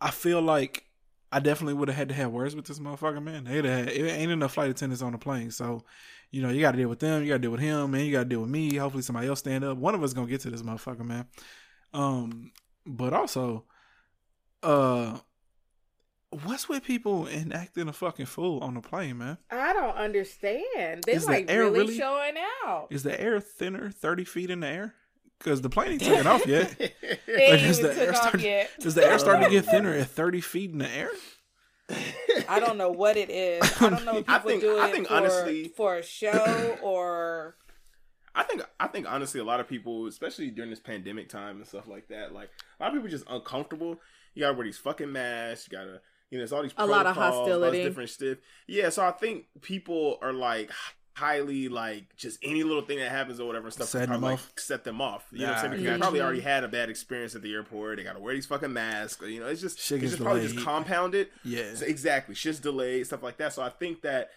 I 0.00 0.10
feel 0.10 0.40
like 0.40 0.84
I 1.30 1.38
definitely 1.40 1.74
would 1.74 1.88
have 1.88 1.96
had 1.96 2.08
to 2.08 2.14
have 2.14 2.30
words 2.32 2.54
with 2.54 2.66
this 2.66 2.78
motherfucker, 2.78 3.22
man. 3.22 3.44
They'd 3.44 3.64
have 3.64 3.86
had, 3.86 3.88
it 3.88 4.08
ain't 4.08 4.32
enough 4.32 4.54
flight 4.54 4.70
attendants 4.70 5.02
on 5.02 5.12
the 5.12 5.18
plane, 5.18 5.50
so 5.50 5.84
you 6.30 6.42
know 6.42 6.50
you 6.50 6.60
got 6.60 6.72
to 6.72 6.78
deal 6.78 6.88
with 6.88 6.98
them, 6.98 7.22
you 7.22 7.28
got 7.28 7.34
to 7.34 7.38
deal 7.40 7.50
with 7.50 7.60
him, 7.60 7.94
and 7.94 8.04
you 8.04 8.12
got 8.12 8.24
to 8.24 8.28
deal 8.28 8.40
with 8.40 8.50
me. 8.50 8.74
Hopefully, 8.76 9.02
somebody 9.02 9.28
else 9.28 9.38
stand 9.38 9.64
up. 9.64 9.78
One 9.78 9.94
of 9.94 10.02
us 10.02 10.12
gonna 10.12 10.26
get 10.26 10.40
to 10.42 10.50
this 10.50 10.62
motherfucker, 10.62 11.04
man. 11.04 11.26
Um, 11.94 12.52
but 12.84 13.12
also, 13.12 13.64
uh, 14.62 15.18
what's 16.44 16.68
with 16.68 16.82
people 16.84 17.26
and 17.26 17.52
acting 17.54 17.88
a 17.88 17.92
fucking 17.92 18.26
fool 18.26 18.58
on 18.60 18.74
the 18.74 18.80
plane, 18.80 19.18
man? 19.18 19.38
I 19.50 19.72
don't 19.72 19.96
understand. 19.96 21.04
They 21.04 21.12
Is 21.12 21.26
the 21.26 21.32
like 21.32 21.50
air 21.50 21.64
really, 21.64 21.80
really- 21.80 21.96
showing 21.98 22.34
out. 22.64 22.88
Is 22.90 23.02
the 23.02 23.18
air 23.20 23.40
thinner 23.40 23.90
thirty 23.90 24.24
feet 24.24 24.50
in 24.50 24.60
the 24.60 24.68
air? 24.68 24.94
Because 25.38 25.60
the 25.60 25.68
plane 25.70 25.92
ain't 25.92 26.00
taking 26.02 26.26
off 26.26 26.46
yet. 26.46 26.74
They 27.26 27.50
Like, 27.50 27.60
ain't 27.60 27.62
is 27.62 27.78
even 27.80 27.90
the 27.90 27.94
took 27.96 28.14
air 28.14 28.14
off 28.22 28.40
yet. 28.40 28.70
Does 28.80 28.94
the 28.94 29.04
air 29.04 29.18
start 29.18 29.42
to 29.42 29.50
get 29.50 29.64
thinner 29.64 29.92
at 29.92 30.08
thirty 30.08 30.40
feet 30.52 30.70
in 30.70 30.78
the 30.78 30.88
air? 30.88 31.10
I 32.48 32.60
don't 32.60 32.78
know 32.78 32.90
what 32.90 33.16
it 33.16 33.30
is. 33.30 33.60
I 33.82 33.90
don't 33.90 34.04
know 34.04 34.18
if 34.18 34.28
I 34.28 34.38
people 34.38 34.50
think- 34.50 34.62
do 34.62 34.76
it 34.76 34.80
I 34.80 34.90
think 34.92 35.08
for, 35.08 35.14
honestly- 35.14 35.68
for 35.76 35.96
a 35.96 36.02
show 36.02 36.78
or 36.82 37.56
I 38.34 38.44
think 38.44 38.62
I 38.80 38.86
think 38.86 39.10
honestly 39.10 39.40
a 39.40 39.44
lot 39.44 39.60
of 39.60 39.68
people, 39.68 40.06
especially 40.06 40.50
during 40.50 40.70
this 40.70 40.80
pandemic 40.80 41.28
time 41.28 41.56
and 41.56 41.66
stuff 41.66 41.86
like 41.88 42.08
that, 42.08 42.32
like 42.32 42.48
a 42.78 42.82
lot 42.82 42.88
of 42.88 42.94
people 42.94 43.08
are 43.08 43.10
just 43.10 43.28
uncomfortable. 43.28 43.98
You 44.34 44.40
gotta 44.42 44.54
wear 44.54 44.64
these 44.64 44.78
fucking 44.78 45.12
masks. 45.12 45.68
You 45.70 45.76
gotta, 45.76 46.00
you 46.32 46.38
know, 46.38 46.40
there's 46.40 46.52
all 46.52 46.62
these 46.62 46.72
A 46.78 46.86
lot 46.86 47.06
of 47.06 47.14
protocols, 47.14 47.34
all 47.36 47.44
this 47.44 47.52
hostility. 47.52 47.84
different 47.84 48.10
stuff. 48.10 48.38
Yeah, 48.66 48.88
so 48.88 49.04
I 49.04 49.10
think 49.12 49.44
people 49.60 50.18
are 50.22 50.32
like 50.32 50.70
highly 51.14 51.68
like 51.68 52.16
just 52.16 52.38
any 52.42 52.62
little 52.62 52.80
thing 52.80 52.98
that 52.98 53.10
happens 53.10 53.38
or 53.38 53.46
whatever 53.46 53.70
stuff 53.70 53.88
Setting 53.88 54.06
can 54.06 54.12
them 54.14 54.20
probably, 54.22 54.34
off. 54.36 54.52
set 54.56 54.82
them 54.82 55.02
off. 55.02 55.26
You 55.30 55.40
know 55.40 55.48
what 55.48 55.52
I'm 55.56 55.60
saying? 55.60 55.70
Because 55.72 55.84
they 55.92 55.98
probably 56.00 56.20
already 56.22 56.40
had 56.40 56.64
a 56.64 56.68
bad 56.68 56.88
experience 56.88 57.34
at 57.34 57.42
the 57.42 57.52
airport. 57.52 57.98
They 57.98 58.02
gotta 58.02 58.18
wear 58.18 58.32
these 58.34 58.46
fucking 58.46 58.72
masks. 58.72 59.22
You 59.26 59.40
know, 59.40 59.46
it's 59.46 59.60
just 59.60 59.78
Shit 59.78 59.96
it's 59.96 60.00
gets 60.02 60.12
just 60.14 60.22
probably 60.22 60.40
delayed. 60.40 60.54
just 60.54 60.66
compounded. 60.66 61.28
Yeah. 61.44 61.74
So 61.74 61.84
exactly. 61.84 62.34
Shit's 62.34 62.60
delayed, 62.60 63.06
stuff 63.06 63.22
like 63.22 63.36
that. 63.36 63.52
So 63.52 63.62
I 63.62 63.68
think 63.68 64.00
that 64.02 64.30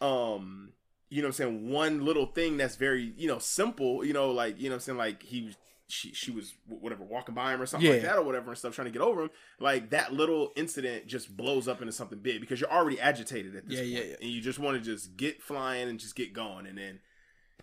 um 0.00 0.72
you 1.10 1.20
know 1.20 1.26
what 1.28 1.38
I'm 1.40 1.50
saying, 1.50 1.70
one 1.70 2.02
little 2.02 2.24
thing 2.24 2.56
that's 2.56 2.76
very, 2.76 3.12
you 3.18 3.28
know, 3.28 3.38
simple, 3.38 4.02
you 4.02 4.14
know, 4.14 4.30
like, 4.30 4.58
you 4.58 4.70
know 4.70 4.76
what 4.76 4.76
I'm 4.76 4.80
saying, 4.80 4.98
like 4.98 5.22
he 5.22 5.54
she 5.92 6.12
she 6.14 6.30
was 6.30 6.54
whatever 6.66 7.04
walking 7.04 7.34
by 7.34 7.52
him 7.52 7.60
or 7.60 7.66
something 7.66 7.90
like 7.90 8.00
that 8.02 8.16
or 8.16 8.22
whatever 8.22 8.48
and 8.48 8.56
stuff 8.58 8.74
trying 8.74 8.86
to 8.86 8.90
get 8.92 9.02
over 9.02 9.24
him 9.24 9.30
like 9.60 9.90
that 9.90 10.12
little 10.12 10.50
incident 10.56 11.06
just 11.06 11.36
blows 11.36 11.68
up 11.68 11.80
into 11.82 11.92
something 11.92 12.18
big 12.18 12.40
because 12.40 12.60
you're 12.60 12.72
already 12.72 12.98
agitated 12.98 13.54
at 13.54 13.68
this 13.68 13.78
Yeah, 13.78 13.82
point 13.82 13.92
yeah, 14.06 14.10
yeah. 14.12 14.16
and 14.22 14.30
you 14.30 14.40
just 14.40 14.58
want 14.58 14.78
to 14.78 14.82
just 14.82 15.16
get 15.18 15.42
flying 15.42 15.90
and 15.90 16.00
just 16.00 16.16
get 16.16 16.32
going 16.32 16.66
and 16.66 16.78
then 16.78 17.00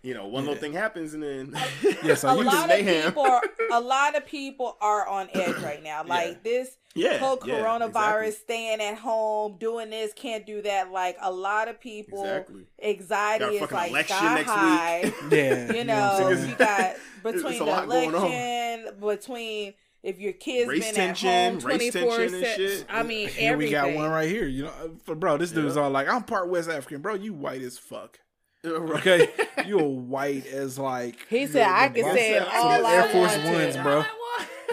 you 0.04 0.14
know 0.14 0.26
one 0.28 0.44
Yeah. 0.44 0.50
little 0.50 0.60
thing 0.62 0.72
happens 0.74 1.12
and 1.12 1.22
then 1.24 1.56
Yeah, 2.04 2.14
so 2.14 2.28
a 2.28 2.36
you 2.38 2.44
just 2.44 2.56
lot 2.56 2.62
of 2.64 2.68
mayhem. 2.68 3.06
people, 3.10 3.22
are, 3.24 3.42
a 3.72 3.80
lot 3.80 4.16
of 4.16 4.24
people 4.26 4.76
are 4.80 5.08
on 5.08 5.28
edge 5.34 5.56
right 5.56 5.82
now. 5.82 6.04
Like 6.06 6.44
this 6.44 6.76
yeah 6.94 7.18
whole 7.18 7.38
yeah, 7.44 7.54
coronavirus, 7.60 7.88
exactly. 8.26 8.30
staying 8.32 8.80
at 8.80 8.98
home, 8.98 9.56
doing 9.58 9.90
this, 9.90 10.12
can't 10.12 10.44
do 10.46 10.62
that. 10.62 10.90
Like 10.90 11.16
a 11.20 11.30
lot 11.32 11.68
of 11.68 11.80
people, 11.80 12.22
Exactly. 12.24 12.66
anxiety 12.82 13.44
is 13.56 13.70
like 13.70 14.06
sky 14.06 14.34
next 14.34 14.38
week. 14.38 14.46
high. 14.48 15.12
Yeah, 15.30 15.72
You 15.72 15.84
know 15.84 15.94
what 15.94 16.22
I'm 16.22 16.30
know, 16.30 16.34
saying? 16.36 16.48
you 16.50 16.54
got 16.56 16.96
between 17.22 17.58
the 17.58 17.64
lot 17.64 17.88
going 17.88 18.14
on. 18.14 18.24
election, 18.26 19.00
between 19.00 19.74
if 20.02 20.18
your 20.18 20.32
kids 20.32 20.68
Race 20.68 20.86
been 20.86 20.94
tension, 20.94 21.28
at 21.28 21.44
home 21.44 21.54
race 21.56 21.62
twenty 21.62 21.90
four 21.90 22.16
tension 22.16 22.34
and 22.36 22.44
seven. 22.46 22.66
shit. 22.68 22.86
I 22.88 23.02
mean, 23.02 23.28
Here 23.28 23.56
we 23.56 23.70
got 23.70 23.92
one 23.92 24.10
right 24.10 24.28
here. 24.28 24.46
You 24.46 24.64
know, 24.64 24.72
for 25.04 25.14
bro, 25.14 25.36
this 25.36 25.50
dude's 25.52 25.76
Yeah. 25.76 25.82
all 25.82 25.90
like, 25.90 26.08
"I'm 26.08 26.22
part 26.24 26.48
West 26.48 26.70
African, 26.70 27.02
bro. 27.02 27.14
You 27.14 27.34
white 27.34 27.62
as 27.62 27.78
fuck." 27.78 28.18
Okay, 28.64 29.28
you're 29.66 29.82
white 29.82 30.46
as 30.46 30.78
like. 30.78 31.26
He 31.30 31.46
said, 31.46 31.66
"I 31.66 31.88
can 31.88 32.06
the- 32.06 32.14
say 32.14 32.38
I 32.38 32.58
all 32.58 32.82
said 32.82 32.84
Air 32.84 33.08
Force 33.10 33.36
wanted." 33.38 33.74
Ones, 33.74 33.76
bro. 33.78 34.04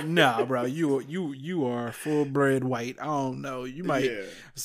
Nah, 0.05 0.45
bro, 0.45 0.65
you 0.65 0.99
you 1.01 1.33
you 1.33 1.65
are 1.65 1.91
full 1.91 2.25
bred 2.25 2.63
white. 2.63 2.97
I 3.01 3.05
don't 3.05 3.41
know. 3.41 3.63
You 3.63 3.83
might 3.83 4.03
yeah 4.05 4.23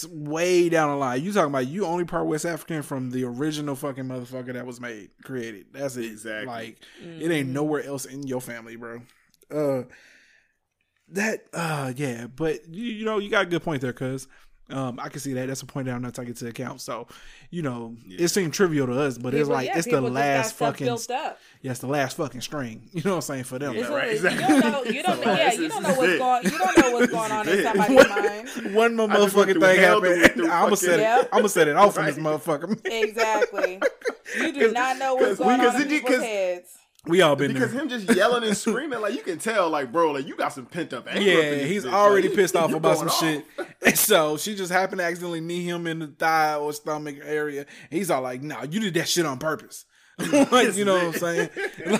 way 0.08 0.68
down 0.68 0.90
the 0.90 0.96
line. 0.96 1.22
You 1.22 1.32
talking 1.32 1.50
about 1.50 1.66
you 1.66 1.84
only 1.86 2.04
part 2.04 2.26
West 2.26 2.44
African 2.44 2.82
from 2.82 3.10
the 3.10 3.24
original 3.24 3.74
fucking 3.74 4.04
motherfucker 4.04 4.52
that 4.54 4.66
was 4.66 4.80
made 4.80 5.10
created. 5.24 5.66
That's 5.72 5.96
it. 5.96 6.06
Exactly. 6.06 6.46
Like 6.46 6.78
it 7.00 7.30
ain't 7.30 7.48
Mhm. 7.48 7.52
nowhere 7.52 7.82
else 7.84 8.04
in 8.04 8.26
your 8.26 8.40
family, 8.40 8.76
bro. 8.76 9.02
Uh, 9.50 9.82
that 11.08 11.44
uh 11.52 11.92
yeah, 11.96 12.26
but 12.26 12.68
you, 12.68 12.84
you 12.84 13.04
know 13.04 13.18
you 13.18 13.28
got 13.28 13.42
a 13.46 13.48
good 13.48 13.62
point 13.62 13.82
there, 13.82 13.92
cuz. 13.92 14.28
Um, 14.72 14.98
I 15.00 15.08
can 15.10 15.20
see 15.20 15.34
that. 15.34 15.48
That's 15.48 15.62
a 15.62 15.66
point 15.66 15.86
that 15.86 15.94
I'm 15.94 16.02
not 16.02 16.14
taking 16.14 16.30
into 16.30 16.46
account. 16.48 16.80
So, 16.80 17.06
you 17.50 17.62
know, 17.62 17.94
Yeah. 18.06 18.24
it 18.24 18.28
seemed 18.28 18.54
trivial 18.54 18.86
to 18.86 18.98
us, 19.00 19.18
but 19.18 19.34
it's 19.34 19.48
like 19.48 19.66
yeah, 19.66 19.76
it's 19.76 19.84
the 19.86 19.90
people 19.92 20.08
just 20.08 20.14
got 20.14 20.20
last 20.20 20.54
fucking, 20.54 20.86
built 20.86 21.10
up. 21.10 21.38
yeah, 21.60 21.70
it's 21.72 21.80
the 21.80 21.86
last 21.86 22.16
fucking 22.16 22.40
string. 22.40 22.88
You 22.92 23.02
know 23.04 23.10
what 23.10 23.16
I'm 23.16 23.22
saying 23.22 23.44
for 23.44 23.58
them? 23.58 23.74
Yeah, 23.74 23.82
though. 23.82 23.96
right, 23.96 24.10
exactly. 24.12 24.42
You 24.54 24.60
don't 24.62 24.72
know. 24.72 24.84
You 24.84 25.02
don't. 25.02 25.20
Yeah, 25.20 25.50
this 25.50 25.58
you 25.58 25.68
don't 25.68 25.82
know 25.82 25.88
what's 25.94 26.12
it. 26.12 26.18
going. 26.18 26.44
You 26.44 26.50
don't 26.58 26.78
know 26.78 26.90
what's 26.92 27.12
going 27.12 27.32
on 27.32 27.48
in 27.48 27.58
it. 27.58 27.62
somebody's 27.64 28.08
mind. 28.08 28.74
One 28.74 28.96
more 28.96 29.10
I 29.10 29.16
just 29.16 29.34
went 29.34 29.50
motherfucking 29.50 29.52
through 29.52 29.60
thing 29.60 29.80
hell 29.80 30.00
to 30.00 30.08
happened. 30.08 30.40
went 30.40 30.52
I'm 30.52 30.64
gonna 30.64 30.76
set 30.76 31.00
it. 31.00 31.28
I'm 31.32 31.38
gonna 31.40 31.48
set 31.48 31.68
it 31.68 31.76
off 31.76 31.98
in 31.98 32.04
this 32.06 32.16
Right. 32.16 32.24
motherfucker. 32.24 32.80
Exactly. 32.86 33.80
You 34.38 34.52
do 34.52 34.72
not 34.72 34.98
know 34.98 35.14
what's 35.16 35.38
going 35.38 35.58
because 35.58 35.74
on 35.74 35.82
in 35.82 35.86
it- 35.86 35.90
people's 35.90 36.14
'cause- 36.16 36.22
heads. 36.24 36.78
We 37.06 37.20
all 37.20 37.34
been 37.34 37.52
because 37.52 37.72
there. 37.72 37.82
him 37.82 37.88
just 37.88 38.14
yelling 38.14 38.44
and 38.44 38.56
screaming 38.56 39.00
like 39.00 39.14
you 39.14 39.22
can 39.22 39.38
tell 39.38 39.68
like 39.68 39.90
bro 39.90 40.12
like 40.12 40.28
you 40.28 40.36
got 40.36 40.52
some 40.52 40.66
pent 40.66 40.92
up 40.92 41.08
anger 41.08 41.20
Yeah, 41.20 41.64
he's 41.64 41.84
already 41.84 42.28
Like, 42.28 42.36
pissed 42.36 42.54
off 42.54 42.72
about 42.74 42.98
some 42.98 43.08
going 43.08 43.42
shit. 43.58 43.66
And 43.84 43.98
so 43.98 44.36
she 44.36 44.54
just 44.54 44.70
happened 44.70 45.00
to 45.00 45.04
accidentally 45.04 45.40
knee 45.40 45.64
him 45.64 45.88
in 45.88 45.98
the 45.98 46.06
thigh 46.06 46.54
or 46.54 46.72
stomach 46.72 47.16
area. 47.20 47.66
And 47.90 47.98
he's 47.98 48.08
all 48.10 48.22
like, 48.22 48.40
"Nah, 48.42 48.62
you 48.62 48.78
did 48.78 48.94
that 48.94 49.08
shit 49.08 49.26
on 49.26 49.38
purpose." 49.38 49.84
like, 50.18 50.76
you 50.76 50.84
know 50.84 50.94
what 50.94 51.04
I'm 51.04 51.12
saying? 51.14 51.50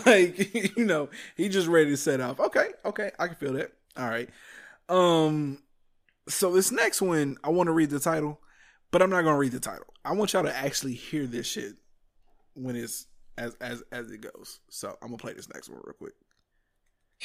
Like, 0.06 0.76
you 0.76 0.84
know, 0.84 1.08
he 1.36 1.48
just 1.48 1.66
ready 1.66 1.90
to 1.90 1.96
set 1.96 2.20
off. 2.20 2.38
Okay, 2.38 2.68
okay, 2.84 3.10
I 3.18 3.26
can 3.26 3.34
feel 3.36 3.54
that. 3.54 3.72
All 3.96 4.08
right. 4.08 4.28
Um, 4.88 5.58
so 6.28 6.52
this 6.52 6.70
next 6.70 7.02
one, 7.02 7.38
I 7.42 7.48
want 7.48 7.66
to 7.66 7.72
read 7.72 7.90
the 7.90 7.98
title, 7.98 8.38
but 8.92 9.02
I'm 9.02 9.10
not 9.10 9.22
gonna 9.22 9.38
read 9.38 9.52
the 9.52 9.58
title. 9.60 9.86
I 10.04 10.12
want 10.12 10.32
y'all 10.32 10.44
to 10.44 10.56
actually 10.56 10.94
hear 10.94 11.26
this 11.26 11.46
shit 11.48 11.74
when 12.54 12.76
it's 12.76 13.06
as 13.38 13.54
as 13.60 13.82
as 13.92 14.10
it 14.10 14.20
goes. 14.20 14.60
So 14.70 14.96
I'm 15.02 15.09
gonna 15.09 15.18
play 15.18 15.32
this 15.34 15.48
next 15.52 15.68
one 15.68 15.80
real 15.84 15.94
quick. 15.94 16.14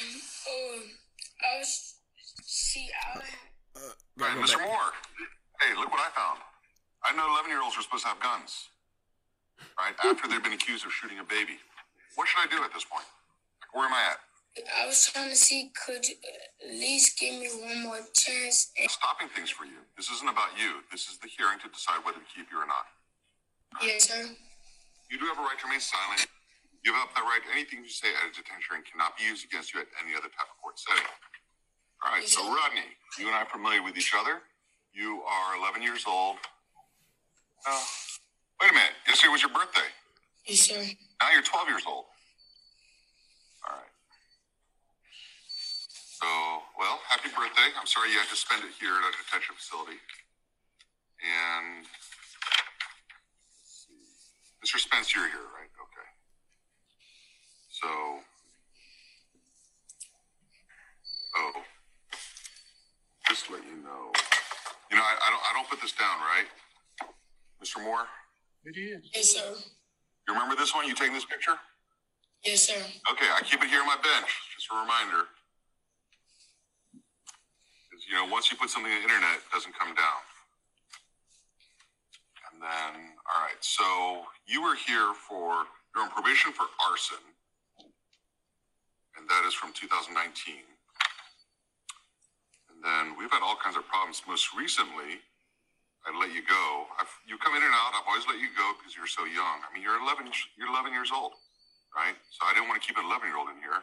Um, 0.00 0.82
I 1.42 1.58
was 1.58 1.94
see. 2.42 2.88
I, 3.14 3.18
Uh, 3.76 3.80
Right, 4.16 4.34
go 4.34 4.42
Mr. 4.42 4.58
back. 4.58 4.66
Moore. 4.66 4.90
Hey, 5.60 5.74
look 5.76 5.90
what 5.90 6.00
I 6.00 6.10
found. 6.10 6.40
I 7.04 7.14
know 7.14 7.26
11 7.30 7.50
year 7.50 7.62
olds 7.62 7.76
are 7.78 7.82
supposed 7.82 8.02
to 8.02 8.08
have 8.08 8.18
guns, 8.20 8.68
right? 9.78 9.94
After 10.04 10.26
they've 10.28 10.42
been 10.42 10.52
accused 10.54 10.84
of 10.86 10.92
shooting 10.92 11.18
a 11.20 11.24
baby. 11.24 11.58
What 12.16 12.26
should 12.26 12.42
I 12.42 12.46
do 12.50 12.62
at 12.64 12.72
this 12.74 12.82
point? 12.84 13.06
Like, 13.62 13.74
where 13.74 13.86
am 13.86 13.94
I 13.94 14.02
at? 14.14 14.18
I 14.82 14.86
was 14.86 15.06
trying 15.06 15.30
to 15.30 15.36
see. 15.36 15.70
Could 15.86 16.08
you 16.08 16.16
at 16.66 16.74
least 16.74 17.18
give 17.20 17.38
me 17.38 17.46
one 17.62 17.82
more 17.84 18.00
chance? 18.12 18.72
And, 18.80 18.90
Stopping 18.90 19.28
things 19.28 19.50
for 19.50 19.64
you. 19.64 19.78
This 19.96 20.10
isn't 20.10 20.28
about 20.28 20.58
you. 20.58 20.82
This 20.90 21.06
is 21.06 21.18
the 21.18 21.28
hearing 21.28 21.60
to 21.62 21.68
decide 21.68 22.02
whether 22.04 22.18
to 22.18 22.24
keep 22.34 22.50
you 22.50 22.58
or 22.58 22.66
not. 22.66 22.86
yes, 23.82 24.08
sir. 24.08 24.26
You 25.08 25.16
do 25.18 25.24
have 25.26 25.40
a 25.40 25.44
right 25.44 25.56
to 25.58 25.66
remain 25.66 25.80
silent. 25.80 26.28
You 26.84 26.92
have 26.94 27.08
that 27.16 27.24
right. 27.24 27.40
Anything 27.52 27.82
you 27.82 27.90
say 27.90 28.08
at 28.12 28.28
a 28.28 28.32
detention 28.32 28.68
hearing 28.68 28.84
cannot 28.86 29.16
be 29.16 29.24
used 29.24 29.44
against 29.44 29.74
you 29.74 29.80
at 29.80 29.88
any 30.04 30.14
other 30.14 30.30
type 30.30 30.46
of 30.46 30.56
court 30.60 30.78
setting. 30.78 31.04
All 32.04 32.14
right, 32.14 32.22
so 32.28 32.44
mm-hmm. 32.44 32.54
Rodney, 32.54 32.88
you 33.18 33.26
and 33.26 33.34
I 33.34 33.42
are 33.42 33.50
familiar 33.50 33.82
with 33.82 33.98
each 33.98 34.14
other. 34.14 34.46
You 34.94 35.22
are 35.26 35.58
11 35.58 35.82
years 35.82 36.04
old. 36.06 36.36
Oh, 37.66 37.84
wait 38.62 38.70
a 38.70 38.74
minute. 38.74 38.94
Yesterday 39.06 39.32
was 39.32 39.42
your 39.42 39.50
birthday. 39.50 39.90
Yes, 40.46 40.60
sir. 40.60 40.78
Now 41.20 41.34
you're 41.34 41.42
12 41.42 41.68
years 41.68 41.82
old. 41.86 42.06
All 43.66 43.74
right. 43.74 43.94
So, 46.22 46.26
well, 46.78 47.02
happy 47.10 47.28
birthday. 47.34 47.74
I'm 47.74 47.86
sorry 47.86 48.10
you 48.14 48.18
had 48.18 48.30
to 48.30 48.38
spend 48.38 48.62
it 48.62 48.70
here 48.78 48.94
at 48.94 49.10
a 49.10 49.12
detention 49.18 49.58
facility. 49.58 49.98
And 51.18 51.82
let's 51.82 51.90
see. 51.90 51.97
Mr. 54.68 54.78
Spence, 54.78 55.14
you're 55.14 55.24
here, 55.28 55.48
right? 55.56 55.70
Okay. 55.80 56.08
So, 57.70 57.88
oh, 61.38 61.52
just 63.30 63.46
to 63.46 63.52
let 63.54 63.64
you 63.64 63.80
know. 63.80 64.12
You 64.90 64.96
know, 64.98 65.02
I, 65.02 65.16
I 65.24 65.30
don't, 65.32 65.40
I 65.40 65.52
don't 65.56 65.68
put 65.70 65.80
this 65.80 65.92
down, 65.92 66.20
right, 66.20 67.08
Mr. 67.64 67.82
Moore? 67.82 68.04
It 68.64 68.76
is. 68.76 69.08
Yes, 69.14 69.30
sir. 69.36 69.56
You 70.28 70.34
remember 70.34 70.54
this 70.54 70.74
one? 70.74 70.86
You 70.86 70.94
taking 70.94 71.14
this 71.14 71.24
picture? 71.24 71.56
Yes, 72.44 72.64
sir. 72.68 72.76
Okay, 73.10 73.28
I 73.32 73.40
keep 73.40 73.62
it 73.64 73.70
here 73.70 73.80
on 73.80 73.86
my 73.86 73.96
bench. 73.96 74.28
Just 74.54 74.68
a 74.70 74.76
reminder. 74.76 75.24
'Cause, 77.88 78.04
You 78.06 78.16
know, 78.20 78.26
once 78.26 78.50
you 78.50 78.58
put 78.58 78.68
something 78.68 78.92
on 78.92 78.98
the 78.98 79.02
internet, 79.02 79.36
it 79.38 79.50
doesn't 79.50 79.72
come 79.78 79.94
down. 79.94 80.20
Then, 82.58 83.14
all 83.22 83.38
right, 83.46 83.62
so 83.62 84.26
you 84.46 84.58
were 84.62 84.74
here 84.74 85.14
for, 85.14 85.62
you're 85.94 86.02
on 86.02 86.10
probation 86.10 86.50
for 86.50 86.66
arson. 86.90 87.22
And 89.14 89.26
that 89.30 89.46
is 89.46 89.54
from 89.54 89.70
2019. 89.74 90.14
And 92.70 92.78
then 92.82 93.14
we've 93.14 93.30
had 93.30 93.46
all 93.46 93.54
kinds 93.58 93.78
of 93.78 93.86
problems. 93.86 94.22
Most 94.26 94.50
recently, 94.54 95.22
I 96.02 96.14
let 96.18 96.34
you 96.34 96.42
go. 96.42 96.86
I've, 96.98 97.10
you 97.26 97.38
come 97.38 97.54
in 97.54 97.62
and 97.62 97.74
out. 97.74 97.94
I've 97.94 98.06
always 98.06 98.26
let 98.26 98.42
you 98.42 98.50
go 98.54 98.74
because 98.78 98.94
you're 98.94 99.10
so 99.10 99.26
young. 99.26 99.62
I 99.62 99.70
mean, 99.70 99.82
you're 99.82 99.98
11. 99.98 100.30
You're 100.58 100.70
11 100.70 100.90
years 100.90 101.10
old, 101.14 101.38
right? 101.94 102.14
So 102.34 102.46
I 102.46 102.54
didn't 102.54 102.70
want 102.70 102.82
to 102.82 102.84
keep 102.86 102.98
an 102.98 103.06
11 103.06 103.26
year 103.26 103.38
old 103.38 103.50
in 103.50 103.58
here. 103.62 103.82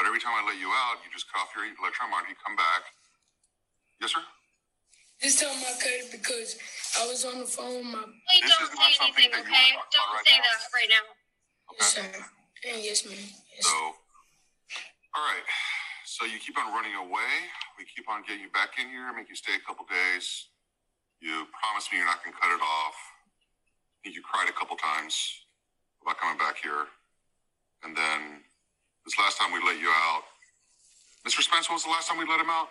But 0.00 0.08
every 0.08 0.20
time 0.20 0.32
I 0.32 0.44
let 0.44 0.56
you 0.56 0.72
out, 0.72 1.04
you 1.04 1.12
just 1.12 1.28
cut 1.28 1.44
off 1.44 1.52
your 1.52 1.68
electron 1.68 2.08
monitor. 2.08 2.32
You 2.32 2.40
come 2.40 2.56
back. 2.56 2.88
Yes, 4.00 4.16
sir. 4.16 4.24
This 5.20 5.36
time 5.40 5.52
I 5.52 5.72
cut 5.76 5.92
it 6.00 6.08
because 6.12 6.56
I 6.96 7.06
was 7.06 7.24
on 7.28 7.40
the 7.40 7.46
phone 7.46 7.76
with 7.84 7.92
my. 7.92 8.00
Please 8.00 8.40
This 8.40 8.56
don't 8.56 8.72
say 8.72 8.96
anything, 9.04 9.30
okay? 9.36 9.76
wanna 9.76 9.84
talk 9.92 9.92
about 9.92 9.92
Don't 9.92 10.16
right 10.16 10.24
say 10.26 10.36
now. 10.40 10.48
that 10.48 10.72
right 10.72 10.90
now. 10.90 11.04
Yes, 11.76 11.88
sir. 11.92 12.08
And 12.72 12.80
yes, 12.82 13.04
ma'am. 13.04 13.16
Yes, 13.20 13.64
So, 13.68 13.76
all 13.76 15.24
right. 15.28 15.44
So 16.04 16.24
you 16.24 16.38
keep 16.40 16.56
on 16.58 16.72
running 16.72 16.96
away. 16.96 17.32
We 17.78 17.84
keep 17.84 18.08
on 18.08 18.24
getting 18.26 18.42
you 18.48 18.50
back 18.52 18.76
in 18.80 18.88
here, 18.88 19.12
make 19.14 19.28
you 19.28 19.36
stay 19.36 19.54
a 19.56 19.62
couple 19.64 19.84
days. 19.88 20.48
You 21.20 21.46
promised 21.52 21.92
me 21.92 21.98
you're 22.00 22.08
not 22.08 22.24
going 22.24 22.32
to 22.34 22.40
cut 22.40 22.50
it 22.52 22.60
off. 22.64 22.96
I 22.96 23.96
think 24.04 24.16
you 24.16 24.22
cried 24.24 24.48
a 24.48 24.56
couple 24.56 24.76
times 24.76 25.14
about 26.02 26.16
coming 26.18 26.36
back 26.40 26.56
here. 26.60 26.88
And 27.84 27.96
then 27.96 28.40
this 29.04 29.16
last 29.20 29.38
time 29.38 29.52
we 29.52 29.60
let 29.64 29.78
you 29.80 29.88
out, 29.88 30.24
Mr. 31.28 31.40
Spence, 31.44 31.68
when 31.68 31.76
was 31.76 31.84
the 31.84 31.92
last 31.92 32.08
time 32.08 32.16
we 32.18 32.24
let 32.28 32.40
him 32.40 32.48
out? 32.50 32.68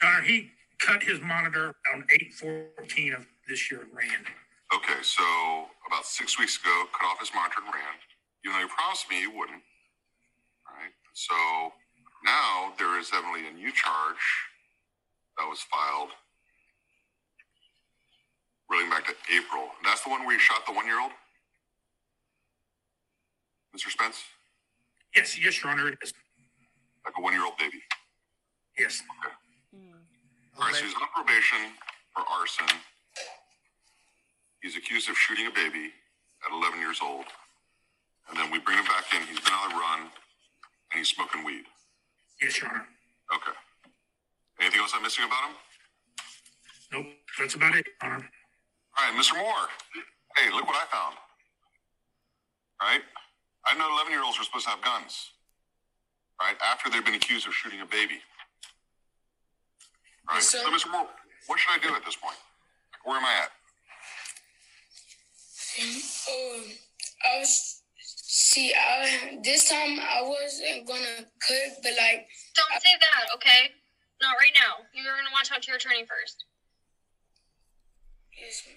Uh, 0.00 0.20
he 0.22 0.48
cut 0.82 1.02
his 1.02 1.20
monitor 1.20 1.74
on 1.94 2.04
814 2.10 3.14
of 3.14 3.26
this 3.48 3.70
year 3.70 3.80
at 3.82 3.94
Rand. 3.94 4.26
Okay, 4.74 5.00
so 5.02 5.22
about 5.86 6.04
six 6.04 6.38
weeks 6.38 6.58
ago, 6.58 6.74
cut 6.92 7.06
off 7.06 7.20
his 7.20 7.30
monitor 7.34 7.62
and 7.64 7.72
ran. 7.72 7.94
Even 8.44 8.58
though 8.58 8.64
you 8.66 8.72
promised 8.74 9.08
me 9.08 9.20
you 9.20 9.30
wouldn't. 9.30 9.62
All 10.66 10.74
right. 10.74 10.92
So 11.14 11.34
now 12.24 12.72
there 12.78 12.98
is 12.98 13.10
evidently 13.14 13.46
a 13.46 13.52
new 13.52 13.70
charge 13.70 14.24
that 15.38 15.46
was 15.46 15.60
filed 15.70 16.10
relating 18.70 18.90
back 18.90 19.06
to 19.06 19.14
April. 19.30 19.70
And 19.78 19.84
that's 19.84 20.02
the 20.02 20.10
one 20.10 20.24
where 20.26 20.34
you 20.34 20.40
shot 20.40 20.66
the 20.66 20.72
one 20.72 20.86
year 20.86 21.00
old? 21.00 21.12
Mr. 23.76 23.90
Spence? 23.90 24.24
Yes, 25.14 25.38
yes, 25.38 25.62
Your 25.62 25.72
Honor, 25.72 25.88
it 25.88 25.98
is. 26.02 26.12
Like 27.04 27.14
a 27.18 27.20
one 27.20 27.34
year 27.34 27.44
old 27.44 27.56
baby. 27.58 27.82
Yes. 28.78 29.02
Okay. 29.20 29.34
All 30.58 30.66
right, 30.66 30.74
so 30.74 30.84
he's 30.84 30.94
on 30.94 31.08
probation 31.14 31.72
for 32.14 32.24
arson. 32.28 32.68
He's 34.60 34.76
accused 34.76 35.08
of 35.08 35.16
shooting 35.16 35.46
a 35.46 35.50
baby 35.50 35.90
at 36.46 36.52
11 36.52 36.78
years 36.78 37.00
old. 37.02 37.24
And 38.28 38.38
then 38.38 38.50
we 38.50 38.60
bring 38.60 38.78
him 38.78 38.84
back 38.84 39.04
in. 39.14 39.26
He's 39.26 39.40
been 39.40 39.52
on 39.52 39.70
the 39.70 39.76
run. 39.76 40.00
And 40.92 40.98
he's 40.98 41.08
smoking 41.08 41.44
weed. 41.44 41.64
Yes, 42.40 42.60
Your 42.60 42.70
Honor. 42.70 42.86
Okay. 43.34 43.56
Anything 44.60 44.80
else 44.80 44.92
I'm 44.94 45.02
missing 45.02 45.24
about 45.24 45.50
him? 45.50 45.54
Nope, 46.92 47.06
that's 47.38 47.54
about 47.54 47.74
it, 47.74 47.86
Your 47.86 48.12
Honor. 48.12 48.28
All 48.98 49.08
right, 49.08 49.18
Mr. 49.18 49.34
Moore. 49.34 49.66
Hey, 50.36 50.52
look 50.52 50.66
what 50.66 50.76
I 50.76 50.86
found. 50.92 51.16
Right? 52.80 53.02
I 53.64 53.78
know 53.78 53.88
11 53.94 54.12
year 54.12 54.22
olds 54.22 54.38
are 54.38 54.44
supposed 54.44 54.64
to 54.66 54.70
have 54.70 54.82
guns. 54.82 55.32
Right? 56.40 56.56
After 56.62 56.90
they've 56.90 57.04
been 57.04 57.14
accused 57.14 57.46
of 57.46 57.54
shooting 57.54 57.80
a 57.80 57.86
baby. 57.86 58.20
Right? 60.32 60.40
Yes, 60.40 60.48
sir. 60.48 60.58
so, 60.64 60.70
Mr. 60.70 60.90
Moore, 60.90 61.06
what 61.46 61.58
should 61.60 61.70
I 61.72 61.78
do 61.78 61.94
at 61.94 62.04
this 62.04 62.16
point? 62.16 62.36
Like, 62.92 63.04
where 63.06 63.16
am 63.18 63.24
I 63.24 63.44
at? 63.44 63.50
Um, 65.78 66.64
I 67.24 67.38
was 67.38 67.82
see. 67.98 68.72
I 68.74 69.38
this 69.42 69.68
time 69.70 69.98
I 70.00 70.22
wasn't 70.22 70.86
gonna 70.86 71.24
cook, 71.40 71.72
but 71.82 71.92
like 71.98 72.26
Don't 72.54 72.82
say 72.82 72.90
that, 73.00 73.34
okay? 73.36 73.70
Not 74.20 74.34
right 74.38 74.52
now. 74.54 74.84
You're 74.94 75.04
gonna 75.16 75.30
want 75.32 75.44
to 75.46 75.50
talk 75.52 75.62
to 75.62 75.68
your 75.68 75.76
attorney 75.76 76.04
first. 76.04 76.44
yes, 78.38 78.62
ma'am. 78.66 78.76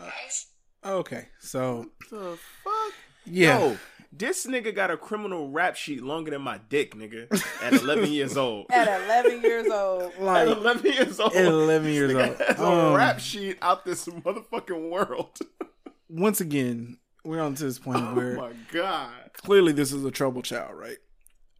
Well, 0.00 0.10
I 0.12 0.24
was, 0.24 0.46
Okay, 0.84 1.28
so 1.40 1.86
The 2.10 2.38
fuck? 2.62 2.92
yeah, 3.24 3.58
Yo, 3.58 3.78
this 4.18 4.46
nigga 4.46 4.74
got 4.74 4.90
a 4.90 4.96
criminal 4.96 5.50
rap 5.50 5.76
sheet 5.76 6.02
longer 6.02 6.30
than 6.30 6.42
my 6.42 6.58
dick, 6.68 6.94
nigga. 6.94 7.26
At 7.62 7.72
11 7.82 8.10
years 8.12 8.36
old. 8.36 8.66
At 8.70 8.88
11 9.04 9.42
years 9.42 9.66
old. 9.70 10.02
At 10.14 10.20
like 10.20 10.46
11 10.48 10.92
years 10.92 11.20
old. 11.20 11.34
at 11.34 11.44
11 11.44 11.92
years 11.92 12.12
This 12.12 12.16
old. 12.28 12.36
nigga 12.38 12.46
has 12.48 12.58
a 12.60 12.64
Um, 12.64 12.94
rap 12.94 13.18
sheet 13.20 13.58
out 13.62 13.84
this 13.84 14.06
motherfucking 14.06 14.90
world. 14.90 15.38
once 16.08 16.40
again, 16.40 16.98
we're 17.24 17.40
on 17.40 17.54
to 17.56 17.64
this 17.64 17.78
point 17.78 17.98
Oh 18.02 18.14
where 18.14 18.36
my 18.36 18.52
god. 18.72 19.10
clearly 19.34 19.72
this 19.72 19.92
is 19.92 20.04
a 20.04 20.10
troubled 20.10 20.44
child, 20.44 20.76
right? 20.76 20.98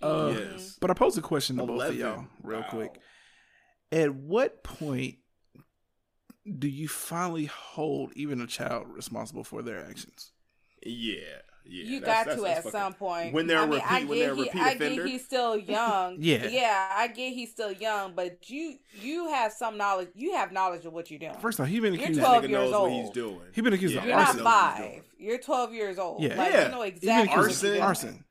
Uh, 0.00 0.32
Yes. 0.36 0.76
But 0.80 0.90
I 0.90 0.94
pose 0.94 1.16
a 1.18 1.22
question 1.22 1.56
to 1.56 1.64
both 1.66 1.82
of 1.82 1.96
y'all 1.96 2.26
real 2.42 2.60
Wow. 2.60 2.66
quick. 2.70 3.00
At 3.92 4.14
what 4.14 4.62
point 4.62 5.16
do 6.58 6.68
you 6.68 6.86
finally 6.86 7.46
hold 7.46 8.12
even 8.14 8.40
a 8.40 8.46
child 8.46 8.86
responsible 8.88 9.42
for 9.42 9.62
their 9.62 9.84
actions? 9.84 10.32
Yeah. 10.84 11.40
Yeah. 11.68 11.84
you 11.84 12.00
that's- 12.00 12.00
got 12.00 12.26
that's- 12.26 12.36
to 12.36 12.42
that's 12.42 12.58
at 12.58 12.64
fucking- 12.64 12.78
some 12.80 12.92
point. 12.94 13.32
When 13.34 13.46
they're 13.46 13.58
I 13.58 13.62
a 13.62 13.66
mean, 13.66 13.74
repeat, 13.74 13.90
I 13.90 13.98
when 14.04 14.06
get 14.08 14.14
they're 14.26 14.34
he- 14.34 14.42
repeat 14.42 14.62
I 14.62 14.70
offender. 14.72 15.02
get 15.02 15.10
he's 15.12 15.24
still 15.24 15.56
young. 15.76 16.16
Yeah. 16.20 16.46
yeah, 16.48 16.88
I 16.94 17.08
get 17.08 17.32
he's 17.32 17.50
still 17.50 17.72
young, 17.72 18.14
but 18.14 18.48
you 18.50 18.76
you 19.02 19.28
have 19.28 19.52
some 19.52 19.76
knowledge. 19.76 20.08
You 20.14 20.34
have 20.34 20.52
knowledge 20.52 20.84
of 20.86 20.92
what 20.92 21.10
you're 21.10 21.18
doing. 21.20 21.34
First 21.40 21.60
off, 21.60 21.68
he 21.68 21.80
been 21.80 21.94
You're 21.94 22.02
accused. 22.04 22.20
This 22.20 22.26
12 22.26 22.42
years 22.50 22.52
knows 22.70 22.72
what 22.82 22.92
he's 22.92 23.10
doing. 23.10 23.40
He 23.52 23.60
been 23.60 23.72
accused 23.72 23.94
Yeah, 23.94 24.00
of 24.02 24.06
You're 24.06 24.16
arson. 24.18 24.36
not 24.44 24.44
knows 24.44 24.80
what 24.80 24.92
five. 24.92 25.02
You're 25.18 25.38
12 25.38 25.74
years 25.74 25.98
old. 25.98 26.22
Yeah. 26.22 26.34
like, 26.36 26.52
Yeah. 26.52 26.64
you 26.64 26.70
know 26.70 26.82
He 26.82 26.90
been 26.90 26.96
exactly 26.98 27.32
accused 27.34 27.36
what 27.38 27.46
Arson. 27.72 27.74
you're 27.74 27.82
arson, 27.84 28.24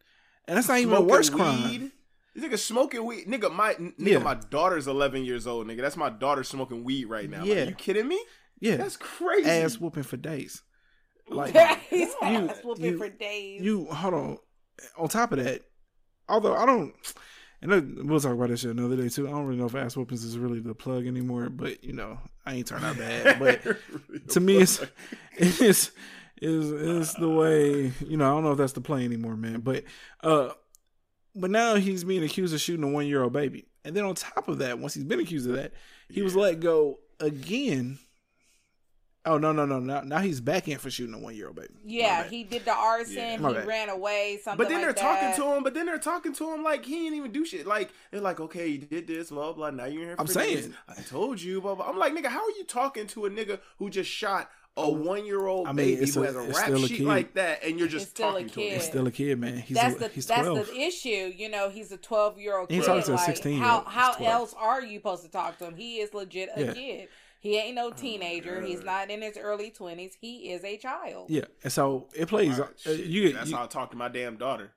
and 0.48 0.58
that's 0.58 0.68
not 0.68 0.78
even 0.80 0.94
a 0.94 0.96
Smoking 0.98 1.10
worse 1.12 1.30
weed. 1.32 1.38
crime. 1.38 1.92
This 2.36 2.44
nigga 2.44 2.60
smoking 2.60 3.06
weed. 3.06 3.28
Nigga, 3.28 3.54
my 3.54 3.74
nigga, 3.76 3.94
Yeah. 3.98 4.18
my 4.20 4.34
daughter's 4.36 4.88
11 4.88 5.24
years 5.24 5.48
old. 5.48 5.68
Nigga, 5.68 5.82
that's 5.82 5.96
my 5.98 6.10
daughter 6.10 6.44
smoking 6.44 6.84
weed 6.84 7.06
right 7.06 7.30
now. 7.30 7.40
Like, 7.40 7.48
Yeah. 7.48 7.64
you 7.64 7.76
kidding 7.76 8.08
me? 8.08 8.22
Yeah, 8.60 8.76
That's 8.78 8.98
crazy. 8.98 9.50
ass 9.50 9.80
whooping 9.80 10.04
for 10.04 10.18
days. 10.18 10.62
Like 11.30 11.56
he's 11.90 12.10
You- 12.10 12.16
ass 12.22 12.60
whooping 12.64 12.86
you- 12.86 12.98
for 12.98 13.10
days. 13.10 13.62
you 13.62 13.86
hold 13.86 14.14
on. 14.14 14.38
On 14.98 15.08
top 15.08 15.32
of 15.32 15.44
that, 15.44 15.62
although 16.28 16.54
I 16.54 16.66
don't, 16.66 16.94
and 17.62 18.10
we'll 18.10 18.20
talk 18.20 18.34
about 18.34 18.50
this 18.50 18.60
shit 18.60 18.72
another 18.72 18.98
day 18.98 19.08
too. 19.08 19.26
I 19.28 19.32
don't 19.32 19.46
really 19.46 19.58
know 19.60 19.68
if 19.68 19.76
ass 19.76 19.96
whoopings 19.96 20.24
is 20.26 20.38
really 20.38 20.60
the 20.60 20.76
plug 20.76 21.08
anymore, 21.08 21.50
but 21.50 21.82
you 21.84 21.94
know, 21.94 22.20
I 22.46 22.56
ain't 22.56 22.68
turned 22.68 22.84
out 22.84 22.98
bad. 22.98 23.40
But 23.40 24.30
to 24.32 24.40
me, 24.42 24.58
it's 24.58 24.82
it's 25.38 25.92
is 26.42 26.72
is 26.72 27.14
the 27.14 27.30
way 27.30 27.94
you 28.06 28.18
know. 28.18 28.26
I 28.26 28.30
don't 28.32 28.44
know 28.44 28.52
if 28.52 28.58
that's 28.58 28.74
the 28.74 28.82
play 28.82 29.06
anymore, 29.06 29.38
man. 29.38 29.62
But 29.62 29.86
uh, 30.22 30.50
but 31.34 31.50
now 31.50 31.76
he's 31.76 32.04
being 32.04 32.24
accused 32.24 32.54
of 32.54 32.60
shooting 32.60 32.84
a 32.84 32.90
one 32.90 33.08
year 33.08 33.24
old 33.24 33.32
baby, 33.32 33.66
and 33.86 33.96
then 33.96 34.04
on 34.04 34.16
top 34.16 34.50
of 34.50 34.58
that, 34.58 34.78
once 34.80 34.94
he's 34.94 35.06
been 35.06 35.22
accused 35.22 35.50
of 35.50 35.56
that, 35.56 35.72
he 36.10 36.22
was 36.22 36.36
let 36.36 36.60
go 36.60 37.00
again. 37.22 37.98
Oh 39.26 39.38
no 39.38 39.52
no 39.52 39.66
no! 39.66 39.80
Now 39.80 40.02
now 40.02 40.20
he's 40.20 40.40
back 40.40 40.68
in 40.68 40.78
for 40.78 40.90
shooting 40.92 41.16
a 41.16 41.18
one 41.20 41.36
year 41.36 41.48
old 41.48 41.56
baby. 41.56 41.74
yeah, 41.84 42.24
he 42.28 42.44
did 42.44 42.64
the 42.66 42.74
arson. 42.74 43.16
Yeah. 43.16 43.38
He 43.38 43.44
bad. 43.56 43.66
ran 43.68 43.90
away. 43.90 44.40
Something. 44.44 44.58
But 44.58 44.70
then 44.70 44.86
like 44.86 44.96
they're 44.96 45.04
talking 45.04 45.44
to 45.44 45.56
him. 45.56 45.64
But 45.64 45.74
then 45.74 45.86
they're 45.88 45.98
talking 45.98 46.34
to 46.34 46.54
him 46.54 46.64
like 46.64 46.86
he 46.86 47.06
ain't 47.08 47.16
even 47.16 47.32
do 47.32 47.44
shit. 47.46 47.66
Like 47.66 47.90
they're 48.12 48.22
like, 48.22 48.40
okay, 48.40 48.68
you 48.68 48.78
did 48.80 49.08
this, 49.08 49.30
blah 49.32 49.54
blah. 49.54 49.72
Now 49.72 49.86
you're 49.86 50.04
here. 50.06 50.16
For 50.16 50.22
I'm 50.22 50.26
this. 50.28 50.34
saying. 50.36 50.74
I 50.88 51.02
told 51.02 51.42
you, 51.42 51.62
blah 51.62 51.76
blah. 51.76 51.88
I'm 51.90 51.98
like, 51.98 52.14
nigga, 52.14 52.28
how 52.28 52.44
are 52.44 52.52
you 52.52 52.66
talking 52.66 53.08
to 53.08 53.26
a 53.26 53.30
nigga 53.30 53.60
who 53.80 53.90
just 53.90 54.10
shot 54.10 54.50
a 54.78 54.82
oh, 54.82 54.90
one 54.90 55.26
year 55.26 55.48
old 55.48 55.68
I 55.68 55.72
mean, 55.72 55.86
baby 55.88 56.02
it's 56.04 56.16
who 56.16 56.24
a- 56.24 56.26
has 56.26 56.36
a 56.36 56.42
rap 56.42 56.56
still 56.66 56.84
a 56.84 56.88
sheet 56.88 56.98
kid. 56.98 57.08
like 57.08 57.34
that, 57.36 57.64
and 57.64 57.80
you're 57.80 57.88
just 57.88 58.08
It's 58.08 58.12
still 58.12 58.28
a 58.30 58.32
talking 58.34 58.50
to 58.50 58.60
him? 58.62 58.70
kid. 58.74 58.82
Still 58.82 59.08
a 59.08 59.12
kid, 59.12 59.40
man. 59.40 59.58
He's 59.60 59.78
that's 59.78 59.96
a, 59.96 60.00
the 60.00 60.08
he's 60.10 60.26
that's 60.28 60.42
twelve. 60.42 60.68
the 60.68 60.78
issue. 60.82 61.32
You 61.36 61.50
know, 61.50 61.70
he's 61.70 61.94
a 61.94 61.98
12 61.98 62.38
year 62.40 62.58
old 62.58 62.70
He 62.70 62.76
kid. 62.76 62.80
ain't 62.82 62.86
talking 62.86 63.04
to 63.04 63.14
a 63.14 63.18
16 63.26 63.54
year 63.54 63.64
how 63.64 63.78
old. 63.80 63.88
How 63.88 64.14
else 64.26 64.54
are 64.60 64.84
you 64.84 65.00
supposed 65.00 65.24
to 65.24 65.32
talk 65.32 65.58
to 65.60 65.66
him? 65.66 65.76
He 65.76 66.00
is 66.02 66.14
legit 66.14 66.50
a 66.58 66.66
Yeah. 66.66 66.74
kid. 66.74 67.08
He 67.46 67.58
ain't 67.58 67.78
Oh 67.78 67.90
no 67.90 67.92
teenager. 67.92 68.60
He's 68.62 68.84
not 68.84 69.12
in 69.12 69.22
his 69.22 69.38
early 69.38 69.70
20s. 69.70 70.14
He 70.20 70.52
is 70.52 70.64
a 70.64 70.78
child. 70.78 71.30
Yeah, 71.30 71.46
and 71.64 71.72
so 71.72 72.08
it 72.16 72.28
plays. 72.28 72.60
Alright, 72.60 72.74
uh, 72.88 72.92
you, 72.92 73.34
that's 73.34 73.52
you- 73.52 73.56
how 73.56 73.66
I 73.66 73.68
talk 73.68 73.92
to 73.92 73.98
my 73.98 74.08
damn 74.10 74.38
daughter. 74.38 74.72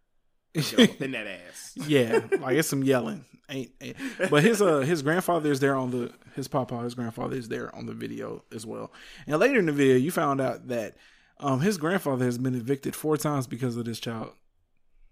In 0.55 1.13
that 1.13 1.27
ass. 1.27 1.73
yeah, 1.87 2.21
like 2.41 2.57
it's 2.57 2.69
some 2.69 2.83
yelling. 2.83 3.25
Ain't, 3.49 3.71
ain't- 3.81 3.97
but 4.31 4.43
his 4.43 4.61
uh 4.61 4.81
his 4.81 5.01
grandfather 5.03 5.51
is 5.51 5.61
there 5.61 5.75
on 5.77 5.91
the 5.93 6.13
his 6.35 6.49
papa 6.49 6.79
his 6.83 6.95
grandfather 6.95 7.37
is 7.37 7.49
there 7.49 7.75
on 7.75 7.87
the 7.87 7.95
video 7.95 8.45
as 8.55 8.67
well. 8.67 8.93
And 9.27 9.39
later 9.39 9.59
in 9.61 9.67
the 9.67 9.73
video, 9.73 9.97
you 9.97 10.11
found 10.11 10.41
out 10.41 10.69
that 10.69 10.97
um 11.39 11.61
his 11.61 11.79
grandfather 11.79 12.25
has 12.27 12.37
been 12.39 12.55
evicted 12.55 12.95
four 12.97 13.17
times 13.17 13.47
because 13.47 13.77
of 13.77 13.85
this 13.87 14.01
child. 14.01 14.33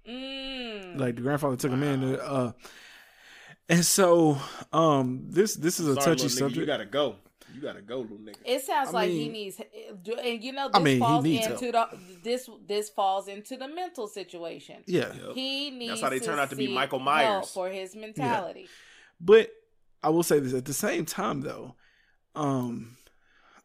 Mm. 0.07 0.99
Like 0.99 1.17
the 1.17 1.23
grandfather 1.23 1.57
took 1.57 1.71
him 1.71 1.83
in. 1.83 2.17
Uh, 2.17 2.53
and 3.69 3.85
so 3.85 4.39
um 4.73 5.27
this 5.31 5.55
this 5.55 5.81
is 5.81 5.87
a 5.89 5.95
Sorry, 5.95 6.05
touchy 6.17 6.25
little 6.25 6.29
nigga, 6.29 6.39
subject. 6.39 6.61
You 6.61 6.67
gotta 6.67 6.85
go. 6.87 7.17
You 7.57 7.63
gotta 7.63 7.81
go, 7.81 8.01
little 8.01 8.19
nigga. 8.19 8.37
It 8.45 8.63
sounds 8.63 8.91
I 8.91 8.93
like 8.93 9.11
he 9.11 9.29
needs, 9.31 9.59
and 9.59 10.45
you 10.45 10.53
know, 10.53 10.69
I 10.75 10.79
this 10.79 10.85
mean, 10.85 10.99
falls 11.01 11.25
needs 11.25 11.47
into 11.47 11.73
the 11.73 11.89
this 12.23 12.51
this 12.67 12.91
falls 12.91 13.29
into 13.29 13.57
the 13.57 13.67
mental 13.67 14.07
situation. 14.09 14.83
yeah, 14.87 15.13
Yep. 15.15 15.35
He 15.35 15.71
needs. 15.71 15.93
That's 15.93 16.03
how 16.03 16.11
they 16.11 16.19
turn 16.19 16.39
out 16.39 16.51
to 16.51 16.57
be 16.57 16.69
Michael 16.69 16.99
Myers. 16.99 17.51
for 17.51 17.71
his 17.71 17.97
mentality. 17.97 18.69
But 19.19 19.51
I 20.03 20.11
will 20.11 20.23
say 20.23 20.39
this 20.39 20.53
at 20.53 20.67
the 20.67 20.75
same 20.75 21.07
time 21.07 21.41
though, 21.41 21.75
um 22.35 22.99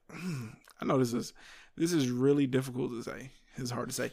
I 0.12 0.86
know 0.86 0.98
this 0.98 1.14
is 1.14 1.34
this 1.76 1.92
is 1.92 2.10
really 2.10 2.48
difficult 2.48 2.92
to 2.92 3.04
say. 3.04 3.32
It's 3.58 3.72
hard 3.72 3.90
to 3.90 3.96
say. 3.96 4.12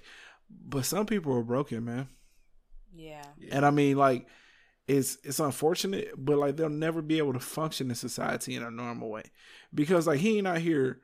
But 0.50 0.84
some 0.86 1.06
people 1.06 1.32
are 1.36 1.42
broken, 1.42 1.84
man. 1.84 2.08
Yeah. 2.94 3.22
And 3.52 3.64
I 3.64 3.70
mean 3.70 3.96
like 3.96 4.26
it's 4.88 5.18
it's 5.22 5.38
unfortunate, 5.38 6.12
but 6.16 6.38
like 6.38 6.56
they'll 6.56 6.70
never 6.70 7.02
be 7.02 7.18
able 7.18 7.34
to 7.34 7.40
function 7.40 7.90
in 7.90 7.94
society 7.94 8.56
in 8.56 8.62
a 8.62 8.70
normal 8.70 9.10
way. 9.10 9.24
Because 9.72 10.06
like 10.06 10.18
he 10.18 10.38
ain't 10.38 10.46
out 10.46 10.58
here 10.58 11.00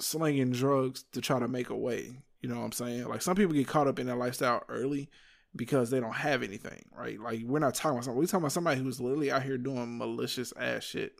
slinging 0.00 0.50
drugs 0.50 1.04
to 1.12 1.20
try 1.20 1.38
to 1.38 1.46
make 1.46 1.68
a 1.68 1.76
way. 1.76 2.10
You 2.40 2.48
know 2.48 2.58
what 2.58 2.64
I'm 2.64 2.72
saying? 2.72 3.06
Like 3.06 3.22
some 3.22 3.36
people 3.36 3.52
get 3.52 3.68
caught 3.68 3.86
up 3.86 3.98
in 3.98 4.06
their 4.06 4.16
lifestyle 4.16 4.64
early 4.68 5.10
because 5.54 5.90
they 5.90 6.00
don't 6.00 6.14
have 6.14 6.42
anything, 6.42 6.86
right? 6.96 7.20
Like 7.20 7.42
we're 7.44 7.58
not 7.58 7.74
talking 7.74 7.96
about 7.96 8.04
something. 8.04 8.18
We're 8.18 8.26
talking 8.26 8.40
about 8.40 8.52
somebody 8.52 8.80
who's 8.80 9.00
literally 9.00 9.30
out 9.30 9.42
here 9.42 9.58
doing 9.58 9.98
malicious 9.98 10.52
ass 10.58 10.82
shit. 10.82 11.12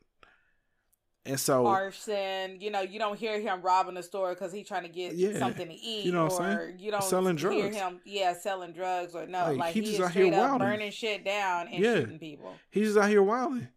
And 1.24 1.38
so 1.38 1.66
Arson, 1.66 2.60
you 2.60 2.70
know, 2.70 2.80
you 2.80 2.98
don't 2.98 3.16
hear 3.16 3.38
him 3.40 3.62
robbing 3.62 3.96
a 3.96 4.02
store 4.02 4.30
because 4.30 4.52
he's 4.52 4.66
trying 4.66 4.82
to 4.82 4.88
get 4.88 5.14
Yeah. 5.14 5.38
something 5.38 5.68
to 5.68 5.74
eat, 5.74 6.06
You 6.06 6.12
know 6.12 6.24
what 6.26 6.42
I'm 6.42 6.58
saying? 6.58 6.78
you 6.80 6.90
don't 6.90 7.02
Selling 7.02 7.36
hear 7.36 7.48
drugs. 7.48 7.76
him, 7.76 8.00
yeah, 8.04 8.32
selling 8.34 8.72
drugs, 8.72 9.14
or 9.14 9.26
no, 9.26 9.44
Like, 9.44 9.58
like, 9.58 9.74
he 9.74 9.82
he, 9.82 9.90
just 9.92 10.00
out 10.02 10.10
here 10.12 10.30
wilding. 10.32 10.58
burning 10.66 10.90
shit 10.90 11.24
down 11.24 11.68
and 11.68 11.84
Yeah. 11.84 12.00
shooting 12.00 12.18
people. 12.18 12.58
he's 12.70 12.88
just 12.88 12.98
out 12.98 13.08
here 13.08 13.22
wilding. 13.22 13.68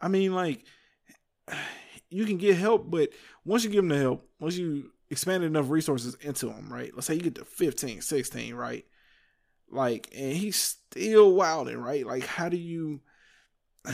I 0.00 0.08
mean, 0.08 0.34
like 0.34 0.64
you 2.08 2.24
can 2.24 2.38
get 2.38 2.56
help, 2.56 2.90
but 2.90 3.10
once 3.44 3.64
you 3.64 3.70
give 3.70 3.80
him 3.84 3.88
the 3.90 3.98
help, 3.98 4.26
once 4.40 4.56
you 4.56 4.90
expand 5.10 5.44
enough 5.44 5.68
resources 5.68 6.14
into 6.22 6.50
him, 6.50 6.72
right? 6.72 6.90
Let's 6.94 7.06
say 7.06 7.14
you 7.14 7.20
get 7.20 7.34
to 7.34 7.44
15, 7.44 8.00
16, 8.00 8.54
right? 8.54 8.86
Like, 9.70 10.08
and 10.16 10.32
he's 10.32 10.56
still 10.56 11.32
wilding, 11.34 11.76
right? 11.78 12.06
Like, 12.06 12.24
how 12.24 12.48
do 12.48 12.56
you? 12.56 13.02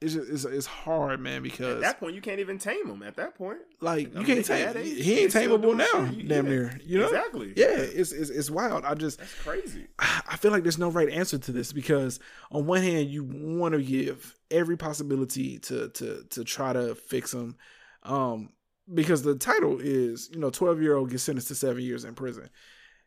It's 0.00 0.12
just, 0.14 0.28
it's, 0.30 0.44
it's 0.44 0.66
hard, 0.66 1.20
man, 1.20 1.42
Because 1.42 1.76
At 1.76 1.80
that 1.80 2.00
point, 2.00 2.14
you 2.14 2.20
can't 2.20 2.38
even 2.40 2.58
tame 2.58 2.86
him. 2.86 3.02
At 3.02 3.16
that 3.16 3.36
point, 3.36 3.58
like 3.80 4.08
I 4.08 4.20
you 4.20 4.26
mean, 4.26 4.42
can't 4.42 4.44
tame. 4.44 4.76
age, 4.76 5.02
He 5.04 5.20
ain't 5.20 5.32
they 5.32 5.44
still 5.44 5.58
tameable 5.58 5.76
now, 5.76 6.10
shit. 6.12 6.28
damn 6.28 6.44
Yeah. 6.46 6.50
near. 6.52 6.80
You 6.84 6.98
know 6.98 7.06
Exactly. 7.06 7.54
Yeah, 7.56 7.68
it's, 7.70 8.12
it's 8.12 8.28
it's 8.28 8.50
wild. 8.50 8.84
I 8.84 8.94
just 8.94 9.18
that's 9.18 9.34
crazy. 9.34 9.86
I 9.98 10.36
feel 10.36 10.50
like 10.50 10.62
there's 10.62 10.78
no 10.78 10.90
right 10.90 11.08
answer 11.08 11.38
to 11.38 11.52
this 11.52 11.72
because 11.72 12.20
on 12.50 12.66
one 12.66 12.82
hand 12.82 13.08
you 13.08 13.24
want 13.24 13.74
to 13.74 13.82
give 13.82 14.36
every 14.50 14.76
possibility 14.76 15.58
to 15.60 15.88
to 15.90 16.24
to 16.30 16.44
try 16.44 16.72
to 16.74 16.94
fix 16.94 17.32
him, 17.32 17.56
um, 18.02 18.50
because 18.92 19.22
the 19.22 19.36
title 19.36 19.78
is 19.80 20.28
you 20.34 20.38
know 20.40 20.50
twelve 20.50 20.82
year 20.82 20.96
old 20.96 21.10
gets 21.10 21.22
sentenced 21.22 21.48
to 21.48 21.54
seven 21.54 21.82
years 21.82 22.04
in 22.04 22.14
prison. 22.14 22.50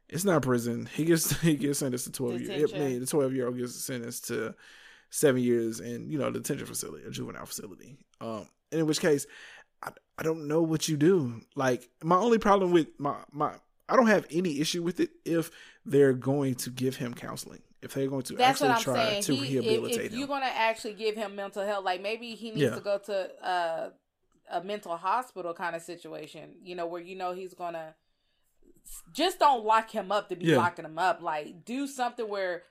It's 0.10 0.24
not 0.24 0.42
prison. 0.42 0.88
He 0.94 1.04
gets 1.06 1.30
he 1.42 1.56
gets 1.58 1.80
sentenced 1.80 2.06
to 2.06 2.12
twelve 2.12 2.40
years. 2.42 2.50
I 2.50 2.54
Detention. 2.54 2.80
mean, 2.80 3.00
the 3.02 3.06
twelve 3.06 3.34
year 3.34 3.46
old 3.48 3.58
gets 3.58 3.76
sentenced 3.76 4.30
to 4.30 4.56
seven 5.10 5.42
years 5.42 5.80
in 5.80 6.10
you 6.10 6.18
know 6.18 6.30
detention 6.32 6.66
facility, 6.68 7.06
a 7.08 7.12
juvenile 7.12 7.46
facility. 7.46 7.98
Um, 8.22 8.48
and 8.72 8.82
in 8.82 8.86
which 8.88 9.00
case, 9.00 9.26
I 9.84 9.92
I 10.18 10.24
don't 10.24 10.48
know 10.48 10.62
what 10.62 10.88
you 10.88 10.98
do. 10.98 11.42
Like 11.56 11.90
my 12.04 12.18
only 12.18 12.38
problem 12.40 12.72
with 12.72 12.88
my 12.98 13.16
my 13.32 13.54
I 13.90 13.96
don't 13.96 14.08
have 14.08 14.26
any 14.32 14.60
issue 14.60 14.84
with 14.84 15.00
it 15.00 15.12
if 15.26 15.50
they're 15.86 16.14
going 16.14 16.56
to 16.56 16.70
give 16.70 16.98
him 16.98 17.14
counseling. 17.14 17.62
if 17.82 17.94
they're 17.94 18.08
going 18.10 18.24
to 18.24 18.34
That's 18.34 18.62
actually 18.62 18.84
try 18.84 19.06
saying. 19.12 19.24
to 19.24 19.36
He, 19.36 19.58
if, 19.58 19.64
rehabilitate 19.64 20.06
if 20.08 20.12
him, 20.12 20.20
you're 20.20 20.28
gonna 20.28 20.46
actually 20.54 20.96
give 20.96 21.16
him 21.16 21.36
mental 21.36 21.66
health, 21.66 21.86
like 21.86 22.02
maybe 22.02 22.36
he 22.36 22.50
needs 22.52 22.64
Yeah. 22.64 22.76
to 22.76 22.82
go 22.82 22.98
to 22.98 23.46
uh, 23.48 23.90
a 24.52 24.64
mental 24.64 24.98
hospital 24.98 25.54
kind 25.54 25.76
of 25.76 25.82
situation. 25.84 26.56
You 26.64 26.76
know, 26.76 26.88
where 26.88 27.02
you 27.02 27.16
know 27.16 27.32
he's 27.34 27.54
gonna 27.54 27.96
just 29.14 29.40
don't 29.40 29.64
lock 29.66 29.92
him 29.92 30.12
up 30.12 30.30
to 30.30 30.36
be 30.36 30.46
Yeah. 30.48 30.58
locking 30.58 30.86
him 30.86 30.98
up. 31.00 31.22
Like 31.22 31.66
do 31.66 31.88
something 31.88 32.28
where 32.28 32.64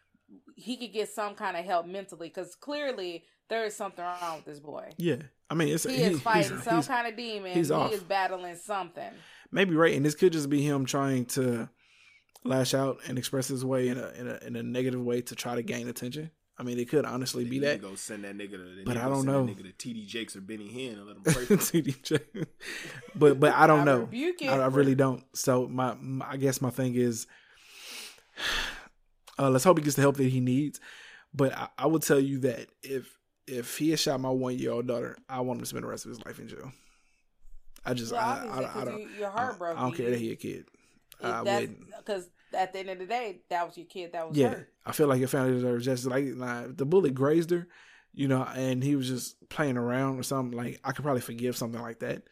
he 0.57 0.77
could 0.77 0.93
get 0.93 1.09
some 1.11 1.35
kind 1.35 1.57
of 1.57 1.65
help 1.65 1.87
mentally, 1.87 2.29
because 2.29 2.55
clearly 2.55 3.25
there 3.49 3.65
is 3.65 3.77
something 3.77 4.05
wrong 4.05 4.37
with 4.37 4.45
this 4.45 4.61
boy. 4.61 4.91
yeah, 4.99 5.17
I 5.51 5.55
mean, 5.55 5.69
it's 5.69 5.85
He, 5.85 5.97
he- 5.97 6.03
is 6.03 6.21
fighting 6.21 6.51
he's- 6.53 6.65
some 6.65 6.75
he's- 6.77 6.89
kind 6.89 7.07
of 7.07 7.17
demon. 7.17 7.53
he's 7.53 7.69
he 7.69 7.75
is 7.75 8.03
battling 8.03 8.57
something. 8.57 9.11
maybe 9.53 9.75
right, 9.75 9.95
and 9.95 10.05
this 10.05 10.15
could 10.15 10.33
just 10.33 10.51
be 10.51 10.63
him 10.63 10.85
trying 10.87 11.27
to 11.27 11.69
lash 12.45 12.75
out 12.75 12.99
and 13.09 13.19
express 13.19 13.49
his 13.49 13.65
way 13.65 13.89
in 13.89 13.99
a 13.99 14.09
in 14.11 14.29
a 14.29 14.39
in 14.47 14.57
a 14.57 14.63
negative 14.63 15.01
way 15.03 15.21
to 15.23 15.35
try 15.35 15.55
to 15.55 15.63
gain 15.63 15.89
attention. 15.89 16.31
I 16.59 16.63
mean, 16.63 16.79
it 16.79 16.89
could 16.89 17.05
honestly 17.05 17.45
be 17.45 17.59
that. 17.61 17.83
Go 17.83 17.97
send 17.97 18.25
that 18.25 18.35
nigga 18.35 18.53
to. 18.53 18.83
But 18.87 18.97
I 18.97 19.05
don't 19.11 19.17
send 19.17 19.27
know. 19.27 19.45
That 19.47 19.57
nigga 19.59 19.77
to 19.79 19.89
TD 19.95 20.07
Jakes 20.07 20.37
or 20.37 20.41
Benny 20.41 20.69
Hinn 20.73 20.95
and 20.99 21.07
let 21.07 21.17
him 21.17 21.23
pray. 21.23 21.33
for 21.45 21.53
him. 21.55 21.59
TDJ. 21.59 22.47
but 23.15 23.39
but 23.39 23.53
I 23.53 23.67
don't 23.67 23.81
I 23.81 23.85
know. 23.85 24.09
I, 24.43 24.47
I 24.61 24.67
really 24.69 24.95
don't. 24.95 25.23
So 25.35 25.69
my, 25.69 25.95
my 26.01 26.31
I 26.31 26.37
guess 26.39 26.63
my 26.63 26.71
thing 26.71 26.95
is, 26.95 27.27
uh, 29.39 29.51
let's 29.51 29.65
hope 29.65 29.79
he 29.79 29.85
gets 29.85 29.97
the 29.97 30.03
help 30.03 30.17
that 30.17 30.29
he 30.29 30.41
needs. 30.41 30.81
But 31.35 31.53
I, 31.57 31.69
I 31.79 31.87
would 31.87 32.03
tell 32.03 32.21
you 32.21 32.39
that 32.41 32.69
if 32.83 33.17
if 33.47 33.77
he 33.79 33.91
had 33.91 34.01
shot 34.01 34.21
my 34.21 34.31
one 34.31 34.59
year 34.59 34.73
old 34.73 34.87
daughter, 34.87 35.17
I 35.29 35.41
want 35.41 35.59
him 35.59 35.63
to 35.63 35.67
spend 35.67 35.85
the 35.85 35.89
rest 35.89 36.05
of 36.05 36.11
his 36.11 36.25
life 36.25 36.39
in 36.39 36.49
jail. 36.49 36.73
I 37.85 37.95
just 37.95 38.13
Well, 38.13 38.21
I, 38.21 38.63
I, 38.63 38.83
I 38.83 38.85
don't 38.85 39.01
you- 39.01 39.09
you're 39.21 39.31
I 39.31 39.47
don't- 39.47 39.63
I 39.63 39.81
don't 39.81 39.93
care 39.97 40.11
that 40.11 40.19
he 40.19 40.33
a 40.33 40.37
kid. 40.37 40.67
I 41.23 41.43
wouldn't. 41.43 41.87
because 41.97 42.29
at 42.53 42.73
the 42.73 42.81
end 42.81 42.91
of 42.91 42.99
the 42.99 43.07
day, 43.07 43.41
that 43.49 43.67
was 43.67 43.77
your 43.77 43.87
kid. 43.87 44.13
That 44.13 44.29
was 44.29 44.37
Yeah, 44.37 44.49
hurt. 44.51 44.69
I 44.85 44.93
feel 44.93 45.07
like 45.07 45.19
your 45.21 45.29
family 45.29 45.53
deserves 45.53 45.85
justice. 45.85 46.07
Like, 46.07 46.27
like 46.35 46.77
the 46.77 46.85
bullet 46.85 47.15
grazed 47.15 47.51
her, 47.51 47.67
you 48.13 48.29
know, 48.29 48.43
and 48.43 48.83
he 48.83 48.97
was 48.97 49.09
just 49.09 49.49
playing 49.49 49.77
around 49.77 50.19
or 50.19 50.23
something. 50.23 50.57
Like 50.57 50.81
I 50.85 50.93
could 50.93 51.05
probably 51.05 51.23
forgive 51.23 51.57
something 51.57 51.81
like 51.81 52.01
that. 52.01 52.23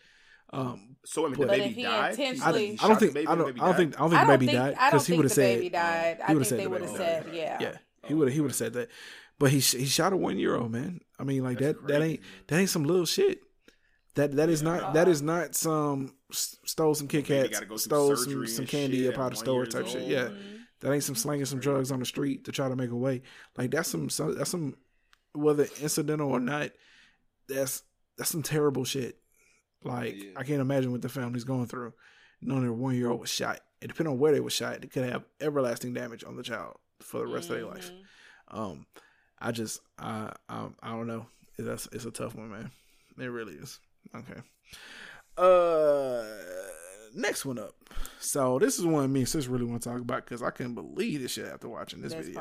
Um, 0.54 0.96
So 1.04 1.26
I 1.26 1.28
mean, 1.28 1.38
But 1.38 1.48
the 1.48 1.54
if 1.54 1.60
baby 1.60 1.74
he 1.74 1.82
died. 1.82 2.10
intentionally- 2.10 2.54
I 2.54 2.58
He 2.60 2.66
don't 2.76 2.78
shot 2.88 2.98
think 3.00 3.14
baby 3.14 3.26
I 3.26 3.34
don't 3.34 3.40
I 3.40 3.44
don't 3.50 3.56
died? 3.58 3.76
think 3.76 3.94
I 3.94 3.98
don't 3.98 4.10
think 4.10 4.20
I 4.22 4.24
don't 4.24 4.38
baby 4.38 4.46
think 4.46 4.58
died 4.58 4.74
I 4.78 4.90
don't 4.90 4.90
because 4.92 5.06
he 5.06 5.10
think 5.12 5.16
would 5.22 5.24
the 5.24 5.28
have 5.28 5.34
said 5.34 5.58
baby 5.58 5.68
died. 5.70 6.16
he 6.16 6.22
I 6.22 6.32
would've 6.32 6.48
think 6.48 6.48
said 6.48 6.58
they 6.60 6.66
would 6.66 6.80
have 6.82 6.90
said, 6.96 7.24
died. 7.26 7.34
yeah. 7.34 7.58
yeah. 7.60 7.76
He 8.06 8.14
would 8.14 8.32
he 8.32 8.40
would 8.40 8.50
have 8.50 8.56
said 8.56 8.72
that, 8.74 8.88
but 9.38 9.50
he 9.50 9.58
he 9.60 9.84
shot 9.86 10.12
a 10.12 10.16
one 10.16 10.38
year 10.38 10.56
old 10.56 10.70
man. 10.72 11.00
I 11.18 11.24
mean, 11.24 11.42
like 11.44 11.58
That's 11.58 11.78
that 11.80 11.88
that 11.88 12.02
ain't 12.02 12.20
that 12.48 12.58
ain't 12.58 12.70
some 12.70 12.84
little 12.84 13.06
shit. 13.06 13.40
That 14.14 14.36
that 14.36 14.48
is 14.48 14.62
not 14.62 14.94
that 14.94 15.08
is 15.08 15.20
not 15.22 15.54
some 15.54 16.14
stole 16.30 16.94
some 16.94 17.08
Kit 17.08 17.24
Kats, 17.26 17.60
go 17.60 17.76
stole 17.76 18.16
some 18.16 18.46
some 18.46 18.66
candy 18.66 18.98
shit 19.04 19.08
up 19.14 19.18
at 19.18 19.24
out 19.26 19.32
of 19.32 19.38
store 19.38 19.62
years 19.64 19.74
type 19.74 19.86
shit. 19.86 20.02
Yeah, 20.08 20.24
Mm-hmm. 20.28 20.56
that 20.80 20.92
ain't 20.92 21.02
some 21.04 21.14
slinging 21.16 21.46
some 21.46 21.60
drugs 21.60 21.90
on 21.90 21.98
the 22.00 22.06
street 22.06 22.44
to 22.44 22.52
try 22.52 22.68
to 22.68 22.76
make 22.76 22.90
a 22.90 22.96
way. 22.96 23.22
Like 23.58 23.70
that's 23.72 23.88
some, 23.88 24.08
some 24.10 24.36
that's 24.38 24.50
some 24.50 24.76
whether 25.34 25.66
incidental 25.80 26.30
or 26.30 26.40
not. 26.40 26.70
That's 27.48 27.82
that's 28.16 28.30
some 28.30 28.42
terrible 28.42 28.84
shit. 28.84 29.18
Like 29.84 30.16
Yeah. 30.16 30.30
I 30.36 30.44
can't 30.44 30.60
imagine 30.60 30.90
what 30.92 31.02
the 31.02 31.08
family's 31.08 31.44
going 31.44 31.66
through, 31.66 31.92
knowing 32.40 32.62
their 32.62 32.72
one 32.72 32.94
year 32.96 33.10
old 33.10 33.20
was 33.20 33.30
shot. 33.30 33.60
And 33.82 33.90
depending 33.90 34.12
on 34.14 34.18
where 34.18 34.32
they 34.32 34.40
were 34.40 34.50
shot, 34.50 34.82
it 34.82 34.90
could 34.92 35.04
have 35.08 35.24
everlasting 35.40 35.92
damage 35.94 36.24
on 36.24 36.36
the 36.36 36.42
child 36.42 36.76
for 37.00 37.20
the 37.20 37.26
rest 37.26 37.50
of 37.50 37.56
their 37.56 37.66
life. 37.66 37.90
Mhm. 37.90 38.58
Um, 38.58 38.86
I 39.38 39.52
just 39.52 39.80
I 39.98 40.32
I, 40.48 40.68
I 40.82 40.90
don't 40.90 41.06
know. 41.06 41.26
That's 41.58 41.86
it's 41.92 42.04
a 42.06 42.10
tough 42.10 42.34
one, 42.34 42.50
man. 42.50 42.70
It 43.18 43.26
really 43.26 43.54
is. 43.54 43.78
Okay. 44.14 44.40
Uh, 45.36 46.24
next 47.14 47.44
one 47.44 47.58
up. 47.58 47.74
So 48.20 48.58
this 48.58 48.78
is 48.78 48.86
one 48.86 49.12
me 49.12 49.20
and 49.20 49.28
sis 49.28 49.46
really 49.46 49.64
want 49.64 49.82
to 49.82 49.88
talk 49.88 50.00
about 50.00 50.24
because 50.24 50.42
I 50.42 50.50
couldn't 50.50 50.74
believe 50.74 51.20
this 51.22 51.32
shit 51.32 51.46
after 51.46 51.68
watching 51.68 52.00
this 52.00 52.14
Best 52.14 52.28
video. 52.28 52.40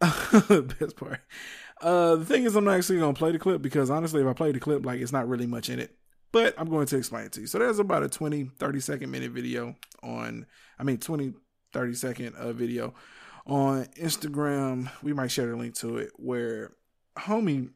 part. 0.00 0.68
Best 0.78 0.96
part. 0.96 1.20
Uh, 1.80 2.16
the 2.16 2.24
thing 2.24 2.44
is, 2.44 2.54
I'm 2.56 2.64
not 2.64 2.74
actually 2.76 2.98
gonna 2.98 3.14
play 3.14 3.32
the 3.32 3.38
clip 3.38 3.62
because 3.62 3.90
honestly, 3.90 4.20
if 4.20 4.26
I 4.26 4.32
play 4.32 4.52
the 4.52 4.60
clip, 4.60 4.84
like 4.84 5.00
it's 5.00 5.12
not 5.12 5.28
really 5.28 5.46
much 5.46 5.68
in 5.70 5.78
it. 5.78 5.96
But 6.32 6.54
I'm 6.58 6.68
going 6.68 6.86
to 6.86 6.96
explain 6.96 7.26
it 7.26 7.32
to 7.32 7.42
you. 7.42 7.46
So 7.46 7.58
there's 7.58 7.78
about 7.78 8.02
a 8.02 8.08
20, 8.08 8.50
30 8.58 8.80
second 8.80 9.10
minute 9.10 9.32
video 9.32 9.76
on, 10.02 10.46
I 10.78 10.82
mean, 10.82 10.98
20, 10.98 11.34
30 11.72 11.94
second 11.94 12.34
uh, 12.36 12.52
video 12.52 12.94
on 13.46 13.84
Instagram. 14.00 14.90
We 15.02 15.12
might 15.12 15.30
share 15.30 15.46
the 15.46 15.56
link 15.56 15.74
to 15.76 15.98
it 15.98 16.10
where 16.16 16.72
homie 17.16 17.70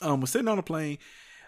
um 0.00 0.20
was 0.20 0.30
sitting 0.30 0.48
on 0.48 0.58
a 0.58 0.62
plane. 0.62 0.98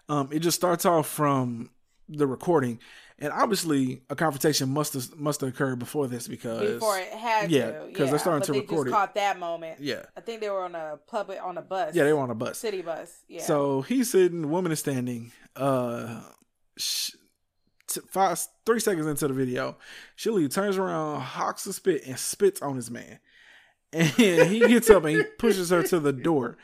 Um, 0.09 0.29
it 0.33 0.41
just 0.41 0.57
starts 0.57 0.85
off 0.85 1.09
from 1.09 1.71
the 2.09 2.27
recording, 2.27 2.81
and 3.21 3.33
obviously 3.33 4.03
a 4.11 4.17
confrontation 4.17 4.69
must 4.71 4.95
have 4.95 5.15
must 5.19 5.41
have 5.41 5.51
occurred 5.51 5.79
before 5.79 6.07
this 6.09 6.27
because 6.29 6.75
Before 6.75 6.99
it 6.99 7.09
had 7.13 7.51
yeah, 7.51 7.83
because 7.87 8.11
they're 8.11 8.19
starting 8.19 8.45
to 8.47 8.53
they 8.53 8.61
record 8.61 8.87
just 8.87 8.89
it. 8.89 8.91
caught 8.99 9.15
that 9.15 9.39
moment. 9.39 9.81
Yeah, 9.81 10.03
I 10.17 10.21
think 10.21 10.41
they 10.41 10.51
were 10.51 10.65
on 10.65 10.75
a 10.75 10.99
public 11.07 11.39
on 11.43 11.59
a 11.59 11.63
bus. 11.63 11.95
yeah, 11.95 12.05
they 12.05 12.13
were 12.13 12.21
on 12.21 12.31
a 12.31 12.35
bus. 12.35 12.59
city 12.59 12.83
bus. 12.83 13.13
Yeah. 13.29 13.43
So 13.43 13.83
he's 13.83 14.11
sitting, 14.11 14.43
the 14.43 14.49
woman 14.49 14.73
is 14.73 14.81
standing. 14.81 15.33
Uh, 15.57 16.23
sh- 16.79 17.11
t- 17.89 18.01
five, 18.09 18.41
three 18.65 18.81
seconds 18.81 19.07
into 19.07 19.29
the 19.29 19.35
video, 19.35 19.77
Shirley 20.17 20.49
turns 20.49 20.79
around, 20.79 21.21
hawks 21.21 21.67
a 21.67 21.73
spit, 21.73 22.07
and 22.07 22.19
spits 22.19 22.63
on 22.63 22.77
his 22.77 22.91
man. 22.91 23.19
And 23.93 24.07
he 24.49 24.61
gets 24.61 24.89
up 24.89 25.05
and 25.05 25.17
he 25.17 25.23
pushes 25.39 25.71
her 25.71 25.83
to 25.83 25.99
the 25.99 26.13
door. 26.13 26.57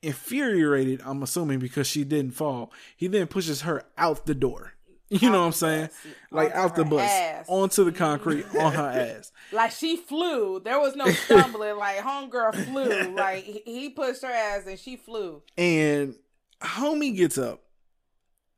Infuriated, 0.00 1.02
I'm 1.04 1.22
assuming 1.24 1.58
because 1.58 1.88
she 1.88 2.04
didn't 2.04 2.30
fall. 2.32 2.72
He 2.96 3.08
then 3.08 3.26
pushes 3.26 3.62
her 3.62 3.82
out 3.98 4.26
the 4.26 4.34
door. 4.34 4.74
You 5.10 5.30
know 5.30 5.40
what 5.40 5.46
I'm 5.46 5.52
saying? 5.52 5.88
Like 6.30 6.52
out 6.52 6.76
the 6.76 6.84
bus, 6.84 7.00
ass. 7.10 7.46
onto 7.48 7.84
the 7.84 7.92
concrete, 7.92 8.44
on 8.60 8.72
her 8.74 8.82
ass. 9.16 9.32
like 9.52 9.70
she 9.70 9.96
flew. 9.96 10.60
There 10.60 10.78
was 10.78 10.94
no 10.96 11.06
stumbling. 11.10 11.76
like 11.78 11.96
homegirl 11.98 12.64
flew. 12.66 13.14
Like 13.14 13.44
he- 13.44 13.62
he 13.64 13.88
pushed 13.90 14.22
her 14.22 14.30
ass 14.30 14.66
and 14.66 14.78
she 14.78 14.96
flew. 14.96 15.42
And 15.56 16.14
homie 16.60 17.16
gets 17.16 17.38
up. 17.38 17.62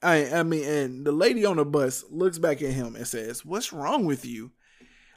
I 0.02 0.30
I 0.32 0.42
mean, 0.42 0.64
and 0.64 1.04
the 1.06 1.12
lady 1.12 1.44
on 1.44 1.56
the 1.56 1.64
bus 1.64 2.04
looks 2.10 2.38
back 2.38 2.62
at 2.62 2.70
him 2.72 2.96
and 2.96 3.06
says, 3.06 3.44
"What's 3.44 3.72
wrong 3.72 4.04
with 4.04 4.24
you?" 4.24 4.50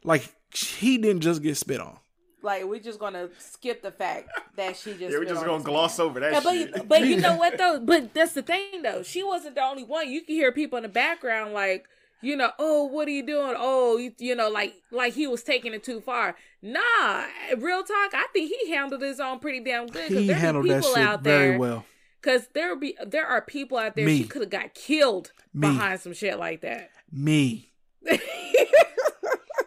Like 0.04 0.32
he 0.54 0.98
didn't 1.00 1.22
just 1.22 1.42
get 1.42 1.58
spit 1.58 1.80
on. 1.80 1.98
Like 2.44 2.66
we're 2.66 2.80
just 2.82 3.00
gonna 3.00 3.30
skip 3.40 3.82
the 3.82 3.92
fact 3.92 4.30
that 4.58 4.76
she 4.76 4.92
just. 4.92 5.02
Yeah, 5.14 5.18
we're 5.20 5.26
just 5.26 5.46
gonna 5.46 5.64
gloss 5.64 5.98
man. 5.98 6.08
over 6.08 6.20
that 6.20 6.34
Yeah, 6.34 6.52
shit. 6.52 6.72
but 6.74 6.88
but 6.90 7.06
you 7.08 7.18
know 7.18 7.36
what 7.38 7.58
though? 7.58 7.80
But 7.86 8.14
that's 8.14 8.34
the 8.34 8.42
thing 8.44 8.82
though. 8.84 9.02
She 9.04 9.24
wasn't 9.24 9.56
the 9.56 9.64
only 9.64 9.84
one. 9.84 10.10
You 10.12 10.22
can 10.22 10.36
hear 10.36 10.52
people 10.52 10.78
in 10.78 10.84
the 10.84 10.90
background 10.90 11.54
like, 11.54 11.88
you 12.22 12.36
know, 12.36 12.52
oh, 12.60 12.84
what 12.86 13.08
are 13.08 13.12
you 13.12 13.26
doing? 13.26 13.56
Oh, 13.58 13.98
you, 13.98 14.12
you 14.20 14.36
know, 14.36 14.50
like 14.50 14.74
like 14.92 15.14
he 15.14 15.26
was 15.26 15.42
taking 15.44 15.74
it 15.74 15.84
too 15.84 16.02
far. 16.02 16.36
Nah, 16.62 17.26
real 17.58 17.84
talk. 17.84 18.14
I 18.14 18.28
think 18.34 18.52
he 18.62 18.72
handled 18.72 19.02
his 19.02 19.20
own 19.20 19.40
pretty 19.40 19.62
damn 19.62 19.88
good. 19.88 20.10
'cause 20.10 20.18
He 20.18 20.28
there 20.28 20.36
be 20.36 20.42
handled 20.42 20.66
that 20.70 20.76
people 20.84 20.96
shit 20.96 21.04
out 21.08 21.24
very 21.24 21.50
there- 21.52 21.60
well. 21.60 21.86
Cause 22.22 22.48
there 22.54 22.74
be 22.78 22.96
there 23.06 23.26
are 23.28 23.42
people 23.42 23.78
out 23.78 23.96
there 23.98 24.06
Me. 24.06 24.18
she 24.20 24.24
could 24.24 24.42
have 24.44 24.50
got 24.50 24.74
killed 24.74 25.32
Me. 25.54 25.68
behind 25.68 26.00
some 26.00 26.14
shit 26.14 26.38
like 26.40 26.62
that. 26.62 26.90
Me. 27.12 27.72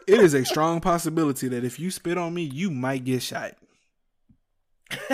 It 0.06 0.20
is 0.20 0.34
a 0.34 0.44
strong 0.44 0.80
possibility 0.80 1.48
that 1.48 1.64
if 1.64 1.78
you 1.80 1.90
spit 1.90 2.16
on 2.18 2.32
me, 2.34 2.42
you 2.42 2.70
might 2.70 3.04
get 3.04 3.22
shot. 3.22 3.54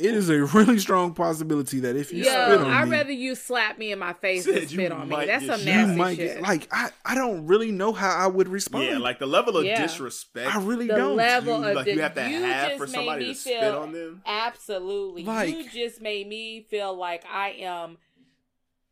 It 0.00 0.14
is 0.14 0.28
a 0.30 0.44
really 0.44 0.78
strong 0.78 1.12
possibility 1.12 1.80
that 1.80 1.96
if 1.96 2.12
you 2.12 2.18
Yo, 2.22 2.30
spit 2.30 2.58
on 2.60 2.68
me. 2.68 2.72
I'd 2.74 2.84
me, 2.88 2.90
rather 2.96 3.10
you 3.10 3.34
slap 3.34 3.78
me 3.78 3.90
in 3.90 3.98
my 3.98 4.12
face 4.12 4.44
Said 4.44 4.54
than 4.54 4.62
you 4.62 4.68
spit 4.68 4.92
on 4.92 5.08
me. 5.08 5.16
might 5.16 5.26
That's 5.26 5.44
get 5.44 5.50
some 5.56 5.60
shot. 5.60 5.66
you 5.66 5.74
nasty 5.86 5.96
might 5.98 6.16
shit. 6.16 6.34
get 6.34 6.42
like 6.42 6.68
I. 6.70 6.90
I 7.04 7.14
don't 7.16 7.46
really 7.46 7.72
know 7.72 7.92
how 7.92 8.10
I 8.16 8.28
would 8.28 8.48
respond. 8.48 8.84
Yeah, 8.84 8.98
like 8.98 9.18
the 9.18 9.26
level 9.26 9.56
of 9.56 9.64
Yeah. 9.64 9.82
disrespect. 9.82 10.54
I 10.54 10.60
really 10.60 10.86
the 10.86 10.94
don't. 10.94 11.16
level 11.16 11.58
you, 11.62 11.68
of 11.68 11.74
like, 11.74 11.84
the, 11.86 11.94
you 11.94 12.00
have 12.02 12.14
to 12.14 12.22
have 12.22 12.68
just 12.68 12.78
for 12.78 12.86
made 12.86 12.92
somebody 12.94 13.24
me 13.26 13.34
to 13.34 13.40
spit 13.40 13.74
on 13.74 13.92
them. 13.92 14.22
absolutely. 14.24 15.24
Like- 15.24 15.48
you 15.56 15.68
just 15.70 16.00
made 16.00 16.28
me 16.28 16.62
feel 16.70 16.94
like 16.96 17.24
I 17.28 17.50
am 17.60 17.96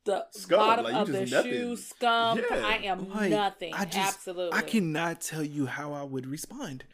the 0.07 0.24
Scum, 0.31 0.59
bottom 0.59 0.85
like, 0.87 0.95
of 0.95 1.09
the 1.09 1.27
nothing. 1.27 1.53
shoe 1.53 1.77
scum. 1.77 2.39
Yeah. 2.39 2.66
I 2.66 2.77
am 2.85 3.09
Like, 3.11 3.31
nothing. 3.31 3.74
I 3.74 3.85
just, 3.85 4.16
absolutely. 4.16 4.59
I 4.59 4.62
cannot 4.62 5.20
tell 5.20 5.43
you 5.43 5.66
how 5.66 5.93
I 5.93 6.03
would 6.03 6.27
respond. 6.27 6.85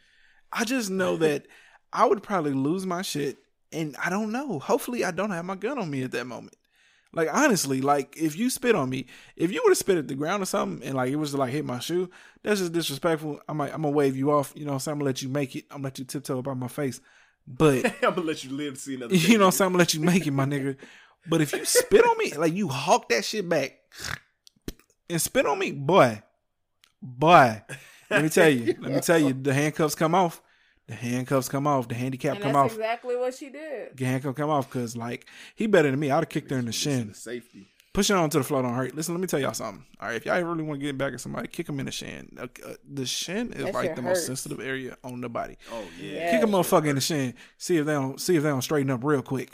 I 0.51 0.65
just 0.65 0.89
know 0.89 1.15
that 1.17 1.45
I 1.93 2.05
would 2.05 2.21
probably 2.21 2.53
lose 2.53 2.85
my 2.85 3.01
shit, 3.01 3.37
and 3.71 3.95
I 4.03 4.09
don't 4.09 4.31
know. 4.31 4.59
Hopefully, 4.59 5.05
I 5.05 5.11
don't 5.11 5.31
have 5.31 5.45
my 5.45 5.55
gun 5.55 5.77
on 5.79 5.89
me 5.89 6.03
at 6.03 6.11
that 6.11 6.25
moment. 6.25 6.55
Like 7.15 7.29
honestly, 7.31 7.79
like 7.79 8.17
if 8.17 8.35
you 8.35 8.49
spit 8.49 8.73
on 8.73 8.89
me, 8.89 9.05
if 9.35 9.51
you 9.51 9.61
would 9.63 9.69
have 9.69 9.77
spit 9.77 9.99
at 9.99 10.07
the 10.07 10.15
ground 10.15 10.41
or 10.41 10.47
something, 10.47 10.85
and 10.87 10.95
like 10.97 11.11
it 11.11 11.15
was 11.15 11.31
to 11.31 11.37
like 11.37 11.51
hit 11.51 11.63
my 11.63 11.77
shoe, 11.77 12.09
that's 12.41 12.59
just 12.59 12.73
disrespectful. 12.73 13.39
I 13.47 13.53
might, 13.53 13.71
I'm 13.71 13.83
gonna 13.83 13.91
wave 13.91 14.17
you 14.17 14.31
off. 14.31 14.51
You 14.55 14.65
know, 14.65 14.71
what 14.71 14.75
I'm 14.75 14.79
saying? 14.79 14.93
I'm 14.93 14.99
gonna 14.99 15.09
let 15.09 15.21
you 15.21 15.29
make 15.29 15.55
it. 15.55 15.65
I'm 15.69 15.77
gonna 15.77 15.83
let 15.85 15.99
you 15.99 16.05
tiptoe 16.05 16.39
about 16.39 16.57
my 16.57 16.67
face, 16.67 16.99
but 17.45 17.85
I'm 18.03 18.15
gonna 18.15 18.21
let 18.21 18.43
you 18.43 18.49
live 18.49 18.73
to 18.73 18.79
see 18.79 18.95
another. 18.95 19.13
you 19.15 19.37
know, 19.37 19.45
what 19.45 19.47
I'm 19.47 19.51
saying? 19.51 19.65
I'm 19.67 19.71
gonna 19.73 19.81
let 19.81 19.93
you 19.93 19.99
make 19.99 20.25
it, 20.25 20.31
my 20.31 20.45
nigga. 20.45 20.75
But 21.27 21.41
if 21.41 21.53
you 21.53 21.63
spit 21.65 22.03
on 22.05 22.17
me, 22.17 22.33
like 22.33 22.53
you 22.53 22.67
hawk 22.67 23.09
that 23.09 23.23
shit 23.25 23.47
back 23.47 23.79
and 25.09 25.21
spit 25.21 25.45
on 25.45 25.57
me, 25.59 25.71
boy, 25.71 26.21
boy. 27.01 27.61
Let 28.09 28.23
me 28.23 28.29
tell 28.29 28.49
you. 28.49 28.75
Let 28.79 28.91
me 28.91 28.99
tell 28.99 29.17
you. 29.19 29.33
The 29.33 29.53
handcuffs 29.53 29.95
come 29.95 30.13
off. 30.15 30.41
The 30.87 30.95
handcuffs 30.95 31.47
come 31.49 31.65
off. 31.65 31.87
The 31.87 31.95
handicap 31.95 32.35
and 32.35 32.43
come 32.43 32.53
that's 32.53 32.65
off. 32.65 32.71
exactly 32.73 33.15
what 33.15 33.33
she 33.33 33.49
did. 33.49 33.95
The 33.97 34.05
handcuff 34.05 34.35
come 34.35 34.49
off 34.49 34.69
because 34.69 34.95
like 34.97 35.25
he 35.55 35.65
better 35.67 35.89
than 35.89 35.99
me. 35.99 36.11
I'd 36.11 36.15
have 36.17 36.29
kicked 36.29 36.51
her 36.51 36.57
in 36.57 36.65
the 36.65 36.71
shin. 36.73 37.09
The 37.09 37.13
safety. 37.13 37.69
Pushing 37.93 38.15
on 38.15 38.27
to 38.31 38.39
the 38.39 38.43
floor 38.43 38.63
don't 38.63 38.73
hurt. 38.73 38.95
Listen, 38.95 39.13
let 39.13 39.21
me 39.21 39.27
tell 39.27 39.39
y'all 39.39 39.53
something. 39.53 39.85
All 40.01 40.07
right, 40.07 40.15
if 40.15 40.25
y'all 40.25 40.41
really 40.41 40.63
want 40.63 40.79
to 40.79 40.85
get 40.85 40.97
back 40.97 41.13
at 41.13 41.21
somebody, 41.21 41.47
kick 41.47 41.67
them 41.67 41.79
in 41.79 41.85
the 41.85 41.91
shin. 41.91 42.27
Uh, 42.39 42.47
uh, 42.65 42.73
the 42.91 43.05
shin 43.05 43.53
is 43.53 43.65
That 43.65 43.73
like 43.73 43.95
the 43.95 44.01
hurts. 44.01 44.17
most 44.19 44.25
sensitive 44.25 44.59
area 44.59 44.97
on 45.03 45.21
the 45.21 45.29
body. 45.29 45.57
Oh 45.71 45.83
Yeah. 46.01 46.31
Kick 46.31 46.43
a 46.43 46.47
motherfucker 46.47 46.87
in 46.87 46.95
the 46.95 47.01
shin. 47.01 47.35
See 47.57 47.77
if 47.77 47.85
they 47.85 47.93
don't 47.93 48.19
see 48.19 48.35
if 48.35 48.43
they 48.43 48.49
don't 48.49 48.63
straighten 48.63 48.89
up 48.91 49.03
real 49.03 49.21
quick. 49.21 49.51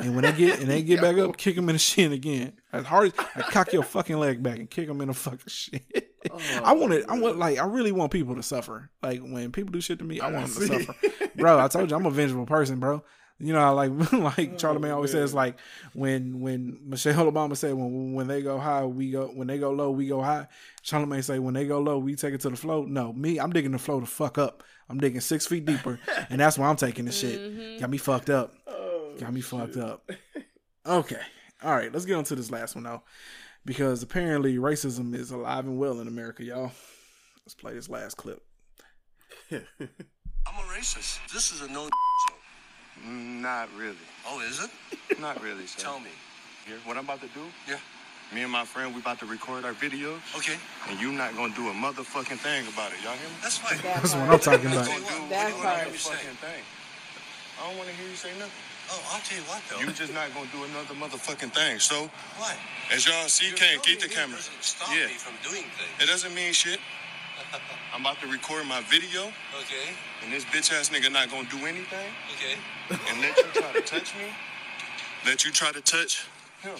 And 0.00 0.14
when 0.14 0.24
they 0.24 0.32
get 0.32 0.60
and 0.60 0.68
they 0.68 0.82
get 0.82 1.00
back 1.00 1.16
up, 1.18 1.36
kick 1.36 1.56
them 1.56 1.68
in 1.68 1.74
the 1.74 1.78
shin 1.78 2.12
again. 2.12 2.54
As 2.72 2.84
hard 2.84 3.12
as 3.18 3.26
I 3.36 3.42
cock 3.42 3.72
your 3.72 3.82
fucking 3.82 4.18
leg 4.18 4.42
back 4.42 4.58
and 4.58 4.70
kick 4.70 4.86
them 4.86 5.00
in 5.00 5.08
the 5.08 5.14
fucking 5.14 5.40
shin. 5.46 5.80
I 6.62 6.72
want 6.72 6.92
it. 6.92 7.04
I 7.08 7.18
want 7.18 7.38
like 7.38 7.58
I 7.58 7.64
really 7.64 7.92
want 7.92 8.12
people 8.12 8.34
to 8.36 8.42
suffer. 8.42 8.90
Like 9.02 9.20
when 9.20 9.52
people 9.52 9.72
do 9.72 9.80
shit 9.80 9.98
to 9.98 10.04
me, 10.04 10.20
I 10.20 10.30
want 10.30 10.48
them 10.48 10.68
to 10.68 10.84
suffer, 10.84 11.28
bro. 11.36 11.58
I 11.58 11.68
told 11.68 11.90
you 11.90 11.96
I'm 11.96 12.06
a 12.06 12.10
vengeful 12.10 12.46
person, 12.46 12.78
bro. 12.78 13.02
You 13.38 13.54
know, 13.54 13.74
like 13.74 13.90
like 14.12 14.58
Charlamagne 14.58 14.94
always 14.94 15.12
says, 15.12 15.32
like 15.32 15.58
when 15.94 16.40
when 16.40 16.78
Michelle 16.84 17.30
Obama 17.32 17.56
said 17.56 17.72
when 17.74 18.12
when 18.12 18.28
they 18.28 18.42
go 18.42 18.58
high, 18.58 18.84
we 18.84 19.10
go 19.10 19.28
when 19.28 19.46
they 19.46 19.58
go 19.58 19.70
low, 19.70 19.90
we 19.90 20.08
go 20.08 20.20
high. 20.22 20.46
Charlamagne 20.84 21.24
say 21.24 21.38
when 21.38 21.54
they 21.54 21.66
go 21.66 21.80
low, 21.80 21.98
we 21.98 22.14
take 22.16 22.34
it 22.34 22.40
to 22.42 22.50
the 22.50 22.56
flow. 22.56 22.84
No, 22.84 23.14
me, 23.14 23.38
I'm 23.38 23.50
digging 23.50 23.72
the 23.72 23.78
flow 23.78 24.00
the 24.00 24.06
fuck 24.06 24.36
up. 24.36 24.62
I'm 24.90 24.98
digging 24.98 25.20
six 25.20 25.46
feet 25.46 25.64
deeper, 25.64 25.98
and 26.28 26.40
that's 26.40 26.58
why 26.58 26.68
I'm 26.68 26.76
taking 26.76 27.06
the 27.06 27.12
shit. 27.12 27.80
Got 27.80 27.90
me 27.90 27.96
fucked 27.96 28.28
up. 28.28 28.52
Got 29.20 29.34
me 29.34 29.40
fucked 29.42 29.76
up. 29.76 30.10
Okay, 30.86 31.20
all 31.62 31.76
right. 31.76 31.92
Let's 31.92 32.06
get 32.06 32.14
on 32.14 32.24
to 32.24 32.34
this 32.34 32.50
last 32.50 32.74
one 32.74 32.84
though, 32.84 33.02
because 33.66 34.02
apparently 34.02 34.56
racism 34.56 35.14
is 35.14 35.30
alive 35.30 35.66
and 35.66 35.78
well 35.78 36.00
in 36.00 36.08
America, 36.08 36.42
y'all. 36.42 36.72
Let's 37.44 37.54
play 37.54 37.74
this 37.74 37.90
last 37.90 38.16
clip. 38.16 38.42
I'm 39.50 39.60
a 40.46 40.62
racist. 40.72 41.18
This 41.32 41.52
is 41.52 41.60
a 41.60 41.68
no 41.68 41.82
zone. 41.82 41.90
Not 43.42 43.68
really. 43.76 43.96
Oh, 44.26 44.40
is 44.40 44.64
it? 44.64 45.20
Not 45.20 45.42
really, 45.42 45.66
sir. 45.66 45.82
Tell 45.82 46.00
me. 46.00 46.10
Here, 46.66 46.76
what 46.84 46.96
I'm 46.96 47.04
about 47.04 47.20
to 47.20 47.28
do? 47.28 47.44
Yeah. 47.68 47.76
Me 48.34 48.42
and 48.42 48.52
my 48.52 48.64
friend, 48.64 48.94
we 48.94 49.00
about 49.00 49.18
to 49.18 49.26
record 49.26 49.64
our 49.64 49.72
videos. 49.74 50.20
Okay. 50.38 50.54
And 50.88 51.00
you 51.00 51.10
not 51.10 51.34
gonna 51.34 51.52
do 51.56 51.68
a 51.68 51.72
motherfucking 51.72 52.38
thing 52.38 52.64
about 52.72 52.92
it. 52.92 53.02
Y'all 53.02 53.18
hear 53.18 53.28
me? 53.28 53.34
That's 53.42 53.58
fine. 53.58 53.78
That's 53.82 54.14
what 54.14 54.30
I'm 54.30 54.38
talking 54.38 54.70
about. 54.70 54.86
That 54.86 55.50
What 55.52 55.62
part. 55.64 55.86
you 55.88 55.94
fucking 55.94 56.38
thing. 56.38 56.62
I 57.58 57.66
don't 57.68 57.76
want 57.76 57.88
to 57.90 57.94
hear 57.96 58.08
you 58.08 58.14
say 58.14 58.30
nothing. 58.38 58.52
Oh, 58.92 59.14
I'll 59.14 59.20
tell 59.22 59.38
you 59.38 59.44
what 59.44 59.62
though. 59.70 59.78
You 59.80 59.92
just 59.92 60.12
not 60.12 60.32
gonna 60.34 60.48
do 60.52 60.64
another 60.64 60.94
motherfucking 60.94 61.52
thing. 61.54 61.78
So, 61.78 62.10
What? 62.38 62.56
as 62.90 63.06
y'all 63.06 63.28
see, 63.28 63.52
can't 63.52 63.82
keep 63.82 64.00
the 64.00 64.08
filming 64.08 64.34
camera. 64.34 64.36
Doesn't 64.38 64.62
stop 64.64 64.90
Yeah. 64.94 65.06
me 65.06 65.14
from 65.14 65.34
doing 65.42 65.62
things. 65.78 65.94
It 66.00 66.06
doesn't 66.06 66.34
mean 66.34 66.52
shit. 66.52 66.80
I'm 67.94 68.00
about 68.02 68.20
to 68.20 68.26
record 68.26 68.66
my 68.66 68.80
video, 68.82 69.32
Okay. 69.62 69.94
and 70.22 70.32
this 70.32 70.44
bitch 70.44 70.72
ass 70.72 70.88
nigga 70.90 71.10
not 71.10 71.30
gonna 71.30 71.48
do 71.48 71.64
anything, 71.66 72.10
Okay. 72.34 72.56
and 73.08 73.20
let 73.20 73.36
you 73.38 73.44
try 73.54 73.72
to 73.72 73.80
touch 73.82 74.14
me. 74.16 74.26
Let 75.24 75.44
you 75.44 75.50
try 75.52 75.70
to 75.72 75.80
touch 75.80 76.24
him. 76.62 76.76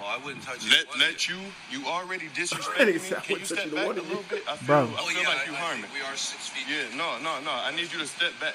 Oh, 0.00 0.06
I 0.06 0.16
wouldn't 0.16 0.42
touch 0.44 0.64
Let 0.68 0.94
you. 0.94 1.00
let 1.00 1.28
you 1.28 1.38
you 1.70 1.86
already 1.86 2.28
disrespected 2.34 3.02
me. 3.02 3.16
Can 3.22 3.38
you 3.38 3.44
step 3.44 3.66
you 3.66 3.72
back 3.72 3.86
a 3.86 3.88
little 4.00 4.24
bit? 4.28 4.42
I 4.48 4.56
feel, 4.56 4.66
Bro. 4.66 4.76
I 4.76 5.00
Oh 5.00 5.06
feel 5.08 5.22
yeah, 5.22 5.28
like 5.28 5.46
you 5.46 5.52
I, 5.52 5.56
I 5.56 5.60
harming. 5.60 5.90
we 5.94 6.00
are 6.00 6.16
six 6.16 6.48
feet. 6.48 6.64
Yeah, 6.68 6.96
no, 6.96 7.18
no, 7.22 7.40
no. 7.44 7.52
I 7.52 7.70
need 7.76 7.92
you 7.92 7.98
to 8.00 8.06
step 8.06 8.32
back. 8.40 8.54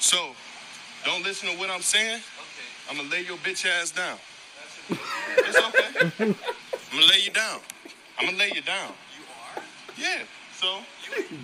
So, 0.00 0.34
don't 1.04 1.22
listen 1.22 1.48
to 1.50 1.56
what 1.58 1.70
I'm 1.70 1.82
saying. 1.82 2.16
Okay. 2.16 2.90
I'm 2.90 2.96
gonna 2.96 3.08
lay 3.08 3.22
your 3.22 3.36
bitch 3.38 3.66
ass 3.66 3.90
down. 3.90 4.18
It's 4.90 5.58
okay. 5.58 6.12
I'm 6.18 6.34
gonna 6.92 7.06
lay 7.12 7.20
you 7.20 7.30
down. 7.30 7.60
I'm 8.18 8.26
gonna 8.26 8.38
lay 8.38 8.52
you 8.54 8.62
down. 8.62 8.92
You 9.16 9.24
are. 9.56 9.62
Yeah. 9.96 10.24
So, 10.58 10.78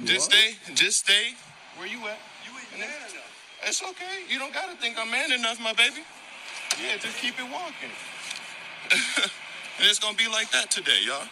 just 0.05 0.33
stay, 0.33 0.57
just 0.75 0.99
stay 1.07 1.35
where 1.77 1.87
you 1.87 1.99
at. 1.99 2.19
You 2.45 2.51
ain't 2.59 2.81
man 2.81 2.89
enough. 2.89 3.25
It's 3.63 3.83
okay. 3.83 4.27
You 4.29 4.39
don't 4.39 4.53
gotta 4.53 4.77
think 4.77 4.97
I'm 4.99 5.11
man 5.11 5.31
enough, 5.33 5.61
my 5.63 5.73
baby. 5.73 6.03
Yeah, 6.83 6.97
just 6.99 7.17
keep 7.19 7.39
it 7.39 7.45
walking. 7.45 7.95
and 9.79 9.87
it's 9.89 9.99
gonna 9.99 10.17
be 10.17 10.29
like 10.29 10.51
that 10.51 10.71
today, 10.71 10.99
y'all. 11.07 11.29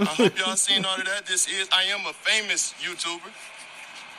I 0.00 0.04
hope 0.04 0.38
y'all 0.38 0.56
seen 0.68 0.84
all 0.84 0.96
of 0.96 1.04
that. 1.04 1.26
This 1.26 1.46
is 1.46 1.68
I 1.72 1.84
am 1.84 2.06
a 2.06 2.12
famous 2.12 2.74
YouTuber. 2.82 3.30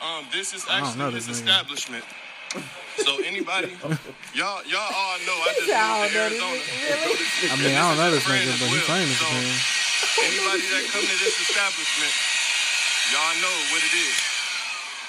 Um, 0.02 0.24
this 0.32 0.54
is 0.54 0.64
I 0.68 0.80
don't 0.80 0.96
know 0.96 1.04
actually 1.06 1.14
his 1.14 1.26
this 1.26 1.40
establishment. 1.40 2.04
So 3.02 3.18
anybody, 3.26 3.74
y'all, 4.38 4.62
y'all 4.70 4.86
all 4.94 5.18
know 5.26 5.34
I 5.34 5.50
just 5.58 5.66
Y'all 5.66 6.06
moved 6.06 6.14
to 6.14 6.20
Arizona. 6.20 6.54
nigga, 6.54 7.50
I 7.52 7.56
mean, 7.58 7.74
I 7.74 7.82
don't 7.90 7.98
know 7.98 8.10
this 8.14 8.22
nigga, 8.24 8.54
but 8.54 8.70
he's 8.70 8.86
well. 8.86 8.94
famous. 8.94 9.18
So, 9.18 9.26
man. 9.34 9.50
Anybody 10.30 10.62
that 10.70 10.84
come 10.94 11.02
to 11.02 11.16
this 11.18 11.36
establishment, 11.42 12.14
y'all 13.10 13.34
know 13.42 13.56
what 13.74 13.82
it 13.82 13.94
is. 13.98 14.16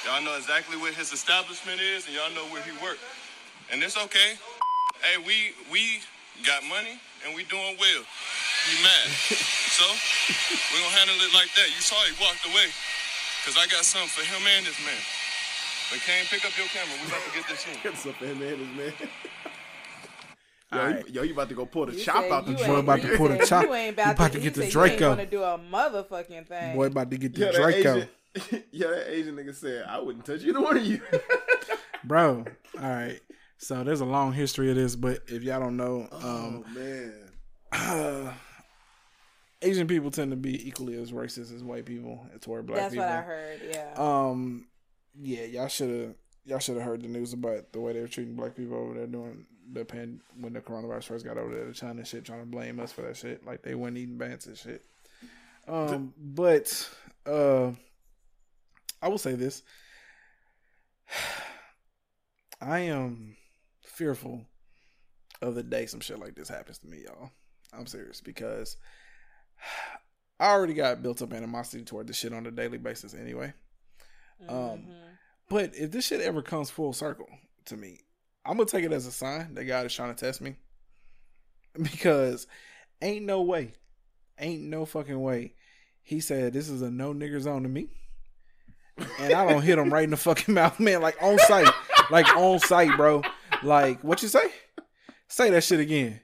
Y'all 0.05 0.21
know 0.25 0.33
exactly 0.37 0.77
what 0.77 0.93
his 0.97 1.13
establishment 1.13 1.81
is, 1.81 2.05
and 2.09 2.13
y'all 2.17 2.33
know 2.33 2.45
where 2.49 2.61
he 2.65 2.73
works. 2.81 3.01
And 3.69 3.81
it's 3.81 3.97
okay. 3.97 4.37
Hey, 5.01 5.17
we 5.21 5.53
we 5.69 6.01
got 6.45 6.65
money 6.65 6.97
and 7.25 7.33
we 7.37 7.45
doing 7.45 7.77
well. 7.77 8.03
He 8.65 8.73
mad. 8.81 9.07
so 9.77 9.85
we 10.73 10.81
gonna 10.81 10.97
handle 10.97 11.17
it 11.21 11.33
like 11.33 11.53
that. 11.57 11.69
You 11.69 11.81
saw 11.81 11.97
he 12.05 12.13
walked 12.21 12.45
away. 12.45 12.69
Cause 13.45 13.61
I 13.61 13.69
got 13.69 13.85
something 13.85 14.09
for 14.09 14.25
him 14.25 14.41
and 14.57 14.65
this 14.65 14.77
man. 14.81 14.97
But 15.91 15.99
Kane, 16.01 16.25
pick 16.29 16.45
up 16.45 16.57
your 16.57 16.67
camera. 16.67 16.95
We 17.01 17.07
about 17.07 17.21
to 17.23 17.31
get 17.39 17.47
this 17.47 17.65
in. 17.67 17.91
What's 17.91 18.05
up, 18.05 18.21
man? 18.21 18.39
Man, 18.39 18.77
man. 18.77 18.93
Yo, 20.73 20.79
All 20.79 20.89
you, 20.89 20.95
right. 20.95 21.09
yo, 21.09 21.21
you 21.23 21.33
about 21.33 21.49
to 21.49 21.55
go 21.55 21.65
pull 21.65 21.85
the 21.85 21.93
You 21.93 21.99
chop 22.03 22.25
out 22.25 22.45
the 22.45 22.53
you 22.53 22.57
Boy 22.57 22.75
about 22.77 23.01
to 23.01 23.17
pull 23.17 23.27
the 23.29 23.45
chop. 23.45 23.63
You 23.65 23.73
ain't 23.75 23.95
He 23.95 24.01
about, 24.01 24.15
about 24.15 24.31
to, 24.31 24.37
to 24.39 24.43
get 24.43 24.53
the 24.55 24.63
said 24.63 24.73
you 24.73 24.83
ain't 24.83 24.97
Draco. 24.97 25.09
gonna 25.15 25.25
do 25.27 25.43
a 25.43 25.59
motherfucking 25.59 26.47
thing. 26.47 26.75
Boy 26.75 26.87
about 26.87 27.11
to 27.11 27.17
get 27.17 27.33
the 27.35 27.39
Yeah, 27.39 27.51
that 27.51 27.61
Draco. 27.61 28.07
Yeah, 28.71 28.87
that 28.87 29.11
Asian 29.13 29.35
nigga 29.35 29.55
said, 29.55 29.85
I 29.87 29.99
wouldn't 29.99 30.25
touch 30.25 30.43
either 30.43 30.59
one 30.59 30.75
of 30.75 30.85
you. 30.85 31.01
Bro, 32.03 32.45
all 32.81 32.89
right. 32.89 33.19
So 33.57 33.83
there's 33.83 34.01
a 34.01 34.05
long 34.05 34.33
history 34.33 34.69
of 34.69 34.75
this, 34.75 34.95
but 34.97 35.19
if 35.27 35.43
y'all 35.43 35.61
don't 35.61 35.77
know, 35.77 36.07
um, 36.11 36.65
oh, 36.67 36.73
man. 36.73 37.13
uh, 37.71 38.33
Asian 39.61 39.87
people 39.87 40.11
tend 40.11 40.31
to 40.31 40.35
be 40.35 40.67
equally 40.67 40.95
as 41.01 41.11
racist 41.13 41.55
as 41.55 41.63
white 41.63 41.85
people 41.85 42.27
toward 42.41 42.65
black 42.65 42.79
That's 42.79 42.93
people. 42.93 43.07
That's 43.07 43.25
what 43.25 43.33
I 43.33 43.37
heard. 43.37 43.59
Yeah. 43.71 43.93
Um, 43.95 44.65
yeah, 45.21 45.43
y'all 45.45 45.67
should 45.67 45.89
have 45.89 46.15
y'all 46.45 46.59
should 46.59 46.75
have 46.75 46.85
heard 46.85 47.01
the 47.01 47.07
news 47.07 47.33
about 47.33 47.71
the 47.73 47.79
way 47.79 47.93
they 47.93 48.01
were 48.01 48.07
treating 48.07 48.35
black 48.35 48.55
people 48.55 48.77
over 48.77 48.93
there 48.93 49.07
during 49.07 49.45
the 49.73 49.83
pan 49.83 50.21
when 50.39 50.53
the 50.53 50.61
coronavirus 50.61 51.05
first 51.05 51.25
got 51.25 51.37
over 51.37 51.53
there. 51.53 51.65
The 51.65 51.73
China 51.73 52.05
shit, 52.05 52.25
trying 52.25 52.41
to 52.41 52.45
blame 52.45 52.79
us 52.79 52.91
for 52.91 53.01
that 53.01 53.17
shit, 53.17 53.45
like 53.45 53.63
they 53.63 53.73
weren't 53.75 53.97
eating 53.97 54.17
bats 54.17 54.45
and 54.45 54.57
shit. 54.57 54.83
Um, 55.67 56.13
but 56.17 56.87
uh, 57.25 57.71
I 59.01 59.07
will 59.07 59.17
say 59.17 59.33
this: 59.33 59.63
I 62.61 62.79
am 62.79 63.35
fearful 63.83 64.45
of 65.41 65.55
the 65.55 65.63
day 65.63 65.85
some 65.85 65.99
shit 65.99 66.19
like 66.19 66.35
this 66.35 66.49
happens 66.49 66.77
to 66.79 66.87
me, 66.87 67.03
y'all. 67.05 67.31
I'm 67.73 67.87
serious 67.87 68.21
because 68.21 68.77
I 70.39 70.47
already 70.49 70.73
got 70.73 71.01
built 71.01 71.21
up 71.21 71.33
animosity 71.33 71.83
toward 71.83 72.07
this 72.07 72.17
shit 72.17 72.33
on 72.33 72.45
a 72.45 72.51
daily 72.51 72.77
basis 72.77 73.13
anyway. 73.13 73.53
Um, 74.49 74.57
Mhm. 74.57 74.95
But 75.49 75.75
if 75.75 75.91
this 75.91 76.05
shit 76.07 76.21
ever 76.21 76.41
comes 76.41 76.69
full 76.69 76.93
circle 76.93 77.27
to 77.65 77.77
me, 77.77 77.99
I'm 78.45 78.57
gonna 78.57 78.65
take 78.69 78.85
it 78.85 78.91
as 78.93 79.05
a 79.05 79.11
sign 79.11 79.53
that 79.55 79.65
God 79.65 79.85
is 79.85 79.93
trying 79.93 80.13
to 80.13 80.25
test 80.25 80.41
me. 80.41 80.55
Because 81.81 82.47
ain't 83.01 83.25
no 83.25 83.41
way, 83.41 83.73
ain't 84.39 84.61
no 84.63 84.85
fucking 84.85 85.19
way. 85.21 85.53
He 86.03 86.21
said 86.21 86.53
this 86.53 86.69
is 86.69 86.81
a 86.81 86.89
no 86.89 87.13
nigger 87.13 87.41
zone 87.41 87.63
to 87.63 87.69
me, 87.69 87.89
and 89.19 89.33
I 89.33 89.45
don't 89.49 89.61
hit 89.61 89.77
him 89.77 89.91
right 89.91 90.05
in 90.05 90.11
the 90.11 90.17
fucking 90.17 90.53
mouth, 90.53 90.79
man. 90.79 91.01
Like 91.01 91.21
on 91.21 91.37
site, 91.39 91.67
like 92.11 92.27
on 92.37 92.59
site, 92.59 92.95
bro. 92.95 93.23
Like 93.61 94.01
what 94.05 94.21
you 94.21 94.29
say? 94.29 94.51
Say 95.27 95.49
that 95.49 95.65
shit 95.65 95.81
again. 95.81 96.21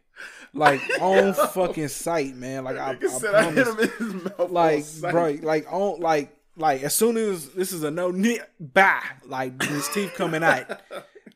Like 0.53 0.81
on 1.01 1.33
fucking 1.33 1.87
site, 1.89 2.35
man. 2.35 2.63
Like 2.63 2.77
I, 2.77 2.91
I 2.91 2.91
I 2.91 2.95
hit 2.95 3.21
promise. 3.21 3.67
him 3.67 3.79
in 3.79 3.89
his 3.89 4.23
mouth. 4.23 4.51
like 4.51 4.85
bro, 5.01 5.37
like 5.41 5.65
on 5.71 5.99
like 5.99 6.33
like 6.55 6.83
as 6.83 6.95
soon 6.95 7.17
as 7.17 7.49
this 7.49 7.71
is 7.71 7.83
a 7.83 7.91
no 7.91 8.11
ni 8.11 8.39
bah, 8.59 9.01
like 9.25 9.61
his 9.63 9.87
teeth 9.89 10.13
coming 10.15 10.43
out. 10.43 10.81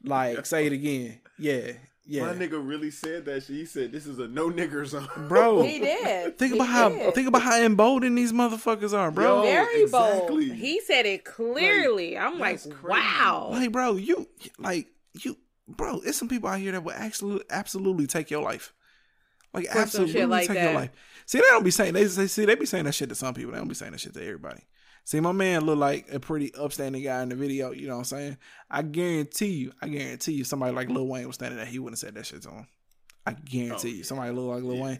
Like 0.03 0.45
say 0.45 0.67
it 0.67 0.73
again. 0.73 1.19
Yeah. 1.37 1.71
Yeah. 2.07 2.27
My 2.27 2.33
nigga 2.33 2.65
really 2.65 2.91
said 2.91 3.25
that 3.25 3.43
shit. 3.43 3.55
He 3.55 3.65
said, 3.65 3.91
this 3.91 4.05
is 4.05 4.19
a 4.19 4.27
no 4.27 4.51
nigger 4.51 4.85
zone. 4.85 5.07
Bro. 5.27 5.63
He 5.63 5.79
did. 5.79 6.37
Think 6.37 6.53
He 6.53 6.57
about 6.59 6.67
how 6.67 7.11
think 7.11 7.27
about 7.27 7.41
how 7.41 7.59
emboldened 7.59 8.15
these 8.15 8.31
motherfuckers 8.31 8.93
are, 8.95 9.09
bro. 9.09 9.43
Yo, 9.43 9.49
Very 9.49 9.81
exactly. 9.81 10.49
bold. 10.49 10.57
He 10.57 10.81
said 10.81 11.07
it 11.07 11.25
clearly. 11.25 12.15
I'm 12.15 12.37
like, 12.37 12.61
crazy. 12.61 12.77
wow. 12.83 13.49
Like, 13.51 13.71
bro, 13.71 13.95
you 13.95 14.27
like 14.59 14.87
you 15.19 15.35
bro, 15.67 16.01
it's 16.05 16.17
some 16.17 16.29
people 16.29 16.47
out 16.49 16.59
here 16.59 16.73
that 16.73 16.83
will 16.83 16.93
actually 16.95 17.41
absolutely 17.49 18.05
take 18.05 18.29
your 18.29 18.43
life. 18.43 18.71
Like 19.53 19.65
For 19.67 19.79
absolutely 19.79 20.25
like 20.25 20.47
take 20.47 20.57
that. 20.57 20.63
your 20.63 20.73
life. 20.73 20.91
See, 21.25 21.39
they 21.39 21.45
don't 21.47 21.63
be 21.63 21.71
saying 21.71 21.93
they, 21.93 22.03
they 22.03 22.27
see 22.27 22.45
they 22.45 22.53
be 22.55 22.67
saying 22.67 22.85
that 22.85 22.93
shit 22.93 23.09
to 23.09 23.15
some 23.15 23.33
people. 23.33 23.53
They 23.53 23.57
don't 23.57 23.67
be 23.67 23.73
saying 23.73 23.93
that 23.93 24.01
shit 24.01 24.13
to 24.13 24.21
everybody. 24.21 24.61
See, 25.05 25.19
my 25.19 25.31
man 25.31 25.65
look 25.65 25.77
like 25.77 26.11
a 26.11 26.19
pretty 26.19 26.53
upstanding 26.55 27.03
guy 27.03 27.21
in 27.21 27.29
the 27.29 27.35
video. 27.35 27.71
You 27.71 27.87
know 27.87 27.93
what 27.93 27.99
I'm 27.99 28.03
saying? 28.05 28.37
I 28.71 28.81
guarantee 28.81 29.51
you, 29.51 29.71
I 29.81 29.87
guarantee 29.87 30.33
you, 30.33 30.43
somebody 30.43 30.73
like 30.75 30.89
Lil 30.89 31.07
Wayne 31.07 31.27
was 31.27 31.35
standing 31.35 31.57
there, 31.57 31.65
he 31.67 31.77
wouldn't 31.79 32.01
have 32.01 32.07
said 32.07 32.15
that 32.15 32.25
shit 32.25 32.41
to 32.41 32.49
him. 32.49 32.67
I 33.25 33.33
guarantee 33.33 33.89
Oh, 33.91 33.95
you, 33.97 34.03
somebody 34.03 34.31
look 34.31 34.45
like 34.55 34.63
Lil 34.63 34.81
Wayne, 34.83 34.99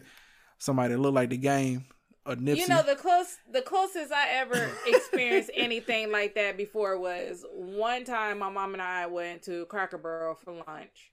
somebody 0.58 0.94
that 0.94 1.00
look 1.00 1.14
like 1.14 1.30
the 1.30 1.36
game, 1.36 1.86
or 2.24 2.34
Nipsey. 2.36 2.58
You 2.58 2.68
know 2.68 2.82
the 2.82 2.94
close 2.96 3.36
the 3.52 3.62
closest 3.62 4.12
I 4.12 4.28
ever 4.30 4.70
experienced 4.86 5.50
anything 5.54 6.10
like 6.12 6.34
that 6.36 6.56
before 6.56 6.98
was 6.98 7.44
one 7.52 8.04
time 8.04 8.38
my 8.38 8.48
mom 8.50 8.72
and 8.74 8.82
I 8.82 9.06
went 9.06 9.42
to 9.42 9.64
Cracker 9.66 9.98
Barrel 9.98 10.34
for 10.36 10.52
lunch. 10.52 11.12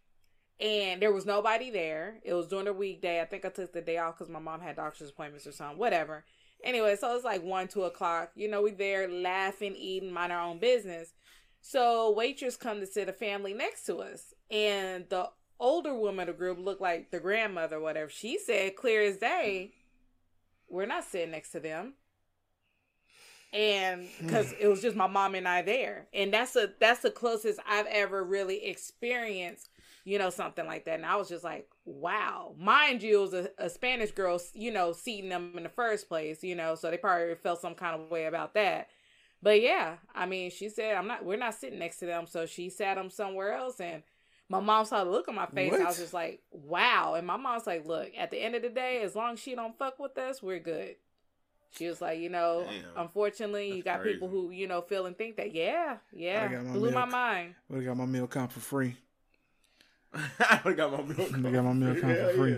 and 0.60 1.02
there 1.02 1.12
was 1.12 1.26
nobody 1.26 1.72
there. 1.72 2.20
It 2.24 2.34
was 2.34 2.48
during 2.48 2.66
the 2.66 2.74
weekday. 2.74 3.22
I 3.22 3.26
think 3.26 3.44
I 3.44 3.50
took 3.50 3.74
the 3.74 3.82
day 3.82 3.98
off 3.98 4.18
because 4.18 4.32
my 4.32 4.40
mom 4.40 4.62
had 4.62 4.76
doctor's 4.76 5.10
appointments 5.10 5.48
or 5.48 5.52
something, 5.52 5.78
whatever. 5.80 6.24
Anyway, 6.64 6.96
so 6.96 7.16
it's 7.16 7.26
like 7.26 7.44
one, 7.44 7.68
two 7.68 7.84
o'clock. 7.84 8.32
You 8.36 8.50
know, 8.50 8.62
we 8.62 8.72
there 8.72 9.10
laughing, 9.10 9.76
eating, 9.76 10.12
mind 10.12 10.32
our 10.32 10.42
own 10.42 10.60
business. 10.60 11.14
So 11.62 12.12
waitress 12.12 12.58
come 12.58 12.80
to 12.80 12.86
sit 12.86 13.10
a 13.10 13.14
family 13.14 13.54
next 13.54 13.86
to 13.86 13.98
us, 13.98 14.34
and 14.52 15.06
the 15.10 15.30
older 15.60 15.94
woman 15.94 16.28
of 16.28 16.36
the 16.36 16.38
group 16.38 16.60
looked 16.60 16.82
like 16.82 17.12
the 17.12 17.20
grandmother, 17.20 17.80
whatever. 17.80 18.10
She 18.10 18.38
said, 18.38 18.76
clear 18.76 19.02
as 19.02 19.18
day, 19.18 19.72
we're 20.70 20.86
not 20.86 21.06
sitting 21.06 21.32
next 21.32 21.52
to 21.52 21.62
them. 21.62 21.94
And 23.54 24.08
hmm. 24.08 24.26
because 24.26 24.54
it 24.60 24.68
was 24.68 24.82
just 24.82 24.98
my 24.98 25.08
mom 25.08 25.36
and 25.36 25.48
I 25.48 25.62
there, 25.62 26.08
and 26.14 26.34
that's 26.34 26.56
a 26.56 26.72
that's 26.80 27.02
the 27.02 27.12
closest 27.12 27.60
I've 27.70 27.86
ever 27.86 28.24
really 28.24 28.66
experienced, 28.66 29.70
you 30.06 30.18
know, 30.18 30.32
something 30.32 30.66
like 30.66 30.86
that. 30.86 30.96
And 30.96 31.06
I 31.06 31.16
was 31.18 31.30
just 31.30 31.44
like, 31.44 31.70
wow. 31.86 32.56
Mind 32.58 33.04
you, 33.04 33.20
it 33.20 33.22
was 33.22 33.34
a, 33.34 33.50
a 33.58 33.70
Spanish 33.70 34.12
girl, 34.12 34.40
you 34.54 34.72
know, 34.72 34.94
seating 34.94 35.30
them 35.30 35.54
in 35.58 35.64
the 35.64 35.70
first 35.70 36.08
place, 36.08 36.44
you 36.44 36.56
know, 36.56 36.76
so 36.76 36.90
they 36.90 36.98
probably 36.98 37.36
felt 37.36 37.62
some 37.62 37.76
kind 37.76 38.00
of 38.00 38.10
way 38.10 38.26
about 38.26 38.54
that. 38.54 38.90
But 39.42 39.62
yeah, 39.62 39.96
I 40.16 40.26
mean, 40.26 40.52
she 40.52 40.70
said, 40.70 40.96
I'm 40.96 41.08
not, 41.08 41.26
we're 41.26 41.38
not 41.38 41.56
sitting 41.56 41.80
next 41.80 41.98
to 41.98 42.06
them. 42.06 42.26
So 42.28 42.46
she 42.46 42.70
sat 42.70 42.96
them 42.96 43.10
somewhere 43.10 43.54
else. 43.54 43.82
And 43.82 44.04
my 44.48 44.62
mom 44.62 44.86
saw 44.86 45.04
the 45.04 45.12
look 45.12 45.28
on 45.28 45.36
my 45.36 45.48
face. 45.48 45.74
I 45.74 45.84
was 45.84 45.98
just 45.98 46.14
like, 46.14 46.42
wow. 46.52 47.16
And 47.16 47.28
my 47.28 47.36
mom's 47.36 47.68
like, 47.68 47.86
look, 47.86 48.10
at 48.18 48.32
the 48.32 48.38
end 48.38 48.56
of 48.56 48.62
the 48.62 48.70
day, 48.70 49.02
as 49.04 49.16
long 49.16 49.34
as 49.34 49.40
she 49.40 49.54
don't 49.54 49.78
fuck 49.78 50.00
with 50.00 50.18
us, 50.18 50.42
we're 50.42 50.60
good. 50.60 50.96
She 51.72 51.88
was 51.88 52.02
like, 52.02 52.20
you 52.20 52.30
know, 52.30 52.66
Damn. 52.70 53.04
unfortunately, 53.04 53.76
you 53.76 53.84
got 53.84 54.02
crazy. 54.02 54.14
people 54.14 54.30
who, 54.30 54.52
you 54.52 54.68
know, 54.68 54.82
feel 54.82 55.08
and 55.08 55.18
think 55.18 55.38
that, 55.38 55.56
yeah, 55.56 55.98
yeah, 56.14 56.48
blew 56.72 56.92
my 56.92 57.06
mind. 57.06 57.56
Would 57.68 57.78
have 57.78 57.86
got 57.86 57.98
my 57.98 58.06
meal 58.06 58.28
count 58.28 58.52
for 58.52 58.60
free. 58.60 58.96
I 60.40 60.60
would've 60.64 60.78
got 60.78 60.92
my 60.92 61.02
milk. 61.16 61.32
I 61.34 61.40
got 61.52 61.64
my 61.64 61.74
meal 61.74 62.00
count 62.00 62.18
for 62.18 62.34
free. 62.36 62.52
yeah. 62.52 62.58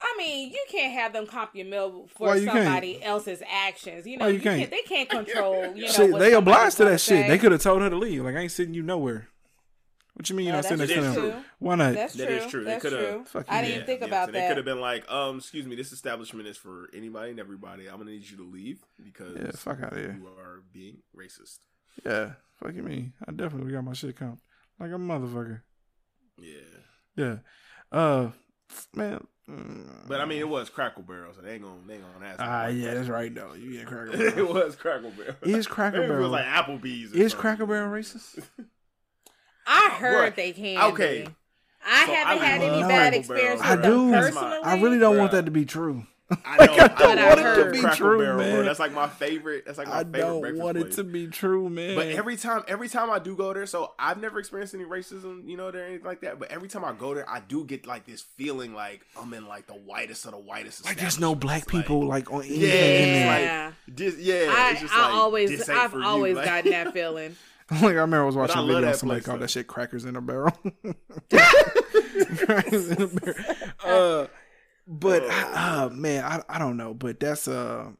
I 0.00 0.14
mean, 0.16 0.50
you 0.52 0.64
can't 0.70 0.92
have 0.94 1.12
them 1.12 1.26
comp 1.26 1.54
your 1.54 1.66
meal 1.66 2.06
for 2.16 2.28
Why 2.28 2.34
you 2.36 2.46
can't? 2.46 2.64
somebody 2.66 3.02
else's 3.02 3.42
actions. 3.50 4.06
You 4.06 4.16
know, 4.18 4.26
Why 4.26 4.30
you 4.30 4.36
you 4.36 4.40
can't? 4.42 4.58
can't. 4.58 4.70
They 4.70 4.82
can't 4.82 5.08
control. 5.26 5.74
You 5.74 5.82
know, 5.86 5.88
shit, 5.92 6.18
they 6.18 6.34
obliged 6.34 6.76
to 6.76 6.84
gonna 6.84 6.90
that 6.92 6.98
shit. 7.00 7.22
say. 7.22 7.28
They 7.28 7.38
could 7.38 7.52
have 7.52 7.62
told 7.62 7.82
her 7.82 7.90
to 7.90 7.96
leave. 7.96 8.22
Like 8.24 8.36
I 8.36 8.40
ain't 8.40 8.52
sitting 8.52 8.74
you 8.74 8.82
nowhere. 8.82 9.28
What 10.14 10.28
you 10.28 10.36
mean 10.36 10.46
you're 10.46 10.52
No, 10.52 10.58
not 10.58 10.64
sitting 10.66 10.78
that's 10.86 10.90
next 10.90 11.14
to 11.14 11.20
true. 11.20 11.30
them? 11.30 11.44
Why 11.58 11.74
not? 11.74 11.94
That's 11.94 12.14
true. 12.16 12.26
is 12.26 12.46
true. 12.46 12.64
They 12.64 12.70
That's 12.72 12.82
could 12.82 12.92
true. 12.92 13.24
have. 13.32 13.46
I 13.48 13.62
didn't 13.62 13.80
Yeah, 13.80 13.86
think 13.86 14.00
Yeah, 14.02 14.06
about 14.08 14.26
so 14.28 14.32
They 14.32 14.46
could 14.46 14.56
have 14.58 14.66
been 14.66 14.80
like, 14.80 15.10
um, 15.10 15.38
excuse 15.38 15.66
me, 15.66 15.74
this 15.74 15.90
establishment 15.90 16.46
is 16.46 16.58
for 16.58 16.90
anybody 16.94 17.30
and 17.30 17.40
everybody. 17.40 17.88
I'm 17.88 17.96
gonna 17.98 18.10
need 18.10 18.28
you 18.28 18.36
to 18.36 18.42
leave 18.44 18.84
because 19.02 19.36
Yeah, 19.36 19.50
fuck 19.54 19.82
outta 19.82 19.96
here. 19.96 20.18
you 20.20 20.28
are 20.38 20.62
being 20.72 20.98
racist. 21.16 21.60
Yeah, 22.04 22.32
fuck 22.56 22.74
you 22.74 22.82
mean. 22.82 23.14
I 23.26 23.32
definitely 23.32 23.72
got 23.72 23.84
my 23.84 23.94
shit 23.94 24.16
count 24.18 24.38
like 24.78 24.90
a 24.90 24.94
motherfucker. 24.94 25.62
Yeah, 26.42 26.56
Yeah. 27.24 27.36
Uh, 27.90 28.30
man. 28.94 29.26
mm, 29.48 30.08
but 30.08 30.20
I 30.20 30.24
mean, 30.24 30.38
it 30.40 30.48
was 30.48 30.68
Cracker 30.70 31.02
Barrel, 31.02 31.32
so 31.34 31.42
they 31.42 31.54
ain't 31.54 31.62
gonna 31.62 31.76
they 31.86 31.94
ain't 31.94 32.02
gonna 32.14 32.26
ask. 32.26 32.36
Ah, 32.40 32.66
yeah, 32.68 32.94
that's 32.94 33.08
right 33.08 33.34
though. 33.34 33.52
You 33.54 33.72
get 33.72 33.86
Cracker 33.86 34.10
it 34.38 34.48
was 34.48 34.76
Cracker 34.76 35.10
Barrel. 35.10 35.34
Is 35.42 35.66
Cracker 35.66 35.98
Maybe 35.98 36.06
It 36.06 36.08
Barrel 36.08 36.30
was 36.30 36.32
like 36.32 36.46
Applebee's. 36.46 37.12
or 37.14 37.16
Is 37.18 37.32
something. 37.32 37.40
Cracker 37.40 37.66
Barrel 37.66 37.90
racist? 37.90 38.42
I 39.66 39.90
heard 39.98 40.32
Bruh, 40.32 40.36
they 40.36 40.52
can. 40.52 40.82
okay. 40.92 41.22
be. 41.22 41.28
I 41.86 42.06
So 42.06 42.12
haven't 42.14 42.42
I 42.42 42.46
had 42.46 42.60
any 42.62 42.80
bad 42.82 42.88
Cracker 43.12 43.16
experience 43.16 43.60
Barrel. 43.62 43.76
with 43.76 43.84
I 43.84 43.88
do. 43.88 44.10
personally. 44.12 44.58
I 44.64 44.80
really 44.80 44.98
don't 44.98 45.18
want 45.18 45.32
that 45.32 45.44
to 45.44 45.50
be 45.50 45.64
true. 45.64 46.06
I 46.44 46.56
Like, 46.56 46.70
know, 46.70 46.74
I 46.84 46.88
don't 46.88 47.18
I 47.18 47.28
want 47.28 47.40
it 47.40 47.64
to 47.64 47.70
be 47.72 47.80
Cracker 47.80 47.96
true, 47.96 48.18
Barrel, 48.18 48.36
bro. 48.38 48.46
man. 48.46 48.64
That's 48.64 48.78
like 48.78 48.92
my 48.92 49.08
favorite. 49.08 49.64
That's 49.66 49.78
like 49.78 49.88
my 49.88 49.98
I 50.00 50.04
favorite 50.04 50.18
I 50.18 50.20
don't 50.20 50.40
breakfast 50.40 50.62
want 50.62 50.76
it 50.78 50.92
to 50.92 51.04
be 51.04 51.26
true, 51.26 51.68
man. 51.68 51.94
But 51.96 52.06
every 52.08 52.36
time, 52.36 52.62
every 52.68 52.88
time 52.88 53.10
I 53.10 53.18
do 53.18 53.36
go 53.36 53.52
there, 53.52 53.66
so 53.66 53.92
I've 53.98 54.20
never 54.20 54.38
experienced 54.38 54.74
any 54.74 54.84
racism, 54.84 55.48
you 55.48 55.56
know, 55.56 55.70
there 55.70 55.82
or 55.82 55.86
anything 55.86 56.06
like 56.06 56.20
that. 56.22 56.38
But 56.38 56.50
every 56.50 56.68
time 56.68 56.84
I 56.84 56.92
go 56.92 57.14
there, 57.14 57.28
I 57.28 57.40
do 57.40 57.64
get 57.64 57.86
like 57.86 58.06
this 58.06 58.22
feeling 58.22 58.74
like 58.74 59.02
I'm 59.20 59.32
in 59.34 59.46
like 59.46 59.66
the 59.66 59.74
whitest 59.74 60.24
of 60.26 60.32
the 60.32 60.38
whitest. 60.38 60.84
like 60.84 60.98
there's 60.98 61.18
no 61.20 61.34
black 61.34 61.66
people 61.66 62.06
like, 62.06 62.30
on 62.32 62.42
anything 62.42 62.60
Yeah, 62.60 62.68
in 62.68 63.12
there. 63.12 63.40
Yeah. 63.42 63.66
like 63.88 63.96
this, 63.96 64.18
yeah. 64.18 64.34
I, 64.56 64.70
it's 64.72 64.80
just 64.82 64.94
I 64.94 65.02
like, 65.06 65.14
always, 65.14 65.50
this 65.50 65.68
ain't 65.68 65.78
I've 65.78 65.90
for 65.90 65.98
you, 65.98 66.04
always 66.04 66.36
like- 66.36 66.44
gotten 66.46 66.70
that 66.72 66.92
feeling. 66.92 67.36
like 67.70 67.82
I 67.82 67.86
remember 67.88 68.22
I 68.22 68.26
was 68.26 68.36
watching 68.36 68.56
I 68.56 68.58
a 68.58 68.62
love 68.62 68.68
video. 68.76 68.90
that 68.90 68.98
Somebody 68.98 69.20
place, 69.20 69.26
called 69.26 69.38
though. 69.40 69.44
that 69.44 69.50
shit 69.50 69.66
"crackers 69.66 70.04
in 70.04 70.16
a 70.16 70.20
barrel." 70.20 70.52
crackers 72.36 72.90
in 72.90 73.02
a 73.02 73.06
barrel. 73.06 73.44
Uh, 73.84 74.26
but 74.86 75.22
uh, 75.28 75.90
man, 75.92 76.24
I 76.24 76.42
I 76.48 76.58
don't 76.58 76.76
know. 76.76 76.94
But 76.94 77.20
that's 77.20 77.48
uh, 77.48 77.92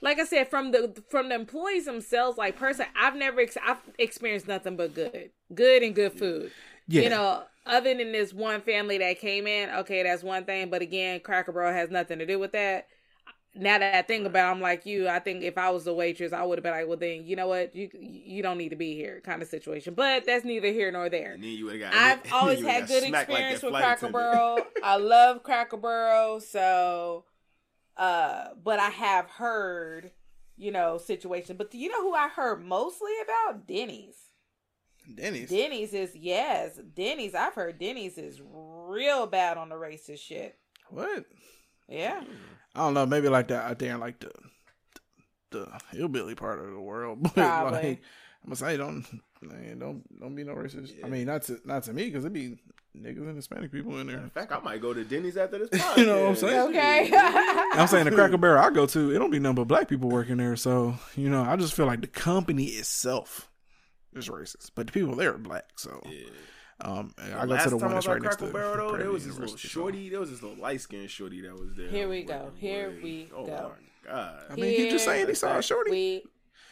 Like 0.00 0.18
I 0.18 0.24
said, 0.24 0.48
from 0.48 0.70
the 0.72 1.02
from 1.10 1.28
the 1.28 1.34
employees 1.34 1.84
themselves, 1.84 2.38
like 2.38 2.56
person, 2.56 2.86
I've 2.98 3.16
never 3.16 3.40
ex- 3.40 3.56
I've 3.64 3.78
experienced 3.98 4.48
nothing 4.48 4.76
but 4.76 4.94
good, 4.94 5.30
good 5.54 5.82
and 5.82 5.94
good 5.94 6.12
food. 6.14 6.52
yeah. 6.86 7.02
You 7.02 7.10
know, 7.10 7.42
other 7.66 7.94
than 7.94 8.12
this 8.12 8.32
one 8.32 8.62
family 8.62 8.98
that 8.98 9.20
came 9.20 9.46
in, 9.46 9.68
okay, 9.70 10.02
that's 10.02 10.22
one 10.22 10.44
thing. 10.44 10.70
But 10.70 10.82
again, 10.82 11.20
Cracker 11.20 11.52
Barrel 11.52 11.72
has 11.74 11.90
nothing 11.90 12.18
to 12.18 12.26
do 12.26 12.38
with 12.38 12.52
that. 12.52 12.86
Now 13.54 13.78
that 13.78 13.94
I 13.96 14.02
think 14.02 14.26
about, 14.26 14.48
it, 14.48 14.50
I'm 14.52 14.60
like 14.60 14.86
you. 14.86 15.08
I 15.08 15.18
think 15.18 15.42
if 15.42 15.58
I 15.58 15.70
was 15.70 15.84
the 15.84 15.92
waitress, 15.92 16.32
I 16.32 16.44
would 16.44 16.58
have 16.58 16.62
been 16.62 16.72
like, 16.72 16.86
well, 16.86 16.96
then 16.96 17.26
you 17.26 17.34
know 17.34 17.48
what, 17.48 17.74
you 17.74 17.90
you 17.92 18.42
don't 18.42 18.58
need 18.58 18.68
to 18.68 18.76
be 18.76 18.94
here, 18.94 19.20
kind 19.24 19.42
of 19.42 19.48
situation. 19.48 19.94
But 19.94 20.24
that's 20.24 20.44
neither 20.44 20.68
here 20.68 20.92
nor 20.92 21.08
there. 21.08 21.32
And 21.32 21.42
then 21.42 21.50
you 21.50 21.78
got- 21.78 21.92
I've 21.92 22.20
always 22.32 22.62
had 22.62 22.86
good 22.86 23.02
smacked 23.02 23.28
like 23.28 23.38
experience 23.40 23.62
with 23.62 23.74
Cracker. 23.74 24.08
Barrel. 24.08 24.58
I 24.84 24.96
love 24.96 25.42
Cracker 25.42 25.76
Barrel, 25.76 26.40
so 26.40 27.24
uh 27.96 28.50
but 28.62 28.78
I 28.78 28.90
have 28.90 29.26
heard, 29.26 30.12
you 30.56 30.70
know, 30.70 30.98
situation. 30.98 31.56
But 31.56 31.72
do 31.72 31.78
you 31.78 31.88
know 31.90 32.02
who 32.02 32.14
I 32.14 32.28
heard 32.28 32.64
mostly 32.64 33.12
about? 33.24 33.66
Denny's. 33.66 34.16
Denny's. 35.12 35.50
Denny's 35.50 35.92
is 35.92 36.14
yes, 36.14 36.78
Denny's. 36.94 37.34
I've 37.34 37.54
heard 37.54 37.80
Denny's 37.80 38.16
is 38.16 38.40
real 38.44 39.26
bad 39.26 39.56
on 39.58 39.70
the 39.70 39.74
racist 39.74 40.20
shit. 40.20 40.56
What? 40.88 41.24
Yeah. 41.88 42.22
I 42.74 42.80
don't 42.80 42.94
know. 42.94 43.06
Maybe 43.06 43.28
like 43.28 43.48
that 43.48 43.64
out 43.64 43.78
there 43.78 43.94
in 43.94 44.00
like 44.00 44.20
the 44.20 44.30
the 45.50 45.68
hillbilly 45.90 46.34
part 46.34 46.60
of 46.60 46.70
the 46.70 46.80
world. 46.80 47.18
But 47.22 47.34
Probably. 47.34 47.72
like, 47.72 48.02
I'm 48.42 48.48
gonna 48.48 48.56
say 48.56 48.76
don't 48.76 49.04
man, 49.42 49.78
don't 49.78 50.20
don't 50.20 50.34
be 50.34 50.44
no 50.44 50.54
racist. 50.54 50.92
I 51.04 51.08
mean, 51.08 51.26
not 51.26 51.42
to 51.42 51.60
not 51.64 51.82
to 51.84 51.92
me 51.92 52.04
because 52.06 52.24
it'd 52.24 52.32
be 52.32 52.56
niggas 52.96 53.18
and 53.18 53.36
Hispanic 53.36 53.70
people 53.70 53.98
in 53.98 54.06
there. 54.06 54.18
In 54.18 54.30
fact, 54.30 54.52
I 54.52 54.60
might 54.60 54.80
go 54.80 54.92
to 54.94 55.04
Denny's 55.04 55.36
after 55.36 55.58
this 55.58 55.68
podcast. 55.80 55.96
You 55.98 56.06
know 56.06 56.20
what 56.22 56.28
I'm 56.30 56.36
saying? 56.36 56.68
Okay. 56.70 57.10
I'm 57.72 57.86
saying 57.86 58.06
the 58.06 58.10
Cracker 58.12 58.38
Barrel 58.38 58.62
I 58.62 58.70
go 58.70 58.86
to, 58.86 59.14
it 59.14 59.18
don't 59.18 59.30
be 59.30 59.38
nothing 59.38 59.56
but 59.56 59.68
black 59.68 59.88
people 59.88 60.08
working 60.08 60.38
there. 60.38 60.56
So 60.56 60.94
you 61.16 61.28
know, 61.28 61.42
I 61.42 61.56
just 61.56 61.74
feel 61.74 61.86
like 61.86 62.00
the 62.00 62.06
company 62.06 62.64
itself 62.66 63.50
is 64.14 64.28
racist, 64.28 64.70
but 64.74 64.86
the 64.86 64.92
people 64.92 65.14
there 65.16 65.34
are 65.34 65.38
black. 65.38 65.64
So 65.76 66.00
um, 66.82 67.14
I 67.18 67.46
go 67.46 67.52
last 67.52 67.64
to 67.64 67.70
the 67.70 67.76
one 67.76 67.90
I 67.90 67.94
that's 67.94 68.06
right 68.06 68.22
next 68.22 68.36
Crackle 68.36 68.46
to 68.48 68.52
Barrel, 68.52 68.92
though, 68.92 68.98
there 68.98 69.10
was 69.10 69.24
this 69.24 69.34
little 69.34 69.48
University, 69.48 69.68
shorty. 69.68 70.08
There 70.08 70.20
was 70.20 70.30
this 70.30 70.42
little 70.42 70.58
light 70.58 70.80
skinned 70.80 71.10
shorty 71.10 71.40
that 71.42 71.52
was 71.52 71.74
there. 71.76 71.88
Here 71.88 72.08
we 72.08 72.22
go. 72.22 72.50
Here 72.56 72.90
boy. 72.90 73.00
we 73.02 73.28
oh 73.34 73.46
go. 73.46 73.72
my 74.06 74.10
god! 74.10 74.42
I 74.50 74.54
mean, 74.54 74.78
he 74.78 74.90
just 74.90 75.04
saying 75.04 75.28
he 75.28 75.34
saw 75.34 75.50
a 75.50 75.52
Here 75.54 75.62
shorty. 75.62 75.90
We 75.90 76.22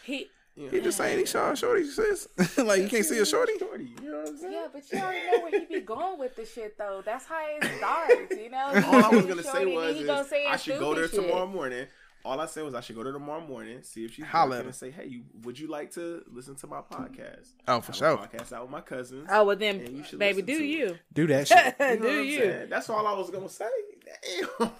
he 0.05 0.27
He 0.71 0.81
just 0.81 0.97
saying 0.99 1.19
he 1.19 1.27
saw 1.27 1.53
a 1.53 1.57
shorty. 1.57 1.85
Sis, 1.85 2.29
like 2.59 2.81
you 2.83 2.89
can't 2.89 3.05
see 3.05 3.19
a 3.19 3.27
shorty. 3.27 3.53
Shorty, 3.59 3.93
you 4.03 4.11
know 4.11 4.19
what 4.19 4.29
I'm 4.29 4.37
saying? 4.39 4.53
Yeah, 4.53 4.67
but 4.73 4.93
you 4.93 4.99
already 4.99 5.27
know 5.31 5.41
where 5.43 5.61
he 5.61 5.67
be 5.67 5.81
going 5.81 6.19
with 6.19 6.37
the 6.37 6.47
shit 6.47 6.77
though. 6.79 7.03
That's 7.05 7.27
how 7.27 7.45
it 7.47 7.65
starts, 7.79 8.37
you 8.37 8.51
know. 8.51 8.67
All 8.87 9.05
I 9.05 9.09
was 9.11 9.27
gonna 9.27 9.43
say 9.43 9.67
was 9.67 9.97
is 9.97 10.07
gonna 10.07 10.25
say 10.25 10.47
I 10.47 10.57
should 10.57 10.79
go 10.79 10.95
there 10.95 11.09
shit. 11.09 11.23
tomorrow 11.23 11.47
morning. 11.47 11.87
All 12.25 12.41
I 12.41 12.47
said 12.47 12.65
was 12.65 12.75
I 12.75 12.81
should 12.81 12.97
go 12.97 13.03
to 13.05 13.13
tomorrow 13.13 13.41
morning, 13.47 13.83
see 13.83 14.05
if 14.05 14.15
she's 14.15 14.25
Holla 14.27 14.51
working, 14.51 14.59
at 14.59 14.63
her. 14.63 14.69
and 14.69 14.75
say, 14.75 14.91
"Hey, 14.91 15.07
you, 15.07 15.23
would 15.43 15.59
you 15.59 15.69
like 15.69 15.93
to 15.93 16.23
listen 16.31 16.57
to 16.57 16.67
my 16.67 16.81
podcast?" 16.81 17.49
Oh, 17.67 17.81
for 17.81 17.87
Have 17.93 17.97
sure. 17.97 18.17
Podcast 18.19 18.53
out 18.53 18.63
with 18.63 18.71
my 18.71 18.81
cousins. 18.81 19.29
Oh 19.31 19.45
well, 19.45 19.51
and 19.53 19.61
then, 19.61 19.97
you 19.97 20.05
should 20.05 20.19
baby, 20.19 20.43
do 20.43 20.59
to 20.59 20.65
it. 20.65 20.69
you? 20.69 20.99
Do 21.13 21.27
that 21.29 21.49
shit. 21.49 21.75
You 21.81 21.87
know 21.87 21.97
do 22.03 22.23
you? 22.25 22.39
saying? 22.41 22.69
That's 22.71 22.91
all 22.91 23.07
I 23.07 23.13
was 23.15 23.31
gonna 23.31 23.49
say. 23.49 23.67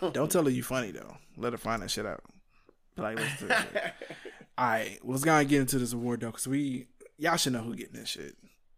Damn. 0.01 0.11
Don't 0.13 0.31
tell 0.31 0.45
her 0.45 0.51
you 0.51 0.63
funny 0.63 0.91
though. 0.91 1.17
Let 1.37 1.53
her 1.53 1.59
find 1.59 1.83
that 1.83 1.91
shit 1.91 2.07
out. 2.07 2.23
Like, 2.97 3.17
listen 3.17 3.37
to 3.39 3.45
this 3.47 3.59
shit. 3.73 3.93
All 4.59 4.67
right, 4.67 4.99
well, 5.05 5.13
let's 5.13 5.25
go 5.25 5.33
and 5.37 5.49
get 5.49 5.61
into 5.61 5.79
this 5.79 5.93
award 5.93 6.21
though, 6.21 6.29
because 6.33 6.49
we 6.49 6.89
y'all 7.17 7.37
should 7.37 7.53
know 7.53 7.61
who 7.61 7.77
getting 7.77 8.01
this 8.01 8.09
shit. 8.09 8.35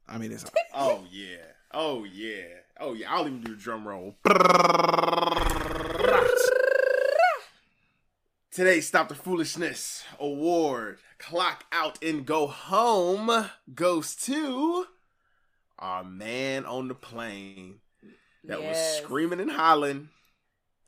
I 0.06 0.18
mean, 0.18 0.30
it's 0.32 0.44
Oh 0.74 1.04
yeah. 1.10 1.36
Oh 1.72 2.04
yeah. 2.04 2.42
Oh 2.78 2.92
yeah. 2.92 3.10
I'll 3.10 3.22
even 3.26 3.40
do 3.40 3.54
the 3.56 3.62
drum 3.62 3.88
roll. 3.88 4.16
Today's 8.50 8.86
Stop 8.88 9.08
the 9.08 9.14
Foolishness 9.14 10.04
Award 10.18 10.98
Clock 11.18 11.64
Out 11.72 12.02
and 12.02 12.26
Go 12.26 12.46
Home 12.46 13.48
goes 13.74 14.16
to 14.16 14.86
our 15.78 16.02
man 16.04 16.64
on 16.66 16.88
the 16.88 16.94
plane 16.94 17.76
that 18.44 18.60
Yes. 18.60 18.96
was 18.98 19.04
screaming 19.04 19.40
and 19.40 19.50
hollering. 19.52 20.08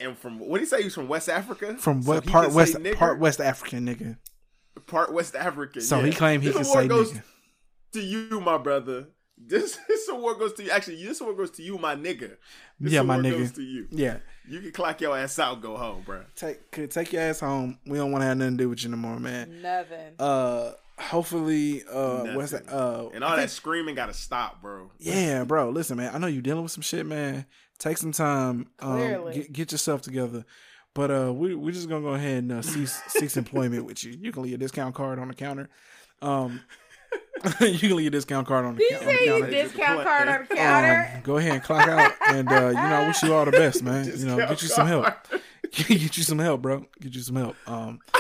And 0.01 0.19
from 0.19 0.39
what 0.41 0.59
did 0.59 0.65
he 0.65 0.67
say? 0.67 0.79
He 0.79 0.85
was 0.85 0.95
from 0.95 1.09
West 1.09 1.29
Africa. 1.29 1.77
from 1.77 2.03
what 2.05 2.25
he 2.25 2.31
part 2.31 2.53
west 2.53 2.73
say 2.73 2.95
part 2.95 3.21
West 3.21 3.41
African 3.41 3.87
nigga. 3.87 4.17
part 4.87 5.13
West 5.13 5.37
African. 5.37 5.83
So 5.83 6.01
yeah. 6.01 6.07
he 6.07 6.13
claimed 6.13 6.43
he 6.43 6.49
This 6.49 6.57
could 6.57 6.67
say 6.67 6.89
goes 6.89 7.13
nigga. 7.13 7.23
to 7.93 8.01
you, 8.01 8.41
my 8.41 8.59
brother. 8.59 9.07
This 9.47 9.79
this 9.89 10.09
award 10.09 10.39
goes 10.39 10.53
to 10.55 10.65
you. 10.65 10.71
Actually, 10.71 11.05
this 11.05 11.21
award 11.21 11.37
goes 11.37 11.51
to 11.53 11.63
you, 11.63 11.79
my 11.79 11.95
nigga. 11.97 12.37
This 12.81 12.93
Yeah, 12.93 13.03
my 13.03 13.19
nigga. 13.19 13.39
Goes 13.39 13.53
to 13.53 13.63
you. 13.63 13.89
Yeah, 13.91 14.19
You 14.49 14.61
can 14.61 14.73
clock 14.73 15.01
your 15.01 15.17
ass 15.17 15.39
out, 15.39 15.61
go 15.61 15.77
home, 15.77 16.03
bro. 16.05 16.23
take 16.37 16.71
could 16.71 16.91
take 16.91 17.13
your 17.13 17.23
ass 17.23 17.41
home. 17.41 17.79
We 17.87 17.99
don't 17.99 18.13
want 18.13 18.23
to 18.23 18.27
have 18.27 18.37
nothing 18.37 18.57
to 18.59 18.65
do 18.65 18.69
with 18.69 18.83
you 18.83 18.91
no 18.91 18.97
more, 18.97 19.19
man. 19.19 19.63
Nothing. 19.63 20.15
Uh, 20.19 20.73
hopefully, 20.99 21.83
uh, 21.91 22.35
what's 22.35 22.53
that? 22.53 22.69
Uh, 22.73 23.09
and 23.15 23.23
all 23.25 23.37
that 23.37 23.51
screaming 23.51 23.95
got 23.95 24.07
to 24.07 24.15
stop, 24.15 24.63
bro. 24.63 24.91
Yeah, 24.99 25.45
bro. 25.45 25.71
Listen, 25.71 25.97
man. 25.97 26.15
I 26.15 26.19
know 26.19 26.27
you're 26.27 26.43
dealing 26.43 26.63
with 26.63 26.73
some 26.73 26.83
shit, 26.83 27.07
man. 27.07 27.47
Take 27.79 27.99
some 27.99 28.13
time. 28.13 28.69
Um, 28.81 28.97
Clearly. 28.99 29.35
get, 29.35 29.53
get 29.53 29.73
yourself 29.73 30.03
together. 30.03 30.45
But 30.95 31.11
uh, 31.11 31.33
we 31.33 31.55
we're 31.55 31.73
just 31.73 31.89
gonna 31.89 32.03
go 32.03 32.15
ahead 32.15 32.43
and 32.43 32.53
uh, 32.53 32.63
cease 32.63 33.01
cease 33.09 33.37
employment 33.39 33.87
with 33.87 34.05
you. 34.05 34.13
You 34.13 34.31
can 34.31 34.43
leave 34.43 34.55
a 34.55 34.59
discount 34.59 34.95
card 34.95 35.19
on 35.19 35.29
the 35.29 35.35
counter. 35.35 35.71
Um, 36.21 36.61
you 37.61 37.79
can 37.79 37.97
leave 37.97 38.07
a 38.09 38.11
discount 38.11 38.47
card 38.47 38.65
on 38.65 38.75
the, 38.77 38.79
Did 38.79 38.91
you 38.91 38.99
on 38.99 39.07
the 39.07 39.27
counter. 39.27 39.51
discount 39.51 40.03
card 40.05 40.29
on 40.29 40.47
the 40.49 40.55
counter? 40.55 41.11
Um, 41.17 41.21
go 41.23 41.37
ahead 41.39 41.53
and 41.55 41.63
clock 41.63 41.89
out, 41.89 42.13
and 42.29 42.49
uh, 42.51 42.67
you 42.69 42.73
know 42.75 42.81
I 42.81 43.07
wish 43.09 43.23
you 43.23 43.35
all 43.35 43.45
the 43.45 43.51
best, 43.53 43.83
man. 43.83 44.05
You 44.07 44.27
know, 44.27 44.37
get 44.37 44.63
you 44.63 44.69
some 44.69 44.87
help. 44.87 45.07
get 45.73 46.17
you 46.17 46.23
some 46.23 46.39
help, 46.39 46.63
bro. 46.63 46.87
Get 47.01 47.15
you 47.15 47.21
some 47.23 47.37
help. 47.37 47.57
Um, 47.67 48.01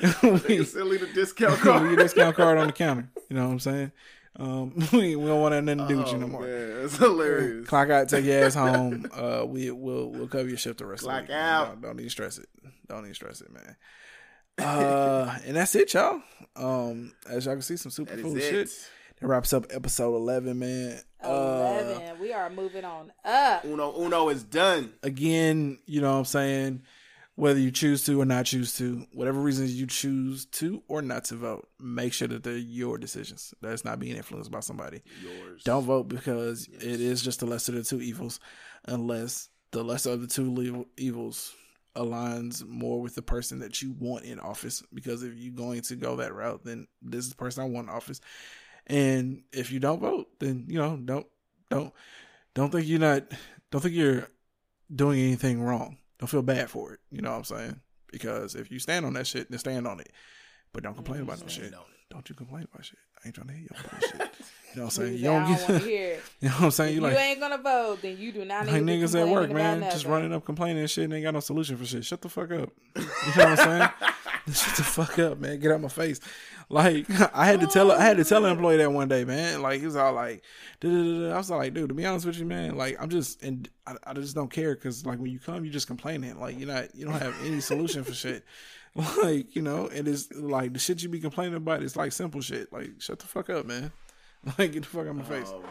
Nigga 0.00 0.66
said 0.66 0.84
leave 0.86 1.02
a 1.02 1.12
discount 1.12 1.58
card. 1.60 1.82
leave 1.82 1.98
a 1.98 2.02
discount 2.02 2.36
card 2.36 2.58
on 2.58 2.66
the 2.68 2.72
counter. 2.72 3.08
You 3.28 3.36
know 3.36 3.46
what 3.46 3.52
I'm 3.52 3.60
saying? 3.60 3.92
Um, 4.36 4.74
we, 4.92 5.14
we 5.14 5.26
don't 5.26 5.40
want 5.40 5.54
nothing 5.64 5.78
to 5.78 5.86
do 5.88 5.98
with 5.98 6.10
you 6.12 6.18
no 6.18 6.26
Oh, 6.26 6.28
more. 6.28 6.40
man, 6.42 6.82
that's 6.82 6.96
hilarious. 6.96 7.68
Clock 7.68 7.90
out, 7.90 8.08
take 8.08 8.24
your 8.24 8.44
ass 8.44 8.54
home. 8.54 9.06
Uh, 9.14 9.44
we 9.46 9.70
will 9.70 10.10
we'll 10.10 10.26
cover 10.26 10.48
your 10.48 10.58
shift 10.58 10.78
the 10.78 10.86
rest 10.86 11.04
Clock 11.04 11.22
of 11.22 11.26
the 11.28 11.32
week. 11.32 11.40
out. 11.40 11.66
Don't, 11.68 11.82
don't 11.82 12.00
even 12.00 12.10
stress 12.10 12.38
it. 12.38 12.48
Don't 12.88 13.00
even 13.04 13.14
stress 13.14 13.40
it, 13.40 13.52
man. 13.52 13.76
Uh, 14.58 15.36
and 15.46 15.56
that's 15.56 15.74
it, 15.74 15.92
y'all. 15.94 16.22
Um, 16.56 17.12
as 17.28 17.46
y'all 17.46 17.54
can 17.54 17.62
see, 17.62 17.76
some 17.76 17.90
super 17.90 18.16
cool 18.16 18.36
shit. 18.38 18.70
That 19.20 19.26
wraps 19.28 19.52
up 19.52 19.66
episode 19.70 20.14
eleven, 20.14 20.58
man. 20.58 20.98
Uh, 21.22 21.78
Eleven. 21.80 22.20
we 22.20 22.32
are 22.32 22.50
moving 22.50 22.84
on 22.84 23.12
up. 23.24 23.64
Uno 23.64 23.94
Uno 23.98 24.28
is 24.28 24.42
done. 24.42 24.92
again, 25.02 25.78
you 25.86 26.00
know 26.00 26.12
what 26.12 26.18
I'm 26.18 26.24
saying? 26.24 26.82
Whether 27.36 27.58
you 27.58 27.72
choose 27.72 28.04
to 28.04 28.20
or 28.20 28.24
not 28.24 28.46
choose 28.46 28.76
to, 28.78 29.06
whatever 29.12 29.40
reasons 29.40 29.74
you 29.74 29.88
choose 29.88 30.44
to 30.46 30.84
or 30.86 31.02
not 31.02 31.24
to 31.26 31.34
vote, 31.34 31.68
make 31.80 32.12
sure 32.12 32.28
that 32.28 32.44
they're 32.44 32.56
your 32.56 32.96
decisions. 32.96 33.52
That's 33.60 33.84
not 33.84 33.98
being 33.98 34.14
influenced 34.16 34.52
by 34.52 34.60
somebody. 34.60 35.02
Yours. 35.20 35.64
Don't 35.64 35.82
vote 35.84 36.06
because 36.08 36.68
it 36.68 37.00
is 37.00 37.22
just 37.22 37.40
the 37.40 37.46
lesser 37.46 37.72
of 37.72 37.78
the 37.78 37.84
two 37.84 38.00
evils, 38.00 38.38
unless 38.86 39.48
the 39.72 39.82
lesser 39.82 40.12
of 40.12 40.20
the 40.20 40.28
two 40.28 40.86
evils 40.96 41.52
aligns 41.96 42.66
more 42.66 43.00
with 43.00 43.14
the 43.14 43.22
person 43.22 43.60
that 43.60 43.82
you 43.82 43.92
want 43.98 44.24
in 44.24 44.40
office. 44.40 44.82
Because 44.92 45.22
if 45.22 45.34
you're 45.34 45.54
going 45.54 45.82
to 45.82 45.96
go 45.96 46.16
that 46.16 46.34
route, 46.34 46.64
then 46.64 46.86
this 47.02 47.24
is 47.24 47.30
the 47.30 47.36
person 47.36 47.62
I 47.62 47.66
want 47.66 47.88
in 47.88 47.94
office. 47.94 48.20
And 48.86 49.42
if 49.52 49.72
you 49.72 49.80
don't 49.80 50.00
vote, 50.00 50.28
then 50.40 50.66
you 50.68 50.78
know 50.78 50.96
don't 50.96 51.26
don't 51.70 51.92
don't 52.54 52.70
think 52.70 52.86
you're 52.86 52.98
not 52.98 53.24
don't 53.70 53.80
think 53.80 53.94
you're 53.94 54.28
doing 54.94 55.20
anything 55.20 55.62
wrong. 55.62 55.98
Don't 56.18 56.28
feel 56.28 56.42
bad 56.42 56.70
for 56.70 56.92
it. 56.92 57.00
You 57.10 57.22
know 57.22 57.30
what 57.30 57.38
I'm 57.38 57.44
saying? 57.44 57.80
Because 58.12 58.54
if 58.54 58.70
you 58.70 58.78
stand 58.78 59.06
on 59.06 59.14
that 59.14 59.26
shit, 59.26 59.50
then 59.50 59.58
stand 59.58 59.86
on 59.86 60.00
it. 60.00 60.10
But 60.72 60.82
don't 60.82 60.94
complain 60.94 61.22
about 61.22 61.40
no 61.40 61.48
shit. 61.48 61.72
Don't 62.10 62.28
you 62.28 62.34
complain 62.34 62.66
about 62.72 62.84
shit. 62.84 62.98
I 63.24 63.28
ain't 63.28 63.34
trying 63.34 63.48
to 63.48 63.54
hear 63.54 63.66
your 63.70 63.90
bullshit. 63.90 64.34
You 64.74 64.80
know 64.80 64.86
what 64.86 64.98
I'm 64.98 65.04
saying? 65.04 65.18
You 65.18 65.22
don't 65.24 65.48
get 65.48 65.68
don't. 65.68 65.84
You 66.40 66.48
know 66.48 66.54
what 66.56 66.62
I'm 66.62 66.70
saying? 66.72 66.88
If 66.90 66.94
You 66.96 67.00
you 67.00 67.14
like 67.14 67.18
ain't 67.18 67.40
gonna 67.40 67.58
vote, 67.58 68.02
then 68.02 68.18
you 68.18 68.32
do 68.32 68.44
not 68.44 68.66
need 68.66 68.72
like 68.72 68.82
niggas 68.82 69.20
at 69.20 69.28
work, 69.28 69.50
man, 69.50 69.78
about 69.78 69.92
just 69.92 70.04
running 70.04 70.32
up 70.32 70.44
complaining 70.44 70.80
and 70.80 70.90
shit 70.90 71.04
and 71.04 71.14
ain't 71.14 71.22
got 71.22 71.34
no 71.34 71.40
solution 71.40 71.76
for 71.76 71.86
shit. 71.86 72.04
Shut 72.04 72.20
the 72.20 72.28
fuck 72.28 72.50
up. 72.50 72.70
You 72.96 73.42
know 73.42 73.48
what 73.48 73.48
I'm 73.48 73.56
saying? 73.56 73.90
Shut 74.54 74.76
the 74.76 74.82
fuck 74.82 75.18
up, 75.18 75.40
man. 75.40 75.58
Get 75.58 75.72
out 75.72 75.80
my 75.80 75.88
face. 75.88 76.20
Like 76.68 77.06
I 77.34 77.46
had 77.46 77.60
to 77.60 77.66
tell 77.66 77.92
I 77.92 78.02
had 78.02 78.16
to 78.16 78.24
tell 78.24 78.44
an 78.44 78.52
employee 78.52 78.78
that 78.78 78.92
one 78.92 79.08
day, 79.08 79.24
man. 79.24 79.62
Like 79.62 79.80
he 79.80 79.86
was 79.86 79.96
all 79.96 80.12
like. 80.12 80.42
I 80.82 80.88
was 80.88 81.50
like, 81.50 81.72
dude, 81.72 81.88
to 81.88 81.94
be 81.94 82.04
honest 82.04 82.26
with 82.26 82.38
you, 82.38 82.44
man, 82.44 82.76
like 82.76 83.00
I'm 83.00 83.08
just 83.08 83.42
and 83.42 83.68
I, 83.86 83.94
I 84.06 84.12
just 84.14 84.34
don't 84.34 84.50
care 84.50 84.74
because 84.74 85.06
like 85.06 85.18
when 85.18 85.30
you 85.30 85.38
come, 85.38 85.64
you 85.64 85.70
just 85.70 85.86
complaining. 85.86 86.38
Like 86.38 86.58
you're 86.58 86.68
not 86.68 86.94
you 86.94 87.04
don't 87.06 87.14
have 87.14 87.34
any 87.44 87.60
solution 87.60 88.02
for 88.04 88.12
shit. 88.12 88.44
Like 89.22 89.56
you 89.56 89.62
know, 89.62 89.88
and 89.88 90.06
it's 90.06 90.30
like 90.32 90.72
the 90.72 90.78
shit 90.78 91.02
you 91.02 91.08
be 91.08 91.20
complaining 91.20 91.56
about 91.56 91.82
is 91.82 91.96
like 91.96 92.12
simple 92.12 92.40
shit. 92.40 92.72
Like 92.72 92.90
shut 93.00 93.18
the 93.18 93.26
fuck 93.26 93.50
up, 93.50 93.66
man. 93.66 93.90
Like 94.58 94.72
get 94.72 94.82
the 94.82 94.88
fuck 94.88 95.06
out 95.06 95.16
my 95.16 95.22
face. 95.24 95.50
Oh 95.54 95.60
man. 95.60 95.68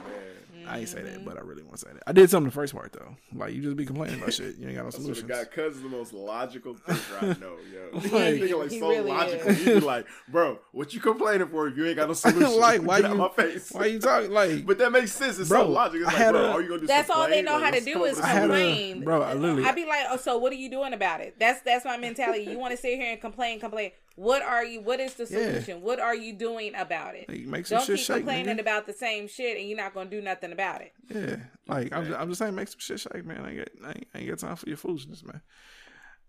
I 0.65 0.79
ain't 0.79 0.87
say 0.87 1.01
that, 1.01 1.15
mm-hmm. 1.15 1.25
but 1.25 1.37
I 1.37 1.41
really 1.41 1.61
want 1.61 1.73
to 1.73 1.79
say 1.79 1.89
that. 1.93 2.03
I 2.07 2.13
did 2.13 2.29
something 2.29 2.45
the 2.49 2.53
first 2.53 2.73
part 2.73 2.93
though. 2.93 3.17
Like 3.35 3.53
you 3.53 3.61
just 3.61 3.75
be 3.75 3.85
complaining 3.85 4.19
about 4.19 4.33
shit. 4.33 4.55
You 4.55 4.67
ain't 4.69 4.77
got 4.77 4.83
no 4.83 4.87
I 4.87 4.91
swear 4.91 5.01
solutions. 5.13 5.27
God, 5.29 5.51
cuz 5.51 5.75
is 5.75 5.81
the 5.83 5.89
most 5.89 6.13
logical 6.13 6.73
thinker 6.87 7.17
I 7.21 7.25
know, 7.41 7.57
yo. 7.69 7.89
Like- 7.99 8.03
Like, 8.13 8.35
nigga 8.35 8.59
like 8.59 8.71
He 8.71 8.79
so 8.79 8.89
really 8.89 9.09
logical. 9.11 9.49
is. 9.49 9.65
You 9.65 9.73
be 9.75 9.79
like, 9.81 10.07
bro, 10.29 10.59
what 10.71 10.93
you 10.93 11.01
complaining 11.01 11.47
for 11.49 11.67
if 11.67 11.75
you 11.75 11.85
ain't 11.85 11.97
got 11.97 12.07
no 12.07 12.13
solution? 12.13 12.59
like 12.61 12.81
why 12.81 13.01
Get 13.01 13.11
you 13.13 13.21
out 13.21 13.37
my 13.37 13.43
face. 13.43 13.71
why 13.73 13.85
you 13.87 13.99
talking 13.99 14.31
like 14.31 14.65
But 14.65 14.77
that 14.77 14.91
makes 14.93 15.11
sense. 15.11 15.37
It's 15.37 15.49
Bro, 15.49 15.63
so 15.63 15.69
logical. 15.69 16.07
It's 16.07 16.15
I 16.17 16.23
like, 16.23 16.31
bro, 16.31 16.41
a- 16.45 16.51
all 16.53 16.61
you 16.61 16.67
gonna 16.69 16.79
do 16.79 16.83
is 16.85 16.87
That's 16.87 17.09
all 17.09 17.27
they 17.27 17.41
know 17.41 17.53
Like, 17.55 17.63
how 17.63 17.71
to 17.71 17.81
do 17.81 18.03
is 18.05 18.15
with 18.15 18.23
I 18.25 18.27
had 18.29 18.37
a- 18.37 18.47
complain. 18.47 19.03
bro, 19.03 19.21
I 19.21 19.33
literally- 19.33 19.65
I'd 19.65 19.75
be 19.75 19.85
like, 19.85 20.05
oh, 20.11 20.17
so 20.17 20.37
what 20.37 20.53
are 20.53 20.55
you 20.55 20.69
doing 20.71 20.93
about 20.93 21.19
it? 21.19 21.35
That's 21.37 21.61
that's 21.61 21.83
my 21.83 21.97
mentality. 21.97 22.43
You 22.45 22.57
want 22.57 22.71
to 22.71 22.77
sit 22.77 22.95
here 22.97 23.11
and 23.11 23.19
complain, 23.19 23.59
complain. 23.59 23.91
What 24.15 24.43
are 24.43 24.63
you? 24.63 24.81
What 24.81 24.99
is 24.99 25.15
the 25.15 25.23
Yeah. 25.23 25.51
solution? 25.51 25.81
What 25.81 25.99
are 25.99 26.15
you 26.15 26.33
doing 26.33 26.73
about 26.75 27.15
it? 27.15 27.27
Like, 27.27 27.41
make 27.45 27.65
some 27.65 27.79
Don't 27.79 27.87
shit 27.87 27.97
keep 27.97 28.05
shake, 28.05 28.17
complaining 28.17 28.57
nigga. 28.57 28.61
about 28.61 28.85
the 28.85 28.93
same 28.93 29.27
shit, 29.27 29.57
and 29.57 29.67
you're 29.67 29.77
not 29.77 29.93
gonna 29.93 30.09
do 30.09 30.21
nothing 30.21 30.51
about 30.51 30.81
it. 30.81 30.93
Yeah, 31.09 31.37
like 31.67 31.91
I'm, 31.91 32.05
just, 32.05 32.19
I'm 32.19 32.27
just 32.29 32.39
saying, 32.39 32.53
make 32.55 32.67
some 32.67 32.79
shit 32.79 32.99
shake, 32.99 33.25
man. 33.25 33.43
I 33.43 33.49
ain't, 33.49 33.57
got, 33.57 33.87
I 33.87 33.89
ain't, 33.89 34.07
I 34.13 34.17
ain't 34.19 34.29
got 34.29 34.39
time 34.39 34.55
for 34.55 34.67
your 34.67 34.77
foolishness, 34.77 35.23
man. 35.23 35.41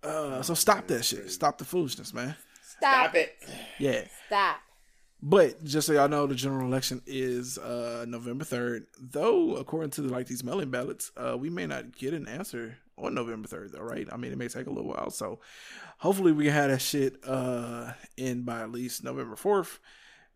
Uh, 0.02 0.42
so 0.42 0.54
stop 0.54 0.86
that 0.86 1.04
shit. 1.04 1.30
Stop 1.30 1.58
the 1.58 1.64
foolishness, 1.64 2.12
man. 2.14 2.34
Stop, 2.78 3.14
it. 3.14 3.36
Yeah. 3.78 4.04
Stop. 4.26 4.56
But 5.22 5.62
just 5.64 5.86
so 5.86 5.94
y'all 5.94 6.08
know, 6.08 6.26
the 6.26 6.34
general 6.34 6.66
election 6.66 7.00
is 7.06 7.56
uh, 7.56 8.04
November 8.06 8.44
third. 8.44 8.86
Though, 9.00 9.56
according 9.56 9.90
to 9.92 10.02
like 10.02 10.26
these 10.26 10.44
mail-in 10.44 10.70
ballots, 10.70 11.10
uh, 11.16 11.36
we 11.38 11.48
may 11.48 11.66
not 11.66 11.96
get 11.96 12.12
an 12.12 12.28
answer 12.28 12.76
on 12.96 13.14
November 13.14 13.48
third, 13.48 13.72
though, 13.72 13.80
right? 13.80 14.06
I 14.12 14.16
mean, 14.16 14.32
it 14.32 14.38
may 14.38 14.48
take 14.48 14.66
a 14.66 14.70
little 14.70 14.90
while. 14.90 15.10
So, 15.10 15.40
hopefully, 15.98 16.32
we 16.32 16.44
can 16.44 16.52
have 16.52 16.70
that 16.70 16.80
shit 16.80 17.16
uh, 17.26 17.92
in 18.16 18.42
by 18.42 18.62
at 18.62 18.72
least 18.72 19.04
November 19.04 19.36
fourth. 19.36 19.80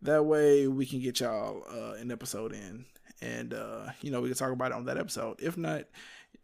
That 0.01 0.25
way, 0.25 0.67
we 0.67 0.85
can 0.85 0.99
get 0.99 1.19
y'all 1.19 1.63
uh, 1.69 1.93
an 1.93 2.11
episode 2.11 2.53
in, 2.53 2.85
and 3.21 3.53
uh, 3.53 3.87
you 4.01 4.11
know, 4.11 4.21
we 4.21 4.29
can 4.29 4.37
talk 4.37 4.51
about 4.51 4.71
it 4.71 4.75
on 4.75 4.85
that 4.85 4.97
episode. 4.97 5.41
If 5.41 5.57
not, 5.57 5.83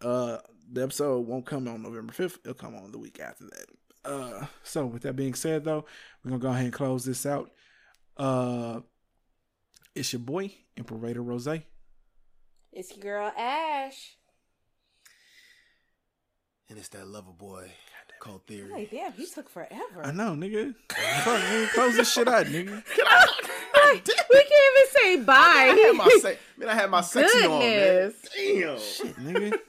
uh, 0.01 0.37
the 0.71 0.83
episode 0.83 1.27
won't 1.27 1.45
come 1.45 1.67
on 1.67 1.83
November 1.83 2.13
fifth. 2.13 2.39
It'll 2.43 2.53
come 2.53 2.75
on 2.75 2.91
the 2.91 2.99
week 2.99 3.19
after 3.19 3.45
that. 3.45 3.65
Uh, 4.09 4.45
so, 4.63 4.85
with 4.85 5.03
that 5.03 5.15
being 5.15 5.33
said, 5.33 5.63
though, 5.63 5.85
we're 6.23 6.31
gonna 6.31 6.41
go 6.41 6.49
ahead 6.49 6.65
and 6.65 6.73
close 6.73 7.05
this 7.05 7.25
out. 7.25 7.51
Uh, 8.17 8.81
it's 9.93 10.13
your 10.13 10.21
boy 10.21 10.51
Imperator 10.77 11.21
Rose. 11.21 11.47
It's 12.71 12.91
your 12.95 13.01
girl 13.01 13.31
Ash. 13.37 14.17
And 16.69 16.77
it's 16.79 16.89
that 16.89 17.07
lover 17.07 17.31
boy 17.31 17.71
Kult 18.19 18.41
Theory. 18.47 18.71
Like, 18.71 18.89
damn, 18.91 19.11
he 19.13 19.25
took 19.27 19.47
forever. 19.49 20.01
I 20.03 20.11
know, 20.11 20.31
nigga. 20.31 20.73
Fuck, 20.89 21.39
nigga, 21.41 21.69
close 21.73 21.95
this 21.95 22.11
shit 22.11 22.27
out, 22.27 22.47
nigga. 22.47 22.71
we 22.95 23.99
can't 24.01 24.07
even 24.27 24.91
say 24.91 25.17
bye. 25.17 25.33
I 25.35 25.83
had 25.85 25.95
my 25.95 26.09
se- 26.21 26.37
man, 26.57 26.69
I 26.69 26.73
had 26.73 26.89
my 26.89 27.01
sexy 27.01 27.45
on, 27.45 27.59
man. 27.59 28.13
Damn. 28.35 28.79
Shit, 28.79 29.15
nigga, 29.17 29.59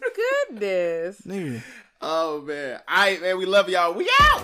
Goodness. 0.49 1.21
nigga. 1.23 1.63
Oh 2.01 2.41
man. 2.43 2.81
All 2.89 2.97
right, 2.97 3.21
man. 3.21 3.37
We 3.37 3.45
love 3.47 3.69
y'all. 3.69 3.93
We 3.95 4.09
out. 4.21 4.43